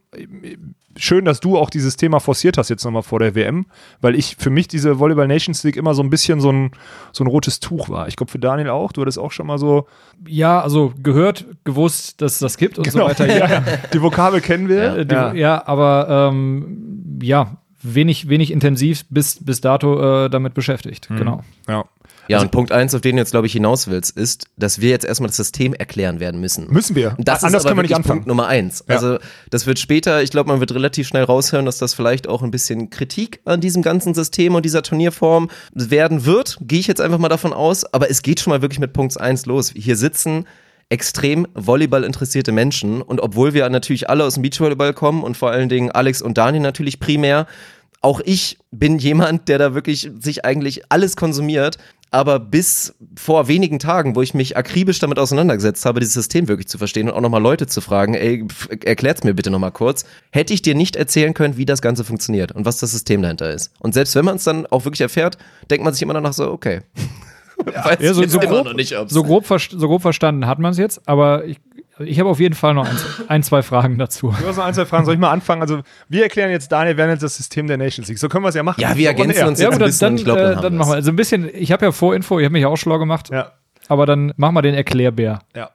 schön, 0.97 1.25
dass 1.25 1.39
du 1.39 1.57
auch 1.57 1.69
dieses 1.69 1.97
Thema 1.97 2.19
forciert 2.19 2.57
hast 2.57 2.69
jetzt 2.69 2.83
nochmal 2.83 3.03
vor 3.03 3.19
der 3.19 3.35
WM, 3.35 3.65
weil 4.01 4.15
ich 4.15 4.35
für 4.37 4.49
mich 4.49 4.67
diese 4.67 4.99
Volleyball 4.99 5.27
Nations 5.27 5.63
League 5.63 5.77
immer 5.77 5.93
so 5.93 6.03
ein 6.03 6.09
bisschen 6.09 6.41
so 6.41 6.51
ein, 6.51 6.71
so 7.11 7.23
ein 7.23 7.27
rotes 7.27 7.59
Tuch 7.59 7.89
war. 7.89 8.07
Ich 8.07 8.15
glaube 8.15 8.31
für 8.31 8.39
Daniel 8.39 8.69
auch, 8.69 8.91
du 8.91 9.01
hattest 9.01 9.19
auch 9.19 9.31
schon 9.31 9.47
mal 9.47 9.57
so. 9.57 9.87
Ja, 10.27 10.61
also 10.61 10.93
gehört, 11.01 11.45
gewusst, 11.63 12.21
dass 12.21 12.33
es 12.33 12.39
das 12.39 12.57
gibt 12.57 12.77
und 12.77 12.85
so 12.85 12.91
Genau, 12.91 13.09
weiter. 13.09 13.27
ja, 13.27 13.47
ja. 13.47 13.63
Die 13.93 14.01
Vokabel 14.01 14.41
kennen 14.41 14.67
wir. 14.69 14.97
Äh, 14.97 15.05
die, 15.05 15.39
ja. 15.39 15.65
aber 15.67 16.29
ähm, 16.31 17.19
ja, 17.21 17.57
wenig, 17.81 18.29
wenig 18.29 18.51
intensiv 18.51 19.05
bis, 19.09 19.43
bis 19.43 19.61
dato 19.61 20.25
äh, 20.25 20.29
damit 20.29 20.53
beschäftigt. 20.53 21.07
Genau. 21.09 21.43
ja. 21.67 21.85
Ja, 22.27 22.41
und 22.41 22.51
Punkt 22.51 22.71
eins, 22.71 22.93
auf 22.93 23.01
den 23.01 23.15
du 23.15 23.21
jetzt, 23.21 23.31
glaube 23.31 23.47
ich, 23.47 23.53
hinaus 23.53 23.87
willst, 23.87 24.17
ist, 24.17 24.45
dass 24.57 24.81
wir 24.81 24.89
jetzt 24.89 25.05
erstmal 25.05 25.27
das 25.27 25.37
System 25.37 25.73
erklären 25.73 26.19
werden 26.19 26.39
müssen. 26.39 26.67
Müssen 26.69 26.95
wir. 26.95 27.15
Das 27.19 27.43
Anders 27.43 27.61
ist 27.61 27.65
aber 27.65 27.75
können 27.75 27.77
wir 27.77 27.83
nicht 27.83 27.95
anfangen. 27.95 28.19
Punkt 28.19 28.27
Nummer 28.27 28.47
eins. 28.47 28.83
Ja. 28.87 28.95
Also 28.95 29.17
das 29.49 29.65
wird 29.65 29.79
später, 29.79 30.21
ich 30.21 30.31
glaube, 30.31 30.49
man 30.49 30.59
wird 30.59 30.73
relativ 30.73 31.07
schnell 31.07 31.23
raushören, 31.23 31.65
dass 31.65 31.77
das 31.77 31.93
vielleicht 31.93 32.27
auch 32.27 32.43
ein 32.43 32.51
bisschen 32.51 32.89
Kritik 32.89 33.41
an 33.45 33.61
diesem 33.61 33.81
ganzen 33.81 34.13
System 34.13 34.55
und 34.55 34.65
dieser 34.65 34.83
Turnierform 34.83 35.49
werden 35.73 36.25
wird. 36.25 36.57
Gehe 36.61 36.79
ich 36.79 36.87
jetzt 36.87 37.01
einfach 37.01 37.19
mal 37.19 37.29
davon 37.29 37.53
aus. 37.53 37.85
Aber 37.93 38.09
es 38.09 38.21
geht 38.21 38.39
schon 38.39 38.51
mal 38.51 38.61
wirklich 38.61 38.79
mit 38.79 38.93
Punkt 38.93 39.19
eins 39.19 39.45
los. 39.45 39.73
Hier 39.75 39.95
sitzen 39.95 40.45
extrem 40.89 41.47
Volleyball 41.53 42.03
interessierte 42.03 42.51
Menschen 42.51 43.01
und 43.01 43.19
obwohl 43.19 43.53
wir 43.53 43.67
natürlich 43.69 44.09
alle 44.09 44.23
aus 44.23 44.35
dem 44.35 44.43
Beachvolleyball 44.43 44.93
kommen 44.93 45.23
und 45.23 45.35
vor 45.35 45.51
allen 45.51 45.69
Dingen 45.69 45.91
Alex 45.91 46.21
und 46.21 46.37
Daniel 46.37 46.63
natürlich 46.63 46.99
primär, 46.99 47.45
auch 48.01 48.21
ich 48.23 48.57
bin 48.71 48.99
jemand, 48.99 49.49
der 49.49 49.57
da 49.57 49.73
wirklich 49.73 50.09
sich 50.19 50.45
eigentlich 50.45 50.83
alles 50.89 51.15
konsumiert. 51.15 51.77
Aber 52.09 52.39
bis 52.39 52.95
vor 53.17 53.47
wenigen 53.47 53.79
Tagen, 53.79 54.15
wo 54.15 54.21
ich 54.21 54.33
mich 54.33 54.55
akribisch 54.55 54.99
damit 54.99 55.19
auseinandergesetzt 55.19 55.85
habe, 55.85 55.99
dieses 55.99 56.13
System 56.13 56.47
wirklich 56.47 56.67
zu 56.67 56.77
verstehen 56.77 57.09
und 57.09 57.15
auch 57.15 57.21
nochmal 57.21 57.41
Leute 57.41 57.67
zu 57.67 57.81
fragen, 57.81 58.13
ey, 58.13 58.45
erklärt's 58.85 59.23
mir 59.23 59.33
bitte 59.33 59.49
nochmal 59.49 59.71
kurz, 59.71 60.05
hätte 60.31 60.53
ich 60.53 60.61
dir 60.61 60.75
nicht 60.75 60.95
erzählen 60.95 61.33
können, 61.33 61.57
wie 61.57 61.65
das 61.65 61.81
Ganze 61.81 62.03
funktioniert 62.03 62.53
und 62.53 62.65
was 62.65 62.79
das 62.79 62.91
System 62.91 63.21
dahinter 63.21 63.51
ist. 63.51 63.71
Und 63.79 63.93
selbst 63.93 64.15
wenn 64.15 64.25
man 64.25 64.37
es 64.37 64.45
dann 64.45 64.65
auch 64.67 64.85
wirklich 64.85 65.01
erfährt, 65.01 65.37
denkt 65.69 65.83
man 65.83 65.93
sich 65.93 66.01
immer 66.01 66.13
danach 66.13 66.33
so, 66.33 66.51
okay. 66.51 66.81
Weiß 67.65 67.97
Ja, 67.99 68.13
so, 68.13 68.25
so, 68.25 68.39
immer 68.39 68.49
grob, 68.49 68.65
noch 68.65 68.73
nicht, 68.73 68.95
so, 69.07 69.23
grob, 69.23 69.45
so 69.47 69.87
grob 69.87 70.01
verstanden 70.01 70.45
hat 70.45 70.59
man 70.59 70.71
es 70.71 70.77
jetzt, 70.77 71.01
aber 71.07 71.45
ich, 71.45 71.57
ich 71.99 72.19
habe 72.19 72.29
auf 72.29 72.39
jeden 72.39 72.55
Fall 72.55 72.73
noch 72.73 72.87
ein, 72.87 72.97
ein, 73.27 73.43
zwei 73.43 73.61
Fragen 73.63 73.97
dazu. 73.97 74.33
Du 74.39 74.47
hast 74.47 74.57
noch 74.57 74.65
ein, 74.65 74.73
zwei 74.73 74.85
Fragen. 74.85 75.05
Soll 75.05 75.15
ich 75.15 75.19
mal 75.19 75.31
anfangen? 75.31 75.61
Also, 75.61 75.81
wir 76.09 76.23
erklären 76.23 76.51
jetzt 76.51 76.71
Daniel 76.71 76.97
Werner 76.97 77.17
das 77.17 77.37
System 77.37 77.67
der 77.67 77.77
Nations 77.77 78.07
League. 78.07 78.19
So 78.19 78.29
können 78.29 78.43
wir 78.43 78.49
es 78.49 78.55
ja 78.55 78.63
machen. 78.63 78.81
Ja, 78.81 78.95
wir 78.95 79.07
ergänzen 79.07 79.47
uns 79.47 79.59
Ja, 79.59 79.65
jetzt 79.69 79.73
gut, 79.73 79.73
ein 79.73 79.79
dann, 79.79 79.87
bisschen 79.89 80.07
dann, 80.07 80.17
ich 80.17 80.23
glaube, 80.25 80.41
dann 80.41 80.51
äh, 80.51 80.61
dann 80.61 80.73
wir's. 80.73 80.79
machen 80.79 80.89
wir. 80.91 80.95
Also 80.95 81.11
ein 81.11 81.15
bisschen, 81.15 81.49
ich 81.53 81.71
habe 81.71 81.85
ja 81.85 81.91
Vorinfo, 81.91 82.39
ich 82.39 82.45
habe 82.45 82.53
mich 82.53 82.61
ja 82.61 82.67
auch 82.67 82.77
schlau 82.77 82.99
gemacht, 82.99 83.29
Ja, 83.31 83.51
aber 83.87 84.05
dann 84.05 84.33
mach 84.37 84.51
mal 84.51 84.61
den 84.61 84.75
Erklärbär. 84.75 85.39
ja. 85.55 85.69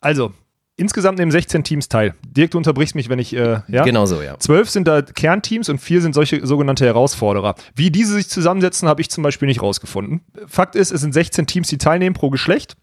Also, 0.00 0.32
insgesamt 0.76 1.18
nehmen 1.18 1.30
16 1.30 1.64
Teams 1.64 1.88
teil. 1.88 2.14
Dirk, 2.26 2.50
du 2.50 2.58
unterbrichst 2.58 2.94
mich, 2.94 3.08
wenn 3.08 3.18
ich, 3.18 3.34
äh, 3.34 3.60
ja? 3.68 3.84
Genau 3.84 4.04
so, 4.06 4.20
ja. 4.20 4.38
Zwölf 4.38 4.68
sind 4.68 4.86
da 4.86 5.00
Kernteams 5.02 5.68
und 5.70 5.78
vier 5.78 6.02
sind 6.02 6.14
solche 6.14 6.46
sogenannte 6.46 6.84
Herausforderer. 6.84 7.54
Wie 7.74 7.90
diese 7.90 8.12
sich 8.14 8.28
zusammensetzen, 8.28 8.86
habe 8.88 9.00
ich 9.00 9.08
zum 9.08 9.22
Beispiel 9.24 9.48
nicht 9.48 9.62
rausgefunden. 9.62 10.20
Fakt 10.46 10.74
ist, 10.76 10.90
es 10.90 11.00
sind 11.00 11.14
16 11.14 11.46
Teams, 11.46 11.68
die 11.68 11.78
teilnehmen 11.78 12.14
pro 12.14 12.28
Geschlecht. 12.28 12.76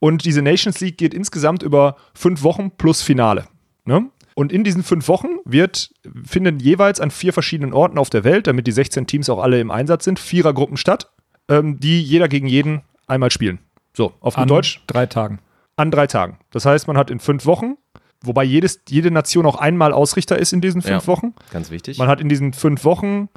Und 0.00 0.24
diese 0.24 0.42
Nations 0.42 0.80
League 0.80 0.98
geht 0.98 1.14
insgesamt 1.14 1.62
über 1.62 1.96
fünf 2.14 2.42
Wochen 2.42 2.70
plus 2.70 3.02
Finale. 3.02 3.46
Ne? 3.84 4.10
Und 4.34 4.52
in 4.52 4.62
diesen 4.62 4.84
fünf 4.84 5.08
Wochen 5.08 5.28
wird, 5.44 5.90
finden 6.24 6.60
jeweils 6.60 7.00
an 7.00 7.10
vier 7.10 7.32
verschiedenen 7.32 7.72
Orten 7.72 7.98
auf 7.98 8.08
der 8.10 8.22
Welt, 8.22 8.46
damit 8.46 8.66
die 8.68 8.72
16 8.72 9.06
Teams 9.08 9.28
auch 9.28 9.42
alle 9.42 9.60
im 9.60 9.70
Einsatz 9.72 10.04
sind, 10.04 10.20
Vierergruppen 10.20 10.76
statt, 10.76 11.10
ähm, 11.48 11.80
die 11.80 12.00
jeder 12.00 12.28
gegen 12.28 12.46
jeden 12.46 12.82
einmal 13.08 13.30
spielen. 13.32 13.58
So, 13.96 14.12
auf 14.20 14.34
gut 14.34 14.42
An 14.42 14.48
Deutsch 14.48 14.80
drei 14.86 15.06
Tagen. 15.06 15.40
an 15.76 15.90
drei 15.90 16.06
Tagen. 16.06 16.38
Das 16.50 16.64
heißt, 16.64 16.86
man 16.86 16.96
hat 16.96 17.10
in 17.10 17.18
fünf 17.18 17.46
Wochen, 17.46 17.74
wobei 18.22 18.44
jedes, 18.44 18.82
jede 18.88 19.10
Nation 19.10 19.44
auch 19.46 19.56
einmal 19.56 19.92
Ausrichter 19.92 20.38
ist 20.38 20.52
in 20.52 20.60
diesen 20.60 20.82
fünf 20.82 21.04
Ja. 21.04 21.06
Wochen. 21.08 21.34
Ganz 21.50 21.70
wichtig. 21.72 21.98
Man 21.98 22.06
hat 22.06 22.20
in 22.20 22.28
diesen 22.28 22.52
fünf 22.52 22.84
Wochen, 22.84 23.28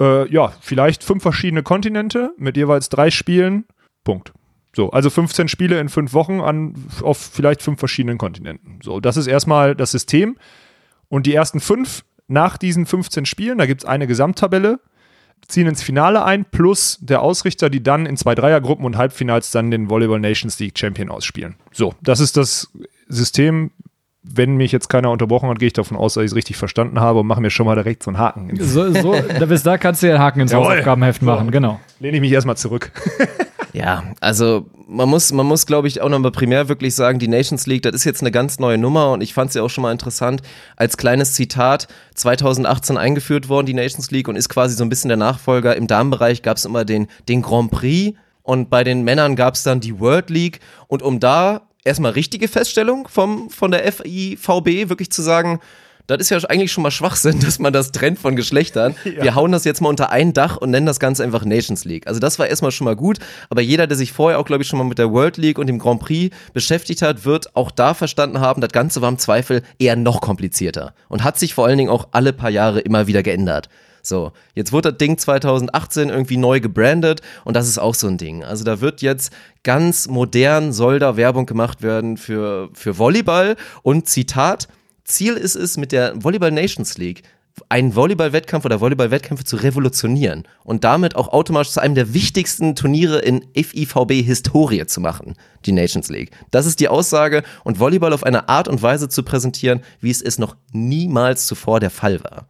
äh, 0.00 0.30
ja, 0.30 0.52
vielleicht 0.60 1.02
fünf 1.04 1.22
verschiedene 1.22 1.62
Kontinente 1.62 2.34
mit 2.36 2.58
jeweils 2.58 2.90
drei 2.90 3.10
Spielen. 3.10 3.64
Punkt. 4.04 4.34
So, 4.74 4.90
also 4.90 5.10
15 5.10 5.48
Spiele 5.48 5.78
in 5.80 5.88
fünf 5.88 6.14
Wochen 6.14 6.40
an, 6.40 6.74
auf 7.02 7.18
vielleicht 7.18 7.62
fünf 7.62 7.78
verschiedenen 7.78 8.16
Kontinenten. 8.16 8.78
So, 8.82 9.00
das 9.00 9.16
ist 9.16 9.26
erstmal 9.26 9.74
das 9.74 9.90
System. 9.90 10.36
Und 11.08 11.26
die 11.26 11.34
ersten 11.34 11.60
fünf 11.60 12.04
nach 12.26 12.56
diesen 12.56 12.86
15 12.86 13.26
Spielen, 13.26 13.58
da 13.58 13.66
gibt 13.66 13.82
es 13.82 13.88
eine 13.88 14.06
Gesamttabelle, 14.06 14.80
ziehen 15.46 15.66
ins 15.66 15.82
Finale 15.82 16.24
ein, 16.24 16.46
plus 16.46 16.98
der 17.02 17.20
Ausrichter, 17.20 17.68
die 17.68 17.82
dann 17.82 18.06
in 18.06 18.16
zwei 18.16 18.34
Dreiergruppen 18.34 18.86
und 18.86 18.96
Halbfinals 18.96 19.50
dann 19.50 19.70
den 19.70 19.90
Volleyball 19.90 20.20
Nations 20.20 20.58
League 20.58 20.78
Champion 20.78 21.10
ausspielen. 21.10 21.56
So, 21.72 21.94
das 22.00 22.20
ist 22.20 22.36
das 22.36 22.70
System. 23.08 23.72
Wenn 24.24 24.56
mich 24.56 24.70
jetzt 24.70 24.88
keiner 24.88 25.10
unterbrochen 25.10 25.48
hat, 25.48 25.58
gehe 25.58 25.66
ich 25.66 25.72
davon 25.72 25.96
aus, 25.96 26.14
dass 26.14 26.22
ich 26.22 26.30
es 26.30 26.36
richtig 26.36 26.56
verstanden 26.56 27.00
habe 27.00 27.18
und 27.20 27.26
mache 27.26 27.40
mir 27.40 27.50
schon 27.50 27.66
mal 27.66 27.74
direkt 27.74 28.04
so 28.04 28.10
einen 28.10 28.18
Haken. 28.18 28.50
ins 28.50 28.72
So, 28.72 28.92
so, 28.92 29.16
da, 29.16 29.46
bis 29.46 29.64
da 29.64 29.76
kannst 29.78 30.02
du 30.02 30.06
ja 30.06 30.14
einen 30.14 30.22
Haken 30.22 30.40
ins. 30.42 30.54
Hausaufgabenheft 30.54 31.22
machen, 31.22 31.50
genau. 31.50 31.80
Lehne 31.98 32.18
ich 32.18 32.20
mich 32.20 32.30
erstmal 32.32 32.56
zurück. 32.56 32.92
Ja, 33.72 34.04
also 34.20 34.66
man 34.86 35.08
muss, 35.08 35.32
man 35.32 35.46
muss, 35.46 35.66
glaube 35.66 35.88
ich, 35.88 36.00
auch 36.00 36.08
nochmal 36.08 36.32
primär 36.32 36.68
wirklich 36.68 36.94
sagen, 36.94 37.18
die 37.18 37.28
Nations 37.28 37.66
League, 37.66 37.82
das 37.82 37.94
ist 37.94 38.04
jetzt 38.04 38.20
eine 38.20 38.30
ganz 38.30 38.58
neue 38.58 38.76
Nummer 38.76 39.12
und 39.12 39.22
ich 39.22 39.32
fand 39.32 39.52
sie 39.52 39.60
auch 39.60 39.70
schon 39.70 39.82
mal 39.82 39.92
interessant. 39.92 40.42
Als 40.76 40.96
kleines 40.96 41.32
Zitat, 41.34 41.88
2018 42.14 42.98
eingeführt 42.98 43.48
worden, 43.48 43.66
die 43.66 43.74
Nations 43.74 44.10
League, 44.10 44.28
und 44.28 44.36
ist 44.36 44.48
quasi 44.48 44.76
so 44.76 44.84
ein 44.84 44.90
bisschen 44.90 45.08
der 45.08 45.16
Nachfolger. 45.16 45.76
Im 45.76 45.86
Damenbereich 45.86 46.42
gab 46.42 46.58
es 46.58 46.64
immer 46.64 46.84
den, 46.84 47.08
den 47.28 47.40
Grand 47.42 47.70
Prix 47.70 48.16
und 48.42 48.68
bei 48.70 48.84
den 48.84 49.02
Männern 49.02 49.36
gab 49.36 49.54
es 49.54 49.62
dann 49.62 49.80
die 49.80 49.98
World 49.98 50.28
League. 50.28 50.60
Und 50.88 51.02
um 51.02 51.20
da 51.20 51.62
erstmal 51.84 52.12
richtige 52.12 52.48
Feststellung 52.48 53.08
vom, 53.08 53.50
von 53.50 53.70
der 53.70 53.90
FIVB 53.90 54.88
wirklich 54.88 55.10
zu 55.10 55.22
sagen, 55.22 55.60
das 56.06 56.20
ist 56.20 56.30
ja 56.30 56.38
eigentlich 56.48 56.72
schon 56.72 56.82
mal 56.82 56.90
Schwachsinn, 56.90 57.40
dass 57.44 57.58
man 57.58 57.72
das 57.72 57.92
trennt 57.92 58.18
von 58.18 58.36
Geschlechtern. 58.36 58.94
Wir 59.04 59.34
hauen 59.34 59.52
das 59.52 59.64
jetzt 59.64 59.80
mal 59.80 59.88
unter 59.88 60.10
ein 60.10 60.32
Dach 60.32 60.56
und 60.56 60.70
nennen 60.70 60.86
das 60.86 61.00
Ganze 61.00 61.24
einfach 61.24 61.44
Nations 61.44 61.84
League. 61.84 62.06
Also 62.06 62.20
das 62.20 62.38
war 62.38 62.46
erstmal 62.46 62.70
schon 62.70 62.84
mal 62.84 62.96
gut, 62.96 63.18
aber 63.50 63.60
jeder, 63.60 63.86
der 63.86 63.96
sich 63.96 64.12
vorher 64.12 64.38
auch, 64.38 64.44
glaube 64.44 64.62
ich, 64.62 64.68
schon 64.68 64.78
mal 64.78 64.84
mit 64.84 64.98
der 64.98 65.10
World 65.10 65.36
League 65.36 65.58
und 65.58 65.66
dem 65.66 65.78
Grand 65.78 66.00
Prix 66.00 66.34
beschäftigt 66.52 67.02
hat, 67.02 67.24
wird 67.24 67.54
auch 67.56 67.70
da 67.70 67.94
verstanden 67.94 68.40
haben, 68.40 68.60
das 68.60 68.72
Ganze 68.72 69.02
war 69.02 69.08
im 69.08 69.18
Zweifel 69.18 69.62
eher 69.78 69.96
noch 69.96 70.20
komplizierter 70.20 70.94
und 71.08 71.24
hat 71.24 71.38
sich 71.38 71.54
vor 71.54 71.66
allen 71.66 71.78
Dingen 71.78 71.90
auch 71.90 72.08
alle 72.12 72.32
paar 72.32 72.50
Jahre 72.50 72.80
immer 72.80 73.06
wieder 73.06 73.22
geändert. 73.22 73.68
So, 74.02 74.32
jetzt 74.54 74.72
wurde 74.72 74.90
das 74.90 74.98
Ding 74.98 75.16
2018 75.16 76.08
irgendwie 76.08 76.36
neu 76.36 76.58
gebrandet 76.58 77.20
und 77.44 77.54
das 77.54 77.68
ist 77.68 77.78
auch 77.78 77.94
so 77.94 78.08
ein 78.08 78.18
Ding. 78.18 78.42
Also 78.42 78.64
da 78.64 78.80
wird 78.80 79.00
jetzt 79.00 79.32
ganz 79.62 80.08
modern, 80.08 80.72
soll 80.72 80.98
da 80.98 81.16
Werbung 81.16 81.46
gemacht 81.46 81.82
werden 81.82 82.16
für, 82.16 82.68
für 82.74 82.98
Volleyball 82.98 83.56
und 83.82 84.08
Zitat, 84.08 84.66
Ziel 85.04 85.34
ist 85.34 85.54
es 85.54 85.76
mit 85.76 85.92
der 85.92 86.22
Volleyball 86.22 86.50
Nations 86.50 86.98
League 86.98 87.22
einen 87.68 87.94
Volleyball-Wettkampf 87.94 88.64
oder 88.64 88.80
Volleyball-Wettkämpfe 88.80 89.44
zu 89.44 89.56
revolutionieren 89.56 90.44
und 90.64 90.84
damit 90.84 91.16
auch 91.16 91.28
automatisch 91.28 91.72
zu 91.72 91.80
einem 91.80 91.94
der 91.94 92.14
wichtigsten 92.14 92.74
Turniere 92.74 93.18
in 93.18 93.44
FIVB-Historie 93.54 94.86
zu 94.86 95.00
machen, 95.00 95.34
die 95.66 95.72
Nations 95.72 96.08
League. 96.08 96.30
Das 96.50 96.64
ist 96.64 96.80
die 96.80 96.88
Aussage 96.88 97.42
und 97.64 97.78
Volleyball 97.78 98.12
auf 98.12 98.24
eine 98.24 98.48
Art 98.48 98.68
und 98.68 98.82
Weise 98.82 99.08
zu 99.08 99.22
präsentieren, 99.22 99.82
wie 100.00 100.10
es 100.10 100.22
es 100.22 100.38
noch 100.38 100.56
niemals 100.72 101.46
zuvor 101.46 101.80
der 101.80 101.90
Fall 101.90 102.22
war. 102.24 102.46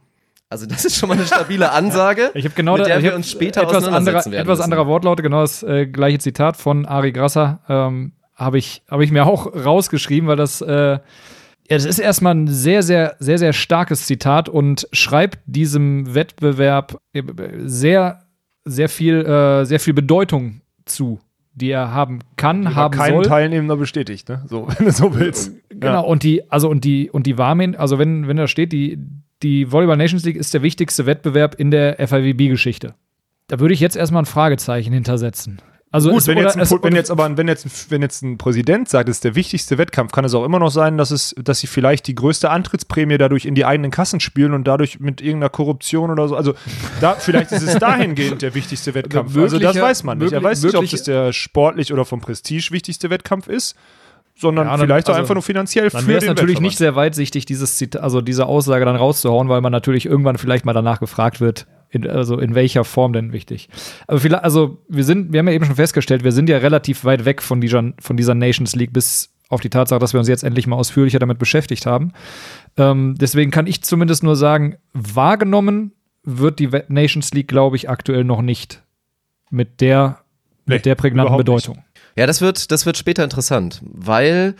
Also 0.49 0.67
das 0.67 0.85
ist 0.85 0.95
schon 0.95 1.09
mal 1.09 1.15
eine 1.15 1.25
stabile 1.25 1.71
Ansage, 1.73 2.31
Ich 2.35 2.45
habe 2.45 2.55
genau 2.55 2.73
mit 2.73 2.81
da, 2.83 2.85
der 2.85 2.97
ich 2.99 3.03
wir 3.03 3.15
uns 3.15 3.29
später 3.29 3.63
etwas, 3.63 3.77
auseinandersetzen 3.77 4.31
werden 4.31 4.43
etwas 4.43 4.59
müssen. 4.59 4.71
anderer 4.71 4.87
Wortlaute, 4.87 5.23
genau 5.23 5.41
das 5.41 5.63
äh, 5.63 5.87
gleiche 5.87 6.19
Zitat 6.19 6.55
von 6.57 6.85
Ari 6.85 7.11
Grasser 7.11 7.59
ähm, 7.67 8.13
habe 8.35 8.57
ich, 8.57 8.83
hab 8.87 9.01
ich 9.01 9.11
mir 9.11 9.25
auch 9.25 9.47
rausgeschrieben, 9.47 10.29
weil 10.29 10.37
das, 10.37 10.61
äh, 10.61 10.99
ja, 11.73 11.77
das 11.77 11.85
ist 11.85 11.97
erstmal 11.97 12.35
ein 12.35 12.47
sehr, 12.47 12.83
sehr, 12.83 13.15
sehr, 13.17 13.39
sehr 13.39 13.51
starkes 13.51 14.05
Zitat 14.05 14.47
und 14.47 14.87
schreibt 14.91 15.39
diesem 15.47 16.13
Wettbewerb 16.13 16.99
äh, 17.13 17.23
sehr, 17.65 18.19
sehr 18.63 18.89
viel, 18.89 19.25
äh, 19.25 19.65
sehr 19.65 19.79
viel 19.79 19.95
Bedeutung 19.95 20.61
zu, 20.85 21.19
die 21.55 21.71
er 21.71 21.91
haben 21.91 22.19
kann, 22.35 22.75
haben 22.75 22.95
Keinen 22.95 23.15
soll. 23.15 23.25
Teilnehmender 23.25 23.75
bestätigt, 23.75 24.29
ne? 24.29 24.43
So, 24.47 24.67
wenn 24.77 24.85
du 24.85 24.91
so 24.91 25.15
willst. 25.15 25.51
Genau, 25.69 26.05
und 26.05 26.21
die, 26.21 26.49
also 26.51 26.69
und 26.69 26.83
die, 26.83 27.09
und 27.09 27.25
die 27.25 27.39
Warmin, 27.39 27.75
also 27.75 27.97
wenn, 27.97 28.27
wenn 28.27 28.37
da 28.37 28.47
steht, 28.47 28.71
die, 28.71 28.99
die 29.41 29.71
Volleyball 29.71 29.97
Nations 29.97 30.23
League 30.23 30.37
ist 30.37 30.53
der 30.53 30.61
wichtigste 30.61 31.07
Wettbewerb 31.07 31.55
in 31.55 31.71
der 31.71 31.95
FIVB-Geschichte. 32.07 32.93
Da 33.47 33.59
würde 33.59 33.73
ich 33.73 33.79
jetzt 33.79 33.95
erstmal 33.95 34.21
ein 34.21 34.27
Fragezeichen 34.27 34.93
hintersetzen. 34.93 35.59
Also 35.93 36.09
Gut, 36.09 36.21
es- 36.21 36.27
wenn 36.27 36.39
jetzt, 36.39 36.55
ein, 36.55 36.61
es- 36.61 36.71
wenn 36.81 36.95
jetzt 36.95 37.11
aber 37.11 37.37
wenn 37.37 37.47
jetzt, 37.47 37.65
ein- 37.65 37.71
wenn 37.89 38.01
jetzt 38.01 38.23
ein 38.23 38.37
Präsident 38.39 38.89
sagt, 38.89 39.07
es 39.09 39.17
ist 39.17 39.23
der 39.23 39.35
wichtigste 39.35 39.77
Wettkampf, 39.77 40.11
kann 40.11 40.25
es 40.25 40.33
auch 40.33 40.43
immer 40.43 40.57
noch 40.57 40.71
sein, 40.71 40.97
dass 40.97 41.11
es, 41.11 41.35
dass 41.41 41.59
sie 41.59 41.67
vielleicht 41.67 42.07
die 42.07 42.15
größte 42.15 42.49
Antrittsprämie 42.49 43.19
dadurch 43.19 43.45
in 43.45 43.53
die 43.53 43.63
eigenen 43.63 43.91
Kassen 43.91 44.19
spielen 44.19 44.53
und 44.53 44.63
dadurch 44.67 44.99
mit 44.99 45.21
irgendeiner 45.21 45.49
Korruption 45.49 46.09
oder 46.09 46.27
so. 46.27 46.35
Also 46.35 46.55
da, 46.99 47.13
vielleicht 47.13 47.51
ist 47.51 47.61
es 47.61 47.75
dahingehend 47.79 48.41
der 48.41 48.55
wichtigste 48.55 48.95
Wettkampf. 48.95 49.37
Also 49.37 49.59
das 49.59 49.79
weiß 49.79 50.03
man 50.03 50.17
nicht. 50.17 50.33
Er 50.33 50.41
weiß 50.43 50.63
nicht, 50.63 50.75
ob 50.75 50.89
das 50.89 51.03
der 51.03 51.31
sportlich 51.31 51.93
oder 51.93 52.05
vom 52.05 52.21
Prestige 52.21 52.69
wichtigste 52.71 53.11
Wettkampf 53.11 53.47
ist, 53.47 53.75
sondern 54.35 54.65
Ja, 54.65 54.71
dann- 54.77 54.87
vielleicht 54.87 55.05
auch 55.07 55.13
also, 55.13 55.21
einfach 55.21 55.35
nur 55.35 55.43
finanziell 55.43 55.89
Dann 55.89 56.07
wäre 56.07 56.17
es 56.21 56.25
natürlich 56.25 56.59
nicht 56.59 56.79
sehr 56.79 56.95
weitsichtig, 56.95 57.45
dieses 57.45 57.77
Zita 57.77 57.99
also 57.99 58.19
diese 58.19 58.47
Aussage 58.47 58.83
dann 58.83 58.95
rauszuhauen, 58.95 59.47
weil 59.47 59.61
man 59.61 59.71
natürlich 59.71 60.07
irgendwann 60.07 60.39
vielleicht 60.39 60.65
mal 60.65 60.73
danach 60.73 60.99
gefragt 60.99 61.39
wird, 61.39 61.67
in, 61.93 62.09
also 62.09 62.39
in 62.39 62.55
welcher 62.55 62.83
Form 62.83 63.13
denn 63.13 63.33
wichtig. 63.33 63.69
Aber 64.07 64.19
vielleicht, 64.19 64.43
also 64.43 64.79
wir 64.89 65.03
sind, 65.03 65.31
wir 65.31 65.39
haben 65.39 65.47
ja 65.47 65.53
eben 65.53 65.65
schon 65.65 65.75
festgestellt, 65.75 66.23
wir 66.23 66.31
sind 66.31 66.49
ja 66.49 66.57
relativ 66.57 67.05
weit 67.05 67.25
weg 67.25 67.41
von 67.41 67.61
dieser, 67.61 67.93
von 67.99 68.17
dieser 68.17 68.33
Nations 68.33 68.75
League 68.75 68.93
bis 68.93 69.31
auf 69.49 69.61
die 69.61 69.69
Tatsache, 69.69 69.99
dass 69.99 70.13
wir 70.13 70.19
uns 70.19 70.27
jetzt 70.27 70.43
endlich 70.43 70.65
mal 70.65 70.75
ausführlicher 70.75 71.19
damit 71.19 71.37
beschäftigt 71.37 71.85
haben. 71.85 72.13
Ähm, 72.77 73.15
deswegen 73.19 73.51
kann 73.51 73.67
ich 73.67 73.83
zumindest 73.83 74.23
nur 74.23 74.35
sagen, 74.35 74.77
wahrgenommen 74.93 75.91
wird 76.23 76.59
die 76.59 76.69
Nations 76.87 77.33
League, 77.33 77.47
glaube 77.47 77.75
ich, 77.75 77.89
aktuell 77.89 78.23
noch 78.23 78.41
nicht 78.41 78.81
mit 79.51 79.81
der, 79.81 80.19
Nee, 80.65 80.75
mit 80.75 80.85
der 80.85 80.95
prägnanten 80.95 81.35
überhaupt 81.35 81.47
nicht. 81.47 81.65
Bedeutung. 81.67 81.83
Ja, 82.15 82.25
das 82.25 82.41
wird, 82.41 82.71
das 82.71 82.85
wird 82.85 82.97
später 82.97 83.23
interessant, 83.23 83.81
weil 83.83 84.55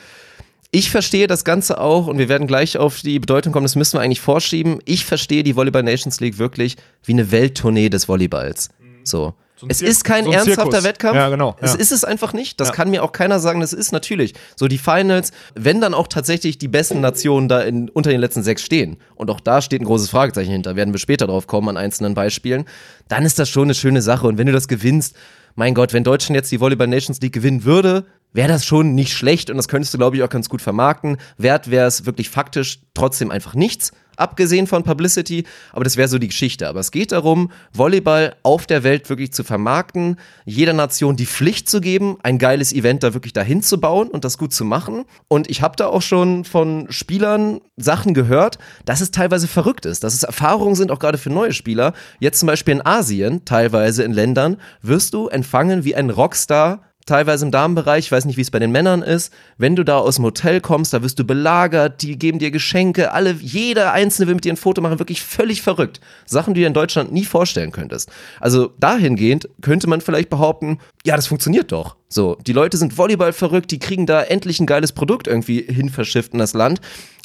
ich 0.74 0.90
verstehe 0.90 1.28
das 1.28 1.46
Ganze 1.46 1.80
auch 1.80 2.08
und 2.08 2.18
wir 2.18 2.30
werden 2.30 2.48
gleich 2.48 2.78
auf 2.78 3.02
die 3.02 3.20
Bedeutung 3.20 3.54
kommen, 3.54 3.64
das 3.64 3.76
müssen 3.76 3.94
wir 3.94 4.02
eigentlich 4.02 4.22
vorschieben. 4.22 4.80
Ich 4.86 5.06
verstehe 5.06 5.44
die 5.44 5.56
Volleyball 5.56 5.84
Nations 5.84 6.20
League 6.20 6.40
wirklich 6.40 6.78
wie 7.06 7.12
eine 7.14 7.32
Welttournee 7.32 7.90
des 7.90 8.10
Volleyballs. 8.10 8.70
So. 9.04 9.36
ein 9.62 9.68
es 9.70 9.84
ist 9.84 10.04
kein 10.04 10.26
so 10.26 10.32
ernsthafter 10.32 10.72
Zirkus. 10.72 10.84
Wettkampf. 10.84 11.16
Ja, 11.16 11.30
genau, 11.30 11.56
Es 11.62 11.74
ja. 11.74 11.80
ist 11.80 11.92
es 11.92 12.04
einfach 12.04 12.34
nicht. 12.34 12.60
Das 12.60 12.70
Ja. 12.70 12.74
kann 12.74 12.90
mir 12.90 13.04
auch 13.04 13.12
keiner 13.12 13.40
sagen, 13.40 13.60
das 13.60 13.72
ist 13.72 13.92
natürlich. 13.92 14.34
So 14.56 14.68
die 14.68 14.80
Finals, 14.80 15.32
wenn 15.54 15.80
dann 15.80 15.94
auch 15.94 16.08
tatsächlich 16.08 16.58
die 16.58 16.68
besten 16.68 17.02
Nationen 17.02 17.48
da 17.48 17.62
in, 17.62 17.90
unter 17.90 18.10
den 18.10 18.20
letzten 18.20 18.42
sechs 18.42 18.64
stehen 18.64 18.98
und 19.14 19.30
auch 19.30 19.40
da 19.40 19.62
steht 19.62 19.80
ein 19.80 19.86
großes 19.86 20.10
Fragezeichen 20.10 20.52
hinter, 20.52 20.76
werden 20.76 20.92
wir 20.92 21.00
später 21.00 21.28
drauf 21.28 21.46
kommen 21.46 21.70
an 21.70 21.78
einzelnen 21.78 22.16
Beispielen, 22.16 22.66
dann 23.10 23.26
ist 23.26 23.38
das 23.38 23.48
schon 23.48 23.66
eine 23.66 23.76
schöne 23.76 24.02
Sache. 24.02 24.26
Und 24.26 24.40
wenn 24.40 24.48
du 24.48 24.54
das 24.54 24.68
gewinnst, 24.68 25.16
mein 25.54 25.76
Gott, 25.76 25.94
wenn 25.94 26.04
Deutschland 26.04 26.36
jetzt 26.36 26.52
die 26.52 26.60
Volleyball 26.60 26.88
Nations 26.88 27.22
League 27.22 27.34
gewinnen 27.34 27.64
würde, 27.64 28.06
wäre 28.34 28.50
das 28.50 28.66
schon 28.66 28.96
nicht 28.96 29.14
schlecht 29.14 29.50
und 29.50 29.58
das 29.58 29.68
könntest 29.68 29.94
du, 29.94 29.98
glaube 29.98 30.18
ich, 30.18 30.24
auch 30.24 30.30
ganz 30.30 30.50
gut 30.50 30.62
vermarkten. 30.62 31.18
Wert 31.38 31.72
wäre 31.72 31.88
es 31.88 32.06
wirklich 32.06 32.30
faktisch 32.30 32.80
trotzdem 32.94 33.32
einfach 33.32 33.54
nichts, 33.54 33.92
abgesehen 34.18 34.68
von 34.68 34.84
Publicity, 34.84 35.46
aber 35.72 35.84
das 35.84 35.98
wäre 35.98 36.08
so 36.08 36.20
die 36.20 36.28
Geschichte. 36.28 36.68
Aber 36.68 36.80
es 36.80 36.92
geht 36.92 37.12
darum, 37.12 37.52
Volleyball 37.74 38.36
auf 38.44 38.66
der 38.66 38.84
Welt 38.84 39.10
wirklich 39.10 39.34
zu 39.34 39.44
vermarkten, 39.44 40.18
jeder 40.46 40.74
Nation 40.74 41.16
die 41.16 41.26
Pflicht 41.26 41.70
zu 41.70 41.82
geben, 41.82 42.18
ein 42.24 42.38
geiles 42.38 42.74
Event 42.74 43.04
da 43.04 43.14
wirklich 43.14 43.34
dahin 43.34 43.62
zu 43.62 43.80
bauen 43.80 44.10
und 44.10 44.26
das 44.26 44.38
gut 44.38 44.54
zu 44.54 44.66
machen. 44.66 45.06
Und 45.28 45.50
ich 45.50 45.62
habe 45.62 45.76
da 45.76 45.88
auch 45.88 46.02
schon 46.02 46.46
von 46.46 46.88
Spielern 46.90 47.62
Sachen 47.76 48.14
gehört, 48.14 48.60
dass 48.86 49.02
es 49.02 49.12
teilweise 49.12 49.48
verrückt 49.48 49.86
ist, 49.86 50.04
dass 50.04 50.14
es 50.14 50.24
Erfahrungen 50.24 50.76
sind, 50.76 50.92
auch 50.92 51.00
gerade 51.00 51.18
für 51.18 51.30
neue 51.30 51.54
Spieler. 51.54 51.94
Jetzt 52.20 52.40
zum 52.40 52.48
Beispiel 52.48 52.76
in 52.76 52.86
Asien, 52.86 53.46
teilweise 53.46 54.04
in 54.04 54.14
Ländern, 54.14 54.58
wirst 54.82 55.14
du 55.14 55.28
empfangen 55.28 55.84
wie 55.84 55.96
ein 55.96 56.10
Rockstar 56.10 56.82
teilweise 57.06 57.46
im 57.46 57.52
Damenbereich, 57.52 58.06
ich 58.06 58.12
weiß 58.12 58.26
nicht, 58.26 58.38
wie 58.38 58.42
es 58.42 58.52
bei 58.52 58.60
den 58.60 58.72
Männern 58.72 59.02
ist, 59.02 59.34
wenn 59.58 59.76
du 59.76 59.84
da 59.84 59.98
aus 59.98 60.16
dem 60.16 60.26
Hotel 60.26 60.62
kommst, 60.62 60.94
da 60.94 61.04
wirst 61.04 61.20
du 61.20 61.24
belagert, 61.24 62.02
die 62.02 62.18
geben 62.18 62.40
dir 62.40 62.52
Geschenke, 62.52 63.12
alle, 63.12 63.32
jeder 63.32 63.94
Einzelne 63.94 64.28
will 64.28 64.36
mit 64.36 64.46
dir 64.46 64.54
ein 64.54 64.58
Foto 64.58 64.82
machen, 64.82 65.00
wirklich 65.00 65.22
völlig 65.22 65.62
verrückt. 65.62 66.00
Sachen, 66.26 66.54
die 66.54 66.62
du 66.62 66.68
in 66.68 66.74
Deutschland 66.74 67.12
nie 67.12 67.26
vorstellen 67.26 67.72
könntest. 67.72 68.10
Also 68.40 68.72
dahingehend 68.80 69.50
könnte 69.62 69.88
man 69.88 70.02
vielleicht 70.02 70.30
behaupten, 70.30 70.80
ja, 71.06 71.16
das 71.16 71.28
funktioniert 71.28 71.72
doch. 71.72 71.96
So, 72.10 72.38
die 72.46 72.54
Leute 72.54 72.78
sind 72.78 72.98
Volleyball 72.98 73.34
verrückt, 73.34 73.72
die 73.72 73.80
kriegen 73.80 74.06
da 74.06 74.22
endlich 74.22 74.60
ein 74.60 74.66
geiles 74.66 74.92
Produkt 74.92 75.28
irgendwie 75.28 75.62
hin 75.62 75.90
verschifft 75.90 76.34
in 76.34 76.40
das 76.40 76.54
Land. 76.54 76.80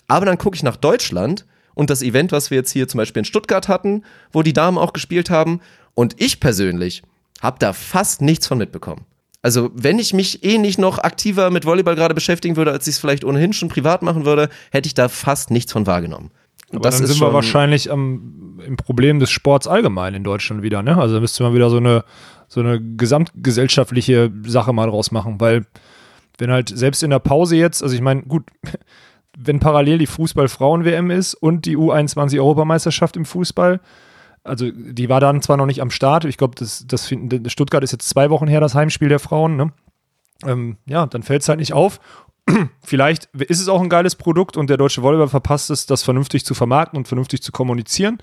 Aber 0.09 0.27
dann 0.27 0.39
gucke 0.39 0.57
ich 0.57 0.63
nach 0.63 0.77
Deutschland 0.77 1.45
und 1.75 1.91
das 1.91 2.03
Event, 2.03 2.33
was 2.33 2.51
wir 2.51 2.57
jetzt 2.57 2.73
hier 2.73 2.89
zum 2.89 2.99
Beispiel 2.99 3.21
in 3.21 3.25
Stuttgart 3.25 3.69
hatten, 3.69 4.03
wo 4.33 4.43
die 4.43 4.53
Damen 4.53 4.79
auch 4.79 4.93
gespielt 4.93 5.31
haben. 5.31 5.61
Und 5.95 6.21
ich 6.21 6.41
persönlich 6.41 7.03
habe 7.41 7.59
da 7.61 7.73
fast 7.73 8.21
nichts 8.21 8.47
von 8.47 8.59
mitbekommen. 8.59 9.05
Also, 9.41 9.71
wenn 9.73 9.99
ich 9.99 10.13
mich 10.13 10.45
eh 10.45 10.59
nicht 10.59 10.79
noch 10.79 10.99
aktiver 10.99 11.51
mit 11.51 11.65
Volleyball 11.65 11.95
gerade 11.95 12.15
beschäftigen 12.15 12.57
würde, 12.57 12.73
als 12.73 12.87
ich 12.89 12.95
es 12.95 13.01
vielleicht 13.01 13.25
ohnehin 13.25 13.53
schon 13.53 13.69
privat 13.69 14.03
machen 14.03 14.25
würde, 14.25 14.49
hätte 14.73 14.89
ich 14.89 14.95
da 14.95 15.09
fast 15.09 15.51
nichts 15.51 15.73
von 15.73 15.87
wahrgenommen. 15.87 16.31
Und 16.71 16.79
Aber 16.79 16.91
dann 16.91 17.07
sind 17.07 17.21
wir 17.21 17.33
wahrscheinlich 17.33 17.91
am, 17.91 18.61
im 18.65 18.77
Problem 18.77 19.21
des 19.21 19.31
Sports 19.31 19.67
allgemein 19.67 20.15
in 20.15 20.25
Deutschland 20.25 20.63
wieder. 20.63 20.83
Ne? 20.83 20.97
Also 20.97 21.15
da 21.15 21.21
müsste 21.21 21.43
man 21.43 21.55
wieder 21.55 21.71
so 21.71 21.79
eine, 21.79 22.05
so 22.47 22.61
eine 22.61 22.81
gesamtgesellschaftliche 22.81 24.31
Sache 24.45 24.73
mal 24.73 24.89
draus 24.89 25.11
machen, 25.11 25.41
weil 25.41 25.65
wenn 26.39 26.51
halt 26.51 26.69
selbst 26.69 27.03
in 27.03 27.11
der 27.11 27.21
Pause 27.21 27.57
jetzt, 27.57 27.83
also 27.83 27.95
ich 27.95 28.01
meine, 28.01 28.23
gut, 28.23 28.45
wenn 29.39 29.61
parallel 29.61 29.99
die 29.99 30.07
Fußball-Frauen-WM 30.07 31.11
ist 31.11 31.35
und 31.35 31.65
die 31.65 31.77
U21-Europameisterschaft 31.77 33.17
im 33.17 33.25
Fußball, 33.25 33.81
also 34.49 34.71
die 34.71 35.09
war 35.09 35.21
dann 35.21 35.43
zwar 35.43 35.57
noch 35.57 35.67
nicht 35.67 35.81
am 35.81 35.91
Start, 35.91 36.25
ich 36.25 36.37
glaube, 36.37 36.55
das, 36.57 36.85
das, 36.87 37.13
Stuttgart 37.47 37.85
ist 37.85 37.93
jetzt 37.93 38.09
zwei 38.09 38.31
Wochen 38.31 38.49
her, 38.49 38.61
das 38.61 38.75
Heimspiel 38.75 39.09
der 39.09 39.19
Frauen, 39.19 39.57
ne? 39.57 39.73
ähm, 40.45 40.77
ja, 40.87 41.07
dann 41.07 41.23
fällt 41.23 41.43
es 41.43 41.49
halt 41.49 41.59
nicht 41.59 41.73
auf. 41.73 42.01
Vielleicht 42.83 43.27
ist 43.35 43.61
es 43.61 43.69
auch 43.69 43.83
ein 43.83 43.89
geiles 43.89 44.17
Produkt 44.17 44.57
und 44.57 44.71
der 44.71 44.77
deutsche 44.77 45.03
Volleyball 45.03 45.29
verpasst 45.29 45.71
es, 45.71 45.87
das 45.87 46.03
vernünftig 46.03 46.45
zu 46.45 46.55
vermarkten 46.55 46.97
und 46.97 47.09
vernünftig 47.09 47.43
zu 47.43 47.53
kommunizieren. 47.53 48.19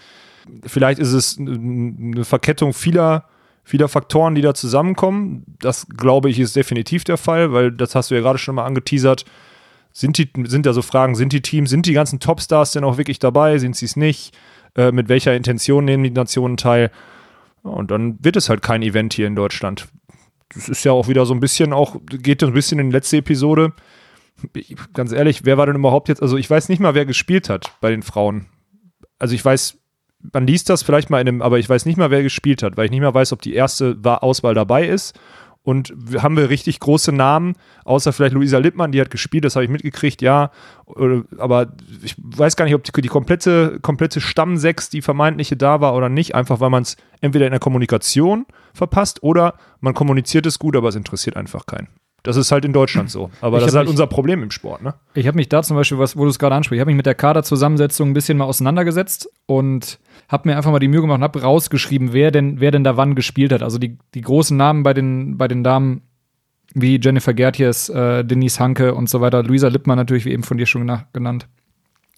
Vielleicht 0.65 0.99
ist 0.99 1.13
es 1.13 1.37
eine 1.39 2.23
Verkettung 2.23 2.73
vieler, 2.73 3.25
vieler 3.63 3.87
Faktoren, 3.87 4.35
die 4.35 4.41
da 4.41 4.53
zusammenkommen. 4.53 5.43
Das 5.59 5.87
glaube 5.87 6.29
ich 6.29 6.39
ist 6.39 6.55
definitiv 6.55 7.03
der 7.03 7.17
Fall, 7.17 7.51
weil 7.51 7.71
das 7.71 7.95
hast 7.95 8.11
du 8.11 8.15
ja 8.15 8.21
gerade 8.21 8.37
schon 8.37 8.55
mal 8.55 8.65
angeteasert. 8.65 9.25
Sind, 9.91 10.17
die, 10.17 10.29
sind 10.45 10.65
da 10.65 10.73
so 10.73 10.81
Fragen, 10.81 11.15
sind 11.15 11.31
die 11.31 11.41
Teams, 11.41 11.69
sind 11.69 11.85
die 11.85 11.93
ganzen 11.93 12.19
Topstars 12.19 12.71
denn 12.71 12.83
auch 12.83 12.97
wirklich 12.97 13.17
dabei? 13.17 13.57
Sind 13.59 13.75
sie 13.75 13.85
es 13.85 13.95
nicht? 13.95 14.37
Äh, 14.75 14.91
mit 14.91 15.09
welcher 15.09 15.35
Intention 15.35 15.85
nehmen 15.85 16.03
die 16.03 16.11
Nationen 16.11 16.57
teil? 16.57 16.91
Und 17.63 17.91
dann 17.91 18.17
wird 18.23 18.35
es 18.35 18.49
halt 18.49 18.61
kein 18.61 18.81
Event 18.83 19.13
hier 19.13 19.27
in 19.27 19.35
Deutschland. 19.35 19.87
Das 20.53 20.69
ist 20.69 20.83
ja 20.83 20.91
auch 20.91 21.07
wieder 21.07 21.25
so 21.25 21.33
ein 21.33 21.39
bisschen 21.39 21.73
auch, 21.73 21.97
geht 22.05 22.43
ein 22.43 22.53
bisschen 22.53 22.79
in 22.79 22.89
die 22.89 22.93
letzte 22.95 23.17
Episode. 23.17 23.73
Ich- 24.53 24.75
Ganz 24.93 25.11
ehrlich, 25.11 25.45
wer 25.45 25.57
war 25.57 25.65
denn 25.65 25.75
überhaupt 25.75 26.09
jetzt? 26.09 26.21
Also 26.21 26.37
ich 26.37 26.49
weiß 26.49 26.69
nicht 26.69 26.79
mal, 26.79 26.93
wer 26.93 27.05
gespielt 27.05 27.49
hat 27.49 27.71
bei 27.81 27.89
den 27.89 28.03
Frauen. 28.03 28.45
Also 29.17 29.33
ich 29.33 29.43
weiß, 29.43 29.77
man 30.33 30.45
liest 30.45 30.69
das 30.69 30.83
vielleicht 30.83 31.09
mal 31.09 31.21
in 31.21 31.27
einem, 31.27 31.41
aber 31.41 31.57
ich 31.59 31.69
weiß 31.69 31.85
nicht 31.85 31.97
mal, 31.97 32.11
wer 32.11 32.21
gespielt 32.23 32.61
hat, 32.63 32.77
weil 32.77 32.85
ich 32.85 32.91
nicht 32.91 33.01
mal 33.01 33.13
weiß, 33.13 33.31
ob 33.33 33.41
die 33.41 33.53
erste 33.53 34.03
Wa- 34.03 34.17
Auswahl 34.17 34.53
dabei 34.53 34.87
ist. 34.87 35.17
Und 35.65 35.93
haben 36.19 36.37
wir 36.37 36.49
richtig 36.51 36.79
große 36.79 37.11
Namen, 37.11 37.55
außer 37.85 38.13
vielleicht 38.13 38.35
Luisa 38.35 38.59
Lippmann, 38.59 38.91
die 38.91 39.01
hat 39.01 39.09
gespielt, 39.09 39.45
das 39.45 39.55
habe 39.55 39.65
ich 39.65 39.71
mitgekriegt, 39.71 40.21
ja. 40.21 40.51
Aber 41.39 41.73
ich 42.03 42.15
weiß 42.17 42.55
gar 42.55 42.65
nicht, 42.65 42.75
ob 42.75 42.83
die, 42.83 43.01
die 43.01 43.07
komplette, 43.07 43.79
komplette 43.81 44.21
Stammsechs, 44.21 44.91
die 44.91 45.01
vermeintliche 45.01 45.57
da 45.57 45.81
war 45.81 45.95
oder 45.95 46.07
nicht, 46.07 46.35
einfach 46.35 46.59
weil 46.59 46.69
man 46.69 46.83
es 46.83 46.97
entweder 47.19 47.47
in 47.47 47.51
der 47.51 47.59
Kommunikation 47.59 48.45
verpasst 48.75 49.23
oder 49.23 49.55
man 49.79 49.95
kommuniziert 49.95 50.45
es 50.45 50.59
gut, 50.59 50.75
aber 50.75 50.89
es 50.89 50.95
interessiert 50.95 51.35
einfach 51.35 51.65
keinen. 51.65 51.87
Das 52.27 52.35
ist 52.37 52.51
halt 52.51 52.65
in 52.65 52.73
Deutschland 52.73 53.09
so. 53.09 53.29
Aber 53.41 53.57
Ich 53.57 53.63
das 53.63 53.71
ist 53.73 53.77
halt 53.77 53.85
mich- 53.87 53.91
unser 53.91 54.07
Problem 54.07 54.43
im 54.43 54.51
Sport, 54.51 54.81
ne? 54.83 54.93
Ich 55.13 55.27
habe 55.27 55.35
mich 55.35 55.49
da 55.49 55.63
zum 55.63 55.75
Beispiel, 55.77 55.97
was, 55.99 56.17
wo 56.17 56.23
du 56.23 56.29
es 56.29 56.39
gerade 56.39 56.55
ansprichst, 56.55 56.77
ich 56.77 56.81
habe 56.81 56.89
mich 56.91 56.97
mit 56.97 57.05
der 57.05 57.15
Kaderzusammensetzung 57.15 58.09
ein 58.09 58.13
bisschen 58.13 58.37
mal 58.37 58.45
auseinandergesetzt 58.45 59.29
und 59.45 59.99
habe 60.29 60.49
mir 60.49 60.57
einfach 60.57 60.71
mal 60.71 60.79
die 60.79 60.87
Mühe 60.87 61.01
gemacht 61.01 61.17
und 61.17 61.23
habe 61.23 61.41
rausgeschrieben, 61.41 62.13
wer 62.13 62.31
denn, 62.31 62.59
wer 62.59 62.71
denn 62.71 62.83
da 62.83 62.97
wann 62.97 63.15
gespielt 63.15 63.51
hat. 63.53 63.61
Also 63.63 63.77
die, 63.77 63.97
die 64.13 64.21
großen 64.21 64.55
Namen 64.57 64.83
bei 64.83 64.93
den, 64.93 65.37
bei 65.37 65.47
den 65.47 65.63
Damen 65.63 66.01
wie 66.73 66.99
Jennifer 67.01 67.33
Gertjes, 67.33 67.89
äh, 67.89 68.25
Denise 68.25 68.59
Hanke 68.59 68.95
und 68.95 69.09
so 69.09 69.21
weiter, 69.21 69.43
Luisa 69.43 69.67
Lippmann 69.69 69.97
natürlich, 69.97 70.25
wie 70.25 70.31
eben 70.31 70.43
von 70.43 70.57
dir 70.57 70.65
schon 70.65 70.83
gena- 70.83 71.05
genannt. 71.13 71.47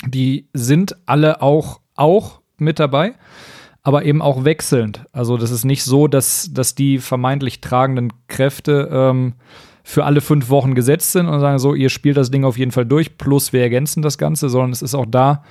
Die 0.06 0.48
sind 0.54 0.96
alle 1.06 1.42
auch, 1.42 1.80
auch 1.96 2.42
mit 2.58 2.80
dabei, 2.80 3.14
aber 3.84 4.04
eben 4.06 4.22
auch 4.22 4.46
wechselnd. 4.46 5.06
Also 5.12 5.38
das 5.38 5.52
ist 5.52 5.64
nicht 5.66 5.84
so, 5.84 6.08
dass, 6.08 6.50
dass 6.54 6.76
die 6.76 6.98
vermeintlich 7.00 7.62
tragenden 7.62 8.14
Kräfte 8.28 8.90
ähm, 8.92 9.34
für 9.90 10.04
alle 10.04 10.20
fünf 10.20 10.50
Wochen 10.50 10.76
gesetzt 10.76 11.14
sind 11.14 11.28
und 11.30 11.40
sagen 11.40 11.60
so, 11.60 11.74
ihr 11.74 11.88
spielt 11.88 12.18
das 12.18 12.30
Ding 12.30 12.44
auf 12.44 12.58
jeden 12.58 12.72
Fall 12.72 12.86
durch, 12.86 13.18
plus 13.18 13.54
wir 13.54 13.62
ergänzen 13.62 14.02
das 14.02 14.18
Ganze, 14.18 14.50
sondern 14.50 14.72
es 14.72 14.82
ist 14.82 14.94
auch 14.94 15.06
da 15.06 15.44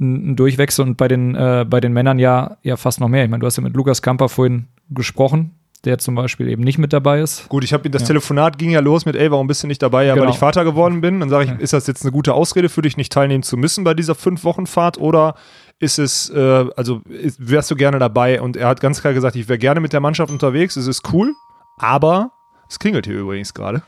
ein, 0.00 0.32
ein 0.32 0.36
Durchwechsel 0.36 0.84
und 0.84 0.96
bei 0.96 1.06
den, 1.06 1.36
äh, 1.36 1.64
bei 1.68 1.80
den 1.80 1.92
Männern 1.92 2.18
ja, 2.18 2.56
ja 2.62 2.76
fast 2.76 2.98
noch 2.98 3.06
mehr. 3.06 3.22
Ich 3.22 3.30
meine, 3.30 3.40
du 3.40 3.46
hast 3.46 3.56
ja 3.56 3.62
mit 3.62 3.76
Lukas 3.76 4.02
Kamper 4.02 4.28
vorhin 4.28 4.66
gesprochen, 4.90 5.52
der 5.84 5.98
zum 5.98 6.16
Beispiel 6.16 6.48
eben 6.48 6.64
nicht 6.64 6.78
mit 6.78 6.92
dabei 6.92 7.20
ist. 7.20 7.48
Gut, 7.48 7.62
ich 7.62 7.72
habe 7.72 7.88
das 7.88 8.02
Ja. 8.02 8.08
Telefonat 8.08 8.58
ging 8.58 8.70
ja 8.70 8.80
los 8.80 9.06
mit, 9.06 9.14
ey, 9.14 9.30
warum 9.30 9.46
bist 9.46 9.62
du 9.62 9.68
nicht 9.68 9.80
dabei? 9.80 10.06
Ja, 10.06 10.14
weil 10.14 10.22
Genau. 10.22 10.32
ich 10.32 10.38
Vater 10.40 10.64
geworden 10.64 11.00
bin. 11.00 11.20
Dann 11.20 11.28
sage 11.28 11.44
ich, 11.54 11.60
ist 11.62 11.72
das 11.72 11.86
jetzt 11.86 12.02
eine 12.02 12.10
gute 12.10 12.34
Ausrede 12.34 12.68
für 12.68 12.82
dich, 12.82 12.96
nicht 12.96 13.12
teilnehmen 13.12 13.44
zu 13.44 13.56
müssen 13.56 13.84
bei 13.84 13.94
dieser 13.94 14.16
Fünf-Wochen-Fahrt? 14.16 14.98
Oder 14.98 15.36
ist 15.78 16.00
es, 16.00 16.30
äh, 16.30 16.66
also 16.76 17.00
ist, 17.08 17.36
wärst 17.48 17.70
du 17.70 17.76
gerne 17.76 18.00
dabei? 18.00 18.40
Und 18.42 18.56
er 18.56 18.66
hat 18.66 18.80
ganz 18.80 19.00
klar 19.00 19.12
gesagt, 19.14 19.36
ich 19.36 19.48
wäre 19.48 19.58
gerne 19.60 19.78
mit 19.78 19.92
der 19.92 20.00
Mannschaft 20.00 20.32
unterwegs, 20.32 20.74
es 20.74 20.88
ist 20.88 21.12
cool, 21.12 21.32
aber, 21.76 22.32
es 22.68 22.78
klingelt 22.78 23.06
hier 23.06 23.16
übrigens 23.16 23.54
gerade, 23.54 23.82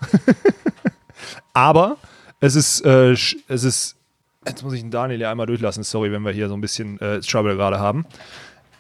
aber 1.53 1.97
es 2.41 2.55
ist, 2.55 2.85
äh, 2.85 3.13
es 3.13 3.35
ist, 3.49 3.97
jetzt 4.47 4.63
muss 4.63 4.73
ich 4.73 4.81
den 4.81 4.91
Daniel 4.91 5.21
ja 5.21 5.31
einmal 5.31 5.47
durchlassen, 5.47 5.83
sorry, 5.83 6.11
wenn 6.13 6.23
wir 6.23 6.33
hier 6.33 6.49
so 6.49 6.55
ein 6.55 6.61
bisschen 6.61 6.99
äh, 7.01 7.21
Trouble 7.21 7.57
gerade 7.57 7.79
haben. 7.79 8.07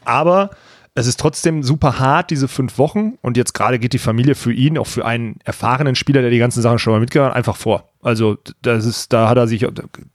Aber 0.04 0.50
Es 0.94 1.06
ist 1.06 1.20
trotzdem 1.20 1.62
super 1.62 2.00
hart, 2.00 2.30
diese 2.30 2.48
fünf 2.48 2.76
Wochen. 2.76 3.16
Und 3.22 3.36
jetzt 3.36 3.54
gerade 3.54 3.78
geht 3.78 3.92
die 3.92 3.98
Familie 3.98 4.34
für 4.34 4.52
ihn, 4.52 4.76
auch 4.76 4.88
für 4.88 5.04
einen 5.04 5.38
erfahrenen 5.44 5.94
Spieler, 5.94 6.20
der 6.20 6.30
die 6.30 6.38
ganzen 6.38 6.62
Sachen 6.62 6.80
schon 6.80 6.92
mal 6.92 6.98
mitgehört, 6.98 7.32
einfach 7.32 7.54
vor. 7.54 7.84
Also, 8.02 8.38
das 8.62 8.84
ist, 8.84 9.12
da 9.12 9.28
hat 9.28 9.36
er 9.36 9.46
sich 9.46 9.64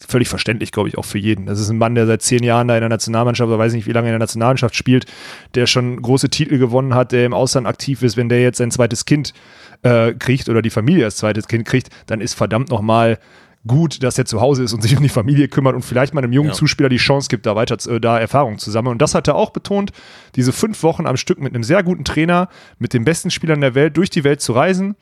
völlig 0.06 0.28
verständlich, 0.28 0.74
glaube 0.74 0.90
ich, 0.90 0.98
auch 0.98 1.06
für 1.06 1.18
jeden. 1.18 1.46
Das 1.46 1.62
ist 1.62 1.70
ein 1.70 1.78
Mann, 1.78 1.96
der 1.96 2.08
seit 2.08 2.24
zehn 2.24 2.44
Jahren 2.44 2.68
da 2.68 2.76
in 2.76 2.82
der 2.82 2.90
Nationalmannschaft, 2.90 3.48
oder 3.48 3.58
weiß 3.58 3.72
nicht, 3.72 3.88
wie 3.88 3.94
lange 3.94 4.10
in 4.10 4.14
der 4.14 4.20
Nationalmannschaft 4.20 4.76
spielt, 4.76 5.06
der 5.54 5.66
schon 5.66 6.02
große 6.02 6.30
Titel 6.30 6.58
gewonnen 6.58 6.94
hat, 6.94 7.14
der 7.14 7.26
im 7.26 7.34
Ausland 7.34 7.68
aktiv 7.68 8.04
ist. 8.04 8.18
Wenn 8.18 8.28
der 8.28 8.42
jetzt 8.42 8.58
sein 8.58 8.72
zweites 8.72 9.06
Kind 9.06 9.34
äh, 9.86 10.14
kriegt 10.14 10.50
oder 10.50 10.62
die 10.62 10.72
Familie 10.72 11.06
als 11.06 11.18
zweites 11.18 11.48
Kind 11.48 11.66
kriegt, 11.66 11.90
dann 12.08 12.20
ist 12.20 12.34
verdammt 12.34 12.70
nochmal 12.70 13.20
gut, 13.68 14.04
dass 14.04 14.18
er 14.18 14.26
zu 14.26 14.42
Hause 14.42 14.64
ist 14.64 14.74
und 14.74 14.82
sich 14.82 14.96
um 14.96 15.04
die 15.04 15.10
Familie 15.10 15.48
kümmert 15.48 15.76
und 15.76 15.84
vielleicht 15.84 16.14
mal 16.14 16.24
einem 16.24 16.34
jungen 16.34 16.50
ja. 16.50 16.56
Zuspieler 16.56 16.90
die 16.90 16.98
Chance 16.98 17.30
gibt, 17.30 17.46
da 17.46 17.56
weiter 17.56 17.78
äh, 17.90 18.00
da 18.00 18.20
Erfahrungen 18.20 18.58
zu 18.58 18.72
sammeln. 18.72 18.94
Und 18.94 19.02
das 19.02 19.16
hat 19.16 19.28
er 19.28 19.36
auch 19.36 19.52
betont, 19.52 19.92
diese 20.36 20.52
fünf 20.52 20.82
Wochen 20.84 21.06
am 21.06 21.18
Stück 21.18 21.40
mit 21.40 21.54
einem 21.54 21.64
sehr 21.64 21.84
guten 21.84 22.04
Trainer, 22.04 22.50
mit 22.80 22.94
den 22.94 23.06
besten 23.06 23.32
Spielern 23.32 23.62
der 23.62 23.76
Welt 23.76 23.96
durch 23.98 24.10
die 24.10 24.24
Welt 24.24 24.42
zu 24.42 24.54
reisen 24.54 24.96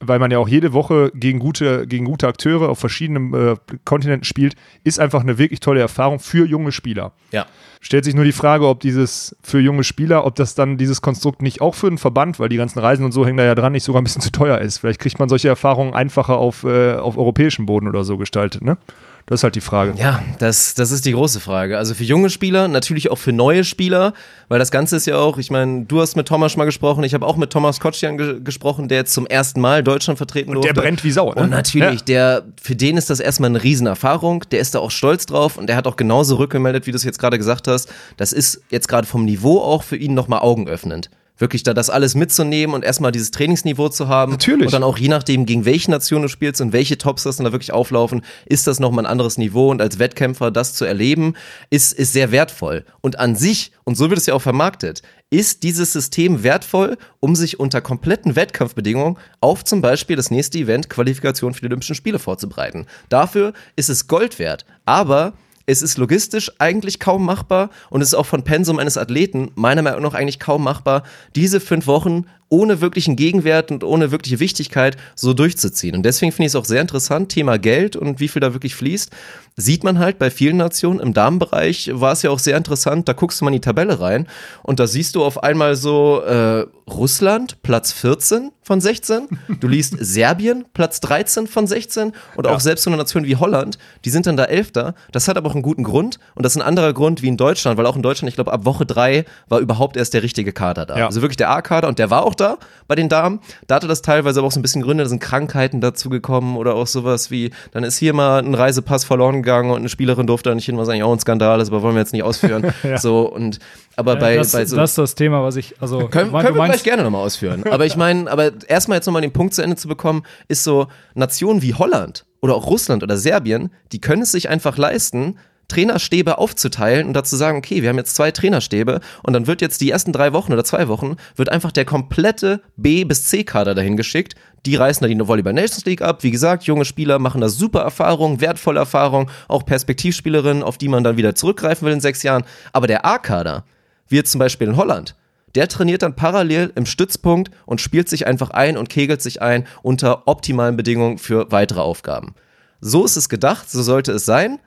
weil 0.00 0.18
man 0.18 0.30
ja 0.30 0.38
auch 0.38 0.48
jede 0.48 0.72
Woche 0.72 1.12
gegen 1.14 1.38
gute, 1.38 1.86
gegen 1.86 2.06
gute 2.06 2.26
Akteure 2.26 2.70
auf 2.70 2.78
verschiedenen 2.78 3.34
äh, 3.34 3.56
Kontinenten 3.84 4.24
spielt, 4.24 4.54
ist 4.82 4.98
einfach 4.98 5.20
eine 5.20 5.36
wirklich 5.36 5.60
tolle 5.60 5.80
Erfahrung 5.80 6.18
für 6.18 6.46
junge 6.46 6.72
Spieler. 6.72 7.12
Ja. 7.32 7.46
Stellt 7.80 8.04
sich 8.04 8.14
nur 8.14 8.24
die 8.24 8.32
Frage, 8.32 8.66
ob 8.66 8.80
dieses 8.80 9.36
für 9.42 9.60
junge 9.60 9.84
Spieler, 9.84 10.24
ob 10.24 10.34
das 10.36 10.54
dann 10.54 10.78
dieses 10.78 11.02
Konstrukt 11.02 11.42
nicht 11.42 11.60
auch 11.60 11.74
für 11.74 11.86
einen 11.86 11.98
Verband, 11.98 12.40
weil 12.40 12.48
die 12.48 12.56
ganzen 12.56 12.78
Reisen 12.78 13.04
und 13.04 13.12
so 13.12 13.26
hängen 13.26 13.36
da 13.36 13.44
ja 13.44 13.54
dran, 13.54 13.72
nicht 13.72 13.84
sogar 13.84 14.00
ein 14.00 14.04
bisschen 14.04 14.22
zu 14.22 14.32
teuer 14.32 14.58
ist. 14.58 14.78
Vielleicht 14.78 15.00
kriegt 15.00 15.18
man 15.18 15.28
solche 15.28 15.48
Erfahrungen 15.48 15.94
einfacher 15.94 16.38
auf, 16.38 16.64
äh, 16.64 16.94
auf 16.94 17.18
europäischem 17.18 17.66
Boden 17.66 17.86
oder 17.86 18.02
so 18.04 18.16
gestaltet, 18.16 18.62
ne? 18.62 18.78
Das 19.26 19.40
ist 19.40 19.44
halt 19.44 19.54
die 19.54 19.60
Frage. 19.60 19.94
Ja, 19.96 20.22
das, 20.38 20.74
das 20.74 20.90
ist 20.90 21.06
die 21.06 21.12
große 21.12 21.40
Frage. 21.40 21.78
Also 21.78 21.94
für 21.94 22.04
junge 22.04 22.30
Spieler, 22.30 22.68
natürlich 22.68 23.10
auch 23.10 23.18
für 23.18 23.32
neue 23.32 23.64
Spieler, 23.64 24.12
weil 24.48 24.58
das 24.58 24.70
Ganze 24.70 24.96
ist 24.96 25.06
ja 25.06 25.16
auch, 25.16 25.38
ich 25.38 25.50
meine, 25.50 25.84
du 25.84 26.00
hast 26.00 26.16
mit 26.16 26.26
Thomas 26.26 26.56
mal 26.56 26.64
gesprochen, 26.64 27.04
ich 27.04 27.14
habe 27.14 27.26
auch 27.26 27.36
mit 27.36 27.50
Thomas 27.50 27.78
Kotschan 27.78 28.18
ge 28.18 28.40
gesprochen, 28.42 28.88
der 28.88 28.98
jetzt 28.98 29.12
zum 29.12 29.26
ersten 29.26 29.60
Mal 29.60 29.84
Deutschland 29.84 30.18
vertreten 30.18 30.52
durfte. 30.52 30.68
Und 30.68 30.76
der 30.76 30.82
brennt 30.82 31.04
wie 31.04 31.12
Sau. 31.12 31.32
Ne? 31.32 31.42
Und 31.42 31.50
natürlich, 31.50 32.00
ja. 32.00 32.06
der, 32.06 32.42
für 32.60 32.74
den 32.74 32.96
ist 32.96 33.10
das 33.10 33.20
erstmal 33.20 33.50
eine 33.50 33.62
Riesenerfahrung, 33.62 34.44
der 34.50 34.60
ist 34.60 34.74
da 34.74 34.80
auch 34.80 34.90
stolz 34.90 35.26
drauf 35.26 35.56
und 35.56 35.68
der 35.68 35.76
hat 35.76 35.86
auch 35.86 35.96
genauso 35.96 36.36
rückgemeldet, 36.36 36.86
wie 36.86 36.90
du 36.90 36.96
es 36.96 37.04
jetzt 37.04 37.18
gerade 37.18 37.38
gesagt 37.38 37.68
hast. 37.68 37.92
Das 38.16 38.32
ist 38.32 38.62
jetzt 38.70 38.88
gerade 38.88 39.06
vom 39.06 39.24
Niveau 39.24 39.60
auch 39.60 39.82
für 39.82 39.96
ihn 39.96 40.14
nochmal 40.14 40.40
augenöffnend 40.40 41.10
wirklich 41.40 41.62
da 41.62 41.74
das 41.74 41.90
alles 41.90 42.14
mitzunehmen 42.14 42.74
und 42.74 42.84
erstmal 42.84 43.12
dieses 43.12 43.30
Trainingsniveau 43.30 43.88
zu 43.88 44.08
haben. 44.08 44.32
Natürlich. 44.32 44.66
Und 44.66 44.72
dann 44.72 44.82
auch 44.82 44.98
je 44.98 45.08
nachdem, 45.08 45.46
gegen 45.46 45.64
welche 45.64 45.90
Nation 45.90 46.22
du 46.22 46.28
spielst 46.28 46.60
und 46.60 46.72
welche 46.72 46.98
Tops 46.98 47.24
das 47.24 47.36
dann 47.36 47.44
da 47.44 47.52
wirklich 47.52 47.72
auflaufen, 47.72 48.22
ist 48.46 48.66
das 48.66 48.80
nochmal 48.80 49.06
ein 49.06 49.10
anderes 49.10 49.38
Niveau. 49.38 49.70
Und 49.70 49.80
als 49.80 49.98
Wettkämpfer 49.98 50.50
das 50.50 50.74
zu 50.74 50.84
erleben, 50.84 51.34
ist, 51.70 51.92
ist 51.92 52.12
sehr 52.12 52.30
wertvoll. 52.30 52.84
Und 53.00 53.18
an 53.18 53.36
sich, 53.36 53.72
und 53.84 53.96
so 53.96 54.10
wird 54.10 54.18
es 54.18 54.26
ja 54.26 54.34
auch 54.34 54.42
vermarktet, 54.42 55.02
ist 55.30 55.62
dieses 55.62 55.92
System 55.92 56.42
wertvoll, 56.42 56.98
um 57.20 57.36
sich 57.36 57.60
unter 57.60 57.80
kompletten 57.80 58.34
Wettkampfbedingungen 58.36 59.16
auf 59.40 59.64
zum 59.64 59.80
Beispiel 59.80 60.16
das 60.16 60.30
nächste 60.30 60.58
Event 60.58 60.90
Qualifikation 60.90 61.54
für 61.54 61.60
die 61.60 61.66
Olympischen 61.66 61.94
Spiele 61.94 62.18
vorzubereiten. 62.18 62.86
Dafür 63.08 63.52
ist 63.76 63.88
es 63.88 64.08
Gold 64.08 64.38
wert. 64.38 64.66
Aber 64.84 65.34
es 65.70 65.82
ist 65.82 65.98
logistisch 65.98 66.50
eigentlich 66.58 66.98
kaum 66.98 67.24
machbar 67.24 67.70
und 67.90 68.00
es 68.00 68.08
ist 68.08 68.14
auch 68.14 68.26
von 68.26 68.42
Pensum 68.42 68.78
eines 68.78 68.98
Athleten 68.98 69.52
meiner 69.54 69.82
Meinung 69.82 70.02
nach 70.02 70.14
eigentlich 70.14 70.40
kaum 70.40 70.64
machbar, 70.64 71.04
diese 71.36 71.60
fünf 71.60 71.86
Wochen 71.86 72.26
ohne 72.50 72.80
wirklichen 72.80 73.16
Gegenwert 73.16 73.70
und 73.70 73.84
ohne 73.84 74.10
wirkliche 74.10 74.40
Wichtigkeit 74.40 74.96
so 75.14 75.32
durchzuziehen. 75.32 75.94
Und 75.96 76.02
deswegen 76.02 76.32
finde 76.32 76.46
ich 76.46 76.50
es 76.50 76.56
auch 76.56 76.64
sehr 76.64 76.82
interessant, 76.82 77.30
Thema 77.30 77.58
Geld 77.58 77.96
und 77.96 78.20
wie 78.20 78.28
viel 78.28 78.40
da 78.40 78.52
wirklich 78.52 78.74
fließt. 78.74 79.10
Sieht 79.56 79.84
man 79.84 79.98
halt 79.98 80.18
bei 80.18 80.30
vielen 80.30 80.56
Nationen. 80.56 81.00
Im 81.00 81.14
Damenbereich 81.14 81.90
war 81.94 82.12
es 82.12 82.22
ja 82.22 82.30
auch 82.30 82.38
sehr 82.38 82.56
interessant, 82.56 83.08
da 83.08 83.12
guckst 83.12 83.40
du 83.40 83.44
mal 83.44 83.50
in 83.50 83.54
die 83.54 83.60
Tabelle 83.60 84.00
rein 84.00 84.26
und 84.62 84.80
da 84.80 84.86
siehst 84.86 85.14
du 85.14 85.24
auf 85.24 85.42
einmal 85.42 85.76
so 85.76 86.22
äh, 86.22 86.66
Russland, 86.90 87.62
Platz 87.62 87.92
14 87.92 88.50
von 88.62 88.80
16. 88.80 89.28
Du 89.60 89.68
liest 89.68 89.96
Serbien, 90.00 90.64
Platz 90.74 91.00
13 91.00 91.46
von 91.46 91.66
16. 91.66 92.12
Und 92.36 92.46
auch 92.46 92.60
selbst 92.60 92.84
so 92.84 92.90
eine 92.90 92.96
Nation 92.96 93.24
wie 93.24 93.36
Holland, 93.36 93.78
die 94.04 94.10
sind 94.10 94.26
dann 94.26 94.36
da 94.36 94.44
Elfter. 94.44 94.94
Das 95.12 95.28
hat 95.28 95.36
aber 95.36 95.50
auch 95.50 95.54
einen 95.54 95.62
guten 95.62 95.82
Grund. 95.82 96.18
Und 96.34 96.44
das 96.44 96.54
ist 96.54 96.62
ein 96.62 96.66
anderer 96.66 96.92
Grund 96.92 97.22
wie 97.22 97.28
in 97.28 97.36
Deutschland, 97.36 97.78
weil 97.78 97.86
auch 97.86 97.96
in 97.96 98.02
Deutschland, 98.02 98.28
ich 98.28 98.36
glaube, 98.36 98.52
ab 98.52 98.64
Woche 98.64 98.86
3 98.86 99.24
war 99.48 99.60
überhaupt 99.60 99.96
erst 99.96 100.14
der 100.14 100.22
richtige 100.22 100.52
Kader 100.52 100.86
da. 100.86 100.98
Ja. 100.98 101.06
Also 101.06 101.22
wirklich 101.22 101.36
der 101.36 101.50
A-Kader 101.50 101.88
und 101.88 101.98
der 101.98 102.10
war 102.10 102.24
auch 102.24 102.34
da 102.40 102.58
bei 102.88 102.94
den 102.94 103.08
Damen. 103.08 103.40
Da 103.66 103.76
hatte 103.76 103.86
das 103.86 104.02
teilweise 104.02 104.40
aber 104.40 104.48
auch 104.48 104.52
so 104.52 104.58
ein 104.58 104.62
bisschen 104.62 104.82
Gründe, 104.82 105.04
da 105.04 105.08
sind 105.08 105.20
Krankheiten 105.20 105.80
dazu 105.80 106.08
gekommen 106.08 106.56
oder 106.56 106.74
auch 106.74 106.86
sowas 106.86 107.30
wie, 107.30 107.50
dann 107.72 107.84
ist 107.84 107.98
hier 107.98 108.12
mal 108.12 108.42
ein 108.42 108.54
Reisepass 108.54 109.04
verloren 109.04 109.36
gegangen 109.36 109.70
und 109.70 109.78
eine 109.78 109.88
Spielerin 109.88 110.26
durfte 110.26 110.50
da 110.50 110.54
nicht 110.54 110.66
hin, 110.66 110.76
was 110.76 110.88
eigentlich 110.88 111.04
auch 111.04 111.12
ein 111.12 111.20
Skandal 111.20 111.60
ist, 111.60 111.68
aber 111.68 111.82
wollen 111.82 111.94
wir 111.94 112.00
jetzt 112.00 112.12
nicht 112.12 112.22
ausführen. 112.22 112.72
ja. 112.82 112.98
So 112.98 113.22
und 113.22 113.58
aber 113.96 114.16
bei, 114.16 114.36
das, 114.36 114.52
bei 114.52 114.64
so. 114.64 114.76
Das 114.76 114.90
ist 114.90 114.98
das 114.98 115.14
Thema, 115.14 115.42
was 115.42 115.56
ich. 115.56 115.80
Also, 115.80 116.08
können, 116.08 116.32
können 116.32 116.56
wir 116.56 116.64
gleich 116.64 116.82
gerne 116.82 117.02
nochmal 117.02 117.24
ausführen. 117.24 117.64
aber 117.70 117.84
ich 117.86 117.96
meine, 117.96 118.30
aber 118.30 118.52
erstmal 118.66 118.96
jetzt 118.96 119.06
nochmal 119.06 119.22
den 119.22 119.32
Punkt 119.32 119.52
zu 119.54 119.62
Ende 119.62 119.76
zu 119.76 119.88
bekommen, 119.88 120.22
ist 120.48 120.64
so, 120.64 120.86
Nationen 121.14 121.62
wie 121.62 121.74
Holland 121.74 122.24
oder 122.40 122.54
auch 122.54 122.66
Russland 122.66 123.02
oder 123.02 123.16
Serbien, 123.16 123.70
die 123.92 124.00
können 124.00 124.22
es 124.22 124.32
sich 124.32 124.48
einfach 124.48 124.76
leisten, 124.78 125.36
Trainerstäbe 125.70 126.36
aufzuteilen 126.36 127.06
und 127.06 127.14
dazu 127.14 127.36
sagen, 127.36 127.56
okay, 127.56 127.80
wir 127.80 127.88
haben 127.88 127.96
jetzt 127.96 128.14
zwei 128.14 128.30
Trainerstäbe 128.30 129.00
und 129.22 129.32
dann 129.32 129.46
wird 129.46 129.62
jetzt 129.62 129.80
die 129.80 129.90
ersten 129.90 130.12
drei 130.12 130.34
Wochen 130.34 130.52
oder 130.52 130.64
zwei 130.64 130.88
Wochen, 130.88 131.16
wird 131.36 131.48
einfach 131.48 131.72
der 131.72 131.86
komplette 131.86 132.60
B- 132.76 133.04
bis 133.04 133.24
C-Kader 133.28 133.74
dahin 133.74 133.96
geschickt. 133.96 134.34
Die 134.66 134.76
reißen 134.76 135.02
da 135.02 135.08
die 135.08 135.26
Volleyball 135.26 135.54
Nations 135.54 135.86
League 135.86 136.02
ab. 136.02 136.22
Wie 136.22 136.30
gesagt, 136.30 136.64
junge 136.64 136.84
Spieler 136.84 137.18
machen 137.18 137.40
da 137.40 137.48
super 137.48 137.80
Erfahrungen, 137.80 138.42
wertvolle 138.42 138.80
Erfahrungen, 138.80 139.30
auch 139.48 139.64
Perspektivspielerinnen, 139.64 140.62
auf 140.62 140.76
die 140.76 140.88
man 140.88 141.02
dann 141.02 141.16
wieder 141.16 141.34
zurückgreifen 141.34 141.86
will 141.86 141.94
in 141.94 142.00
sechs 142.00 142.22
Jahren. 142.22 142.44
Aber 142.72 142.86
der 142.86 143.06
A-Kader, 143.06 143.64
wie 144.08 144.16
jetzt 144.16 144.32
zum 144.32 144.38
Beispiel 144.38 144.68
in 144.68 144.76
Holland, 144.76 145.16
der 145.54 145.66
trainiert 145.66 146.02
dann 146.02 146.14
parallel 146.14 146.72
im 146.74 146.86
Stützpunkt 146.86 147.50
und 147.64 147.80
spielt 147.80 148.08
sich 148.08 148.26
einfach 148.26 148.50
ein 148.50 148.76
und 148.76 148.88
kegelt 148.88 149.22
sich 149.22 149.40
ein 149.40 149.66
unter 149.82 150.28
optimalen 150.28 150.76
Bedingungen 150.76 151.18
für 151.18 151.50
weitere 151.50 151.80
Aufgaben. 151.80 152.34
So 152.80 153.04
ist 153.04 153.16
es 153.16 153.28
gedacht, 153.28 153.70
so 153.70 153.82
sollte 153.82 154.12
es 154.12 154.24
sein. 154.24 154.58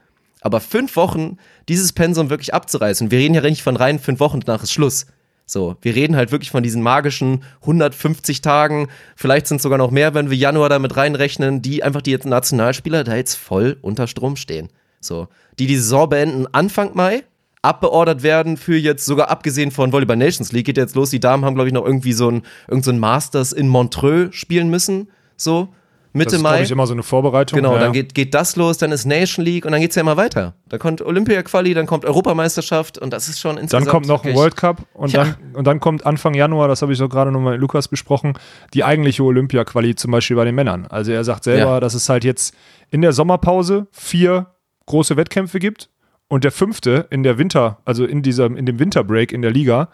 Aber 0.43 0.59
fünf 0.59 0.95
Wochen, 0.97 1.37
dieses 1.69 1.93
Pensum 1.93 2.29
wirklich 2.29 2.53
abzureißen, 2.53 3.09
wir 3.11 3.17
reden 3.17 3.33
ja 3.33 3.41
nicht 3.41 3.63
von 3.63 3.77
rein 3.77 3.97
fünf 3.97 4.19
Wochen, 4.19 4.41
danach 4.41 4.63
ist 4.63 4.73
Schluss. 4.73 5.07
So, 5.45 5.77
wir 5.81 5.95
reden 5.95 6.15
halt 6.15 6.31
wirklich 6.31 6.51
von 6.51 6.63
diesen 6.63 6.81
magischen 6.81 7.43
150 7.61 8.41
Tagen, 8.41 8.89
vielleicht 9.15 9.47
sind 9.47 9.57
es 9.57 9.63
sogar 9.63 9.77
noch 9.77 9.91
mehr, 9.91 10.13
wenn 10.13 10.29
wir 10.29 10.37
Januar 10.37 10.69
damit 10.69 10.95
reinrechnen, 10.97 11.61
die 11.61 11.81
einfach 11.83 12.01
die 12.01 12.17
Nationalspieler 12.17 13.03
da 13.03 13.15
jetzt 13.15 13.35
voll 13.35 13.77
unter 13.81 14.07
Strom 14.07 14.35
stehen. 14.35 14.69
So, 14.99 15.27
die 15.59 15.67
die 15.67 15.77
Saison 15.77 16.09
beenden 16.09 16.47
Anfang 16.51 16.91
Mai, 16.93 17.23
abbeordert 17.61 18.23
werden 18.23 18.57
für 18.57 18.75
jetzt 18.75 19.05
sogar 19.05 19.29
abgesehen 19.29 19.71
von 19.71 19.93
Volleyball 19.93 20.17
Nations 20.17 20.51
League 20.51 20.65
geht 20.65 20.77
jetzt 20.77 20.95
los. 20.95 21.09
Die 21.09 21.21
Damen 21.21 21.45
haben 21.45 21.55
glaube 21.55 21.69
ich 21.69 21.73
noch 21.73 21.85
irgendwie 21.85 22.13
so 22.13 22.29
ein 22.29 22.43
irgend 22.67 22.83
so 22.83 22.91
ein 22.91 22.99
Masters 22.99 23.53
in 23.53 23.69
Montreux 23.69 24.35
spielen 24.35 24.69
müssen, 24.69 25.09
so 25.37 25.69
Mitte 26.13 26.25
das 26.25 26.33
ist, 26.35 26.41
Mai. 26.43 26.61
ich 26.61 26.71
immer 26.71 26.85
so 26.85 26.93
eine 26.93 27.01
Vorbereitung. 27.01 27.57
Genau, 27.57 27.73
ja. 27.73 27.79
dann 27.79 27.91
geht, 27.91 28.13
geht 28.13 28.33
das 28.35 28.55
los, 28.55 28.77
dann 28.77 28.91
ist 28.91 29.05
Nation 29.05 29.43
League 29.43 29.65
und 29.65 29.71
dann 29.71 29.81
geht 29.81 29.89
es 29.89 29.95
ja 29.95 30.01
immer 30.01 30.15
weiter. 30.15 30.53
Da 30.69 30.77
kommt 30.77 31.01
Olympia-Quali, 31.01 31.73
dann 31.73 31.87
kommt 31.87 32.05
Europameisterschaft 32.05 32.99
und 32.99 33.11
das 33.11 33.27
ist 33.27 33.39
schon 33.39 33.57
insgesamt. 33.57 33.87
Dann 33.87 33.91
kommt 33.91 34.07
noch 34.07 34.23
ein 34.23 34.35
World 34.35 34.55
Cup 34.55 34.83
und, 34.93 35.11
ja. 35.11 35.23
dann, 35.23 35.55
und 35.55 35.65
dann 35.65 35.79
kommt 35.79 36.05
Anfang 36.05 36.35
Januar, 36.35 36.67
das 36.67 36.83
habe 36.83 36.91
ich 36.91 36.99
so 36.99 37.09
gerade 37.09 37.31
nochmal 37.31 37.53
mit 37.53 37.61
Lukas 37.61 37.87
besprochen, 37.87 38.33
die 38.73 38.83
eigentliche 38.83 39.23
Olympia-Quali 39.23 39.95
zum 39.95 40.11
Beispiel 40.11 40.35
bei 40.35 40.45
den 40.45 40.53
Männern. 40.53 40.85
Also 40.87 41.11
er 41.11 41.23
sagt 41.23 41.45
selber, 41.45 41.71
ja. 41.71 41.79
dass 41.79 41.95
es 41.95 42.07
halt 42.09 42.23
jetzt 42.23 42.55
in 42.91 43.01
der 43.01 43.11
Sommerpause 43.11 43.87
vier 43.91 44.47
große 44.85 45.17
Wettkämpfe 45.17 45.57
gibt 45.57 45.89
und 46.27 46.43
der 46.43 46.51
fünfte 46.51 47.07
in 47.09 47.23
der 47.23 47.37
Winter, 47.37 47.79
also 47.85 48.05
in 48.05 48.21
diesem, 48.21 48.55
in 48.55 48.65
dem 48.65 48.77
Winterbreak 48.79 49.31
in 49.31 49.41
der 49.41 49.51
Liga, 49.51 49.89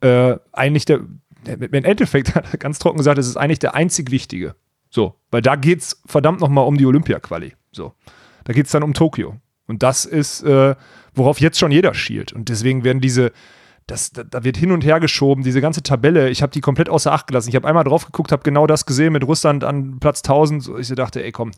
äh, 0.00 0.36
eigentlich 0.52 0.84
der, 0.84 1.00
im 1.46 1.84
Endeffekt, 1.84 2.32
ganz 2.58 2.78
trocken 2.78 2.98
gesagt, 2.98 3.18
es 3.18 3.26
ist 3.26 3.36
eigentlich 3.36 3.58
der 3.58 3.74
einzig 3.74 4.10
wichtige. 4.10 4.54
So, 4.98 5.14
weil 5.30 5.42
da 5.42 5.54
geht 5.54 5.78
es 5.78 6.02
verdammt 6.06 6.40
nochmal 6.40 6.66
um 6.66 6.76
die 6.76 6.84
Olympia-Quali. 6.84 7.52
So, 7.70 7.92
da 8.42 8.52
geht 8.52 8.66
es 8.66 8.72
dann 8.72 8.82
um 8.82 8.94
Tokio. 8.94 9.36
Und 9.68 9.84
das 9.84 10.04
ist, 10.04 10.42
äh, 10.42 10.74
worauf 11.14 11.40
jetzt 11.40 11.56
schon 11.56 11.70
jeder 11.70 11.94
schielt. 11.94 12.32
Und 12.32 12.48
deswegen 12.48 12.82
werden 12.82 13.00
diese, 13.00 13.30
das, 13.86 14.10
da, 14.10 14.24
da 14.24 14.42
wird 14.42 14.56
hin 14.56 14.72
und 14.72 14.84
her 14.84 14.98
geschoben, 14.98 15.44
diese 15.44 15.60
ganze 15.60 15.84
Tabelle, 15.84 16.30
ich 16.30 16.42
habe 16.42 16.50
die 16.50 16.60
komplett 16.60 16.88
außer 16.88 17.12
Acht 17.12 17.28
gelassen. 17.28 17.48
Ich 17.48 17.54
habe 17.54 17.68
einmal 17.68 17.84
drauf 17.84 18.06
geguckt, 18.06 18.32
habe 18.32 18.42
genau 18.42 18.66
das 18.66 18.86
gesehen 18.86 19.12
mit 19.12 19.22
Russland 19.22 19.62
an 19.62 20.00
Platz 20.00 20.22
1000. 20.24 20.68
Ich 20.80 20.88
dachte, 20.88 21.22
ey, 21.22 21.30
komm. 21.30 21.52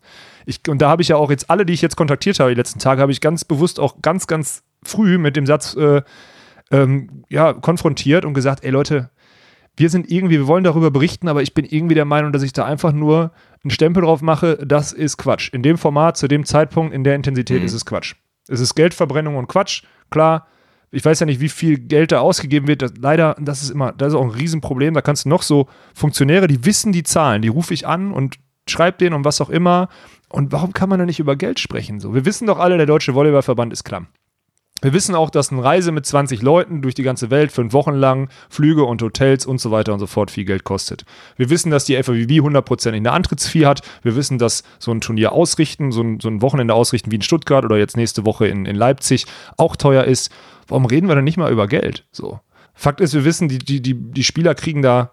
Ich, 0.45 0.61
und 0.69 0.83
da 0.83 0.91
habe 0.91 1.01
ich 1.01 1.09
ja 1.09 1.17
auch 1.17 1.31
jetzt 1.31 1.49
alle, 1.49 1.65
die 1.65 1.73
ich 1.73 1.81
jetzt 1.81 1.97
kontaktiert 1.97 2.41
habe, 2.41 2.51
die 2.51 2.57
letzten 2.57 2.79
Tage, 2.79 3.01
habe 3.01 3.11
ich 3.11 3.23
ganz 3.23 3.47
bewusst 3.47 3.81
auch 3.81 4.03
ganz, 4.03 4.27
ganz 4.27 4.65
früh 4.83 5.17
mit 5.17 5.35
dem 5.35 5.47
Satz 5.47 5.75
äh, 5.77 6.03
ähm, 6.71 7.25
ja, 7.31 7.55
konfrontiert 7.55 8.27
und 8.27 8.35
gesagt, 8.35 8.65
ey 8.65 8.71
Leute, 8.71 9.09
wir 9.81 9.89
sind 9.89 10.11
irgendwie, 10.11 10.39
wir 10.39 10.47
wollen 10.47 10.63
darüber 10.63 10.91
berichten, 10.91 11.27
aber 11.27 11.41
ich 11.41 11.55
bin 11.55 11.65
irgendwie 11.65 11.95
der 11.95 12.05
Meinung, 12.05 12.33
dass 12.33 12.43
ich 12.43 12.53
da 12.53 12.67
einfach 12.67 12.93
nur 12.93 13.33
einen 13.65 13.71
Stempel 13.71 14.03
drauf 14.03 14.21
mache, 14.21 14.59
das 14.65 14.93
ist 14.93 15.17
Quatsch. 15.17 15.53
In 15.55 15.63
dem 15.63 15.79
Format, 15.79 16.19
zu 16.19 16.29
dem 16.29 16.45
Zeitpunkt, 16.45 16.95
in 16.95 17.03
der 17.03 17.15
Intensität 17.15 17.61
mhm. 17.61 17.65
ist 17.67 17.73
es 17.73 17.87
Quatsch. 17.87 18.15
Es 18.47 18.61
ist 18.61 18.75
Geldverbrennung 18.75 19.37
und 19.37 19.49
Quatsch, 19.49 19.85
klar. 20.11 20.47
Ich 20.91 21.03
weiß 21.03 21.21
ja 21.21 21.27
nicht, 21.27 21.41
wie 21.41 21.49
viel 21.49 21.79
Geld 21.79 22.13
da 22.13 22.21
ausgegeben 22.21 22.67
wird. 22.67 22.83
Das, 22.83 22.93
leider, 23.01 23.37
das 23.41 23.63
ist 23.63 23.71
immer, 23.71 23.93
das 23.93 24.09
ist 24.09 24.19
auch 24.19 24.25
ein 24.25 24.31
Riesenproblem. 24.31 24.93
Da 24.93 25.01
kannst 25.01 25.25
du 25.25 25.31
noch 25.31 25.43
so 25.43 25.67
Funktionäre, 25.95 26.47
die 26.47 26.65
wissen 26.67 26.93
die 26.93 27.05
Zahlen, 27.05 27.41
die 27.41 27.49
rufe 27.49 27.73
ich 27.73 27.87
an 27.87 28.13
und 28.13 28.37
schreibe 28.69 28.99
denen 28.99 29.15
und 29.15 29.25
was 29.25 29.41
auch 29.41 29.51
immer. 29.51 29.89
Und 30.29 30.53
warum 30.53 30.75
kann 30.75 30.91
man 30.91 30.99
da 30.99 31.07
nicht 31.07 31.21
über 31.21 31.37
Geld 31.37 31.59
sprechen? 31.59 32.01
So, 32.01 32.13
wir 32.15 32.27
wissen 32.27 32.47
doch 32.47 32.59
alle, 32.59 32.77
der 32.77 32.87
Deutsche 32.87 33.15
Volleyballverband 33.15 33.73
ist 33.73 33.85
klamm. 33.85 34.09
Wir 34.83 34.93
wissen 34.93 35.15
auch, 35.15 35.31
dass 35.31 35.53
eine 35.53 35.63
Reise 35.63 35.93
mit 35.93 36.07
20 36.07 36.43
Leuten 36.43 36.83
durch 36.83 36.95
die 36.95 37.03
ganze 37.03 37.31
Welt, 37.31 37.53
fünf 37.53 37.73
Wochen 37.73 37.95
lang, 37.95 38.29
Flüge 38.49 38.85
und 38.85 39.03
Hotels 39.03 39.47
und 39.47 39.61
so 39.61 39.71
weiter 39.71 39.93
und 39.93 40.01
so 40.01 40.07
fort 40.07 40.31
viel 40.31 40.45
Geld 40.45 40.65
kostet. 40.65 41.05
Wir 41.37 41.51
wissen, 41.51 41.71
dass 41.71 41.85
die 41.85 42.01
FAWB 42.03 42.41
hundertprozentig 42.41 43.01
eine 43.01 43.13
Antrittsfee 43.13 43.67
hat. 43.67 43.83
Wir 44.03 44.17
wissen, 44.17 44.39
dass 44.39 44.63
so 44.79 44.93
ein 44.93 45.01
Turnier 45.01 45.33
ausrichten, 45.33 45.93
so 45.93 46.03
ein, 46.03 46.21
so 46.21 46.29
ein 46.29 46.43
Wochenende 46.43 46.75
ausrichten 46.75 47.11
wie 47.11 47.17
in 47.17 47.23
Stuttgart 47.23 47.65
oder 47.65 47.77
jetzt 47.77 47.97
nächste 47.97 48.25
Woche 48.25 48.47
in, 48.47 48.67
in 48.67 48.77
Leipzig 48.77 49.27
auch 49.57 49.77
teuer 49.77 50.05
ist. 50.05 50.31
Warum 50.69 50.87
reden 50.87 51.09
wir 51.09 51.15
dann 51.15 51.25
nicht 51.25 51.37
mal 51.37 51.53
über 51.53 51.67
Geld? 51.67 52.07
So. 52.13 52.41
Fakt 52.75 53.01
ist, 53.01 53.13
wir 53.13 53.25
wissen, 53.25 53.49
die, 53.49 53.59
die, 53.59 53.83
die, 53.83 53.95
die 53.95 54.25
Spieler 54.25 54.55
kriegen 54.55 54.83
da 54.83 55.13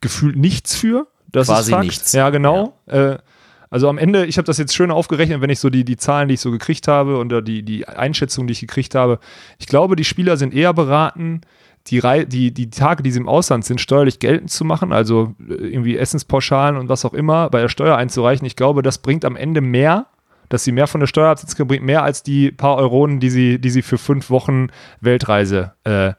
gefühlt 0.00 0.36
nichts 0.36 0.74
für. 0.74 1.06
Das 1.32 1.46
Quasi 1.46 1.70
ist 1.70 1.70
Fakt. 1.70 1.84
nichts. 1.84 2.12
Ja, 2.12 2.30
genau. 2.30 2.76
Äh, 2.86 3.18
also 3.70 3.88
am 3.88 3.98
Ende, 3.98 4.26
ich 4.26 4.36
habe 4.36 4.46
das 4.46 4.58
jetzt 4.58 4.74
schön 4.74 4.90
aufgerechnet, 4.90 5.40
wenn 5.40 5.50
ich 5.50 5.60
so 5.60 5.70
die, 5.70 5.84
die 5.84 5.96
Zahlen, 5.96 6.28
die 6.28 6.34
ich 6.34 6.40
so 6.40 6.50
gekriegt 6.50 6.88
habe 6.88 7.18
und 7.18 7.32
die, 7.46 7.62
die 7.62 7.86
Einschätzung, 7.86 8.48
die 8.48 8.52
ich 8.52 8.60
gekriegt 8.60 8.96
habe. 8.96 9.20
Ich 9.58 9.66
glaube, 9.66 9.94
die 9.94 10.04
Spieler 10.04 10.36
sind 10.36 10.52
eher 10.52 10.74
beraten, 10.74 11.42
die, 11.86 12.00
die, 12.26 12.52
die 12.52 12.70
Tage, 12.70 13.02
die 13.02 13.10
sie 13.10 13.20
im 13.20 13.28
Ausland 13.28 13.64
sind, 13.64 13.80
steuerlich 13.80 14.18
geltend 14.18 14.50
zu 14.50 14.64
machen, 14.64 14.92
also 14.92 15.34
äh, 15.48 15.54
irgendwie 15.54 15.96
Essenspauschalen 15.96 16.76
und 16.76 16.88
was 16.88 17.04
auch 17.04 17.14
immer 17.14 17.48
bei 17.48 17.60
der 17.60 17.68
Steuer 17.68 17.96
einzureichen. 17.96 18.46
Ich 18.46 18.56
glaube, 18.56 18.82
das 18.82 18.98
bringt 18.98 19.24
am 19.24 19.36
Ende 19.36 19.60
mehr, 19.60 20.06
dass 20.48 20.64
sie 20.64 20.72
mehr 20.72 20.88
von 20.88 21.00
der 21.00 21.06
Steuer 21.06 21.30
absetzen, 21.30 21.66
bringt 21.66 21.84
mehr 21.84 22.02
als 22.02 22.22
die 22.22 22.50
paar 22.50 22.76
Euronen, 22.76 23.20
die 23.20 23.30
sie, 23.30 23.60
die 23.60 23.70
sie 23.70 23.82
für 23.82 23.98
fünf 23.98 24.30
Wochen 24.30 24.68
Weltreise 25.00 25.72
äh, 25.84 26.12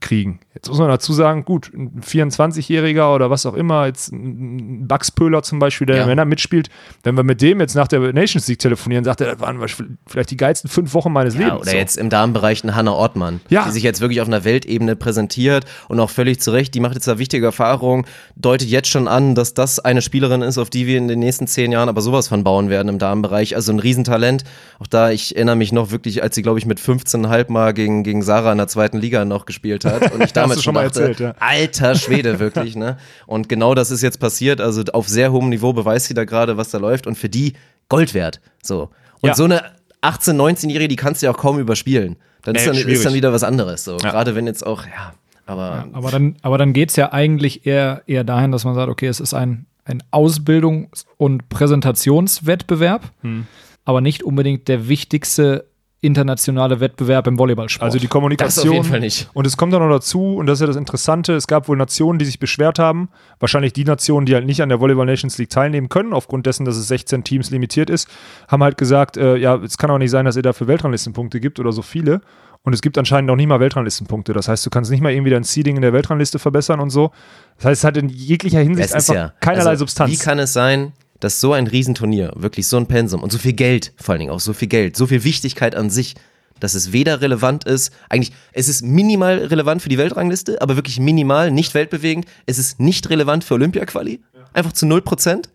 kriegen. 0.00 0.40
Jetzt 0.56 0.68
muss 0.70 0.78
man 0.78 0.88
dazu 0.88 1.12
sagen, 1.12 1.44
gut, 1.44 1.70
ein 1.74 2.00
24-Jähriger 2.00 3.14
oder 3.14 3.28
was 3.30 3.44
auch 3.44 3.52
immer, 3.54 3.84
jetzt 3.86 4.10
ein 4.10 4.88
Bugs 4.88 5.10
Pöhler 5.10 5.42
zum 5.42 5.58
Beispiel, 5.58 5.86
der 5.86 5.96
Ja. 5.96 6.06
Männer 6.06 6.24
mitspielt, 6.24 6.70
wenn 7.02 7.14
wir 7.14 7.24
mit 7.24 7.42
dem 7.42 7.60
jetzt 7.60 7.74
nach 7.74 7.88
der 7.88 8.00
Nations 8.14 8.48
League 8.48 8.58
telefonieren, 8.58 9.04
sagt 9.04 9.20
er, 9.20 9.32
das 9.32 9.40
waren 9.40 9.60
vielleicht 10.06 10.30
die 10.30 10.36
geilsten 10.38 10.70
fünf 10.70 10.94
Wochen 10.94 11.12
meines 11.12 11.34
Ja, 11.34 11.40
Lebens. 11.40 11.60
oder 11.60 11.70
so. 11.72 11.76
jetzt 11.76 11.98
im 11.98 12.08
Damenbereich 12.08 12.62
eine 12.62 12.74
Hannah 12.74 12.92
Ortmann, 12.92 13.40
Ja. 13.50 13.64
die 13.66 13.70
sich 13.72 13.82
jetzt 13.82 14.00
wirklich 14.00 14.20
auf 14.22 14.28
einer 14.28 14.44
Weltebene 14.44 14.96
präsentiert 14.96 15.66
und 15.88 16.00
auch 16.00 16.08
völlig 16.10 16.40
zu 16.40 16.52
Recht, 16.52 16.74
die 16.74 16.80
macht 16.80 16.94
jetzt 16.94 17.06
da 17.06 17.18
wichtige 17.18 17.44
Erfahrungen, 17.44 18.06
deutet 18.34 18.68
jetzt 18.68 18.88
schon 18.88 19.08
an, 19.08 19.34
dass 19.34 19.52
das 19.52 19.78
eine 19.78 20.00
Spielerin 20.00 20.40
ist, 20.40 20.56
auf 20.56 20.70
die 20.70 20.86
wir 20.86 20.96
in 20.96 21.08
den 21.08 21.18
nächsten 21.18 21.46
zehn 21.46 21.70
Jahren 21.70 21.90
aber 21.90 22.00
sowas 22.00 22.28
von 22.28 22.44
bauen 22.44 22.70
werden 22.70 22.88
im 22.88 22.98
Damenbereich. 22.98 23.54
Also 23.56 23.72
ein 23.72 23.78
Riesentalent. 23.78 24.44
Auch 24.78 24.86
da, 24.86 25.10
ich 25.10 25.36
erinnere 25.36 25.56
mich 25.56 25.72
noch 25.72 25.90
wirklich, 25.90 26.22
als 26.22 26.34
sie, 26.34 26.42
glaube 26.42 26.58
ich, 26.58 26.64
mit 26.66 26.80
15,5 26.80 27.50
Mal 27.52 27.74
gegen, 27.74 28.02
gegen 28.02 28.22
Sarah 28.22 28.52
in 28.52 28.58
der 28.58 28.68
zweiten 28.68 28.96
Liga 28.98 29.24
noch 29.26 29.44
gespielt 29.44 29.84
hat. 29.84 30.12
Und 30.12 30.22
ich 30.24 30.32
damals 30.50 30.58
du 30.58 30.62
schon 30.64 30.74
dachte, 30.74 30.86
erzählt, 31.00 31.20
ja. 31.20 31.34
alter 31.38 31.94
Schwede, 31.94 32.38
wirklich, 32.40 32.76
ne? 32.76 32.96
Und 33.26 33.48
genau 33.48 33.74
das 33.74 33.90
ist 33.90 34.02
jetzt 34.02 34.18
passiert. 34.20 34.60
Also 34.60 34.82
auf 34.92 35.08
sehr 35.08 35.32
hohem 35.32 35.48
Niveau 35.48 35.72
beweist 35.72 36.06
sie 36.06 36.14
da 36.14 36.24
gerade, 36.24 36.56
was 36.56 36.70
da 36.70 36.78
läuft. 36.78 37.06
Und 37.06 37.16
für 37.16 37.28
die 37.28 37.52
Gold 37.88 38.14
wert. 38.14 38.40
So. 38.62 38.90
Und 39.20 39.28
Ja. 39.28 39.34
so 39.34 39.44
eine 39.44 39.62
18-, 40.02 40.34
19-Jährige, 40.34 40.88
die 40.88 40.96
kannst 40.96 41.22
du 41.22 41.26
ja 41.26 41.32
auch 41.32 41.38
kaum 41.38 41.58
überspielen. 41.58 42.16
Dann, 42.42 42.54
Nee, 42.54 42.60
ist, 42.60 42.66
dann 42.66 42.76
ist 42.76 43.04
dann 43.04 43.14
wieder 43.14 43.32
was 43.32 43.42
anderes. 43.42 43.84
So. 43.84 43.92
Ja. 43.98 44.10
Gerade 44.10 44.34
wenn 44.34 44.46
jetzt 44.46 44.64
auch, 44.66 44.84
ja, 44.86 45.14
aber 45.46 45.86
Aber 45.92 46.10
dann, 46.10 46.36
aber 46.42 46.58
dann 46.58 46.72
geht 46.72 46.90
es 46.90 46.96
ja 46.96 47.12
eigentlich 47.12 47.66
eher, 47.66 48.02
eher 48.06 48.22
dahin, 48.24 48.52
dass 48.52 48.64
man 48.64 48.74
sagt, 48.74 48.88
okay, 48.88 49.06
es 49.08 49.18
ist 49.20 49.34
ein, 49.34 49.66
ein 49.84 50.02
Ausbildungs- 50.12 51.06
und 51.16 51.48
Präsentationswettbewerb, 51.48 53.02
Hm. 53.22 53.46
aber 53.84 54.00
nicht 54.00 54.22
unbedingt 54.22 54.68
der 54.68 54.88
wichtigste 54.88 55.66
internationale 56.00 56.80
Wettbewerb 56.80 57.26
im 57.26 57.38
Volleyballsport. 57.38 57.84
Also 57.84 57.98
die 57.98 58.04
das 58.04 58.10
Kommunikation. 58.10 58.68
auf 58.68 58.74
jeden 58.74 58.84
Fall 58.84 59.00
nicht. 59.00 59.30
Und 59.32 59.46
es 59.46 59.56
kommt 59.56 59.72
dann 59.72 59.82
noch 59.82 59.94
dazu, 59.94 60.36
und 60.36 60.46
das 60.46 60.58
ist 60.58 60.60
ja 60.60 60.66
das 60.66 60.76
Interessante, 60.76 61.34
es 61.34 61.46
gab 61.46 61.68
wohl 61.68 61.76
Nationen, 61.76 62.18
die 62.18 62.24
sich 62.24 62.38
beschwert 62.38 62.78
haben. 62.78 63.08
Wahrscheinlich 63.40 63.72
die 63.72 63.84
Nationen, 63.84 64.26
die 64.26 64.34
halt 64.34 64.46
nicht 64.46 64.62
an 64.62 64.68
der 64.68 64.80
Volleyball 64.80 65.06
Nations 65.06 65.38
League 65.38 65.50
teilnehmen 65.50 65.88
können, 65.88 66.12
aufgrund 66.12 66.46
dessen, 66.46 66.64
dass 66.64 66.76
es 66.76 66.88
16 66.88 67.24
Teams 67.24 67.50
limitiert 67.50 67.88
ist, 67.88 68.08
haben 68.48 68.62
halt 68.62 68.76
gesagt, 68.76 69.16
äh, 69.16 69.36
ja, 69.36 69.56
es 69.56 69.78
kann 69.78 69.90
auch 69.90 69.98
nicht 69.98 70.10
sein, 70.10 70.26
dass 70.26 70.36
ihr 70.36 70.42
dafür 70.42 70.66
Weltranglistenpunkte 70.66 71.40
gibt 71.40 71.58
oder 71.58 71.72
so 71.72 71.82
viele. 71.82 72.20
Und 72.62 72.72
es 72.72 72.82
gibt 72.82 72.98
anscheinend 72.98 73.30
auch 73.30 73.36
nicht 73.36 73.46
mal 73.46 73.60
Weltranglistenpunkte. 73.60 74.32
Das 74.32 74.48
heißt, 74.48 74.66
du 74.66 74.70
kannst 74.70 74.90
nicht 74.90 75.00
mal 75.00 75.12
irgendwie 75.12 75.30
dein 75.30 75.44
Seeding 75.44 75.76
in 75.76 75.82
der 75.82 75.92
Weltrangliste 75.92 76.40
verbessern 76.40 76.80
und 76.80 76.90
so. 76.90 77.12
Das 77.58 77.66
heißt, 77.66 77.80
es 77.80 77.84
hat 77.84 77.96
in 77.96 78.08
jeglicher 78.08 78.58
Hinsicht 78.60 78.92
einfach 78.92 79.14
ja 79.14 79.32
keinerlei 79.40 79.70
also, 79.70 79.82
Substanz. 79.82 80.10
Wie 80.10 80.16
kann 80.16 80.40
es 80.40 80.52
sein, 80.52 80.92
dass 81.20 81.40
so 81.40 81.52
ein 81.52 81.66
Riesenturnier, 81.66 82.32
wirklich 82.36 82.66
so 82.66 82.76
ein 82.76 82.86
Pensum 82.86 83.22
und 83.22 83.32
so 83.32 83.38
viel 83.38 83.52
Geld, 83.52 83.92
vor 83.96 84.12
allen 84.12 84.20
Dingen 84.20 84.32
auch 84.32 84.40
so 84.40 84.52
viel 84.52 84.68
Geld, 84.68 84.96
so 84.96 85.06
viel 85.06 85.24
Wichtigkeit 85.24 85.74
an 85.74 85.90
sich, 85.90 86.14
dass 86.60 86.74
es 86.74 86.92
weder 86.92 87.20
relevant 87.20 87.64
ist, 87.64 87.92
eigentlich, 88.08 88.32
es 88.52 88.68
ist 88.68 88.82
minimal 88.82 89.38
relevant 89.38 89.82
für 89.82 89.88
die 89.88 89.98
Weltrangliste, 89.98 90.62
aber 90.62 90.76
wirklich 90.76 90.98
minimal, 90.98 91.50
nicht 91.50 91.74
weltbewegend. 91.74 92.26
Es 92.46 92.58
ist 92.58 92.80
nicht 92.80 93.10
relevant 93.10 93.44
für 93.44 93.54
Olympia-Quali, 93.54 94.20
einfach 94.52 94.72
zu 94.72 94.86
0%. 94.86 95.48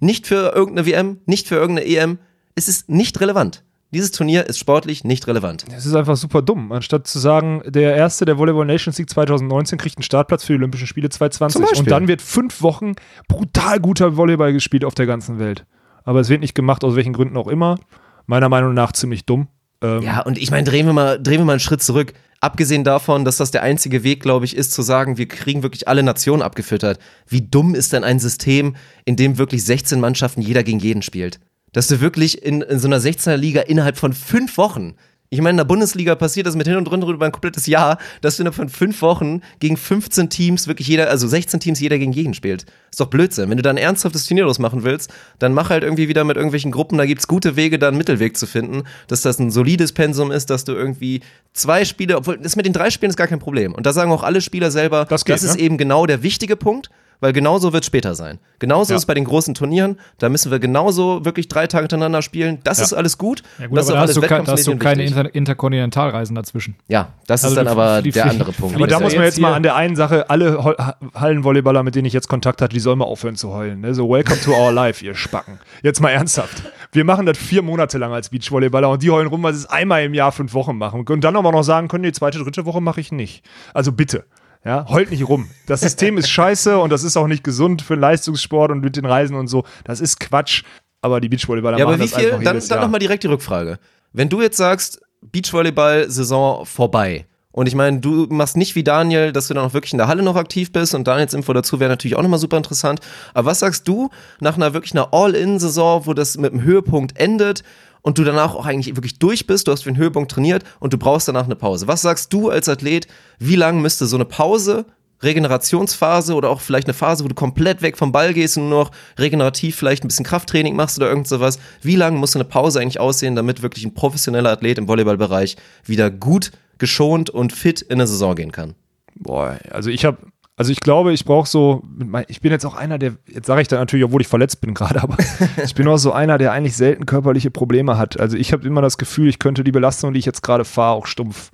Nicht 0.00 0.26
für 0.26 0.54
irgendeine 0.54 0.86
WM, 0.86 1.18
nicht 1.26 1.48
für 1.48 1.56
irgendeine 1.56 1.88
EM. 1.88 2.18
Es 2.54 2.68
ist 2.68 2.88
nicht 2.88 3.20
relevant. 3.20 3.62
Dieses 3.92 4.10
Turnier 4.10 4.46
ist 4.46 4.58
sportlich 4.58 5.04
nicht 5.04 5.26
relevant. 5.28 5.64
Es 5.74 5.86
ist 5.86 5.94
einfach 5.94 6.16
super 6.16 6.42
dumm. 6.42 6.72
Anstatt 6.72 7.06
zu 7.06 7.18
sagen, 7.18 7.62
der 7.66 7.94
Erste 7.94 8.24
der 8.24 8.36
Volleyball 8.36 8.66
Nations 8.66 8.98
League 8.98 9.08
2019 9.08 9.78
kriegt 9.78 9.96
einen 9.96 10.02
Startplatz 10.02 10.44
für 10.44 10.52
die 10.54 10.58
Olympischen 10.58 10.86
Spiele 10.86 11.08
2020. 11.08 11.54
Zum 11.54 11.62
Beispiel. 11.62 11.82
Und 11.84 11.90
dann 11.90 12.08
wird 12.08 12.20
fünf 12.20 12.62
Wochen 12.62 12.92
brutal 13.28 13.78
guter 13.80 14.16
Volleyball 14.16 14.52
gespielt 14.52 14.84
auf 14.84 14.94
der 14.94 15.06
ganzen 15.06 15.38
Welt. 15.38 15.64
Aber 16.04 16.20
es 16.20 16.28
wird 16.28 16.40
nicht 16.40 16.54
gemacht, 16.54 16.84
aus 16.84 16.96
welchen 16.96 17.12
Gründen 17.12 17.36
auch 17.36 17.48
immer. 17.48 17.78
Meiner 18.26 18.48
Meinung 18.48 18.74
nach 18.74 18.92
ziemlich 18.92 19.24
dumm. 19.24 19.48
Ähm, 19.82 20.02
Ja, 20.02 20.22
und 20.22 20.36
ich 20.38 20.50
meine, 20.50 20.64
drehen 20.64 20.86
wir 20.86 20.92
mal, 20.92 21.22
drehen 21.22 21.38
wir 21.38 21.44
mal 21.44 21.52
einen 21.52 21.60
Schritt 21.60 21.82
zurück. 21.82 22.12
Abgesehen 22.40 22.84
davon, 22.84 23.24
dass 23.24 23.38
das 23.38 23.50
der 23.50 23.62
einzige 23.62 24.02
Weg, 24.04 24.20
glaube 24.20 24.44
ich, 24.44 24.56
ist, 24.56 24.72
zu 24.72 24.82
sagen, 24.82 25.16
wir 25.16 25.26
kriegen 25.26 25.62
wirklich 25.62 25.88
alle 25.88 26.02
Nationen 26.02 26.42
abgefüttert. 26.42 26.98
Wie 27.26 27.40
dumm 27.42 27.74
ist 27.74 27.92
denn 27.92 28.04
ein 28.04 28.18
System, 28.18 28.76
in 29.04 29.16
dem 29.16 29.38
wirklich 29.38 29.64
16 29.64 30.00
Mannschaften 30.00 30.42
jeder 30.42 30.62
gegen 30.62 30.78
jeden 30.78 31.02
spielt? 31.02 31.40
Dass 31.76 31.88
du 31.88 32.00
wirklich 32.00 32.42
in, 32.42 32.62
in 32.62 32.78
so 32.78 32.88
einer 32.88 32.98
16er 32.98 33.36
Liga 33.36 33.60
innerhalb 33.60 33.98
von 33.98 34.14
fünf 34.14 34.56
Wochen 34.56 34.94
ich 35.28 35.40
meine, 35.40 35.50
in 35.50 35.56
der 35.56 35.64
Bundesliga 35.64 36.14
passiert 36.14 36.46
das 36.46 36.54
mit 36.54 36.68
hin 36.68 36.76
und 36.76 36.90
runter 36.90 37.08
über 37.08 37.26
ein 37.26 37.32
komplettes 37.32 37.66
Jahr, 37.66 37.98
dass 38.20 38.36
du 38.36 38.42
innerhalb 38.42 38.54
von 38.54 38.68
fünf 38.68 39.02
Wochen 39.02 39.40
gegen 39.58 39.76
15 39.76 40.30
Teams 40.30 40.68
wirklich 40.68 40.86
jeder, 40.86 41.10
also 41.10 41.26
16 41.26 41.58
Teams 41.58 41.80
jeder 41.80 41.98
gegen 41.98 42.12
jeden 42.12 42.32
spielt. 42.32 42.64
Ist 42.90 43.00
doch 43.00 43.08
Blödsinn. 43.08 43.50
Wenn 43.50 43.56
du 43.56 43.62
da 43.62 43.70
ein 43.70 43.76
ernsthaftes 43.76 44.24
Turnier 44.26 44.44
draus 44.44 44.60
machen 44.60 44.84
willst, 44.84 45.12
dann 45.40 45.52
mach 45.52 45.68
halt 45.68 45.82
irgendwie 45.82 46.08
wieder 46.08 46.22
mit 46.22 46.36
irgendwelchen 46.36 46.70
Gruppen, 46.70 46.96
da 46.96 47.06
gibt's 47.06 47.26
gute 47.26 47.56
Wege, 47.56 47.78
da 47.78 47.88
einen 47.88 47.98
Mittelweg 47.98 48.36
zu 48.36 48.46
finden, 48.46 48.84
dass 49.08 49.22
das 49.22 49.40
ein 49.40 49.50
solides 49.50 49.92
Pensum 49.92 50.30
ist, 50.30 50.48
dass 50.48 50.64
du 50.64 50.72
irgendwie 50.72 51.22
zwei 51.52 51.84
Spiele, 51.84 52.18
obwohl 52.18 52.38
das 52.38 52.54
mit 52.54 52.64
den 52.64 52.72
drei 52.72 52.90
Spielen 52.90 53.10
ist 53.10 53.16
gar 53.16 53.26
kein 53.26 53.40
Problem. 53.40 53.74
Und 53.74 53.84
da 53.84 53.92
sagen 53.92 54.12
auch 54.12 54.22
alle 54.22 54.40
Spieler 54.40 54.70
selber, 54.70 55.06
Das 55.06 55.24
geht, 55.24 55.34
das 55.34 55.42
ist 55.42 55.56
ne? 55.56 55.62
eben 55.62 55.76
genau 55.76 56.06
der 56.06 56.22
wichtige 56.22 56.56
Punkt. 56.56 56.88
Weil 57.20 57.32
genauso 57.32 57.72
wird 57.72 57.84
später 57.84 58.14
sein. 58.14 58.38
Genauso 58.58 58.92
Ja. 58.92 58.96
ist 58.96 59.02
es 59.02 59.06
bei 59.06 59.14
den 59.14 59.24
großen 59.24 59.54
Turnieren. 59.54 59.98
Da 60.18 60.28
müssen 60.28 60.50
wir 60.50 60.58
genauso 60.58 61.24
wirklich 61.24 61.48
drei 61.48 61.66
Tage 61.66 61.84
hintereinander 61.84 62.22
spielen. 62.22 62.58
Das 62.64 62.78
Ja. 62.78 62.84
ist 62.84 62.92
alles 62.92 63.16
gut. 63.18 63.42
ja, 63.58 63.66
gut, 63.66 63.78
das 63.78 63.86
ist 63.86 63.90
aber 63.90 63.98
auch 64.00 64.02
da 64.04 64.08
hast 64.08 64.16
du, 64.16 64.20
kein, 64.22 64.44
da 64.44 64.52
hast 64.52 64.66
du 64.66 64.76
keine. 64.76 65.04
Inter 65.04 65.34
Interkontinentalreisen 65.34 66.34
dazwischen. 66.34 66.76
Ja, 66.88 67.08
das 67.26 67.44
Also 67.44 67.54
ist 67.54 67.58
dann 67.58 67.68
aber 67.68 68.02
der 68.02 68.26
andere 68.26 68.52
Punkt. 68.52 68.76
Aber 68.76 68.86
da 68.86 68.96
ist 68.96 69.00
ja 69.00 69.04
muss 69.06 69.14
man 69.14 69.24
jetzt 69.24 69.40
mal 69.40 69.54
an 69.54 69.62
der 69.62 69.76
einen 69.76 69.96
Sache, 69.96 70.28
alle 70.30 70.76
Hallenvolleyballer, 71.14 71.82
mit 71.82 71.94
denen 71.94 72.06
ich 72.06 72.12
jetzt 72.12 72.28
Kontakt 72.28 72.62
hatte, 72.62 72.74
die 72.74 72.80
sollen 72.80 72.98
mal 72.98 73.04
aufhören 73.04 73.36
zu 73.36 73.52
heulen. 73.52 73.80
Ne? 73.80 73.94
So, 73.94 74.08
welcome 74.08 74.40
to 74.40 74.52
our 74.52 74.72
life, 74.72 75.04
ihr 75.04 75.14
Spacken. 75.14 75.58
Jetzt 75.82 76.00
mal 76.00 76.10
ernsthaft. 76.10 76.62
Wir 76.92 77.04
machen 77.04 77.26
das 77.26 77.38
vier 77.38 77.62
Monate 77.62 77.98
lang 77.98 78.12
als 78.12 78.30
Beachvolleyballer 78.30 78.88
und 78.90 79.02
die 79.02 79.10
heulen 79.10 79.28
rum, 79.28 79.42
weil 79.42 79.54
sie 79.54 79.60
es 79.60 79.66
einmal 79.66 80.04
im 80.04 80.14
Jahr 80.14 80.32
fünf 80.32 80.54
Wochen 80.54 80.76
machen. 80.78 81.04
Und 81.06 81.24
dann 81.24 81.36
aber 81.36 81.52
noch 81.52 81.62
sagen 81.62 81.88
können, 81.88 82.04
die 82.04 82.12
zweite, 82.12 82.38
dritte 82.38 82.64
Woche 82.66 82.80
mache 82.80 83.00
ich 83.00 83.12
nicht. 83.12 83.44
Also 83.74 83.92
bitte. 83.92 84.24
Ja, 84.66 84.84
heult 84.88 85.12
nicht 85.12 85.28
rum. 85.28 85.48
Das 85.66 85.80
System 85.82 86.18
ist 86.18 86.28
scheiße 86.28 86.76
und 86.76 86.90
das 86.90 87.04
ist 87.04 87.16
auch 87.16 87.28
nicht 87.28 87.44
gesund 87.44 87.82
für 87.82 87.94
Leistungssport 87.94 88.72
und 88.72 88.80
mit 88.80 88.96
den 88.96 89.04
Reisen 89.04 89.36
und 89.36 89.46
so. 89.46 89.64
Das 89.84 90.00
ist 90.00 90.18
Quatsch. 90.18 90.64
Aber 91.02 91.20
die 91.20 91.28
Beachvolleyballer 91.28 91.78
ja, 91.78 91.84
aber 91.84 91.92
machen 91.92 92.04
wie 92.04 92.10
das 92.10 92.18
viel? 92.18 92.32
einfach 92.32 92.42
Dann, 92.42 92.54
jedes 92.56 92.68
dann 92.68 92.80
nochmal 92.80 92.98
direkt 92.98 93.22
die 93.22 93.28
Rückfrage. 93.28 93.78
Wenn 94.12 94.28
du 94.28 94.42
jetzt 94.42 94.56
sagst, 94.56 95.00
Beachvolleyball-Saison 95.22 96.66
vorbei. 96.66 97.26
Und 97.52 97.68
ich 97.68 97.74
meine, 97.76 98.00
du 98.00 98.26
machst 98.28 98.56
nicht 98.56 98.74
wie 98.74 98.82
Daniel, 98.82 99.32
dass 99.32 99.48
du 99.48 99.54
dann 99.54 99.64
auch 99.64 99.72
wirklich 99.72 99.92
in 99.92 99.98
der 99.98 100.08
Halle 100.08 100.22
noch 100.22 100.36
aktiv 100.36 100.72
bist 100.72 100.94
und 100.94 101.06
Daniels 101.06 101.32
Info 101.32 101.52
dazu 101.52 101.78
wäre 101.78 101.88
natürlich 101.88 102.16
auch 102.16 102.22
nochmal 102.22 102.40
super 102.40 102.56
interessant. 102.56 103.00
Aber 103.34 103.50
was 103.50 103.60
sagst 103.60 103.86
du 103.86 104.10
nach 104.40 104.56
einer 104.56 104.74
wirklich 104.74 104.92
einer 104.92 105.14
All-In-Saison, 105.14 106.06
wo 106.06 106.12
das 106.12 106.36
mit 106.36 106.52
einem 106.52 106.62
Höhepunkt 106.62 107.18
endet 107.18 107.62
und 108.06 108.18
du 108.18 108.24
danach 108.24 108.54
auch 108.54 108.66
eigentlich 108.66 108.94
wirklich 108.94 109.18
durch 109.18 109.48
bist, 109.48 109.66
du 109.66 109.72
hast 109.72 109.82
für 109.82 109.90
den 109.90 109.96
Höhepunkt 109.96 110.30
trainiert 110.30 110.62
und 110.78 110.92
du 110.92 110.96
brauchst 110.96 111.26
danach 111.26 111.46
eine 111.46 111.56
Pause. 111.56 111.88
Was 111.88 112.02
sagst 112.02 112.32
du 112.32 112.50
als 112.50 112.68
Athlet, 112.68 113.08
wie 113.40 113.56
lang 113.56 113.82
müsste 113.82 114.06
so 114.06 114.16
eine 114.16 114.24
Pause, 114.24 114.86
Regenerationsphase 115.22 116.34
oder 116.34 116.50
auch 116.50 116.60
vielleicht 116.60 116.86
eine 116.86 116.94
Phase, 116.94 117.24
wo 117.24 117.28
du 117.28 117.34
komplett 117.34 117.82
weg 117.82 117.98
vom 117.98 118.12
Ball 118.12 118.32
gehst 118.32 118.58
und 118.58 118.68
nur 118.68 118.84
noch 118.84 118.90
regenerativ 119.18 119.74
vielleicht 119.74 120.04
ein 120.04 120.08
bisschen 120.08 120.24
Krafttraining 120.24 120.76
machst 120.76 120.98
oder 120.98 121.08
irgend 121.08 121.26
sowas. 121.26 121.58
Wie 121.82 121.96
lang 121.96 122.14
muss 122.14 122.30
so 122.30 122.38
eine 122.38 122.48
Pause 122.48 122.78
eigentlich 122.78 123.00
aussehen, 123.00 123.34
damit 123.34 123.62
wirklich 123.62 123.84
ein 123.84 123.94
professioneller 123.94 124.50
Athlet 124.50 124.78
im 124.78 124.86
Volleyballbereich 124.86 125.56
wieder 125.84 126.08
gut 126.08 126.52
geschont 126.78 127.28
und 127.28 127.52
fit 127.52 127.82
in 127.82 127.94
eine 127.94 128.06
Saison 128.06 128.36
gehen 128.36 128.52
kann? 128.52 128.76
Boah, 129.16 129.58
also 129.70 129.90
ich 129.90 130.04
habe, 130.04 130.18
also 130.58 130.72
ich 130.72 130.80
glaube, 130.80 131.12
ich 131.12 131.26
brauche 131.26 131.46
so, 131.46 131.82
ich 132.28 132.40
bin 132.40 132.50
jetzt 132.50 132.64
auch 132.64 132.74
einer, 132.74 132.98
der, 132.98 133.16
jetzt 133.26 133.46
sage 133.46 133.60
ich 133.60 133.68
dann 133.68 133.78
natürlich, 133.78 134.06
obwohl 134.06 134.22
ich 134.22 134.26
verletzt 134.26 134.62
bin 134.62 134.72
gerade, 134.72 135.02
aber 135.02 135.16
ich 135.62 135.74
bin 135.74 135.86
auch 135.86 135.98
so 135.98 136.12
einer, 136.12 136.38
der 136.38 136.52
eigentlich 136.52 136.74
selten 136.74 137.04
körperliche 137.04 137.50
Probleme 137.50 137.98
hat. 137.98 138.18
Also 138.18 138.38
ich 138.38 138.54
habe 138.54 138.66
immer 138.66 138.80
das 138.80 138.96
Gefühl, 138.96 139.28
ich 139.28 139.38
könnte 139.38 139.64
die 139.64 139.72
Belastung, 139.72 140.14
die 140.14 140.18
ich 140.18 140.24
jetzt 140.24 140.42
gerade 140.42 140.64
fahre, 140.64 140.94
auch 140.94 141.06
stumpf 141.06 141.50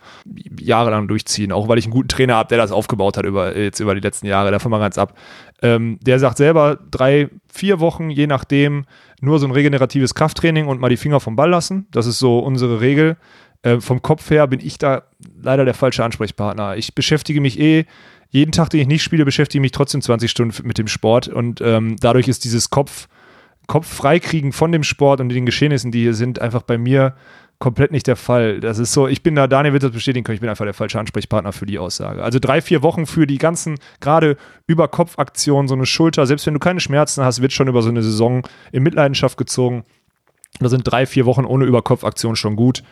jahrelang 0.60 1.08
durchziehen, 1.08 1.50
auch 1.50 1.66
weil 1.66 1.78
ich 1.78 1.86
einen 1.86 1.94
guten 1.94 2.08
Trainer 2.08 2.36
habe, 2.36 2.48
der 2.50 2.58
das 2.58 2.70
aufgebaut 2.70 3.16
hat 3.16 3.26
über, 3.26 3.56
jetzt 3.58 3.80
über 3.80 3.96
die 3.96 4.00
letzten 4.00 4.26
Jahre, 4.26 4.52
davon 4.52 4.70
mal 4.70 4.78
ganz 4.78 4.96
ab. 4.98 5.18
Ähm, 5.62 5.98
der 6.00 6.20
sagt 6.20 6.36
selber, 6.36 6.78
drei, 6.90 7.28
vier 7.52 7.80
Wochen, 7.80 8.08
je 8.08 8.28
nachdem, 8.28 8.84
nur 9.20 9.40
so 9.40 9.46
ein 9.46 9.52
regeneratives 9.52 10.14
Krafttraining 10.14 10.66
und 10.66 10.80
mal 10.80 10.90
die 10.90 10.96
Finger 10.96 11.18
vom 11.18 11.34
Ball 11.34 11.50
lassen. 11.50 11.88
Das 11.90 12.06
ist 12.06 12.20
so 12.20 12.38
unsere 12.38 12.80
Regel. 12.80 13.16
Äh, 13.62 13.80
vom 13.80 14.00
Kopf 14.02 14.30
her 14.30 14.46
bin 14.46 14.60
ich 14.60 14.78
da 14.78 15.02
leider 15.40 15.64
der 15.64 15.74
falsche 15.74 16.04
Ansprechpartner. 16.04 16.76
Ich 16.76 16.94
beschäftige 16.94 17.40
mich 17.40 17.58
eh, 17.58 17.86
jeden 18.32 18.50
Tag, 18.50 18.70
den 18.70 18.80
ich 18.80 18.86
nicht 18.86 19.02
spiele, 19.02 19.26
beschäftige 19.26 19.60
ich 19.60 19.62
mich 19.62 19.72
trotzdem 19.72 20.00
20 20.00 20.30
Stunden 20.30 20.66
mit 20.66 20.78
dem 20.78 20.88
Sport 20.88 21.28
und 21.28 21.60
ähm, 21.60 21.96
dadurch 22.00 22.28
ist 22.28 22.44
dieses 22.44 22.70
Kopf, 22.70 23.06
Kopf 23.66 23.86
freikriegen 23.86 24.52
von 24.52 24.72
dem 24.72 24.82
Sport 24.82 25.20
und 25.20 25.28
den 25.28 25.44
Geschehnissen, 25.44 25.92
die 25.92 26.00
hier 26.00 26.14
sind, 26.14 26.40
einfach 26.40 26.62
bei 26.62 26.78
mir 26.78 27.14
komplett 27.58 27.92
nicht 27.92 28.06
der 28.06 28.16
Fall. 28.16 28.58
Das 28.58 28.78
ist 28.78 28.94
so, 28.94 29.06
ich 29.06 29.22
bin 29.22 29.34
da, 29.34 29.46
Daniel 29.46 29.74
wird 29.74 29.82
das 29.82 29.92
bestätigen 29.92 30.24
können, 30.24 30.36
ich 30.36 30.40
bin 30.40 30.48
einfach 30.48 30.64
der 30.64 30.72
falsche 30.72 30.98
Ansprechpartner 30.98 31.52
für 31.52 31.66
die 31.66 31.78
Aussage. 31.78 32.22
Also 32.22 32.38
drei, 32.38 32.62
vier 32.62 32.82
Wochen 32.82 33.04
für 33.04 33.26
die 33.26 33.38
ganzen, 33.38 33.78
gerade 34.00 34.38
über 34.66 34.88
Kopfaktionen, 34.88 35.68
so 35.68 35.74
eine 35.74 35.86
Schulter, 35.86 36.26
selbst 36.26 36.46
wenn 36.46 36.54
du 36.54 36.60
keine 36.60 36.80
Schmerzen 36.80 37.22
hast, 37.22 37.42
wird 37.42 37.52
schon 37.52 37.68
über 37.68 37.82
so 37.82 37.90
eine 37.90 38.02
Saison 38.02 38.48
in 38.72 38.82
Mitleidenschaft 38.82 39.36
gezogen. 39.36 39.84
Da 40.58 40.70
sind 40.70 40.84
drei, 40.84 41.04
vier 41.04 41.26
Wochen 41.26 41.44
ohne 41.44 41.66
Überkopfaktion 41.66 42.34
schon 42.34 42.56
gut. 42.56 42.82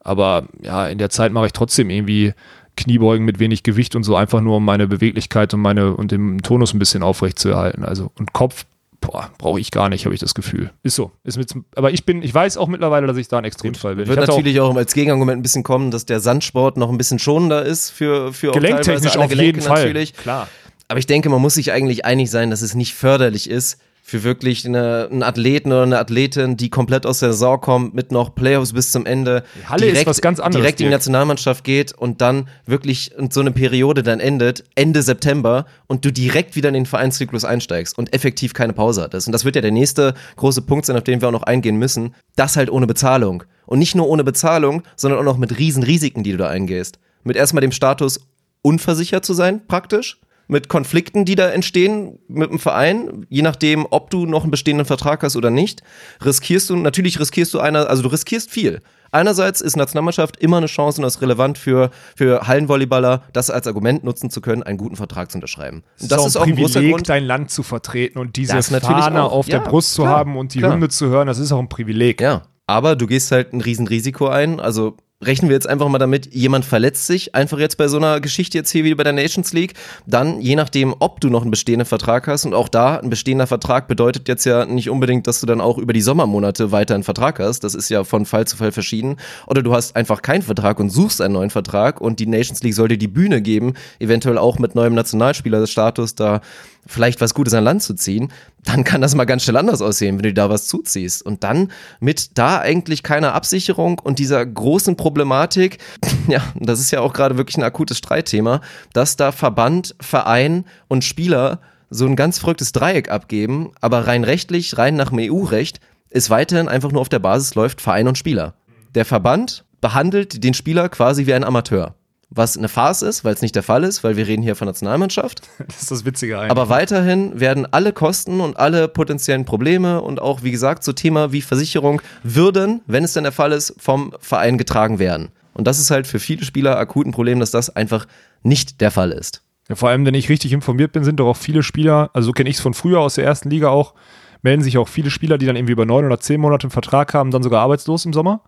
Aber 0.00 0.48
ja, 0.62 0.86
in 0.86 0.98
der 0.98 1.10
Zeit 1.10 1.32
mache 1.32 1.46
ich 1.46 1.52
trotzdem 1.52 1.90
irgendwie 1.90 2.32
Kniebeugen 2.76 3.24
mit 3.24 3.38
wenig 3.38 3.62
Gewicht 3.62 3.96
und 3.96 4.04
so 4.04 4.16
einfach 4.16 4.40
nur, 4.40 4.56
um 4.56 4.64
meine 4.64 4.86
Beweglichkeit 4.86 5.52
und 5.54 5.60
meine 5.60 5.94
und 5.94 6.12
den 6.12 6.38
Tonus 6.38 6.72
ein 6.74 6.78
bisschen 6.78 7.02
aufrecht 7.02 7.38
zu 7.38 7.50
erhalten. 7.50 7.84
Also 7.84 8.10
und 8.18 8.32
Kopf 8.32 8.64
brauche 9.00 9.60
ich 9.60 9.70
gar 9.70 9.88
nicht, 9.88 10.04
habe 10.04 10.14
ich 10.14 10.20
das 10.20 10.34
Gefühl. 10.34 10.70
Ist 10.82 10.94
so. 10.94 11.10
Ist 11.24 11.38
mit, 11.38 11.52
aber 11.74 11.90
ich 11.90 12.04
bin, 12.04 12.22
ich 12.22 12.34
weiß 12.34 12.56
auch 12.56 12.68
mittlerweile, 12.68 13.06
dass 13.06 13.16
ich 13.16 13.28
da 13.28 13.38
ein 13.38 13.44
Extremfall 13.44 13.96
bin. 13.96 14.06
Wird 14.06 14.18
natürlich 14.18 14.60
auch, 14.60 14.70
auch, 14.70 14.76
als 14.76 14.92
Gegenargument 14.92 15.38
ein 15.38 15.42
bisschen 15.42 15.62
kommen, 15.62 15.90
dass 15.90 16.04
der 16.04 16.20
Sandsport 16.20 16.76
noch 16.76 16.90
ein 16.90 16.98
bisschen 16.98 17.18
schonender 17.18 17.64
ist 17.64 17.90
für, 17.90 18.32
für 18.32 18.52
Gelenktechnisch 18.52 19.16
auf 19.16 19.28
Gelenke 19.28 19.46
jeden 19.46 19.62
Fall. 19.62 19.82
Natürlich. 19.82 20.14
Klar. 20.14 20.48
Aber 20.88 20.98
ich 20.98 21.06
denke, 21.06 21.28
man 21.30 21.40
muss 21.40 21.54
sich 21.54 21.72
eigentlich 21.72 22.04
einig 22.04 22.30
sein, 22.30 22.50
dass 22.50 22.62
es 22.62 22.74
nicht 22.74 22.94
förderlich 22.94 23.48
ist, 23.48 23.78
für 24.10 24.24
wirklich 24.24 24.66
eine, 24.66 25.06
einen 25.08 25.22
Athleten 25.22 25.70
oder 25.70 25.84
eine 25.84 25.98
Athletin, 26.00 26.56
die 26.56 26.68
komplett 26.68 27.06
aus 27.06 27.20
der 27.20 27.30
Saison 27.30 27.60
kommt, 27.60 27.94
mit 27.94 28.10
noch 28.10 28.34
Playoffs 28.34 28.72
bis 28.72 28.90
zum 28.90 29.06
Ende, 29.06 29.44
die 29.54 29.68
Halle 29.68 29.82
direkt, 29.82 30.00
ist 30.00 30.06
was 30.06 30.20
ganz 30.20 30.40
anderes 30.40 30.60
direkt 30.60 30.80
in 30.80 30.86
die 30.86 30.90
Nationalmannschaft 30.90 31.62
geht 31.62 31.92
und 31.92 32.20
dann 32.20 32.48
wirklich 32.66 33.12
so 33.30 33.38
eine 33.38 33.52
Periode 33.52 34.02
dann 34.02 34.18
endet, 34.18 34.64
Ende 34.74 35.02
September 35.02 35.64
und 35.86 36.04
du 36.04 36.12
direkt 36.12 36.56
wieder 36.56 36.70
in 36.70 36.74
den 36.74 36.86
Vereinszyklus 36.86 37.44
einsteigst 37.44 37.96
und 37.96 38.12
effektiv 38.12 38.52
keine 38.52 38.72
Pause 38.72 39.02
hattest. 39.02 39.28
Und 39.28 39.32
das 39.32 39.44
wird 39.44 39.54
ja 39.54 39.62
der 39.62 39.70
nächste 39.70 40.14
große 40.34 40.62
Punkt 40.62 40.86
sein, 40.86 40.96
auf 40.96 41.04
den 41.04 41.20
wir 41.20 41.28
auch 41.28 41.32
noch 41.32 41.44
eingehen 41.44 41.76
müssen. 41.76 42.16
Das 42.34 42.56
halt 42.56 42.68
ohne 42.68 42.88
Bezahlung. 42.88 43.44
Und 43.66 43.78
nicht 43.78 43.94
nur 43.94 44.08
ohne 44.08 44.24
Bezahlung, 44.24 44.82
sondern 44.96 45.20
auch 45.20 45.24
noch 45.24 45.38
mit 45.38 45.56
riesen 45.56 45.84
Risiken, 45.84 46.24
die 46.24 46.32
du 46.32 46.38
da 46.38 46.48
eingehst. 46.48 46.98
Mit 47.22 47.36
erstmal 47.36 47.60
dem 47.60 47.70
Status 47.70 48.18
unversichert 48.62 49.24
zu 49.24 49.34
sein, 49.34 49.68
praktisch 49.68 50.18
mit 50.50 50.68
Konflikten, 50.68 51.24
die 51.24 51.36
da 51.36 51.48
entstehen 51.48 52.18
mit 52.26 52.50
dem 52.50 52.58
Verein, 52.58 53.24
je 53.28 53.42
nachdem, 53.42 53.86
ob 53.88 54.10
du 54.10 54.26
noch 54.26 54.42
einen 54.42 54.50
bestehenden 54.50 54.84
Vertrag 54.84 55.22
hast 55.22 55.36
oder 55.36 55.48
nicht, 55.48 55.82
riskierst 56.24 56.68
du, 56.68 56.76
natürlich 56.76 57.20
riskierst 57.20 57.54
du 57.54 57.60
einer, 57.60 57.88
also 57.88 58.02
du 58.02 58.08
riskierst 58.08 58.50
viel. 58.50 58.82
Einerseits 59.12 59.60
ist 59.60 59.76
Nationalmannschaft 59.76 60.36
immer 60.38 60.56
eine 60.56 60.66
Chance 60.66 60.98
und 61.00 61.04
das 61.04 61.16
ist 61.16 61.22
relevant 61.22 61.56
für, 61.56 61.90
für 62.16 62.48
Hallenvolleyballer, 62.48 63.22
das 63.32 63.48
als 63.48 63.68
Argument 63.68 64.02
nutzen 64.02 64.28
zu 64.28 64.40
können, 64.40 64.64
einen 64.64 64.76
guten 64.76 64.96
Vertrag 64.96 65.30
zu 65.30 65.38
unterschreiben. 65.38 65.84
Und 66.00 66.10
das, 66.10 66.26
ist 66.26 66.36
auch 66.36 66.46
ein 66.46 66.54
Privileg, 66.54 66.90
Grund, 66.90 67.08
dein 67.08 67.24
Land 67.24 67.50
zu 67.50 67.62
vertreten 67.62 68.18
und 68.18 68.36
diese 68.36 68.60
Fahne 68.60 69.22
auf 69.22 69.46
ja, 69.46 69.58
der 69.58 69.68
Brust 69.68 69.94
zu 69.94 70.02
klar, 70.02 70.18
haben 70.18 70.36
und 70.36 70.54
die 70.54 70.58
klar. 70.58 70.72
Hymne 70.72 70.88
zu 70.88 71.06
hören, 71.08 71.28
das 71.28 71.38
ist 71.38 71.52
auch 71.52 71.60
ein 71.60 71.68
Privileg. 71.68 72.20
Ja, 72.20 72.42
aber 72.66 72.96
du 72.96 73.06
gehst 73.06 73.30
halt 73.30 73.52
ein 73.52 73.60
Riesenrisiko 73.60 74.26
ein, 74.26 74.58
also 74.58 74.96
rechnen 75.22 75.50
wir 75.50 75.54
jetzt 75.54 75.68
einfach 75.68 75.88
mal 75.88 75.98
damit, 75.98 76.34
jemand 76.34 76.64
verletzt 76.64 77.06
sich, 77.06 77.34
einfach 77.34 77.58
jetzt 77.58 77.76
bei 77.76 77.88
so 77.88 77.98
einer 77.98 78.20
Geschichte 78.20 78.56
jetzt 78.56 78.70
hier 78.70 78.84
wie 78.84 78.94
bei 78.94 79.04
der 79.04 79.12
Nations 79.12 79.52
League, 79.52 79.74
dann 80.06 80.40
je 80.40 80.56
nachdem, 80.56 80.94
ob 80.98 81.20
du 81.20 81.28
noch 81.28 81.42
einen 81.42 81.50
bestehenden 81.50 81.86
Vertrag 81.86 82.26
hast 82.26 82.46
und 82.46 82.54
auch 82.54 82.68
da 82.68 82.96
ein 82.96 83.10
bestehender 83.10 83.46
Vertrag 83.46 83.86
bedeutet 83.86 84.28
jetzt 84.28 84.44
ja 84.44 84.64
nicht 84.64 84.88
unbedingt, 84.88 85.26
dass 85.26 85.40
du 85.40 85.46
dann 85.46 85.60
auch 85.60 85.76
über 85.76 85.92
die 85.92 86.00
Sommermonate 86.00 86.72
weiter 86.72 86.94
einen 86.94 87.04
Vertrag 87.04 87.38
hast, 87.38 87.64
das 87.64 87.74
ist 87.74 87.90
ja 87.90 88.04
von 88.04 88.24
Fall 88.24 88.46
zu 88.46 88.56
Fall 88.56 88.72
verschieden, 88.72 89.16
oder 89.46 89.62
du 89.62 89.74
hast 89.74 89.94
einfach 89.94 90.22
keinen 90.22 90.42
Vertrag 90.42 90.80
und 90.80 90.88
suchst 90.88 91.20
einen 91.20 91.34
neuen 91.34 91.50
Vertrag 91.50 92.00
und 92.00 92.18
die 92.18 92.26
Nations 92.26 92.62
League 92.62 92.74
soll 92.74 92.88
dir 92.88 92.98
die 92.98 93.08
Bühne 93.08 93.42
geben, 93.42 93.74
eventuell 93.98 94.38
auch 94.38 94.58
mit 94.58 94.74
neuem 94.74 94.94
Nationalspielerstatus 94.94 96.14
da 96.14 96.40
vielleicht 96.86 97.20
was 97.20 97.34
Gutes 97.34 97.54
an 97.54 97.64
Land 97.64 97.82
zu 97.82 97.94
ziehen, 97.94 98.32
dann 98.64 98.84
kann 98.84 99.00
das 99.00 99.14
mal 99.14 99.24
ganz 99.24 99.42
schnell 99.42 99.56
anders 99.56 99.80
aussehen, 99.80 100.18
wenn 100.18 100.24
du 100.24 100.34
da 100.34 100.50
was 100.50 100.66
zuziehst. 100.66 101.24
Und 101.24 101.44
dann 101.44 101.72
mit 101.98 102.38
da 102.38 102.58
eigentlich 102.58 103.02
keiner 103.02 103.34
Absicherung 103.34 103.98
und 103.98 104.18
dieser 104.18 104.44
großen 104.44 104.96
Problematik, 104.96 105.78
ja, 106.28 106.42
das 106.56 106.80
ist 106.80 106.90
ja 106.90 107.00
auch 107.00 107.12
gerade 107.12 107.36
wirklich 107.36 107.56
ein 107.56 107.62
akutes 107.62 107.98
Streitthema, 107.98 108.60
dass 108.92 109.16
da 109.16 109.32
Verband, 109.32 109.94
Verein 110.00 110.64
und 110.88 111.04
Spieler 111.04 111.60
so 111.88 112.06
ein 112.06 112.16
ganz 112.16 112.38
verrücktes 112.38 112.72
Dreieck 112.72 113.10
abgeben, 113.10 113.72
aber 113.80 114.06
rein 114.06 114.24
rechtlich, 114.24 114.78
rein 114.78 114.94
nach 114.94 115.10
dem 115.10 115.18
EU-Recht, 115.20 115.80
ist 116.08 116.30
weiterhin 116.30 116.68
einfach 116.68 116.92
nur 116.92 117.00
auf 117.00 117.08
der 117.08 117.18
Basis 117.18 117.54
läuft 117.54 117.80
Verein 117.80 118.08
und 118.08 118.18
Spieler. 118.18 118.54
Der 118.94 119.04
Verband 119.04 119.64
behandelt 119.80 120.44
den 120.44 120.54
Spieler 120.54 120.88
quasi 120.88 121.26
wie 121.26 121.34
ein 121.34 121.44
Amateur 121.44 121.94
was 122.30 122.56
eine 122.56 122.68
Farce 122.68 123.02
ist, 123.02 123.24
weil 123.24 123.34
es 123.34 123.42
nicht 123.42 123.56
der 123.56 123.64
Fall 123.64 123.82
ist, 123.82 124.04
weil 124.04 124.16
wir 124.16 124.26
reden 124.26 124.42
hier 124.42 124.54
von 124.54 124.66
Nationalmannschaft. 124.66 125.42
Das 125.66 125.82
ist 125.82 125.90
das 125.90 126.04
Witzige 126.04 126.38
eigentlich. 126.38 126.50
Aber 126.50 126.68
weiterhin 126.68 127.38
werden 127.38 127.66
alle 127.70 127.92
Kosten 127.92 128.40
und 128.40 128.56
alle 128.56 128.88
potenziellen 128.88 129.44
Probleme 129.44 130.00
und 130.00 130.20
auch, 130.20 130.42
wie 130.42 130.50
gesagt, 130.50 130.84
so 130.84 130.92
Thema 130.92 131.32
wie 131.32 131.42
Versicherung 131.42 132.00
würden, 132.22 132.80
wenn 132.86 133.04
es 133.04 133.12
denn 133.12 133.24
der 133.24 133.32
Fall 133.32 133.52
ist, 133.52 133.74
vom 133.78 134.14
Verein 134.20 134.58
getragen 134.58 134.98
werden. 134.98 135.30
Und 135.54 135.66
das 135.66 135.78
ist 135.78 135.90
halt 135.90 136.06
für 136.06 136.18
viele 136.18 136.44
Spieler 136.44 136.78
akut 136.78 137.06
ein 137.06 137.12
Problem, 137.12 137.40
dass 137.40 137.50
das 137.50 137.74
einfach 137.74 138.06
nicht 138.42 138.80
der 138.80 138.90
Fall 138.90 139.10
ist. 139.10 139.42
Ja, 139.68 139.76
vor 139.76 139.88
allem, 139.88 140.06
wenn 140.06 140.14
ich 140.14 140.28
richtig 140.28 140.52
informiert 140.52 140.92
bin, 140.92 141.04
sind 141.04 141.20
doch 141.20 141.28
auch 141.28 141.36
viele 141.36 141.62
Spieler, 141.62 142.10
also 142.12 142.26
so 142.26 142.32
kenne 142.32 142.50
ich 142.50 142.56
es 142.56 142.62
von 142.62 142.74
früher 142.74 143.00
aus 143.00 143.14
der 143.14 143.24
ersten 143.24 143.50
Liga 143.50 143.68
auch, 143.68 143.94
melden 144.42 144.62
sich 144.62 144.78
auch 144.78 144.88
viele 144.88 145.10
Spieler, 145.10 145.38
die 145.38 145.46
dann 145.46 145.56
irgendwie 145.56 145.72
über 145.72 145.86
neun 145.86 146.04
oder 146.04 146.18
zehn 146.18 146.40
Monate 146.40 146.64
einen 146.64 146.70
Vertrag 146.70 147.14
haben, 147.14 147.30
dann 147.30 147.42
sogar 147.42 147.62
arbeitslos 147.62 148.04
im 148.04 148.12
Sommer. 148.12 148.42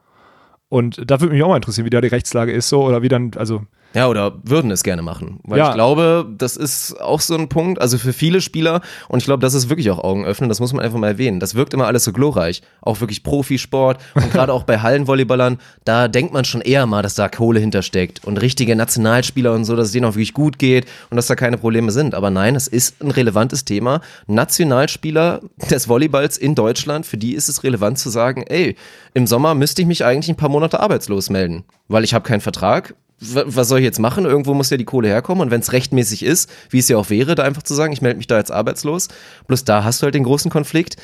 Und 0.73 1.03
da 1.05 1.20
würde 1.20 1.35
mich 1.35 1.43
auch 1.43 1.51
mal 1.51 1.57
interessieren, 1.57 1.85
wie 1.85 1.91
da 1.91 2.01
die 2.01 2.09
Rechtslage 2.09 2.51
ist 2.51 2.70
so 2.70 2.83
oder 2.83 3.03
wie 3.03 3.11
dann, 3.11 3.33
also 3.37 3.61
ja, 3.95 4.09
oder 4.09 4.34
würden 4.43 4.70
es 4.70 4.82
gerne 4.82 5.03
machen. 5.03 5.40
Weil 5.45 5.59
ja. 5.59 5.68
ich 5.68 5.74
glaube, 5.74 6.26
das 6.38 6.57
ist 6.57 7.01
auch 7.01 7.20
so 7.20 7.34
ein 7.34 7.49
Punkt, 7.49 7.80
also 7.80 7.99
für 7.99 8.12
viele 8.12 8.40
Spieler, 8.40 8.80
und 9.09 9.18
ich 9.18 9.24
glaube, 9.24 9.40
das 9.40 9.55
ist 9.55 9.68
wirklich 9.68 9.90
auch 9.90 9.99
Augen 9.99 10.24
öffnen, 10.24 10.49
das 10.49 10.61
muss 10.61 10.72
man 10.72 10.84
einfach 10.84 10.99
mal 10.99 11.09
erwähnen. 11.09 11.40
Das 11.40 11.55
wirkt 11.55 11.74
immer 11.74 11.86
alles 11.86 12.05
so 12.05 12.12
glorreich. 12.12 12.62
Auch 12.80 13.01
wirklich 13.01 13.22
Profisport 13.22 14.01
und 14.14 14.30
gerade 14.32 14.53
auch 14.53 14.64
bei 14.64 14.78
Hallenvolleyballern, 14.78 15.59
da 15.84 16.09
denkt 16.09 16.32
man 16.32 16.45
schon 16.45 16.61
eher 16.61 16.86
mal, 16.86 17.03
dass 17.03 17.14
da 17.14 17.28
Kohle 17.28 17.61
hintersteckt 17.61 18.24
und 18.24 18.40
richtige 18.40 18.76
Nationalspieler 18.76 19.53
und 19.53 19.64
so, 19.64 19.76
dass 19.76 19.88
es 19.88 19.93
denen 19.93 20.07
auch 20.07 20.14
wirklich 20.14 20.34
gut 20.34 20.59
geht 20.59 20.86
und 21.11 21.16
dass 21.16 21.26
da 21.26 21.34
keine 21.34 21.59
Probleme 21.59 21.93
sind. 21.93 22.14
Aber 22.14 22.30
nein, 22.30 22.55
es 22.55 22.68
ist 22.68 23.03
ein 23.03 23.11
relevantes 23.11 23.64
Thema. 23.64 24.01
Nationalspieler 24.26 25.40
des 25.70 25.88
Volleyballs 25.88 26.38
in 26.38 26.55
Deutschland, 26.55 27.07
für 27.07 27.18
die 27.18 27.34
ist 27.34 27.49
es 27.49 27.62
relevant 27.62 27.99
zu 27.99 28.11
sagen, 28.11 28.45
ey, 28.49 28.76
im 29.14 29.26
Sommer 29.26 29.55
müsste 29.55 29.82
ich 29.82 29.88
mich 29.88 30.05
eigentlich 30.05 30.28
ein 30.28 30.36
paar 30.36 30.49
Monate 30.49 30.80
arbeitslos 30.80 31.30
melden, 31.30 31.64
weil 31.88 32.05
ich 32.05 32.14
habe 32.14 32.26
keinen 32.26 32.40
Vertrag, 32.40 32.95
was 33.23 33.68
soll 33.68 33.79
ich 33.79 33.85
jetzt 33.85 33.99
machen? 33.99 34.25
Irgendwo 34.25 34.55
muss 34.55 34.70
ja 34.70 34.77
die 34.77 34.85
Kohle 34.85 35.09
herkommen. 35.09 35.43
Und 35.43 35.51
wenn 35.51 35.61
es 35.61 35.73
rechtmäßig 35.73 36.25
ist, 36.25 36.51
wie 36.70 36.79
es 36.79 36.89
ja 36.89 36.97
auch 36.97 37.11
wäre, 37.11 37.35
da 37.35 37.45
einfach 37.45 37.62
zu 37.62 37.75
sagen, 37.75 37.93
ich 37.93 38.03
melde 38.03 38.18
mich 38.18 38.27
da 38.27 38.39
jetzt 38.39 38.51
arbeitslos, 38.51 39.09
bloß 39.47 39.64
da 39.64 39.85
hast 39.85 40.03
du 40.03 40.05
halt 40.05 40.14
den 40.14 40.25
großen 40.25 40.51
Konflikt. 40.51 40.97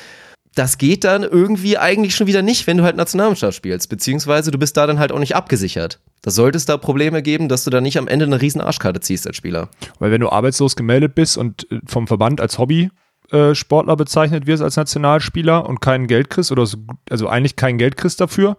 Das 0.55 0.77
geht 0.77 1.03
dann 1.03 1.23
irgendwie 1.23 1.77
eigentlich 1.77 2.15
schon 2.15 2.27
wieder 2.27 2.41
nicht, 2.41 2.67
wenn 2.67 2.77
du 2.77 2.83
halt 2.83 2.97
Nationalmannschaft 2.97 3.55
spielst. 3.55 3.87
Beziehungsweise 3.89 4.51
du 4.51 4.57
bist 4.57 4.75
da 4.75 4.87
dann 4.87 4.99
halt 4.99 5.11
auch 5.11 5.19
nicht 5.19 5.35
abgesichert. 5.35 5.99
Da 6.21 6.31
sollte 6.31 6.57
es 6.57 6.65
da 6.65 6.77
Probleme 6.77 7.21
geben, 7.21 7.47
dass 7.47 7.63
du 7.63 7.69
da 7.69 7.79
nicht 7.81 7.97
am 7.97 8.07
Ende 8.07 8.25
eine 8.25 8.41
riesen 8.41 8.59
Arschkarte 8.59 8.99
ziehst 8.99 9.25
als 9.27 9.37
Spieler. 9.37 9.69
Weil 9.99 10.11
wenn 10.11 10.21
du 10.21 10.29
arbeitslos 10.29 10.75
gemeldet 10.75 11.15
bist 11.15 11.37
und 11.37 11.71
äh, 11.71 11.79
vom 11.85 12.07
Verband 12.07 12.41
als 12.41 12.57
Hobby 12.57 12.89
äh, 13.31 13.53
Sportler 13.53 13.95
bezeichnet 13.95 14.47
wirst 14.47 14.63
als 14.63 14.75
Nationalspieler 14.75 15.67
und 15.69 15.81
kein 15.81 16.07
Geld 16.07 16.29
kriegst 16.29 16.51
oder 16.51 16.65
so, 16.65 16.77
also 17.09 17.27
eigentlich 17.27 17.55
kein 17.55 17.77
Geld 17.77 17.95
kriegst 17.95 18.19
dafür, 18.19 18.57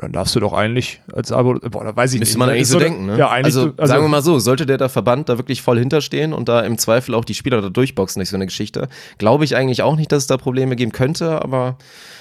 dann 0.00 0.12
darfst 0.12 0.34
du 0.34 0.40
doch 0.40 0.52
eigentlich 0.52 1.00
als 1.12 1.32
Abo, 1.32 1.54
boah, 1.54 1.84
da 1.84 1.96
weiß 1.96 2.14
ich 2.14 2.20
Müsste 2.20 2.34
nicht. 2.34 2.38
man 2.38 2.50
eigentlich 2.50 2.68
so 2.68 2.78
denken, 2.78 3.06
ne? 3.06 3.18
Ja, 3.18 3.30
eigentlich. 3.30 3.54
Also, 3.54 3.72
also, 3.76 3.92
sagen 3.92 4.04
wir 4.04 4.08
mal 4.08 4.22
so, 4.22 4.38
sollte 4.38 4.66
der 4.66 4.78
da 4.78 4.88
Verband 4.88 5.28
da 5.28 5.38
wirklich 5.38 5.62
voll 5.62 5.78
hinterstehen 5.78 6.32
und 6.32 6.48
da 6.48 6.60
im 6.60 6.78
Zweifel 6.78 7.14
auch 7.14 7.24
die 7.24 7.34
Spieler 7.34 7.60
da 7.60 7.68
durchboxen 7.68 8.20
durch 8.20 8.30
so 8.30 8.36
eine 8.36 8.46
Geschichte, 8.46 8.88
glaube 9.18 9.44
ich 9.44 9.56
eigentlich 9.56 9.82
auch 9.82 9.96
nicht, 9.96 10.10
dass 10.12 10.22
es 10.22 10.26
da 10.26 10.36
Probleme 10.36 10.76
geben 10.76 10.92
könnte, 10.92 11.42
aber 11.42 11.76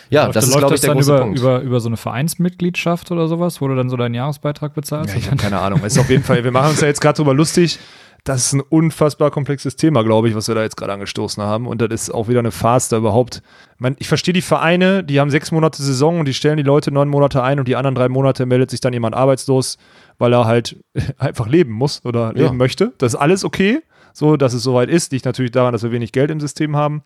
ja, 0.10 0.26
läuft, 0.26 0.36
das 0.36 0.48
ist, 0.48 0.58
glaube 0.58 0.76
ich, 0.76 0.82
der 0.82 0.94
große 0.94 1.12
über, 1.12 1.22
Punkt. 1.22 1.40
Über, 1.40 1.62
über 1.62 1.80
so 1.80 1.90
eine 1.90 1.98
Vereinsmitgliedschaft 1.98 3.10
oder 3.12 3.28
sowas, 3.28 3.62
wo 3.62 3.68
du 3.68 3.76
dann 3.76 3.90
so 3.90 3.98
deinen 3.98 4.14
Jahresbeitrag 4.14 4.76
bezahlst? 4.76 5.14
Ja, 5.14 5.20
ich 5.20 5.28
habe 5.28 5.38
keine 5.38 5.60
Ahnung. 5.60 5.84
Ist 5.84 5.98
auf 5.98 6.10
jeden 6.10 6.24
Fall, 6.24 6.44
wir 6.44 6.52
machen 6.52 6.72
uns 6.72 6.82
ja 6.82 6.88
jetzt 6.88 7.02
gerade 7.02 7.18
drüber 7.18 7.34
lustig 7.34 7.80
das 8.24 8.46
ist 8.46 8.54
ein 8.54 8.62
unfassbar 8.62 9.32
komplexes 9.32 9.76
Thema, 9.76 10.02
glaube 10.04 10.30
ich, 10.30 10.36
was 10.36 10.48
wir 10.48 10.56
da 10.56 10.62
jetzt 10.62 10.78
gerade 10.78 10.94
angestoßen 10.94 11.44
haben. 11.44 11.68
Und 11.68 11.82
das 11.82 11.90
ist 11.92 12.10
auch 12.10 12.30
wieder 12.30 12.40
eine 12.40 12.52
Farce 12.52 12.88
da 12.88 12.98
überhaupt. 12.98 13.44
Man, 13.80 13.98
ich 14.00 14.08
verstehe 14.08 14.34
die 14.34 14.42
Vereine, 14.42 15.04
die 15.04 15.20
haben 15.20 15.30
sechs 15.30 15.52
Monate 15.52 15.84
Saison 15.84 16.20
und 16.20 16.26
die 16.26 16.34
stellen 16.34 16.56
die 16.56 16.64
Leute 16.64 16.92
neun 16.92 17.10
Monate 17.10 17.44
ein 17.44 17.60
und 17.60 17.68
die 17.68 17.76
anderen 17.76 17.96
drei 17.96 18.08
Monate 18.08 18.46
meldet 18.46 18.72
sich 18.72 18.80
dann 18.80 18.94
jemand 18.94 19.14
arbeitslos, 19.14 19.78
weil 20.20 20.34
er 20.34 20.46
halt 20.46 20.78
einfach 21.18 21.48
leben 21.48 21.74
muss 21.74 22.04
oder 22.06 22.32
leben 22.32 22.46
ja. 22.46 22.54
möchte. 22.54 22.94
Das 22.98 23.14
ist 23.14 23.20
alles 23.20 23.44
okay, 23.44 23.82
so 24.14 24.38
dass 24.38 24.54
es 24.54 24.64
soweit 24.64 24.90
ist. 24.90 25.12
Liegt 25.12 25.26
natürlich 25.26 25.52
daran, 25.52 25.74
dass 25.74 25.84
wir 25.84 25.92
wenig 25.92 26.14
Geld 26.14 26.32
im 26.32 26.40
System 26.40 26.78
haben. 26.78 27.04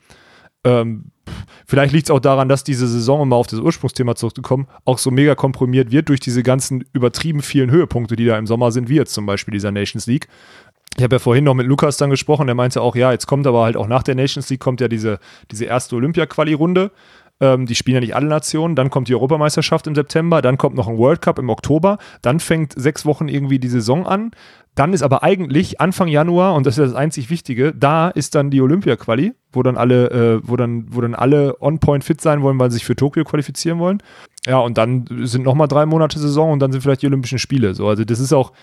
Ähm, 0.63 1.11
vielleicht 1.65 1.93
liegt 1.93 2.07
es 2.07 2.11
auch 2.11 2.19
daran, 2.19 2.49
dass 2.49 2.63
diese 2.63 2.87
Saison, 2.87 3.21
um 3.21 3.29
mal 3.29 3.37
auf 3.37 3.47
das 3.47 3.59
Ursprungsthema 3.59 4.15
zurückzukommen, 4.15 4.67
auch 4.85 4.97
so 4.97 5.11
mega 5.11 5.33
komprimiert 5.33 5.91
wird 5.91 6.09
durch 6.09 6.19
diese 6.19 6.43
ganzen 6.43 6.83
übertrieben 6.93 7.41
vielen 7.41 7.71
Höhepunkte, 7.71 8.15
die 8.15 8.25
da 8.25 8.37
im 8.37 8.47
Sommer 8.47 8.71
sind, 8.71 8.89
wie 8.89 8.95
jetzt 8.95 9.13
zum 9.13 9.25
Beispiel 9.25 9.53
dieser 9.53 9.71
Nations 9.71 10.07
League 10.07 10.27
ich 10.95 11.03
habe 11.03 11.15
ja 11.15 11.19
vorhin 11.19 11.43
noch 11.43 11.53
mit 11.53 11.67
Lukas 11.67 11.97
dann 11.97 12.09
gesprochen, 12.09 12.47
der 12.47 12.55
meinte 12.55 12.81
auch, 12.81 12.95
ja, 12.95 13.11
jetzt 13.11 13.27
kommt 13.27 13.45
aber 13.45 13.63
halt 13.63 13.77
auch 13.77 13.87
nach 13.87 14.03
der 14.03 14.15
Nations 14.15 14.49
League 14.49 14.59
kommt 14.59 14.81
ja 14.81 14.87
diese, 14.87 15.19
diese 15.51 15.65
erste 15.65 15.95
Olympia-Quali-Runde. 15.95 16.91
Ähm, 17.39 17.67
die 17.67 17.75
spielen 17.75 17.95
ja 17.95 18.01
nicht 18.01 18.15
alle 18.15 18.27
Nationen. 18.27 18.75
Dann 18.75 18.89
kommt 18.89 19.07
die 19.07 19.13
Europameisterschaft 19.13 19.85
im 19.85 19.93
September. 19.93 20.41
Dann 20.41 20.57
kommt 20.57 20.75
noch 20.75 20.87
ein 20.87 20.97
World 20.97 21.21
Cup 21.21 21.37
im 21.37 21.49
Oktober. 21.49 21.99
Dann 22.21 22.39
fängt 22.39 22.73
sechs 22.75 23.05
Wochen 23.05 23.27
irgendwie 23.27 23.59
die 23.59 23.67
Saison 23.67 24.07
an. 24.07 24.31
Dann 24.73 24.93
ist 24.93 25.01
aber 25.01 25.23
eigentlich 25.23 25.81
Anfang 25.81 26.07
Januar, 26.07 26.53
und 26.53 26.67
das 26.67 26.77
ist 26.77 26.91
das 26.91 26.95
einzig 26.95 27.31
Wichtige, 27.31 27.73
da 27.73 28.09
ist 28.09 28.35
dann 28.35 28.51
die 28.51 28.61
Olympia-Quali, 28.61 29.33
wo 29.51 29.63
dann 29.63 29.75
alle, 29.75 30.11
äh, 30.11 30.39
wo 30.43 30.55
dann, 30.55 30.85
wo 30.89 31.01
dann 31.01 31.15
alle 31.15 31.59
on-point 31.59 32.03
fit 32.03 32.21
sein 32.21 32.43
wollen, 32.43 32.59
weil 32.59 32.69
sie 32.69 32.75
sich 32.75 32.85
für 32.85 32.95
Tokio 32.95 33.23
qualifizieren 33.23 33.79
wollen. 33.79 34.03
Ja, 34.45 34.59
und 34.59 34.77
dann 34.77 35.05
sind 35.23 35.43
nochmal 35.43 35.67
drei 35.67 35.87
Monate 35.87 36.19
Saison 36.19 36.51
und 36.51 36.59
dann 36.59 36.71
sind 36.71 36.81
vielleicht 36.81 37.01
die 37.01 37.07
Olympischen 37.07 37.39
Spiele. 37.39 37.73
So, 37.73 37.87
also 37.87 38.03
das 38.03 38.19
ist 38.19 38.33
auch, 38.33 38.53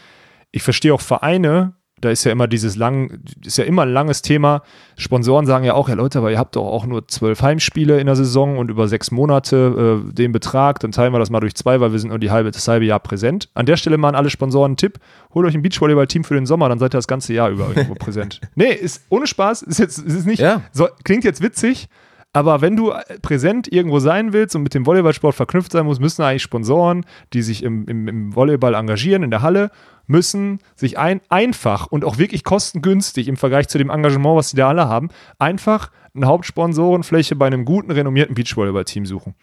ich 0.53 0.63
verstehe 0.63 0.95
auch 0.95 1.01
Vereine, 1.01 1.75
da 2.05 2.11
ist 2.11 2.25
ja 2.25 2.33
immer 2.33 2.47
dieses 2.47 2.77
lang, 2.77 3.21
ist 3.45 3.59
ja 3.59 3.65
immer 3.65 3.83
ein 3.83 3.89
langes 3.93 4.23
Thema. 4.23 4.63
Sponsoren 4.97 5.47
sagen 5.47 5.65
ja 5.65 5.75
auch, 5.75 5.89
ja 5.89 5.95
Leute, 5.95 6.19
aber 6.19 6.31
ihr 6.31 6.39
habt 6.39 6.55
doch 6.57 6.67
auch 6.67 6.87
nur 6.87 7.09
zwölf 7.09 7.43
Heimspiele 7.43 7.99
in 7.99 8.07
der 8.07 8.17
Saison 8.17 8.59
und 8.59 8.71
über 8.71 8.87
sechs 8.89 9.11
Monate 9.11 10.03
äh, 10.09 10.13
den 10.13 10.33
Betrag, 10.33 10.81
dann 10.81 10.93
teilen 10.93 11.13
wir 11.13 11.19
das 11.19 11.31
mal 11.31 11.41
durch 11.41 11.55
zwei, 11.55 11.81
weil 11.81 11.93
wir 11.93 11.99
sind 11.99 12.11
nur 12.11 12.19
die 12.19 12.31
halbe, 12.31 12.51
das 12.51 12.69
halbe 12.69 12.85
Jahr 12.85 13.01
präsent. 13.01 13.49
An 13.55 13.67
der 13.67 13.77
Stelle 13.77 13.97
machen 13.99 14.15
alle 14.15 14.31
Sponsoren 14.31 14.71
einen 14.71 14.77
Tipp, 14.77 14.99
holt 15.35 15.47
euch 15.47 15.55
ein 15.55 15.63
Beachvolleyball-Team 15.63 16.25
für 16.25 16.35
den 16.35 16.47
Sommer, 16.47 16.69
dann 16.69 16.79
seid 16.79 16.95
ihr 16.95 16.99
das 16.99 17.09
ganze 17.09 17.33
Jahr 17.33 17.51
über 17.51 17.69
irgendwo 17.69 17.95
präsent. 17.95 18.41
Nee, 18.57 18.73
ist 18.73 19.05
ohne 19.09 19.27
Spaß, 19.27 19.63
ist 19.63 19.79
jetzt, 19.79 19.99
ist 19.99 20.27
nicht, 20.27 20.41
Ja. 20.41 20.63
so, 20.73 20.87
klingt 21.03 21.25
jetzt 21.25 21.41
witzig, 21.43 21.89
aber 22.33 22.61
wenn 22.61 22.77
du 22.77 22.91
äh, 22.91 23.19
präsent 23.23 23.73
irgendwo 23.73 24.01
sein 24.01 24.33
willst 24.33 24.57
und 24.57 24.63
mit 24.65 24.75
dem 24.75 24.87
Volleyballsport 24.87 25.35
verknüpft 25.35 25.73
sein 25.73 25.87
musst, 25.87 26.01
müssen 26.01 26.23
eigentlich 26.23 26.43
Sponsoren, 26.43 27.07
die 27.33 27.43
sich 27.43 27.63
im, 27.63 27.87
im, 27.87 28.09
im 28.09 28.35
Volleyball 28.37 28.75
engagieren, 28.75 29.23
in 29.23 29.31
der 29.31 29.41
Halle, 29.43 29.71
müssen 30.07 30.61
sich 30.77 30.99
ein, 30.99 31.21
einfach 31.29 31.87
und 31.87 32.05
auch 32.05 32.19
wirklich 32.19 32.45
kostengünstig 32.45 33.29
im 33.29 33.37
Vergleich 33.37 33.69
zu 33.69 33.79
dem 33.79 33.91
Engagement, 33.91 34.37
was 34.37 34.51
sie 34.51 34.57
da 34.57 34.69
alle 34.69 34.89
haben, 34.89 35.09
einfach 35.39 35.91
eine 36.15 36.27
Hauptsponsorenfläche 36.27 37.37
bei 37.37 37.47
einem 37.47 37.65
guten, 37.65 37.91
renommierten 37.91 38.35
Beachvolleyball-Team 38.35 39.07
suchen. 39.07 39.35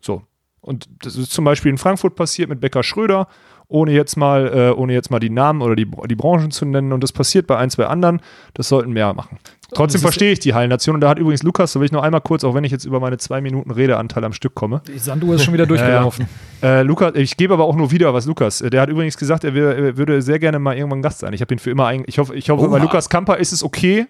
So. 0.00 0.22
Und 0.60 0.88
das 1.02 1.16
ist 1.16 1.32
zum 1.32 1.44
Beispiel 1.44 1.70
in 1.70 1.78
Frankfurt 1.78 2.16
passiert 2.16 2.50
mit 2.50 2.60
Becker 2.60 2.82
Schröder, 2.82 3.28
ohne 3.68 3.92
jetzt 3.92 4.16
mal, 4.16 4.46
äh, 4.48 4.70
ohne 4.72 4.92
jetzt 4.92 5.10
mal 5.10 5.20
die 5.20 5.30
Namen 5.30 5.62
oder 5.62 5.74
die, 5.74 5.86
die 5.86 6.16
Branchen 6.16 6.50
zu 6.50 6.66
nennen. 6.66 6.92
Und 6.92 7.02
das 7.02 7.12
passiert 7.12 7.46
bei 7.46 7.56
ein, 7.56 7.70
zwei 7.70 7.86
anderen. 7.86 8.20
Das 8.52 8.68
sollten 8.68 8.92
mehr 8.92 9.14
machen. 9.14 9.38
Trotzdem 9.74 10.00
verstehe 10.00 10.32
ich 10.32 10.38
die 10.40 10.54
Hallennation. 10.54 10.94
Und 10.94 11.00
da 11.00 11.08
hat 11.08 11.18
übrigens 11.18 11.42
Lukas, 11.42 11.72
so 11.72 11.80
will 11.80 11.86
ich 11.86 11.92
noch 11.92 12.02
einmal 12.02 12.20
kurz, 12.20 12.44
auch 12.44 12.54
wenn 12.54 12.64
ich 12.64 12.72
jetzt 12.72 12.84
über 12.84 13.00
meine 13.00 13.18
zwei 13.18 13.40
Minuten 13.40 13.70
Redeanteil 13.70 14.24
am 14.24 14.32
Stück 14.32 14.54
komme. 14.54 14.82
Die 14.86 14.98
Sanduhr 14.98 15.34
ist 15.36 15.44
schon 15.44 15.54
wieder 15.54 15.66
durchgelaufen. 15.66 16.26
Äh, 16.62 16.82
Lukas, 16.82 17.12
ich 17.14 17.36
gebe 17.36 17.54
aber 17.54 17.64
auch 17.64 17.76
nur 17.76 17.90
wieder 17.90 18.12
was 18.14 18.26
Lukas. 18.26 18.60
äh, 18.60 18.70
Der 18.70 18.82
hat 18.82 18.88
übrigens 18.88 19.16
gesagt, 19.16 19.44
er, 19.44 19.54
will, 19.54 19.64
er 19.64 19.96
würde 19.96 20.20
sehr 20.22 20.38
gerne 20.38 20.58
mal 20.58 20.76
irgendwann 20.76 21.02
Gast 21.02 21.20
sein. 21.20 21.32
Ich 21.32 21.40
habe 21.40 21.54
ihn 21.54 21.58
für 21.58 21.70
immer 21.70 21.86
ein, 21.86 22.04
Ich 22.06 22.18
hoffe, 22.18 22.34
ich 22.34 22.50
hoffe 22.50 22.68
bei 22.68 22.78
Lukas 22.78 23.08
Kamper 23.08 23.38
ist 23.38 23.52
es 23.52 23.62
okay, 23.62 24.06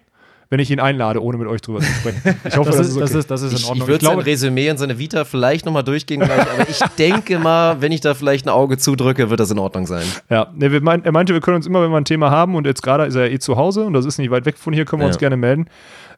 wenn 0.51 0.59
ich 0.61 0.71
ihn 0.71 0.81
einlade, 0.81 1.23
ohne 1.23 1.39
mit 1.39 1.47
euch 1.47 1.61
drüber 1.63 1.79
zu 1.81 1.87
sprechen. 1.87 2.21
Ich 2.45 2.57
hoffe, 2.57 2.71
Das, 2.71 2.77
das, 2.79 2.89
ist, 2.89 2.89
ist 2.89 2.97
okay. 2.97 3.01
das, 3.01 3.15
ist, 3.15 3.31
das 3.31 3.43
ist 3.43 3.51
in 3.53 3.57
Ich, 3.57 3.63
ich 3.63 3.69
Ordnung. 3.71 3.89
würde 3.89 4.05
sein 4.05 4.19
Resümee 4.19 4.71
und 4.71 4.79
seine 4.79 4.99
Vita 4.99 5.25
vielleicht 5.25 5.65
nochmal 5.65 5.85
durchgehen, 5.85 6.21
gleich, 6.21 6.41
aber 6.53 6.69
ich 6.69 6.79
denke 6.99 7.39
mal, 7.39 7.81
wenn 7.81 7.93
ich 7.93 8.01
da 8.01 8.15
vielleicht 8.15 8.47
ein 8.47 8.51
Auge 8.51 8.77
zudrücke, 8.77 9.31
wird 9.31 9.39
das 9.41 9.51
in 9.53 9.59
Ordnung 9.61 9.87
sein. 9.87 10.05
Ja, 10.29 10.49
ne, 10.55 10.67
er 10.75 11.13
meinte, 11.13 11.33
wir 11.35 11.41
können 11.41 11.57
uns 11.57 11.67
immer, 11.67 11.83
wenn 11.83 11.91
wir 11.91 11.97
ein 11.99 12.05
Thema 12.05 12.31
haben 12.31 12.57
und 12.57 12.67
jetzt 12.67 12.83
gerade 12.83 13.05
ist 13.07 13.15
er 13.15 13.31
eh 13.31 13.39
zu 13.39 13.57
Hause 13.57 13.85
und 13.85 13.93
das 13.93 14.05
ist 14.05 14.19
nicht 14.19 14.31
weit 14.33 14.45
weg 14.45 14.59
von 14.59 14.73
hier, 14.73 14.85
können 14.85 15.01
wir 15.03 15.07
uns 15.07 15.17
Ja. 15.17 15.21
gerne 15.21 15.37
melden. 15.37 15.67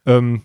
Ähm, 0.06 0.42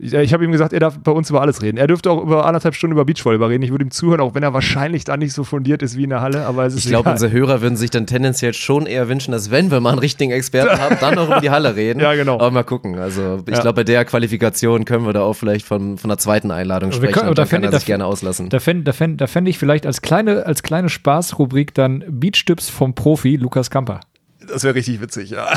ich 0.00 0.14
ich 0.14 0.32
habe 0.32 0.44
ihm 0.44 0.52
gesagt, 0.52 0.72
er 0.72 0.78
darf 0.78 0.96
bei 1.00 1.10
uns 1.10 1.28
über 1.28 1.40
alles 1.40 1.60
reden. 1.60 1.76
Er 1.76 1.88
dürfte 1.88 2.08
auch 2.10 2.22
über 2.22 2.46
anderthalb 2.46 2.76
Stunden 2.76 2.92
über 2.92 3.04
Beachvolleyball 3.04 3.48
reden. 3.48 3.64
Ich 3.64 3.72
würde 3.72 3.84
ihm 3.84 3.90
zuhören, 3.90 4.20
auch 4.20 4.32
wenn 4.36 4.44
er 4.44 4.54
wahrscheinlich 4.54 5.02
da 5.02 5.16
nicht 5.16 5.32
so 5.32 5.42
fundiert 5.42 5.82
ist 5.82 5.96
wie 5.96 6.04
in 6.04 6.10
der 6.10 6.20
Halle, 6.20 6.46
aber 6.46 6.66
es 6.66 6.74
ist 6.74 6.84
Ich 6.84 6.90
glaube, 6.90 7.10
unsere 7.10 7.32
Hörer 7.32 7.60
würden 7.62 7.76
sich 7.76 7.90
dann 7.90 8.06
tendenziell 8.06 8.54
schon 8.54 8.86
eher 8.86 9.08
wünschen, 9.08 9.32
dass 9.32 9.50
wenn 9.50 9.72
wir 9.72 9.80
mal 9.80 9.90
einen 9.90 9.98
richtigen 9.98 10.30
Experten 10.30 10.78
haben, 10.80 10.96
dann 11.00 11.16
noch 11.16 11.26
über 11.26 11.40
die 11.40 11.50
Halle 11.50 11.74
reden. 11.74 11.98
Ja, 12.08 12.14
genau. 12.14 12.34
Aber 12.34 12.52
mal 12.52 12.62
gucken. 12.62 12.96
Also 12.96 13.42
ich 13.44 13.54
Ja. 13.56 13.60
glaube, 13.60 13.74
bei 13.74 13.84
der 13.84 14.04
Qualifikation 14.04 14.84
können 14.84 15.04
wir 15.04 15.12
da 15.12 15.22
auch 15.22 15.34
vielleicht 15.34 15.66
von, 15.66 15.98
von 15.98 16.10
einer 16.10 16.18
zweiten 16.18 16.52
Einladung 16.52 16.92
sprechen. 16.92 17.14
können- 17.14 17.28
und 17.30 17.36
da 17.38 17.42
dann 17.42 17.48
kann 17.50 17.62
fände- 17.62 17.76
er 17.76 17.80
sich 17.80 17.86
gerne 17.86 18.06
auslassen. 18.06 18.50
Da 18.50 18.60
fände 18.60 18.84
da 18.84 18.92
fänd, 18.92 19.20
da 19.20 19.26
fänd 19.26 19.48
ich 19.48 19.58
vielleicht 19.58 19.84
als 19.84 20.00
kleine, 20.00 20.46
als 20.46 20.62
kleine 20.62 20.88
Spaßrubrik 20.90 21.74
dann 21.74 22.04
Beachtipps 22.08 22.68
vom 22.70 22.94
Profi 22.94 23.34
Lukas 23.34 23.68
Kamper. 23.68 23.98
Das 24.46 24.62
wäre 24.62 24.76
richtig 24.76 25.00
witzig, 25.00 25.30
ja. 25.30 25.48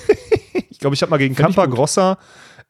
ich 0.70 0.80
glaube, 0.80 0.94
ich 0.94 1.02
habe 1.02 1.10
mal 1.10 1.18
gegen 1.18 1.36
gut. 1.36 1.70
Grosser 1.70 2.18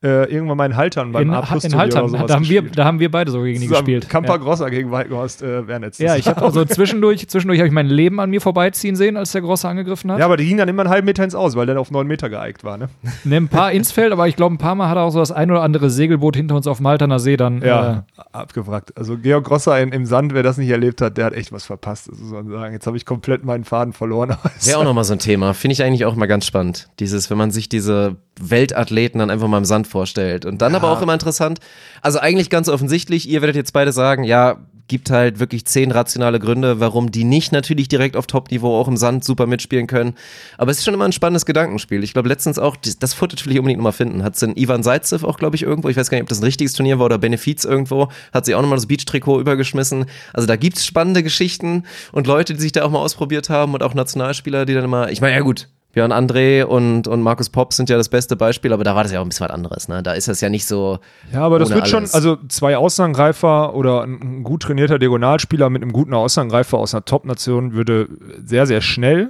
äh, 0.03 0.31
irgendwann 0.31 0.59
meinen 0.59 0.77
Haltern 0.77 1.13
beim 1.13 1.29
In, 1.29 1.35
A 1.35 1.41
in 1.41 1.75
Haltern, 1.75 2.03
oder 2.05 2.09
sowas 2.11 2.27
da 2.27 2.35
haben, 2.35 2.49
wir, 2.49 2.63
da 2.63 2.85
haben 2.85 3.01
wir 3.01 3.11
beide 3.11 3.31
so 3.31 3.43
gegen 3.43 3.63
ihn 3.63 3.69
Zusammen 3.69 3.87
gespielt. 3.87 4.09
Kampa 4.11 4.35
ja. 4.35 4.37
Grosser 4.37 4.69
gegen 4.71 4.91
Walkenhorst 4.91 5.43
äh, 5.43 5.67
Wernitz. 5.67 5.99
ja, 5.99 6.17
ich 6.17 6.29
habe 6.29 6.43
also 6.45 6.65
zwischendurch, 6.67 7.27
zwischendurch 7.29 7.61
habe 7.61 7.69
ich 7.69 7.73
mein 7.73 7.87
Leben 7.87 8.21
an 8.21 8.29
mir 8.29 8.43
vorbeiziehen 8.43 8.95
sehen, 8.95 9.17
als 9.17 9.33
der 9.33 9.41
Grosse 9.41 9.69
angegriffen 9.69 10.13
hat. 10.13 10.19
Ja, 10.19 10.27
aber 10.27 10.37
die 10.37 10.47
ging 10.47 10.59
dann 10.59 10.69
immer 10.69 10.83
einen 10.83 10.91
halben 10.91 11.07
Meter 11.07 11.25
ins 11.25 11.35
Aus, 11.35 11.57
weil 11.57 11.65
der 11.65 11.81
auf 11.81 11.91
neun 11.91 12.07
Meter 12.07 12.29
geeigt 12.29 12.63
war, 12.63 12.77
ne? 12.77 12.89
Ne, 13.25 13.37
ein 13.37 13.49
paar 13.49 13.73
ins 13.73 13.91
Feld, 13.91 14.13
aber 14.13 14.29
ich 14.29 14.37
glaube, 14.37 14.55
ein 14.55 14.59
paar 14.59 14.75
Mal 14.75 14.89
hat 14.89 14.97
er 14.97 15.03
auch 15.05 15.11
so 15.11 15.19
das 15.19 15.33
ein 15.33 15.51
oder 15.51 15.63
andere 15.63 15.89
Segelboot 15.89 16.37
hinter 16.37 16.57
uns 16.57 16.67
auf 16.67 16.77
dem 16.77 16.87
Halterner 16.87 17.19
See 17.19 17.37
dann. 17.37 17.63
Ja, 17.63 18.05
Äh, 18.17 18.23
abgewrackt. 18.33 18.97
Also 18.97 19.17
Georg 19.17 19.45
Grosser 19.45 19.81
in, 19.81 19.93
im 19.93 20.05
Sand, 20.05 20.35
wer 20.35 20.43
das 20.43 20.59
nicht 20.59 20.71
erlebt 20.71 21.01
hat, 21.01 21.17
der 21.17 21.25
hat 21.25 21.33
echt 21.33 21.53
was 21.53 21.65
verpasst, 21.65 22.09
das 22.09 22.19
muss 22.21 22.33
man 22.33 22.49
sagen. 22.49 22.75
Jetzt 22.75 22.87
habe 22.87 22.97
ich 22.97 23.07
komplett 23.07 23.45
meinen 23.45 23.65
Faden 23.65 23.93
verloren. 23.95 24.37
Wäre 24.65 24.79
auch 24.79 24.85
nochmal 24.85 25.05
so 25.05 25.15
ein 25.15 25.19
Thema. 25.19 25.55
Finde 25.55 25.73
ich 25.73 25.83
eigentlich 25.83 26.05
auch 26.05 26.15
mal 26.15 26.27
ganz 26.27 26.47
spannend. 26.47 26.89
Dieses, 27.01 27.31
wenn 27.31 27.39
man 27.39 27.51
sich 27.51 27.69
diese 27.69 28.17
Weltathleten 28.41 29.19
dann 29.19 29.31
einfach 29.31 29.49
mal 29.49 29.59
im 29.59 29.65
Sand 29.65 29.87
vorstellt. 29.87 30.45
Und 30.45 30.63
dann 30.63 30.75
aber 30.75 30.91
auch 30.91 31.03
immer 31.03 31.15
interessant. 31.15 31.59
Also 32.03 32.19
eigentlich 32.19 32.51
ganz 32.51 32.69
offensichtlich, 32.69 33.29
ihr 33.29 33.41
werdet 33.43 33.57
jetzt 33.57 33.73
beide 33.73 33.93
sagen, 33.93 34.25
ja, 34.25 34.59
gibt 34.89 35.11
halt 35.11 35.41
wirklich 35.41 35.65
zehn 35.65 35.91
rationale 35.91 36.39
Gründe, 36.39 36.79
warum 36.79 37.11
die 37.11 37.25
nicht 37.25 37.51
natürlich 37.51 37.89
direkt 37.89 38.17
auf 38.17 38.29
Top-Niveau 38.29 38.73
auch 38.79 38.87
im 38.87 38.97
Sand 38.97 39.25
super 39.25 39.47
mitspielen 39.47 39.89
können. 39.89 40.15
Aber 40.59 40.71
es 40.71 40.79
ist 40.79 40.85
schon 40.85 40.95
immer 40.95 41.07
ein 41.07 41.11
spannendes 41.13 41.45
Gedankenspiel. 41.45 42.05
Ich 42.05 42.13
glaube, 42.13 42.29
letztens 42.29 42.57
auch, 42.61 42.77
das- 42.77 42.97
das 42.97 43.13
Footage 43.13 43.45
will 43.47 43.53
ich 43.53 43.59
unbedingt 43.59 43.79
nochmal 43.81 43.91
finden. 43.91 44.23
Hat 44.23 44.35
es 44.35 44.41
den 44.41 44.55
Ivan 44.57 44.85
Zaitsev 44.85 45.25
auch, 45.27 45.39
glaube 45.39 45.57
ich, 45.57 45.65
irgendwo, 45.65 45.89
ich 45.89 45.97
weiß 45.97 46.09
gar 46.09 46.17
nicht, 46.19 46.23
ob 46.23 46.29
das 46.29 46.39
ein 46.39 46.45
richtiges 46.45 46.75
Turnier 46.75 47.01
war 47.01 47.07
oder 47.07 47.19
Benefiz 47.19 47.65
irgendwo, 47.65 48.11
hat 48.33 48.45
sie 48.47 48.55
auch 48.55 48.63
nochmal 48.63 48.77
das 48.77 48.87
Beach-Trikot 48.87 49.41
übergeschmissen. 49.41 50.05
Also 50.33 50.47
da 50.47 50.55
gibt's 50.55 50.87
spannende 50.87 51.25
Geschichten 51.25 51.83
und 52.13 52.29
Leute, 52.29 52.55
die 52.55 52.61
sich 52.61 52.71
da 52.71 52.85
auch 52.85 52.91
mal 52.91 53.01
ausprobiert 53.01 53.51
haben 53.51 53.75
und 53.75 53.83
auch 53.83 53.95
Nationalspieler, 53.95 54.67
die 54.67 54.75
dann 54.75 54.85
immer, 54.85 55.11
ich 55.11 55.21
meine, 55.21 55.35
ja 55.35 55.41
gut, 55.41 55.69
Björn 55.97 56.13
André 56.13 56.63
und, 56.63 57.09
und 57.09 57.23
Markus 57.23 57.49
Popp 57.49 57.73
sind 57.73 57.89
ja 57.89 57.97
das 57.97 58.11
beste 58.11 58.37
Beispiel, 58.37 58.75
aber 58.75 58.85
da 58.85 58.95
war 58.95 59.03
das 59.03 59.13
ja 59.13 59.21
auch 59.21 59.25
ein 59.25 59.31
bisschen 59.31 59.49
was 59.49 59.55
anderes. 59.55 59.89
Ne? 59.89 60.03
Da 60.03 60.13
ist 60.13 60.29
das 60.29 60.43
ja 60.43 60.51
nicht 60.51 60.67
so. 60.67 60.99
Ja, 61.33 61.41
aber 61.41 61.59
das 61.59 61.71
wird 61.71 61.89
schon, 61.89 62.01
alles. 62.01 62.15
also 62.15 62.37
zwei 62.49 62.77
Außenangreifer 62.77 63.75
oder 63.75 64.03
ein, 64.03 64.21
ein 64.21 64.43
gut 64.43 64.65
trainierter 64.65 64.99
Diagonalspieler 64.99 65.71
mit 65.71 65.81
einem 65.81 65.95
guten 65.95 66.13
Außenangreifer 66.13 66.77
aus 66.77 66.93
einer 66.93 67.07
Top-Nation 67.07 67.73
würde 67.73 68.09
sehr, 68.45 68.67
sehr 68.67 68.83
schnell, 68.83 69.29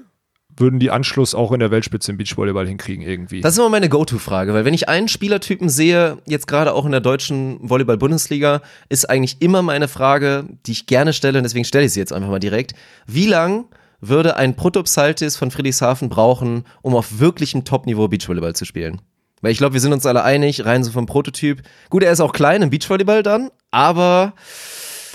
würden 0.56 0.80
die 0.80 0.90
Anschluss 0.90 1.36
auch 1.36 1.52
in 1.52 1.60
der 1.60 1.70
Weltspitze 1.70 2.10
im 2.10 2.18
Beachvolleyball 2.18 2.66
hinkriegen 2.66 3.06
irgendwie. 3.06 3.42
Das 3.42 3.52
ist 3.52 3.58
immer 3.60 3.68
meine 3.68 3.88
Go-To-Frage, 3.88 4.52
weil 4.52 4.64
wenn 4.64 4.74
ich 4.74 4.88
einen 4.88 5.06
Spielertypen 5.06 5.68
sehe, 5.68 6.18
jetzt 6.26 6.48
gerade 6.48 6.72
auch 6.72 6.84
in 6.84 6.90
der 6.90 7.00
deutschen 7.00 7.60
Volleyball-Bundesliga, 7.62 8.60
ist 8.88 9.08
eigentlich 9.08 9.40
immer 9.40 9.62
meine 9.62 9.86
Frage, 9.86 10.46
die 10.66 10.72
ich 10.72 10.88
gerne 10.88 11.12
stelle, 11.12 11.38
und 11.38 11.44
deswegen 11.44 11.64
stelle 11.64 11.84
ich 11.84 11.92
sie 11.92 12.00
jetzt 12.00 12.12
einfach 12.12 12.28
mal 12.28 12.40
direkt. 12.40 12.72
Wie 13.06 13.28
lang 13.28 13.66
würde 14.00 14.36
ein 14.36 14.56
Protopsaltis 14.56 15.36
von 15.36 15.50
Friedrichshafen 15.50 16.08
brauchen, 16.08 16.64
um 16.82 16.94
auf 16.94 17.18
wirklichem 17.18 17.64
Top-Niveau 17.64 18.08
Beachvolleyball 18.08 18.54
zu 18.54 18.64
spielen? 18.64 19.00
Weil 19.42 19.52
ich 19.52 19.58
glaube, 19.58 19.74
wir 19.74 19.80
sind 19.80 19.92
uns 19.92 20.06
alle 20.06 20.22
einig, 20.24 20.64
rein 20.64 20.82
so 20.82 20.90
vom 20.90 21.06
Prototyp. 21.06 21.62
Gut, 21.90 22.02
er 22.02 22.12
ist 22.12 22.20
auch 22.20 22.32
klein 22.32 22.62
im 22.62 22.70
Beachvolleyball 22.70 23.22
dann, 23.22 23.50
aber 23.70 24.32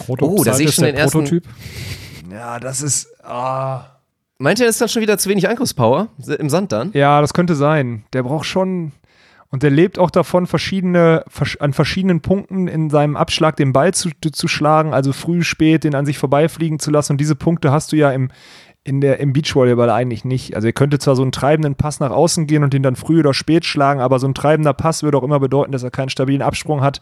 Oh, 0.07 0.43
da 0.43 0.53
sehe 0.53 0.63
ich 0.65 0.69
ist 0.69 0.75
schon 0.75 0.83
der 0.85 0.93
den 0.93 0.99
ersten- 0.99 1.19
Prototyp. 1.19 1.43
ja, 2.31 2.59
das 2.59 2.81
ist, 2.81 3.07
ah. 3.23 3.85
meint 4.39 4.59
ihr, 4.59 4.65
das 4.65 4.75
ist 4.75 4.81
dann 4.81 4.89
schon 4.89 5.01
wieder 5.01 5.17
zu 5.17 5.29
wenig 5.29 5.47
Angriffspower 5.49 6.07
im 6.39 6.49
Sand 6.49 6.71
dann? 6.71 6.91
Ja, 6.93 7.21
das 7.21 7.33
könnte 7.33 7.55
sein. 7.55 8.03
Der 8.13 8.23
braucht 8.23 8.45
schon. 8.45 8.91
Und 9.49 9.63
der 9.63 9.69
lebt 9.69 9.99
auch 9.99 10.09
davon, 10.11 10.47
verschiedene, 10.47 11.25
versch- 11.29 11.59
an 11.59 11.73
verschiedenen 11.73 12.21
Punkten 12.21 12.69
in 12.69 12.89
seinem 12.89 13.17
Abschlag 13.17 13.57
den 13.57 13.73
Ball 13.73 13.93
zu, 13.93 14.09
zu 14.31 14.47
schlagen, 14.47 14.93
also 14.93 15.11
früh, 15.11 15.43
spät, 15.43 15.83
den 15.83 15.93
an 15.93 16.05
sich 16.05 16.17
vorbeifliegen 16.17 16.79
zu 16.79 16.89
lassen. 16.89 17.11
Und 17.13 17.17
diese 17.21 17.35
Punkte 17.35 17.69
hast 17.69 17.91
du 17.91 17.97
ja 17.97 18.11
im, 18.11 18.29
in 18.83 18.99
der, 19.01 19.19
im 19.19 19.31
Beachvolleyball 19.33 19.89
eigentlich 19.91 20.25
nicht. 20.25 20.55
Also 20.55 20.67
er 20.67 20.73
könnte 20.73 20.97
zwar 20.97 21.15
so 21.15 21.21
einen 21.21 21.31
treibenden 21.31 21.75
Pass 21.75 21.99
nach 21.99 22.09
außen 22.11 22.47
gehen 22.47 22.63
und 22.63 22.73
den 22.73 22.81
dann 22.81 22.95
früh 22.95 23.19
oder 23.19 23.33
spät 23.33 23.63
schlagen, 23.65 23.99
aber 24.01 24.17
so 24.17 24.27
ein 24.27 24.33
treibender 24.33 24.73
Pass 24.73 25.03
würde 25.03 25.17
auch 25.17 25.23
immer 25.23 25.39
bedeuten, 25.39 25.71
dass 25.71 25.83
er 25.83 25.91
keinen 25.91 26.09
stabilen 26.09 26.41
Absprung 26.41 26.81
hat. 26.81 26.99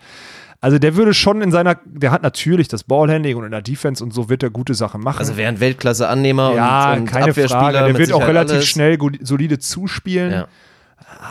Also 0.62 0.78
der 0.78 0.98
würde 0.98 1.14
schon 1.14 1.42
in 1.42 1.52
seiner, 1.52 1.78
der 1.86 2.12
hat 2.12 2.22
natürlich 2.22 2.68
das 2.68 2.84
Ballhandling 2.84 3.38
und 3.38 3.46
in 3.46 3.52
der 3.52 3.62
Defense 3.62 4.04
und 4.04 4.14
so 4.14 4.28
wird 4.28 4.44
er 4.44 4.50
gute 4.50 4.74
Sachen 4.74 5.00
machen. 5.02 5.20
Also 5.20 5.38
wäre 5.38 5.48
ein 5.48 5.62
Weltklasse-Annehmer 5.62 6.54
ja, 6.54 6.92
und, 6.94 7.00
und 7.00 7.06
keine 7.06 7.30
Abwehrspieler. 7.30 7.62
Frage. 7.72 7.78
Der 7.94 7.98
wird 7.98 8.12
auch 8.12 8.28
relativ 8.28 8.56
alles. 8.56 8.68
schnell 8.68 8.98
solide 9.22 9.60
zuspielen. 9.60 10.32
Ja. 10.34 10.48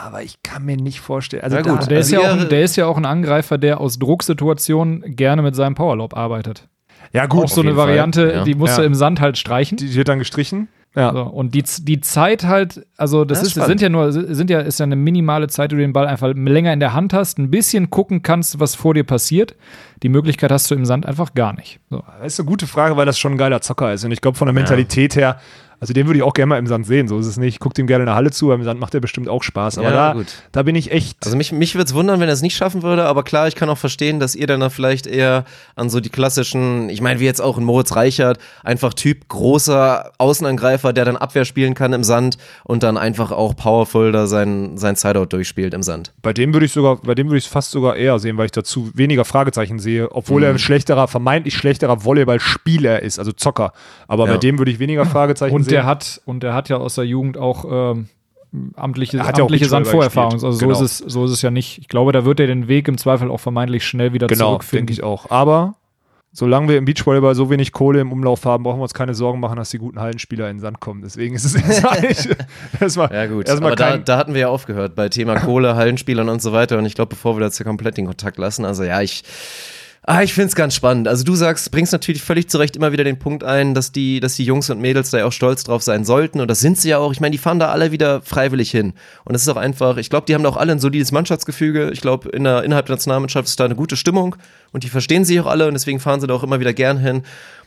Aber 0.07 0.23
ich 0.23 0.43
kann 0.43 0.65
mir 0.65 0.79
nicht 0.79 1.01
vorstellen. 1.01 1.43
Also 1.45 1.59
gut, 1.59 1.66
da, 1.83 1.87
Der, 1.87 1.99
ist 1.99 2.07
Also 2.07 2.15
ja 2.15 2.20
auch 2.33 2.37
ihr- 2.37 2.43
ein, 2.43 2.49
der 2.49 2.62
ist 2.62 2.77
ja 2.77 2.87
auch 2.87 2.97
ein 2.97 3.05
Angreifer, 3.05 3.59
der 3.59 3.81
aus 3.81 3.99
Drucksituationen 3.99 5.15
gerne 5.15 5.43
mit 5.43 5.55
seinem 5.55 5.75
Powerlob 5.75 6.16
arbeitet. 6.16 6.66
Ja 7.12 7.26
gut, 7.26 7.44
Auch 7.44 7.48
so 7.48 7.60
eine 7.60 7.70
Fall, 7.70 7.78
Variante, 7.89 8.32
ja. 8.32 8.44
die 8.44 8.55
musst 8.55 8.76
du 8.76 8.82
Ja. 8.82 8.86
im 8.86 8.94
Sand 8.94 9.20
halt 9.20 9.39
streichen. 9.39 9.76
die 9.78 9.94
wird 9.94 10.09
dann 10.09 10.18
gestrichen. 10.18 10.68
Ja. 10.97 11.12
So, 11.12 11.23
und 11.23 11.55
die, 11.55 11.62
die 11.82 12.01
Zeit 12.01 12.44
halt, 12.44 12.86
also 12.97 13.24
das, 13.24 13.39
Ja, 13.39 13.43
ist, 13.44 13.51
spannend. 13.52 13.69
sind 13.69 13.81
ja 13.82 13.89
nur, 13.89 14.10
sind 14.12 14.51
ja, 14.51 14.60
ist 14.60 14.81
ja 14.81 14.85
eine 14.85 14.97
minimale 14.97 15.47
Zeit, 15.48 15.70
wo 15.70 15.77
du 15.77 15.82
den 15.82 15.93
Ball 15.93 16.06
einfach 16.06 16.32
länger 16.35 16.73
in 16.73 16.81
der 16.81 16.93
Hand 16.94 17.12
hast, 17.12 17.39
ein 17.39 17.51
bisschen 17.51 17.90
gucken 17.90 18.23
kannst, 18.23 18.59
was 18.59 18.74
vor 18.74 18.94
dir 18.94 19.05
passiert. 19.05 19.55
Die 20.02 20.09
Möglichkeit 20.09 20.51
hast 20.51 20.70
du 20.70 20.74
im 20.74 20.85
Sand 20.86 21.06
einfach 21.06 21.35
gar 21.35 21.52
nicht. 21.55 21.78
So. 21.90 22.02
Das 22.20 22.32
ist 22.35 22.40
eine 22.40 22.48
gute 22.48 22.66
Frage, 22.66 22.97
weil 22.97 23.06
das 23.06 23.19
schon 23.19 23.32
ein 23.32 23.39
geiler 23.39 23.60
Zocker 23.60 23.93
ist. 23.93 24.05
Und 24.05 24.12
ich 24.12 24.20
glaube, 24.20 24.36
von 24.39 24.47
der 24.47 24.55
Mentalität 24.55 25.15
her, 25.15 25.39
also 25.81 25.93
den 25.93 26.06
würde 26.09 26.19
ich 26.19 26.24
auch 26.24 26.32
gerne 26.35 26.48
mal 26.48 26.59
im 26.59 26.66
Sand 26.66 26.86
sehen. 26.86 27.06
So 27.06 27.20
ist 27.20 27.27
es 27.27 27.36
nicht. 27.36 27.55
Ich 27.55 27.60
gucke 27.60 27.74
dem 27.74 27.86
gerne 27.86 28.02
in 28.02 28.06
der 28.06 28.16
Halle 28.16 28.32
zu, 28.32 28.47
aber 28.47 28.56
im 28.56 28.65
Sand 28.65 28.81
macht 28.81 28.94
er 28.94 29.01
bestimmt 29.01 29.28
auch 29.28 29.44
Spaß. 29.44 29.78
Aber 29.78 29.89
Ja, 29.90 29.94
da, 30.09 30.12
gut. 30.15 30.27
da 30.51 30.65
bin 30.65 30.74
ich 30.74 30.90
echt. 30.90 31.19
Also 31.24 31.36
mich, 31.36 31.52
mich 31.52 31.77
würde 31.77 31.85
es 31.85 31.94
wundern, 31.94 32.19
wenn 32.19 32.28
er 32.28 32.32
es 32.32 32.43
nicht 32.43 32.56
schaffen 32.56 32.82
würde, 32.82 33.05
aber 33.05 33.23
klar, 33.23 33.47
ich 33.47 33.55
kann 33.55 33.69
auch 33.69 33.78
verstehen, 33.78 34.19
dass 34.19 34.35
ihr 34.35 34.48
dann 34.48 34.59
da 34.59 34.70
vielleicht 34.70 35.06
eher 35.06 35.44
an 35.77 35.89
so 35.89 36.01
die 36.01 36.09
klassischen, 36.10 36.89
ich 36.90 37.01
meine, 37.01 37.20
wie 37.20 37.27
jetzt 37.27 37.40
auch 37.40 37.59
in 37.59 37.65
Moritz 37.65 37.94
Reichert, 37.94 38.39
einfach 38.65 38.93
Typ 38.93 39.28
großer 39.28 40.10
Außenangreifer, 40.19 40.77
der 40.82 41.05
dann 41.05 41.16
Abwehr 41.16 41.44
spielen 41.44 41.74
kann 41.74 41.92
im 41.92 42.05
Sand 42.05 42.38
und 42.64 42.82
dann 42.82 42.96
einfach 42.96 43.30
auch 43.32 43.55
powerful 43.56 44.12
da 44.12 44.26
sein, 44.26 44.76
sein 44.78 44.96
Sideout 44.96 45.26
durchspielt 45.26 45.74
im 45.74 45.82
Sand. 45.82 46.12
Bei 46.22 46.32
dem 46.32 46.52
würde 46.52 46.66
ich 46.66 46.72
sogar, 46.72 46.96
bei 46.96 47.14
dem 47.14 47.28
würde 47.28 47.38
ich 47.38 47.44
es 47.46 47.50
fast 47.50 47.70
sogar 47.70 47.96
eher 47.96 48.18
sehen, 48.18 48.36
weil 48.38 48.46
ich 48.46 48.52
dazu 48.52 48.90
weniger 48.94 49.24
Fragezeichen 49.24 49.78
sehe, 49.78 50.10
obwohl 50.12 50.40
Mhm. 50.40 50.44
er 50.46 50.50
ein 50.50 50.59
schlechterer, 50.59 51.09
vermeintlich 51.09 51.55
schlechterer 51.55 52.05
Volleyballspieler 52.05 53.02
ist, 53.02 53.18
also 53.18 53.32
Zocker. 53.32 53.72
Aber 54.06 54.26
Ja. 54.26 54.32
bei 54.32 54.38
dem 54.38 54.59
würde 54.59 54.70
ich 54.70 54.78
weniger 54.78 55.05
Fragezeichen 55.06 55.55
Und 55.55 55.64
sehen. 55.64 55.72
der 55.72 55.86
hat, 55.86 56.20
und 56.24 56.42
der 56.42 56.55
hat 56.55 56.68
ja 56.68 56.76
aus 56.78 56.94
der 56.94 57.05
Jugend 57.05 57.36
auch 57.38 57.64
ähm, 57.94 58.09
amtliche, 58.76 59.18
hat 59.24 59.36
ja 59.38 59.44
auch 59.44 59.48
amtliche 59.48 59.64
Beachvolleyball 59.66 59.84
Sandvorerfahrung. 59.84 60.32
Also 60.32 60.52
so, 60.52 60.59
Genau. 60.66 60.72
ist 60.72 60.80
es, 60.80 61.12
so 61.12 61.24
ist 61.26 61.32
es 61.32 61.42
ja 61.42 61.50
nicht. 61.50 61.78
Ich 61.78 61.88
glaube, 61.88 62.12
da 62.12 62.24
wird 62.24 62.40
er 62.40 62.46
den 62.46 62.66
Weg 62.68 62.88
im 62.88 62.96
Zweifel 62.98 63.30
auch 63.30 63.40
vermeintlich 63.40 63.86
schnell 63.86 64.12
wieder 64.12 64.26
genau, 64.26 64.52
zurückfinden. 64.52 64.86
denke 64.86 64.92
ich 64.94 65.02
auch. 65.05 65.30
Aber 65.30 65.74
solange 66.32 66.68
wir 66.68 66.78
im 66.78 66.84
Beachvolleyball 66.84 67.34
so 67.34 67.50
wenig 67.50 67.72
Kohle 67.72 68.00
im 68.00 68.12
Umlauf 68.12 68.44
haben, 68.44 68.64
brauchen 68.64 68.78
wir 68.78 68.82
uns 68.82 68.94
keine 68.94 69.14
Sorgen 69.14 69.40
machen, 69.40 69.56
dass 69.56 69.70
die 69.70 69.78
guten 69.78 70.00
Hallenspieler 70.00 70.48
in 70.50 70.56
den 70.56 70.60
Sand 70.60 70.80
kommen. 70.80 71.02
Deswegen 71.02 71.34
ist 71.34 71.44
es 71.44 71.55
erstmal, 71.56 72.05
erstmal, 72.80 73.14
Ja 73.14 73.26
gut, 73.26 73.48
erstmal 73.48 73.72
aber 73.72 73.76
da, 73.76 73.96
da 73.96 74.16
hatten 74.18 74.34
wir 74.34 74.42
ja 74.42 74.48
aufgehört 74.48 74.94
bei 74.94 75.09
Thema 75.09 75.36
Kohle, 75.36 75.76
Hallenspielern 75.76 76.28
und 76.28 76.42
so 76.42 76.52
weiter 76.52 76.78
und 76.78 76.86
ich 76.86 76.94
glaube, 76.94 77.10
bevor 77.10 77.36
wir 77.36 77.40
das 77.40 77.59
ja 77.59 77.64
komplett 77.64 77.96
den 77.96 78.06
Kontakt 78.06 78.38
lassen, 78.38 78.64
also 78.64 78.84
ja, 78.84 79.00
ich 79.00 79.24
Ah, 80.10 80.22
ich 80.22 80.32
find's 80.32 80.55
ganz 80.55 80.74
spannend. 80.74 81.06
Also 81.06 81.22
du 81.22 81.35
sagst, 81.35 81.70
bringst 81.70 81.93
natürlich 81.93 82.22
völlig 82.22 82.48
zu 82.48 82.56
Recht 82.56 82.76
immer 82.76 82.93
wieder 82.93 83.05
den 83.05 83.18
Punkt 83.18 83.44
ein, 83.44 83.74
dass 83.74 83.93
die, 83.93 84.20
dass 84.20 84.36
die 84.36 84.44
Jungs 84.44 84.70
und 84.70 84.80
Mädels 84.80 85.10
da 85.10 85.18
ja 85.18 85.26
auch 85.26 85.32
stolz 85.32 85.64
drauf 85.64 85.82
sein 85.82 86.06
sollten. 86.06 86.40
Und 86.40 86.51
das 86.51 86.60
sind 86.60 86.78
sie 86.78 86.89
ja 86.89 86.97
auch. 86.97 87.12
Ich 87.12 87.20
meine, 87.20 87.32
die 87.32 87.36
fahren 87.36 87.59
da 87.59 87.68
alle 87.68 87.93
wieder 87.93 88.22
freiwillig 88.22 88.70
hin. 88.70 88.94
Und 89.26 89.35
es 89.35 89.43
ist 89.43 89.48
auch 89.51 89.59
einfach, 89.59 89.98
ich 89.98 90.09
glaube, 90.09 90.24
die 90.24 90.35
haben 90.35 90.43
da 90.43 90.48
auch 90.48 90.56
alle 90.56 90.72
ein 90.72 90.78
solides 90.78 91.12
Mannschaftsgefüge. 91.12 91.90
Ich 91.90 92.01
glaube, 92.01 92.30
in 92.30 92.44
der, 92.44 92.64
innerhalb 92.64 92.86
der 92.86 92.94
Nationalmannschaft 92.94 93.48
ist 93.48 93.60
da 93.60 93.66
eine 93.66 93.74
gute 93.74 93.98
Stimmung 93.98 94.36
und 94.72 94.82
die 94.82 94.89
verstehen 94.89 95.26
sich 95.26 95.39
auch 95.40 95.47
alle 95.47 95.66
und 95.66 95.74
deswegen 95.74 96.01
fahren 96.01 96.22
sie 96.22 96.26
da 96.26 96.32
auch 96.32 96.43
immer 96.43 96.59
wieder 96.59 96.72
gern 96.72 96.97
hin. 96.97 97.22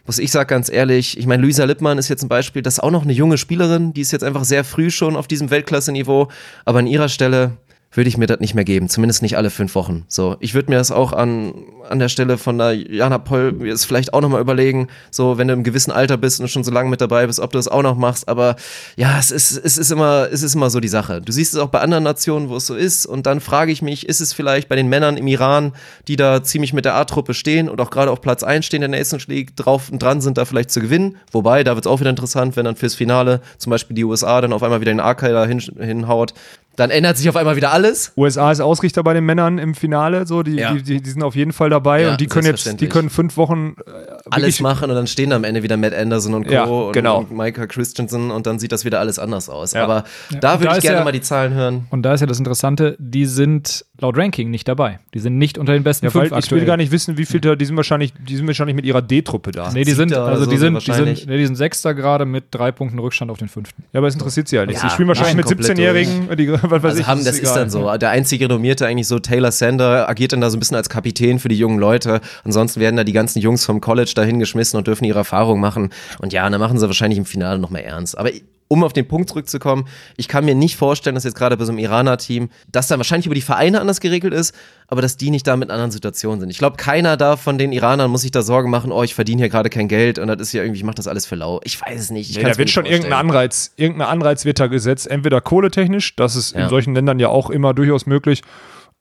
Was 0.08 0.18
ich 0.18 0.32
sag 0.32 0.48
ganz 0.48 0.68
ehrlich, 0.72 1.20
ich 1.20 1.28
meine, 1.28 1.44
Luisa 1.44 1.66
Lippmann 1.66 2.00
ist 2.00 2.10
jetzt 2.10 2.24
ein 2.24 2.28
Beispiel, 2.30 2.64
das 2.64 2.78
ist 2.78 2.80
auch 2.80 2.90
noch 2.90 3.04
eine 3.04 3.14
junge 3.14 3.38
Spielerin, 3.38 3.94
die 3.94 4.02
ist 4.02 4.14
jetzt 4.14 4.24
einfach 4.24 4.46
sehr 4.46 4.64
früh 4.64 4.90
schon 4.90 5.16
auf 5.16 5.28
diesem 5.28 5.52
Weltklasse-Niveau. 5.52 6.30
Aber 6.66 6.80
an 6.80 6.88
ihrer 6.88 7.08
Stelle, 7.08 7.52
würde 7.92 8.08
ich 8.08 8.18
mir 8.18 8.28
das 8.28 8.40
nicht 8.40 8.56
mehr 8.56 8.64
geben, 8.64 8.88
zumindest 8.90 9.22
nicht 9.22 9.38
alle 9.38 9.50
fünf 9.50 9.76
Wochen. 9.76 10.06
So, 10.08 10.38
ich 10.40 10.54
würde 10.54 10.72
mir 10.72 10.78
das 10.78 10.92
auch 10.92 11.12
an, 11.12 11.54
an 11.90 12.00
der 12.00 12.08
Stelle 12.10 12.38
von 12.38 12.58
der 12.58 12.74
Jana 12.74 13.18
Poll 13.18 13.52
mir 13.52 13.72
das 13.72 13.84
vielleicht 13.84 14.14
auch 14.14 14.22
nochmal 14.22 14.40
überlegen, 14.40 14.88
so, 15.10 15.38
wenn 15.38 15.48
du 15.48 15.54
im 15.54 15.64
gewissen 15.64 15.92
Alter 15.92 16.18
bist 16.18 16.40
und 16.40 16.48
schon 16.48 16.64
so 16.64 16.72
lange 16.72 16.90
mit 16.90 17.02
dabei 17.02 17.28
bist, 17.28 17.40
ob 17.40 17.52
du 17.52 17.58
das 17.58 17.68
auch 17.68 17.82
noch 17.82 17.98
machst, 17.98 18.30
aber 18.30 18.56
ja, 18.96 19.20
es 19.20 19.32
ist, 19.32 19.58
es 19.58 19.78
ist 19.78 19.92
immer, 19.92 20.30
es 20.32 20.42
ist 20.42 20.56
immer 20.56 20.70
so 20.70 20.80
die 20.80 20.88
Sache. 20.88 21.22
Du 21.22 21.32
siehst 21.32 21.54
es 21.54 21.60
auch 21.60 21.68
bei 21.68 21.80
anderen 21.80 22.04
Nationen, 22.04 22.50
wo 22.50 22.56
es 22.56 22.68
so 22.68 22.76
ist. 22.76 23.06
Und 23.06 23.26
dann 23.26 23.42
frage 23.42 23.72
ich 23.72 23.82
mich, 23.82 24.08
ist 24.08 24.22
es 24.22 24.34
vielleicht 24.34 24.70
bei 24.70 24.76
den 24.76 24.88
Männern 24.88 25.18
im 25.18 25.28
Iran, 25.28 25.74
die 26.08 26.16
da 26.16 26.44
ziemlich 26.44 26.74
mit 26.74 26.86
der 26.86 26.96
A-Truppe 26.96 27.34
stehen 27.34 27.70
und 27.70 27.82
auch 27.82 27.90
gerade 27.90 28.12
auf 28.12 28.22
Platz 28.22 28.44
1 28.44 28.66
stehen 28.66 28.84
in 28.84 28.92
der 28.92 29.00
Nations 29.00 29.28
League, 29.28 29.56
drauf 29.56 29.92
und 29.92 30.02
dran 30.02 30.22
sind, 30.22 30.38
da 30.38 30.46
vielleicht 30.46 30.72
zu 30.72 30.80
gewinnen, 30.80 31.18
wobei, 31.32 31.64
da 31.64 31.76
wird 31.76 31.86
es 31.86 31.92
auch 31.92 32.00
wieder 32.00 32.10
interessant, 32.10 32.56
wenn 32.56 32.66
dann 32.66 32.76
fürs 32.76 32.96
Finale 32.96 33.42
zum 33.58 33.70
Beispiel 33.70 33.96
die 33.96 34.06
USA 34.06 34.40
dann 34.40 34.54
auf 34.54 34.64
einmal 34.64 34.82
wieder 34.82 34.94
den 34.94 35.00
A-Kader 35.00 35.46
hin, 35.46 35.60
hinhaut, 35.60 36.34
dann 36.78 36.90
ändert 36.90 37.18
sich 37.18 37.28
auf 37.30 37.36
einmal 37.36 37.56
wieder 37.56 37.72
alles. 37.74 38.14
USA 38.18 38.52
ist 38.52 38.60
Ausrichter 38.62 39.04
bei 39.04 39.14
den 39.14 39.26
Männern 39.26 39.58
im 39.58 39.76
Finale, 39.76 40.26
so 40.26 40.42
die, 40.44 40.56
Ja. 40.56 40.74
die, 40.74 40.82
die, 40.82 41.02
die 41.02 41.10
sind 41.10 41.22
auf 41.24 41.36
jeden 41.36 41.52
Fall 41.52 41.70
dabei 41.70 42.04
Ja, 42.04 42.12
und 42.12 42.22
die 42.22 42.28
können 42.28 42.48
jetzt, 42.48 42.80
die 42.80 42.88
können 42.88 43.10
fünf 43.10 43.36
Wochen 43.38 43.76
äh, 43.86 43.92
alles 44.30 44.60
machen 44.62 44.90
und 44.90 44.96
dann 44.96 45.08
stehen 45.08 45.32
da 45.32 45.36
am 45.36 45.44
Ende 45.44 45.64
wieder 45.64 45.78
Matt 45.78 45.94
Anderson 45.94 46.34
und 46.34 46.46
Co. 46.48 46.54
Ja, 46.54 46.64
und, 46.64 46.94
genau. 46.94 47.20
und 47.20 47.32
Micah 47.36 47.68
Christensen 47.68 48.32
und 48.32 48.48
dann 48.48 48.58
sieht 48.60 48.72
das 48.72 48.86
wieder 48.86 49.00
alles 49.00 49.20
anders 49.20 49.50
aus. 49.50 49.74
Ja. 49.74 49.84
Aber 49.84 50.04
Ja, 50.32 50.40
da 50.40 50.60
würde 50.62 50.76
ich 50.78 50.82
gerne 50.82 50.98
ja- 51.00 51.04
mal 51.04 51.12
die 51.12 51.22
Zahlen 51.22 51.54
hören. 51.54 51.88
Und 51.90 52.04
da 52.04 52.14
ist 52.14 52.22
ja 52.22 52.28
das 52.28 52.40
Interessante, 52.40 52.96
die 53.00 53.26
sind 53.26 53.86
laut 54.00 54.18
Ranking 54.18 54.50
nicht 54.50 54.68
dabei. 54.68 55.00
Die 55.14 55.20
sind 55.20 55.38
nicht 55.38 55.58
unter 55.58 55.74
den 55.74 55.84
besten 55.84 56.06
Ja, 56.06 56.12
fünf 56.12 56.26
ich 56.28 56.34
aktuell. 56.34 56.62
will 56.62 56.68
gar 56.68 56.78
nicht 56.78 56.92
wissen, 56.92 57.18
wie 57.18 57.26
viel 57.26 57.40
da, 57.42 57.56
die 57.56 57.66
sind 57.66 57.76
wahrscheinlich, 57.76 58.14
die 58.28 58.36
sind 58.36 58.48
wahrscheinlich 58.48 58.76
mit 58.76 58.86
ihrer 58.86 59.02
D-Truppe 59.02 59.52
da. 59.52 59.72
Nee, 59.72 59.84
die 59.84 59.92
sind, 59.92 60.14
also 60.14 60.46
so 60.46 60.50
die 60.50 60.58
sind 60.58 60.88
die 60.88 60.92
sind, 60.94 61.28
nee, 61.28 61.38
die 61.38 61.46
sind 61.46 61.56
Sechster 61.56 61.94
gerade 61.94 62.26
mit 62.26 62.46
drei 62.52 62.72
Punkten 62.72 62.98
Rückstand 62.98 63.30
auf 63.30 63.38
den 63.38 63.48
fünften. 63.50 63.84
Ja, 63.94 64.00
aber 64.00 64.08
es 64.08 64.14
interessiert 64.16 64.48
sie 64.48 64.58
halt 64.58 64.70
nicht. 64.70 64.82
Ja, 64.82 64.88
sie 64.90 64.94
spielen 64.94 65.08
wahrscheinlich 65.08 65.36
mit 65.36 65.46
komplett 65.46 65.78
17-Jährigen, 65.78 66.30
die, 66.38 66.48
was 66.70 66.84
Also 66.84 67.00
ich. 67.02 67.08
haben, 67.08 67.24
das 67.24 67.40
ist 67.40 67.54
dann 67.56 67.70
so. 67.70 67.96
Der 67.98 68.10
einzige 68.10 68.46
Renommierte 68.46 68.86
eigentlich 68.86 69.08
so, 69.08 69.20
Taylor 69.20 69.52
Sander, 69.52 70.10
agiert 70.10 70.34
dann 70.34 70.42
da 70.42 70.50
so 70.50 70.58
ein 70.58 70.60
bisschen 70.60 70.78
als 70.78 70.90
Kapitän 70.90 71.40
für 71.40 71.50
die 71.50 71.58
jungen 71.58 71.80
Leute. 71.80 72.22
Ansonsten 72.44 72.80
werden 72.80 72.96
da 72.96 73.04
die 73.04 73.14
ganzen 73.14 73.40
Jungs 73.40 73.66
vom 73.66 73.82
College 73.82 74.12
dahin 74.16 74.40
geschmissen 74.40 74.78
und 74.78 74.88
dürfen 74.88 75.06
ihre 75.06 75.20
Erfahrung 75.20 75.60
machen. 75.60 75.90
Und 76.20 76.34
ja, 76.34 76.50
dann 76.50 76.60
machen 76.60 76.78
sie 76.78 76.86
wahrscheinlich 76.88 77.18
im 77.18 77.26
Finale 77.26 77.60
nochmal 77.60 77.82
ernst. 77.82 78.18
Aber 78.18 78.30
um 78.72 78.86
auf 78.86 78.94
den 78.94 79.06
Punkt 79.06 79.28
zurückzukommen, 79.28 79.86
ich 80.16 80.30
kann 80.30 80.46
mir 80.46 80.56
nicht 80.56 80.78
vorstellen, 80.78 81.14
dass 81.14 81.26
jetzt 81.26 81.36
gerade 81.36 81.58
bei 81.58 81.66
so 81.66 81.74
einem 81.74 81.80
Iraner-Team, 81.80 82.50
dass 82.72 82.88
da 82.88 82.96
wahrscheinlich 82.96 83.26
über 83.26 83.36
die 83.36 83.42
Vereine 83.42 83.82
anders 83.82 84.00
geregelt 84.00 84.34
ist, 84.34 84.56
aber 84.88 85.02
dass 85.02 85.18
die 85.18 85.30
nicht 85.30 85.46
da 85.46 85.58
mit 85.58 85.70
anderen 85.70 85.92
Situation 85.92 86.40
sind. 86.40 86.50
Ich 86.50 86.58
glaube, 86.58 86.78
keiner 86.78 87.18
da 87.18 87.36
von 87.36 87.58
den 87.58 87.74
Iranern 87.74 88.10
muss 88.10 88.22
sich 88.22 88.32
da 88.32 88.42
Sorgen 88.42 88.70
machen, 88.70 88.94
oh, 88.94 89.04
ich 89.04 89.14
verdiene 89.14 89.42
hier 89.42 89.50
gerade 89.50 89.70
kein 89.70 89.90
Geld 89.90 90.20
und 90.20 90.28
das 90.30 90.40
ist 90.40 90.54
ja 90.54 90.64
irgendwie, 90.64 90.78
ich 90.80 90.86
mache 90.86 90.96
das 90.96 91.08
alles 91.08 91.26
für 91.26 91.36
lau. 91.36 91.60
Ich 91.66 91.82
weiß 91.82 92.00
es 92.00 92.12
nicht. 92.12 92.30
Ich 92.30 92.38
Nee, 92.38 92.44
da 92.44 92.58
wird 92.58 92.70
schon 92.70 92.86
irgendein 92.86 93.12
vorstellen. 93.12 93.30
Anreiz, 93.30 93.74
irgendein 93.76 94.08
Anreiz 94.08 94.46
wird 94.46 94.60
da 94.62 94.68
gesetzt, 94.68 95.08
entweder 95.08 95.42
kohletechnisch, 95.42 96.16
das 96.16 96.38
ist 96.38 96.54
in 96.54 96.62
Ja. 96.62 96.70
solchen 96.70 96.96
Ländern 96.96 97.20
ja 97.20 97.28
auch 97.28 97.50
immer 97.50 97.74
durchaus 97.74 98.06
möglich, 98.06 98.42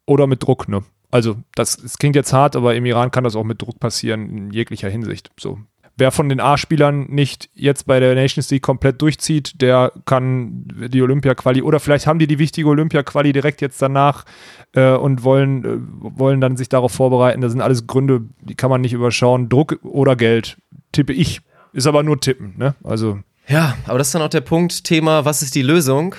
oder 0.06 0.26
mit 0.26 0.42
Druck, 0.42 0.68
ne? 0.68 0.82
Also, 1.12 1.36
das, 1.54 1.76
das 1.76 1.98
klingt 1.98 2.16
jetzt 2.16 2.32
hart, 2.32 2.56
aber 2.56 2.74
im 2.74 2.84
Iran 2.86 3.12
kann 3.12 3.22
das 3.22 3.36
auch 3.36 3.44
mit 3.44 3.62
Druck 3.62 3.78
passieren, 3.78 4.28
in 4.28 4.50
jeglicher 4.50 4.88
Hinsicht. 4.88 5.30
So. 5.38 5.58
Wer 6.00 6.10
von 6.12 6.30
den 6.30 6.40
A-Spielern 6.40 7.08
nicht 7.10 7.50
jetzt 7.54 7.86
bei 7.86 8.00
der 8.00 8.14
Nations 8.14 8.50
League 8.50 8.62
komplett 8.62 9.02
durchzieht, 9.02 9.60
der 9.60 9.92
kann 10.06 10.64
die 10.88 11.02
Olympia-Quali 11.02 11.60
oder 11.60 11.78
vielleicht 11.78 12.06
haben 12.06 12.18
die 12.18 12.26
die 12.26 12.38
wichtige 12.38 12.68
Olympia-Quali 12.68 13.34
direkt 13.34 13.60
jetzt 13.60 13.82
danach 13.82 14.24
äh, 14.72 14.92
und 14.92 15.24
wollen, 15.24 15.64
äh, 15.64 15.78
wollen 16.18 16.40
dann 16.40 16.56
sich 16.56 16.70
darauf 16.70 16.92
vorbereiten. 16.92 17.42
Das 17.42 17.52
sind 17.52 17.60
alles 17.60 17.86
Gründe, 17.86 18.22
die 18.40 18.54
kann 18.54 18.70
man 18.70 18.80
nicht 18.80 18.94
überschauen. 18.94 19.50
Druck 19.50 19.78
oder 19.82 20.16
Geld, 20.16 20.56
tippe 20.92 21.12
ich. 21.12 21.42
Ist 21.74 21.86
aber 21.86 22.02
nur 22.02 22.18
tippen, 22.18 22.54
ne? 22.56 22.74
Also, 22.82 23.18
Ja, 23.46 23.76
aber 23.86 23.98
das 23.98 24.08
ist 24.08 24.14
dann 24.14 24.22
auch 24.22 24.28
der 24.28 24.40
Punkt, 24.40 24.84
Thema, 24.84 25.26
was 25.26 25.42
ist 25.42 25.54
die 25.54 25.60
Lösung? 25.60 26.14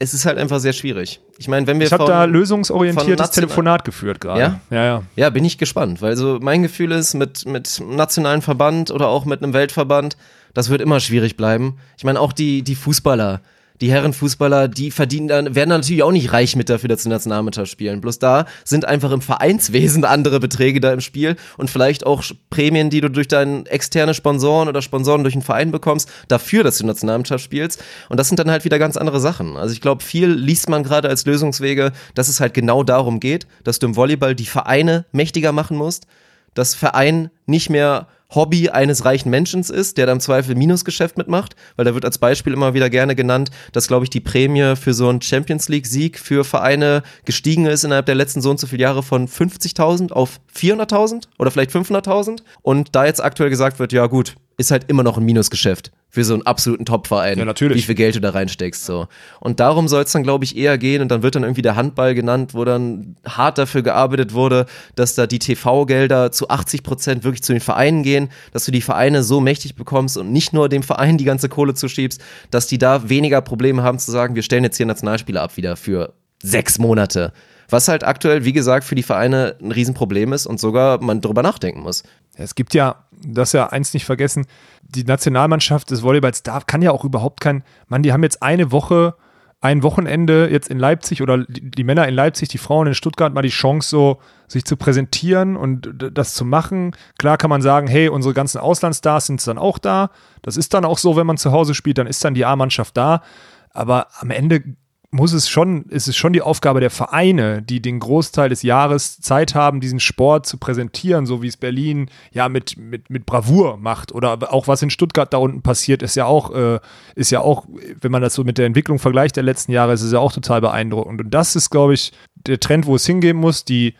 Es 0.00 0.14
ist 0.14 0.26
halt 0.26 0.38
einfach 0.38 0.60
sehr 0.60 0.72
schwierig. 0.72 1.20
Ich 1.38 1.48
meine, 1.48 1.66
wenn 1.66 1.80
wir 1.80 1.86
Ich 1.86 1.92
habe 1.92 2.04
da 2.04 2.24
lösungsorientiertes 2.24 3.30
Telefonat 3.32 3.84
geführt 3.84 4.20
gerade. 4.20 4.40
Ja? 4.40 4.60
Ja, 4.70 4.84
ja. 4.84 5.02
Ja, 5.16 5.30
bin 5.30 5.44
ich 5.44 5.58
gespannt, 5.58 6.00
weil 6.00 6.16
so 6.16 6.38
mein 6.40 6.62
Gefühl 6.62 6.92
ist, 6.92 7.14
mit, 7.14 7.46
mit 7.46 7.80
einem 7.80 7.96
nationalen 7.96 8.42
Verband 8.42 8.92
oder 8.92 9.08
auch 9.08 9.24
mit 9.24 9.42
einem 9.42 9.54
Weltverband, 9.54 10.16
das 10.54 10.68
wird 10.68 10.80
immer 10.82 11.00
schwierig 11.00 11.36
bleiben. 11.36 11.78
Ich 11.96 12.04
meine, 12.04 12.20
auch 12.20 12.32
die, 12.32 12.62
die 12.62 12.76
Fußballer, 12.76 13.40
die 13.80 13.90
Herrenfußballer, 13.90 14.68
die 14.68 14.90
verdienen 14.90 15.28
dann, 15.28 15.54
werden 15.54 15.70
dann 15.70 15.80
natürlich 15.80 16.02
auch 16.02 16.12
nicht 16.12 16.32
reich 16.32 16.56
mit 16.56 16.68
dafür, 16.68 16.88
dass 16.88 17.02
sie 17.02 17.08
Nationalmannschaft 17.08 17.70
spielen. 17.70 18.00
Bloß 18.00 18.18
da 18.18 18.46
sind 18.64 18.84
einfach 18.84 19.12
im 19.12 19.20
Vereinswesen 19.20 20.04
andere 20.04 20.40
Beträge 20.40 20.80
da 20.80 20.92
im 20.92 21.00
Spiel 21.00 21.36
und 21.56 21.70
vielleicht 21.70 22.06
auch 22.06 22.24
Prämien, 22.50 22.90
die 22.90 23.00
du 23.00 23.10
durch 23.10 23.28
deine 23.28 23.66
externe 23.66 24.14
Sponsoren 24.14 24.68
oder 24.68 24.82
Sponsoren 24.82 25.22
durch 25.22 25.34
einen 25.34 25.42
Verein 25.42 25.70
bekommst, 25.70 26.10
dafür, 26.28 26.64
dass 26.64 26.78
du 26.78 26.86
Nationalmannschaft 26.86 27.44
spielst. 27.44 27.82
Und 28.08 28.18
das 28.18 28.28
sind 28.28 28.38
dann 28.38 28.50
halt 28.50 28.64
wieder 28.64 28.78
ganz 28.78 28.96
andere 28.96 29.20
Sachen. 29.20 29.56
Also 29.56 29.72
ich 29.72 29.80
glaube, 29.80 30.02
viel 30.02 30.28
liest 30.28 30.68
man 30.68 30.82
gerade 30.82 31.08
als 31.08 31.24
Lösungswege, 31.24 31.92
dass 32.14 32.28
es 32.28 32.40
halt 32.40 32.54
genau 32.54 32.82
darum 32.82 33.20
geht, 33.20 33.46
dass 33.64 33.78
du 33.78 33.86
im 33.86 33.96
Volleyball 33.96 34.34
die 34.34 34.46
Vereine 34.46 35.04
mächtiger 35.12 35.52
machen 35.52 35.76
musst, 35.76 36.06
dass 36.54 36.74
Verein 36.74 37.30
nicht 37.46 37.70
mehr 37.70 38.08
Hobby 38.34 38.68
eines 38.68 39.04
reichen 39.04 39.30
Menschen 39.30 39.62
ist, 39.62 39.96
der 39.96 40.06
dann 40.06 40.18
im 40.18 40.20
Zweifel 40.20 40.54
Minusgeschäft 40.54 41.16
mitmacht, 41.16 41.56
weil 41.76 41.84
da 41.84 41.94
wird 41.94 42.04
als 42.04 42.18
Beispiel 42.18 42.52
immer 42.52 42.74
wieder 42.74 42.90
gerne 42.90 43.14
genannt, 43.14 43.50
dass, 43.72 43.88
glaube 43.88 44.04
ich, 44.04 44.10
die 44.10 44.20
Prämie 44.20 44.76
für 44.76 44.92
so 44.92 45.08
einen 45.08 45.22
Champions 45.22 45.68
League-Sieg 45.68 46.18
für 46.18 46.44
Vereine 46.44 47.02
gestiegen 47.24 47.66
ist 47.66 47.84
innerhalb 47.84 48.06
der 48.06 48.14
letzten 48.14 48.40
so 48.40 48.50
und 48.50 48.60
so 48.60 48.66
viele 48.66 48.82
Jahre 48.82 49.02
von 49.02 49.28
50.000 49.28 50.12
auf 50.12 50.40
400.000 50.54 51.24
oder 51.38 51.50
vielleicht 51.50 51.70
500.000 51.70 52.42
und 52.62 52.94
da 52.94 53.06
jetzt 53.06 53.22
aktuell 53.22 53.50
gesagt 53.50 53.78
wird, 53.78 53.92
ja 53.92 54.06
gut, 54.06 54.34
ist 54.58 54.70
halt 54.70 54.84
immer 54.88 55.02
noch 55.02 55.16
ein 55.16 55.24
Minusgeschäft 55.24 55.92
für 56.10 56.24
so 56.24 56.32
einen 56.32 56.42
absoluten 56.42 56.84
Top-Verein, 56.86 57.38
Ja, 57.38 57.44
natürlich. 57.44 57.78
wie 57.78 57.82
viel 57.82 57.94
Geld 57.94 58.16
du 58.16 58.20
da 58.20 58.30
reinsteckst. 58.30 58.84
So. 58.84 59.08
Und 59.40 59.60
darum 59.60 59.88
soll 59.88 60.02
es 60.04 60.12
dann, 60.12 60.22
glaube 60.22 60.44
ich, 60.44 60.56
eher 60.56 60.78
gehen 60.78 61.02
und 61.02 61.08
dann 61.08 61.22
wird 61.22 61.34
dann 61.34 61.42
irgendwie 61.42 61.62
der 61.62 61.76
Handball 61.76 62.14
genannt, 62.14 62.54
wo 62.54 62.64
dann 62.64 63.16
hart 63.26 63.58
dafür 63.58 63.82
gearbeitet 63.82 64.32
wurde, 64.32 64.66
dass 64.94 65.14
da 65.14 65.26
die 65.26 65.38
TV-Gelder 65.38 66.32
zu 66.32 66.48
80 66.48 66.82
Prozent 66.82 67.24
wirklich 67.24 67.42
zu 67.42 67.52
den 67.52 67.60
Vereinen 67.60 68.02
gehen, 68.02 68.30
dass 68.52 68.64
du 68.64 68.72
die 68.72 68.80
Vereine 68.80 69.22
so 69.22 69.40
mächtig 69.40 69.74
bekommst 69.74 70.16
und 70.16 70.32
nicht 70.32 70.52
nur 70.52 70.68
dem 70.68 70.82
Verein 70.82 71.18
die 71.18 71.24
ganze 71.24 71.48
Kohle 71.50 71.74
zuschiebst, 71.74 72.20
dass 72.50 72.66
die 72.66 72.78
da 72.78 73.08
weniger 73.10 73.42
Probleme 73.42 73.82
haben 73.82 73.98
zu 73.98 74.10
sagen, 74.10 74.34
wir 74.34 74.42
stellen 74.42 74.64
jetzt 74.64 74.78
hier 74.78 74.86
Nationalspieler 74.86 75.42
ab 75.42 75.56
wieder 75.58 75.76
für 75.76 76.14
sechs 76.42 76.78
Monate. 76.78 77.32
Was 77.68 77.88
halt 77.88 78.02
aktuell, 78.04 78.44
wie 78.44 78.52
gesagt, 78.52 78.84
für 78.84 78.94
die 78.94 79.02
Vereine 79.02 79.56
ein 79.60 79.72
Riesenproblem 79.72 80.32
ist 80.32 80.46
und 80.46 80.58
sogar 80.58 81.02
man 81.02 81.20
drüber 81.20 81.42
nachdenken 81.42 81.80
muss. 81.80 82.02
Es 82.34 82.54
gibt 82.54 82.72
ja, 82.72 83.04
das 83.22 83.52
ja 83.52 83.68
eins 83.68 83.92
nicht 83.92 84.06
vergessen, 84.06 84.46
die 84.82 85.04
Nationalmannschaft 85.04 85.90
des 85.90 86.02
Volleyballs 86.02 86.42
darf, 86.42 86.66
kann 86.66 86.82
ja 86.82 86.92
auch 86.92 87.04
überhaupt 87.04 87.40
kein, 87.40 87.62
Mann, 87.88 88.02
die 88.02 88.12
haben 88.12 88.22
jetzt 88.22 88.42
eine 88.42 88.72
Woche, 88.72 89.14
ein 89.60 89.82
Wochenende 89.82 90.48
jetzt 90.50 90.68
in 90.68 90.78
Leipzig 90.78 91.20
oder 91.20 91.38
die, 91.38 91.70
die 91.70 91.84
Männer 91.84 92.06
in 92.06 92.14
Leipzig, 92.14 92.48
die 92.48 92.58
Frauen 92.58 92.86
in 92.86 92.94
Stuttgart 92.94 93.34
mal 93.34 93.42
die 93.42 93.48
Chance 93.48 93.88
so, 93.88 94.18
sich 94.46 94.64
zu 94.64 94.76
präsentieren 94.76 95.56
und 95.56 95.92
das 96.12 96.34
zu 96.34 96.44
machen. 96.44 96.92
Klar 97.18 97.36
kann 97.38 97.50
man 97.50 97.60
sagen, 97.60 97.88
hey, 97.88 98.08
unsere 98.08 98.34
ganzen 98.34 98.58
Auslandsstars 98.58 99.26
sind 99.26 99.44
dann 99.46 99.58
auch 99.58 99.78
da. 99.78 100.10
Das 100.42 100.56
ist 100.56 100.74
dann 100.74 100.84
auch 100.84 100.96
so, 100.96 101.16
wenn 101.16 101.26
man 101.26 101.38
zu 101.38 101.50
Hause 101.50 101.74
spielt, 101.74 101.98
dann 101.98 102.06
ist 102.06 102.24
dann 102.24 102.34
die 102.34 102.44
A-Mannschaft 102.44 102.96
da. 102.96 103.22
Aber 103.70 104.06
am 104.20 104.30
Ende 104.30 104.62
muss 105.10 105.32
es 105.32 105.48
schon, 105.48 105.84
ist 105.84 106.14
schon 106.16 106.34
die 106.34 106.42
Aufgabe 106.42 106.80
der 106.80 106.90
Vereine, 106.90 107.62
die 107.62 107.80
den 107.80 107.98
Großteil 107.98 108.50
des 108.50 108.62
Jahres 108.62 109.20
Zeit 109.20 109.54
haben, 109.54 109.80
diesen 109.80 110.00
Sport 110.00 110.44
zu 110.44 110.58
präsentieren, 110.58 111.24
so 111.24 111.40
wie 111.40 111.46
es 111.46 111.56
Berlin 111.56 112.10
ja 112.30 112.50
mit, 112.50 112.76
mit, 112.76 113.08
mit 113.08 113.24
Bravour 113.24 113.78
macht. 113.78 114.12
Oder 114.12 114.52
auch 114.52 114.68
was 114.68 114.82
in 114.82 114.90
Stuttgart 114.90 115.32
da 115.32 115.38
unten 115.38 115.62
passiert, 115.62 116.02
ist 116.02 116.14
ja 116.14 116.26
auch, 116.26 116.54
äh, 116.54 116.78
ist 117.14 117.30
ja 117.30 117.40
auch, 117.40 117.66
wenn 118.00 118.12
man 118.12 118.20
das 118.20 118.34
so 118.34 118.44
mit 118.44 118.58
der 118.58 118.66
Entwicklung 118.66 118.98
vergleicht 118.98 119.36
der 119.36 119.44
letzten 119.44 119.72
Jahre, 119.72 119.94
ist 119.94 120.02
es 120.02 120.12
ja 120.12 120.18
auch 120.18 120.32
total 120.32 120.60
beeindruckend. 120.60 121.22
Und 121.22 121.30
das 121.32 121.56
ist, 121.56 121.70
glaube 121.70 121.94
ich, 121.94 122.12
der 122.34 122.60
Trend, 122.60 122.84
wo 122.84 122.96
es 122.96 123.06
hingehen 123.06 123.38
muss. 123.38 123.64
Die, 123.64 123.94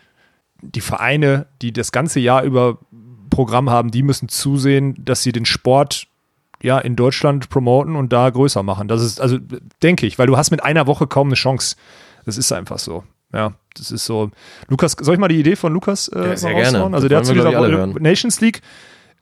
die 0.61 0.81
Vereine, 0.81 1.47
die 1.63 1.73
das 1.73 1.91
ganze 1.91 2.19
Jahr 2.19 2.43
über 2.43 2.77
Programm 3.31 3.71
haben, 3.71 3.89
die 3.89 4.03
müssen 4.03 4.29
zusehen, 4.29 4.95
dass 5.03 5.23
sie 5.23 5.31
den 5.31 5.45
Sport 5.45 6.07
ja, 6.61 6.79
in 6.79 6.95
Deutschland 6.95 7.49
promoten 7.49 7.95
und 7.95 8.11
da 8.13 8.29
größer 8.29 8.63
machen. 8.63 8.87
Das 8.87 9.01
ist, 9.01 9.21
also 9.21 9.37
denke 9.81 10.05
ich, 10.05 10.19
weil 10.19 10.27
du 10.27 10.37
hast 10.37 10.51
mit 10.51 10.63
einer 10.63 10.87
Woche 10.87 11.07
kaum 11.07 11.27
eine 11.27 11.35
Chance. 11.35 11.75
Das 12.25 12.37
ist 12.37 12.51
einfach 12.51 12.79
so. 12.79 13.03
Ja, 13.33 13.53
das 13.75 13.91
ist 13.91 14.05
so. 14.05 14.31
Lukas, 14.67 14.95
soll 14.99 15.13
ich 15.13 15.19
mal 15.19 15.27
die 15.27 15.39
Idee 15.39 15.55
von 15.55 15.71
Lukas 15.73 16.07
äh, 16.09 16.29
Ja, 16.29 16.37
sehr 16.37 16.53
gerne. 16.53 16.77
raushauen? 16.77 16.93
Also 16.95 17.07
Das 17.07 17.09
der 17.09 17.17
hat 17.19 17.25
zu 17.25 17.33
dieser. 17.33 17.87
Nations 17.99 18.41
League, 18.41 18.61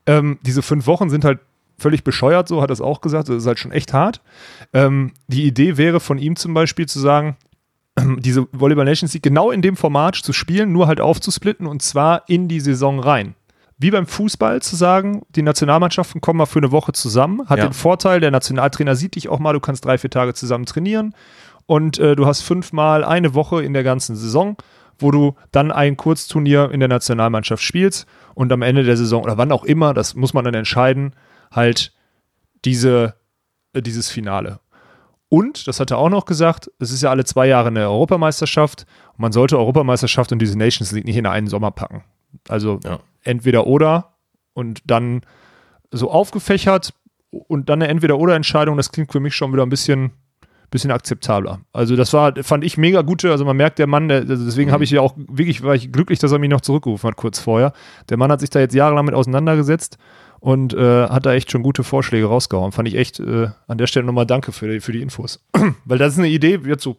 ähm, 0.05 0.39
diese 0.41 0.61
fünf 0.61 0.87
Wochen 0.87 1.09
sind 1.09 1.25
halt 1.25 1.39
völlig 1.77 2.03
bescheuert, 2.03 2.47
so 2.47 2.61
hat 2.61 2.69
er 2.71 2.73
es 2.73 2.81
auch 2.81 3.01
gesagt. 3.01 3.29
Das 3.29 3.35
ist 3.35 3.45
halt 3.45 3.59
schon 3.59 3.71
echt 3.71 3.93
hart. 3.93 4.21
Ähm, 4.73 5.11
die 5.27 5.43
Idee 5.45 5.77
wäre 5.77 5.99
von 5.99 6.17
ihm 6.17 6.35
zum 6.35 6.53
Beispiel 6.53 6.87
zu 6.87 6.99
sagen, 6.99 7.35
diese 8.19 8.47
Volleyball 8.51 8.85
Nations 8.85 9.13
League 9.13 9.23
genau 9.23 9.51
in 9.51 9.61
dem 9.61 9.75
Format 9.75 10.15
zu 10.15 10.33
spielen, 10.33 10.71
nur 10.71 10.87
halt 10.87 11.01
aufzusplitten 11.01 11.67
und 11.67 11.81
zwar 11.81 12.23
in 12.27 12.47
die 12.47 12.61
Saison 12.61 12.99
rein. 12.99 13.35
Wie 13.79 13.91
beim 13.91 14.07
Fußball 14.07 14.61
zu 14.61 14.75
sagen, 14.75 15.21
die 15.29 15.43
Nationalmannschaften 15.43 16.19
kommen 16.19 16.37
mal 16.37 16.47
für 16.47 16.59
eine 16.59 16.71
Woche 16.71 16.93
zusammen, 16.93 17.47
hat 17.47 17.59
Ja. 17.59 17.67
den 17.67 17.73
Vorteil, 17.73 18.19
der 18.19 18.31
Nationaltrainer 18.31 18.95
sieht 18.95 19.15
dich 19.15 19.29
auch 19.29 19.37
mal, 19.39 19.53
du 19.53 19.59
kannst 19.59 19.85
drei, 19.85 19.97
vier 19.99 20.09
Tage 20.09 20.33
zusammen 20.33 20.65
trainieren 20.65 21.13
und 21.67 21.99
äh, 21.99 22.15
du 22.15 22.25
hast 22.25 22.41
fünfmal 22.41 23.03
eine 23.03 23.35
Woche 23.35 23.63
in 23.63 23.73
der 23.73 23.83
ganzen 23.83 24.15
Saison, 24.15 24.57
wo 24.97 25.11
du 25.11 25.35
dann 25.51 25.71
ein 25.71 25.95
Kurzturnier 25.95 26.71
in 26.71 26.79
der 26.79 26.89
Nationalmannschaft 26.89 27.61
spielst 27.61 28.07
und 28.33 28.51
am 28.51 28.63
Ende 28.63 28.83
der 28.83 28.97
Saison 28.97 29.21
oder 29.21 29.37
wann 29.37 29.51
auch 29.51 29.63
immer, 29.63 29.93
das 29.93 30.15
muss 30.15 30.33
man 30.33 30.43
dann 30.43 30.55
entscheiden, 30.55 31.13
halt 31.51 31.93
diese, 32.65 33.13
äh, 33.73 33.81
dieses 33.83 34.09
Finale. 34.09 34.59
Und, 35.29 35.67
das 35.67 35.79
hat 35.79 35.91
er 35.91 35.97
auch 35.99 36.09
noch 36.09 36.25
gesagt, 36.25 36.71
es 36.79 36.89
ist 36.89 37.03
ja 37.03 37.11
alle 37.11 37.25
zwei 37.25 37.47
Jahre 37.47 37.67
eine 37.67 37.81
Europameisterschaft 37.89 38.85
und 39.13 39.19
man 39.19 39.33
sollte 39.33 39.57
Europameisterschaft 39.59 40.31
und 40.31 40.39
diese 40.39 40.57
Nations 40.57 40.91
League 40.93 41.05
nicht 41.05 41.17
in 41.17 41.25
einen 41.27 41.47
Sommer 41.47 41.69
packen. 41.69 42.03
Also 42.49 42.79
Ja. 42.83 42.99
entweder 43.23 43.67
oder 43.67 44.13
und 44.53 44.81
dann 44.85 45.21
so 45.91 46.11
aufgefächert 46.11 46.93
und 47.31 47.69
dann 47.69 47.81
eine 47.81 47.89
Entweder-Oder-Entscheidung, 47.91 48.77
das 48.77 48.91
klingt 48.91 49.11
für 49.11 49.19
mich 49.19 49.35
schon 49.35 49.53
wieder 49.53 49.63
ein 49.63 49.69
bisschen, 49.69 50.11
bisschen 50.71 50.91
akzeptabler. 50.91 51.59
Also 51.73 51.95
das 51.95 52.11
war, 52.13 52.33
fand 52.43 52.63
ich 52.63 52.77
mega 52.77 53.01
gute, 53.01 53.31
also 53.31 53.45
man 53.45 53.55
merkt, 53.57 53.79
der 53.79 53.87
Mann, 53.87 54.07
der, 54.09 54.19
also 54.21 54.45
deswegen 54.45 54.71
habe 54.71 54.83
ich 54.83 54.91
ja 54.91 55.01
auch 55.01 55.13
wirklich, 55.17 55.63
war 55.63 55.75
ich 55.75 55.91
glücklich, 55.91 56.19
dass 56.19 56.31
er 56.31 56.39
mich 56.39 56.49
noch 56.49 56.61
zurückgerufen 56.61 57.07
hat 57.09 57.15
kurz 57.17 57.39
vorher. 57.39 57.73
Der 58.09 58.17
Mann 58.17 58.31
hat 58.31 58.39
sich 58.41 58.49
da 58.49 58.59
jetzt 58.59 58.73
jahrelang 58.75 59.05
mit 59.05 59.13
auseinandergesetzt 59.15 59.97
und 60.39 60.73
äh, 60.73 61.07
hat 61.07 61.25
da 61.25 61.33
echt 61.33 61.51
schon 61.51 61.63
gute 61.63 61.83
Vorschläge 61.83 62.25
rausgehauen. 62.27 62.71
Fand 62.71 62.87
ich 62.87 62.95
echt 62.95 63.19
äh, 63.19 63.47
an 63.67 63.77
der 63.77 63.87
Stelle 63.87 64.05
nochmal 64.05 64.25
danke 64.25 64.51
für 64.51 64.67
die, 64.71 64.79
für 64.81 64.91
die 64.91 65.01
Infos. 65.01 65.43
Weil 65.85 65.97
das 65.97 66.13
ist 66.13 66.19
eine 66.19 66.29
Idee, 66.29 66.59
jetzt 66.65 66.83
so 66.83 66.97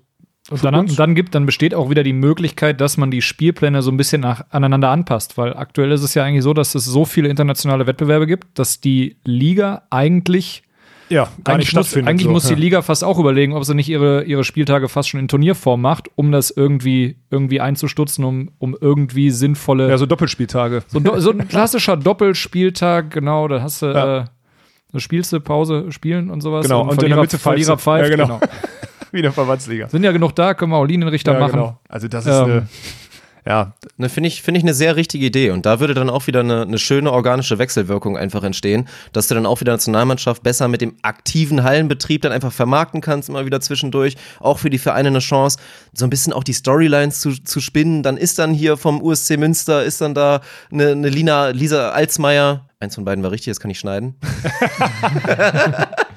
Und 0.50 0.64
dann, 0.64 0.74
und 0.74 0.98
dann 0.98 1.14
gibt, 1.14 1.34
dann 1.34 1.44
besteht 1.44 1.74
auch 1.74 1.90
wieder 1.90 2.02
die 2.02 2.14
Möglichkeit, 2.14 2.80
dass 2.80 2.96
man 2.96 3.10
die 3.10 3.20
Spielpläne 3.20 3.82
so 3.82 3.90
ein 3.90 3.98
bisschen 3.98 4.22
nach, 4.22 4.44
aneinander 4.50 4.88
anpasst, 4.88 5.36
weil 5.36 5.54
aktuell 5.54 5.92
ist 5.92 6.02
es 6.02 6.14
ja 6.14 6.24
eigentlich 6.24 6.42
so, 6.42 6.54
dass 6.54 6.74
es 6.74 6.86
so 6.86 7.04
viele 7.04 7.28
internationale 7.28 7.86
Wettbewerbe 7.86 8.26
gibt, 8.26 8.58
dass 8.58 8.80
die 8.80 9.16
Liga 9.24 9.82
eigentlich 9.90 10.62
ja, 11.10 11.28
gar 11.44 11.56
nicht 11.58 11.74
eigentlich 11.74 11.74
muss, 11.74 11.96
eigentlich 11.96 12.24
so. 12.24 12.30
muss 12.30 12.46
die 12.46 12.54
ja. 12.54 12.58
Liga 12.58 12.82
fast 12.82 13.02
auch 13.04 13.18
überlegen, 13.18 13.52
ob 13.54 13.64
sie 13.64 13.74
nicht 13.74 13.88
ihre, 13.88 14.24
ihre 14.24 14.44
Spieltage 14.44 14.88
fast 14.88 15.08
schon 15.08 15.20
in 15.20 15.28
Turnierform 15.28 15.80
macht, 15.80 16.08
um 16.16 16.32
das 16.32 16.50
irgendwie, 16.50 17.16
irgendwie 17.30 17.60
einzustutzen, 17.60 18.24
um, 18.24 18.50
um 18.58 18.76
irgendwie 18.78 19.30
sinnvolle. 19.30 19.88
Ja, 19.88 19.98
so 19.98 20.06
Doppelspieltage. 20.06 20.82
so, 20.86 20.98
ein 20.98 21.04
Do- 21.04 21.18
so 21.20 21.30
ein 21.30 21.48
klassischer 21.48 21.96
Doppelspieltag, 21.96 23.10
genau, 23.10 23.48
da 23.48 23.62
hast 23.62 23.82
du, 23.82 23.86
Ja. 23.86 24.18
äh, 24.18 24.24
da 24.92 25.00
spielst 25.00 25.32
du 25.32 25.40
Pause, 25.40 25.92
spielen 25.92 26.30
und 26.30 26.40
sowas. 26.40 26.64
Genau, 26.66 26.82
und 26.82 26.90
in 26.92 26.96
der 26.96 26.98
Verlierer, 27.00 27.20
Mitte 27.22 27.38
Verlierer 27.38 27.78
pfeift. 27.78 28.10
Ja, 28.10 28.16
genau. 28.16 28.38
genau. 28.38 28.52
Wie 29.12 29.18
in 29.18 29.22
der 29.22 29.32
Verbandsliga. 29.32 29.88
Sind 29.88 30.04
ja 30.04 30.12
genug 30.12 30.34
da, 30.34 30.54
können 30.54 30.72
wir 30.72 30.76
auch 30.76 30.84
Linienrichter 30.84 31.32
Ja, 31.34 31.40
machen. 31.40 31.52
genau. 31.52 31.80
Also 31.88 32.08
das 32.08 32.26
ist 32.26 32.32
Ähm, 32.34 32.44
eine, 32.44 32.68
ja, 33.46 33.72
Ne, 33.96 34.08
Finde 34.08 34.28
ich, 34.28 34.42
finde 34.42 34.58
ich 34.58 34.64
eine 34.64 34.74
sehr 34.74 34.94
richtige 34.96 35.24
Idee. 35.26 35.50
Und 35.50 35.64
da 35.64 35.80
würde 35.80 35.94
dann 35.94 36.10
auch 36.10 36.26
wieder 36.26 36.40
eine, 36.40 36.62
eine 36.62 36.78
schöne 36.78 37.10
organische 37.10 37.58
Wechselwirkung 37.58 38.16
einfach 38.18 38.44
entstehen, 38.44 38.86
dass 39.12 39.26
du 39.26 39.34
dann 39.34 39.46
auch 39.46 39.60
wieder 39.60 39.72
Nationalmannschaft 39.72 40.42
besser 40.42 40.68
mit 40.68 40.82
dem 40.82 40.96
aktiven 41.02 41.64
Hallenbetrieb 41.64 42.20
dann 42.22 42.30
einfach 42.32 42.52
vermarkten 42.52 43.00
kannst, 43.00 43.28
immer 43.30 43.46
wieder 43.46 43.60
zwischendurch. 43.60 44.16
Auch 44.38 44.58
für 44.58 44.68
die 44.70 44.78
Vereine 44.78 45.08
eine 45.08 45.18
Chance, 45.20 45.58
so 45.94 46.04
ein 46.04 46.10
bisschen 46.10 46.32
auch 46.34 46.44
die 46.44 46.52
Storylines 46.52 47.20
zu, 47.20 47.42
zu 47.42 47.60
spinnen. 47.60 48.02
Dann 48.02 48.18
ist 48.18 48.38
dann 48.38 48.52
hier 48.52 48.76
vom 48.76 49.00
USC 49.02 49.36
Münster, 49.38 49.82
ist 49.82 50.00
dann 50.02 50.14
da 50.14 50.40
eine, 50.70 50.90
eine 50.90 51.08
Lina, 51.08 51.48
Lisa 51.48 51.90
Alsmeier. 51.90 52.68
Eins 52.80 52.94
von 52.96 53.04
beiden 53.04 53.24
war 53.24 53.30
richtig, 53.30 53.50
das 53.50 53.60
kann 53.60 53.70
ich 53.70 53.78
schneiden. 53.78 54.14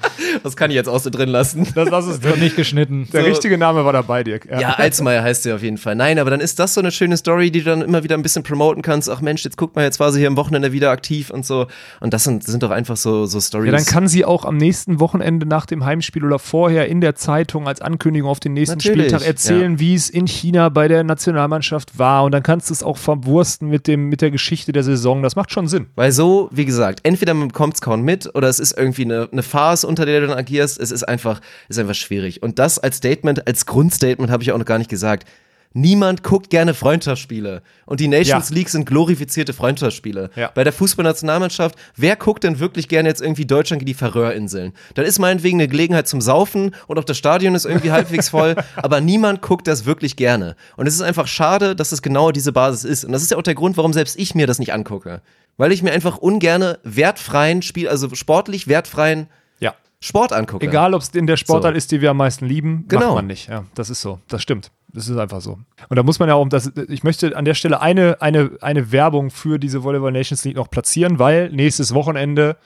das 0.42 0.56
kann 0.56 0.70
ich 0.70 0.76
jetzt 0.76 0.88
auch 0.88 0.98
so 1.00 1.10
drin 1.10 1.28
lassen. 1.28 1.66
das, 1.74 1.88
das 1.90 2.06
ist 2.06 2.22
Wird 2.22 2.38
nicht 2.38 2.56
geschnitten. 2.56 3.08
der 3.12 3.22
So. 3.22 3.28
richtige 3.28 3.58
Name 3.58 3.84
war 3.84 3.92
dabei, 3.92 4.24
Dirk. 4.24 4.48
Ja, 4.50 4.70
Alsmeier 4.74 5.22
heißt 5.22 5.42
sie 5.44 5.52
auf 5.52 5.62
jeden 5.62 5.78
Fall. 5.78 5.94
Nein, 5.94 6.18
aber 6.18 6.30
dann 6.30 6.40
ist 6.40 6.58
das 6.58 6.74
so 6.74 6.80
eine 6.80 6.90
schöne 6.90 7.16
Story, 7.16 7.50
die 7.50 7.60
du 7.60 7.66
dann 7.70 7.82
immer 7.82 8.02
wieder 8.04 8.16
ein 8.16 8.22
bisschen 8.22 8.42
promoten 8.42 8.82
kannst. 8.82 9.08
Ach 9.10 9.20
Mensch, 9.20 9.44
jetzt 9.44 9.56
guck 9.56 9.74
mal, 9.76 9.82
jetzt 9.84 10.00
war 10.00 10.12
sie 10.12 10.18
hier 10.20 10.28
am 10.28 10.36
Wochenende 10.36 10.72
wieder 10.72 10.90
aktiv 10.90 11.30
und 11.30 11.44
so. 11.46 11.66
Und 12.00 12.12
das 12.12 12.24
sind, 12.24 12.44
sind 12.44 12.62
doch 12.62 12.70
einfach 12.70 12.96
so, 12.96 13.26
so 13.26 13.40
Stories. 13.40 13.70
Ja, 13.70 13.76
dann 13.76 13.84
kann 13.86 14.08
sie 14.08 14.24
auch 14.24 14.44
am 14.44 14.56
nächsten 14.56 15.00
Wochenende 15.00 15.46
nach 15.46 15.66
dem 15.66 15.84
Heimspiel 15.84 16.24
oder 16.24 16.38
vorher 16.38 16.88
in 16.88 17.00
der 17.00 17.14
Zeitung 17.14 17.68
als 17.68 17.80
Ankündigung 17.80 18.28
auf 18.30 18.40
den 18.40 18.54
nächsten 18.54 18.78
Natürlich, 18.78 19.06
Spieltag 19.08 19.26
erzählen, 19.26 19.78
wie 19.78 19.94
es 19.94 20.10
in 20.10 20.26
China 20.26 20.68
bei 20.68 20.88
der 20.88 21.04
Nationalmannschaft 21.04 21.98
war. 21.98 22.24
Und 22.24 22.32
dann 22.32 22.42
kannst 22.42 22.70
du 22.70 22.74
es 22.74 22.82
auch 22.82 22.96
verwursten 22.96 23.68
mit, 23.68 23.86
dem, 23.86 24.08
mit 24.08 24.20
der 24.20 24.30
Geschichte 24.30 24.72
der 24.72 24.82
Saison. 24.82 25.22
Das 25.22 25.36
macht 25.36 25.52
schon 25.52 25.68
Sinn. 25.68 25.86
Weil 25.94 26.12
so, 26.12 26.48
wie 26.52 26.64
gesagt, 26.64 27.00
entweder 27.02 27.34
man 27.34 27.48
bekommt 27.48 27.74
es 27.74 27.80
kaum 27.80 28.02
mit 28.02 28.34
oder 28.34 28.48
es 28.48 28.58
ist 28.58 28.76
irgendwie 28.76 29.04
eine, 29.04 29.28
eine 29.30 29.42
Farce, 29.42 29.84
unter 29.84 30.06
der 30.06 30.20
du 30.20 30.31
dann 30.32 30.38
agierst. 30.38 30.78
Es 30.80 30.90
ist 30.90 31.04
einfach, 31.04 31.40
ist 31.68 31.78
einfach 31.78 31.94
schwierig. 31.94 32.42
Und 32.42 32.58
das 32.58 32.78
als 32.78 32.96
Statement, 32.96 33.46
als 33.46 33.66
Grundstatement 33.66 34.30
habe 34.30 34.42
ich 34.42 34.52
auch 34.52 34.58
noch 34.58 34.64
gar 34.66 34.78
nicht 34.78 34.90
gesagt. 34.90 35.28
Niemand 35.74 36.22
guckt 36.22 36.50
gerne 36.50 36.74
Freundschaftsspiele. 36.74 37.62
Und 37.86 38.00
die 38.00 38.08
Nations 38.08 38.50
Ja. 38.50 38.54
League 38.54 38.68
sind 38.68 38.84
glorifizierte 38.84 39.54
Freundschaftsspiele. 39.54 40.28
Ja. 40.36 40.50
Bei 40.54 40.64
der 40.64 40.72
Fußballnationalmannschaft, 40.74 41.76
wer 41.96 42.16
guckt 42.16 42.44
denn 42.44 42.58
wirklich 42.58 42.88
gerne 42.88 43.08
jetzt 43.08 43.22
irgendwie 43.22 43.46
Deutschland 43.46 43.80
gegen 43.80 43.86
die 43.86 43.94
Färöerinseln? 43.94 44.74
Dann 44.94 45.06
ist 45.06 45.18
meinetwegen 45.18 45.58
eine 45.58 45.68
Gelegenheit 45.68 46.08
zum 46.08 46.20
Saufen 46.20 46.74
und 46.88 46.98
auch 46.98 47.04
das 47.04 47.16
Stadion 47.16 47.54
ist 47.54 47.64
irgendwie 47.64 47.90
halbwegs 47.90 48.28
voll, 48.28 48.54
aber 48.76 49.00
niemand 49.00 49.40
guckt 49.40 49.66
das 49.66 49.86
wirklich 49.86 50.16
gerne. 50.16 50.56
Und 50.76 50.86
es 50.86 50.94
ist 50.94 51.00
einfach 51.00 51.26
schade, 51.26 51.74
dass 51.74 51.90
es 51.92 52.02
genau 52.02 52.32
diese 52.32 52.52
Basis 52.52 52.84
ist. 52.84 53.04
Und 53.06 53.12
das 53.12 53.22
ist 53.22 53.30
ja 53.30 53.38
auch 53.38 53.42
der 53.42 53.54
Grund, 53.54 53.78
warum 53.78 53.94
selbst 53.94 54.18
ich 54.18 54.34
mir 54.34 54.46
das 54.46 54.58
nicht 54.58 54.74
angucke. 54.74 55.22
Weil 55.56 55.72
ich 55.72 55.82
mir 55.82 55.92
einfach 55.92 56.18
ungerne 56.18 56.80
wertfreien 56.82 57.62
Spiel, 57.62 57.88
also 57.88 58.14
sportlich 58.14 58.68
wertfreien 58.68 59.26
Ja. 59.58 59.74
Sport 60.02 60.32
angucke. 60.32 60.66
Egal, 60.66 60.94
ob 60.94 61.00
es 61.02 61.08
in 61.10 61.26
der 61.26 61.36
Sportart 61.36 61.74
So. 61.74 61.78
ist, 61.78 61.92
die 61.92 62.00
wir 62.00 62.10
am 62.10 62.16
meisten 62.16 62.44
lieben, 62.44 62.84
Genau. 62.88 63.06
macht 63.06 63.14
man 63.14 63.26
nicht. 63.28 63.48
Ja, 63.48 63.64
das 63.74 63.88
ist 63.88 64.00
so. 64.02 64.18
Das 64.28 64.42
stimmt. 64.42 64.70
Das 64.92 65.08
ist 65.08 65.16
einfach 65.16 65.40
so. 65.40 65.58
Und 65.88 65.96
da 65.96 66.02
muss 66.02 66.18
man 66.18 66.28
ja 66.28 66.34
auch, 66.34 66.46
das, 66.48 66.72
ich 66.88 67.02
möchte 67.04 67.36
an 67.36 67.44
der 67.44 67.54
Stelle 67.54 67.80
eine, 67.80 68.20
eine, 68.20 68.50
eine 68.60 68.92
Werbung 68.92 69.30
für 69.30 69.58
diese 69.58 69.84
Volleyball 69.84 70.12
Nations 70.12 70.44
League 70.44 70.56
noch 70.56 70.68
platzieren, 70.70 71.18
weil 71.18 71.50
nächstes 71.50 71.94
Wochenende 71.94 72.56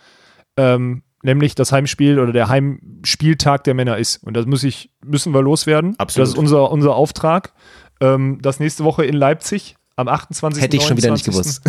ähm, 0.56 1.02
nämlich 1.22 1.54
das 1.54 1.72
Heimspiel 1.72 2.18
oder 2.18 2.32
der 2.32 2.48
Heimspieltag 2.48 3.64
der 3.64 3.74
Männer 3.74 3.98
ist. 3.98 4.24
Und 4.24 4.34
das 4.34 4.46
muss 4.46 4.64
ich, 4.64 4.90
müssen 5.04 5.32
wir 5.34 5.42
loswerden. 5.42 5.94
Absolut. 5.98 6.22
Das 6.24 6.30
ist 6.30 6.38
unser, 6.38 6.70
unser 6.70 6.94
Auftrag. 6.96 7.52
Ähm, 8.00 8.38
das 8.42 8.60
nächste 8.60 8.82
Woche 8.84 9.04
in 9.04 9.14
Leipzig 9.14 9.76
am 9.96 10.08
28. 10.08 10.62
Hätte 10.62 10.76
ich 10.76 10.82
schon 10.84 10.96
wieder 10.96 11.10
nicht 11.12 11.26
29.. 11.26 11.32
gewusst. 11.32 11.62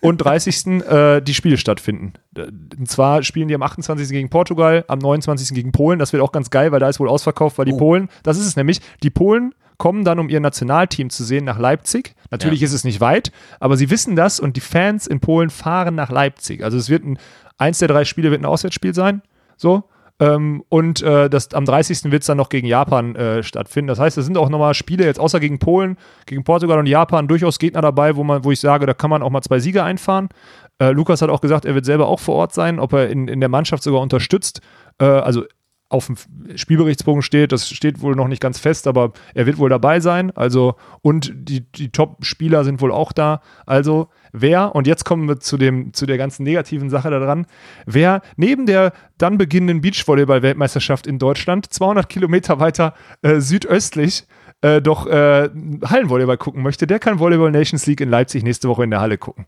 Und 0.00 0.18
30. 0.18 0.66
Äh, 0.88 1.20
die 1.20 1.34
Spiele 1.34 1.56
stattfinden. 1.56 2.12
Und 2.36 2.88
zwar 2.88 3.22
spielen 3.22 3.48
die 3.48 3.54
am 3.54 3.62
28. 3.62 4.08
gegen 4.10 4.28
Portugal, 4.30 4.84
am 4.88 4.98
29. 4.98 5.54
gegen 5.54 5.72
Polen. 5.72 5.98
Das 5.98 6.12
wird 6.12 6.22
auch 6.22 6.32
ganz 6.32 6.50
geil, 6.50 6.72
weil 6.72 6.80
da 6.80 6.88
ist 6.88 7.00
wohl 7.00 7.08
ausverkauft, 7.08 7.58
weil 7.58 7.64
die 7.66 7.72
Oh. 7.72 7.78
Polen, 7.78 8.08
das 8.22 8.38
ist 8.38 8.46
es 8.46 8.56
nämlich, 8.56 8.80
die 9.02 9.10
Polen 9.10 9.54
kommen 9.76 10.04
dann, 10.04 10.18
um 10.18 10.28
ihr 10.28 10.40
Nationalteam 10.40 11.08
zu 11.10 11.22
sehen, 11.24 11.44
nach 11.44 11.58
Leipzig. 11.58 12.14
Natürlich 12.30 12.60
Ja. 12.60 12.66
ist 12.66 12.72
es 12.72 12.84
nicht 12.84 13.00
weit, 13.00 13.30
aber 13.60 13.76
sie 13.76 13.90
wissen 13.90 14.16
das 14.16 14.40
und 14.40 14.56
die 14.56 14.60
Fans 14.60 15.06
in 15.06 15.20
Polen 15.20 15.50
fahren 15.50 15.94
nach 15.94 16.10
Leipzig. 16.10 16.64
Also 16.64 16.76
es 16.78 16.88
wird 16.90 17.04
ein, 17.04 17.18
eins 17.58 17.78
der 17.78 17.88
drei 17.88 18.04
Spiele 18.04 18.30
wird 18.32 18.40
ein 18.42 18.46
Auswärtsspiel 18.46 18.94
sein. 18.94 19.22
So. 19.56 19.84
Ähm, 20.20 20.64
und 20.68 21.00
äh, 21.02 21.30
das, 21.30 21.54
am 21.54 21.64
30. 21.64 22.10
wird 22.10 22.22
es 22.22 22.26
dann 22.26 22.38
noch 22.38 22.48
gegen 22.48 22.66
Japan 22.66 23.14
äh, 23.14 23.42
stattfinden. 23.42 23.88
Das 23.88 24.00
heißt, 24.00 24.18
es 24.18 24.24
sind 24.24 24.36
auch 24.36 24.48
nochmal 24.48 24.74
Spiele, 24.74 25.04
jetzt 25.04 25.20
außer 25.20 25.38
gegen 25.38 25.58
Polen, 25.58 25.96
gegen 26.26 26.42
Portugal 26.44 26.78
und 26.78 26.86
Japan, 26.86 27.28
durchaus 27.28 27.58
Gegner 27.58 27.82
dabei, 27.82 28.16
wo, 28.16 28.24
man, 28.24 28.44
wo 28.44 28.50
ich 28.50 28.60
sage, 28.60 28.86
da 28.86 28.94
kann 28.94 29.10
man 29.10 29.22
auch 29.22 29.30
mal 29.30 29.42
zwei 29.42 29.60
Siege 29.60 29.84
einfahren. 29.84 30.28
Äh, 30.80 30.90
Lukas 30.90 31.22
hat 31.22 31.30
auch 31.30 31.40
gesagt, 31.40 31.64
er 31.64 31.74
wird 31.74 31.84
selber 31.84 32.08
auch 32.08 32.20
vor 32.20 32.34
Ort 32.36 32.52
sein, 32.52 32.80
ob 32.80 32.92
er 32.92 33.08
in, 33.10 33.28
in 33.28 33.40
der 33.40 33.48
Mannschaft 33.48 33.82
sogar 33.82 34.00
unterstützt. 34.00 34.60
Äh, 35.00 35.04
also 35.04 35.44
auf 35.90 36.06
dem 36.06 36.16
Spielberichtsbogen 36.56 37.22
steht, 37.22 37.52
das 37.52 37.68
steht 37.68 38.02
wohl 38.02 38.14
noch 38.14 38.28
nicht 38.28 38.42
ganz 38.42 38.58
fest, 38.58 38.86
aber 38.86 39.12
er 39.34 39.46
wird 39.46 39.58
wohl 39.58 39.70
dabei 39.70 40.00
sein. 40.00 40.30
Also, 40.36 40.74
und 41.00 41.32
die, 41.34 41.60
die 41.60 41.90
Top-Spieler 41.90 42.64
sind 42.64 42.80
wohl 42.82 42.92
auch 42.92 43.12
da. 43.12 43.40
Also, 43.64 44.08
wer, 44.32 44.74
und 44.74 44.86
jetzt 44.86 45.04
kommen 45.04 45.26
wir 45.28 45.40
zu, 45.40 45.56
dem, 45.56 45.94
zu 45.94 46.04
der 46.04 46.18
ganzen 46.18 46.42
negativen 46.42 46.90
Sache 46.90 47.10
daran, 47.10 47.46
wer 47.86 48.20
neben 48.36 48.66
der 48.66 48.92
dann 49.16 49.38
beginnenden 49.38 49.80
Beachvolleyball-Weltmeisterschaft 49.80 51.06
in 51.06 51.18
Deutschland 51.18 51.72
200 51.72 52.08
Kilometer 52.08 52.60
weiter 52.60 52.94
äh, 53.22 53.40
südöstlich 53.40 54.26
äh, 54.60 54.82
doch 54.82 55.06
äh, 55.06 55.48
Hallenvolleyball 55.84 56.36
gucken 56.36 56.62
möchte, 56.62 56.86
der 56.86 56.98
kann 56.98 57.18
Volleyball 57.18 57.50
Nations 57.50 57.86
League 57.86 58.00
in 58.00 58.10
Leipzig 58.10 58.42
nächste 58.42 58.68
Woche 58.68 58.84
in 58.84 58.90
der 58.90 59.00
Halle 59.00 59.16
gucken 59.16 59.46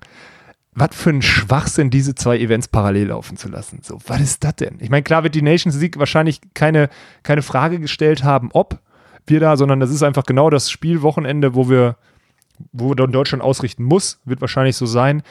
was 0.75 0.91
für 0.93 1.11
ein 1.11 1.23
Schwachsinn, 1.23 1.91
diese 1.91 2.15
zwei 2.15 2.39
Events 2.39 2.69
parallel 2.69 3.09
laufen 3.09 3.37
zu 3.37 3.49
lassen. 3.49 3.81
So, 3.83 3.99
was 4.07 4.21
ist 4.21 4.45
das 4.45 4.57
denn? 4.57 4.77
Ich 4.81 4.89
meine, 4.91 5.03
klar 5.03 5.23
wird 5.25 5.35
die 5.35 5.43
Nations 5.43 5.77
League 5.81 5.99
wahrscheinlich 5.99 6.41
keine, 6.55 6.89
keine 7.23 7.43
Frage 7.43 7.81
gestellt 7.81 8.23
haben, 8.25 8.51
ob 8.53 8.79
wir 9.27 9.41
da, 9.41 9.57
sondern 9.57 9.81
das 9.81 9.91
ist 9.91 10.03
einfach 10.03 10.25
genau 10.25 10.49
das 10.49 10.71
Spielwochenende, 10.71 11.55
wo 11.55 11.69
wir, 11.69 11.97
wo 12.73 12.95
dann 12.95 13.13
Deutschland 13.13 13.43
ausrichten 13.43 13.83
muss, 13.85 14.21
wird 14.25 14.41
wahrscheinlich 14.41 14.77
so 14.77 14.87
sein. 14.87 15.23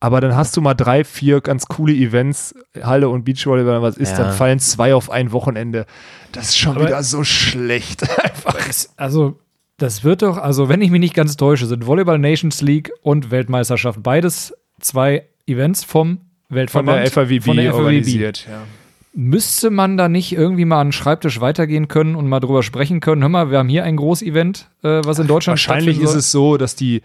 Aber 0.00 0.20
dann 0.20 0.34
hast 0.36 0.56
du 0.56 0.60
mal 0.60 0.74
drei, 0.74 1.04
vier 1.04 1.40
ganz 1.40 1.66
coole 1.66 1.92
Events, 1.94 2.54
Halle 2.82 3.08
und 3.08 3.24
Beachvolleyball, 3.24 3.80
was 3.82 3.96
ist, 3.96 4.12
Ja. 4.12 4.24
dann 4.24 4.32
fallen 4.34 4.58
zwei 4.58 4.94
auf 4.94 5.10
ein 5.10 5.32
Wochenende. 5.32 5.86
Das 6.32 6.48
ist 6.50 6.58
schon 6.58 6.76
Aber- 6.76 6.86
wieder 6.86 7.02
so 7.02 7.24
schlecht. 7.24 8.02
Einfach. 8.22 8.56
Also, 8.96 9.38
das 9.78 10.04
wird 10.04 10.22
doch, 10.22 10.36
also 10.38 10.68
wenn 10.68 10.80
ich 10.82 10.90
mich 10.90 11.00
nicht 11.00 11.14
ganz 11.14 11.36
täusche, 11.36 11.66
sind 11.66 11.86
Volleyball 11.86 12.18
Nations 12.18 12.60
League 12.62 12.90
und 13.02 13.30
Weltmeisterschaft 13.30 14.02
beides 14.02 14.54
zwei 14.80 15.24
Events 15.46 15.84
vom 15.84 16.18
Von 16.48 16.56
Weltverband. 16.56 16.98
der 16.98 17.10
FIVB 17.26 17.44
Von 17.44 17.56
der 17.56 17.66
FIVB. 17.72 17.74
organisiert. 17.78 18.46
Ja. 18.48 18.62
Müsste 19.18 19.70
man 19.70 19.96
da 19.96 20.08
nicht 20.10 20.32
irgendwie 20.32 20.66
mal 20.66 20.80
an 20.80 20.88
den 20.88 20.92
Schreibtisch 20.92 21.40
weitergehen 21.40 21.88
können 21.88 22.16
und 22.16 22.28
mal 22.28 22.40
drüber 22.40 22.62
sprechen 22.62 23.00
können? 23.00 23.22
Hör 23.22 23.30
mal, 23.30 23.50
wir 23.50 23.58
haben 23.58 23.68
hier 23.70 23.84
ein 23.84 23.96
Großevent, 23.96 24.68
äh, 24.82 25.00
was 25.04 25.18
in 25.18 25.26
Deutschland 25.26 25.54
Wahrscheinlich 25.54 26.00
ist 26.00 26.14
es 26.14 26.30
so, 26.30 26.58
dass 26.58 26.76
die, 26.76 27.00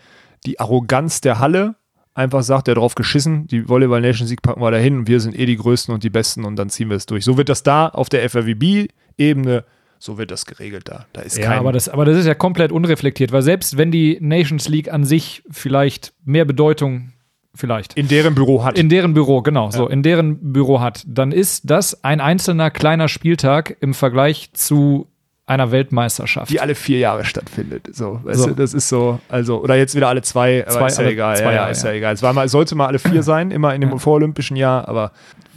die 0.45 0.59
Arroganz 0.59 1.21
der 1.21 1.39
Halle 1.39 1.75
einfach 2.13 2.43
sagt, 2.43 2.67
der 2.67 2.75
drauf 2.75 2.95
geschissen, 2.95 3.47
die 3.47 3.69
Volleyball 3.69 4.01
Nation 4.01 4.27
Sieg 4.27 4.41
packen 4.41 4.59
wir 4.61 4.69
da 4.71 4.77
hin 4.77 4.97
und 4.97 5.07
wir 5.07 5.21
sind 5.21 5.39
eh 5.39 5.45
die 5.45 5.55
Größten 5.55 5.93
und 5.93 6.03
die 6.03 6.09
Besten 6.09 6.43
und 6.43 6.57
dann 6.57 6.69
ziehen 6.69 6.89
wir 6.89 6.97
es 6.97 7.05
durch. 7.05 7.23
So 7.23 7.37
wird 7.37 7.47
das 7.47 7.63
da 7.63 7.87
auf 7.87 8.09
der 8.09 8.23
FRWB-Ebene, 8.29 9.63
so 9.97 10.17
wird 10.17 10.31
das 10.31 10.45
geregelt 10.45 10.89
da. 10.89 11.05
Da 11.13 11.21
ist 11.21 11.37
Ja, 11.37 11.45
kein, 11.49 11.59
aber 11.59 11.71
das, 11.71 11.87
aber 11.87 12.03
das 12.03 12.17
ist 12.17 12.25
ja 12.25 12.33
komplett 12.33 12.73
unreflektiert, 12.73 13.31
weil 13.31 13.41
selbst 13.43 13.77
wenn 13.77 13.91
die 13.91 14.17
Nations 14.19 14.67
League 14.67 14.91
an 14.91 15.05
sich 15.05 15.43
vielleicht 15.49 16.13
mehr 16.25 16.43
Bedeutung, 16.43 17.13
vielleicht, 17.55 17.93
in 17.95 18.07
deren 18.07 18.35
Büro 18.35 18.63
hat. 18.63 18.77
in 18.77 18.89
deren 18.89 19.13
Büro, 19.13 19.41
genau, 19.41 19.71
so, 19.71 19.87
in 19.87 20.03
deren 20.03 20.53
Büro 20.53 20.79
hat, 20.79 21.03
dann 21.07 21.31
ist 21.31 21.69
das 21.69 22.03
ein 22.03 22.19
einzelner 22.21 22.71
kleiner 22.71 23.07
Spieltag 23.07 23.77
im 23.81 23.93
Vergleich 23.93 24.51
zu 24.53 25.07
einer 25.47 25.71
Weltmeisterschaft. 25.71 26.49
die 26.49 26.61
alle 26.61 26.75
vier 26.75 26.99
Jahre 26.99 27.25
stattfindet. 27.25 27.89
So, 27.93 28.21
weißt 28.23 28.39
So. 28.39 28.47
du, 28.49 28.55
das 28.55 28.73
ist 28.73 28.87
so, 28.87 29.19
also, 29.27 29.61
oder 29.61 29.75
jetzt 29.75 29.95
wieder 29.95 30.07
alle 30.07 30.21
zwei, 30.21 30.63
Zwei, 30.69 30.87
ist 30.87 30.97
ja 30.97 31.03
alle 31.03 31.11
egal. 31.13 31.35
zwei 31.35 31.43
ja, 31.43 31.49
ja, 31.49 31.55
Jahre, 31.57 31.71
ist 31.71 31.83
ja. 31.83 31.89
ja 31.91 31.97
egal. 31.97 32.13
Es 32.13 32.23
war 32.23 32.31
mal, 32.31 32.47
sollte 32.47 32.75
mal 32.75 32.87
alle 32.87 32.99
vier 32.99 33.21
sein, 33.23 33.51
immer 33.51 33.75
in 33.75 33.81
dem 33.81 33.89
Ja. 33.89 33.97
vorolympischen 33.97 34.55
Jahr, 34.55 34.87
aber 34.87 35.11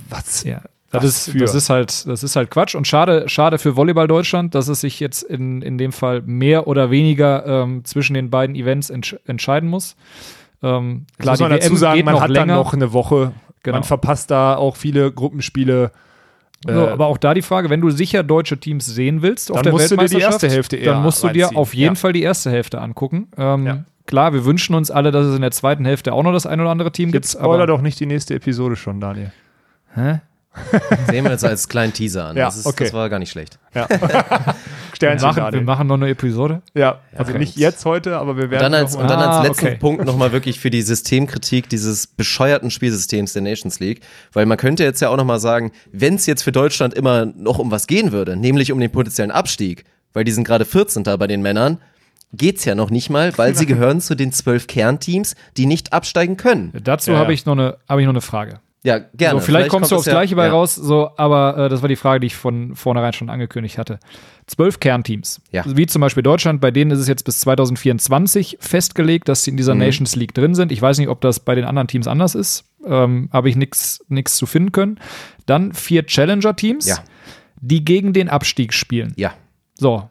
was? 0.09 0.43
Ja, 0.43 0.63
das 0.91 1.05
ist, 1.05 1.31
für? 1.31 1.39
das 1.39 1.55
ist 1.55 1.71
halt, 1.71 2.07
das 2.09 2.23
ist 2.25 2.35
halt 2.35 2.51
Quatsch 2.51 2.75
und 2.75 2.89
schade, 2.89 3.29
schade 3.29 3.59
für 3.59 3.77
Volleyball 3.77 4.09
Deutschland, 4.09 4.55
dass 4.57 4.67
es 4.69 4.81
sich 4.81 4.99
jetzt 5.01 5.23
in, 5.23 5.63
in 5.63 5.79
dem 5.79 5.93
Fall 5.93 6.23
mehr 6.23 6.67
oder 6.67 6.91
weniger 6.91 7.45
ähm, 7.47 7.85
zwischen 7.85 8.15
den 8.15 8.31
beiden 8.31 8.57
Events 8.57 8.91
entsch 8.91 9.15
entscheiden 9.27 9.69
muss. 9.69 9.97
Ähm, 10.63 11.07
Klar, 11.19 11.33
muss 11.35 11.41
man 11.41 11.53
die 11.53 11.59
dazu 11.59 11.77
sagen, 11.77 12.05
man 12.05 12.21
hat 12.21 12.31
länger. 12.31 12.47
dann 12.47 12.57
noch 12.57 12.73
eine 12.73 12.93
Woche. 12.93 13.33
Genau. 13.63 13.77
Man 13.77 13.85
verpasst 13.85 14.31
da 14.31 14.57
auch 14.57 14.77
viele 14.77 15.11
Gruppenspiele. 15.13 15.91
so, 16.67 16.73
Äh, 16.73 16.89
aber 16.89 17.07
auch 17.07 17.19
da 17.19 17.35
die 17.35 17.43
Frage, 17.43 17.71
wenn 17.71 17.81
du 17.81 17.91
sicher 17.91 18.23
deutsche 18.23 18.59
Teams 18.59 18.87
sehen 18.87 19.23
willst 19.23 19.51
auf 19.51 19.57
Dann 19.57 19.65
der 19.65 19.73
musst 19.73 19.91
du 19.91 19.97
dir 19.97 20.05
die 20.05 20.13
Weltmeisterschaft, 20.13 20.43
erste 20.45 20.55
Hälfte 20.55 20.77
eher 20.77 20.93
dann 20.95 21.03
musst 21.03 21.23
du 21.25 21.29
dir 21.29 21.57
auf 21.57 21.75
jeden 21.75 21.95
Ja. 21.95 22.01
Fall 22.01 22.13
die 22.13 22.23
erste 22.23 22.51
Hälfte 22.51 22.81
angucken. 22.81 23.29
Ähm, 23.37 23.67
Ja. 23.67 23.85
Klar, 24.07 24.35
wir 24.35 24.45
wünschen 24.45 24.75
uns 24.75 24.91
alle, 24.91 25.11
dass 25.13 25.25
es 25.25 25.35
in 25.35 25.41
der 25.41 25.51
zweiten 25.51 25.87
Hälfte 25.87 26.13
auch 26.13 26.23
noch 26.23 26.33
das 26.33 26.45
ein 26.45 26.61
oder 26.61 26.69
andere 26.69 26.93
Team 26.93 27.09
Jetzt 27.11 27.33
gibt. 27.33 27.43
spoiler 27.43 27.55
aber, 27.63 27.67
doch 27.67 27.81
nicht 27.81 27.99
die 28.01 28.07
nächste 28.07 28.35
Episode 28.35 28.77
schon, 28.77 29.01
Daniel. 29.01 29.33
Hä? 29.95 30.21
Sehen 31.11 31.25
wir 31.25 31.33
jetzt 31.33 31.45
als 31.45 31.69
kleinen 31.69 31.93
Teaser 31.93 32.27
an. 32.27 32.37
Ja, 32.37 32.47
das, 32.47 32.57
ist, 32.57 32.67
okay. 32.67 32.85
das 32.85 32.93
war 32.93 33.09
gar 33.09 33.19
nicht 33.19 33.31
schlecht. 33.31 33.59
Ja. 33.75 33.89
Wir 35.01 35.09
Sternchen, 35.11 35.29
machen, 35.43 35.53
wir 35.53 35.63
machen 35.63 35.87
noch 35.89 35.97
eine 35.97 36.09
Episode. 36.09 36.63
Ja, 36.73 37.01
also 37.17 37.31
okay. 37.31 37.41
nicht 37.41 37.57
jetzt 37.57 37.85
heute, 37.85 38.17
aber 38.17 38.37
wir 38.37 38.45
Und 38.45 38.51
werden 38.53 38.63
dann 38.73 38.75
als, 38.75 38.95
noch 38.95 39.01
und 39.03 39.11
dann 39.11 39.19
Ah, 39.19 39.39
als 39.41 39.49
letzten 39.49 39.67
okay. 39.67 39.77
Punkt 39.77 40.05
nochmal 40.05 40.31
wirklich 40.31 40.61
für 40.61 40.71
die 40.71 40.83
Systemkritik 40.83 41.69
dieses 41.69 42.07
bescheuerten 42.07 42.71
Spielsystems 42.71 43.33
der 43.33 43.43
Nations 43.43 43.81
League. 43.81 44.03
Weil 44.33 44.47
man 44.47 44.57
könnte 44.57 44.85
jetzt 44.85 45.01
ja 45.01 45.09
auch 45.09 45.17
nochmal 45.17 45.41
sagen, 45.41 45.73
wenn 45.91 46.15
es 46.15 46.27
jetzt 46.27 46.43
für 46.45 46.53
Deutschland 46.53 46.95
immer 46.95 47.27
noch 47.27 47.59
um 47.59 47.73
was 47.73 47.89
gehen 47.89 48.13
würde, 48.13 48.37
nämlich 48.37 48.71
um 48.71 48.79
den 48.79 48.93
potenziellen 48.93 49.33
Abstieg, 49.33 49.85
weil 50.13 50.23
die 50.23 50.31
sind 50.33 50.45
gerade 50.45 50.65
14. 50.65 51.03
bei 51.03 51.27
den 51.27 51.43
Männern, 51.43 51.79
geht's 52.33 52.65
ja 52.65 52.77
noch 52.77 52.91
nicht 52.91 53.11
mal, 53.11 53.37
weil 53.37 53.57
sie 53.57 53.67
gehören 53.67 54.01
zu 54.01 54.15
den 54.15 54.31
zwölf 54.33 54.69
Kernteams, 54.69 55.35
die 55.57 55.67
nicht 55.67 55.93
absteigen 55.93 56.37
können. 56.37 56.73
Dazu 56.85 57.11
Ja, 57.11 57.19
habe 57.19 57.33
ja. 57.33 57.35
ich, 57.35 57.47
noch 57.47 57.55
eine- 57.55 57.79
habe 57.89 58.01
ich 58.01 58.07
noch 58.07 58.13
eine 58.15 58.21
Frage. 58.21 58.61
Ja, 58.85 58.99
gerne. 58.99 59.41
So, 59.41 59.47
vielleicht, 59.47 59.71
kommst 59.71 59.91
du 59.91 59.97
aufs 59.97 60.05
das 60.05 60.13
ja- 60.13 60.19
Gleiche 60.21 60.37
bei 60.37 60.45
ja. 60.45 60.53
raus, 60.53 60.75
so, 60.75 61.11
aber 61.17 61.57
äh, 61.57 61.69
das 61.71 61.81
war 61.81 61.89
die 61.89 61.97
Frage, 61.97 62.21
die 62.21 62.27
ich 62.27 62.37
von 62.37 62.77
vornherein 62.77 63.15
schon 63.15 63.31
angekündigt 63.31 63.79
hatte. 63.79 63.99
Zwölf 64.47 64.79
Kernteams, 64.79 65.41
Ja. 65.53 65.65
wie 65.67 65.87
zum 65.87 66.01
Beispiel 66.01 66.23
Deutschland, 66.23 66.61
bei 66.61 66.71
denen 66.71 66.91
ist 66.91 66.99
es 66.99 67.09
jetzt 67.09 67.25
bis 67.25 67.41
2024 67.41 68.59
festgelegt, 68.61 69.29
dass 69.29 69.43
sie 69.43 69.51
in 69.51 69.55
Mhm. 69.55 69.59
dieser 69.59 69.75
Nations 69.75 70.17
League 70.17 70.35
drin 70.35 70.55
sind. 70.55 70.71
Ich 70.71 70.83
weiß 70.83 70.99
nicht, 70.99 71.09
ob 71.09 71.21
das 71.23 71.41
bei 71.41 71.55
den 71.55 71.65
anderen 71.65 71.89
Teams 71.89 72.07
anders 72.07 72.35
ist, 72.35 72.65
ähm, 72.87 73.31
habe 73.33 73.49
ich 73.49 73.57
nichts 73.57 74.01
zu 74.37 74.45
finden 74.47 74.73
können. 74.73 75.01
Dann 75.47 75.73
vier 75.73 76.05
Challenger-Teams, 76.07 77.01
die 77.61 77.85
gegen 77.85 78.13
den 78.13 78.29
Abstieg 78.29 78.75
spielen. 78.75 79.15
Ja. 79.17 79.33
So. 79.75 80.11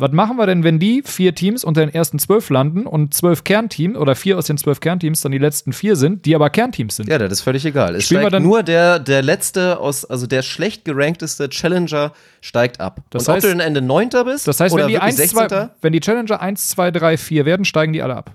Was 0.00 0.12
machen 0.12 0.36
wir 0.38 0.46
denn, 0.46 0.64
wenn 0.64 0.78
die 0.78 1.02
vier 1.04 1.34
Teams 1.34 1.62
unter 1.62 1.84
den 1.84 1.92
ersten 1.94 2.18
zwölf 2.18 2.48
landen 2.50 2.86
und 2.86 3.12
zwölf 3.14 3.44
Kernteams 3.44 3.96
oder 3.98 4.14
vier 4.14 4.38
aus 4.38 4.46
den 4.46 4.56
zwölf 4.56 4.80
Kernteams 4.80 5.20
dann 5.20 5.32
die 5.32 5.38
letzten 5.38 5.72
vier 5.72 5.94
sind, 5.96 6.24
die 6.24 6.34
aber 6.34 6.48
Kernteams 6.50 6.96
sind? 6.96 7.08
Ja, 7.08 7.18
das 7.18 7.32
ist 7.32 7.40
völlig 7.42 7.64
egal. 7.66 7.94
Es 7.96 8.04
Spielen 8.06 8.22
steigt 8.22 8.34
dann- 8.34 8.42
nur 8.42 8.62
der, 8.62 8.98
der 8.98 9.22
letzte 9.22 9.78
aus, 9.78 10.04
also 10.04 10.26
der 10.26 10.42
schlecht 10.42 10.84
gerankteste 10.84 11.48
Challenger 11.50 12.12
steigt 12.40 12.80
ab. 12.80 13.00
Das 13.10 13.28
Und 13.28 13.34
heißt- 13.34 13.36
ob 13.36 13.42
du 13.42 13.48
dann 13.48 13.60
Ende 13.60 13.82
Neunter 13.82 14.24
bist 14.24 14.48
Das 14.48 14.58
heißt, 14.58 14.74
oder 14.74 14.84
wenn 14.84 14.88
die, 14.88 14.94
wirklich 14.94 15.18
1, 15.20 15.30
2, 15.32 15.40
16. 15.48 15.68
wenn 15.82 15.92
die 15.92 16.00
Challenger 16.00 16.40
1, 16.40 16.68
2, 16.68 16.90
3, 16.90 17.16
4 17.16 17.44
werden, 17.44 17.64
steigen 17.64 17.92
die 17.92 18.02
alle 18.02 18.16
ab. 18.16 18.32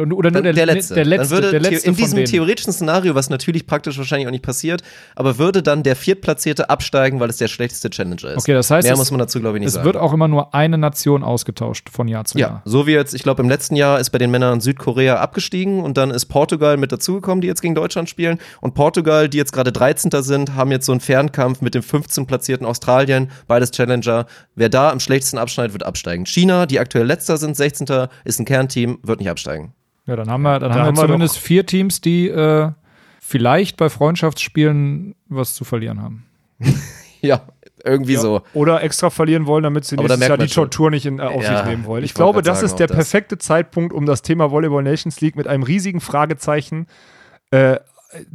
Oder, 0.00 0.16
oder 0.16 0.30
nur 0.30 0.42
der, 0.42 0.52
der, 0.52 0.66
letzte. 0.66 0.94
Der 0.94 1.04
letzte, 1.04 1.34
dann 1.34 1.42
würde 1.44 1.50
der 1.50 1.60
letzte 1.70 1.88
in 1.88 1.96
diesem 1.96 2.24
theoretischen 2.24 2.72
Szenario, 2.72 3.14
was 3.14 3.30
natürlich 3.30 3.66
praktisch 3.66 3.98
wahrscheinlich 3.98 4.26
auch 4.26 4.32
nicht 4.32 4.44
passiert, 4.44 4.82
aber 5.14 5.38
würde 5.38 5.62
dann 5.62 5.82
der 5.82 5.96
Viertplatzierte 5.96 6.70
absteigen, 6.70 7.20
weil 7.20 7.30
es 7.30 7.36
der 7.38 7.48
schlechteste 7.48 7.90
Challenger 7.90 8.30
ist. 8.30 8.38
Okay, 8.38 8.52
das 8.54 8.70
heißt, 8.70 8.84
Mehr 8.84 8.92
es- 8.92 8.98
muss 8.98 9.10
man 9.10 9.18
dazu, 9.20 9.40
glaube 9.40 9.58
ich, 9.58 9.60
nicht 9.60 9.68
Es 9.68 9.74
sagen. 9.74 9.86
wird 9.86 9.96
auch 9.96 10.12
immer 10.12 10.28
nur 10.28 10.54
eine 10.54 10.78
Nation 10.78 11.22
ausgetauscht 11.22 11.88
von 11.90 12.08
Jahr 12.08 12.24
zu 12.24 12.38
ja, 12.38 12.46
Jahr. 12.48 12.62
so 12.64 12.86
wie 12.86 12.92
jetzt, 12.92 13.14
ich 13.14 13.22
glaube, 13.22 13.42
im 13.42 13.48
letzten 13.48 13.76
Jahr 13.76 13.98
ist 14.00 14.10
bei 14.10 14.18
den 14.18 14.30
Männern 14.30 14.60
Südkorea 14.60 15.16
abgestiegen 15.16 15.80
und 15.82 15.96
dann 15.96 16.10
ist 16.10 16.26
Portugal 16.26 16.76
mit 16.76 16.92
dazugekommen, 16.92 17.40
die 17.40 17.48
jetzt 17.48 17.62
gegen 17.62 17.74
Deutschland 17.74 18.08
spielen. 18.08 18.38
Und 18.60 18.74
Portugal, 18.74 19.28
die 19.28 19.36
jetzt 19.38 19.52
gerade 19.52 19.72
13. 19.72 20.10
sind, 20.22 20.54
haben 20.54 20.70
jetzt 20.70 20.86
so 20.86 20.92
einen 20.92 21.00
Fernkampf 21.00 21.60
mit 21.60 21.74
dem 21.74 21.82
15. 21.82 22.26
platzierten 22.26 22.66
Australien, 22.66 23.30
beides 23.46 23.70
Challenger. 23.70 24.26
Wer 24.54 24.68
da 24.68 24.90
am 24.90 25.00
schlechtesten 25.00 25.38
abschneidet, 25.38 25.72
wird 25.72 25.84
absteigen. 25.84 26.26
China, 26.26 26.66
die 26.66 26.78
aktuell 26.80 27.06
letzter 27.06 27.36
sind, 27.36 27.56
16. 27.56 28.08
ist 28.24 28.38
ein 28.40 28.44
Kernteam, 28.44 28.98
wird 29.02 29.20
nicht 29.20 29.30
absteigen. 29.30 29.72
Ja, 30.06 30.16
dann 30.16 30.30
haben 30.30 30.42
wir, 30.42 30.58
dann 30.60 30.70
Da 30.70 30.74
haben 30.76 30.82
wir 30.82 30.86
haben 30.86 30.96
wir 30.96 31.02
zumindest 31.02 31.38
vier 31.38 31.66
Teams, 31.66 32.00
die 32.00 32.28
äh, 32.28 32.70
vielleicht 33.20 33.76
bei 33.76 33.88
Freundschaftsspielen 33.88 35.14
was 35.28 35.54
zu 35.54 35.64
verlieren 35.64 36.00
haben. 36.02 36.26
Ja, 37.22 37.40
irgendwie 37.82 38.12
Ja. 38.12 38.20
so. 38.20 38.42
Oder 38.52 38.82
extra 38.82 39.10
verlieren 39.10 39.46
wollen, 39.46 39.64
damit 39.64 39.84
sie 39.84 39.96
nächstes 39.96 40.28
Jahr 40.28 40.36
die 40.38 40.48
schon. 40.48 40.64
Tortur 40.64 40.90
nicht 40.90 41.06
in, 41.06 41.18
äh, 41.18 41.22
auf 41.22 41.42
Ja, 41.42 41.56
sich 41.56 41.66
nehmen 41.66 41.84
wollen. 41.86 42.04
Ich, 42.04 42.10
ich 42.10 42.14
glaube, 42.14 42.42
das 42.42 42.62
ist 42.62 42.76
der 42.76 42.86
das. 42.86 42.94
perfekte 42.96 43.38
Zeitpunkt, 43.38 43.92
um 43.92 44.06
das 44.06 44.22
Thema 44.22 44.50
Volleyball 44.50 44.82
Nations 44.82 45.20
League 45.22 45.34
mit 45.34 45.48
einem 45.48 45.62
riesigen 45.64 46.00
Fragezeichen 46.00 46.86
äh, 47.50 47.76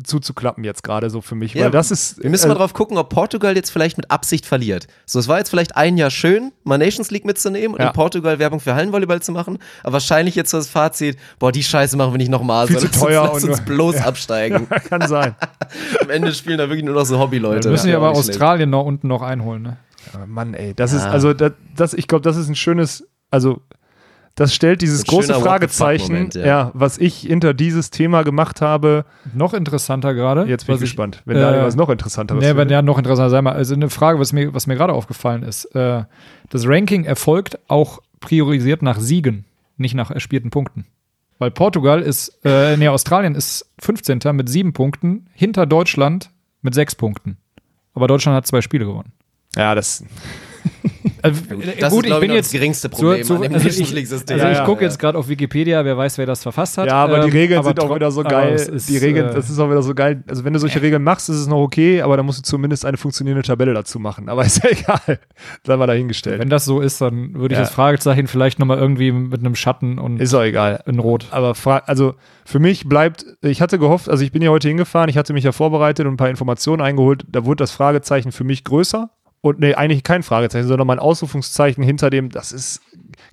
zuzuklappen 0.04 0.64
jetzt 0.64 0.84
gerade 0.84 1.10
so 1.10 1.22
für 1.22 1.36
mich. 1.36 1.54
Ja, 1.54 1.66
weil 1.66 1.72
das 1.72 1.92
ist. 1.92 2.22
Wir 2.22 2.30
müssen 2.30 2.46
äh, 2.46 2.50
mal 2.50 2.56
drauf 2.56 2.74
gucken, 2.74 2.98
ob 2.98 3.10
Portugal 3.10 3.56
jetzt 3.56 3.70
vielleicht 3.70 3.98
mit 3.98 4.12
Absicht 4.12 4.46
verliert. 4.46 4.88
So, 5.06 5.20
es 5.20 5.28
war 5.28 5.38
jetzt 5.38 5.50
vielleicht 5.50 5.76
ein 5.76 5.98
Jahr 5.98 6.12
schön, 6.12 6.52
mal 6.64 6.78
Nations 6.78 7.12
League 7.12 7.26
mitzunehmen 7.26 7.74
und 7.76 7.82
Ja. 7.82 7.88
in 7.88 7.94
Portugal 7.94 8.40
Werbung 8.40 8.60
für 8.60 8.76
Hallenvolleyball 8.76 9.22
zu 9.22 9.32
machen. 9.32 9.58
Aber 9.84 9.94
wahrscheinlich 9.94 10.36
jetzt 10.36 10.52
so 10.52 10.58
das 10.58 10.68
Fazit, 10.68 11.18
boah, 11.40 11.52
die 11.52 11.64
Scheiße 11.64 11.98
machen 11.98 12.14
wir 12.14 12.18
nicht 12.18 12.32
nochmal. 12.32 12.68
Viel 12.68 12.78
zu 12.78 12.88
lass 12.88 13.00
teuer 13.00 13.22
Uns, 13.24 13.34
lass 13.34 13.44
und 13.44 13.50
uns 13.52 13.62
bloß 13.62 13.98
absteigen. 14.02 14.68
kann 14.90 15.08
sein. 15.08 15.36
Am 16.02 16.10
Ende 16.10 16.34
spielen 16.34 16.58
da 16.58 16.68
wirklich 16.70 16.84
nur 16.86 16.96
noch 16.96 17.06
so 17.06 17.20
Hobbyleute. 17.20 17.66
Wir 17.66 17.72
müssen 17.72 17.88
ja 17.88 17.94
Ja, 17.94 17.98
aber. 18.00 18.12
Australien 18.12 18.70
noch 18.70 18.86
unten 18.86 19.08
noch 19.08 19.22
einholen. 19.22 19.62
Ne? 19.64 19.78
Aber 20.14 20.28
Mann, 20.28 20.54
ey, 20.54 20.74
das 20.74 20.94
ist, 20.94 21.04
also, 21.04 21.34
das, 21.34 21.54
das, 21.76 21.94
ich 21.94 22.08
glaube, 22.08 22.24
das 22.24 22.36
ist 22.36 22.50
ein 22.50 22.56
schönes, 22.56 23.08
also, 23.30 23.62
das 24.42 24.56
stellt 24.56 24.82
dieses 24.82 25.06
große 25.06 25.36
Fragezeichen, 25.36 26.32
ja. 26.34 26.46
ja. 26.46 26.72
was 26.74 26.98
ich 26.98 27.20
hinter 27.20 27.54
dieses 27.54 27.92
Thema 27.92 28.24
gemacht 28.24 28.60
habe. 28.60 29.06
Noch 29.36 29.54
interessanter 29.54 30.16
gerade. 30.16 30.46
Jetzt 30.46 30.66
bin 30.66 30.76
ich 30.76 30.82
gespannt. 30.82 31.22
Wenn 31.26 31.38
äh, 31.38 31.64
was 31.64 31.76
noch 31.76 31.90
interessanteres 31.90 32.44
Nee, 32.44 32.56
wenn 32.56 32.68
ja 32.70 32.82
noch 32.82 32.98
interessanter 32.98 33.30
sei 33.30 33.42
mal. 33.44 33.54
Also 33.54 33.76
eine 33.76 33.92
Frage, 33.92 34.20
was 34.20 34.34
mir, 34.34 34.52
was 34.52 34.66
mir 34.66 34.76
gerade 34.76 34.94
aufgefallen 34.94 35.44
ist. 35.44 35.66
Äh, 35.76 36.06
das 36.50 36.66
Ranking 36.66 37.04
erfolgt 37.04 37.60
auch 37.68 38.00
priorisiert 38.20 38.82
nach 38.82 39.00
Siegen, 39.00 39.46
nicht 39.78 39.94
nach 39.94 40.10
erspielten 40.10 40.50
Punkten. 40.50 40.88
Weil 41.38 41.52
Portugal 41.52 42.02
ist, 42.02 42.40
äh, 42.44 42.78
nee, 42.78 42.88
Australien 42.88 43.36
ist 43.36 43.72
15. 43.80 44.20
mit 44.34 44.50
sieben 44.50 44.74
Punkten, 44.74 45.28
hinter 45.34 45.68
Deutschland 45.68 46.32
mit 46.64 46.74
sechs 46.74 46.96
Punkten. 46.96 47.38
Aber 47.94 48.08
Deutschland 48.08 48.36
hat 48.36 48.48
zwei 48.48 48.62
Spiele 48.62 48.86
gewonnen. 48.86 49.12
Ja, 49.56 49.76
das. 49.76 50.04
Also, 51.24 51.40
Das 51.80 51.94
äh, 51.94 51.98
ist, 52.00 52.06
ich 52.08 52.20
bin 52.20 52.32
jetzt 52.32 52.46
das 52.48 52.52
geringste 52.52 52.90
Problem 52.90 53.22
zu- 53.24 53.36
an 53.36 53.42
dem 53.44 53.54
also 53.54 53.68
ich-. 53.68 53.80
Also 53.96 54.16
Ja, 54.36 54.52
ich 54.52 54.58
ja. 54.58 54.66
gucke 54.66 54.84
jetzt 54.84 54.98
gerade 54.98 55.16
auf 55.20 55.30
Wikipedia, 55.30 55.86
wer 55.86 55.96
weiß, 55.96 56.18
wer 56.18 56.26
das 56.26 56.42
verfasst 56.42 56.80
hat. 56.80 56.88
Ja, 56.88 56.96
aber 57.04 57.20
die 57.20 57.28
Ähm, 57.28 57.34
Regeln 57.34 57.60
aber 57.60 57.68
sind 57.70 57.80
auch 57.80 57.94
wieder 57.94 58.10
so 58.10 58.24
geil. 58.24 58.56
ist, 58.56 58.90
die 58.90 58.98
Regeln, 58.98 59.30
äh, 59.30 59.34
das 59.36 59.48
ist 59.52 59.60
auch 59.60 59.70
wieder 59.70 59.84
so 59.84 59.94
geil. 59.94 60.24
Also 60.28 60.44
wenn 60.46 60.54
du 60.54 60.60
solche 60.60 60.82
Regeln 60.82 61.04
machst, 61.04 61.30
ist 61.30 61.36
es 61.36 61.46
noch 61.48 61.60
okay, 61.60 62.02
aber 62.02 62.18
dann 62.18 62.26
musst 62.26 62.40
du 62.40 62.44
zumindest 62.44 62.86
eine 62.86 62.98
funktionierende 62.98 63.44
Tabelle 63.46 63.76
dazu 63.76 64.00
machen. 64.00 64.30
Aber 64.30 64.44
ist 64.46 64.64
ja 64.64 64.72
egal. 64.72 65.20
Sei 65.64 65.78
mal 65.78 65.86
dahingestellt. 65.86 66.40
Wenn 66.40 66.50
das 66.50 66.66
so 66.66 66.82
ist, 66.82 67.00
dann 67.02 67.36
würde 67.36 67.54
ich 67.54 67.60
Ja. 67.60 67.66
das 67.66 67.72
Fragezeichen 67.74 68.26
vielleicht 68.26 68.58
nochmal 68.58 68.80
irgendwie 68.80 69.12
mit 69.12 69.42
einem 69.42 69.54
Schatten 69.54 70.00
und 70.00 70.20
ist 70.20 70.34
auch 70.34 70.42
egal. 70.42 70.82
in 70.88 70.98
Rot. 70.98 71.28
Aber 71.30 71.54
also 71.88 72.16
für 72.46 72.58
mich 72.60 72.90
bleibt, 72.90 73.26
ich 73.44 73.62
hatte 73.62 73.78
gehofft, 73.78 74.10
also 74.10 74.24
ich 74.24 74.32
bin 74.32 74.42
ja 74.42 74.50
heute 74.50 74.68
hingefahren, 74.70 75.08
ich 75.10 75.18
hatte 75.18 75.34
mich 75.34 75.44
ja 75.44 75.52
vorbereitet 75.52 76.08
und 76.08 76.14
ein 76.14 76.18
paar 76.18 76.30
Informationen 76.32 76.82
eingeholt, 76.82 77.26
da 77.30 77.46
wurde 77.46 77.58
das 77.62 77.70
Fragezeichen 77.70 78.32
für 78.32 78.44
mich 78.44 78.64
größer. 78.64 79.12
Und 79.42 79.60
nee, 79.60 79.74
eigentlich 79.74 80.04
kein 80.04 80.22
Fragezeichen, 80.22 80.68
sondern 80.68 80.86
mal 80.86 80.94
ein 80.94 81.00
Ausrufungszeichen 81.00 81.84
hinter 81.84 82.12
dem, 82.12 82.30
das 82.30 82.52
ist, 82.52 82.82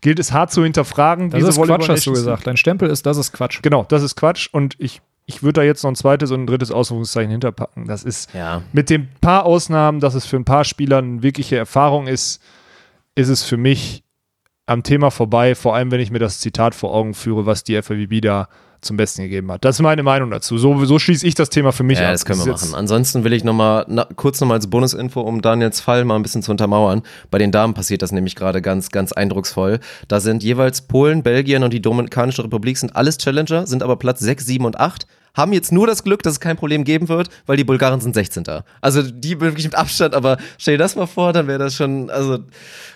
gilt 0.00 0.18
es 0.18 0.32
hart 0.32 0.50
zu 0.50 0.62
hinterfragen. 0.62 1.28
Das 1.30 1.38
diese 1.38 1.50
ist 1.50 1.56
Volleyball 1.58 1.78
Quatsch, 1.80 1.88
hast 1.90 2.06
du 2.06 2.12
gesagt. 2.12 2.46
Dein 2.46 2.56
Stempel 2.56 2.88
ist, 2.88 3.04
das 3.04 3.18
ist 3.18 3.32
Quatsch. 3.32 3.60
Genau, 3.62 3.84
das 3.84 4.02
ist 4.02 4.16
Quatsch 4.16 4.48
und 4.50 4.74
ich, 4.78 5.02
ich 5.26 5.42
würde 5.42 5.60
da 5.60 5.62
jetzt 5.64 5.82
noch 5.82 5.90
ein 5.90 5.96
zweites 5.96 6.30
und 6.30 6.42
ein 6.42 6.46
drittes 6.46 6.70
Ausrufungszeichen 6.70 7.30
hinterpacken. 7.30 7.86
Das 7.86 8.04
ist 8.04 8.32
Ja. 8.32 8.62
mit 8.72 8.88
den 8.88 9.08
paar 9.20 9.44
Ausnahmen, 9.44 10.00
dass 10.00 10.14
es 10.14 10.24
für 10.24 10.36
ein 10.36 10.46
paar 10.46 10.64
Spieler 10.64 10.98
eine 10.98 11.22
wirkliche 11.22 11.56
Erfahrung 11.58 12.06
ist, 12.06 12.40
ist 13.14 13.28
es 13.28 13.42
für 13.42 13.58
mich 13.58 14.02
am 14.64 14.82
Thema 14.82 15.10
vorbei, 15.10 15.54
vor 15.54 15.74
allem 15.74 15.90
wenn 15.90 16.00
ich 16.00 16.10
mir 16.10 16.18
das 16.20 16.40
Zitat 16.40 16.74
vor 16.74 16.94
Augen 16.94 17.12
führe, 17.12 17.44
was 17.44 17.64
die 17.64 17.80
FAWB 17.82 18.20
da 18.22 18.48
zum 18.80 18.96
Besten 18.96 19.22
gegeben 19.22 19.50
hat. 19.50 19.64
Das 19.64 19.76
ist 19.76 19.82
meine 19.82 20.02
Meinung 20.02 20.30
dazu. 20.30 20.58
So, 20.58 20.84
so 20.84 20.98
schließe 20.98 21.26
ich 21.26 21.34
das 21.34 21.50
Thema 21.50 21.72
für 21.72 21.82
mich 21.82 21.98
Ja, 21.98 22.06
ab. 22.06 22.12
das 22.12 22.24
können 22.24 22.44
wir 22.44 22.52
machen. 22.52 22.74
Ansonsten 22.74 23.24
will 23.24 23.32
ich 23.32 23.44
noch 23.44 23.54
mal 23.54 23.84
na, 23.88 24.06
kurz 24.16 24.40
nochmal 24.40 24.56
als 24.56 24.68
Bonusinfo, 24.68 25.20
um 25.20 25.42
Daniels 25.42 25.80
Fall 25.80 26.04
mal 26.04 26.16
ein 26.16 26.22
bisschen 26.22 26.42
zu 26.42 26.50
untermauern. 26.50 27.02
Bei 27.30 27.38
den 27.38 27.50
Damen 27.52 27.74
passiert 27.74 28.02
das 28.02 28.12
nämlich 28.12 28.36
gerade 28.36 28.62
ganz, 28.62 28.90
ganz 28.90 29.12
eindrucksvoll. 29.12 29.80
Da 30.06 30.20
sind 30.20 30.42
jeweils 30.42 30.82
Polen, 30.82 31.22
Belgien 31.22 31.62
und 31.64 31.72
die 31.72 31.82
Dominikanische 31.82 32.44
Republik 32.44 32.78
sind 32.78 32.94
alles 32.94 33.18
Challenger, 33.18 33.66
sind 33.66 33.82
aber 33.82 33.96
Platz 33.96 34.20
6, 34.20 34.46
7 34.46 34.64
und 34.64 34.78
8. 34.78 35.06
Haben 35.38 35.52
jetzt 35.52 35.70
nur 35.70 35.86
das 35.86 36.02
Glück, 36.02 36.24
dass 36.24 36.34
es 36.34 36.40
kein 36.40 36.56
Problem 36.56 36.82
geben 36.82 37.08
wird, 37.08 37.30
weil 37.46 37.56
die 37.56 37.62
Bulgaren 37.62 38.00
sind 38.00 38.12
16. 38.12 38.44
Also 38.80 39.02
die 39.02 39.40
wirklich 39.40 39.64
mit 39.66 39.76
Abstand, 39.76 40.12
aber 40.12 40.36
stell 40.58 40.74
dir 40.74 40.82
das 40.82 40.96
mal 40.96 41.06
vor, 41.06 41.32
dann 41.32 41.46
wäre 41.46 41.60
das 41.60 41.76
schon, 41.76 42.10
also. 42.10 42.40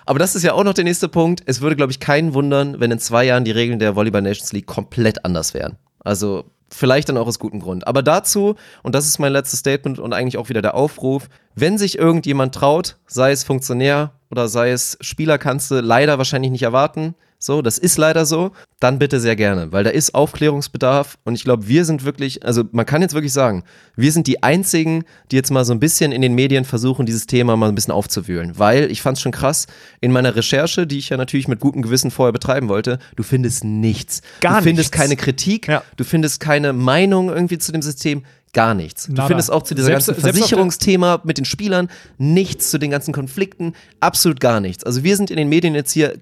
Aber 0.07 0.19
das 0.19 0.35
ist 0.35 0.43
ja 0.43 0.53
auch 0.53 0.65
noch 0.65 0.75
der 0.75 0.83
nächste 0.83 1.09
Punkt. 1.09 1.45
Es 1.47 1.61
würde, 1.61 1.77
glaube 1.77 1.93
ich, 1.93 2.01
keinen 2.01 2.35
wundern, 2.35 2.81
wenn 2.81 2.91
in 2.91 2.99
zwei 2.99 3.25
Jahren 3.25 3.45
die 3.45 3.53
Regeln 3.53 3.79
der 3.79 3.95
Volleyball 3.95 4.23
Nations 4.23 4.53
League 4.53 4.67
komplett 4.67 5.25
anders 5.25 5.55
wären. 5.55 5.77
Also 6.01 6.45
vielleicht 6.69 7.09
dann 7.09 7.17
auch 7.17 7.29
aus 7.29 7.39
gutem 7.39 7.61
Grund. 7.61 7.87
Aber 7.87 8.03
dazu, 8.03 8.57
und 8.83 8.97
das 8.97 9.07
ist 9.07 9.21
mein 9.21 9.33
letztes 9.33 9.61
Statement 9.61 10.01
und 10.01 10.13
eigentlich 10.13 10.37
auch 10.37 10.49
wieder 10.49 10.63
der 10.63 10.75
Aufruf, 10.75 11.29
wenn 11.55 11.79
sich 11.79 11.97
irgendjemand 11.97 12.57
traut, 12.57 12.97
sei 13.07 13.31
es 13.31 13.45
Funktionär 13.45 14.15
oder 14.33 14.49
sei 14.49 14.73
es 14.73 14.99
Spieler, 15.01 15.39
kannst 15.39 15.71
du 15.71 15.81
leider 15.81 16.19
wahrscheinlich 16.19 16.51
nicht 16.51 16.63
erwarten. 16.63 17.15
So, 17.45 17.61
das 17.61 17.77
ist 17.77 17.99
leider 17.99 18.25
so. 18.25 18.53
Dann 18.79 19.01
bitte 19.01 19.19
sehr 19.19 19.35
gerne, 19.35 19.73
weil 19.73 19.83
da 19.83 19.91
ist 19.91 20.15
Aufklärungsbedarf 20.15 21.19
und 21.25 21.35
ich 21.35 21.43
glaube, 21.43 21.67
wir 21.67 21.85
sind 21.85 22.05
wirklich, 22.05 22.45
also 22.47 22.63
man 22.71 22.87
kann 22.87 23.03
jetzt 23.03 23.15
wirklich 23.15 23.33
sagen, 23.33 23.65
wir 23.97 24.13
sind 24.13 24.29
die 24.29 24.45
einzigen, 24.45 25.05
die 25.33 25.37
jetzt 25.37 25.51
mal 25.51 25.65
so 25.65 25.73
ein 25.73 25.81
bisschen 25.81 26.13
in 26.13 26.23
den 26.23 26.35
Medien 26.35 26.65
versuchen, 26.65 27.05
dieses 27.05 27.27
Thema 27.27 27.57
mal 27.57 27.69
ein 27.69 27.75
bisschen 27.75 27.93
aufzuwühlen, 27.93 28.59
weil 28.61 28.93
ich 28.93 29.03
fand 29.03 29.17
es 29.19 29.23
schon 29.23 29.33
krass 29.33 29.67
in 30.01 30.13
meiner 30.13 30.37
Recherche, 30.37 30.87
die 30.87 30.99
ich 30.99 31.09
ja 31.09 31.17
natürlich 31.17 31.49
mit 31.49 31.59
gutem 31.59 31.83
Gewissen 31.83 32.13
vorher 32.13 32.33
betreiben 32.33 32.69
wollte, 32.69 33.01
du 33.17 33.25
findest 33.25 33.65
nichts. 33.65 34.21
Gar 34.41 34.59
du 34.59 34.65
findest 34.69 34.93
nichts. 34.93 35.03
keine 35.03 35.17
Kritik, 35.17 35.67
Ja. 35.67 35.83
du 35.97 36.05
findest 36.05 36.39
keine 36.39 36.73
Meinung 36.73 37.29
irgendwie 37.29 37.59
zu 37.59 37.73
dem 37.73 37.83
System, 37.83 38.23
gar 38.53 38.75
nichts. 38.75 39.07
Du 39.07 39.15
Nada. 39.15 39.27
findest 39.27 39.51
auch 39.51 39.63
zu 39.65 39.75
Selbst- 39.75 40.07
ganzen 40.07 40.15
Versicherungsthema 40.23 41.21
mit 41.25 41.39
den 41.39 41.45
Spielern 41.45 41.89
nichts, 42.19 42.71
zu 42.71 42.79
den 42.79 42.91
ganzen 42.93 43.13
Konflikten, 43.13 43.73
absolut 44.01 44.39
gar 44.39 44.61
nichts. 44.61 44.85
Also 44.85 45.03
wir 45.03 45.17
sind 45.17 45.31
in 45.31 45.37
den 45.37 45.49
Medien 45.49 45.75
jetzt 45.75 45.91
hier, 45.93 46.15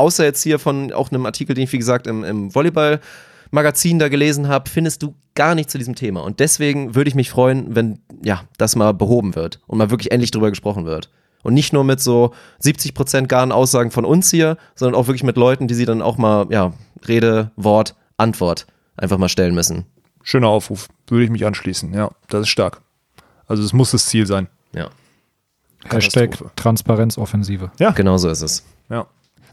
außer 0.00 0.24
jetzt 0.24 0.42
hier 0.42 0.58
von 0.58 0.92
auch 0.92 1.10
einem 1.10 1.26
Artikel, 1.26 1.54
den 1.54 1.64
ich 1.64 1.72
wie 1.72 1.78
gesagt 1.78 2.06
im, 2.06 2.24
im 2.24 2.54
Volleyball 2.54 3.00
Magazin 3.50 3.98
da 3.98 4.08
gelesen 4.08 4.48
habe, 4.48 4.70
findest 4.70 5.02
du 5.02 5.14
gar 5.34 5.54
nichts 5.54 5.72
zu 5.72 5.78
diesem 5.78 5.94
Thema. 5.94 6.22
Und 6.22 6.40
deswegen 6.40 6.94
würde 6.94 7.08
ich 7.08 7.14
mich 7.14 7.30
freuen, 7.30 7.74
wenn 7.74 8.00
ja, 8.22 8.42
das 8.58 8.76
mal 8.76 8.92
behoben 8.92 9.34
wird 9.34 9.60
und 9.66 9.78
mal 9.78 9.90
wirklich 9.90 10.12
endlich 10.12 10.30
drüber 10.30 10.50
gesprochen 10.50 10.86
wird. 10.86 11.10
Und 11.42 11.54
nicht 11.54 11.72
nur 11.72 11.84
mit 11.84 12.00
so 12.00 12.32
70% 12.62 13.26
garen 13.26 13.50
Aussagen 13.50 13.90
von 13.90 14.04
uns 14.04 14.30
hier, 14.30 14.56
sondern 14.74 15.00
auch 15.00 15.06
wirklich 15.06 15.22
mit 15.22 15.36
Leuten, 15.36 15.68
die 15.68 15.74
sie 15.74 15.86
dann 15.86 16.02
auch 16.02 16.18
mal, 16.18 16.46
ja, 16.50 16.72
Rede, 17.08 17.50
Wort, 17.56 17.96
Antwort 18.18 18.66
einfach 18.96 19.18
mal 19.18 19.28
stellen 19.28 19.54
müssen. 19.54 19.86
Schöner 20.22 20.48
Aufruf. 20.48 20.88
Würde 21.06 21.24
ich 21.24 21.30
mich 21.30 21.46
anschließen. 21.46 21.94
Ja, 21.94 22.10
das 22.28 22.42
ist 22.42 22.48
stark. 22.48 22.82
Also 23.46 23.62
es 23.62 23.72
muss 23.72 23.90
das 23.90 24.06
Ziel 24.06 24.26
sein. 24.26 24.48
Ja, 24.74 24.90
Hashtag. 25.88 26.38
Transparenzoffensive. 26.56 27.70
genau 27.92 28.18
so 28.18 28.28
ist 28.28 28.42
es. 28.42 28.64
Ja. 28.90 29.06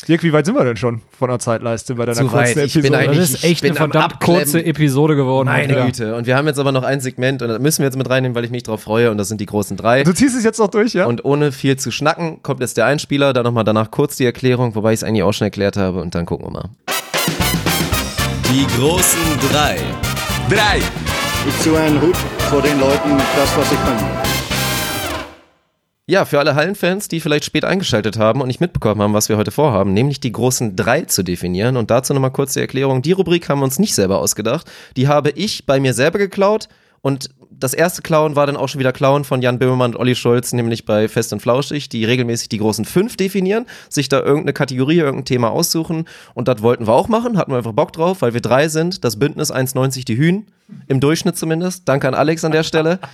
Dirk, 0.07 0.23
wie 0.23 0.31
weit 0.31 0.45
sind 0.45 0.55
wir 0.55 0.63
denn 0.63 0.77
schon 0.77 1.01
von 1.17 1.29
der 1.29 1.39
Zeitleiste 1.39 1.95
bei 1.95 2.05
deiner 2.05 2.17
Zu 2.17 2.31
weit. 2.31 2.53
kurzen 2.53 2.65
Ich 2.65 2.73
bin 2.75 2.85
Episode? 2.85 2.97
eigentlich- 2.99 3.19
Das 3.19 3.29
ist 3.29 3.43
echt 3.43 3.51
Ich 3.53 3.61
bin 3.61 3.71
eine 3.71 3.79
am 3.85 3.91
verdammt 3.91 4.19
kurze 4.21 4.63
Episode 4.65 5.15
geworden. 5.15 5.47
Meine 5.47 5.73
Ja. 5.75 5.85
Güte. 5.85 6.15
Und 6.15 6.27
wir 6.27 6.37
haben 6.37 6.47
jetzt 6.47 6.59
aber 6.59 6.71
noch 6.71 6.83
ein 6.83 7.01
Segment 7.01 7.41
und 7.41 7.49
das 7.49 7.59
müssen 7.59 7.79
wir 7.79 7.85
jetzt 7.87 7.97
mit 7.97 8.09
reinnehmen, 8.09 8.35
weil 8.35 8.45
ich 8.45 8.51
mich 8.51 8.63
drauf 8.63 8.81
freue 8.81 9.11
und 9.11 9.17
das 9.17 9.27
sind 9.27 9.41
die 9.41 9.45
großen 9.45 9.75
drei. 9.75 10.03
du 10.03 10.13
ziehst 10.13 10.37
es 10.37 10.43
jetzt 10.43 10.59
noch 10.59 10.69
durch, 10.69 10.93
ja? 10.93 11.05
Und 11.07 11.25
ohne 11.25 11.51
viel 11.51 11.77
zu 11.77 11.91
schnacken, 11.91 12.41
kommt 12.43 12.61
jetzt 12.61 12.77
der 12.77 12.85
Einspieler, 12.85 13.33
dann 13.33 13.43
nochmal 13.43 13.63
danach 13.63 13.91
kurz 13.91 14.15
die 14.15 14.25
Erklärung, 14.25 14.75
wobei 14.75 14.93
ich 14.93 14.99
es 14.99 15.03
eigentlich 15.03 15.23
auch 15.23 15.33
schon 15.33 15.45
erklärt 15.45 15.75
habe 15.77 15.99
und 16.01 16.15
dann 16.15 16.25
gucken 16.25 16.45
wir 16.47 16.51
mal. 16.51 16.69
Die 18.53 18.65
großen 18.77 19.19
drei. 19.51 19.77
Drei. 20.49 20.79
Ich 21.49 21.59
ziehe 21.59 21.77
einen 21.77 21.99
Hut 22.01 22.15
vor 22.49 22.61
den 22.61 22.79
Leuten, 22.79 23.17
das, 23.35 23.57
was 23.57 23.69
sie 23.69 23.75
können. 23.75 24.26
Ja, 26.09 26.23
für 26.23 26.39
alle 26.39 26.55
Hallenfans, 26.55 27.09
die 27.09 27.19
vielleicht 27.19 27.43
spät 27.43 27.65
eingeschaltet 27.65 28.17
haben 28.17 28.39
und 28.39 28.47
nicht 28.47 28.61
mitbekommen 28.61 29.01
haben, 29.01 29.13
was 29.13 29.27
wir 29.27 29.35
heute 29.35 29.51
vorhaben, 29.51 29.93
nämlich 29.93 30.21
die 30.21 30.31
großen 30.31 30.77
drei 30.77 31.01
zu 31.01 31.21
definieren. 31.21 31.75
Und 31.75 31.91
dazu 31.91 32.13
nochmal 32.13 32.31
kurz 32.31 32.53
die 32.53 32.61
Erklärung. 32.61 33.01
Die 33.01 33.11
Rubrik 33.11 33.49
haben 33.49 33.59
wir 33.59 33.65
uns 33.65 33.77
nicht 33.77 33.93
selber 33.93 34.19
ausgedacht. 34.19 34.71
Die 34.95 35.09
habe 35.09 35.31
ich 35.31 35.65
bei 35.65 35.81
mir 35.81 35.93
selber 35.93 36.17
geklaut. 36.17 36.69
Und 37.01 37.29
das 37.51 37.73
erste 37.73 38.01
Klauen 38.01 38.37
war 38.37 38.47
dann 38.47 38.55
auch 38.55 38.69
schon 38.69 38.79
wieder 38.79 38.93
Klauen 38.93 39.25
von 39.25 39.41
Jan 39.41 39.59
Böhmermann 39.59 39.95
und 39.95 39.99
Olli 39.99 40.15
Schulz, 40.15 40.53
nämlich 40.53 40.85
bei 40.85 41.09
Fest 41.09 41.33
und 41.33 41.41
Flauschig, 41.41 41.89
die 41.89 42.05
regelmäßig 42.05 42.47
die 42.47 42.59
großen 42.59 42.85
fünf 42.85 43.17
definieren, 43.17 43.65
sich 43.89 44.07
da 44.07 44.19
irgendeine 44.19 44.53
Kategorie, 44.53 44.99
irgendein 44.99 45.25
Thema 45.25 45.49
aussuchen. 45.49 46.05
Und 46.33 46.47
das 46.47 46.61
wollten 46.61 46.87
wir 46.87 46.93
auch 46.93 47.09
machen, 47.09 47.37
hatten 47.37 47.51
wir 47.51 47.57
einfach 47.57 47.73
Bock 47.73 47.91
drauf, 47.91 48.21
weil 48.21 48.33
wir 48.33 48.41
drei 48.41 48.69
sind. 48.69 49.03
Das 49.03 49.19
Bündnis 49.19 49.51
1,90 49.51 50.05
die 50.05 50.15
Hühn, 50.15 50.45
im 50.87 51.01
Durchschnitt 51.01 51.37
zumindest. 51.37 51.83
Danke 51.85 52.07
an 52.07 52.13
Alex 52.13 52.45
an 52.45 52.53
der 52.53 52.63
Stelle. 52.63 52.99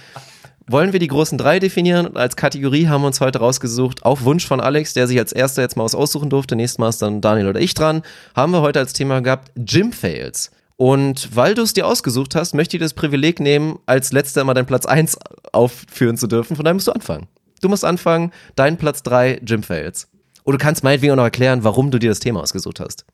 Wollen 0.68 0.94
wir 0.94 1.00
die 1.00 1.08
großen 1.08 1.38
drei 1.38 1.60
definieren? 1.60 2.16
Als 2.16 2.38
Kategorie 2.38 2.88
haben 2.88 3.02
wir 3.02 3.08
uns 3.08 3.20
heute 3.20 3.40
rausgesucht, 3.40 4.04
auf 4.04 4.24
Wunsch 4.24 4.48
von 4.48 4.62
Alex, 4.62 4.94
der 4.94 5.08
sich 5.08 5.20
als 5.20 5.34
erster 5.34 5.62
jetzt 5.62 5.76
mal 5.76 5.84
aussuchen 5.84 6.30
durfte. 6.30 6.56
Nächstes 6.56 6.78
Mal 6.78 6.90
ist 6.90 7.02
dann 7.02 7.20
Daniel 7.20 7.50
oder 7.50 7.60
ich 7.60 7.74
dran. 7.74 8.02
Haben 8.34 8.54
wir 8.54 8.62
heute 8.62 8.80
als 8.80 8.94
Thema 8.94 9.22
gehabt 9.22 9.52
Gym 9.56 9.92
Fails. 9.92 10.52
Und 10.78 11.36
weil 11.36 11.54
du 11.54 11.62
es 11.64 11.74
dir 11.74 11.86
ausgesucht 11.86 12.36
hast, 12.36 12.54
möchte 12.54 12.78
ich 12.78 12.82
das 12.82 12.94
Privileg 12.94 13.42
nehmen, 13.42 13.80
als 13.86 14.14
letzter 14.14 14.44
mal 14.46 14.54
deinen 14.54 14.66
Platz 14.66 14.86
1 14.86 15.18
aufführen 15.52 16.18
zu 16.18 16.28
dürfen. 16.28 16.56
Von 16.56 16.64
daher 16.64 16.76
musst 16.76 16.88
du 16.88 16.94
anfangen. 16.94 17.28
Du 17.62 17.68
musst 17.68 17.84
anfangen, 17.84 18.32
dein 18.56 18.78
Platz 18.78 19.04
3 19.04 19.42
Gym 19.44 19.64
Fails. 19.64 20.08
Oder 20.46 20.58
du 20.58 20.64
kannst 20.64 20.84
meinetwegen 20.84 21.12
auch 21.12 21.18
noch 21.18 21.24
erklären, 21.24 21.64
warum 21.64 21.92
du 21.92 22.00
dir 22.00 22.10
das 22.10 22.20
Thema 22.20 22.42
ausgesucht 22.42 22.80
hast. 22.80 23.06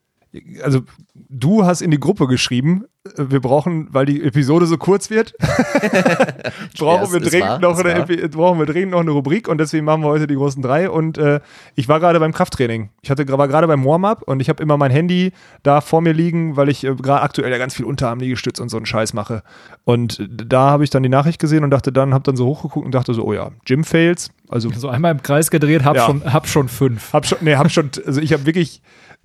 Also 0.64 0.82
du 1.16 1.66
hast 1.66 1.82
in 1.82 1.92
die 1.92 2.00
Gruppe 2.00 2.28
geschrieben, 2.28 2.86
äh, 3.06 3.26
wir 3.30 3.40
brauchen, 3.40 3.88
weil 3.92 4.06
die 4.06 4.24
Episode 4.24 4.66
so 4.68 4.78
kurz 4.78 5.10
wird, 5.10 5.34
brauchen, 6.78 7.06
Ja, 7.06 7.12
wir 7.14 7.20
dringend 7.20 7.50
war, 7.50 7.60
noch 7.60 7.80
eine, 7.84 8.30
brauchen 8.30 8.60
wir 8.60 8.66
dringend 8.66 8.92
noch 8.92 9.00
eine 9.00 9.12
Rubrik 9.12 9.48
und 9.48 9.58
deswegen 9.60 9.86
machen 9.86 10.02
wir 10.04 10.08
heute 10.10 10.28
die 10.28 10.36
großen 10.36 10.62
drei. 10.62 10.90
Und 10.90 11.18
äh, 11.18 11.40
ich 11.76 11.88
war 11.88 12.00
gerade 12.00 12.20
beim 12.20 12.34
Krafttraining. 12.34 12.90
Ich 13.02 13.10
hatte, 13.10 13.28
war 13.28 13.48
gerade 13.48 13.68
beim 13.68 13.84
Warm-up 13.86 14.24
und 14.24 14.40
ich 14.40 14.50
habe 14.50 14.62
immer 14.62 14.78
mein 14.78 14.92
Handy 14.92 15.32
da 15.64 15.82
vor 15.82 16.02
mir 16.02 16.14
liegen, 16.14 16.56
weil 16.56 16.70
ich 16.70 16.84
äh, 16.84 16.96
gerade 16.96 17.22
aktuell 17.22 17.52
ja 17.52 17.58
ganz 17.58 17.76
viel 17.76 17.86
Unterarmliegestütz 17.86 18.60
und 18.60 18.70
so 18.70 18.78
einen 18.78 18.86
Scheiß 18.86 19.14
mache. 19.14 19.44
Und 19.84 20.20
äh, 20.20 20.28
da 20.30 20.70
habe 20.70 20.84
ich 20.84 20.90
dann 20.90 21.04
die 21.04 21.10
Nachricht 21.10 21.40
gesehen 21.40 21.64
und 21.64 21.72
dachte 21.72 21.92
dann, 21.92 22.14
habe 22.14 22.24
dann 22.24 22.36
so 22.36 22.46
hochgeguckt 22.46 22.86
und 22.86 22.94
dachte 22.94 23.14
so, 23.14 23.24
oh 23.24 23.34
ja, 23.34 23.52
Gym 23.66 23.84
Fails. 23.84 24.30
Also 24.50 24.70
So 24.72 24.90
einmal 24.90 25.12
im 25.12 25.22
Kreis 25.22 25.52
gedreht, 25.52 25.84
hab, 25.86 25.96
Ja. 25.96 26.06
schon, 26.06 26.24
hab 26.34 26.48
schon 26.48 26.70
fünf. 26.70 27.14
hab 27.14 27.26
schon, 27.26 27.38
nee, 27.42 27.56
hab 27.56 27.70
schon, 27.72 27.92
also 28.06 28.20
ich 28.20 28.34
habe 28.34 28.46
wirklich 28.46 28.82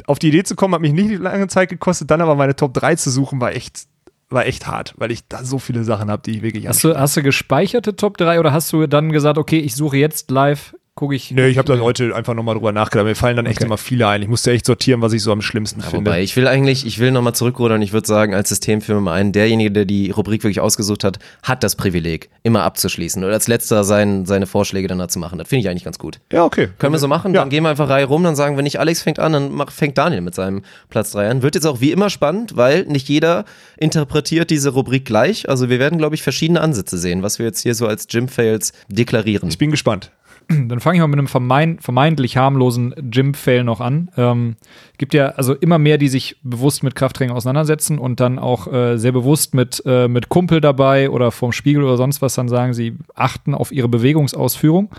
auf 0.07 0.19
die 0.19 0.29
Idee 0.29 0.45
zu 0.45 0.57
kommen, 0.57 0.75
hat 0.75 0.81
mich 0.81 0.93
nicht 0.93 1.21
lange 1.21 1.49
Zeit 1.49 1.69
gekostet, 1.69 2.11
dann 2.11 2.21
aber 2.21 2.35
meine 2.35 2.57
Top 2.57 2.75
3 2.75 2.97
zu 2.97 3.11
suchen, 3.11 3.41
war 3.41 3.53
echt, 3.53 3.87
war 4.29 4.47
echt 4.47 4.67
hart, 4.67 4.95
weil 4.97 5.11
ich 5.11 5.27
da 5.29 5.45
so 5.45 5.59
viele 5.59 5.85
Sachen 5.85 6.11
habe, 6.11 6.23
die 6.23 6.37
ich 6.37 6.43
wirklich 6.43 6.69
Hast 6.69 6.85
du, 6.85 6.97
hast 6.97 7.17
du 7.17 7.23
gespeicherte 7.23 7.97
Top 7.97 8.17
3 8.19 8.41
oder 8.41 8.53
hast 8.53 8.73
du 8.73 8.87
dann 8.87 9.13
gesagt, 9.13 9.39
okay, 9.39 9.59
ich 9.59 9.75
suche 9.75 9.97
jetzt 9.97 10.31
live 10.31 10.75
gucke 10.97 11.15
ich. 11.17 11.33
Nee, 11.33 11.49
ich 11.49 11.59
habe 11.59 11.73
da 11.77 11.81
heute 11.83 12.15
einfach 12.15 12.35
nochmal 12.35 12.55
drüber 12.55 12.71
nachgedacht. 12.71 13.07
Mir 13.07 13.15
fallen 13.17 13.37
dann 13.37 13.47
echt 13.47 13.59
Okay. 13.59 13.67
immer 13.67 13.79
viele 13.79 14.07
ein. 14.07 14.23
Ich 14.23 14.29
musste 14.29 14.53
echt 14.53 14.65
sortieren, 14.65 15.03
was 15.03 15.13
ich 15.13 15.23
so 15.23 15.33
am 15.33 15.43
schlimmsten 15.43 15.81
Ja, 15.81 15.87
finde. 15.87 16.11
wobei, 16.11 16.23
ich 16.23 16.37
will 16.37 16.47
eigentlich, 16.47 16.87
ich 16.87 17.01
will 17.01 17.11
nochmal 17.11 17.35
zurückrudern. 17.35 17.83
Ich 17.83 17.93
würde 17.93 18.07
sagen, 18.07 18.33
als 18.33 18.49
System 18.49 18.81
für 18.81 18.93
Nummer 18.93 19.13
einen, 19.13 19.33
derjenige, 19.33 19.73
der 19.73 19.85
die 19.87 20.11
Rubrik 20.11 20.45
wirklich 20.45 20.61
ausgesucht 20.61 21.03
hat, 21.03 21.19
hat 21.43 21.65
das 21.65 21.75
Privileg, 21.75 22.31
immer 22.45 22.63
abzuschließen 22.63 23.25
oder 23.25 23.33
als 23.33 23.49
letzter 23.49 23.83
sein, 23.83 24.25
seine 24.25 24.47
Vorschläge 24.47 24.87
dann 24.87 24.99
dazu 24.99 25.19
machen. 25.19 25.39
Das 25.39 25.49
finde 25.49 25.63
ich 25.63 25.69
eigentlich 25.69 25.85
ganz 25.85 25.99
gut. 25.99 26.21
Ja, 26.33 26.45
okay. 26.45 26.69
Können 26.79 26.93
wir 26.93 26.99
so 27.01 27.09
machen? 27.09 27.35
Ja. 27.35 27.41
Dann 27.41 27.51
gehen 27.51 27.65
wir 27.65 27.71
einfach 27.71 27.89
Reihe 27.89 28.05
rum, 28.07 28.23
dann 28.23 28.37
sagen 28.37 28.55
wir 28.57 28.63
nicht, 28.63 28.79
Alex 28.79 29.03
fängt 29.03 29.19
an, 29.19 29.33
dann 29.33 29.53
mach, 29.53 29.73
fängt 29.73 29.99
Daniel 29.99 30.21
mit 30.21 30.35
seinem 30.37 30.63
Platz 30.91 31.11
3 31.11 31.29
an. 31.29 31.43
Wird 31.43 31.57
jetzt 31.57 31.67
auch 31.67 31.81
wie 31.81 31.91
immer 31.91 32.09
spannend, 32.09 32.57
weil 32.57 32.85
nicht 32.85 33.09
jeder 33.09 33.45
interpretiert 33.77 34.51
diese 34.51 34.71
Rubrik 34.71 35.05
gleich. 35.05 35.49
Also 35.49 35.69
wir 35.69 35.81
werden, 35.81 35.99
glaube 35.99 36.15
ich, 36.15 36.23
verschiedene 36.23 36.61
Ansätze 36.61 36.99
sehen, 36.99 37.23
was 37.25 37.41
wir 37.41 37.47
jetzt 37.47 37.61
hier 37.63 37.75
so 37.75 37.89
als 37.89 38.07
Gym-Fails 38.07 38.73
deklarieren. 38.89 39.49
Ich 39.49 39.59
bin 39.59 39.73
gespannt. 39.73 40.13
Dann 40.69 40.81
fange 40.81 40.97
ich 40.97 41.01
mal 41.01 41.09
mit 41.09 41.19
einem 41.19 41.29
vermein, 41.29 41.79
vermeintlich 41.79 42.37
harmlosen 42.37 42.95
Gym-Fail 43.11 43.65
noch 43.65 43.81
an. 43.81 44.11
Ähm, 44.17 44.57
gibt 44.99 45.15
ja 45.15 45.29
also 45.29 45.55
immer 45.55 45.79
mehr, 45.79 45.99
die 45.99 46.09
sich 46.09 46.37
bewusst 46.43 46.83
mit 46.83 46.95
Krafttraining 46.95 47.35
auseinandersetzen 47.35 47.99
und 47.99 48.21
dann 48.21 48.39
auch 48.39 48.73
äh, 48.73 48.97
sehr 48.97 49.13
bewusst 49.13 49.55
mit, 49.55 49.83
äh, 49.87 50.09
mit 50.09 50.29
Kumpel 50.29 50.61
dabei 50.61 51.11
oder 51.11 51.31
vorm 51.31 51.53
Spiegel 51.53 51.83
oder 51.83 51.97
sonst 51.97 52.23
was 52.23 52.35
dann 52.35 52.49
sagen, 52.49 52.75
sie 52.75 52.97
achten 53.15 53.55
auf 53.55 53.73
ihre 53.73 53.89
Bewegungsausführung. 53.89 54.91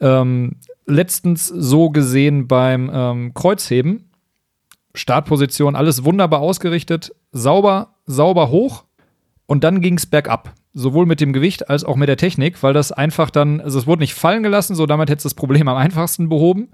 Ähm, 0.00 0.56
letztens 0.86 1.46
so 1.46 1.90
gesehen 1.90 2.48
beim 2.48 2.90
ähm, 2.92 3.34
Kreuzheben. 3.34 4.08
Startposition, 4.94 5.74
alles 5.74 6.04
wunderbar 6.04 6.40
ausgerichtet, 6.40 7.14
sauber, 7.30 7.94
sauber 8.04 8.50
hoch 8.50 8.84
und 9.46 9.64
dann 9.64 9.80
ging 9.80 9.96
es 9.96 10.06
bergab. 10.06 10.54
Sowohl 10.74 11.04
mit 11.04 11.20
dem 11.20 11.32
Gewicht 11.32 11.68
als 11.68 11.84
auch 11.84 11.96
mit 11.96 12.08
der 12.08 12.16
Technik, 12.16 12.62
weil 12.62 12.72
das 12.72 12.92
einfach 12.92 13.30
dann, 13.30 13.60
also 13.60 13.78
es 13.78 13.86
wurde 13.86 14.00
nicht 14.00 14.14
fallen 14.14 14.42
gelassen, 14.42 14.74
so 14.74 14.86
damit 14.86 15.10
hättest 15.10 15.26
du 15.26 15.28
das 15.28 15.34
Problem 15.34 15.68
am 15.68 15.76
einfachsten 15.76 16.28
behoben, 16.28 16.70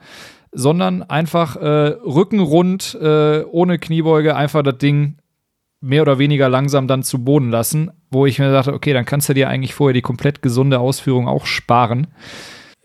sondern 0.52 1.02
einfach 1.02 1.56
äh, 1.56 1.96
rückenrund, 2.04 2.96
äh, 3.00 3.42
ohne 3.44 3.78
Kniebeuge, 3.78 4.36
einfach 4.36 4.62
das 4.62 4.78
Ding 4.78 5.16
mehr 5.80 6.02
oder 6.02 6.18
weniger 6.18 6.48
langsam 6.48 6.88
dann 6.88 7.02
zu 7.02 7.24
Boden 7.24 7.50
lassen, 7.50 7.90
wo 8.10 8.26
ich 8.26 8.38
mir 8.38 8.52
dachte, 8.52 8.72
okay, 8.72 8.92
dann 8.92 9.04
kannst 9.04 9.28
du 9.28 9.34
dir 9.34 9.48
eigentlich 9.48 9.74
vorher 9.74 9.94
die 9.94 10.02
komplett 10.02 10.42
gesunde 10.42 10.80
Ausführung 10.80 11.28
auch 11.28 11.46
sparen. 11.46 12.08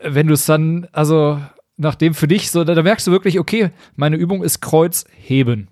Wenn 0.00 0.26
du 0.26 0.34
es 0.34 0.46
dann, 0.46 0.88
also 0.92 1.40
nachdem 1.76 2.14
für 2.14 2.28
dich 2.28 2.50
so, 2.50 2.64
da, 2.64 2.74
da 2.74 2.82
merkst 2.82 3.06
du 3.06 3.10
wirklich, 3.10 3.38
okay, 3.38 3.70
meine 3.96 4.16
Übung 4.16 4.42
ist 4.42 4.60
Kreuzheben. 4.60 5.68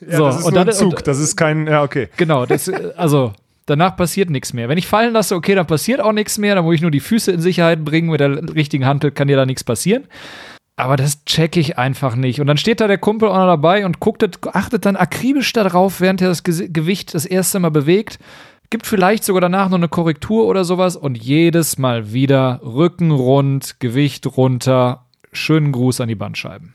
Ja, 0.08 0.18
das 0.18 0.40
ist 0.40 0.50
nur 0.50 0.60
ein 0.60 0.72
Zug. 0.72 1.04
das 1.04 1.18
ist 1.18 1.36
kein, 1.36 1.66
ja, 1.66 1.82
okay. 1.82 2.08
Genau, 2.16 2.46
das, 2.46 2.68
äh, 2.68 2.92
also 2.96 3.32
danach 3.66 3.96
passiert 3.96 4.30
nichts 4.30 4.52
mehr. 4.52 4.68
Wenn 4.68 4.78
ich 4.78 4.86
fallen 4.86 5.12
lasse, 5.12 5.34
okay, 5.34 5.54
dann 5.54 5.66
passiert 5.66 6.00
auch 6.00 6.12
nichts 6.12 6.38
mehr, 6.38 6.54
dann 6.54 6.64
muss 6.64 6.76
ich 6.76 6.82
nur 6.82 6.90
die 6.90 7.00
Füße 7.00 7.32
in 7.32 7.40
Sicherheit 7.40 7.84
bringen, 7.84 8.10
mit 8.10 8.20
der 8.20 8.54
richtigen 8.54 8.86
Hantel 8.86 9.10
kann 9.10 9.28
dir 9.28 9.36
da 9.36 9.46
nichts 9.46 9.64
passieren. 9.64 10.04
Aber 10.76 10.96
das 10.96 11.24
checke 11.24 11.60
ich 11.60 11.78
einfach 11.78 12.16
nicht. 12.16 12.40
Und 12.40 12.48
dann 12.48 12.56
steht 12.56 12.80
da 12.80 12.88
der 12.88 12.98
Kumpel 12.98 13.28
auch 13.28 13.36
noch 13.36 13.46
dabei 13.46 13.86
und 13.86 14.00
guckt, 14.00 14.24
achtet 14.54 14.84
dann 14.84 14.96
akribisch 14.96 15.52
darauf, 15.52 16.00
während 16.00 16.20
er 16.20 16.28
das 16.28 16.42
Ge 16.42 16.68
Gewicht 16.68 17.14
das 17.14 17.26
erste 17.26 17.60
Mal 17.60 17.70
bewegt. 17.70 18.18
Gibt 18.70 18.86
vielleicht 18.86 19.22
sogar 19.22 19.40
danach 19.40 19.68
noch 19.68 19.78
eine 19.78 19.88
Korrektur 19.88 20.46
oder 20.46 20.64
sowas 20.64 20.96
und 20.96 21.16
jedes 21.16 21.78
Mal 21.78 22.12
wieder 22.12 22.60
Rücken 22.64 23.12
rund, 23.12 23.78
Gewicht 23.78 24.26
runter, 24.36 25.04
schönen 25.32 25.70
Gruß 25.70 26.00
an 26.00 26.08
die 26.08 26.16
Bandscheiben. 26.16 26.74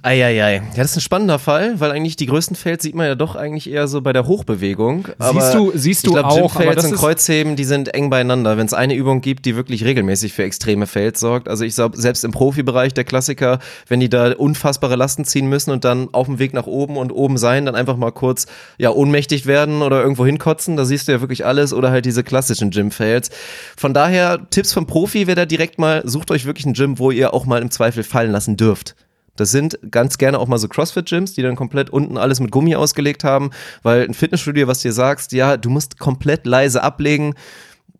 Eieiei. 0.00 0.56
Ja, 0.56 0.62
das 0.76 0.92
ist 0.92 0.96
ein 0.96 1.00
spannender 1.02 1.38
Fall, 1.38 1.78
weil 1.78 1.90
eigentlich 1.92 2.16
die 2.16 2.26
größten 2.26 2.56
Fails 2.56 2.82
sieht 2.82 2.94
man 2.94 3.06
ja 3.06 3.14
doch 3.14 3.36
eigentlich 3.36 3.70
eher 3.70 3.86
so 3.86 4.00
bei 4.00 4.12
der 4.12 4.26
Hochbewegung. 4.26 5.06
Aber 5.18 5.40
Siehst 5.40 5.54
du- 5.54 5.72
siehst 5.74 6.06
du 6.06 6.10
ich 6.10 6.16
glaub, 6.16 6.24
auch, 6.26 6.60
das 6.74 6.86
und 6.86 6.94
Kreuzheben, 6.96 7.54
die 7.56 7.64
sind 7.64 7.94
eng 7.94 8.08
beieinander. 8.10 8.56
Wenn 8.56 8.66
es 8.66 8.72
eine 8.74 8.94
Übung 8.94 9.20
gibt, 9.20 9.44
die 9.44 9.54
wirklich 9.54 9.84
regelmäßig 9.84 10.32
für 10.32 10.42
extreme 10.44 10.86
Fails 10.86 11.20
sorgt. 11.20 11.48
Also 11.48 11.64
ich 11.64 11.74
glaube, 11.74 11.96
selbst 11.98 12.24
im 12.24 12.30
Profibereich 12.32 12.94
der 12.94 13.04
Klassiker, 13.04 13.58
wenn 13.86 14.00
die 14.00 14.08
da 14.08 14.32
unfassbare 14.32 14.96
Lasten 14.96 15.24
ziehen 15.24 15.46
müssen 15.48 15.70
und 15.70 15.84
dann 15.84 16.08
auf 16.12 16.26
dem 16.26 16.38
Weg 16.38 16.52
nach 16.54 16.66
oben 16.66 16.96
und 16.96 17.12
oben 17.12 17.36
sein, 17.36 17.66
dann 17.66 17.74
einfach 17.76 17.96
mal 17.96 18.12
kurz 18.12 18.46
ja 18.78 18.90
ohnmächtig 18.90 19.46
werden 19.46 19.82
oder 19.82 20.00
irgendwo 20.02 20.24
hinkotzen, 20.26 20.76
da 20.76 20.84
siehst 20.84 21.06
du 21.06 21.12
ja 21.12 21.20
wirklich 21.20 21.44
alles 21.44 21.72
oder 21.72 21.90
halt 21.90 22.06
diese 22.06 22.24
klassischen 22.24 22.70
Gym-Fails. 22.70 23.30
Von 23.76 23.94
daher, 23.94 24.40
Tipps 24.50 24.72
vom 24.72 24.86
Profi 24.86 25.26
wäre 25.26 25.36
da 25.36 25.44
direkt 25.44 25.78
mal, 25.78 26.02
sucht 26.04 26.30
euch 26.30 26.44
wirklich 26.44 26.66
ein 26.66 26.72
Gym, 26.72 26.98
wo 26.98 27.10
ihr 27.10 27.34
auch 27.34 27.44
mal 27.46 27.60
im 27.62 27.70
Zweifel 27.70 28.02
fallen 28.02 28.32
lassen 28.32 28.56
dürft. 28.56 28.96
Das 29.36 29.50
sind 29.50 29.78
ganz 29.90 30.18
gerne 30.18 30.38
auch 30.38 30.46
mal 30.46 30.58
so 30.58 30.68
CrossFit-Gyms, 30.68 31.34
die 31.34 31.42
dann 31.42 31.56
komplett 31.56 31.90
unten 31.90 32.18
alles 32.18 32.40
mit 32.40 32.50
Gummi 32.50 32.74
ausgelegt 32.76 33.24
haben, 33.24 33.50
weil 33.82 34.04
ein 34.04 34.14
Fitnessstudio, 34.14 34.66
was 34.66 34.80
dir 34.80 34.92
sagst, 34.92 35.32
ja, 35.32 35.56
du 35.56 35.70
musst 35.70 35.98
komplett 35.98 36.46
leise 36.46 36.82
ablegen, 36.82 37.34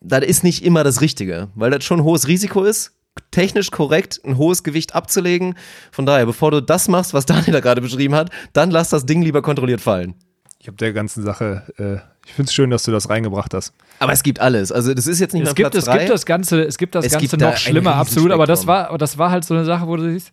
das 0.00 0.24
ist 0.24 0.44
nicht 0.44 0.64
immer 0.64 0.84
das 0.84 1.00
Richtige, 1.00 1.48
weil 1.54 1.70
das 1.70 1.84
schon 1.84 2.00
ein 2.00 2.04
hohes 2.04 2.28
Risiko 2.28 2.64
ist, 2.64 2.92
technisch 3.30 3.70
korrekt 3.70 4.20
ein 4.24 4.36
hohes 4.36 4.62
Gewicht 4.62 4.94
abzulegen. 4.94 5.54
Von 5.90 6.06
daher, 6.06 6.26
bevor 6.26 6.50
du 6.50 6.60
das 6.60 6.88
machst, 6.88 7.14
was 7.14 7.26
Daniel 7.26 7.52
da 7.52 7.60
gerade 7.60 7.80
beschrieben 7.80 8.14
hat, 8.14 8.30
dann 8.52 8.70
lass 8.70 8.90
das 8.90 9.06
Ding 9.06 9.22
lieber 9.22 9.42
kontrolliert 9.42 9.80
fallen. 9.80 10.14
Ich 10.58 10.68
habe 10.68 10.76
der 10.76 10.92
ganzen 10.92 11.24
Sache, 11.24 11.64
äh, 11.76 11.96
ich 12.24 12.34
finde 12.34 12.48
es 12.48 12.54
schön, 12.54 12.70
dass 12.70 12.84
du 12.84 12.92
das 12.92 13.10
reingebracht 13.10 13.52
hast. 13.52 13.72
Aber 13.98 14.12
es 14.12 14.22
gibt 14.22 14.40
alles. 14.40 14.70
Also 14.70 14.94
das 14.94 15.08
ist 15.08 15.18
jetzt 15.18 15.32
nicht 15.32 15.42
Es 15.42 15.48
mehr 15.48 15.54
gibt, 15.54 15.70
Platz 15.72 15.86
es 15.86 15.92
gibt 15.92 16.10
das 16.10 16.26
Ganze, 16.26 16.62
es 16.62 16.78
gibt 16.78 16.94
das 16.94 17.06
Es 17.06 17.12
Ganze 17.12 17.26
gibt 17.26 17.42
da 17.42 17.46
noch 17.46 17.52
ein 17.54 17.58
schlimmer, 17.58 17.94
absolut, 17.96 18.30
aber 18.30 18.46
das 18.46 18.66
war, 18.66 18.96
das 18.96 19.18
war 19.18 19.30
halt 19.30 19.44
so 19.44 19.54
eine 19.54 19.64
Sache, 19.64 19.88
wo 19.88 19.96
du 19.96 20.12
siehst, 20.12 20.30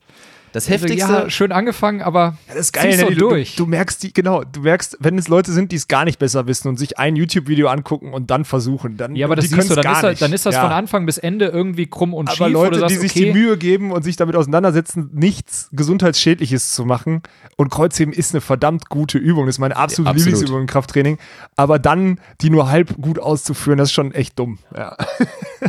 Das 0.52 0.70
also, 0.70 0.86
Heftigste, 0.86 1.12
ja, 1.12 1.30
schön 1.30 1.52
angefangen, 1.52 2.02
aber 2.02 2.38
Das 2.48 2.58
ist 2.58 2.74
geil, 2.74 2.98
ne? 2.98 3.06
du, 3.06 3.16
durch. 3.16 3.56
Du, 3.56 3.66
du 3.66 3.70
merkst 3.70 4.02
die, 4.04 4.14
genau, 4.14 4.44
du 4.44 4.62
merkst, 4.62 4.98
wenn 5.00 5.18
es 5.18 5.28
Leute 5.28 5.52
sind, 5.52 5.72
die 5.72 5.76
es 5.76 5.88
gar 5.88 6.06
nicht 6.06 6.20
besser 6.20 6.48
wissen 6.48 6.68
und 6.68 6.78
sich 6.78 6.98
ein 6.98 7.16
YouTube-Video 7.16 7.68
angucken 7.68 8.14
und 8.14 8.32
dann 8.32 8.46
versuchen, 8.46 8.98
dann 8.98 9.16
ja, 9.16 9.26
aber 9.26 9.36
das 9.36 9.46
die 9.48 9.56
siehst 9.56 9.70
du, 9.70 9.76
dann 9.76 9.86
ist, 9.86 10.02
gar 10.02 10.02
das, 10.02 10.20
dann 10.20 10.34
ist 10.34 10.46
das 10.46 10.56
ja. 10.56 10.62
von 10.62 10.72
Anfang 10.72 11.06
bis 11.06 11.18
Ende 11.18 11.48
irgendwie 11.48 11.88
krumm 11.88 12.14
und 12.14 12.30
schief. 12.30 12.42
Aber 12.42 12.50
wo 12.50 12.54
du 12.54 12.64
Leute, 12.66 12.80
sagst, 12.80 12.96
die 12.96 13.00
sich 13.00 13.12
okay, 13.12 13.26
die 13.26 13.32
Mühe 13.34 13.58
geben 13.58 13.92
und 13.92 14.04
sich 14.04 14.16
damit 14.16 14.36
auseinandersetzen, 14.36 15.10
nichts 15.14 15.70
Gesundheitsschädliches 15.72 16.74
zu 16.74 16.86
machen. 16.86 17.22
Und 17.56 17.70
Kreuzheben 17.70 18.14
ist 18.14 18.34
eine 18.34 18.42
verdammt 18.42 18.90
gute 18.90 19.18
Übung. 19.18 19.46
Das 19.46 19.56
ist 19.56 19.60
meine 19.60 19.76
absolute 19.76 20.08
Ja, 20.08 20.12
absolut. 20.12 20.26
Lieblingsübung 20.26 20.62
im 20.62 20.68
Krafttraining. 20.68 21.18
Aber 21.56 21.80
dann 21.80 22.20
die 22.42 22.50
nur 22.50 22.70
halb 22.70 22.96
gut 23.02 23.20
auszuführen, 23.20 23.78
das 23.78 23.90
ist 23.90 23.94
schon 23.94 24.14
echt 24.14 24.40
dumm. 24.40 24.60
Ja. 24.76 24.96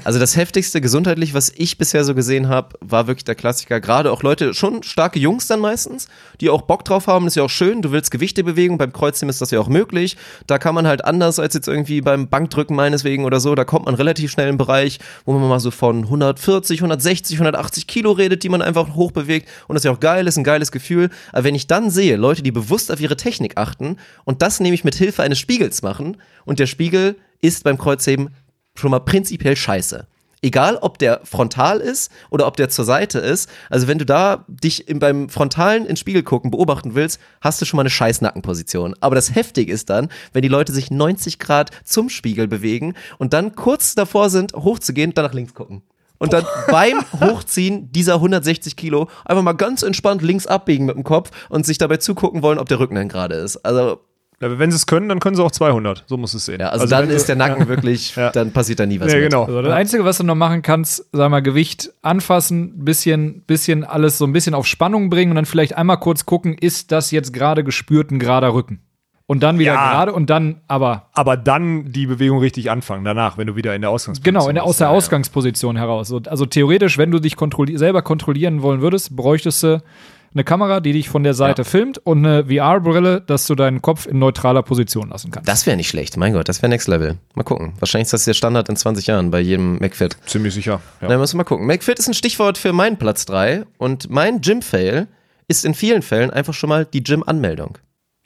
Also 0.05 0.21
das 0.21 0.37
heftigste 0.37 0.81
gesundheitlich, 0.81 1.35
was 1.35 1.53
ich 1.55 1.77
bisher 1.77 2.05
so 2.05 2.15
gesehen 2.15 2.49
habe, 2.49 2.79
war 2.81 3.09
wirklich 3.09 3.25
der 3.25 3.35
Klassiker. 3.35 3.81
Gerade 3.81 4.13
auch 4.13 4.23
Leute, 4.23 4.55
schon 4.55 4.70
starke 4.83 5.19
Jungs 5.19 5.47
dann 5.47 5.61
meistens, 5.61 6.09
die 6.41 6.51
auch 6.51 6.63
Bock 6.63 6.85
drauf 6.85 7.07
haben, 7.07 7.27
ist 7.27 7.37
ja 7.37 7.43
auch 7.43 7.51
schön. 7.51 7.83
Du 7.83 7.93
willst 7.93 8.11
Gewichte 8.11 8.45
bewegen, 8.45 8.79
beim 8.79 8.93
Kreuzheben 8.93 9.29
ist 9.29 9.41
das 9.41 9.51
ja 9.51 9.61
auch 9.61 9.69
möglich. 9.69 10.17
Da 10.47 10.59
kann 10.59 10.75
man 10.75 10.87
halt 10.87 11.05
anders 11.05 11.39
als 11.39 11.55
jetzt 11.55 11.69
irgendwie 11.69 12.01
beim 12.01 12.29
Bankdrücken 12.29 12.77
meineswegen 12.77 13.25
oder 13.25 13.41
so, 13.41 13.55
da 13.55 13.65
kommt 13.65 13.87
man 13.87 13.95
relativ 13.95 14.31
schnell 14.31 14.47
in 14.47 14.51
einen 14.51 14.59
Bereich, 14.59 14.99
wo 15.25 15.33
man 15.33 15.49
mal 15.49 15.61
so 15.61 15.71
von 15.71 16.05
140, 16.05 16.81
160, 16.81 17.37
180 17.37 17.87
Kilo 17.87 18.13
redet, 18.13 18.43
die 18.43 18.49
man 18.49 18.63
einfach 18.63 18.95
hochbewegt 18.95 19.49
und 19.69 19.75
das 19.75 19.83
ist 19.83 19.87
ja 19.87 19.93
auch 19.93 20.01
geil, 20.01 20.27
ist 20.27 20.37
ein 20.37 20.45
geiles 20.45 20.73
Gefühl. 20.73 21.11
Aber 21.33 21.45
wenn 21.45 21.55
ich 21.55 21.67
dann 21.67 21.91
sehe, 21.91 22.17
Leute, 22.17 22.43
die 22.43 22.53
bewusst 22.53 22.91
auf 22.93 23.01
ihre 23.01 23.17
Technik 23.17 23.57
achten 23.57 23.97
und 24.25 24.43
das 24.43 24.61
nämlich 24.61 24.85
mit 24.85 24.95
Hilfe 24.95 25.23
eines 25.23 25.39
Spiegels 25.39 25.83
machen 25.83 26.17
und 26.45 26.59
der 26.59 26.67
Spiegel 26.67 27.17
ist 27.41 27.65
beim 27.65 27.79
Kreuzheben 27.79 28.31
schon 28.75 28.91
mal 28.91 29.01
prinzipiell 29.01 29.57
scheiße. 29.57 30.07
Egal, 30.43 30.77
ob 30.77 30.99
der 30.99 31.21
frontal 31.25 31.81
ist 31.81 32.11
oder 32.31 32.47
ob 32.47 32.57
der 32.57 32.71
zur 32.71 32.85
Seite 32.85 33.19
ist. 33.19 33.51
Also 33.69 33.89
wenn 33.89 33.99
du 33.99 34.07
da 34.07 34.47
dich 34.49 34.89
im, 34.89 34.99
beim 34.99 35.29
Frontalen 35.29 35.85
ins 35.85 36.01
Spiegel 36.01 36.23
gucken 36.23 36.51
beobachten 36.51 36.95
willst, 36.95 37.21
hast 37.43 37.61
du 37.61 37.67
schon 37.67 37.77
mal 37.77 37.83
eine 37.83 37.91
scheiß 37.91 38.23
Nackenposition. 38.23 38.95
Aber 39.01 39.15
das 39.15 39.35
heftig 39.35 39.69
ist 39.69 39.91
dann, 39.91 40.09
wenn 40.33 40.43
die 40.43 40.49
Leute 40.49 40.73
sich 40.73 40.91
90 40.91 41.39
Grad 41.39 41.71
zum 41.85 42.09
Spiegel 42.09 42.49
bewegen 42.49 42.95
und 43.19 43.35
dann 43.35 43.55
kurz 43.55 43.95
davor 43.95 44.31
sind, 44.31 44.55
hochzugehen, 44.55 45.13
dann 45.13 45.27
nach 45.27 45.35
links 45.35 45.53
gucken. 45.53 45.83
Und 46.21 46.35
dann 46.35 46.45
beim 46.69 47.01
Hochziehen 47.21 47.91
dieser 47.93 48.15
160 48.17 48.77
Kilo 48.77 49.09
einfach 49.25 49.43
mal 49.43 49.55
ganz 49.55 49.83
entspannt 49.83 50.23
links 50.23 50.47
abbiegen 50.47 50.85
mit 50.85 50.95
dem 50.95 51.05
Kopf 51.05 51.31
und 51.49 51.65
sich 51.67 51.79
dabei 51.79 51.97
zugucken 51.97 52.43
wollen, 52.43 52.59
ob 52.59 52.69
der 52.69 52.79
Rücken 52.79 52.95
denn 52.95 53.09
gerade 53.09 53.37
ist. 53.37 53.57
Also 53.59 54.01
Aber 54.43 54.59
wenn 54.59 54.71
sie 54.71 54.77
es 54.77 54.87
können, 54.87 55.09
dann 55.11 55.21
können 55.21 55.37
sie 55.37 55.45
auch 55.45 55.51
200. 55.51 56.05
So 56.07 56.17
muss 56.17 56.33
es 56.33 56.47
sehen. 56.47 56.61
ja, 56.61 56.69
also, 56.71 56.87
dann 56.87 57.09
wenn 57.09 57.15
ist 57.17 57.29
der 57.29 57.37
Nacken 57.37 57.65
ja. 57.65 57.69
wirklich, 57.69 58.17
Ja. 58.17 58.31
dann 58.31 58.53
passiert 58.53 58.81
da 58.81 58.87
nie 58.87 58.99
was 58.99 59.13
Ja, 59.13 59.19
mit. 59.19 59.31
genau. 59.31 59.45
Also 59.45 59.61
das 59.63 59.73
Einzige, 59.73 60.05
was 60.05 60.17
du 60.19 60.25
noch 60.25 60.35
machen 60.35 60.63
kannst, 60.63 61.05
sag 61.13 61.31
mal, 61.31 61.41
Gewicht 61.41 61.93
anfassen, 62.03 62.85
bisschen, 62.85 63.43
bisschen 63.43 63.85
alles 63.85 64.17
so 64.19 64.25
ein 64.27 64.33
bisschen 64.33 64.55
auf 64.55 64.67
Spannung 64.67 65.11
bringen 65.11 65.33
und 65.33 65.37
dann 65.37 65.45
vielleicht 65.47 65.77
einmal 65.77 65.99
kurz 65.99 66.25
gucken, 66.25 66.55
ist 66.59 66.91
das 66.91 67.11
jetzt 67.11 67.33
gerade 67.35 67.65
gespürt 67.65 68.11
ein 68.11 68.19
gerader 68.19 68.55
Rücken? 68.55 68.81
Und 69.27 69.45
dann 69.45 69.59
wieder 69.61 69.75
Ja. 69.75 69.91
gerade 69.93 70.13
und 70.13 70.29
dann 70.29 70.61
aber 70.67 71.09
Aber 71.13 71.37
dann 71.37 71.93
die 71.93 72.07
Bewegung 72.07 72.39
richtig 72.41 72.69
anfangen, 72.71 73.05
danach, 73.05 73.39
wenn 73.39 73.47
du 73.47 73.55
wieder 73.55 73.75
in 73.77 73.81
der 73.83 73.91
Ausgangsposition 73.91 74.35
genau 74.35 74.49
in 74.49 74.55
der, 74.57 74.65
aus 74.65 74.71
bist. 74.71 74.81
der 74.81 74.87
Ja, 74.89 74.93
ja. 74.93 74.97
Ausgangsposition 74.97 75.77
heraus. 75.77 76.09
So, 76.09 76.21
Also 76.27 76.47
theoretisch, 76.47 76.99
wenn 76.99 77.13
du 77.13 77.21
dich 77.21 77.37
kontrolli 77.37 77.77
selber 77.79 78.03
kontrollieren 78.03 78.63
wollen 78.63 78.81
würdest, 78.81 79.15
bräuchtest 79.15 79.63
du 79.63 79.83
eine 80.33 80.45
Kamera, 80.45 80.81
die 80.81 80.93
dich 80.93 81.09
von 81.09 81.25
der 81.25 81.35
Seite 81.35 81.65
filmt 81.65 81.99
und 81.99 82.25
eine 82.25 82.45
VR-Brille, 82.45 83.21
dass 83.21 83.47
du 83.47 83.55
deinen 83.55 83.83
Kopf 83.83 84.07
in 84.07 84.19
neutraler 84.19 84.63
Position 84.63 85.11
lassen 85.11 85.31
kannst. 85.31 85.49
Das 85.49 85.67
wäre 85.67 85.77
nicht 85.77 85.89
schlecht, 85.89 86.17
mein 86.17 86.33
Gott, 86.33 86.49
das 86.49 86.63
wäre 86.63 86.71
Next 86.71 86.89
Level. 86.89 87.19
Mal 87.35 87.43
gucken. 87.43 87.73
Wahrscheinlich 87.81 88.07
ist 88.07 88.13
das 88.13 88.25
der 88.25 88.35
Standard 88.35 88.69
in 88.69 88.77
20 88.77 89.07
Jahren 89.07 89.31
bei 89.31 89.41
jedem 89.41 89.79
McFit. 89.79 90.17
Ziemlich 90.27 90.55
sicher. 90.55 90.81
Ja. 91.01 91.09
Na, 91.09 91.19
müssen 91.19 91.35
wir 91.35 91.39
mal 91.39 91.45
gucken. 91.45 91.67
McFit 91.67 91.99
ist 91.99 92.09
ein 92.09 92.15
Stichwort 92.15 92.59
für 92.59 92.73
meinen 92.73 92.97
Platz 92.97 93.27
3 93.27 93.65
und 93.79 94.09
mein 94.11 94.41
Gym-Fail 94.41 95.09
ist 95.49 95.65
in 95.65 95.75
vielen 95.75 96.03
Fällen 96.03 96.31
einfach 96.31 96.55
schon 96.55 96.69
mal 96.69 96.85
die 96.85 97.03
Gym-Anmeldung. 97.03 97.79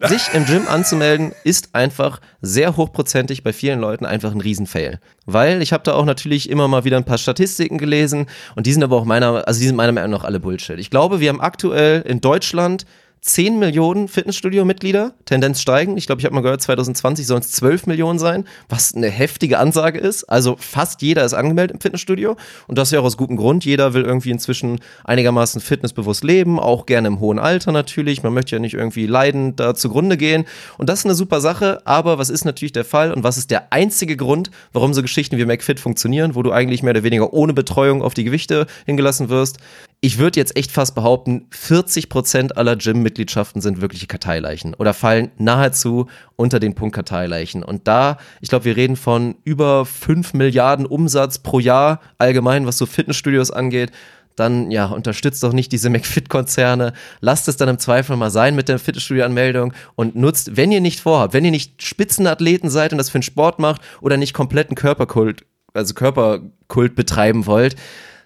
Sich 0.03 0.35
im 0.35 0.45
Gym 0.45 0.66
anzumelden 0.66 1.33
ist 1.45 1.75
einfach 1.75 2.21
sehr 2.43 2.77
hochprozentig 2.77 3.45
bei 3.45 3.53
vielen 3.53 3.79
Leuten 3.79 4.05
einfach 4.05 4.33
ein 4.33 4.41
Riesenfail. 4.41 4.99
Weil 5.25 5.62
ich 5.62 5.73
habe 5.73 5.85
da 5.85 5.95
auch 5.95 6.05
natürlich 6.05 6.51
immer 6.51 6.66
mal 6.66 6.85
wieder 6.85 6.97
ein 6.97 7.05
paar 7.05 7.16
Statistiken 7.16 7.79
gelesen 7.79 8.27
und 8.57 8.66
die 8.66 8.73
sind 8.73 8.83
aber 8.83 8.97
auch 8.97 9.05
meiner, 9.05 9.47
also 9.47 9.61
die 9.61 9.66
sind 9.66 9.77
meiner 9.77 9.93
Meinung 9.93 10.11
nach 10.11 10.25
alle 10.25 10.41
Bullshit. 10.41 10.81
Ich 10.81 10.91
glaube, 10.91 11.21
wir 11.21 11.29
haben 11.29 11.41
aktuell 11.41 12.03
in 12.03 12.21
Deutschland 12.21 12.87
10 13.24 13.59
Millionen 13.59 14.06
Fitnessstudio-Mitglieder, 14.06 15.14
Tendenz 15.24 15.62
steigen. 15.62 15.96
Ich 15.96 16.05
glaube, 16.05 16.20
ich 16.20 16.26
habe 16.26 16.34
mal 16.34 16.42
gehört, 16.42 16.60
2020 16.60 17.26
sollen 17.26 17.40
es 17.40 17.52
12 17.52 17.86
Millionen 17.86 18.18
sein, 18.18 18.44
was 18.68 18.94
eine 18.94 19.09
heftige 19.09 19.59
Ansage 19.59 19.98
ist. 19.98 20.24
Also 20.24 20.56
fast 20.59 21.01
jeder 21.01 21.24
ist 21.24 21.32
angemeldet 21.32 21.74
im 21.74 21.80
Fitnessstudio 21.80 22.36
und 22.66 22.76
das 22.76 22.90
ja 22.90 23.01
auch 23.01 23.05
aus 23.05 23.16
gutem 23.16 23.38
Grund. 23.38 23.64
Jeder 23.64 23.94
will 23.94 24.02
irgendwie 24.02 24.30
inzwischen 24.30 24.78
einigermaßen 25.05 25.62
fitnessbewusst 25.62 26.22
leben, 26.22 26.60
auch 26.60 26.84
gerne 26.84 27.09
im 27.09 27.18
hohen 27.18 27.38
Alter 27.38 27.72
natürlich. 27.72 28.22
Man 28.22 28.34
möchte 28.34 28.56
ja 28.56 28.60
nicht 28.60 28.74
irgendwie 28.74 29.06
leidend 29.06 29.59
da 29.59 29.74
zugrunde 29.74 30.18
gehen 30.18 30.44
und 30.76 30.90
das 30.90 30.98
ist 30.98 31.05
eine 31.06 31.14
super 31.14 31.40
Sache, 31.40 31.80
aber 31.86 32.18
was 32.18 32.28
ist 32.28 32.44
natürlich 32.44 32.72
der 32.72 32.84
Fall 32.84 33.10
und 33.10 33.24
was 33.24 33.38
ist 33.38 33.51
der 33.51 33.72
einzige 33.72 34.18
Grund, 34.18 34.51
warum 34.74 34.92
so 34.92 35.01
Geschichten 35.01 35.38
wie 35.38 35.46
McFit 35.46 35.80
funktionieren, 35.80 36.34
wo 36.34 36.42
du 36.42 36.52
eigentlich 36.52 36.82
mehr 36.82 36.92
oder 36.92 37.05
weniger 37.05 37.32
ohne 37.32 37.55
Betreuung 37.55 38.02
auf 38.02 38.12
die 38.12 38.24
Gewichte 38.24 38.66
hingelassen 38.84 39.30
wirst? 39.30 39.60
Ich 40.05 40.18
würde 40.18 40.39
jetzt 40.39 40.55
echt 40.55 40.70
fast 40.70 40.94
behaupten, 40.94 41.47
40 41.48 42.10
Prozent 42.10 42.59
aller 42.59 42.76
Gym-Mitgliedschaften 42.76 43.62
sind 43.62 43.81
wirkliche 43.81 44.06
Karteileichen 44.06 44.74
oder 44.74 44.93
fallen 44.93 45.31
nahezu 45.39 46.09
unter 46.36 46.60
den 46.60 46.74
Punkt 46.74 46.94
Karteileichen. 46.94 47.62
Und 47.62 47.89
da, 47.89 48.18
ich 48.43 48.51
glaube, 48.51 48.66
wir 48.66 48.76
reden 48.76 48.97
von 48.97 49.36
über 49.44 49.86
5 49.86 50.35
Milliarden 50.35 50.85
Umsatz 50.85 51.39
pro 51.39 51.59
Jahr 51.59 52.02
allgemein, 52.18 52.66
was 52.66 52.76
so 52.76 52.85
Fitnessstudios 52.85 53.51
angeht. 53.51 53.93
Dann, 54.36 54.70
ja, 54.70 54.89
unterstützt 54.89 55.43
doch 55.43 55.55
nicht 55.55 55.72
diese 55.72 55.89
McFit-Konzerne. 55.89 56.93
Lasst 57.22 57.48
es 57.48 57.56
dann 57.56 57.70
im 57.70 57.78
Zweifel 57.78 58.18
mal 58.18 58.31
sein 58.31 58.55
mit 58.55 58.68
der 58.68 58.78
Fitnessstudio-Anmeldung 58.78 59.72
und 59.94 60.16
nutzt, 60.16 60.55
wenn 60.55 60.70
ihr 60.70 60.82
nicht 60.82 61.01
vorhabt, 61.01 61.32
wenn 61.32 61.47
ihr 61.47 61.51
nicht 61.51 61.82
Spitzenathleten 61.82 62.68
seid 62.68 62.93
und 62.93 62.98
das 62.98 63.09
für 63.09 63.20
den 63.20 63.22
Sport 63.22 63.59
macht 63.59 63.81
oder 64.02 64.18
nicht 64.18 64.35
kompletten 64.35 64.76
Körperkult, 64.76 65.47
also 65.72 65.94
Körperkult 65.94 66.94
betreiben 66.94 67.47
wollt, 67.47 67.76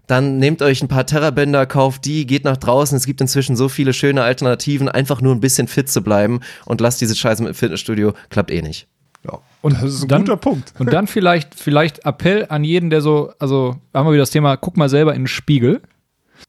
dann 0.08 0.38
nehmt 0.38 0.62
euch 0.62 0.82
ein 0.82 0.88
paar 0.88 1.06
Terrabänder, 1.06 1.66
kauft 1.66 2.04
die, 2.06 2.26
geht 2.26 2.44
nach 2.44 2.56
draußen. 2.56 2.96
Es 2.96 3.06
gibt 3.06 3.20
inzwischen 3.20 3.56
so 3.56 3.68
viele 3.68 3.92
schöne 3.92 4.22
Alternativen, 4.22 4.88
einfach 4.88 5.20
nur 5.20 5.34
ein 5.34 5.40
bisschen 5.40 5.68
fit 5.68 5.88
zu 5.88 6.02
bleiben 6.02 6.40
und 6.64 6.80
lasst 6.80 7.00
diese 7.00 7.14
Scheiße 7.14 7.42
mit 7.42 7.52
dem 7.52 7.54
Fitnessstudio, 7.54 8.14
klappt 8.30 8.50
eh 8.50 8.62
nicht. 8.62 8.88
Ja. 9.24 9.38
Und 9.60 9.74
das 9.74 9.94
ist 9.94 10.02
ein 10.02 10.08
dann, 10.08 10.22
guter 10.22 10.38
Punkt. 10.38 10.72
Und 10.78 10.92
dann 10.92 11.06
vielleicht, 11.06 11.54
vielleicht 11.54 12.06
Appell 12.06 12.46
an 12.48 12.64
jeden, 12.64 12.88
der 12.88 13.02
so, 13.02 13.32
also 13.38 13.76
haben 13.92 14.06
wir 14.06 14.12
wieder 14.12 14.22
das 14.22 14.30
Thema, 14.30 14.56
guck 14.56 14.78
mal 14.78 14.88
selber 14.88 15.14
in 15.14 15.22
den 15.22 15.28
Spiegel. 15.28 15.82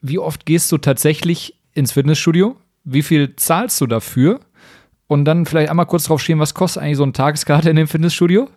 Wie 0.02 0.20
oft 0.20 0.46
gehst 0.46 0.72
du 0.72 0.78
tatsächlich 0.78 1.56
ins 1.74 1.92
Fitnessstudio? 1.92 2.56
Wie 2.86 3.02
viel 3.02 3.36
zahlst 3.36 3.82
du 3.82 3.88
dafür? 3.88 4.40
Und 5.08 5.26
dann 5.26 5.46
vielleicht 5.46 5.70
einmal 5.70 5.88
kurz 5.88 6.06
drauf 6.06 6.22
stehen, 6.22 6.40
was 6.40 6.54
kostet 6.54 6.84
eigentlich 6.84 6.98
so 6.98 7.04
eine 7.04 7.14
Tageskarte 7.14 7.70
in 7.70 7.76
dem 7.76 7.88
Fitnessstudio? 7.88 8.48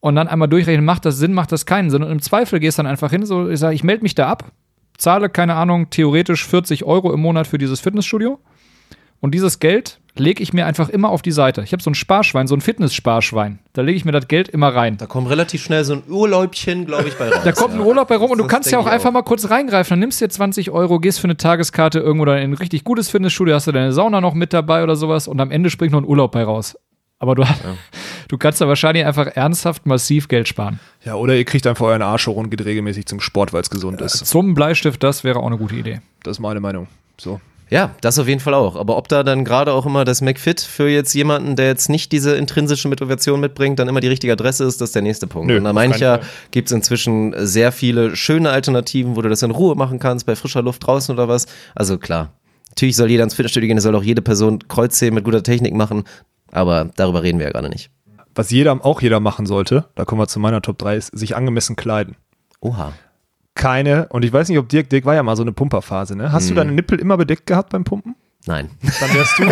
Und 0.00 0.14
dann 0.16 0.28
einmal 0.28 0.48
durchrechnen, 0.48 0.84
macht 0.84 1.04
das 1.04 1.18
Sinn, 1.18 1.32
macht 1.34 1.52
das 1.52 1.66
keinen 1.66 1.90
Sinn. 1.90 2.02
Und 2.02 2.10
im 2.10 2.22
Zweifel 2.22 2.58
gehst 2.58 2.78
du 2.78 2.82
dann 2.82 2.90
einfach 2.90 3.10
hin, 3.10 3.24
so, 3.24 3.48
ich 3.48 3.60
sage, 3.60 3.74
ich 3.74 3.84
melde 3.84 4.02
mich 4.02 4.14
da 4.14 4.28
ab, 4.28 4.50
zahle, 4.96 5.28
keine 5.28 5.54
Ahnung, 5.54 5.90
theoretisch 5.90 6.46
40 6.46 6.84
Euro 6.84 7.12
im 7.12 7.20
Monat 7.20 7.46
für 7.46 7.58
dieses 7.58 7.80
Fitnessstudio. 7.80 8.38
Und 9.20 9.34
dieses 9.34 9.58
Geld 9.58 10.00
lege 10.16 10.42
ich 10.42 10.52
mir 10.52 10.66
einfach 10.66 10.88
immer 10.88 11.10
auf 11.10 11.20
die 11.20 11.30
Seite. 11.30 11.62
Ich 11.62 11.72
habe 11.72 11.82
so 11.82 11.90
ein 11.90 11.94
Sparschwein, 11.94 12.46
so 12.46 12.54
ein 12.54 12.62
Fitnesssparschwein. 12.62 13.58
Da 13.74 13.82
lege 13.82 13.96
ich 13.96 14.04
mir 14.06 14.12
das 14.12 14.28
Geld 14.28 14.48
immer 14.48 14.74
rein. 14.74 14.96
Da 14.96 15.06
kommt 15.06 15.28
relativ 15.28 15.62
schnell 15.62 15.84
so 15.84 15.94
ein 15.94 16.02
Urlaubchen, 16.08 16.86
glaube 16.86 17.08
ich, 17.08 17.18
bei 17.18 17.28
raus. 17.28 17.42
Da 17.44 17.52
kommt 17.52 17.74
ein 17.74 17.80
Urlaub 17.80 18.08
bei 18.08 18.16
rum 18.16 18.30
und 18.30 18.38
du 18.38 18.46
kannst 18.46 18.70
ja 18.70 18.78
auch 18.78 18.86
einfach 18.86 19.10
auch. 19.10 19.14
mal 19.14 19.22
kurz 19.22 19.50
reingreifen. 19.50 19.90
Dann 19.90 20.00
nimmst 20.00 20.20
du 20.20 20.24
dir 20.24 20.30
20 20.30 20.70
Euro, 20.70 20.98
gehst 21.00 21.20
für 21.20 21.24
eine 21.24 21.36
Tageskarte 21.36 22.00
irgendwo 22.00 22.24
in 22.24 22.30
ein 22.30 22.54
richtig 22.54 22.84
gutes 22.84 23.10
Fitnessstudio, 23.10 23.54
hast 23.54 23.66
du 23.66 23.72
deine 23.72 23.92
Sauna 23.92 24.20
noch 24.20 24.34
mit 24.34 24.52
dabei 24.54 24.82
oder 24.82 24.96
sowas 24.96 25.28
und 25.28 25.40
am 25.40 25.50
Ende 25.50 25.68
springt 25.68 25.92
noch 25.92 26.00
ein 26.00 26.06
Urlaub 26.08 26.32
bei 26.32 26.42
raus. 26.42 26.76
Aber 27.20 27.34
du, 27.34 27.42
ja. 27.42 27.76
du 28.28 28.38
kannst 28.38 28.60
da 28.62 28.66
wahrscheinlich 28.66 29.04
einfach 29.04 29.26
ernsthaft 29.36 29.86
massiv 29.86 30.26
Geld 30.26 30.48
sparen. 30.48 30.80
Ja, 31.04 31.14
oder 31.14 31.36
ihr 31.36 31.44
kriegt 31.44 31.66
einfach 31.66 31.86
euren 31.86 32.02
Arsch 32.02 32.26
hoch 32.26 32.36
und 32.36 32.50
geht 32.50 32.64
regelmäßig 32.64 33.06
zum 33.06 33.20
Sport, 33.20 33.52
weil 33.52 33.60
es 33.60 33.70
gesund 33.70 34.00
ist. 34.00 34.26
Zum 34.26 34.54
Bleistift, 34.54 35.02
das 35.02 35.22
wäre 35.22 35.38
auch 35.38 35.46
eine 35.46 35.58
gute 35.58 35.76
Idee. 35.76 36.00
Das 36.22 36.38
ist 36.38 36.40
meine 36.40 36.60
Meinung. 36.60 36.88
So. 37.18 37.40
Ja, 37.68 37.94
das 38.00 38.18
auf 38.18 38.26
jeden 38.26 38.40
Fall 38.40 38.54
auch. 38.54 38.74
Aber 38.74 38.96
ob 38.96 39.08
da 39.08 39.22
dann 39.22 39.44
gerade 39.44 39.72
auch 39.74 39.84
immer 39.84 40.04
das 40.06 40.22
McFit 40.22 40.62
für 40.62 40.88
jetzt 40.88 41.14
jemanden, 41.14 41.56
der 41.56 41.66
jetzt 41.66 41.90
nicht 41.90 42.10
diese 42.10 42.34
intrinsische 42.34 42.88
Motivation 42.88 43.38
mitbringt, 43.38 43.78
dann 43.78 43.88
immer 43.88 44.00
die 44.00 44.08
richtige 44.08 44.32
Adresse 44.32 44.64
ist, 44.64 44.80
das 44.80 44.88
ist 44.88 44.94
der 44.94 45.02
nächste 45.02 45.26
Punkt. 45.26 45.48
Nö, 45.48 45.58
Und 45.58 45.64
da 45.64 45.72
meine 45.74 45.94
ich 45.94 46.00
ja, 46.00 46.20
gibt 46.50 46.68
es 46.68 46.72
inzwischen 46.72 47.34
sehr 47.36 47.70
viele 47.70 48.16
schöne 48.16 48.50
Alternativen, 48.50 49.14
wo 49.14 49.22
du 49.22 49.28
das 49.28 49.42
in 49.42 49.50
Ruhe 49.50 49.76
machen 49.76 49.98
kannst, 49.98 50.24
bei 50.24 50.34
frischer 50.34 50.62
Luft 50.62 50.84
draußen 50.84 51.14
oder 51.14 51.28
was. 51.28 51.46
Also 51.74 51.98
klar, 51.98 52.32
Natürlich 52.70 52.96
soll 52.96 53.10
jeder 53.10 53.24
ins 53.24 53.34
Fitnessstudio 53.34 53.66
gehen, 53.66 53.78
es 53.78 53.82
soll 53.82 53.96
auch 53.96 54.02
jede 54.02 54.22
Person 54.22 54.60
Kreuzheben 54.68 55.16
mit 55.16 55.24
guter 55.24 55.42
Technik 55.42 55.74
machen. 55.74 56.04
Aber 56.52 56.90
darüber 56.96 57.22
reden 57.22 57.38
wir 57.38 57.46
ja 57.46 57.52
gerade 57.52 57.68
nicht. 57.68 57.90
Was 58.34 58.50
jeder, 58.50 58.84
auch 58.84 59.00
jeder 59.00 59.20
machen 59.20 59.46
sollte, 59.46 59.86
da 59.94 60.04
kommen 60.04 60.20
wir 60.20 60.28
zu 60.28 60.40
meiner 60.40 60.62
Top 60.62 60.78
3, 60.78 60.96
ist 60.96 61.18
sich 61.18 61.36
angemessen 61.36 61.76
kleiden. 61.76 62.16
Oha. 62.60 62.92
Keine, 63.54 64.06
und 64.08 64.24
ich 64.24 64.32
weiß 64.32 64.48
nicht, 64.48 64.58
ob 64.58 64.68
Dirk, 64.68 64.88
Dirk 64.88 65.04
war 65.04 65.14
ja 65.14 65.22
mal 65.22 65.36
so 65.36 65.42
eine 65.42 65.52
Pumperphase, 65.52 66.16
ne? 66.16 66.32
Hast 66.32 66.44
hm. 66.44 66.50
du 66.50 66.54
deine 66.60 66.72
Nippel 66.72 66.98
immer 67.00 67.16
bedeckt 67.16 67.46
gehabt 67.46 67.70
beim 67.70 67.84
Pumpen? 67.84 68.14
Nein. 68.46 68.70
Dann 69.00 69.14
wärst 69.14 69.38
du, 69.38 69.44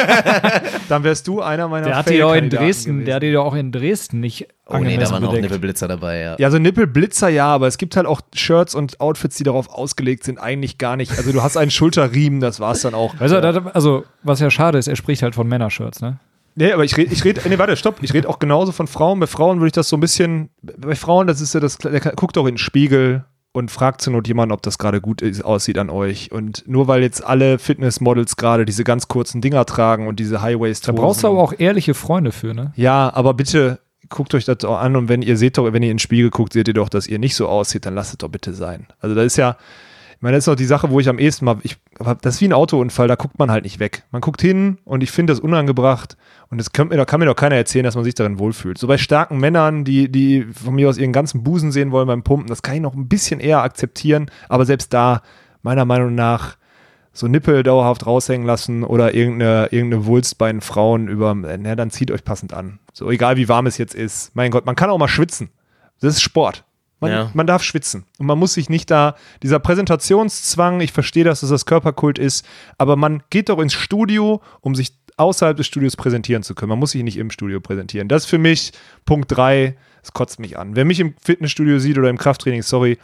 dann 0.89 1.05
wärst 1.05 1.29
du 1.29 1.43
einer 1.43 1.69
meiner 1.69 1.87
Der 1.87 1.97
hatte 1.97 2.15
ja 2.15 2.27
auch 2.27 2.35
in 2.35 2.49
Dresden, 2.49 2.93
gewesen. 2.93 3.05
der 3.05 3.17
hatte 3.17 3.27
ja 3.27 3.41
auch 3.41 3.55
in 3.55 3.71
Dresden 3.71 4.21
nicht 4.21 4.49
Oh 4.65 4.79
nee, 4.79 4.97
da 4.97 5.11
waren 5.11 5.23
bedeckt. 5.23 5.39
auch 5.39 5.43
Nippelblitzer 5.43 5.89
dabei, 5.89 6.21
ja. 6.21 6.37
Ja, 6.39 6.51
so 6.51 6.59
Nippelblitzer 6.59 7.29
ja, 7.29 7.47
aber 7.47 7.67
es 7.67 7.77
gibt 7.77 7.97
halt 7.97 8.07
auch 8.07 8.23
Shirts 8.35 8.75
und 8.75 9.01
Outfits, 9.01 9.37
die 9.37 9.45
darauf 9.45 9.69
ausgelegt 9.69 10.25
sind, 10.25 10.39
eigentlich 10.39 10.79
gar 10.79 10.97
nicht. 10.97 11.19
Also 11.19 11.33
du 11.33 11.43
hast 11.43 11.57
einen 11.57 11.71
Schulterriemen, 11.71 12.41
das 12.41 12.61
war's 12.61 12.81
dann 12.83 12.95
auch. 12.95 13.15
Also, 13.19 13.37
also 13.39 14.05
was 14.23 14.41
ja 14.41 14.51
schade 14.51 14.79
ist, 14.79 14.89
er 14.89 14.97
spricht 14.97 15.23
halt 15.23 15.35
von 15.35 15.49
Männershirts, 15.49 16.01
ne? 16.01 16.19
Nee, 16.59 16.73
aber 16.73 16.85
ich 16.85 16.97
rede, 16.97 17.13
ich 17.13 17.25
rede, 17.25 17.41
nee, 17.49 17.57
warte, 17.57 17.77
stopp. 17.77 17.99
Ich 18.03 18.13
rede 18.13 18.29
auch 18.29 18.41
genauso 18.41 18.73
von 18.73 18.89
Frauen. 18.89 19.21
Bei 19.21 19.29
Frauen 19.29 19.59
würde 19.59 19.69
ich 19.69 19.73
das 19.73 19.89
so 19.89 19.97
ein 19.97 20.01
bisschen, 20.01 20.51
bei 20.61 20.97
Frauen, 20.97 21.29
das 21.29 21.41
ist 21.41 21.55
ja 21.55 21.61
das, 21.61 21.79
der 21.79 22.01
guckt 22.01 22.37
doch 22.37 22.47
in 22.47 22.55
den 22.55 22.59
Spiegel 22.59 23.25
und 23.53 23.71
fragt 23.71 24.01
zur 24.01 24.13
Not 24.13 24.27
jemanden, 24.27 24.53
ob 24.53 24.63
das 24.63 24.77
gerade 24.77 25.01
gut 25.01 25.23
ist, 25.23 25.45
aussieht 25.45 25.79
an 25.79 25.89
euch. 25.89 26.33
Und 26.33 26.65
nur 26.67 26.89
weil 26.89 27.03
jetzt 27.03 27.25
alle 27.25 27.61
Fitnessmodels 27.61 28.35
gerade 28.35 28.65
diese 28.65 28.83
ganz 28.83 29.07
kurzen 29.07 29.41
Dinger 29.41 29.67
tragen 29.67 30.09
und 30.09 30.19
diese 30.19 30.43
Highways 30.43 30.81
Da 30.81 30.91
brauchst 30.91 31.23
du 31.23 31.29
aber 31.29 31.39
auch 31.39 31.55
ehrliche 31.57 31.95
Freunde 31.95 32.33
für, 32.33 32.55
ne? 32.55 32.73
Ja, 32.75 33.13
aber 33.15 33.35
bitte 33.35 33.79
guckt 34.09 34.35
euch 34.35 34.45
das 34.45 34.65
auch 34.65 34.79
an 34.79 34.97
und 34.97 35.09
wenn 35.09 35.23
ihr 35.23 35.37
seht 35.37 35.59
doch, 35.59 35.73
wenn 35.73 35.83
ihr 35.83 35.91
in 35.91 35.97
den 35.97 35.99
Spiegel 36.01 36.31
guckt, 36.31 36.55
seht 36.55 36.67
ihr 36.67 36.75
doch, 36.75 36.89
dass 36.89 37.07
ihr 37.07 37.21
nicht 37.21 37.37
so 37.37 37.47
aussieht, 37.47 37.87
dann 37.87 37.95
lasst 37.95 38.13
es 38.13 38.19
doch 38.19 38.31
bitte 38.31 38.53
sein. 38.53 38.87
Also 39.01 39.15
das 39.15 39.27
ist 39.27 39.37
ja, 39.37 39.57
ich 40.19 40.23
meine, 40.23 40.37
das 40.37 40.45
ist 40.45 40.49
auch 40.49 40.57
die 40.57 40.65
Sache, 40.65 40.91
wo 40.91 40.99
ich 40.99 41.09
am 41.09 41.21
ehesten 41.21 41.45
mal, 41.45 41.59
ich, 41.63 41.77
das 42.23 42.35
ist 42.35 42.41
wie 42.41 42.49
ein 42.49 42.53
Autounfall, 42.53 43.07
da 43.07 43.15
guckt 43.15 43.39
man 43.39 43.53
halt 43.53 43.63
nicht 43.63 43.79
weg. 43.79 44.03
Man 44.11 44.21
guckt 44.21 44.43
hin 44.43 44.79
und 44.85 45.05
ich 45.05 45.13
finde 45.13 45.33
das 45.33 45.39
unangebracht 45.39 46.17
und 46.51 46.59
das 46.59 46.73
kann 46.73 46.89
mir, 46.89 46.97
da 46.97 47.05
kann 47.05 47.21
mir 47.21 47.27
doch 47.27 47.37
keiner 47.37 47.55
erzählen, 47.55 47.85
dass 47.85 47.95
man 47.95 48.03
sich 48.03 48.17
darin 48.17 48.41
wohlfühlt. 48.41 48.79
So 48.79 48.89
bei 48.89 48.99
starken 48.99 49.39
Männern, 49.39 49.85
die, 49.85 50.11
die 50.11 50.43
von 50.43 50.75
mir 50.75 50.89
aus 50.89 50.99
ihren 50.99 51.13
ganzen 51.13 51.45
Busen 51.45 51.71
sehen 51.71 51.93
wollen 51.93 52.09
beim 52.09 52.25
Pumpen, 52.25 52.49
das 52.49 52.63
kann 52.63 52.75
ich 52.75 52.81
noch 52.81 52.95
ein 52.95 53.07
bisschen 53.07 53.39
eher 53.39 53.63
akzeptieren, 53.63 54.29
aber 54.49 54.67
selbst 54.67 54.93
da, 54.93 55.23
meiner 55.63 55.85
Meinung 55.85 56.17
nach, 56.17 56.57
so 57.13 57.29
Nippel 57.29 57.63
dauerhaft 57.63 58.05
raushängen 58.05 58.45
lassen 58.45 58.83
oder 58.83 59.15
irgendeine, 59.15 59.69
irgendeine 59.71 60.05
Wulst 60.07 60.37
bei 60.37 60.51
den 60.51 60.63
Frauen 60.63 61.07
über, 61.07 61.33
na, 61.33 61.77
dann 61.77 61.91
zieht 61.93 62.11
euch 62.11 62.25
passend 62.25 62.53
an. 62.53 62.81
So 62.93 63.09
egal 63.09 63.37
wie 63.37 63.49
warm 63.49 63.67
es 63.67 63.79
jetzt 63.79 63.95
ist. 63.95 64.35
Mein 64.35 64.51
Gott, 64.51 64.67
man 64.67 64.75
kann 64.75 64.91
auch 64.91 64.99
mal 64.99 65.07
schwitzen. 65.07 65.51
Das 66.01 66.15
ist 66.15 66.23
Sport. 66.23 66.65
Man, 67.01 67.11
ja. 67.11 67.31
man, 67.35 67.47
darf 67.47 67.63
schwitzen. 67.63 68.05
Und 68.19 68.27
man 68.27 68.39
muss 68.39 68.55
sich 68.55 68.69
nicht 68.69 68.91
da, 68.91 69.15
dieser 69.43 69.61
Präsentationszwang, 69.61 70.81
ich 70.81 70.93
verstehe, 70.93 71.25
dass 71.25 71.43
es 71.43 71.51
das 71.51 71.65
Körperkult 71.65 72.19
ist, 72.19 72.45
aber 72.77 72.97
man 72.97 73.23
geht 73.31 73.49
doch 73.49 73.61
ins 73.61 73.75
Studio, 73.75 74.43
um 74.61 74.75
sich 74.75 74.93
außerhalb 75.17 75.57
des 75.57 75.67
Studios 75.67 75.97
präsentieren 75.97 76.43
zu 76.43 76.55
können. 76.55 76.71
Man 76.71 76.79
muss 76.79 76.93
sich 76.93 77.03
nicht 77.03 77.17
im 77.17 77.31
Studio 77.31 77.61
präsentieren. 77.61 78.09
Das 78.09 78.25
ist 78.25 78.31
für 78.31 78.39
mich 78.39 78.73
Punkt 79.05 79.37
3, 79.37 79.77
das 80.01 80.13
kotzt 80.13 80.41
mich 80.41 80.59
an. 80.59 80.77
Wer 80.77 80.85
mich 80.85 81.01
im 81.01 81.15
Fitnessstudio 81.23 81.79
sieht 81.79 81.99
oder 81.99 82.11
im 82.11 82.19
Krafttraining, 82.19 82.63
sorry, 82.63 82.99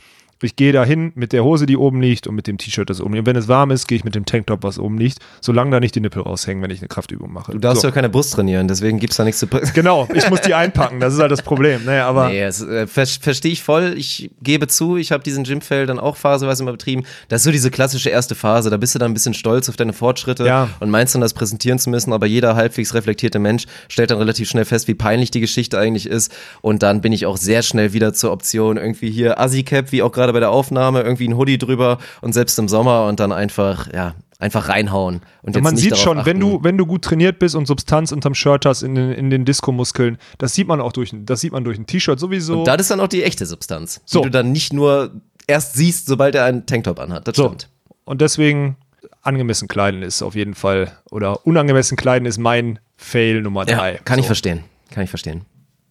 ich 0.45 0.57
gehe 0.57 0.73
dahin 0.73 1.12
mit 1.15 1.33
der 1.33 1.45
Hose, 1.45 1.66
die 1.66 1.77
oben 1.77 2.01
liegt 2.01 2.27
und 2.27 2.35
mit 2.35 2.47
dem 2.47 2.59
T-Shirt, 2.59 2.89
das 2.89 3.01
oben 3.01 3.15
liegt. 3.15 3.21
Und 3.23 3.27
wenn 3.27 3.37
es 3.37 3.49
warm 3.49 3.71
ist, 3.71 3.87
gehe 3.87 3.97
ich 3.97 4.05
mit 4.05 4.15
dem 4.15 4.25
Tanktop, 4.25 4.62
was 4.62 4.79
oben 4.79 4.99
liegt, 4.99 5.19
solange 5.41 5.71
da 5.71 5.81
nicht 5.81 5.95
die 5.95 6.01
Nippel 6.01 6.23
raushängen, 6.23 6.62
wenn 6.62 6.71
ich 6.71 6.81
eine 6.81 6.89
Kraftübung 6.89 7.33
mache. 7.33 7.53
Du 7.53 7.59
darfst 7.59 7.83
so. 7.83 7.89
ja 7.89 7.93
keine 7.93 8.09
Brust 8.09 8.35
trainieren, 8.35 8.69
deswegen 8.69 8.99
gibt 8.99 9.12
es 9.12 9.16
da 9.16 9.25
nichts 9.25 9.41
zu. 9.41 9.47
genau, 9.75 10.09
ich 10.15 10.29
muss 10.31 10.41
die 10.43 10.55
einpacken, 10.55 11.01
das 11.01 11.15
ist 11.15 11.21
halt 11.21 11.33
das 11.33 11.43
Problem. 11.43 11.85
Naja, 11.85 12.07
aber 12.09 12.29
nee, 12.29 12.41
das, 12.41 12.62
äh, 12.62 12.87
ver 12.87 13.07
verstehe 13.07 13.53
ich 13.53 13.62
voll. 13.62 13.95
Ich 13.97 14.31
gebe 14.43 14.66
zu, 14.66 14.97
ich 14.97 15.12
habe 15.12 15.23
diesen 15.23 15.45
Gymfell 15.45 15.87
dann 15.87 15.99
auch 15.99 16.16
phaseweise 16.16 16.62
immer 16.62 16.73
betrieben. 16.73 17.05
Das 17.29 17.41
ist 17.41 17.45
so 17.45 17.51
diese 17.51 17.71
klassische 17.71 18.11
erste 18.11 18.35
Phase, 18.35 18.71
da 18.71 18.77
bist 18.77 18.95
du 18.95 18.99
dann 18.99 19.11
ein 19.11 19.15
bisschen 19.15 19.35
stolz 19.35 19.69
auf 19.69 19.77
deine 19.77 19.93
Fortschritte 19.93 20.47
ja. 20.47 20.69
und 20.81 20.91
meinst 20.91 21.15
dann, 21.15 21.21
das 21.21 21.35
präsentieren 21.35 21.79
zu 21.79 21.91
müssen, 21.91 22.12
aber 22.12 22.27
jeder 22.27 22.57
halbwegs 22.57 22.95
reflektierte 22.95 23.39
Mensch 23.39 23.65
stellt 23.89 24.11
dann 24.11 24.19
relativ 24.19 24.49
schnell 24.49 24.65
fest, 24.65 24.89
wie 24.89 24.95
peinlich 24.95 25.31
die 25.31 25.41
Geschichte 25.41 25.79
eigentlich 25.79 26.07
ist. 26.07 26.33
Und 26.61 26.83
dann 26.83 27.01
bin 27.01 27.12
ich 27.12 27.27
auch 27.27 27.37
sehr 27.37 27.62
schnell 27.62 27.93
wieder 27.93 28.12
zur 28.12 28.33
Option, 28.33 28.77
irgendwie 28.77 29.11
hier 29.11 29.41
Assi-Cap, 29.41 29.93
wie 29.93 30.03
auch 30.03 30.12
gerade 30.12 30.34
bei 30.35 30.40
der 30.40 30.51
Aufnahme, 30.51 31.01
irgendwie 31.01 31.27
ein 31.27 31.36
Hoodie 31.39 31.56
drüber 31.56 31.97
und 32.20 32.35
selbst 32.35 32.59
im 32.59 32.69
Sommer 32.69 33.06
und 33.06 33.19
dann 33.20 33.32
einfach, 33.32 33.90
ja, 33.93 34.15
einfach 34.39 34.69
reinhauen. 34.69 35.23
Und 35.43 35.56
ja, 35.56 35.62
man 35.62 35.77
sieht 35.77 35.97
schon, 35.97 36.19
achten. 36.19 36.27
wenn 36.27 36.40
du, 36.40 36.62
wenn 36.62 36.77
du 36.77 36.85
gut 36.85 37.02
trainiert 37.02 37.39
bist 37.39 37.55
und 37.55 37.66
Substanz 37.66 38.12
unterm 38.12 38.35
Shirt 38.35 38.66
hast 38.66 38.82
in 38.82 38.94
den, 38.94 39.12
in 39.12 39.31
den 39.31 39.47
Disco-Muskeln, 39.47 40.19
das 40.36 40.55
sieht 40.55 40.69
man 40.69 40.82
auch 40.82 40.93
durch, 40.93 41.12
das 41.15 41.40
sieht 41.40 41.52
man 41.52 41.65
durch 41.65 41.78
ein 41.78 41.86
T-Shirt 41.86 42.20
sowieso. 42.20 42.59
Und 42.59 42.66
das 42.69 42.77
ist 42.82 42.90
dann 42.90 43.01
auch 43.01 43.09
die 43.09 43.23
echte 43.23 43.47
Substanz, 43.47 44.02
so. 44.05 44.19
die 44.19 44.24
du 44.24 44.31
dann 44.31 44.52
nicht 44.52 44.73
nur 44.74 45.12
erst 45.47 45.74
siehst, 45.74 46.06
sobald 46.06 46.35
er 46.35 46.44
einen 46.44 46.66
Tanktop 46.66 46.98
anhat. 47.01 47.27
Das 47.27 47.36
so. 47.36 47.47
stimmt. 47.47 47.70
Und 48.05 48.20
deswegen 48.20 48.77
angemessen 49.23 49.69
kleiden 49.69 50.02
ist 50.02 50.23
auf 50.23 50.35
jeden 50.35 50.55
Fall, 50.55 50.93
oder 51.11 51.47
unangemessen 51.47 51.97
kleiden 51.97 52.27
ist 52.27 52.39
mein 52.39 52.78
Fail 52.97 53.40
Nummer 53.40 53.66
Ja, 53.69 53.77
drei. 53.78 54.01
kann 54.05 54.19
ich 54.19 54.24
So. 54.24 54.28
verstehen. 54.28 54.65
Kann 54.90 55.05
ich 55.05 55.11
verstehen. 55.11 55.43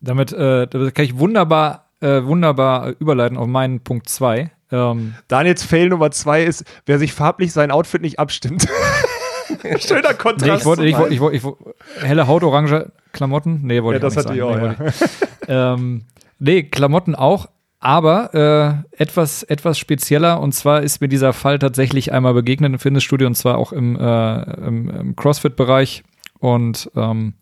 Damit, 0.01 0.31
äh, 0.33 0.67
damit 0.67 0.93
kann 0.93 1.05
ich 1.05 1.17
wunderbar, 1.17 1.82
äh, 2.03 2.25
wunderbar 2.25 2.93
überleiten 2.99 3.37
auf 3.37 3.47
meinen 3.47 3.79
Punkt 3.79 4.09
2. 4.09 4.51
Ähm, 4.71 5.13
Daniels 5.27 5.63
Fail 5.63 5.89
Nummer 5.89 6.11
zwei 6.11 6.43
ist, 6.43 6.63
wer 6.85 6.97
sich 6.99 7.13
farblich 7.13 7.53
sein 7.53 7.71
Outfit 7.71 8.01
nicht 8.01 8.19
abstimmt. 8.19 8.67
Schöner 9.79 10.13
Kontrast. 10.13 10.45
nee, 10.51 10.55
ich 10.57 10.65
wollte, 10.65 10.85
ich 10.85 10.97
wollte, 10.97 11.13
ich 11.13 11.19
wollte, 11.21 11.35
ich 11.37 11.43
wollte, 11.43 11.75
helle 12.01 12.27
Haut, 12.27 12.43
orange 12.43 12.91
Klamotten? 13.11 13.61
Nee, 13.63 13.83
wollte 13.83 14.01
Ja, 14.01 14.07
ich 14.07 14.13
das 14.15 14.25
auch 14.25 14.29
hatte 14.29 14.39
nicht 14.39 14.43
ich 14.43 14.43
auch, 14.43 14.55
sagen. 14.59 14.75
Nee, 14.79 14.89
ich- 14.89 15.49
ähm, 15.49 16.01
nee, 16.39 16.63
Klamotten 16.63 17.15
auch, 17.15 17.47
aber 17.79 18.83
äh, 18.93 19.01
etwas, 19.01 19.43
etwas 19.43 19.77
spezieller 19.77 20.39
und 20.41 20.53
zwar 20.53 20.81
ist 20.81 21.01
mir 21.01 21.07
dieser 21.07 21.33
Fall 21.33 21.59
tatsächlich 21.59 22.11
einmal 22.11 22.33
begegnet 22.33 22.73
im 22.73 22.79
Fitnessstudio 22.79 23.27
und 23.27 23.35
zwar 23.35 23.57
auch 23.57 23.71
im, 23.73 23.95
äh, 23.99 24.43
im, 24.65 24.89
im 24.89 25.15
CrossFit-Bereich 25.15 26.03
und 26.39 26.89
ähm, 26.95 27.33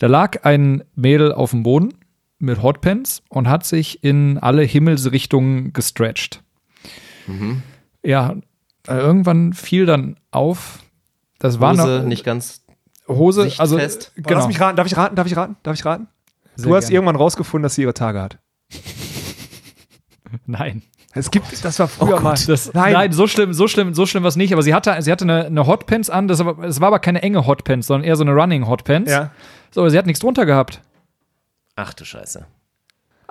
da 0.00 0.06
lag 0.06 0.44
ein 0.44 0.82
Mädel 0.96 1.32
auf 1.32 1.50
dem 1.50 1.62
Boden 1.62 1.94
mit 2.38 2.62
Hotpants 2.62 3.22
und 3.28 3.48
hat 3.48 3.64
sich 3.64 4.02
in 4.04 4.38
alle 4.38 4.62
Himmelsrichtungen 4.62 5.72
gestretcht. 5.72 6.42
Ja, 8.02 8.36
äh, 8.86 8.96
irgendwann 8.96 9.52
fiel 9.52 9.86
dann 9.86 10.16
auf, 10.30 10.80
das 11.38 11.60
war 11.60 11.72
Hose 11.72 11.98
noch 11.98 12.04
nicht 12.04 12.24
ganz 12.24 12.64
Hose, 13.06 13.42
sichtfest. 13.42 13.60
also 13.60 13.76
Lass 13.76 13.96
Lass 13.96 14.12
genau. 14.16 14.46
mich 14.46 14.60
raten, 14.60 14.76
darf 14.76 14.86
ich 14.86 14.96
raten, 14.96 15.14
darf 15.16 15.26
ich 15.26 15.36
raten, 15.36 15.56
darf 15.62 15.74
ich 15.74 15.84
raten? 15.84 16.08
Sehr 16.56 16.66
du 16.66 16.74
hast 16.74 16.84
gerne. 16.86 16.94
irgendwann 16.94 17.16
rausgefunden, 17.16 17.62
dass 17.62 17.74
sie 17.74 17.82
ihre 17.82 17.94
Tage 17.94 18.20
hat. 18.20 18.38
Nein. 20.46 20.82
Es 21.14 21.30
gibt, 21.30 21.64
das 21.64 21.78
war 21.78 21.88
früher 21.88 22.20
mal. 22.20 22.34
Das, 22.46 22.72
nein. 22.74 23.12
so 23.12 23.26
schlimm, 23.26 23.52
so 23.52 23.66
schlimm, 23.66 23.94
so 23.94 24.06
schlimm 24.06 24.22
war 24.22 24.28
es 24.28 24.36
nicht. 24.36 24.52
Aber 24.52 24.62
sie 24.62 24.74
hatte, 24.74 24.94
sie 25.00 25.10
hatte 25.10 25.24
eine, 25.24 25.46
eine 25.46 25.66
Hotpants 25.66 26.10
an. 26.10 26.28
Das 26.28 26.44
war, 26.44 26.58
es 26.60 26.80
war 26.80 26.88
aber 26.88 26.98
keine 26.98 27.22
enge 27.22 27.46
Hotpants, 27.46 27.86
sondern 27.86 28.06
eher 28.06 28.14
so 28.14 28.22
eine 28.22 28.32
Running 28.32 28.68
Hotpants. 28.68 29.10
Ja. 29.10 29.30
So, 29.70 29.80
aber 29.80 29.90
sie 29.90 29.98
hat 29.98 30.06
nichts 30.06 30.20
drunter 30.20 30.46
gehabt. 30.46 30.82
Ach 31.78 31.94
du 31.94 32.04
Scheiße. 32.04 32.44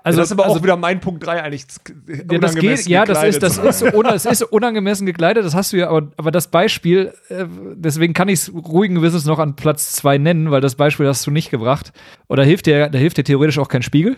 Also 0.02 0.20
das 0.20 0.28
ist 0.30 0.32
aber 0.32 0.46
also, 0.46 0.60
auch 0.60 0.64
wieder 0.64 0.78
mein 0.78 1.02
Punkt 1.02 1.26
3 1.26 1.44
eigentlich. 1.44 1.66
ja, 2.08 2.38
das 2.40 2.56
geht, 2.56 2.88
ja, 2.88 3.04
das 3.04 3.24
ist, 3.24 3.44
das 3.44 3.58
ist, 3.58 3.82
es 3.82 4.26
ist 4.26 4.44
unangemessen 4.44 5.06
gekleidet, 5.06 5.44
das 5.44 5.54
hast 5.54 5.74
du 5.74 5.78
ja, 5.78 5.90
aber, 5.90 6.12
aber 6.16 6.32
das 6.32 6.48
Beispiel, 6.48 7.14
äh, 7.28 7.44
deswegen 7.76 8.14
kann 8.14 8.30
ich 8.30 8.40
es 8.40 8.54
ruhigen 8.54 8.96
Gewissens 8.96 9.26
noch 9.26 9.40
an 9.40 9.58
Platz 9.58 9.92
zwei 9.92 10.18
nennen, 10.18 10.50
weil 10.50 10.62
das 10.62 10.76
Beispiel 10.76 11.08
hast 11.08 11.28
du 11.28 11.32
nicht 11.32 11.50
gebracht. 11.50 11.92
Oder 12.30 12.46
hilft 12.46 12.68
dir, 12.68 12.90
da 12.90 12.98
hilft 12.98 13.18
dir 13.18 13.26
theoretisch 13.26 13.60
auch 13.60 13.68
kein 13.68 13.82
Spiegel, 13.82 14.16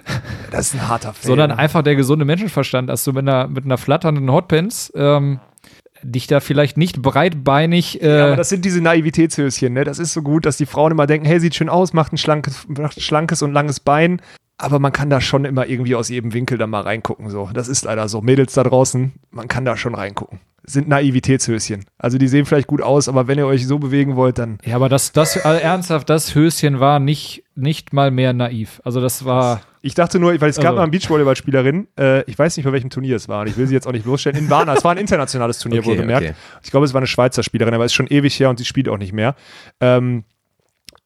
Das 0.52 0.68
ist 0.68 0.76
ein 0.76 0.88
harter 0.88 1.14
Fail. 1.14 1.28
sondern 1.28 1.52
einfach 1.52 1.82
der 1.82 1.96
gesunde 1.96 2.24
Menschenverstand, 2.24 2.88
dass 2.88 3.04
du 3.04 3.14
mit 3.14 3.28
einer, 3.28 3.48
mit 3.48 3.66
einer 3.66 3.80
flatternden 3.80 4.32
Hotpants 4.32 4.94
ähm, 4.96 5.40
dich 6.04 6.28
da 6.28 6.40
vielleicht 6.40 6.78
nicht 6.78 7.02
breitbeinig 7.02 8.02
äh, 8.02 8.18
Ja, 8.18 8.26
aber 8.28 8.36
das 8.36 8.50
sind 8.50 8.66
diese 8.66 8.82
Naivitätshöschen, 8.82 9.74
ne? 9.74 9.84
Das 9.84 10.00
ist 10.00 10.14
so 10.14 10.22
gut, 10.22 10.46
dass 10.46 10.58
die 10.58 10.66
Frauen 10.66 10.92
immer 10.92 11.08
denken, 11.08 11.26
hey, 11.26 11.40
sieht 11.40 11.56
schön 11.56 11.70
aus, 11.70 11.94
macht 11.94 12.14
ein 12.14 12.18
schlankes, 12.18 12.68
macht 12.68 12.98
ein 12.98 13.02
schlankes 13.02 13.42
und 13.42 13.54
langes 13.54 13.80
Bein. 13.80 14.22
Aber 14.62 14.78
man 14.80 14.92
kann 14.92 15.10
da 15.10 15.22
schon 15.22 15.46
immer 15.46 15.66
irgendwie 15.68 15.96
aus 15.96 16.10
jedem 16.10 16.34
Winkel 16.34 16.58
da 16.58 16.68
mal 16.68 16.82
reingucken. 16.82 17.30
So. 17.30 17.50
Das 17.54 17.68
ist 17.70 17.86
leider 17.86 18.10
so. 18.10 18.22
Mädels 18.22 18.54
da 18.54 18.64
draußen, 18.64 19.14
man 19.32 19.48
kann 19.48 19.64
da 19.64 19.78
schon 19.78 19.96
reingucken. 19.96 20.42
Sind 20.64 20.90
Naivitätshöschen. 20.90 21.86
Also 21.98 22.18
die 22.18 22.28
sehen 22.28 22.46
vielleicht 22.46 22.68
gut 22.68 22.82
aus, 22.82 23.08
aber 23.08 23.28
wenn 23.28 23.38
ihr 23.40 23.48
euch 23.48 23.66
so 23.66 23.80
bewegen 23.80 24.18
wollt, 24.18 24.38
dann. 24.38 24.58
Ja, 24.66 24.76
aber 24.76 24.90
das, 24.90 25.14
das 25.14 25.38
also 25.44 25.60
ernsthaft, 25.60 26.10
das 26.10 26.36
Höschen 26.36 26.82
war 26.82 27.00
nicht, 27.00 27.44
nicht 27.56 27.94
mal 27.94 28.12
mehr 28.12 28.34
naiv. 28.34 28.82
Also 28.84 29.00
das 29.00 29.24
war. 29.24 29.62
Ich 29.82 29.96
dachte 29.96 30.20
nur, 30.20 30.40
weil 30.42 30.50
es 30.50 30.58
gab 30.58 30.66
Also- 30.66 30.76
mal 30.76 30.82
eine 30.84 30.92
Beachvolleyballspielerin, 30.92 31.88
äh, 31.98 32.24
ich 32.30 32.38
weiß 32.38 32.58
nicht, 32.58 32.66
bei 32.66 32.74
welchem 32.74 32.90
Turnier 32.90 33.16
es 33.16 33.30
war, 33.30 33.42
und 33.42 33.48
ich 33.48 33.56
will 33.56 33.66
sie 33.66 33.74
jetzt 33.74 33.88
auch 33.88 33.94
nicht 33.94 34.04
bloßstellen, 34.04 34.38
in 34.38 34.50
Warna. 34.50 34.74
Es 34.74 34.84
war 34.84 34.92
ein 34.92 34.98
internationales 34.98 35.58
Turnier, 35.60 35.80
Okay, 35.80 35.88
wohlgemerkt. 35.92 36.28
okay. 36.28 36.36
Ich 36.62 36.70
glaube, 36.70 36.86
es 36.86 36.94
war 36.94 37.00
eine 37.00 37.08
Schweizer 37.08 37.42
Spielerin, 37.44 37.74
aber 37.74 37.86
ist 37.86 37.94
schon 37.94 38.08
ewig 38.08 38.38
her 38.38 38.50
und 38.50 38.60
sie 38.60 38.66
spielt 38.66 38.90
auch 38.90 38.98
nicht 38.98 39.14
mehr. 39.14 39.36
Ähm, 39.80 40.26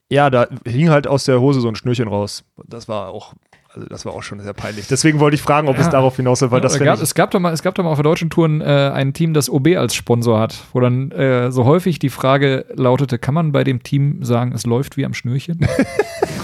ja, 0.09 0.30
da 0.31 0.47
hing 0.65 0.89
halt 0.89 1.07
aus 1.07 1.23
der 1.25 1.39
Hose 1.39 1.61
so 1.61 1.67
ein 1.67 1.75
Schnürchen 1.75 2.07
raus. 2.07 2.43
Das 2.67 2.88
war 2.88 3.09
auch, 3.09 3.34
also 3.75 3.87
das 3.87 4.05
war 4.05 4.13
auch 4.13 4.23
schon 4.23 4.39
sehr 4.39 4.53
peinlich. 4.53 4.87
Deswegen 4.87 5.19
wollte 5.19 5.35
ich 5.35 5.41
fragen, 5.41 5.67
ob 5.67 5.77
es 5.77 5.85
Ja. 5.85 5.91
darauf 5.91 6.15
hinaus 6.15 6.39
soll, 6.39 6.51
weil 6.51 6.61
das 6.61 6.73
es, 6.73 6.77
fänd 6.77 6.85
gab, 6.87 7.01
es, 7.01 7.15
gab 7.15 7.31
doch 7.31 7.39
mal, 7.39 7.51
es 7.53 7.63
gab 7.63 7.75
doch 7.75 7.83
mal 7.83 7.89
auf 7.89 7.97
der 7.97 8.03
deutschen 8.03 8.29
Touren 8.29 8.61
äh, 8.61 8.91
ein 8.93 9.13
Team, 9.13 9.33
das 9.33 9.49
OB 9.49 9.69
als 9.77 9.95
Sponsor 9.95 10.39
hat, 10.39 10.55
wo 10.73 10.79
dann 10.79 11.11
äh, 11.11 11.51
so 11.51 11.65
häufig 11.65 11.97
die 11.99 12.09
Frage 12.09 12.65
lautete: 12.75 13.17
Kann 13.17 13.33
man 13.33 13.51
bei 13.51 13.63
dem 13.63 13.81
Team 13.83 14.23
sagen, 14.23 14.51
es 14.53 14.65
läuft 14.65 14.95
wie 14.97 15.05
am 15.05 15.13
Schnürchen? 15.13 15.59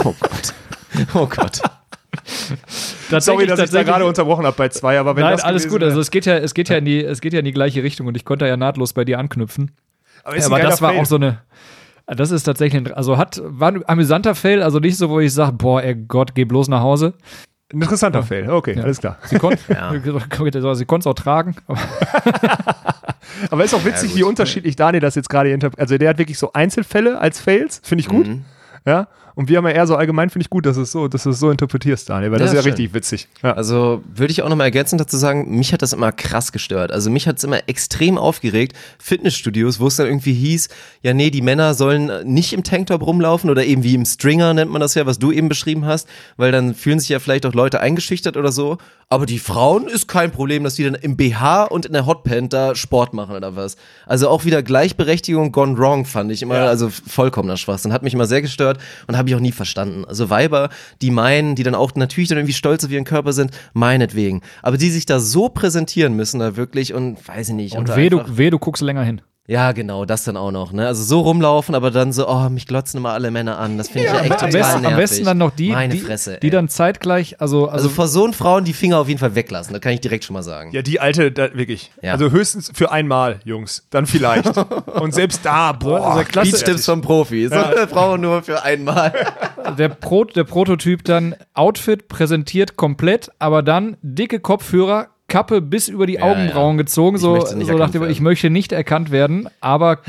Oh 0.05 0.15
Gott. 0.19 0.53
Oh 1.13 1.27
Gott. 1.27 1.61
Sorry, 3.19 3.45
dass 3.47 3.59
ich 3.59 3.69
da 3.69 3.83
gerade 3.83 4.05
unterbrochen 4.05 4.45
habe 4.45 4.55
bei 4.55 4.69
zwei, 4.69 4.97
aber 4.99 5.15
wenn 5.15 5.23
Nein, 5.23 5.33
das 5.33 5.43
alles 5.43 5.67
gut. 5.67 5.83
Also 5.83 5.99
es 5.99 6.09
geht 6.11 6.25
ja, 6.25 6.37
es 6.37 6.53
geht 6.53 6.69
ja 6.69 6.77
in 6.77 6.85
die, 6.85 7.03
es 7.03 7.21
geht 7.21 7.33
ja 7.33 7.39
in 7.39 7.45
die 7.45 7.51
gleiche 7.51 7.83
Richtung 7.83 8.07
und 8.07 8.15
ich 8.15 8.25
konnte 8.25 8.47
ja 8.47 8.55
nahtlos 8.57 8.93
bei 8.93 9.03
dir 9.05 9.19
anknüpfen. 9.19 9.71
aber, 10.23 10.37
Ja, 10.37 10.45
aber 10.45 10.59
das 10.59 10.81
war 10.81 10.91
Fail. 10.91 11.01
auch 11.01 11.05
so 11.05 11.15
eine. 11.17 11.39
Das 12.15 12.31
ist 12.31 12.43
tatsächlich, 12.43 12.85
ein- 12.87 12.93
also 12.93 13.17
hat, 13.17 13.41
war 13.43 13.71
ein 13.71 13.87
amüsanter 13.87 14.33
Fail, 14.35 14.61
also 14.63 14.79
nicht 14.79 14.97
so, 14.97 15.09
wo 15.09 15.19
ich 15.19 15.33
sage, 15.33 15.53
boah, 15.53 15.81
ey 15.83 15.95
Gott, 15.95 16.33
geh 16.35 16.43
bloß 16.45 16.67
nach 16.67 16.81
Hause. 16.81 17.13
ein 17.71 17.81
interessanter 17.81 18.23
Fail. 18.23 18.49
Okay, 18.49 18.75
Ja. 18.75 18.83
alles 18.83 18.99
klar. 18.99 19.17
Sie 19.25 19.37
konnte 19.37 19.59
Ja. 19.69 19.91
sie 20.75 20.85
konnte 20.85 20.99
es 21.03 21.07
auch 21.07 21.13
tragen. 21.13 21.55
Aber 23.51 23.63
ist 23.63 23.73
auch 23.73 23.85
witzig, 23.85 24.15
wie 24.15 24.23
unterschiedlich 24.23 24.75
Daniel 24.75 25.01
das 25.01 25.15
jetzt 25.15 25.29
gerade 25.29 25.51
interpretiert. 25.51 25.81
Also 25.81 25.97
der 25.97 26.09
hat 26.09 26.17
wirklich 26.17 26.37
so 26.39 26.51
Einzelfälle 26.53 27.19
als 27.19 27.39
Fails, 27.39 27.79
finde 27.83 28.01
ich 28.01 28.07
gut. 28.09 28.27
Mhm. 28.27 28.45
Ja. 28.85 29.07
Und 29.39 29.47
wir 29.47 29.55
haben 29.55 29.65
ja 29.67 29.71
eher 29.71 29.87
so 29.87 29.95
allgemein, 29.95 30.29
finde 30.29 30.43
ich 30.43 30.49
gut, 30.49 30.65
dass 30.65 30.75
du 30.75 30.81
es 30.81 30.91
so, 30.91 31.07
dass 31.07 31.23
du 31.23 31.29
es 31.29 31.39
so 31.39 31.49
interpretierst, 31.49 32.09
Daniel, 32.09 32.33
weil 32.33 32.39
das 32.39 32.47
Ja, 32.51 32.51
ist 32.51 32.55
ja 32.57 32.61
schön. 32.63 32.71
richtig 32.73 32.93
witzig. 32.93 33.29
Ja. 33.41 33.53
Also 33.53 34.03
würde 34.13 34.31
ich 34.31 34.41
auch 34.41 34.49
nochmal 34.49 34.65
ergänzend 34.65 34.99
dazu 34.99 35.15
sagen, 35.15 35.57
mich 35.57 35.71
hat 35.71 35.81
das 35.81 35.93
immer 35.93 36.11
krass 36.11 36.51
gestört. 36.51 36.91
Also 36.91 37.09
mich 37.09 37.25
hat 37.25 37.37
es 37.37 37.45
immer 37.45 37.61
extrem 37.67 38.17
aufgeregt. 38.17 38.75
Fitnessstudios, 38.97 39.79
wo 39.79 39.87
es 39.87 39.95
dann 39.95 40.07
irgendwie 40.07 40.33
hieß, 40.33 40.67
ja 41.03 41.13
nee, 41.13 41.29
die 41.29 41.41
Männer 41.41 41.73
sollen 41.73 42.11
nicht 42.25 42.51
im 42.51 42.63
Tanktop 42.63 43.01
rumlaufen 43.01 43.49
oder 43.49 43.63
eben 43.63 43.81
wie 43.83 43.95
im 43.95 44.03
Stringer 44.03 44.53
nennt 44.53 44.71
man 44.71 44.81
das 44.81 44.93
ja, 44.95 45.05
was 45.05 45.19
du 45.19 45.31
eben 45.31 45.47
beschrieben 45.47 45.85
hast, 45.85 46.09
weil 46.35 46.51
dann 46.51 46.73
fühlen 46.75 46.99
sich 46.99 47.07
ja 47.07 47.19
vielleicht 47.19 47.45
auch 47.45 47.53
Leute 47.53 47.79
eingeschüchtert 47.79 48.35
oder 48.35 48.51
so. 48.51 48.77
Aber 49.11 49.25
die 49.25 49.39
Frauen 49.39 49.87
ist 49.87 50.07
kein 50.07 50.31
Problem, 50.31 50.63
dass 50.65 50.75
die 50.75 50.83
dann 50.83 50.93
im 50.95 51.15
BH 51.17 51.63
und 51.63 51.85
in 51.87 51.93
der 51.93 52.05
Hotpant 52.05 52.53
da 52.53 52.75
Sport 52.75 53.13
machen 53.15 53.35
oder 53.35 53.55
was. 53.55 53.75
Also 54.05 54.29
auch 54.29 54.45
wieder 54.45 54.61
Gleichberechtigung 54.61 55.51
gone 55.51 55.77
wrong 55.79 56.05
fand 56.05 56.31
ich 56.31 56.43
immer, 56.43 56.55
also 56.55 56.89
vollkommener 56.89 57.57
Schwachsinn. 57.57 57.91
Hat 57.93 58.03
mich 58.03 58.13
immer 58.13 58.27
sehr 58.27 58.41
gestört 58.43 58.77
und 59.07 59.17
habe 59.17 59.28
ich 59.29 59.35
auch 59.35 59.39
nie 59.39 59.51
verstanden. 59.51 60.05
Also 60.05 60.29
Weiber, 60.29 60.69
die 61.01 61.11
meinen, 61.11 61.55
die 61.55 61.63
dann 61.63 61.75
auch 61.75 61.93
natürlich 61.95 62.29
dann 62.29 62.37
irgendwie 62.37 62.53
stolz 62.53 62.83
auf 62.83 62.91
ihren 62.91 63.05
Körper 63.05 63.33
sind, 63.33 63.51
meinetwegen. 63.73 64.41
Aber 64.61 64.77
die 64.77 64.89
sich 64.89 65.05
da 65.05 65.19
so 65.19 65.49
präsentieren 65.49 66.15
müssen 66.15 66.39
da 66.39 66.55
wirklich 66.55 66.93
und 66.93 67.25
weiß 67.27 67.49
ich 67.49 67.55
nicht. 67.55 67.75
und 67.75 67.95
weh 67.95 68.09
du, 68.09 68.23
weh, 68.37 68.49
du 68.49 68.59
guckst 68.59 68.83
länger 68.83 69.03
hin. 69.03 69.21
Ja, 69.49 69.71
genau, 69.71 70.05
das 70.05 70.25
dann 70.25 70.37
auch 70.37 70.51
noch, 70.51 70.71
ne? 70.73 70.85
Also 70.85 71.01
so 71.03 71.21
rumlaufen, 71.21 71.73
aber 71.73 71.89
dann 71.89 72.13
so, 72.13 72.29
oh, 72.29 72.49
mich 72.49 72.67
glotzen 72.67 72.99
immer 72.99 73.13
alle 73.13 73.31
Männer 73.31 73.57
an. 73.57 73.79
Das 73.79 73.89
finde 73.89 74.05
ich 74.07 74.13
ja, 74.13 74.19
echt 74.19 74.31
am, 74.31 74.37
total 74.37 74.51
besten, 74.51 74.81
nervig. 74.81 74.87
am 74.87 74.95
besten 74.97 75.25
dann 75.25 75.37
noch 75.39 75.49
die, 75.49 75.71
Meine 75.71 75.93
die, 75.95 75.99
Fresse, 76.01 76.37
die 76.39 76.51
dann 76.51 76.69
zeitgleich, 76.69 77.41
also, 77.41 77.63
also, 77.63 77.71
also 77.71 77.89
vor 77.89 78.07
so 78.07 78.25
einen 78.25 78.33
Frauen 78.33 78.63
die 78.63 78.73
Finger 78.73 78.99
auf 78.99 79.07
jeden 79.07 79.19
Fall 79.19 79.33
weglassen, 79.33 79.73
das 79.73 79.81
kann 79.81 79.93
ich 79.93 80.01
direkt 80.01 80.23
schon 80.23 80.35
mal 80.35 80.43
sagen. 80.43 80.71
Ja, 80.71 80.83
die 80.83 80.99
alte, 80.99 81.31
da, 81.31 81.51
wirklich. 81.55 81.91
Ja. 82.03 82.11
Also 82.11 82.29
höchstens 82.29 82.71
für 82.75 82.91
einmal, 82.91 83.39
Jungs. 83.43 83.87
Dann 83.89 84.05
vielleicht. 84.05 84.55
Und 84.87 85.15
selbst 85.15 85.43
da, 85.43 85.71
boah. 85.71 86.11
also 86.11 86.21
klasse- 86.25 86.51
Beach-Tipps 86.51 86.85
von 86.85 87.01
Profis. 87.01 87.51
Frauen 87.89 88.21
nur 88.21 88.43
für 88.43 88.61
einmal. 88.63 89.11
der, 89.79 89.89
Pro, 89.89 90.25
der 90.25 90.43
Prototyp 90.43 91.03
dann 91.05 91.35
Outfit 91.55 92.07
präsentiert 92.07 92.75
komplett, 92.75 93.31
aber 93.39 93.63
dann 93.63 93.97
dicke 94.03 94.39
Kopfhörer, 94.39 95.07
Kappe 95.29 95.61
bis 95.61 95.87
über 95.87 96.05
die 96.05 96.15
Ja, 96.15 96.23
Augenbrauen 96.23 96.77
gezogen, 96.77 97.15
Ich 97.15 97.21
so, 97.21 97.39
so 97.39 97.55
dem, 97.55 97.77
werden. 97.77 98.09
ich 98.09 98.19
möchte 98.19 98.49
nicht 98.49 98.71
erkannt 98.73 99.11
werden, 99.11 99.47
aber 99.61 99.99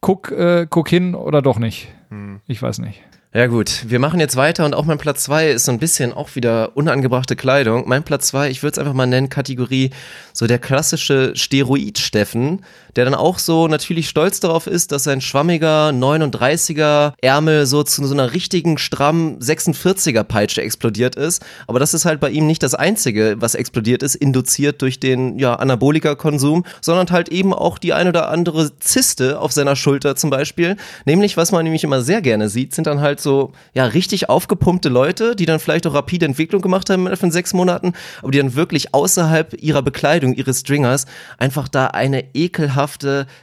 guck, 0.00 0.30
äh, 0.30 0.66
guck 0.68 0.88
hin 0.88 1.14
oder 1.14 1.42
doch 1.42 1.58
nicht. 1.58 1.88
Hm. 2.08 2.40
Ich 2.46 2.62
weiß 2.62 2.78
nicht. 2.78 3.02
Ja 3.34 3.46
gut, 3.46 3.84
wir 3.88 3.98
machen 3.98 4.20
jetzt 4.20 4.36
weiter 4.36 4.66
und 4.66 4.74
auch 4.74 4.84
mein 4.84 4.98
Platz 4.98 5.24
zwei 5.24 5.52
ist 5.52 5.64
so 5.64 5.72
ein 5.72 5.78
bisschen 5.78 6.12
auch 6.12 6.34
wieder 6.34 6.76
unangebrachte 6.76 7.34
Kleidung. 7.34 7.88
Mein 7.88 8.02
Platz 8.02 8.26
zwei, 8.26 8.50
ich 8.50 8.62
würde 8.62 8.72
es 8.72 8.78
einfach 8.78 8.92
mal 8.92 9.06
nennen, 9.06 9.30
Kategorie 9.30 9.90
so 10.34 10.46
der 10.46 10.58
klassische 10.58 11.34
Steroid-Steffen, 11.34 12.60
der 12.96 13.04
dann 13.04 13.14
auch 13.14 13.38
so 13.38 13.68
natürlich 13.68 14.08
stolz 14.08 14.40
darauf 14.40 14.66
ist, 14.66 14.92
dass 14.92 15.04
sein 15.04 15.20
schwammiger 15.20 15.90
39er 15.90 17.12
Ärmel 17.20 17.66
so 17.66 17.82
zu 17.82 18.04
so 18.06 18.14
einer 18.14 18.32
richtigen 18.32 18.78
stramm 18.78 19.38
46er 19.38 20.24
Peitsche 20.24 20.62
explodiert 20.62 21.16
ist. 21.16 21.42
Aber 21.66 21.78
das 21.78 21.94
ist 21.94 22.04
halt 22.04 22.20
bei 22.20 22.30
ihm 22.30 22.46
nicht 22.46 22.62
das 22.62 22.74
Einzige, 22.74 23.36
was 23.38 23.54
explodiert 23.54 24.02
ist, 24.02 24.14
induziert 24.14 24.82
durch 24.82 25.00
den 25.00 25.38
ja, 25.38 25.54
Anabolika-Konsum, 25.54 26.64
sondern 26.80 27.10
halt 27.10 27.28
eben 27.30 27.54
auch 27.54 27.78
die 27.78 27.92
ein 27.92 28.08
oder 28.08 28.28
andere 28.28 28.78
Zyste 28.78 29.40
auf 29.40 29.52
seiner 29.52 29.76
Schulter 29.76 30.16
zum 30.16 30.30
Beispiel. 30.30 30.76
Nämlich, 31.04 31.36
was 31.36 31.52
man 31.52 31.64
nämlich 31.64 31.84
immer 31.84 32.02
sehr 32.02 32.20
gerne 32.22 32.48
sieht, 32.48 32.74
sind 32.74 32.86
dann 32.86 33.00
halt 33.00 33.20
so 33.20 33.52
ja 33.74 33.84
richtig 33.84 34.28
aufgepumpte 34.28 34.88
Leute, 34.88 35.36
die 35.36 35.46
dann 35.46 35.60
vielleicht 35.60 35.86
auch 35.86 35.94
rapide 35.94 36.26
Entwicklung 36.26 36.60
gemacht 36.62 36.90
haben 36.90 37.14
von 37.16 37.30
sechs 37.30 37.54
Monaten, 37.54 37.94
aber 38.20 38.30
die 38.30 38.38
dann 38.38 38.54
wirklich 38.54 38.94
außerhalb 38.94 39.54
ihrer 39.62 39.82
Bekleidung, 39.82 40.34
ihres 40.34 40.60
Stringers, 40.60 41.06
einfach 41.38 41.68
da 41.68 41.88
eine 41.88 42.24
ekelhafte 42.34 42.81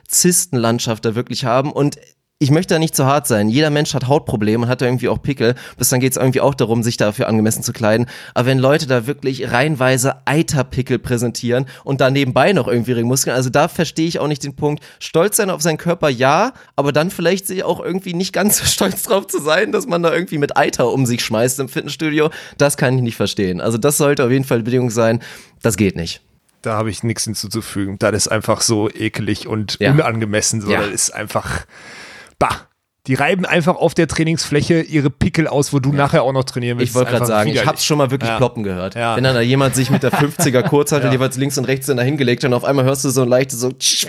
Zystenlandschaft 0.08 1.06
da 1.06 1.16
wirklich 1.16 1.46
haben 1.46 1.72
und 1.72 1.98
ich 2.42 2.52
möchte 2.52 2.74
da 2.74 2.80
nicht 2.80 2.96
zu 2.96 3.06
hart 3.06 3.28
sein. 3.28 3.50
Jeder 3.50 3.70
Mensch 3.70 3.94
hat 3.94 4.08
Hautprobleme 4.08 4.64
und 4.64 4.70
hat 4.70 4.80
da 4.82 4.86
irgendwie 4.86 5.10
auch 5.10 5.22
Pickel. 5.22 5.56
Bis 5.78 5.90
dann 5.90 6.00
geht 6.00 6.14
es 6.14 6.18
irgendwie 6.18 6.40
auch 6.40 6.56
darum, 6.56 6.84
sich 6.84 6.96
dafür 6.96 7.28
angemessen 7.28 7.64
zu 7.64 7.74
kleiden. 7.74 8.06
Aber 8.34 8.46
wenn 8.46 8.60
Leute 8.60 8.88
da 8.88 9.06
wirklich 9.06 9.52
reihenweise 9.52 10.26
Eiterpickel 10.26 11.00
präsentieren 11.00 11.66
und 11.84 12.00
da 12.00 12.10
nebenbei 12.10 12.54
noch 12.54 12.70
irgendwie 12.70 12.92
ihre 12.92 13.04
Muskeln, 13.04 13.36
also 13.36 13.50
da 13.50 13.68
verstehe 13.68 14.08
ich 14.08 14.20
auch 14.20 14.30
nicht 14.30 14.46
den 14.46 14.56
Punkt. 14.56 14.82
Stolz 15.00 15.36
sein 15.36 15.50
auf 15.50 15.62
seinen 15.62 15.78
Körper, 15.78 16.08
ja, 16.08 16.54
aber 16.78 16.94
dann 16.94 17.12
vielleicht 17.12 17.46
sich 17.46 17.66
auch 17.66 17.82
irgendwie 17.82 18.14
nicht 18.14 18.32
ganz 18.32 18.60
so 18.60 18.66
stolz 18.66 19.04
drauf 19.04 19.28
zu 19.28 19.42
sein, 19.42 19.74
dass 19.74 19.86
man 19.86 20.02
da 20.02 20.14
irgendwie 20.14 20.38
mit 20.38 20.56
Eiter 20.56 20.94
um 20.94 21.06
sich 21.06 21.22
schmeißt 21.22 21.60
im 21.60 21.68
Fitnessstudio. 21.68 22.30
Das 22.58 22.78
kann 22.78 22.96
ich 22.96 23.02
nicht 23.02 23.18
verstehen. 23.18 23.60
Also 23.60 23.78
das 23.78 23.98
sollte 23.98 24.24
auf 24.24 24.32
jeden 24.32 24.46
Fall 24.46 24.64
Bedingung 24.64 24.92
sein. 24.92 25.20
Das 25.62 25.76
geht 25.76 25.98
nicht. 25.98 26.22
Da 26.62 26.74
habe 26.76 26.90
ich 26.90 27.04
nichts 27.04 27.24
hinzuzufügen. 27.24 27.98
Das 28.00 28.14
ist 28.14 28.28
einfach 28.28 28.62
so 28.62 28.90
ekelig 28.90 29.48
und 29.48 29.78
Ja. 29.80 29.92
unangemessen. 29.92 30.62
So. 30.62 30.70
Ja. 30.70 30.80
Das 30.82 30.90
ist 30.90 31.12
einfach. 31.12 31.66
Bah. 32.38 32.50
Die 33.08 33.16
reiben 33.16 33.46
einfach 33.46 33.76
auf 33.78 33.94
der 33.96 34.08
Trainingsfläche 34.08 34.82
ihre 34.82 35.10
Pickel 35.10 35.48
aus, 35.48 35.74
wo 35.74 35.80
du 35.80 35.92
nachher 35.94 36.22
auch 36.22 36.34
noch 36.34 36.44
trainieren 36.44 36.78
willst. 36.78 36.92
Ich 36.92 36.96
wollte 36.96 37.12
gerade 37.12 37.26
sagen, 37.26 37.48
ich 37.48 37.54
widerlich. 37.54 37.68
hab's 37.70 37.86
schon 37.86 37.98
mal 37.98 38.12
wirklich 38.12 38.30
Ja. 38.30 38.38
ploppen 38.38 38.62
gehört. 38.64 38.94
Ja. 38.94 39.16
Wenn 39.16 39.24
dann 39.24 39.34
da 39.34 39.42
jemand 39.42 39.74
sich 39.74 39.90
mit 39.90 40.04
der 40.04 40.12
50er 40.14 40.62
Kurzhantel 40.64 41.08
Ja. 41.08 41.14
jeweils 41.14 41.36
links 41.38 41.58
und 41.58 41.66
rechts 41.66 41.88
dann 41.88 41.98
hingelegt 42.00 42.44
hat 42.44 42.50
und 42.50 42.54
auf 42.54 42.66
einmal 42.66 42.86
hörst 42.86 43.06
du 43.06 43.10
so 43.10 43.22
ein 43.24 43.30
leichtes 43.30 43.62
so, 43.62 43.72
so 43.80 44.08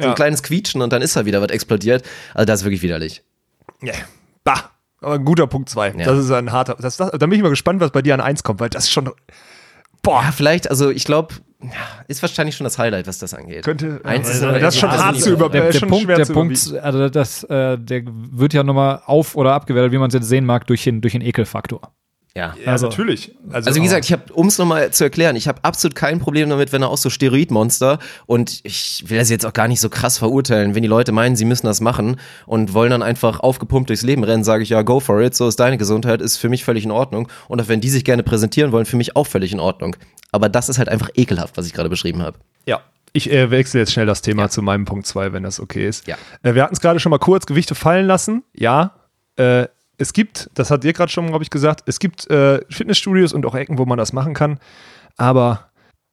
Ja. 0.00 0.08
ein 0.10 0.14
kleines 0.14 0.42
Quietschen 0.42 0.82
und 0.82 0.92
dann 0.92 1.00
ist 1.00 1.16
da 1.16 1.24
wieder 1.24 1.40
was 1.40 1.50
explodiert. 1.50 2.04
Also 2.34 2.44
das 2.44 2.60
ist 2.60 2.64
wirklich 2.66 2.82
widerlich. 2.82 3.22
Ja. 3.82 3.94
Bah. 4.42 4.70
Aber 5.00 5.14
ein 5.14 5.24
guter 5.24 5.46
Punkt 5.46 5.70
2. 5.70 5.94
Ja. 5.96 6.04
Das 6.04 6.18
ist 6.18 6.30
ein 6.30 6.50
harter. 6.52 6.76
Das, 6.78 6.96
das, 6.96 7.12
da 7.12 7.18
bin 7.18 7.32
ich 7.32 7.42
mal 7.42 7.50
gespannt, 7.50 7.80
was 7.80 7.92
bei 7.92 8.02
dir 8.02 8.14
an 8.14 8.20
1 8.20 8.42
kommt, 8.42 8.60
weil 8.60 8.68
das 8.68 8.84
ist 8.84 8.90
schon. 8.90 9.10
Boah. 10.02 10.22
Ja, 10.22 10.32
vielleicht, 10.32 10.68
also 10.68 10.90
ich 10.90 11.04
glaube, 11.04 11.34
ist 12.08 12.22
wahrscheinlich 12.22 12.56
schon 12.56 12.64
das 12.64 12.78
Highlight, 12.78 13.06
was 13.06 13.18
das 13.18 13.34
angeht. 13.34 13.64
Könnte- 13.64 14.00
Eins 14.04 14.28
ja, 14.28 14.32
ist 14.34 14.42
das 14.42 14.48
aber 14.48 14.68
ist 14.68 14.78
schon 14.78 14.90
hart 14.90 15.00
also 15.14 15.20
zu 15.20 15.32
über- 15.32 15.48
der, 15.48 15.70
der 15.70 15.78
schon 15.78 15.88
Punkt, 15.88 16.08
der 16.08 16.24
zu 16.24 16.32
Punkt, 16.32 16.72
also 16.82 17.08
das, 17.08 17.44
äh, 17.44 17.78
der 17.78 18.02
wird 18.06 18.52
ja 18.54 18.62
nochmal 18.62 19.00
auf- 19.06 19.36
oder 19.36 19.52
abgewertet, 19.54 19.92
wie 19.92 19.98
man 19.98 20.08
es 20.08 20.14
jetzt 20.14 20.28
sehen 20.28 20.44
mag, 20.46 20.66
durch 20.66 20.84
den, 20.84 21.00
durch 21.00 21.12
den 21.12 21.22
Ekelfaktor. 21.22 21.92
Ja. 22.36 22.54
Ja, 22.64 22.72
Also- 22.72 22.88
natürlich. 22.88 23.32
Also, 23.52 23.72
wie 23.76 23.80
gesagt, 23.80 24.04
ich 24.04 24.12
habe, 24.12 24.32
um 24.32 24.48
es 24.48 24.58
nochmal 24.58 24.90
zu 24.90 25.04
erklären, 25.04 25.36
ich 25.36 25.46
habe 25.46 25.60
absolut 25.62 25.94
kein 25.94 26.18
Problem 26.18 26.48
damit, 26.50 26.72
wenn 26.72 26.82
er 26.82 26.88
auch 26.88 26.96
so 26.98 27.08
Steroidmonster 27.08 28.00
und 28.26 28.60
ich 28.64 29.04
will 29.06 29.18
das 29.18 29.30
jetzt 29.30 29.46
auch 29.46 29.52
gar 29.52 29.68
nicht 29.68 29.80
so 29.80 29.88
krass 29.88 30.18
verurteilen, 30.18 30.74
wenn 30.74 30.82
die 30.82 30.88
Leute 30.88 31.12
meinen, 31.12 31.36
sie 31.36 31.44
müssen 31.44 31.66
das 31.66 31.80
machen 31.80 32.16
und 32.46 32.74
wollen 32.74 32.90
dann 32.90 33.02
einfach 33.04 33.38
aufgepumpt 33.38 33.88
durchs 33.88 34.02
Leben 34.02 34.24
rennen, 34.24 34.42
sage 34.42 34.64
ich 34.64 34.70
ja, 34.70 34.82
go 34.82 34.98
for 34.98 35.20
it, 35.22 35.36
so 35.36 35.46
ist 35.46 35.60
deine 35.60 35.78
Gesundheit, 35.78 36.20
ist 36.20 36.36
für 36.38 36.48
mich 36.48 36.64
völlig 36.64 36.84
in 36.84 36.90
Ordnung 36.90 37.28
und 37.46 37.62
auch 37.62 37.68
wenn 37.68 37.80
die 37.80 37.88
sich 37.90 38.04
gerne 38.04 38.24
präsentieren 38.24 38.72
wollen, 38.72 38.84
für 38.86 38.96
mich 38.96 39.14
auch 39.14 39.28
völlig 39.28 39.52
in 39.52 39.60
Ordnung. 39.60 39.94
Aber 40.32 40.48
das 40.48 40.68
ist 40.68 40.78
halt 40.78 40.88
einfach 40.88 41.10
ekelhaft, 41.14 41.56
was 41.56 41.66
ich 41.66 41.72
gerade 41.72 41.88
beschrieben 41.88 42.20
habe. 42.22 42.38
Ja. 42.66 42.80
Ich 43.12 43.30
äh, 43.32 43.52
wechsle 43.52 43.78
jetzt 43.78 43.92
schnell 43.92 44.06
das 44.06 44.22
Thema 44.22 44.50
zu 44.50 44.60
meinem 44.60 44.86
Punkt 44.86 45.06
2, 45.06 45.32
wenn 45.32 45.44
das 45.44 45.60
okay 45.60 45.86
ist. 45.86 46.08
Ja. 46.08 46.16
Äh, 46.42 46.56
wir 46.56 46.64
hatten 46.64 46.74
es 46.74 46.80
gerade 46.80 46.98
schon 46.98 47.10
mal 47.10 47.18
kurz, 47.18 47.46
Gewichte 47.46 47.76
fallen 47.76 48.06
lassen. 48.08 48.42
Ja. 48.54 48.96
Äh, 49.36 49.66
es 49.98 50.12
gibt, 50.12 50.50
das 50.54 50.70
hat 50.70 50.84
dir 50.84 50.92
gerade 50.92 51.10
schon, 51.10 51.28
glaube 51.28 51.44
ich, 51.44 51.50
gesagt, 51.50 51.82
es 51.86 51.98
gibt 51.98 52.28
äh, 52.30 52.60
Fitnessstudios 52.68 53.32
und 53.32 53.46
auch 53.46 53.54
Ecken, 53.54 53.78
wo 53.78 53.86
man 53.86 53.98
das 53.98 54.12
machen 54.12 54.34
kann. 54.34 54.58
Aber 55.16 55.70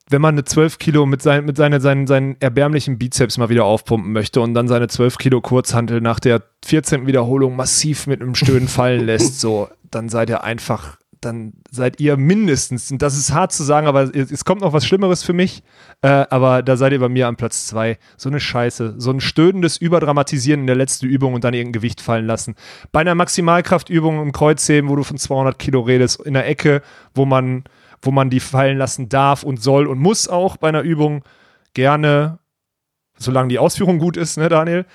wenn 0.09 0.21
man 0.21 0.35
eine 0.35 0.43
12 0.43 0.77
Kilo 0.77 1.05
mit, 1.05 1.21
sein, 1.21 1.45
mit 1.45 1.57
seine, 1.57 1.79
seinen, 1.79 2.05
seinen 2.05 2.35
erbärmlichen 2.39 2.97
Bizeps 2.97 3.37
mal 3.37 3.49
wieder 3.49 3.65
aufpumpen 3.65 4.11
möchte 4.11 4.41
und 4.41 4.53
dann 4.53 4.67
seine 4.67 4.87
12 4.87 5.17
Kilo 5.17 5.41
Kurzhantel 5.41 6.01
nach 6.01 6.19
der 6.19 6.43
14. 6.65 7.07
Wiederholung 7.07 7.55
massiv 7.55 8.07
mit 8.07 8.21
einem 8.21 8.35
Stöhnen 8.35 8.67
fallen 8.67 9.05
lässt, 9.05 9.39
so, 9.39 9.69
dann 9.89 10.09
seid 10.09 10.29
ihr 10.29 10.43
einfach, 10.43 10.97
dann 11.21 11.53
seid 11.69 11.99
ihr 11.99 12.17
mindestens, 12.17 12.91
und 12.91 13.01
das 13.01 13.17
ist 13.17 13.31
hart 13.31 13.51
zu 13.51 13.63
sagen, 13.63 13.87
aber 13.87 14.15
es, 14.15 14.31
es 14.31 14.43
kommt 14.43 14.61
noch 14.61 14.73
was 14.73 14.85
Schlimmeres 14.85 15.23
für 15.23 15.33
mich, 15.33 15.63
äh, 16.01 16.07
aber 16.07 16.63
da 16.63 16.75
seid 16.77 16.91
ihr 16.93 16.99
bei 16.99 17.09
mir 17.09 17.27
am 17.27 17.37
Platz 17.37 17.67
zwei. 17.67 17.97
So 18.17 18.29
eine 18.29 18.39
Scheiße, 18.39 18.95
so 18.97 19.11
ein 19.11 19.21
stöhnendes 19.21 19.77
Überdramatisieren 19.77 20.61
in 20.61 20.67
der 20.67 20.75
letzten 20.75 21.05
Übung 21.05 21.33
und 21.33 21.43
dann 21.43 21.53
irgendein 21.53 21.73
Gewicht 21.73 22.01
fallen 22.01 22.25
lassen. 22.25 22.55
Bei 22.91 23.01
einer 23.01 23.15
Maximalkraftübung 23.15 24.21
im 24.21 24.31
Kreuzheben, 24.31 24.89
wo 24.89 24.95
du 24.95 25.03
von 25.03 25.17
200 25.17 25.57
Kilo 25.59 25.81
redest, 25.81 26.21
in 26.21 26.33
der 26.33 26.47
Ecke, 26.47 26.81
wo 27.13 27.25
man, 27.25 27.63
wo 28.01 28.11
man 28.11 28.29
die 28.29 28.39
fallen 28.39 28.77
lassen 28.77 29.07
darf 29.07 29.43
und 29.43 29.61
soll 29.61 29.87
und 29.87 29.99
muss 29.99 30.27
auch 30.27 30.57
bei 30.57 30.69
einer 30.69 30.81
Übung 30.81 31.23
gerne, 31.73 32.39
solange 33.17 33.49
die 33.49 33.59
Ausführung 33.59 33.99
gut 33.99 34.17
ist, 34.17 34.37
ne, 34.37 34.49
Daniel? 34.49 34.85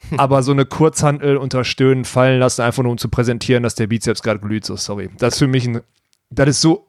Aber 0.16 0.42
so 0.42 0.52
eine 0.52 0.64
Kurzhantel 0.64 1.36
unter 1.36 1.64
Stöhnen 1.64 2.04
fallen 2.04 2.38
lassen, 2.38 2.62
einfach 2.62 2.82
nur 2.82 2.92
um 2.92 2.98
zu 2.98 3.08
präsentieren, 3.08 3.62
dass 3.62 3.74
der 3.74 3.88
Bizeps 3.88 4.22
gerade 4.22 4.40
glüht, 4.40 4.64
so 4.64 4.76
sorry. 4.76 5.10
Das 5.18 5.34
ist 5.34 5.38
für 5.38 5.48
mich 5.48 5.66
ein, 5.66 5.80
das 6.30 6.48
ist 6.48 6.60
so, 6.60 6.86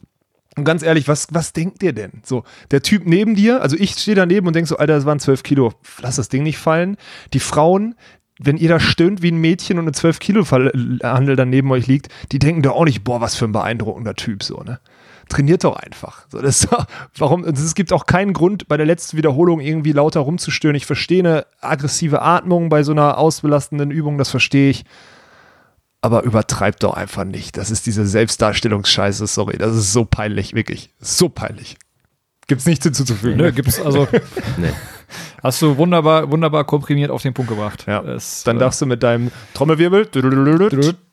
und 0.56 0.64
ganz 0.64 0.84
ehrlich, 0.84 1.08
was, 1.08 1.28
was 1.32 1.54
denkt 1.54 1.84
ihr 1.84 1.94
denn? 1.94 2.22
So, 2.24 2.44
der 2.72 2.82
Typ 2.82 3.06
neben 3.06 3.36
dir, 3.36 3.62
also 3.62 3.76
ich 3.78 3.92
stehe 3.92 4.16
daneben 4.16 4.48
und 4.48 4.56
denke 4.56 4.68
so, 4.68 4.78
Alter, 4.78 4.96
das 4.96 5.06
waren 5.06 5.20
12 5.20 5.44
Kilo, 5.44 5.74
lass 6.02 6.18
das 6.18 6.30
Ding 6.30 6.44
nicht 6.44 6.58
fallen. 6.58 6.98
Die 7.34 7.40
Frauen, 7.40 7.96
wenn 8.40 8.58
ihr 8.58 8.70
da 8.70 8.80
stöhnt 8.80 9.22
wie 9.22 9.32
ein 9.32 9.38
Mädchen 9.38 9.78
und 9.78 9.86
eine 9.86 9.92
12 9.92 10.20
Kilo 10.20 10.46
Handel 10.50 11.36
dann 11.36 11.50
neben 11.50 11.72
euch 11.72 11.88
liegt, 11.88 12.10
die 12.32 12.40
denken 12.40 12.62
doch 12.62 12.76
auch 12.76 12.86
nicht, 12.86 13.04
boah, 13.04 13.22
was 13.22 13.36
für 13.36 13.46
ein 13.46 13.52
beeindruckender 13.52 14.16
Typ, 14.16 14.44
so, 14.44 14.62
ne? 14.62 14.80
Trainiert 15.30 15.64
doch 15.64 15.76
einfach. 15.76 16.26
So, 16.30 16.42
das 16.42 16.68
warum, 17.18 17.46
es 17.46 17.76
gibt 17.76 17.94
auch 17.94 18.06
keinen 18.06 18.34
Grund, 18.34 18.68
bei 18.68 18.78
der 18.78 18.86
letzten 18.86 19.16
Wiederholung 19.18 19.62
irgendwie 19.62 19.92
lauter 19.92 20.22
rumzustören. 20.22 20.76
Ich 20.76 20.86
verstehe 20.86 21.20
eine 21.20 21.46
aggressive 21.62 22.22
Atmung 22.22 22.70
bei 22.70 22.84
so 22.84 22.92
einer 22.92 23.18
ausbelastenden 23.18 23.92
Übung, 23.92 24.18
das 24.18 24.30
verstehe 24.30 24.72
ich. 24.72 24.86
Aber 26.02 26.24
übertreibt 26.24 26.84
doch 26.84 26.94
einfach 26.94 27.26
nicht. 27.26 27.58
Das 27.58 27.72
ist 27.72 27.86
diese 27.86 28.08
Selbstdarstellungsscheiße, 28.08 29.28
sorry. 29.28 29.58
Das 29.58 29.76
ist 29.76 29.94
so 29.94 30.06
peinlich, 30.06 30.54
wirklich. 30.54 30.94
So 31.00 31.30
peinlich. 31.30 31.78
Gibt's 32.50 32.66
nichts 32.66 32.84
hinzuzufügen. 32.84 33.38
Nö, 33.38 33.44
ne? 33.46 33.54
gibt's 33.54 33.80
also. 33.80 34.08
Nee. 34.58 34.72
Hast 35.42 35.62
du 35.62 35.78
wunderbar, 35.78 36.30
wunderbar 36.32 36.66
komprimiert 36.66 37.12
auf 37.12 37.22
den 37.22 37.34
Punkt 37.34 37.50
gebracht. 37.50 37.86
Ja. 37.88 38.02
Es, 38.04 38.44
Dann 38.44 38.58
äh, 38.58 38.60
darfst 38.60 38.82
du 38.82 38.86
mit 38.86 39.02
deinem 39.04 39.32
Trommelwirbel. 39.54 40.08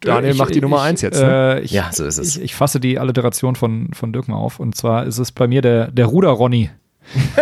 Daniel 0.00 0.32
ich- 0.32 0.38
macht 0.38 0.54
die 0.54 0.60
Nummer 0.60 0.78
ich- 0.78 0.82
eins 0.82 1.02
jetzt. 1.02 1.20
Ne? 1.20 1.58
Äh, 1.58 1.60
ich, 1.62 1.70
Ja, 1.70 1.90
so 1.92 2.04
ist 2.04 2.18
es. 2.18 2.36
Ich, 2.36 2.42
ich 2.42 2.54
fasse 2.54 2.80
die 2.80 2.98
Alliteration 2.98 3.54
von, 3.54 3.90
von 3.94 4.12
Dirk 4.12 4.28
mal 4.28 4.36
auf. 4.36 4.58
Und 4.60 4.74
zwar 4.76 5.04
ist 5.04 5.18
es 5.18 5.32
bei 5.32 5.46
mir 5.46 5.62
der, 5.62 5.90
der 5.90 6.06
Ruder-Ronny. 6.06 6.70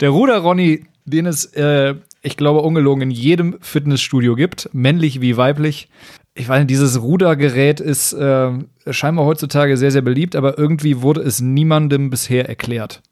der 0.00 0.10
Ruder-Ronny, 0.10 0.84
den 1.04 1.26
es, 1.26 1.44
äh, 1.54 1.94
ich 2.22 2.36
glaube, 2.36 2.60
ungelogen 2.60 3.02
in 3.02 3.10
jedem 3.10 3.58
Fitnessstudio 3.60 4.34
gibt, 4.36 4.70
männlich 4.72 5.20
wie 5.20 5.36
weiblich. 5.36 5.88
Ich 6.34 6.48
weiß 6.48 6.60
nicht, 6.60 6.70
dieses 6.70 7.00
Rudergerät 7.02 7.80
ist 7.80 8.14
äh, 8.14 8.52
scheinbar 8.90 9.26
heutzutage 9.26 9.76
sehr, 9.76 9.90
sehr 9.90 10.02
beliebt, 10.02 10.34
aber 10.34 10.58
irgendwie 10.58 11.02
wurde 11.02 11.20
es 11.20 11.40
niemandem 11.40 12.08
bisher 12.08 12.48
erklärt. 12.48 13.02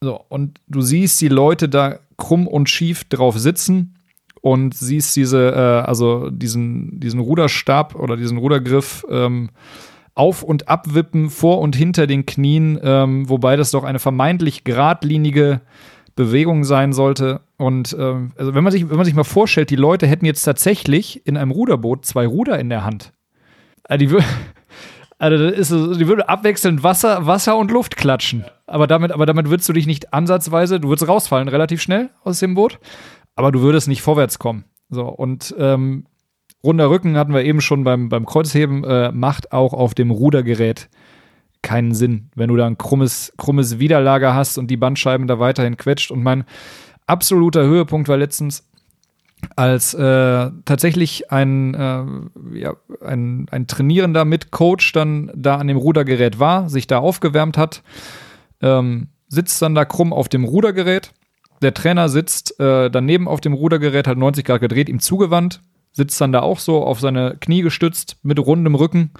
So, 0.00 0.20
und 0.28 0.60
du 0.66 0.82
siehst 0.82 1.20
die 1.20 1.28
Leute 1.28 1.68
da 1.68 2.00
krumm 2.18 2.46
und 2.46 2.68
schief 2.68 3.04
drauf 3.04 3.38
sitzen 3.38 3.94
und 4.42 4.74
siehst 4.74 5.16
diese, 5.16 5.52
äh, 5.52 5.88
also 5.88 6.28
diesen, 6.28 7.00
diesen 7.00 7.20
Ruderstab 7.20 7.94
oder 7.94 8.16
diesen 8.16 8.36
Rudergriff 8.36 9.06
ähm, 9.08 9.50
auf- 10.14 10.42
und 10.42 10.68
abwippen 10.68 11.30
vor 11.30 11.60
und 11.60 11.74
hinter 11.74 12.06
den 12.06 12.26
Knien, 12.26 12.78
ähm, 12.82 13.28
wobei 13.28 13.56
das 13.56 13.70
doch 13.70 13.84
eine 13.84 13.98
vermeintlich 13.98 14.64
geradlinige 14.64 15.62
Bewegung 16.14 16.64
sein 16.64 16.92
sollte. 16.92 17.40
Und 17.56 17.96
ähm, 17.98 18.32
also 18.36 18.54
wenn 18.54 18.64
man 18.64 18.72
sich, 18.72 18.88
wenn 18.90 18.96
man 18.96 19.04
sich 19.04 19.14
mal 19.14 19.24
vorstellt, 19.24 19.70
die 19.70 19.76
Leute 19.76 20.06
hätten 20.06 20.26
jetzt 20.26 20.42
tatsächlich 20.42 21.26
in 21.26 21.36
einem 21.36 21.50
Ruderboot 21.50 22.04
zwei 22.04 22.26
Ruder 22.26 22.58
in 22.58 22.68
der 22.68 22.84
Hand. 22.84 23.12
Also 23.84 23.98
die, 24.06 24.12
wür- 24.12 24.24
also 25.18 25.44
ist, 25.46 25.70
die 25.70 26.08
würde 26.08 26.28
abwechselnd 26.28 26.82
Wasser, 26.82 27.26
Wasser 27.26 27.56
und 27.56 27.70
Luft 27.70 27.96
klatschen. 27.96 28.44
Aber 28.66 28.86
damit, 28.86 29.12
aber 29.12 29.26
damit 29.26 29.48
würdest 29.50 29.68
du 29.68 29.72
dich 29.72 29.86
nicht 29.86 30.12
ansatzweise, 30.12 30.80
du 30.80 30.88
würdest 30.88 31.08
rausfallen 31.08 31.48
relativ 31.48 31.80
schnell 31.82 32.10
aus 32.24 32.38
dem 32.40 32.54
Boot, 32.54 32.78
aber 33.36 33.52
du 33.52 33.60
würdest 33.60 33.88
nicht 33.88 34.02
vorwärts 34.02 34.38
kommen. 34.38 34.64
So, 34.88 35.04
und 35.08 35.54
ähm, 35.58 36.06
runder 36.62 36.90
Rücken 36.90 37.16
hatten 37.16 37.32
wir 37.34 37.44
eben 37.44 37.60
schon 37.60 37.84
beim, 37.84 38.08
beim 38.08 38.26
Kreuzheben, 38.26 38.84
äh, 38.84 39.10
macht 39.12 39.52
auch 39.52 39.72
auf 39.72 39.94
dem 39.94 40.10
Rudergerät 40.10 40.88
keinen 41.62 41.94
Sinn, 41.94 42.30
wenn 42.34 42.48
du 42.48 42.56
da 42.56 42.66
ein 42.66 42.78
krummes, 42.78 43.32
krummes 43.38 43.78
Widerlager 43.78 44.34
hast 44.34 44.58
und 44.58 44.68
die 44.68 44.76
Bandscheiben 44.76 45.26
da 45.26 45.38
weiterhin 45.38 45.76
quetscht. 45.76 46.10
Und 46.10 46.22
mein 46.22 46.44
absoluter 47.06 47.62
Höhepunkt 47.62 48.08
war 48.08 48.16
letztens, 48.16 48.68
als 49.56 49.94
äh, 49.94 50.50
tatsächlich 50.64 51.30
ein, 51.30 51.74
äh, 51.74 52.58
ja, 52.58 52.74
ein, 53.04 53.46
ein 53.50 53.66
Trainierender 53.66 54.24
mit 54.24 54.50
Coach 54.50 54.92
dann 54.92 55.30
da 55.34 55.56
an 55.56 55.66
dem 55.66 55.76
Rudergerät 55.76 56.38
war, 56.38 56.68
sich 56.68 56.86
da 56.86 56.98
aufgewärmt 56.98 57.58
hat, 57.58 57.82
ähm, 58.60 59.08
sitzt 59.28 59.60
dann 59.62 59.74
da 59.74 59.84
krumm 59.84 60.12
auf 60.12 60.28
dem 60.28 60.44
Rudergerät. 60.44 61.12
Der 61.60 61.74
Trainer 61.74 62.08
sitzt 62.08 62.58
äh, 62.60 62.90
daneben 62.90 63.28
auf 63.28 63.40
dem 63.40 63.52
Rudergerät, 63.52 64.06
hat 64.06 64.18
90 64.18 64.44
Grad 64.44 64.60
gedreht, 64.60 64.88
ihm 64.88 65.00
zugewandt, 65.00 65.60
sitzt 65.92 66.20
dann 66.20 66.32
da 66.32 66.40
auch 66.40 66.58
so 66.58 66.84
auf 66.84 67.00
seine 67.00 67.36
Knie 67.40 67.62
gestützt 67.62 68.16
mit 68.22 68.38
rundem 68.38 68.74
Rücken. 68.74 69.10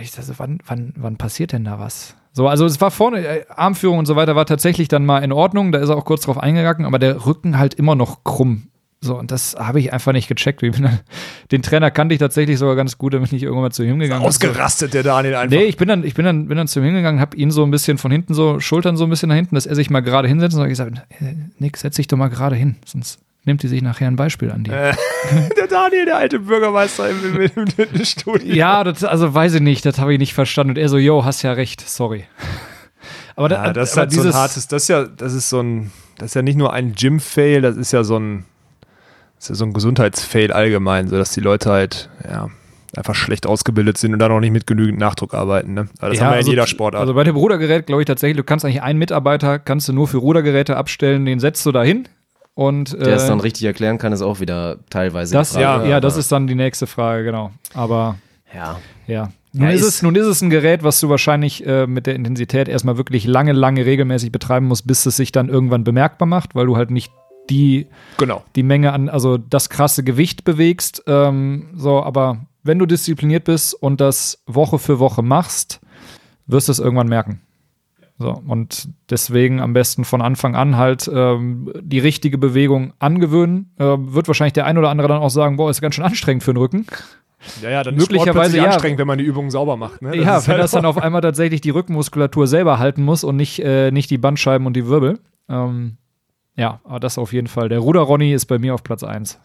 Ich 0.00 0.12
dachte, 0.12 0.34
wann, 0.38 0.58
wann, 0.66 0.92
wann 0.96 1.16
passiert 1.16 1.52
denn 1.52 1.64
da 1.64 1.78
was? 1.78 2.16
So, 2.32 2.48
also 2.48 2.64
es 2.64 2.80
war 2.80 2.90
vorne, 2.90 3.26
äh, 3.26 3.44
Armführung 3.48 3.98
und 3.98 4.06
so 4.06 4.16
weiter 4.16 4.34
war 4.34 4.46
tatsächlich 4.46 4.88
dann 4.88 5.04
mal 5.04 5.18
in 5.18 5.32
Ordnung, 5.32 5.70
da 5.70 5.78
ist 5.78 5.90
er 5.90 5.96
auch 5.96 6.04
kurz 6.04 6.22
drauf 6.22 6.38
eingegangen, 6.38 6.86
aber 6.86 6.98
der 6.98 7.26
Rücken 7.26 7.58
halt 7.58 7.74
immer 7.74 7.94
noch 7.94 8.24
krumm. 8.24 8.68
So, 9.04 9.18
und 9.18 9.32
das 9.32 9.56
habe 9.58 9.80
ich 9.80 9.92
einfach 9.92 10.12
nicht 10.12 10.28
gecheckt. 10.28 10.62
Dann, 10.62 11.00
den 11.50 11.62
Trainer 11.62 11.90
kannte 11.90 12.14
ich 12.14 12.20
tatsächlich 12.20 12.58
sogar 12.58 12.76
ganz 12.76 12.98
gut, 12.98 13.12
da 13.12 13.18
bin 13.18 13.28
ich 13.32 13.42
irgendwann 13.42 13.64
mal 13.64 13.70
zu 13.72 13.82
ihm 13.82 13.98
gegangen. 13.98 14.24
Ausgerastet, 14.24 14.94
der 14.94 15.02
Daniel 15.02 15.34
einfach. 15.34 15.56
Nee, 15.56 15.64
ich 15.64 15.76
bin 15.76 15.88
dann, 15.88 16.04
ich 16.04 16.14
bin 16.14 16.24
dann, 16.24 16.46
bin 16.46 16.56
dann 16.56 16.68
zu 16.68 16.78
ihm 16.78 16.84
hingegangen, 16.84 17.20
habe 17.20 17.36
ihn 17.36 17.50
so 17.50 17.64
ein 17.64 17.72
bisschen 17.72 17.98
von 17.98 18.12
hinten 18.12 18.32
so, 18.32 18.60
Schultern 18.60 18.96
so 18.96 19.04
ein 19.04 19.10
bisschen 19.10 19.28
nach 19.28 19.36
hinten, 19.36 19.56
dass 19.56 19.66
er 19.66 19.74
sich 19.74 19.90
mal 19.90 20.00
gerade 20.00 20.28
hinsetzt 20.28 20.54
und 20.54 20.60
hab 20.60 20.68
ich 20.68 20.72
gesagt, 20.72 21.02
äh, 21.20 21.34
Nick, 21.58 21.76
setz 21.76 21.96
dich 21.96 22.06
doch 22.06 22.16
mal 22.16 22.28
gerade 22.28 22.54
hin, 22.54 22.76
sonst 22.86 23.18
nimmt 23.44 23.62
die 23.62 23.68
sich 23.68 23.82
nachher 23.82 24.06
ein 24.06 24.16
Beispiel 24.16 24.50
an 24.50 24.64
dir. 24.64 24.72
Äh, 24.72 24.94
der 25.56 25.66
Daniel, 25.66 26.04
der 26.04 26.16
alte 26.16 26.38
Bürgermeister 26.38 27.10
im, 27.10 27.40
im, 27.40 27.66
Fitnessstudio. 27.66 28.54
Ja, 28.54 28.84
das, 28.84 29.04
also 29.04 29.32
weiß 29.32 29.54
ich 29.54 29.60
nicht, 29.60 29.84
das 29.84 29.98
habe 29.98 30.12
ich 30.12 30.18
nicht 30.18 30.34
verstanden. 30.34 30.70
Und 30.70 30.78
er 30.78 30.88
so, 30.88 30.98
yo, 30.98 31.24
hast 31.24 31.42
ja 31.42 31.52
recht, 31.52 31.80
sorry. 31.80 32.24
Aber 33.36 33.48
da, 33.48 33.66
Ja, 33.66 33.72
das 33.72 33.90
ist 33.90 33.98
aber 33.98 34.02
halt 34.02 34.12
so 34.12 34.22
ein 34.22 34.34
hartes, 34.34 34.68
das 34.68 34.82
ist 34.82 34.88
ja, 34.88 35.04
das 35.04 35.32
ist 35.32 35.48
so 35.48 35.60
ein, 35.60 35.90
das 36.18 36.26
ist 36.26 36.34
ja 36.34 36.42
nicht 36.42 36.58
nur 36.58 36.72
ein 36.74 36.92
Gym-Fail, 36.92 37.62
das 37.62 37.78
ist 37.78 37.90
ja 37.90 38.04
so 38.04 38.18
ein, 38.18 38.44
das 39.36 39.44
ist 39.44 39.48
ja 39.48 39.54
so 39.54 39.64
ein 39.64 39.72
Gesundheitsfail 39.72 40.52
allgemein, 40.52 41.08
so 41.08 41.16
dass 41.16 41.30
die 41.30 41.40
Leute 41.40 41.70
halt, 41.70 42.10
ja, 42.28 42.50
einfach 42.94 43.14
schlecht 43.14 43.46
ausgebildet 43.46 43.96
sind 43.96 44.12
und 44.12 44.18
dann 44.18 44.30
auch 44.30 44.40
nicht 44.40 44.50
mit 44.50 44.66
genügend 44.66 44.98
Nachdruck 44.98 45.32
arbeiten, 45.32 45.72
ne? 45.72 45.88
Aber 45.98 46.10
das 46.10 46.20
haben 46.20 46.26
wir 46.26 46.32
ja 46.32 46.32
in 46.32 46.36
also- 46.40 46.50
jeder 46.50 46.66
Sportart. 46.66 47.00
Also 47.00 47.14
bei 47.14 47.24
dem 47.24 47.34
Rudergerät 47.34 47.86
glaube 47.86 48.02
ich 48.02 48.06
tatsächlich, 48.06 48.36
du 48.36 48.44
kannst 48.44 48.66
eigentlich 48.66 48.82
einen 48.82 48.98
Mitarbeiter, 48.98 49.58
kannst 49.58 49.88
du 49.88 49.94
nur 49.94 50.08
für 50.08 50.18
Rudergeräte 50.18 50.76
abstellen, 50.76 51.24
den 51.24 51.40
setzt 51.40 51.64
du 51.64 51.72
da 51.72 51.82
hin 51.82 52.06
und 52.54 52.92
Der 52.92 53.16
es 53.16 53.24
äh, 53.24 53.28
dann 53.28 53.40
richtig 53.40 53.64
erklären 53.64 53.98
kann, 53.98 54.12
ist 54.12 54.22
auch 54.22 54.40
wieder 54.40 54.78
teilweise 54.90 55.32
das, 55.34 55.52
Frage. 55.52 55.62
ja, 55.84 55.86
ja, 55.86 56.00
das 56.00 56.16
ist 56.16 56.30
dann 56.32 56.46
die 56.46 56.54
nächste 56.54 56.86
Frage, 56.86 57.24
genau. 57.24 57.50
Aber 57.74 58.16
Ja. 58.54 58.78
ja. 59.06 59.30
Nun, 59.54 59.64
Ja, 59.68 59.70
ist 59.74 59.80
ist- 59.82 59.86
es, 59.88 60.02
nun 60.02 60.14
ist 60.16 60.26
es 60.26 60.40
ein 60.40 60.48
Gerät, 60.50 60.82
was 60.82 60.98
du 61.00 61.08
wahrscheinlich 61.10 61.66
äh, 61.66 61.86
mit 61.86 62.06
der 62.06 62.14
Intensität 62.14 62.68
erstmal 62.68 62.96
wirklich 62.96 63.26
lange, 63.26 63.52
lange 63.52 63.84
regelmäßig 63.84 64.32
betreiben 64.32 64.66
musst, 64.66 64.86
bis 64.86 65.04
es 65.04 65.16
sich 65.16 65.30
dann 65.32 65.48
irgendwann 65.50 65.84
bemerkbar 65.84 66.26
macht, 66.26 66.54
weil 66.54 66.64
du 66.66 66.76
halt 66.76 66.90
nicht 66.90 67.12
die, 67.50 67.86
genau. 68.18 68.42
die 68.56 68.62
Menge 68.62 68.92
an, 68.92 69.08
also 69.10 69.36
das 69.36 69.68
krasse 69.68 70.04
Gewicht 70.04 70.44
bewegst. 70.44 71.02
Ähm, 71.06 71.68
so, 71.76 72.02
aber 72.02 72.46
wenn 72.62 72.78
du 72.78 72.86
diszipliniert 72.86 73.44
bist 73.44 73.74
und 73.74 74.00
das 74.00 74.42
Woche 74.46 74.78
für 74.78 74.98
Woche 75.00 75.22
machst, 75.22 75.80
wirst 76.46 76.68
du 76.68 76.72
es 76.72 76.78
irgendwann 76.78 77.08
merken. 77.08 77.40
So, 78.18 78.40
und 78.46 78.88
deswegen 79.10 79.60
am 79.60 79.72
besten 79.72 80.04
von 80.04 80.22
Anfang 80.22 80.54
an 80.54 80.76
halt 80.76 81.10
ähm, 81.12 81.72
die 81.80 81.98
richtige 81.98 82.38
Bewegung 82.38 82.92
angewöhnen. 82.98 83.72
Äh, 83.78 83.96
wird 83.98 84.28
wahrscheinlich 84.28 84.52
der 84.52 84.66
ein 84.66 84.78
oder 84.78 84.90
andere 84.90 85.08
dann 85.08 85.20
auch 85.22 85.30
sagen, 85.30 85.56
boah, 85.56 85.70
ist 85.70 85.80
ganz 85.80 85.96
schön 85.96 86.04
anstrengend 86.04 86.44
für 86.44 86.52
den 86.52 86.58
Rücken. 86.58 86.86
Ja, 87.60 87.70
ja, 87.70 87.82
dann 87.82 87.96
ist 87.96 88.00
möglicherweise 88.00 88.32
plötzlich 88.32 88.62
ja. 88.62 88.70
anstrengend, 88.70 88.98
wenn 89.00 89.06
man 89.06 89.18
die 89.18 89.24
Übungen 89.24 89.50
sauber 89.50 89.76
macht. 89.76 90.02
Ne? 90.02 90.16
ja, 90.16 90.38
ist 90.38 90.46
wenn 90.46 90.54
halt 90.54 90.64
das 90.64 90.70
dann 90.70 90.84
auf 90.84 90.98
einmal 90.98 91.20
tatsächlich 91.20 91.60
die 91.60 91.70
Rückenmuskulatur 91.70 92.46
selber 92.46 92.78
halten 92.78 93.02
muss 93.02 93.24
und 93.24 93.36
nicht, 93.36 93.58
äh, 93.60 93.90
nicht 93.90 94.10
die 94.10 94.18
Bandscheiben 94.18 94.66
und 94.66 94.74
die 94.74 94.86
Wirbel. 94.86 95.18
Ähm, 95.48 95.96
ja, 96.56 96.80
aber 96.84 97.00
das 97.00 97.18
auf 97.18 97.32
jeden 97.32 97.48
Fall. 97.48 97.68
Der 97.68 97.80
Ruder 97.80 98.00
Ronny 98.00 98.32
ist 98.32 98.46
bei 98.46 98.58
mir 98.58 98.74
auf 98.74 98.84
Platz 98.84 99.02
1. 99.02 99.40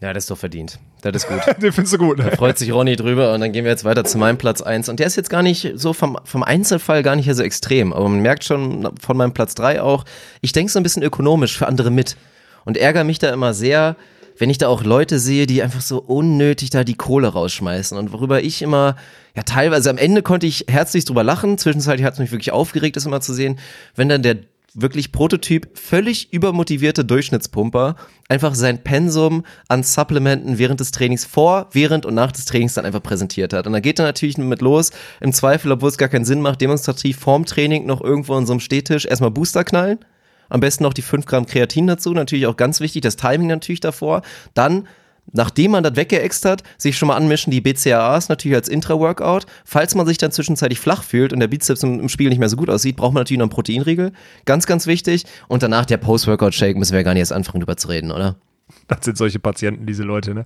Ja, 0.00 0.12
das 0.12 0.24
ist 0.24 0.30
doch 0.30 0.38
verdient. 0.38 0.78
Das 1.02 1.14
ist 1.14 1.28
gut. 1.28 1.40
Den 1.62 1.72
findest 1.72 1.94
du 1.94 1.98
gut, 1.98 2.18
ne? 2.18 2.24
Da 2.24 2.36
freut 2.36 2.58
sich 2.58 2.72
Ronny 2.72 2.96
drüber 2.96 3.32
und 3.32 3.40
dann 3.40 3.52
gehen 3.52 3.64
wir 3.64 3.70
jetzt 3.70 3.84
weiter 3.84 4.04
zu 4.04 4.18
meinem 4.18 4.38
Platz 4.38 4.60
1. 4.60 4.88
Und 4.88 5.00
der 5.00 5.06
ist 5.06 5.16
jetzt 5.16 5.30
gar 5.30 5.42
nicht 5.42 5.72
so 5.76 5.92
vom, 5.92 6.18
vom 6.24 6.42
Einzelfall 6.42 7.02
gar 7.02 7.16
nicht 7.16 7.32
so 7.32 7.42
extrem, 7.42 7.92
aber 7.92 8.08
man 8.08 8.20
merkt 8.20 8.44
schon 8.44 8.90
von 9.00 9.16
meinem 9.16 9.32
Platz 9.32 9.54
3 9.54 9.80
auch, 9.80 10.04
ich 10.40 10.52
denke 10.52 10.72
so 10.72 10.78
ein 10.78 10.82
bisschen 10.82 11.02
ökonomisch 11.02 11.56
für 11.56 11.66
andere 11.66 11.90
mit 11.90 12.16
und 12.64 12.76
ärgere 12.76 13.04
mich 13.04 13.18
da 13.18 13.32
immer 13.32 13.54
sehr, 13.54 13.96
wenn 14.36 14.50
ich 14.50 14.58
da 14.58 14.68
auch 14.68 14.82
Leute 14.82 15.18
sehe, 15.18 15.46
die 15.46 15.62
einfach 15.62 15.80
so 15.80 15.98
unnötig 16.00 16.70
da 16.70 16.84
die 16.84 16.96
Kohle 16.96 17.28
rausschmeißen 17.28 17.96
und 17.96 18.12
worüber 18.12 18.42
ich 18.42 18.62
immer, 18.62 18.96
ja 19.36 19.42
teilweise 19.42 19.90
am 19.90 19.98
Ende 19.98 20.22
konnte 20.22 20.46
ich 20.46 20.66
herzlich 20.68 21.04
drüber 21.04 21.22
lachen, 21.22 21.56
zwischenzeitlich 21.56 22.04
hat 22.04 22.14
es 22.14 22.18
mich 22.18 22.32
wirklich 22.32 22.52
aufgeregt, 22.52 22.96
das 22.96 23.06
immer 23.06 23.20
zu 23.20 23.32
sehen, 23.32 23.58
wenn 23.94 24.08
dann 24.08 24.22
der 24.22 24.38
wirklich 24.74 25.12
Prototyp, 25.12 25.78
völlig 25.78 26.32
übermotivierte 26.32 27.04
Durchschnittspumper, 27.04 27.94
einfach 28.28 28.54
sein 28.54 28.82
Pensum 28.82 29.44
an 29.68 29.82
Supplementen 29.82 30.58
während 30.58 30.80
des 30.80 30.90
Trainings 30.90 31.24
vor, 31.24 31.68
während 31.72 32.04
und 32.06 32.14
nach 32.14 32.32
des 32.32 32.44
Trainings 32.44 32.74
dann 32.74 32.84
einfach 32.84 33.02
präsentiert 33.02 33.52
hat. 33.52 33.66
Und 33.66 33.72
da 33.72 33.80
geht 33.80 33.98
er 33.98 34.04
natürlich 34.04 34.36
mit 34.36 34.60
los, 34.60 34.90
im 35.20 35.32
Zweifel, 35.32 35.72
obwohl 35.72 35.88
es 35.88 35.98
gar 35.98 36.08
keinen 36.08 36.24
Sinn 36.24 36.40
macht, 36.40 36.60
demonstrativ 36.60 37.18
vorm 37.18 37.46
Training 37.46 37.86
noch 37.86 38.00
irgendwo 38.00 38.34
an 38.34 38.46
so 38.46 38.52
einem 38.52 38.60
Stehtisch 38.60 39.06
erstmal 39.06 39.30
Booster 39.30 39.64
knallen. 39.64 40.00
Am 40.48 40.60
besten 40.60 40.82
noch 40.82 40.92
die 40.92 41.02
5 41.02 41.24
Gramm 41.24 41.46
Kreatin 41.46 41.86
dazu, 41.86 42.12
natürlich 42.12 42.46
auch 42.46 42.56
ganz 42.56 42.80
wichtig, 42.80 43.02
das 43.02 43.16
Timing 43.16 43.48
natürlich 43.48 43.80
davor. 43.80 44.22
Dann 44.52 44.86
Nachdem 45.32 45.72
man 45.72 45.82
das 45.82 45.96
weggeext 45.96 46.44
hat, 46.44 46.62
sich 46.78 46.96
schon 46.96 47.08
mal 47.08 47.16
anmischen, 47.16 47.50
die 47.50 47.60
BCAAs 47.60 48.28
natürlich 48.28 48.56
als 48.56 48.68
Intra-Workout. 48.68 49.46
Falls 49.64 49.94
man 49.94 50.06
sich 50.06 50.18
dann 50.18 50.32
zwischenzeitlich 50.32 50.78
flach 50.78 51.02
fühlt 51.02 51.32
und 51.32 51.40
der 51.40 51.48
Bizeps 51.48 51.82
im, 51.82 52.00
im 52.00 52.08
Spiegel 52.08 52.30
nicht 52.30 52.38
mehr 52.38 52.48
so 52.48 52.56
gut 52.56 52.70
aussieht, 52.70 52.96
braucht 52.96 53.14
man 53.14 53.22
natürlich 53.22 53.38
noch 53.38 53.44
einen 53.44 53.50
Proteinriegel. 53.50 54.12
Ganz, 54.44 54.66
ganz 54.66 54.86
wichtig. 54.86 55.24
Und 55.48 55.62
danach 55.62 55.86
der 55.86 55.96
Post-Workout-Shake, 55.96 56.76
müssen 56.76 56.92
wir 56.92 57.00
ja 57.00 57.04
gar 57.04 57.14
nicht 57.14 57.20
erst 57.20 57.32
anfangen, 57.32 57.60
drüber 57.60 57.76
zu 57.76 57.88
reden, 57.88 58.12
oder? 58.12 58.36
Das 58.88 58.98
sind 59.02 59.16
solche 59.16 59.38
Patienten, 59.38 59.86
diese 59.86 60.02
Leute, 60.02 60.34
ne? 60.34 60.44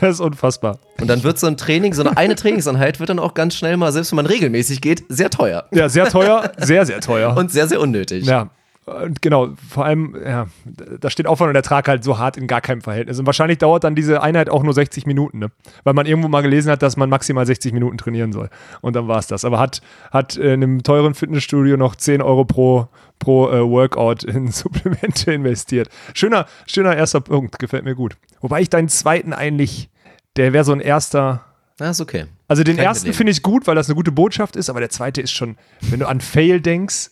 Das 0.00 0.14
ist 0.14 0.20
unfassbar. 0.20 0.78
Und 1.00 1.08
dann 1.08 1.22
wird 1.22 1.38
so 1.38 1.46
ein 1.46 1.56
Training, 1.56 1.94
so 1.94 2.02
eine, 2.02 2.16
eine 2.16 2.34
Trainingseinheit 2.34 3.00
wird 3.00 3.10
dann 3.10 3.18
auch 3.18 3.34
ganz 3.34 3.54
schnell 3.54 3.76
mal, 3.76 3.92
selbst 3.92 4.12
wenn 4.12 4.16
man 4.16 4.26
regelmäßig 4.26 4.80
geht, 4.80 5.04
sehr 5.08 5.30
teuer. 5.30 5.66
Ja, 5.72 5.88
sehr 5.88 6.08
teuer, 6.08 6.52
sehr, 6.56 6.84
sehr 6.86 7.00
teuer. 7.00 7.36
Und 7.36 7.50
sehr, 7.50 7.68
sehr 7.68 7.80
unnötig. 7.80 8.26
Ja. 8.26 8.50
Und 8.90 9.22
genau, 9.22 9.50
vor 9.68 9.84
allem, 9.84 10.16
ja, 10.24 10.46
da 10.64 11.10
steht 11.10 11.26
Aufwand 11.26 11.50
und 11.50 11.56
Ertrag 11.56 11.86
halt 11.86 12.02
so 12.02 12.18
hart 12.18 12.36
in 12.36 12.46
gar 12.46 12.60
keinem 12.60 12.80
Verhältnis. 12.80 13.18
Und 13.18 13.26
wahrscheinlich 13.26 13.58
dauert 13.58 13.84
dann 13.84 13.94
diese 13.94 14.22
Einheit 14.22 14.50
auch 14.50 14.62
nur 14.62 14.74
60 14.74 15.06
Minuten, 15.06 15.38
ne? 15.38 15.50
Weil 15.84 15.94
man 15.94 16.06
irgendwo 16.06 16.28
mal 16.28 16.40
gelesen 16.40 16.70
hat, 16.70 16.82
dass 16.82 16.96
man 16.96 17.08
maximal 17.08 17.46
60 17.46 17.72
Minuten 17.72 17.98
trainieren 17.98 18.32
soll. 18.32 18.50
Und 18.80 18.96
dann 18.96 19.06
war 19.06 19.18
es 19.18 19.26
das. 19.26 19.44
Aber 19.44 19.58
hat, 19.58 19.80
hat 20.10 20.36
in 20.36 20.62
einem 20.62 20.82
teuren 20.82 21.14
Fitnessstudio 21.14 21.76
noch 21.76 21.94
10 21.94 22.20
Euro 22.20 22.44
pro, 22.44 22.88
pro 23.18 23.48
äh, 23.50 23.60
Workout 23.60 24.24
in 24.24 24.48
Supplemente 24.52 25.32
investiert. 25.32 25.88
Schöner, 26.14 26.46
schöner 26.66 26.96
erster 26.96 27.20
Punkt, 27.20 27.58
gefällt 27.58 27.84
mir 27.84 27.94
gut. 27.94 28.16
Wobei 28.40 28.60
ich 28.60 28.70
deinen 28.70 28.88
zweiten 28.88 29.32
eigentlich, 29.32 29.88
der 30.36 30.52
wäre 30.52 30.64
so 30.64 30.72
ein 30.72 30.80
erster. 30.80 31.44
Ah, 31.78 31.90
ist 31.90 32.00
okay. 32.00 32.26
Also 32.48 32.64
den 32.64 32.76
Kein 32.76 32.86
ersten 32.86 33.12
finde 33.12 33.30
ich 33.30 33.42
gut, 33.42 33.66
weil 33.66 33.76
das 33.76 33.88
eine 33.88 33.94
gute 33.94 34.10
Botschaft 34.10 34.56
ist, 34.56 34.68
aber 34.68 34.80
der 34.80 34.90
zweite 34.90 35.20
ist 35.20 35.30
schon, 35.30 35.56
wenn 35.82 36.00
du 36.00 36.08
an 36.08 36.20
Fail 36.20 36.60
denkst, 36.60 37.10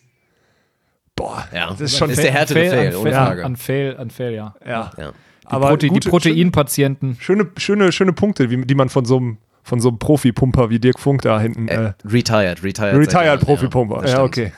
boah, 1.19 1.45
Ja, 1.55 1.69
das 1.71 1.81
ist 1.81 1.99
schon 1.99 2.11
ist 2.11 2.23
der 2.23 2.33
härtere 2.33 2.69
Fail, 2.71 2.89
an, 2.89 2.95
ohne 2.97 3.11
Fail, 3.11 3.13
Frage. 3.27 3.45
an 3.45 3.57
Fail, 3.57 3.97
an 3.99 4.11
Fail, 4.11 4.33
ja. 4.35 4.55
Ja. 4.67 4.91
Ja. 4.97 5.11
Die, 5.43 5.47
Aber 5.47 5.69
Prote 5.69 5.89
gute- 5.89 6.01
die 6.01 6.09
Proteinpatienten. 6.11 7.17
Schöne, 7.21 7.47
schöne, 7.57 7.93
schöne 7.93 8.13
Punkte, 8.13 8.51
wie, 8.51 8.65
die 8.65 8.75
man 8.75 8.89
von 8.89 9.05
so 9.05 9.17
einem 9.19 9.39
von 9.65 9.81
so 9.83 9.89
einem 9.91 9.99
Profi-Pumper 9.99 10.71
wie 10.71 10.79
Dirk 10.79 10.99
Funk 10.99 11.21
da 11.21 11.39
hinten. 11.39 11.69
Äh, 11.69 11.93
Retired, 12.03 12.63
retired. 12.65 12.95
Retired 12.97 13.27
Jahren, 13.27 13.41
Profi-Pumper. 13.41 14.01
Ja, 14.03 14.09
stimmt. 14.09 14.25
okay. 14.25 14.53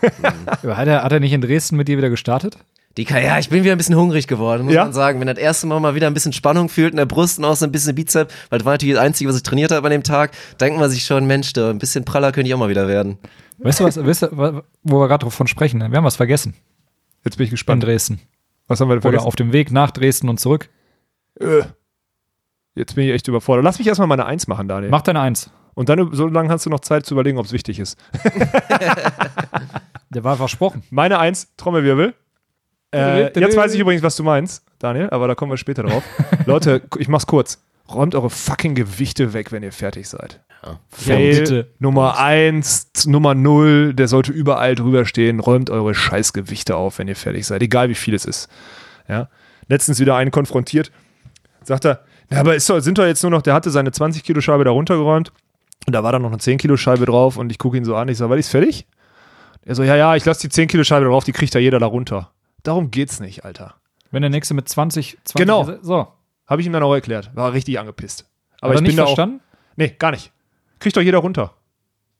Hat 0.68 0.86
er, 0.86 1.02
hat 1.02 1.10
er 1.10 1.18
nicht 1.18 1.32
in 1.32 1.40
Dresden 1.40 1.76
mit 1.76 1.88
dir 1.88 1.98
wieder 1.98 2.10
gestartet? 2.10 2.58
Die 2.96 3.04
kann, 3.04 3.20
ja, 3.24 3.36
ich 3.38 3.48
bin 3.48 3.64
wieder 3.64 3.72
ein 3.72 3.78
bisschen 3.78 3.96
hungrig 3.96 4.28
geworden, 4.28 4.66
muss 4.66 4.74
Ja? 4.74 4.84
man 4.84 4.92
sagen. 4.92 5.18
Wenn 5.18 5.26
das 5.26 5.38
erste 5.38 5.66
Mal 5.66 5.80
mal 5.80 5.96
wieder 5.96 6.06
ein 6.06 6.14
bisschen 6.14 6.32
Spannung 6.32 6.68
fühlt 6.68 6.92
in 6.92 6.96
der 6.96 7.06
Brust 7.06 7.38
und 7.40 7.44
auch 7.44 7.56
so 7.56 7.64
ein 7.64 7.72
bisschen 7.72 7.94
Bizep, 7.96 8.30
weil 8.50 8.58
das 8.60 8.66
war 8.66 8.72
natürlich 8.74 8.94
das 8.94 9.02
Einzige, 9.04 9.28
was 9.30 9.36
ich 9.36 9.42
trainiert 9.42 9.72
habe 9.72 9.84
an 9.86 9.90
dem 9.90 10.02
Tag, 10.04 10.30
denkt 10.60 10.78
man 10.78 10.88
sich 10.90 11.02
schon, 11.04 11.26
Mensch, 11.26 11.52
da 11.54 11.70
ein 11.70 11.78
bisschen 11.78 12.04
praller 12.04 12.30
könnte 12.30 12.48
ich 12.48 12.54
auch 12.54 12.58
mal 12.58 12.68
wieder 12.68 12.86
werden. 12.86 13.18
Weißt 13.62 13.80
du, 13.80 13.84
was, 13.84 14.04
weißt 14.04 14.22
du, 14.22 14.62
wo 14.82 15.00
wir 15.00 15.08
gerade 15.08 15.24
davon 15.24 15.46
sprechen? 15.46 15.80
Wir 15.80 15.96
haben 15.96 16.04
was 16.04 16.16
vergessen 16.16 16.54
Jetzt 17.24 17.36
bin 17.36 17.44
ich 17.44 17.50
in 17.50 17.54
gespannt. 17.54 17.82
Dresden. 17.82 18.20
Was 18.66 18.80
haben 18.80 18.88
wir 18.88 18.94
denn 18.94 18.98
Oder 19.00 19.10
vergessen? 19.10 19.26
auf 19.26 19.36
dem 19.36 19.52
Weg 19.52 19.70
nach 19.70 19.90
Dresden 19.90 20.28
und 20.28 20.40
zurück. 20.40 20.70
Äh, 21.38 21.62
jetzt 22.74 22.94
bin 22.94 23.06
ich 23.06 23.12
echt 23.12 23.28
überfordert. 23.28 23.64
Lass 23.64 23.78
mich 23.78 23.86
erstmal 23.88 24.08
meine 24.08 24.26
Eins 24.26 24.46
machen, 24.46 24.68
Daniel. 24.68 24.90
Mach 24.90 25.02
deine 25.02 25.20
Eins. 25.20 25.50
Und 25.74 25.88
dann, 25.88 26.12
so 26.14 26.26
lange 26.28 26.48
hast 26.48 26.66
du 26.66 26.70
noch 26.70 26.80
Zeit 26.80 27.06
zu 27.06 27.14
überlegen, 27.14 27.38
ob 27.38 27.46
es 27.46 27.52
wichtig 27.52 27.78
ist. 27.78 27.98
Der 30.10 30.24
war 30.24 30.36
versprochen. 30.36 30.82
Meine 30.90 31.18
Eins, 31.18 31.54
Trommelwirbel. 31.56 32.14
Äh, 32.92 33.38
jetzt 33.38 33.56
weiß 33.56 33.74
ich 33.74 33.80
übrigens, 33.80 34.02
was 34.02 34.16
du 34.16 34.24
meinst, 34.24 34.64
Daniel, 34.80 35.08
aber 35.10 35.28
da 35.28 35.34
kommen 35.36 35.52
wir 35.52 35.56
später 35.56 35.84
drauf. 35.84 36.02
Leute, 36.46 36.82
ich 36.98 37.06
mach's 37.08 37.26
kurz. 37.26 37.62
Räumt 37.94 38.14
eure 38.14 38.30
fucking 38.30 38.74
Gewichte 38.74 39.32
weg, 39.32 39.52
wenn 39.52 39.62
ihr 39.62 39.72
fertig 39.72 40.08
seid. 40.08 40.40
Fail 40.90 41.38
bitte. 41.38 41.70
Nummer 41.78 42.18
eins, 42.18 42.90
Nummer 43.06 43.34
null, 43.34 43.94
der 43.94 44.08
sollte 44.08 44.30
überall 44.30 44.74
drüber 44.74 45.06
stehen. 45.06 45.40
Räumt 45.40 45.70
eure 45.70 45.94
scheiß 45.94 46.32
Gewichte 46.32 46.76
auf, 46.76 46.98
wenn 46.98 47.08
ihr 47.08 47.16
fertig 47.16 47.46
seid, 47.46 47.62
egal 47.62 47.88
wie 47.88 47.94
viel 47.94 48.14
es 48.14 48.24
ist. 48.24 48.48
Ja. 49.08 49.28
Letztens 49.68 50.00
wieder 50.00 50.16
einen 50.16 50.30
konfrontiert, 50.30 50.92
sagt 51.62 51.84
er, 51.86 52.04
ja, 52.30 52.40
aber 52.40 52.54
ist 52.54 52.68
doch, 52.68 52.80
sind 52.80 52.98
doch 52.98 53.06
jetzt 53.06 53.22
nur 53.22 53.30
noch, 53.30 53.42
der 53.42 53.54
hatte 53.54 53.70
seine 53.70 53.90
20 53.90 54.22
Kilo 54.22 54.40
Scheibe 54.40 54.64
da 54.64 54.70
runtergeräumt 54.70 55.32
und 55.86 55.92
da 55.94 56.02
war 56.02 56.12
dann 56.12 56.22
noch 56.22 56.30
eine 56.30 56.38
10 56.38 56.58
Kilo 56.58 56.76
Scheibe 56.76 57.06
drauf 57.06 57.36
und 57.36 57.50
ich 57.50 57.58
gucke 57.58 57.76
ihn 57.76 57.84
so 57.84 57.96
an, 57.96 58.08
ich 58.08 58.18
sage, 58.18 58.30
war 58.30 58.36
die 58.36 58.40
ist 58.40 58.50
fertig? 58.50 58.86
Er 59.64 59.74
so, 59.74 59.82
ja, 59.82 59.96
ja, 59.96 60.16
ich 60.16 60.24
lasse 60.24 60.42
die 60.42 60.48
10 60.48 60.68
Kilo 60.68 60.84
Scheibe 60.84 61.06
drauf, 61.06 61.24
die 61.24 61.32
kriegt 61.32 61.54
ja 61.54 61.60
jeder 61.60 61.78
da 61.78 61.86
runter. 61.86 62.30
Darum 62.62 62.90
geht's 62.90 63.20
nicht, 63.20 63.44
Alter. 63.44 63.74
Wenn 64.10 64.22
der 64.22 64.30
nächste 64.30 64.54
mit 64.54 64.68
20, 64.68 65.18
20 65.24 65.34
Genau. 65.34 65.68
So. 65.82 66.08
Habe 66.50 66.60
ich 66.60 66.66
ihm 66.66 66.72
dann 66.72 66.82
auch 66.82 66.92
erklärt. 66.92 67.30
War 67.34 67.52
richtig 67.52 67.78
angepisst. 67.78 68.28
Aber 68.60 68.74
Hat 68.74 68.80
ich 68.80 68.88
nicht 68.88 68.96
bin 68.96 69.04
da 69.04 69.04
auch. 69.04 69.28
Nee, 69.76 69.94
gar 69.98 70.10
nicht. 70.10 70.32
Kriegt 70.80 70.96
doch 70.96 71.00
jeder 71.00 71.18
runter. 71.18 71.54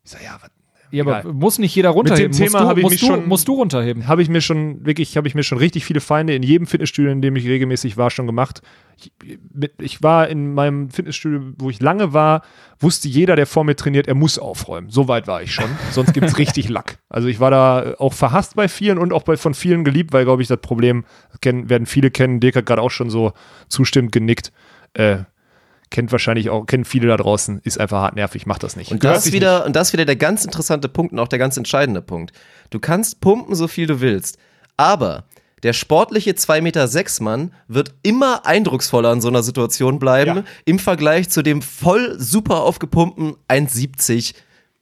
Ich 0.05 0.13
sag, 0.13 0.23
ja, 0.23 0.39
was 0.41 0.51
Ja, 0.93 1.05
aber 1.05 1.21
Egal. 1.21 1.33
muss 1.33 1.59
nicht 1.59 1.75
jeder 1.75 1.91
runterheben. 1.91 2.31
Mit 2.31 2.39
dem 2.39 2.47
Thema 2.47 2.59
musst 2.59 2.65
du, 2.65 2.69
habe 2.69 2.81
ich 2.81 2.91
mich 2.91 3.01
du, 3.01 3.07
schon- 3.07 3.29
musst 3.29 3.49
du 3.49 3.55
runterheben. 3.55 4.09
habe 4.09 4.23
ich 4.23 4.29
mir 4.29 4.41
schon 4.41 4.85
wirklich, 4.85 5.17
habe 5.17 5.29
ich 5.29 5.35
mir 5.35 5.43
schon 5.43 5.59
richtig 5.59 5.85
viele 5.85 6.01
Feinde 6.01 6.35
in 6.35 6.43
jedem 6.43 6.67
Fitnessstudio, 6.67 7.11
in 7.13 7.23
dem 7.23 7.37
ich 7.37 7.47
regelmäßig 7.47 7.97
war, 7.97 8.11
schon 8.11 8.27
gemacht. 8.27 8.61
Ich, 8.97 9.13
ich 9.81 10.03
war 10.03 10.29
in 10.29 10.53
meinem 10.53 10.91
Fitnessstudio, 10.91 11.53
wo 11.59 11.71
ich 11.71 11.81
lange 11.81 12.13
war, 12.13 12.43
wusste 12.81 13.09
jeder, 13.09 13.37
der 13.37 13.47
vor 13.47 13.65
mir 13.65 13.77
trainiert, 13.77 14.09
er 14.09 14.15
muss 14.15 14.39
aufräumen. 14.39 14.91
So 14.91 15.09
weit 15.09 15.27
war 15.27 15.43
ich 15.43 15.55
schon. 15.55 15.71
Sonst 15.93 16.13
gibt 16.13 16.27
es 16.27 16.39
richtig 16.39 16.69
Lack. 16.69 16.99
Also 17.09 17.29
ich 17.29 17.41
war 17.41 17.51
da 17.51 17.95
auch 17.99 18.13
verhasst 18.13 18.57
bei 18.57 18.69
vielen 18.69 18.99
und 18.99 19.13
auch 19.13 19.23
bei 19.23 19.37
von 19.37 19.55
vielen 19.55 19.85
geliebt, 19.85 20.13
weil, 20.13 20.25
glaube 20.25 20.43
ich, 20.43 20.49
das 20.49 20.61
Problem 20.61 21.05
kennen, 21.41 21.71
werden 21.71 21.87
viele 21.87 22.11
kennen. 22.11 22.41
Dirk 22.41 22.57
hat 22.57 22.67
gerade 22.67 22.83
auch 22.83 22.91
schon 22.91 23.11
so 23.11 23.33
zustimmend 23.69 24.13
genickt. 24.13 24.53
Äh, 24.95 25.19
kennt 25.91 26.13
wahrscheinlich 26.13 26.51
auch, 26.51 26.67
kennen 26.67 26.85
viele 26.85 27.09
da 27.09 27.17
draußen, 27.17 27.61
ist 27.65 27.79
einfach 27.81 28.01
hart 28.01 28.17
nervig, 28.17 28.47
macht 28.47 28.63
das 28.63 28.77
nicht. 28.77 28.91
Und 28.93 29.03
das 29.05 29.33
wieder, 29.33 29.67
und 29.67 29.75
das 29.77 29.93
wieder 29.93 30.05
der 30.05 30.17
ganz 30.17 30.45
interessante 30.45 30.89
Punkt 30.89 31.13
und 31.13 31.19
auch 31.19 31.29
der 31.29 31.39
ganz 31.39 31.57
entscheidende 31.57 32.01
Punkt. 32.03 32.33
Du 32.71 32.79
kannst 32.79 33.21
pumpen, 33.21 33.55
so 33.55 33.67
viel 33.69 33.87
du 33.87 34.01
willst, 34.01 34.39
aber 34.77 35.25
Der 35.63 35.75
sportliche 35.75 36.31
2,6 36.31 36.63
Meter 36.63 37.23
Mann 37.23 37.53
wird 37.69 37.93
immer 38.03 38.47
eindrucksvoller 38.47 39.13
in 39.13 39.21
so 39.21 39.29
einer 39.29 39.43
Situation 39.43 39.99
bleiben 39.99 40.37
Ja. 40.39 40.45
im 40.65 40.79
Vergleich 40.79 41.29
zu 41.29 41.43
dem 41.43 41.61
voll 41.61 42.19
super 42.19 42.63
aufgepumpten 42.63 43.35
1,70. 43.47 44.33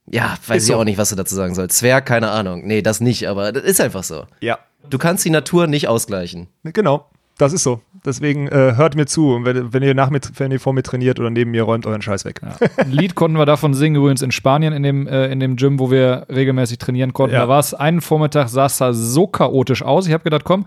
Ja, 0.06 0.36
weiß 0.46 0.58
Ist 0.58 0.62
ich 0.68 0.72
so. 0.74 0.78
auch 0.78 0.84
nicht, 0.84 0.96
was 0.96 1.08
du 1.10 1.16
dazu 1.16 1.34
sagen 1.34 1.56
sollst. 1.56 1.78
Zwerg, 1.78 2.06
keine 2.06 2.30
Ahnung. 2.30 2.64
Nee, 2.64 2.80
das 2.82 3.00
nicht, 3.00 3.26
aber 3.28 3.50
das 3.50 3.64
ist 3.64 3.80
einfach 3.80 4.04
so. 4.04 4.26
Ja. 4.40 4.58
Du 4.88 4.98
kannst 4.98 5.24
die 5.24 5.30
Natur 5.30 5.66
nicht 5.66 5.88
ausgleichen. 5.88 6.46
Genau. 6.62 7.10
Das 7.38 7.52
ist 7.52 7.62
so. 7.62 7.80
Deswegen 8.04 8.48
äh, 8.48 8.74
hört 8.76 8.96
mir 8.96 9.06
zu. 9.06 9.32
Und 9.32 9.44
wenn, 9.44 9.72
wenn 9.72 9.82
ihr 9.82 9.94
nach 9.94 10.10
mir, 10.10 10.20
wenn 10.36 10.50
ihr 10.50 10.60
vor 10.60 10.72
mir 10.72 10.82
trainiert 10.82 11.18
oder 11.20 11.30
neben 11.30 11.52
mir, 11.52 11.62
räumt 11.62 11.86
euren 11.86 12.02
Scheiß 12.02 12.24
weg. 12.24 12.40
Ein 12.76 12.90
Lied 12.90 13.14
konnten 13.14 13.38
wir 13.38 13.46
davon 13.46 13.74
singen, 13.74 13.96
übrigens 13.96 14.22
in 14.22 14.32
Spanien, 14.32 14.72
in 14.72 14.82
dem, 14.82 15.06
äh, 15.06 15.28
in 15.28 15.40
dem 15.40 15.56
Gym, 15.56 15.78
wo 15.78 15.90
wir 15.90 16.26
regelmäßig 16.28 16.78
trainieren 16.78 17.12
konnten. 17.12 17.34
Ja. 17.34 17.42
Da 17.42 17.48
war 17.48 17.60
es 17.60 17.74
einen 17.74 18.00
Vormittag, 18.00 18.48
sah 18.48 18.66
es 18.66 18.78
da 18.78 18.92
so 18.92 19.26
chaotisch 19.26 19.82
aus. 19.82 20.06
Ich 20.06 20.12
habe 20.12 20.24
gedacht, 20.24 20.44
komm, 20.44 20.66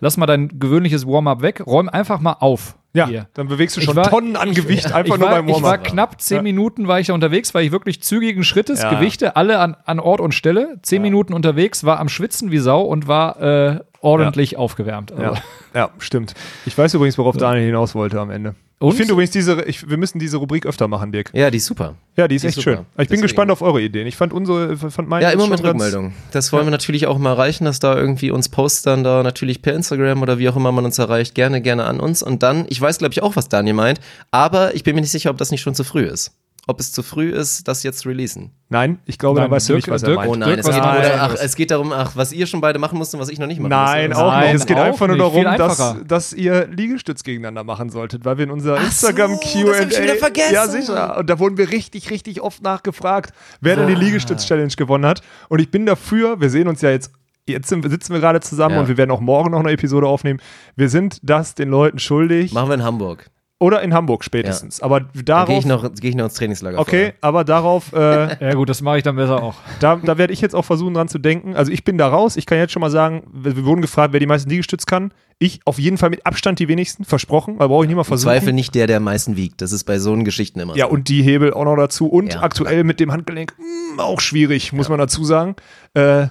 lass 0.00 0.18
mal 0.18 0.26
dein 0.26 0.58
gewöhnliches 0.58 1.06
Warm-up 1.06 1.42
weg, 1.42 1.66
räum 1.66 1.88
einfach 1.88 2.20
mal 2.20 2.36
auf. 2.40 2.76
Ja, 2.92 3.06
hier. 3.06 3.28
dann 3.34 3.46
bewegst 3.48 3.76
du 3.76 3.80
Ich 3.80 3.86
schon 3.86 3.94
war- 3.96 4.10
Tonnen 4.10 4.34
an 4.36 4.52
Gewicht 4.52 4.86
einfach 4.86 5.14
ich 5.14 5.20
nur 5.20 5.28
war, 5.30 5.36
beim 5.36 5.48
ich 5.48 5.54
war 5.56 5.62
Warm-up. 5.62 5.84
knapp 5.84 6.20
zehn 6.20 6.36
Ja. 6.38 6.42
Minuten 6.42 6.88
war 6.88 6.98
ich 6.98 7.06
da 7.08 7.12
unterwegs, 7.14 7.54
weil 7.54 7.64
ich 7.64 7.70
wirklich 7.72 8.02
zügigen 8.02 8.42
Schrittes, 8.42 8.82
Ja. 8.82 8.90
Gewichte 8.90 9.36
alle 9.36 9.60
an, 9.60 9.76
an 9.84 10.00
Ort 10.00 10.20
und 10.20 10.34
Stelle. 10.34 10.78
Zehn 10.82 11.00
Minuten 11.02 11.32
unterwegs, 11.32 11.84
war 11.84 12.00
am 12.00 12.08
Schwitzen 12.08 12.50
wie 12.50 12.58
Sau 12.58 12.82
und 12.82 13.06
war 13.06 13.40
äh, 13.40 13.80
ordentlich 14.00 14.56
aufgewärmt. 14.56 15.12
Also, 15.12 15.22
Ja, 15.22 15.34
ja, 15.74 15.90
stimmt. 15.98 16.34
Ich 16.66 16.76
weiß 16.76 16.94
übrigens, 16.94 17.16
worauf 17.18 17.36
Daniel 17.36 17.64
hinaus 17.66 17.94
wollte 17.94 18.18
am 18.20 18.30
Ende. 18.30 18.54
Und? 18.82 18.92
Ich 18.92 18.96
finde 18.96 19.12
übrigens, 19.12 19.30
diese, 19.30 19.62
ich, 19.64 19.90
wir 19.90 19.98
müssen 19.98 20.18
diese 20.18 20.38
Rubrik 20.38 20.64
öfter 20.64 20.88
machen, 20.88 21.12
Dirk. 21.12 21.30
Ja, 21.34 21.50
die 21.50 21.58
ist 21.58 21.66
super. 21.66 21.96
Ja, 22.16 22.26
die 22.26 22.36
ist 22.36 22.42
Die 22.42 22.48
ist 22.48 22.56
echt 22.56 22.64
super. 22.64 22.76
schön. 22.78 22.86
Ich 22.92 22.96
bin 22.96 23.04
Deswegen. 23.08 23.22
gespannt 23.22 23.50
auf 23.50 23.60
eure 23.60 23.82
Ideen. 23.82 24.06
Ich 24.06 24.16
fand 24.16 24.32
unsere, 24.32 24.74
fand 24.78 25.06
meine 25.06 25.22
Ja, 25.22 25.30
immer 25.32 25.48
mit 25.48 25.62
Rückmeldung. 25.62 26.14
Das 26.30 26.50
wollen 26.50 26.64
wir 26.64 26.70
natürlich 26.70 27.06
auch 27.06 27.18
mal 27.18 27.32
erreichen, 27.32 27.66
dass 27.66 27.78
da 27.78 27.94
irgendwie 27.94 28.30
uns 28.30 28.48
Posts 28.48 28.82
dann 28.82 29.04
da 29.04 29.22
natürlich 29.22 29.60
per 29.60 29.74
Instagram 29.74 30.22
oder 30.22 30.38
wie 30.38 30.48
auch 30.48 30.56
immer 30.56 30.72
man 30.72 30.86
uns 30.86 30.98
erreicht, 30.98 31.34
gerne, 31.34 31.60
gerne 31.60 31.84
an 31.84 32.00
uns. 32.00 32.22
Und 32.22 32.42
dann, 32.42 32.64
ich 32.70 32.80
weiß 32.80 32.96
glaube 32.98 33.12
ich 33.12 33.22
auch, 33.22 33.36
was 33.36 33.50
Daniel 33.50 33.74
meint, 33.74 34.00
aber 34.30 34.74
ich 34.74 34.82
bin 34.82 34.94
mir 34.94 35.02
nicht 35.02 35.10
sicher, 35.10 35.28
ob 35.28 35.36
das 35.36 35.50
nicht 35.50 35.60
schon 35.60 35.74
zu 35.74 35.84
früh 35.84 36.04
ist. 36.04 36.32
Ob 36.70 36.78
es 36.78 36.92
zu 36.92 37.02
früh 37.02 37.30
ist, 37.30 37.66
das 37.66 37.82
jetzt 37.82 37.98
zu 37.98 38.08
releasen. 38.08 38.52
Nein, 38.68 39.00
ich 39.04 39.18
glaube, 39.18 39.40
Nein, 39.40 39.50
da 39.50 39.56
weißt 39.56 39.68
du 39.68 39.72
Dirk- 39.72 39.86
nicht, 39.88 39.90
was 39.92 40.02
er 40.04 40.06
Dirk- 40.10 40.16
meint. 40.18 40.30
Oh 40.30 40.36
nein, 40.36 40.58
es 40.60 40.64
was 40.66 40.74
geht, 40.76 40.84
du 40.84 40.88
oder, 40.88 41.22
ach, 41.22 41.34
es 41.42 41.56
geht 41.56 41.70
darum, 41.72 41.92
ach, 41.92 42.12
was 42.14 42.32
ihr 42.32 42.46
schon 42.46 42.60
beide 42.60 42.78
machen 42.78 42.96
musst 42.96 43.12
und 43.12 43.18
was 43.20 43.28
ich 43.28 43.40
noch 43.40 43.48
nicht 43.48 43.58
machen 43.58 43.70
Nein, 43.70 44.10
musste. 44.10 44.24
auch 44.24 44.30
Nein, 44.30 44.52
nicht. 44.52 44.60
Es 44.60 44.66
geht 44.66 44.76
auch 44.76 44.82
einfach 44.84 45.08
nur 45.08 45.16
darum, 45.18 45.42
dass, 45.44 45.96
dass 46.06 46.32
ihr 46.32 46.68
Liegestütz 46.68 47.24
gegeneinander 47.24 47.64
machen 47.64 47.90
solltet, 47.90 48.24
weil 48.24 48.38
wir 48.38 48.44
in 48.44 48.52
unserer 48.52 48.76
Ach 48.76 48.92
so, 48.92 49.08
Instagram 49.08 49.32
das 49.42 49.52
Q&A 49.52 49.74
hab 49.80 49.90
ich 49.90 50.00
wieder 50.00 50.14
vergessen. 50.14 50.54
ja 50.54 50.68
sicher 50.68 51.16
und 51.18 51.28
da 51.28 51.38
wurden 51.40 51.56
wir 51.58 51.70
richtig 51.70 52.10
richtig 52.10 52.40
oft 52.40 52.62
nachgefragt, 52.62 53.32
wer 53.60 53.74
denn 53.74 53.88
die 53.88 53.94
Liegestütz 53.96 54.46
Challenge 54.46 54.72
gewonnen 54.76 55.04
hat 55.06 55.22
und 55.48 55.60
ich 55.60 55.72
bin 55.72 55.84
dafür, 55.84 56.40
wir 56.40 56.50
sehen 56.50 56.68
uns 56.68 56.80
ja 56.82 56.90
jetzt 56.90 57.10
Jetzt 57.48 57.68
sind, 57.68 57.88
sitzen 57.90 58.12
wir 58.12 58.20
gerade 58.20 58.38
zusammen 58.40 58.74
Ja. 58.76 58.80
und 58.82 58.86
wir 58.88 58.96
werden 58.96 59.10
auch 59.10 59.18
morgen 59.20 59.50
noch 59.50 59.58
eine 59.60 59.72
Episode 59.72 60.06
aufnehmen. 60.06 60.40
Wir 60.76 60.88
sind 60.88 61.18
das 61.24 61.56
den 61.56 61.68
Leuten 61.68 61.98
schuldig. 61.98 62.52
Machen 62.52 62.68
wir 62.68 62.74
in 62.74 62.84
Hamburg. 62.84 63.28
Oder 63.62 63.82
in 63.82 63.92
Hamburg 63.92 64.24
spätestens. 64.24 64.80
Aber 64.80 65.00
Da 65.00 65.06
gehe 65.12 65.22
darauf. 65.24 65.58
ich, 65.58 65.66
noch- 65.66 65.90
geh 66.00 66.08
ich 66.08 66.14
noch 66.14 66.24
ins 66.24 66.34
Trainingslager. 66.34 66.78
okay, 66.78 67.12
aber 67.20 67.44
darauf, 67.44 67.92
äh, 67.92 67.98
ja 68.48 68.54
gut, 68.54 68.70
das 68.70 68.80
mache 68.80 68.96
ich 68.96 69.02
dann 69.04 69.16
besser 69.16 69.42
auch. 69.42 69.54
da, 69.80 69.96
da 69.96 70.16
werde 70.16 70.32
ich 70.32 70.40
jetzt 70.40 70.54
auch 70.54 70.64
versuchen 70.64 70.94
dran 70.94 71.08
zu 71.08 71.18
denken. 71.18 71.54
Also 71.54 71.70
ich 71.70 71.84
bin 71.84 71.98
da 71.98 72.08
raus. 72.08 72.36
Ich 72.36 72.46
kann 72.46 72.56
jetzt 72.56 72.72
schon 72.72 72.80
mal 72.80 72.90
sagen, 72.90 73.22
wir, 73.32 73.56
wir 73.56 73.64
wurden 73.66 73.82
gefragt, 73.82 74.14
wer 74.14 74.20
die 74.20 74.26
meisten 74.26 74.48
Liegestütz 74.48 74.86
kann. 74.86 75.12
Ich 75.38 75.60
auf 75.66 75.78
jeden 75.78 75.98
Fall 75.98 76.08
mit 76.10 76.24
Abstand 76.26 76.58
die 76.58 76.68
wenigsten, 76.68 77.04
versprochen, 77.04 77.58
weil 77.58 77.68
brauche 77.68 77.84
ich 77.84 77.88
nicht 77.88 77.96
mal 77.96 78.02
Im 78.02 78.06
versuchen. 78.06 78.30
Zweifel 78.30 78.52
nicht 78.54 78.74
der, 78.74 78.86
der 78.86 78.96
am 78.96 79.04
meisten 79.04 79.36
wiegt. 79.36 79.60
Das 79.60 79.72
ist 79.72 79.84
bei 79.84 79.98
so 79.98 80.12
einen 80.12 80.24
Geschichten 80.24 80.58
immer 80.58 80.74
Ja, 80.76 80.86
so. 80.86 80.92
und 80.92 81.08
die 81.08 81.22
Hebel 81.22 81.52
auch 81.52 81.64
noch 81.64 81.76
dazu. 81.76 82.06
Und 82.08 82.32
Ja. 82.34 82.40
aktuell 82.42 82.82
mit 82.84 82.98
dem 82.98 83.12
Handgelenk 83.12 83.54
mh, 83.96 84.02
auch 84.02 84.20
schwierig, 84.20 84.72
muss 84.72 84.88
man 84.88 84.98
dazu 84.98 85.22
sagen. 85.24 85.54
Äh, 85.94 86.28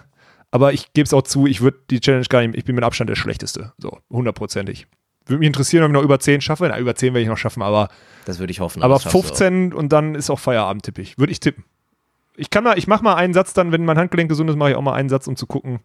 aber 0.52 0.74
ich 0.74 0.94
gebe 0.94 1.06
es 1.06 1.14
auch 1.14 1.22
zu, 1.22 1.46
ich 1.46 1.62
würde 1.62 1.78
die 1.92 2.00
Challenge 2.00 2.26
gar 2.28 2.42
nicht, 2.42 2.56
ich 2.58 2.66
bin 2.66 2.74
mit 2.74 2.84
Abstand 2.84 3.08
der 3.10 3.16
Schlechteste. 3.16 3.72
So, 3.78 4.00
hundertprozentig. 4.12 4.88
Würde 5.30 5.40
mich 5.40 5.48
interessieren, 5.48 5.84
ob 5.84 5.90
ich 5.90 5.94
noch 5.94 6.02
über 6.04 6.20
10 6.20 6.42
schaffe. 6.42 6.68
Na, 6.70 6.78
über 6.80 6.96
10 6.96 7.14
werde 7.14 7.22
ich 7.22 7.28
noch 7.30 7.38
schaffen, 7.38 7.62
aber, 7.62 7.90
Das 8.26 8.40
würde 8.40 8.52
ich 8.52 8.60
hoffen. 8.60 8.82
aber 8.84 8.96
das 8.96 9.04
schaffst 9.04 9.16
du 9.16 9.20
auch. 9.20 9.24
15 9.26 9.74
und 9.74 9.94
dann 9.94 10.16
ist 10.16 10.30
auch 10.30 10.40
Feierabend, 10.40 10.84
tippe 10.84 11.02
ich. 11.02 11.18
Würde 11.18 11.32
ich 11.32 11.40
tippen. 11.40 11.64
Ich 12.36 12.50
kann 12.50 12.64
mal, 12.64 12.78
ich 12.78 12.88
mache 12.88 13.04
mal 13.04 13.16
einen 13.16 13.34
Satz 13.34 13.54
dann, 13.54 13.72
wenn 13.72 13.84
mein 13.86 13.98
Handgelenk 13.98 14.30
gesund 14.30 14.50
ist, 14.50 14.56
mache 14.56 14.72
ich 14.72 14.76
auch 14.76 14.82
mal 14.82 14.94
einen 14.94 15.10
Satz, 15.10 15.28
um 15.28 15.36
zu 15.36 15.46
gucken, 15.46 15.80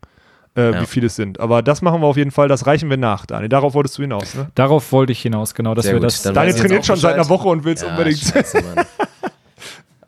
äh, 0.56 0.70
Ja. 0.72 0.80
wie 0.80 0.86
viele 0.86 1.08
es 1.08 1.16
sind. 1.16 1.40
Aber 1.40 1.62
das 1.62 1.82
machen 1.82 2.00
wir 2.00 2.06
auf 2.06 2.16
jeden 2.16 2.30
Fall, 2.30 2.46
das 2.48 2.66
reichen 2.66 2.88
wir 2.90 2.96
nach, 2.96 3.26
Daniel. 3.26 3.48
Darauf 3.48 3.74
wolltest 3.74 3.98
du 3.98 4.02
hinaus, 4.02 4.34
ne? 4.36 4.50
Darauf 4.54 4.92
wollte 4.92 5.10
ich 5.12 5.20
hinaus, 5.20 5.54
genau, 5.54 5.74
dass 5.74 5.84
Sehr 5.84 5.94
wir 5.94 5.98
gut, 6.00 6.06
das. 6.06 6.22
dann 6.22 6.34
Daniel 6.34 6.54
trainiert 6.54 6.86
schon 6.86 6.96
seit 6.96 7.14
einer 7.14 7.22
Bescheid. 7.24 7.30
Woche 7.40 7.48
und 7.48 7.64
will 7.64 7.74
es 7.74 7.82
Ja, 7.82 7.88
unbedingt. 7.90 8.18
scheiße. 8.18 8.62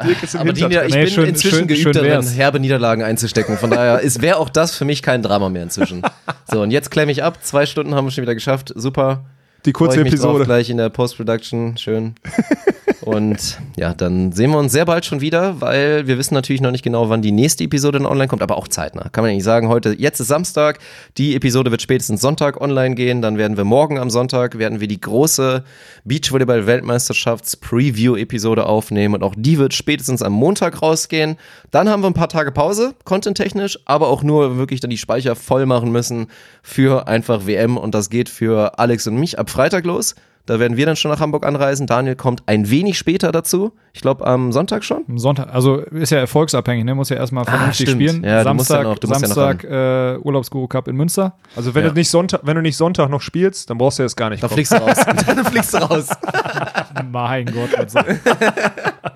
Dirk 0.05 0.23
ist 0.23 0.35
im 0.35 0.41
Aber 0.41 0.53
die, 0.53 0.63
ich 0.65 0.69
Nee, 0.69 1.05
bin 1.05 1.09
schön- 1.11 1.29
inzwischen 1.29 1.59
schön- 1.59 1.67
geübt 1.69 1.83
schön 1.83 1.93
darin, 1.93 2.11
wär's. 2.11 2.35
herbe 2.37 2.61
Niederlagen 2.61 3.03
einzustecken. 3.03 3.57
Von 3.57 3.71
daher 3.71 4.01
wäre 4.21 4.37
auch 4.39 4.49
das 4.51 4.77
für 4.77 4.85
mich 4.85 5.03
kein 5.03 5.23
Drama 5.23 5.49
mehr 5.49 5.63
inzwischen. 5.63 6.03
So, 6.49 6.63
und 6.63 6.71
jetzt 6.71 6.93
klemme 6.93 7.11
ich 7.11 7.25
ab. 7.25 7.39
Zwei 7.43 7.67
Stunden 7.67 7.97
haben 7.97 8.05
wir 8.07 8.13
schon 8.13 8.23
wieder 8.23 8.35
geschafft. 8.35 8.73
Super. 8.77 9.25
Die 9.65 9.73
kurze 9.73 10.01
Episode. 10.01 10.45
gleich 10.45 10.71
in 10.71 10.77
der 10.77 10.91
Post-Production. 10.91 11.77
Schön. 11.77 12.15
Und 13.07 13.59
ja, 13.77 13.95
dann 13.95 14.33
sehen 14.33 14.51
wir 14.51 14.59
uns 14.59 14.73
sehr 14.73 14.85
bald 14.85 15.05
schon 15.05 15.21
wieder, 15.21 15.61
weil 15.61 16.09
wir 16.09 16.19
wissen 16.19 16.35
natürlich 16.35 16.61
noch 16.61 16.73
nicht 16.73 16.83
genau, 16.83 17.09
wann 17.09 17.23
die 17.23 17.31
nächste 17.31 17.63
Episode 17.63 17.99
dann 17.99 18.07
online 18.07 18.27
kommt, 18.27 18.43
aber 18.43 18.59
auch 18.59 18.67
zeitnah. 18.67 19.11
Kann 19.11 19.23
man 19.23 19.31
ja 19.31 19.37
nicht 19.37 19.45
sagen, 19.45 19.69
heute, 19.69 19.95
jetzt 19.97 20.19
ist 20.19 20.27
Samstag, 20.27 20.81
die 21.17 21.37
Episode 21.37 21.71
wird 21.71 21.81
spätestens 21.81 22.21
Sonntag 22.21 22.61
online 22.61 22.97
gehen, 22.97 23.23
dann 23.23 23.39
werden 23.39 23.57
wir 23.57 23.63
morgen 23.63 24.01
am 24.01 24.11
Sonntag, 24.11 24.59
werden 24.59 24.81
wir 24.81 24.89
die 24.89 25.01
große 25.01 25.63
Beachvolleyball-Weltmeisterschafts-Preview-Episode 26.05 28.67
aufnehmen 28.67 29.15
und 29.15 29.23
auch 29.23 29.37
die 29.37 29.59
wird 29.59 29.73
spätestens 29.73 30.23
am 30.23 30.33
Montag 30.33 30.83
rausgehen. 30.83 31.37
Dann 31.71 31.89
haben 31.89 32.03
wir 32.03 32.09
ein 32.09 32.15
paar 32.15 32.29
Tage 32.29 32.51
Pause, 32.51 32.97
content-technisch, 33.05 33.79
aber 33.85 34.09
auch 34.09 34.25
nur 34.25 34.59
wirklich 34.59 34.81
dann 34.81 34.91
die 34.91 34.99
Speicher 34.99 35.37
voll 35.37 35.67
machen 35.67 35.93
müssen 35.93 36.27
für 36.61 37.07
einfach 37.07 37.47
WM 37.47 37.77
und 37.77 37.95
das 37.95 38.11
geht 38.11 38.29
für 38.29 38.81
Alex 38.81 39.07
und 39.07 39.15
mich 39.15 39.39
ab 39.39 39.49
Freitag 39.49 39.85
los. 39.85 40.17
Da 40.47 40.59
werden 40.61 40.77
wir 40.77 40.87
dann 40.87 40.95
schon 40.97 41.11
nach 41.11 41.19
Hamburg 41.21 41.45
anreisen. 41.45 41.87
Daniel 41.89 42.15
kommt 42.17 42.43
ein 42.47 42.71
wenig 42.71 42.97
später 42.97 43.33
dazu. 43.33 43.73
Ich 43.93 44.01
glaube 44.01 44.27
am 44.27 44.53
Sonntag 44.53 44.85
schon. 44.85 45.05
Am 45.09 45.19
Sonntag, 45.19 45.53
also 45.53 45.79
ist 45.79 46.11
ja 46.11 46.19
erfolgsabhängig, 46.19 46.85
ne? 46.85 46.95
Muss 46.95 47.09
ja 47.09 47.17
erstmal 47.17 47.45
vernünftig 47.45 47.89
Ah, 47.89 47.93
spielen. 47.93 48.23
Ja, 48.23 48.31
ja 48.31 48.43
Samstag, 48.45 48.85
noch- 48.85 48.99
du 48.99 49.09
musst 49.09 49.23
ja 49.23 49.29
noch 49.29 49.35
Samstag 49.35 49.65
äh, 49.65 50.19
Urlaubsguru 50.19 50.69
Cup 50.69 50.87
in 50.89 50.97
Münster. 50.97 51.35
Also 51.57 51.75
wenn 51.75 51.83
Ja. 51.83 51.89
du 51.91 51.95
nicht 51.97 52.09
Sonntag, 52.11 52.41
wenn 52.45 52.55
du 52.57 52.63
nicht 52.63 52.77
Sonntag 52.77 53.09
noch 53.11 53.21
spielst, 53.23 53.69
dann 53.71 53.79
brauchst 53.79 53.99
du 53.99 54.05
jetzt 54.05 54.17
gar 54.17 54.31
nicht 54.31 54.43
Da 54.43 54.47
kommen. 54.49 54.57
fliegst 54.57 54.73
du 54.73 54.77
raus. 54.77 54.97
dann 55.27 55.45
fliegst 55.45 55.75
du 55.75 55.79
raus. 55.79 56.09
Mein 57.11 57.47
Gott, 57.47 57.75
also. 57.77 57.99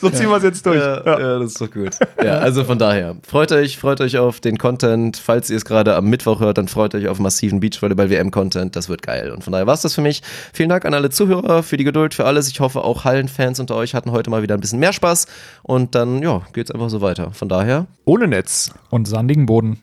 So 0.00 0.10
ziehen 0.10 0.28
wir 0.28 0.36
es 0.36 0.42
jetzt 0.42 0.64
durch. 0.66 0.76
Ja, 0.80 1.02
Ja. 1.04 1.18
ja, 1.20 1.38
das 1.38 1.52
ist 1.52 1.60
doch 1.60 1.70
gut. 1.70 1.90
Ja, 2.22 2.38
also 2.38 2.64
von 2.64 2.78
daher, 2.78 3.16
freut 3.26 3.52
euch, 3.52 3.78
freut 3.78 4.00
euch 4.00 4.18
auf 4.18 4.40
den 4.40 4.58
Content. 4.58 5.16
Falls 5.16 5.50
ihr 5.50 5.56
es 5.56 5.64
gerade 5.64 5.94
am 5.96 6.06
Mittwoch 6.06 6.40
hört, 6.40 6.58
dann 6.58 6.68
freut 6.68 6.94
euch 6.94 7.08
auf 7.08 7.18
massiven 7.18 7.60
Beachvolleyball-WM-Content. 7.60 8.76
Das 8.76 8.88
wird 8.88 9.02
geil. 9.02 9.30
Und 9.30 9.44
von 9.44 9.52
daher 9.52 9.66
war 9.66 9.74
es 9.74 9.82
das 9.82 9.94
für 9.94 10.00
mich. 10.02 10.22
Vielen 10.52 10.68
Dank 10.68 10.84
an 10.84 10.94
alle 10.94 11.10
Zuhörer 11.10 11.62
für 11.62 11.76
die 11.76 11.84
Geduld, 11.84 12.14
für 12.14 12.24
alles. 12.24 12.48
Ich 12.48 12.60
hoffe, 12.60 12.82
auch 12.82 13.04
Hallenfans 13.04 13.60
unter 13.60 13.76
euch 13.76 13.94
hatten 13.94 14.10
heute 14.12 14.30
mal 14.30 14.42
wieder 14.42 14.54
ein 14.54 14.60
bisschen 14.60 14.78
mehr 14.80 14.92
Spaß. 14.92 15.26
Und 15.62 15.94
dann, 15.94 16.22
ja, 16.22 16.42
geht's 16.52 16.70
einfach 16.70 16.90
so 16.90 17.00
weiter. 17.00 17.30
Von 17.32 17.48
daher, 17.48 17.86
Ohne 18.04 18.28
Netz. 18.28 18.72
Und 18.90 19.08
sandigen 19.08 19.46
Boden. 19.46 19.80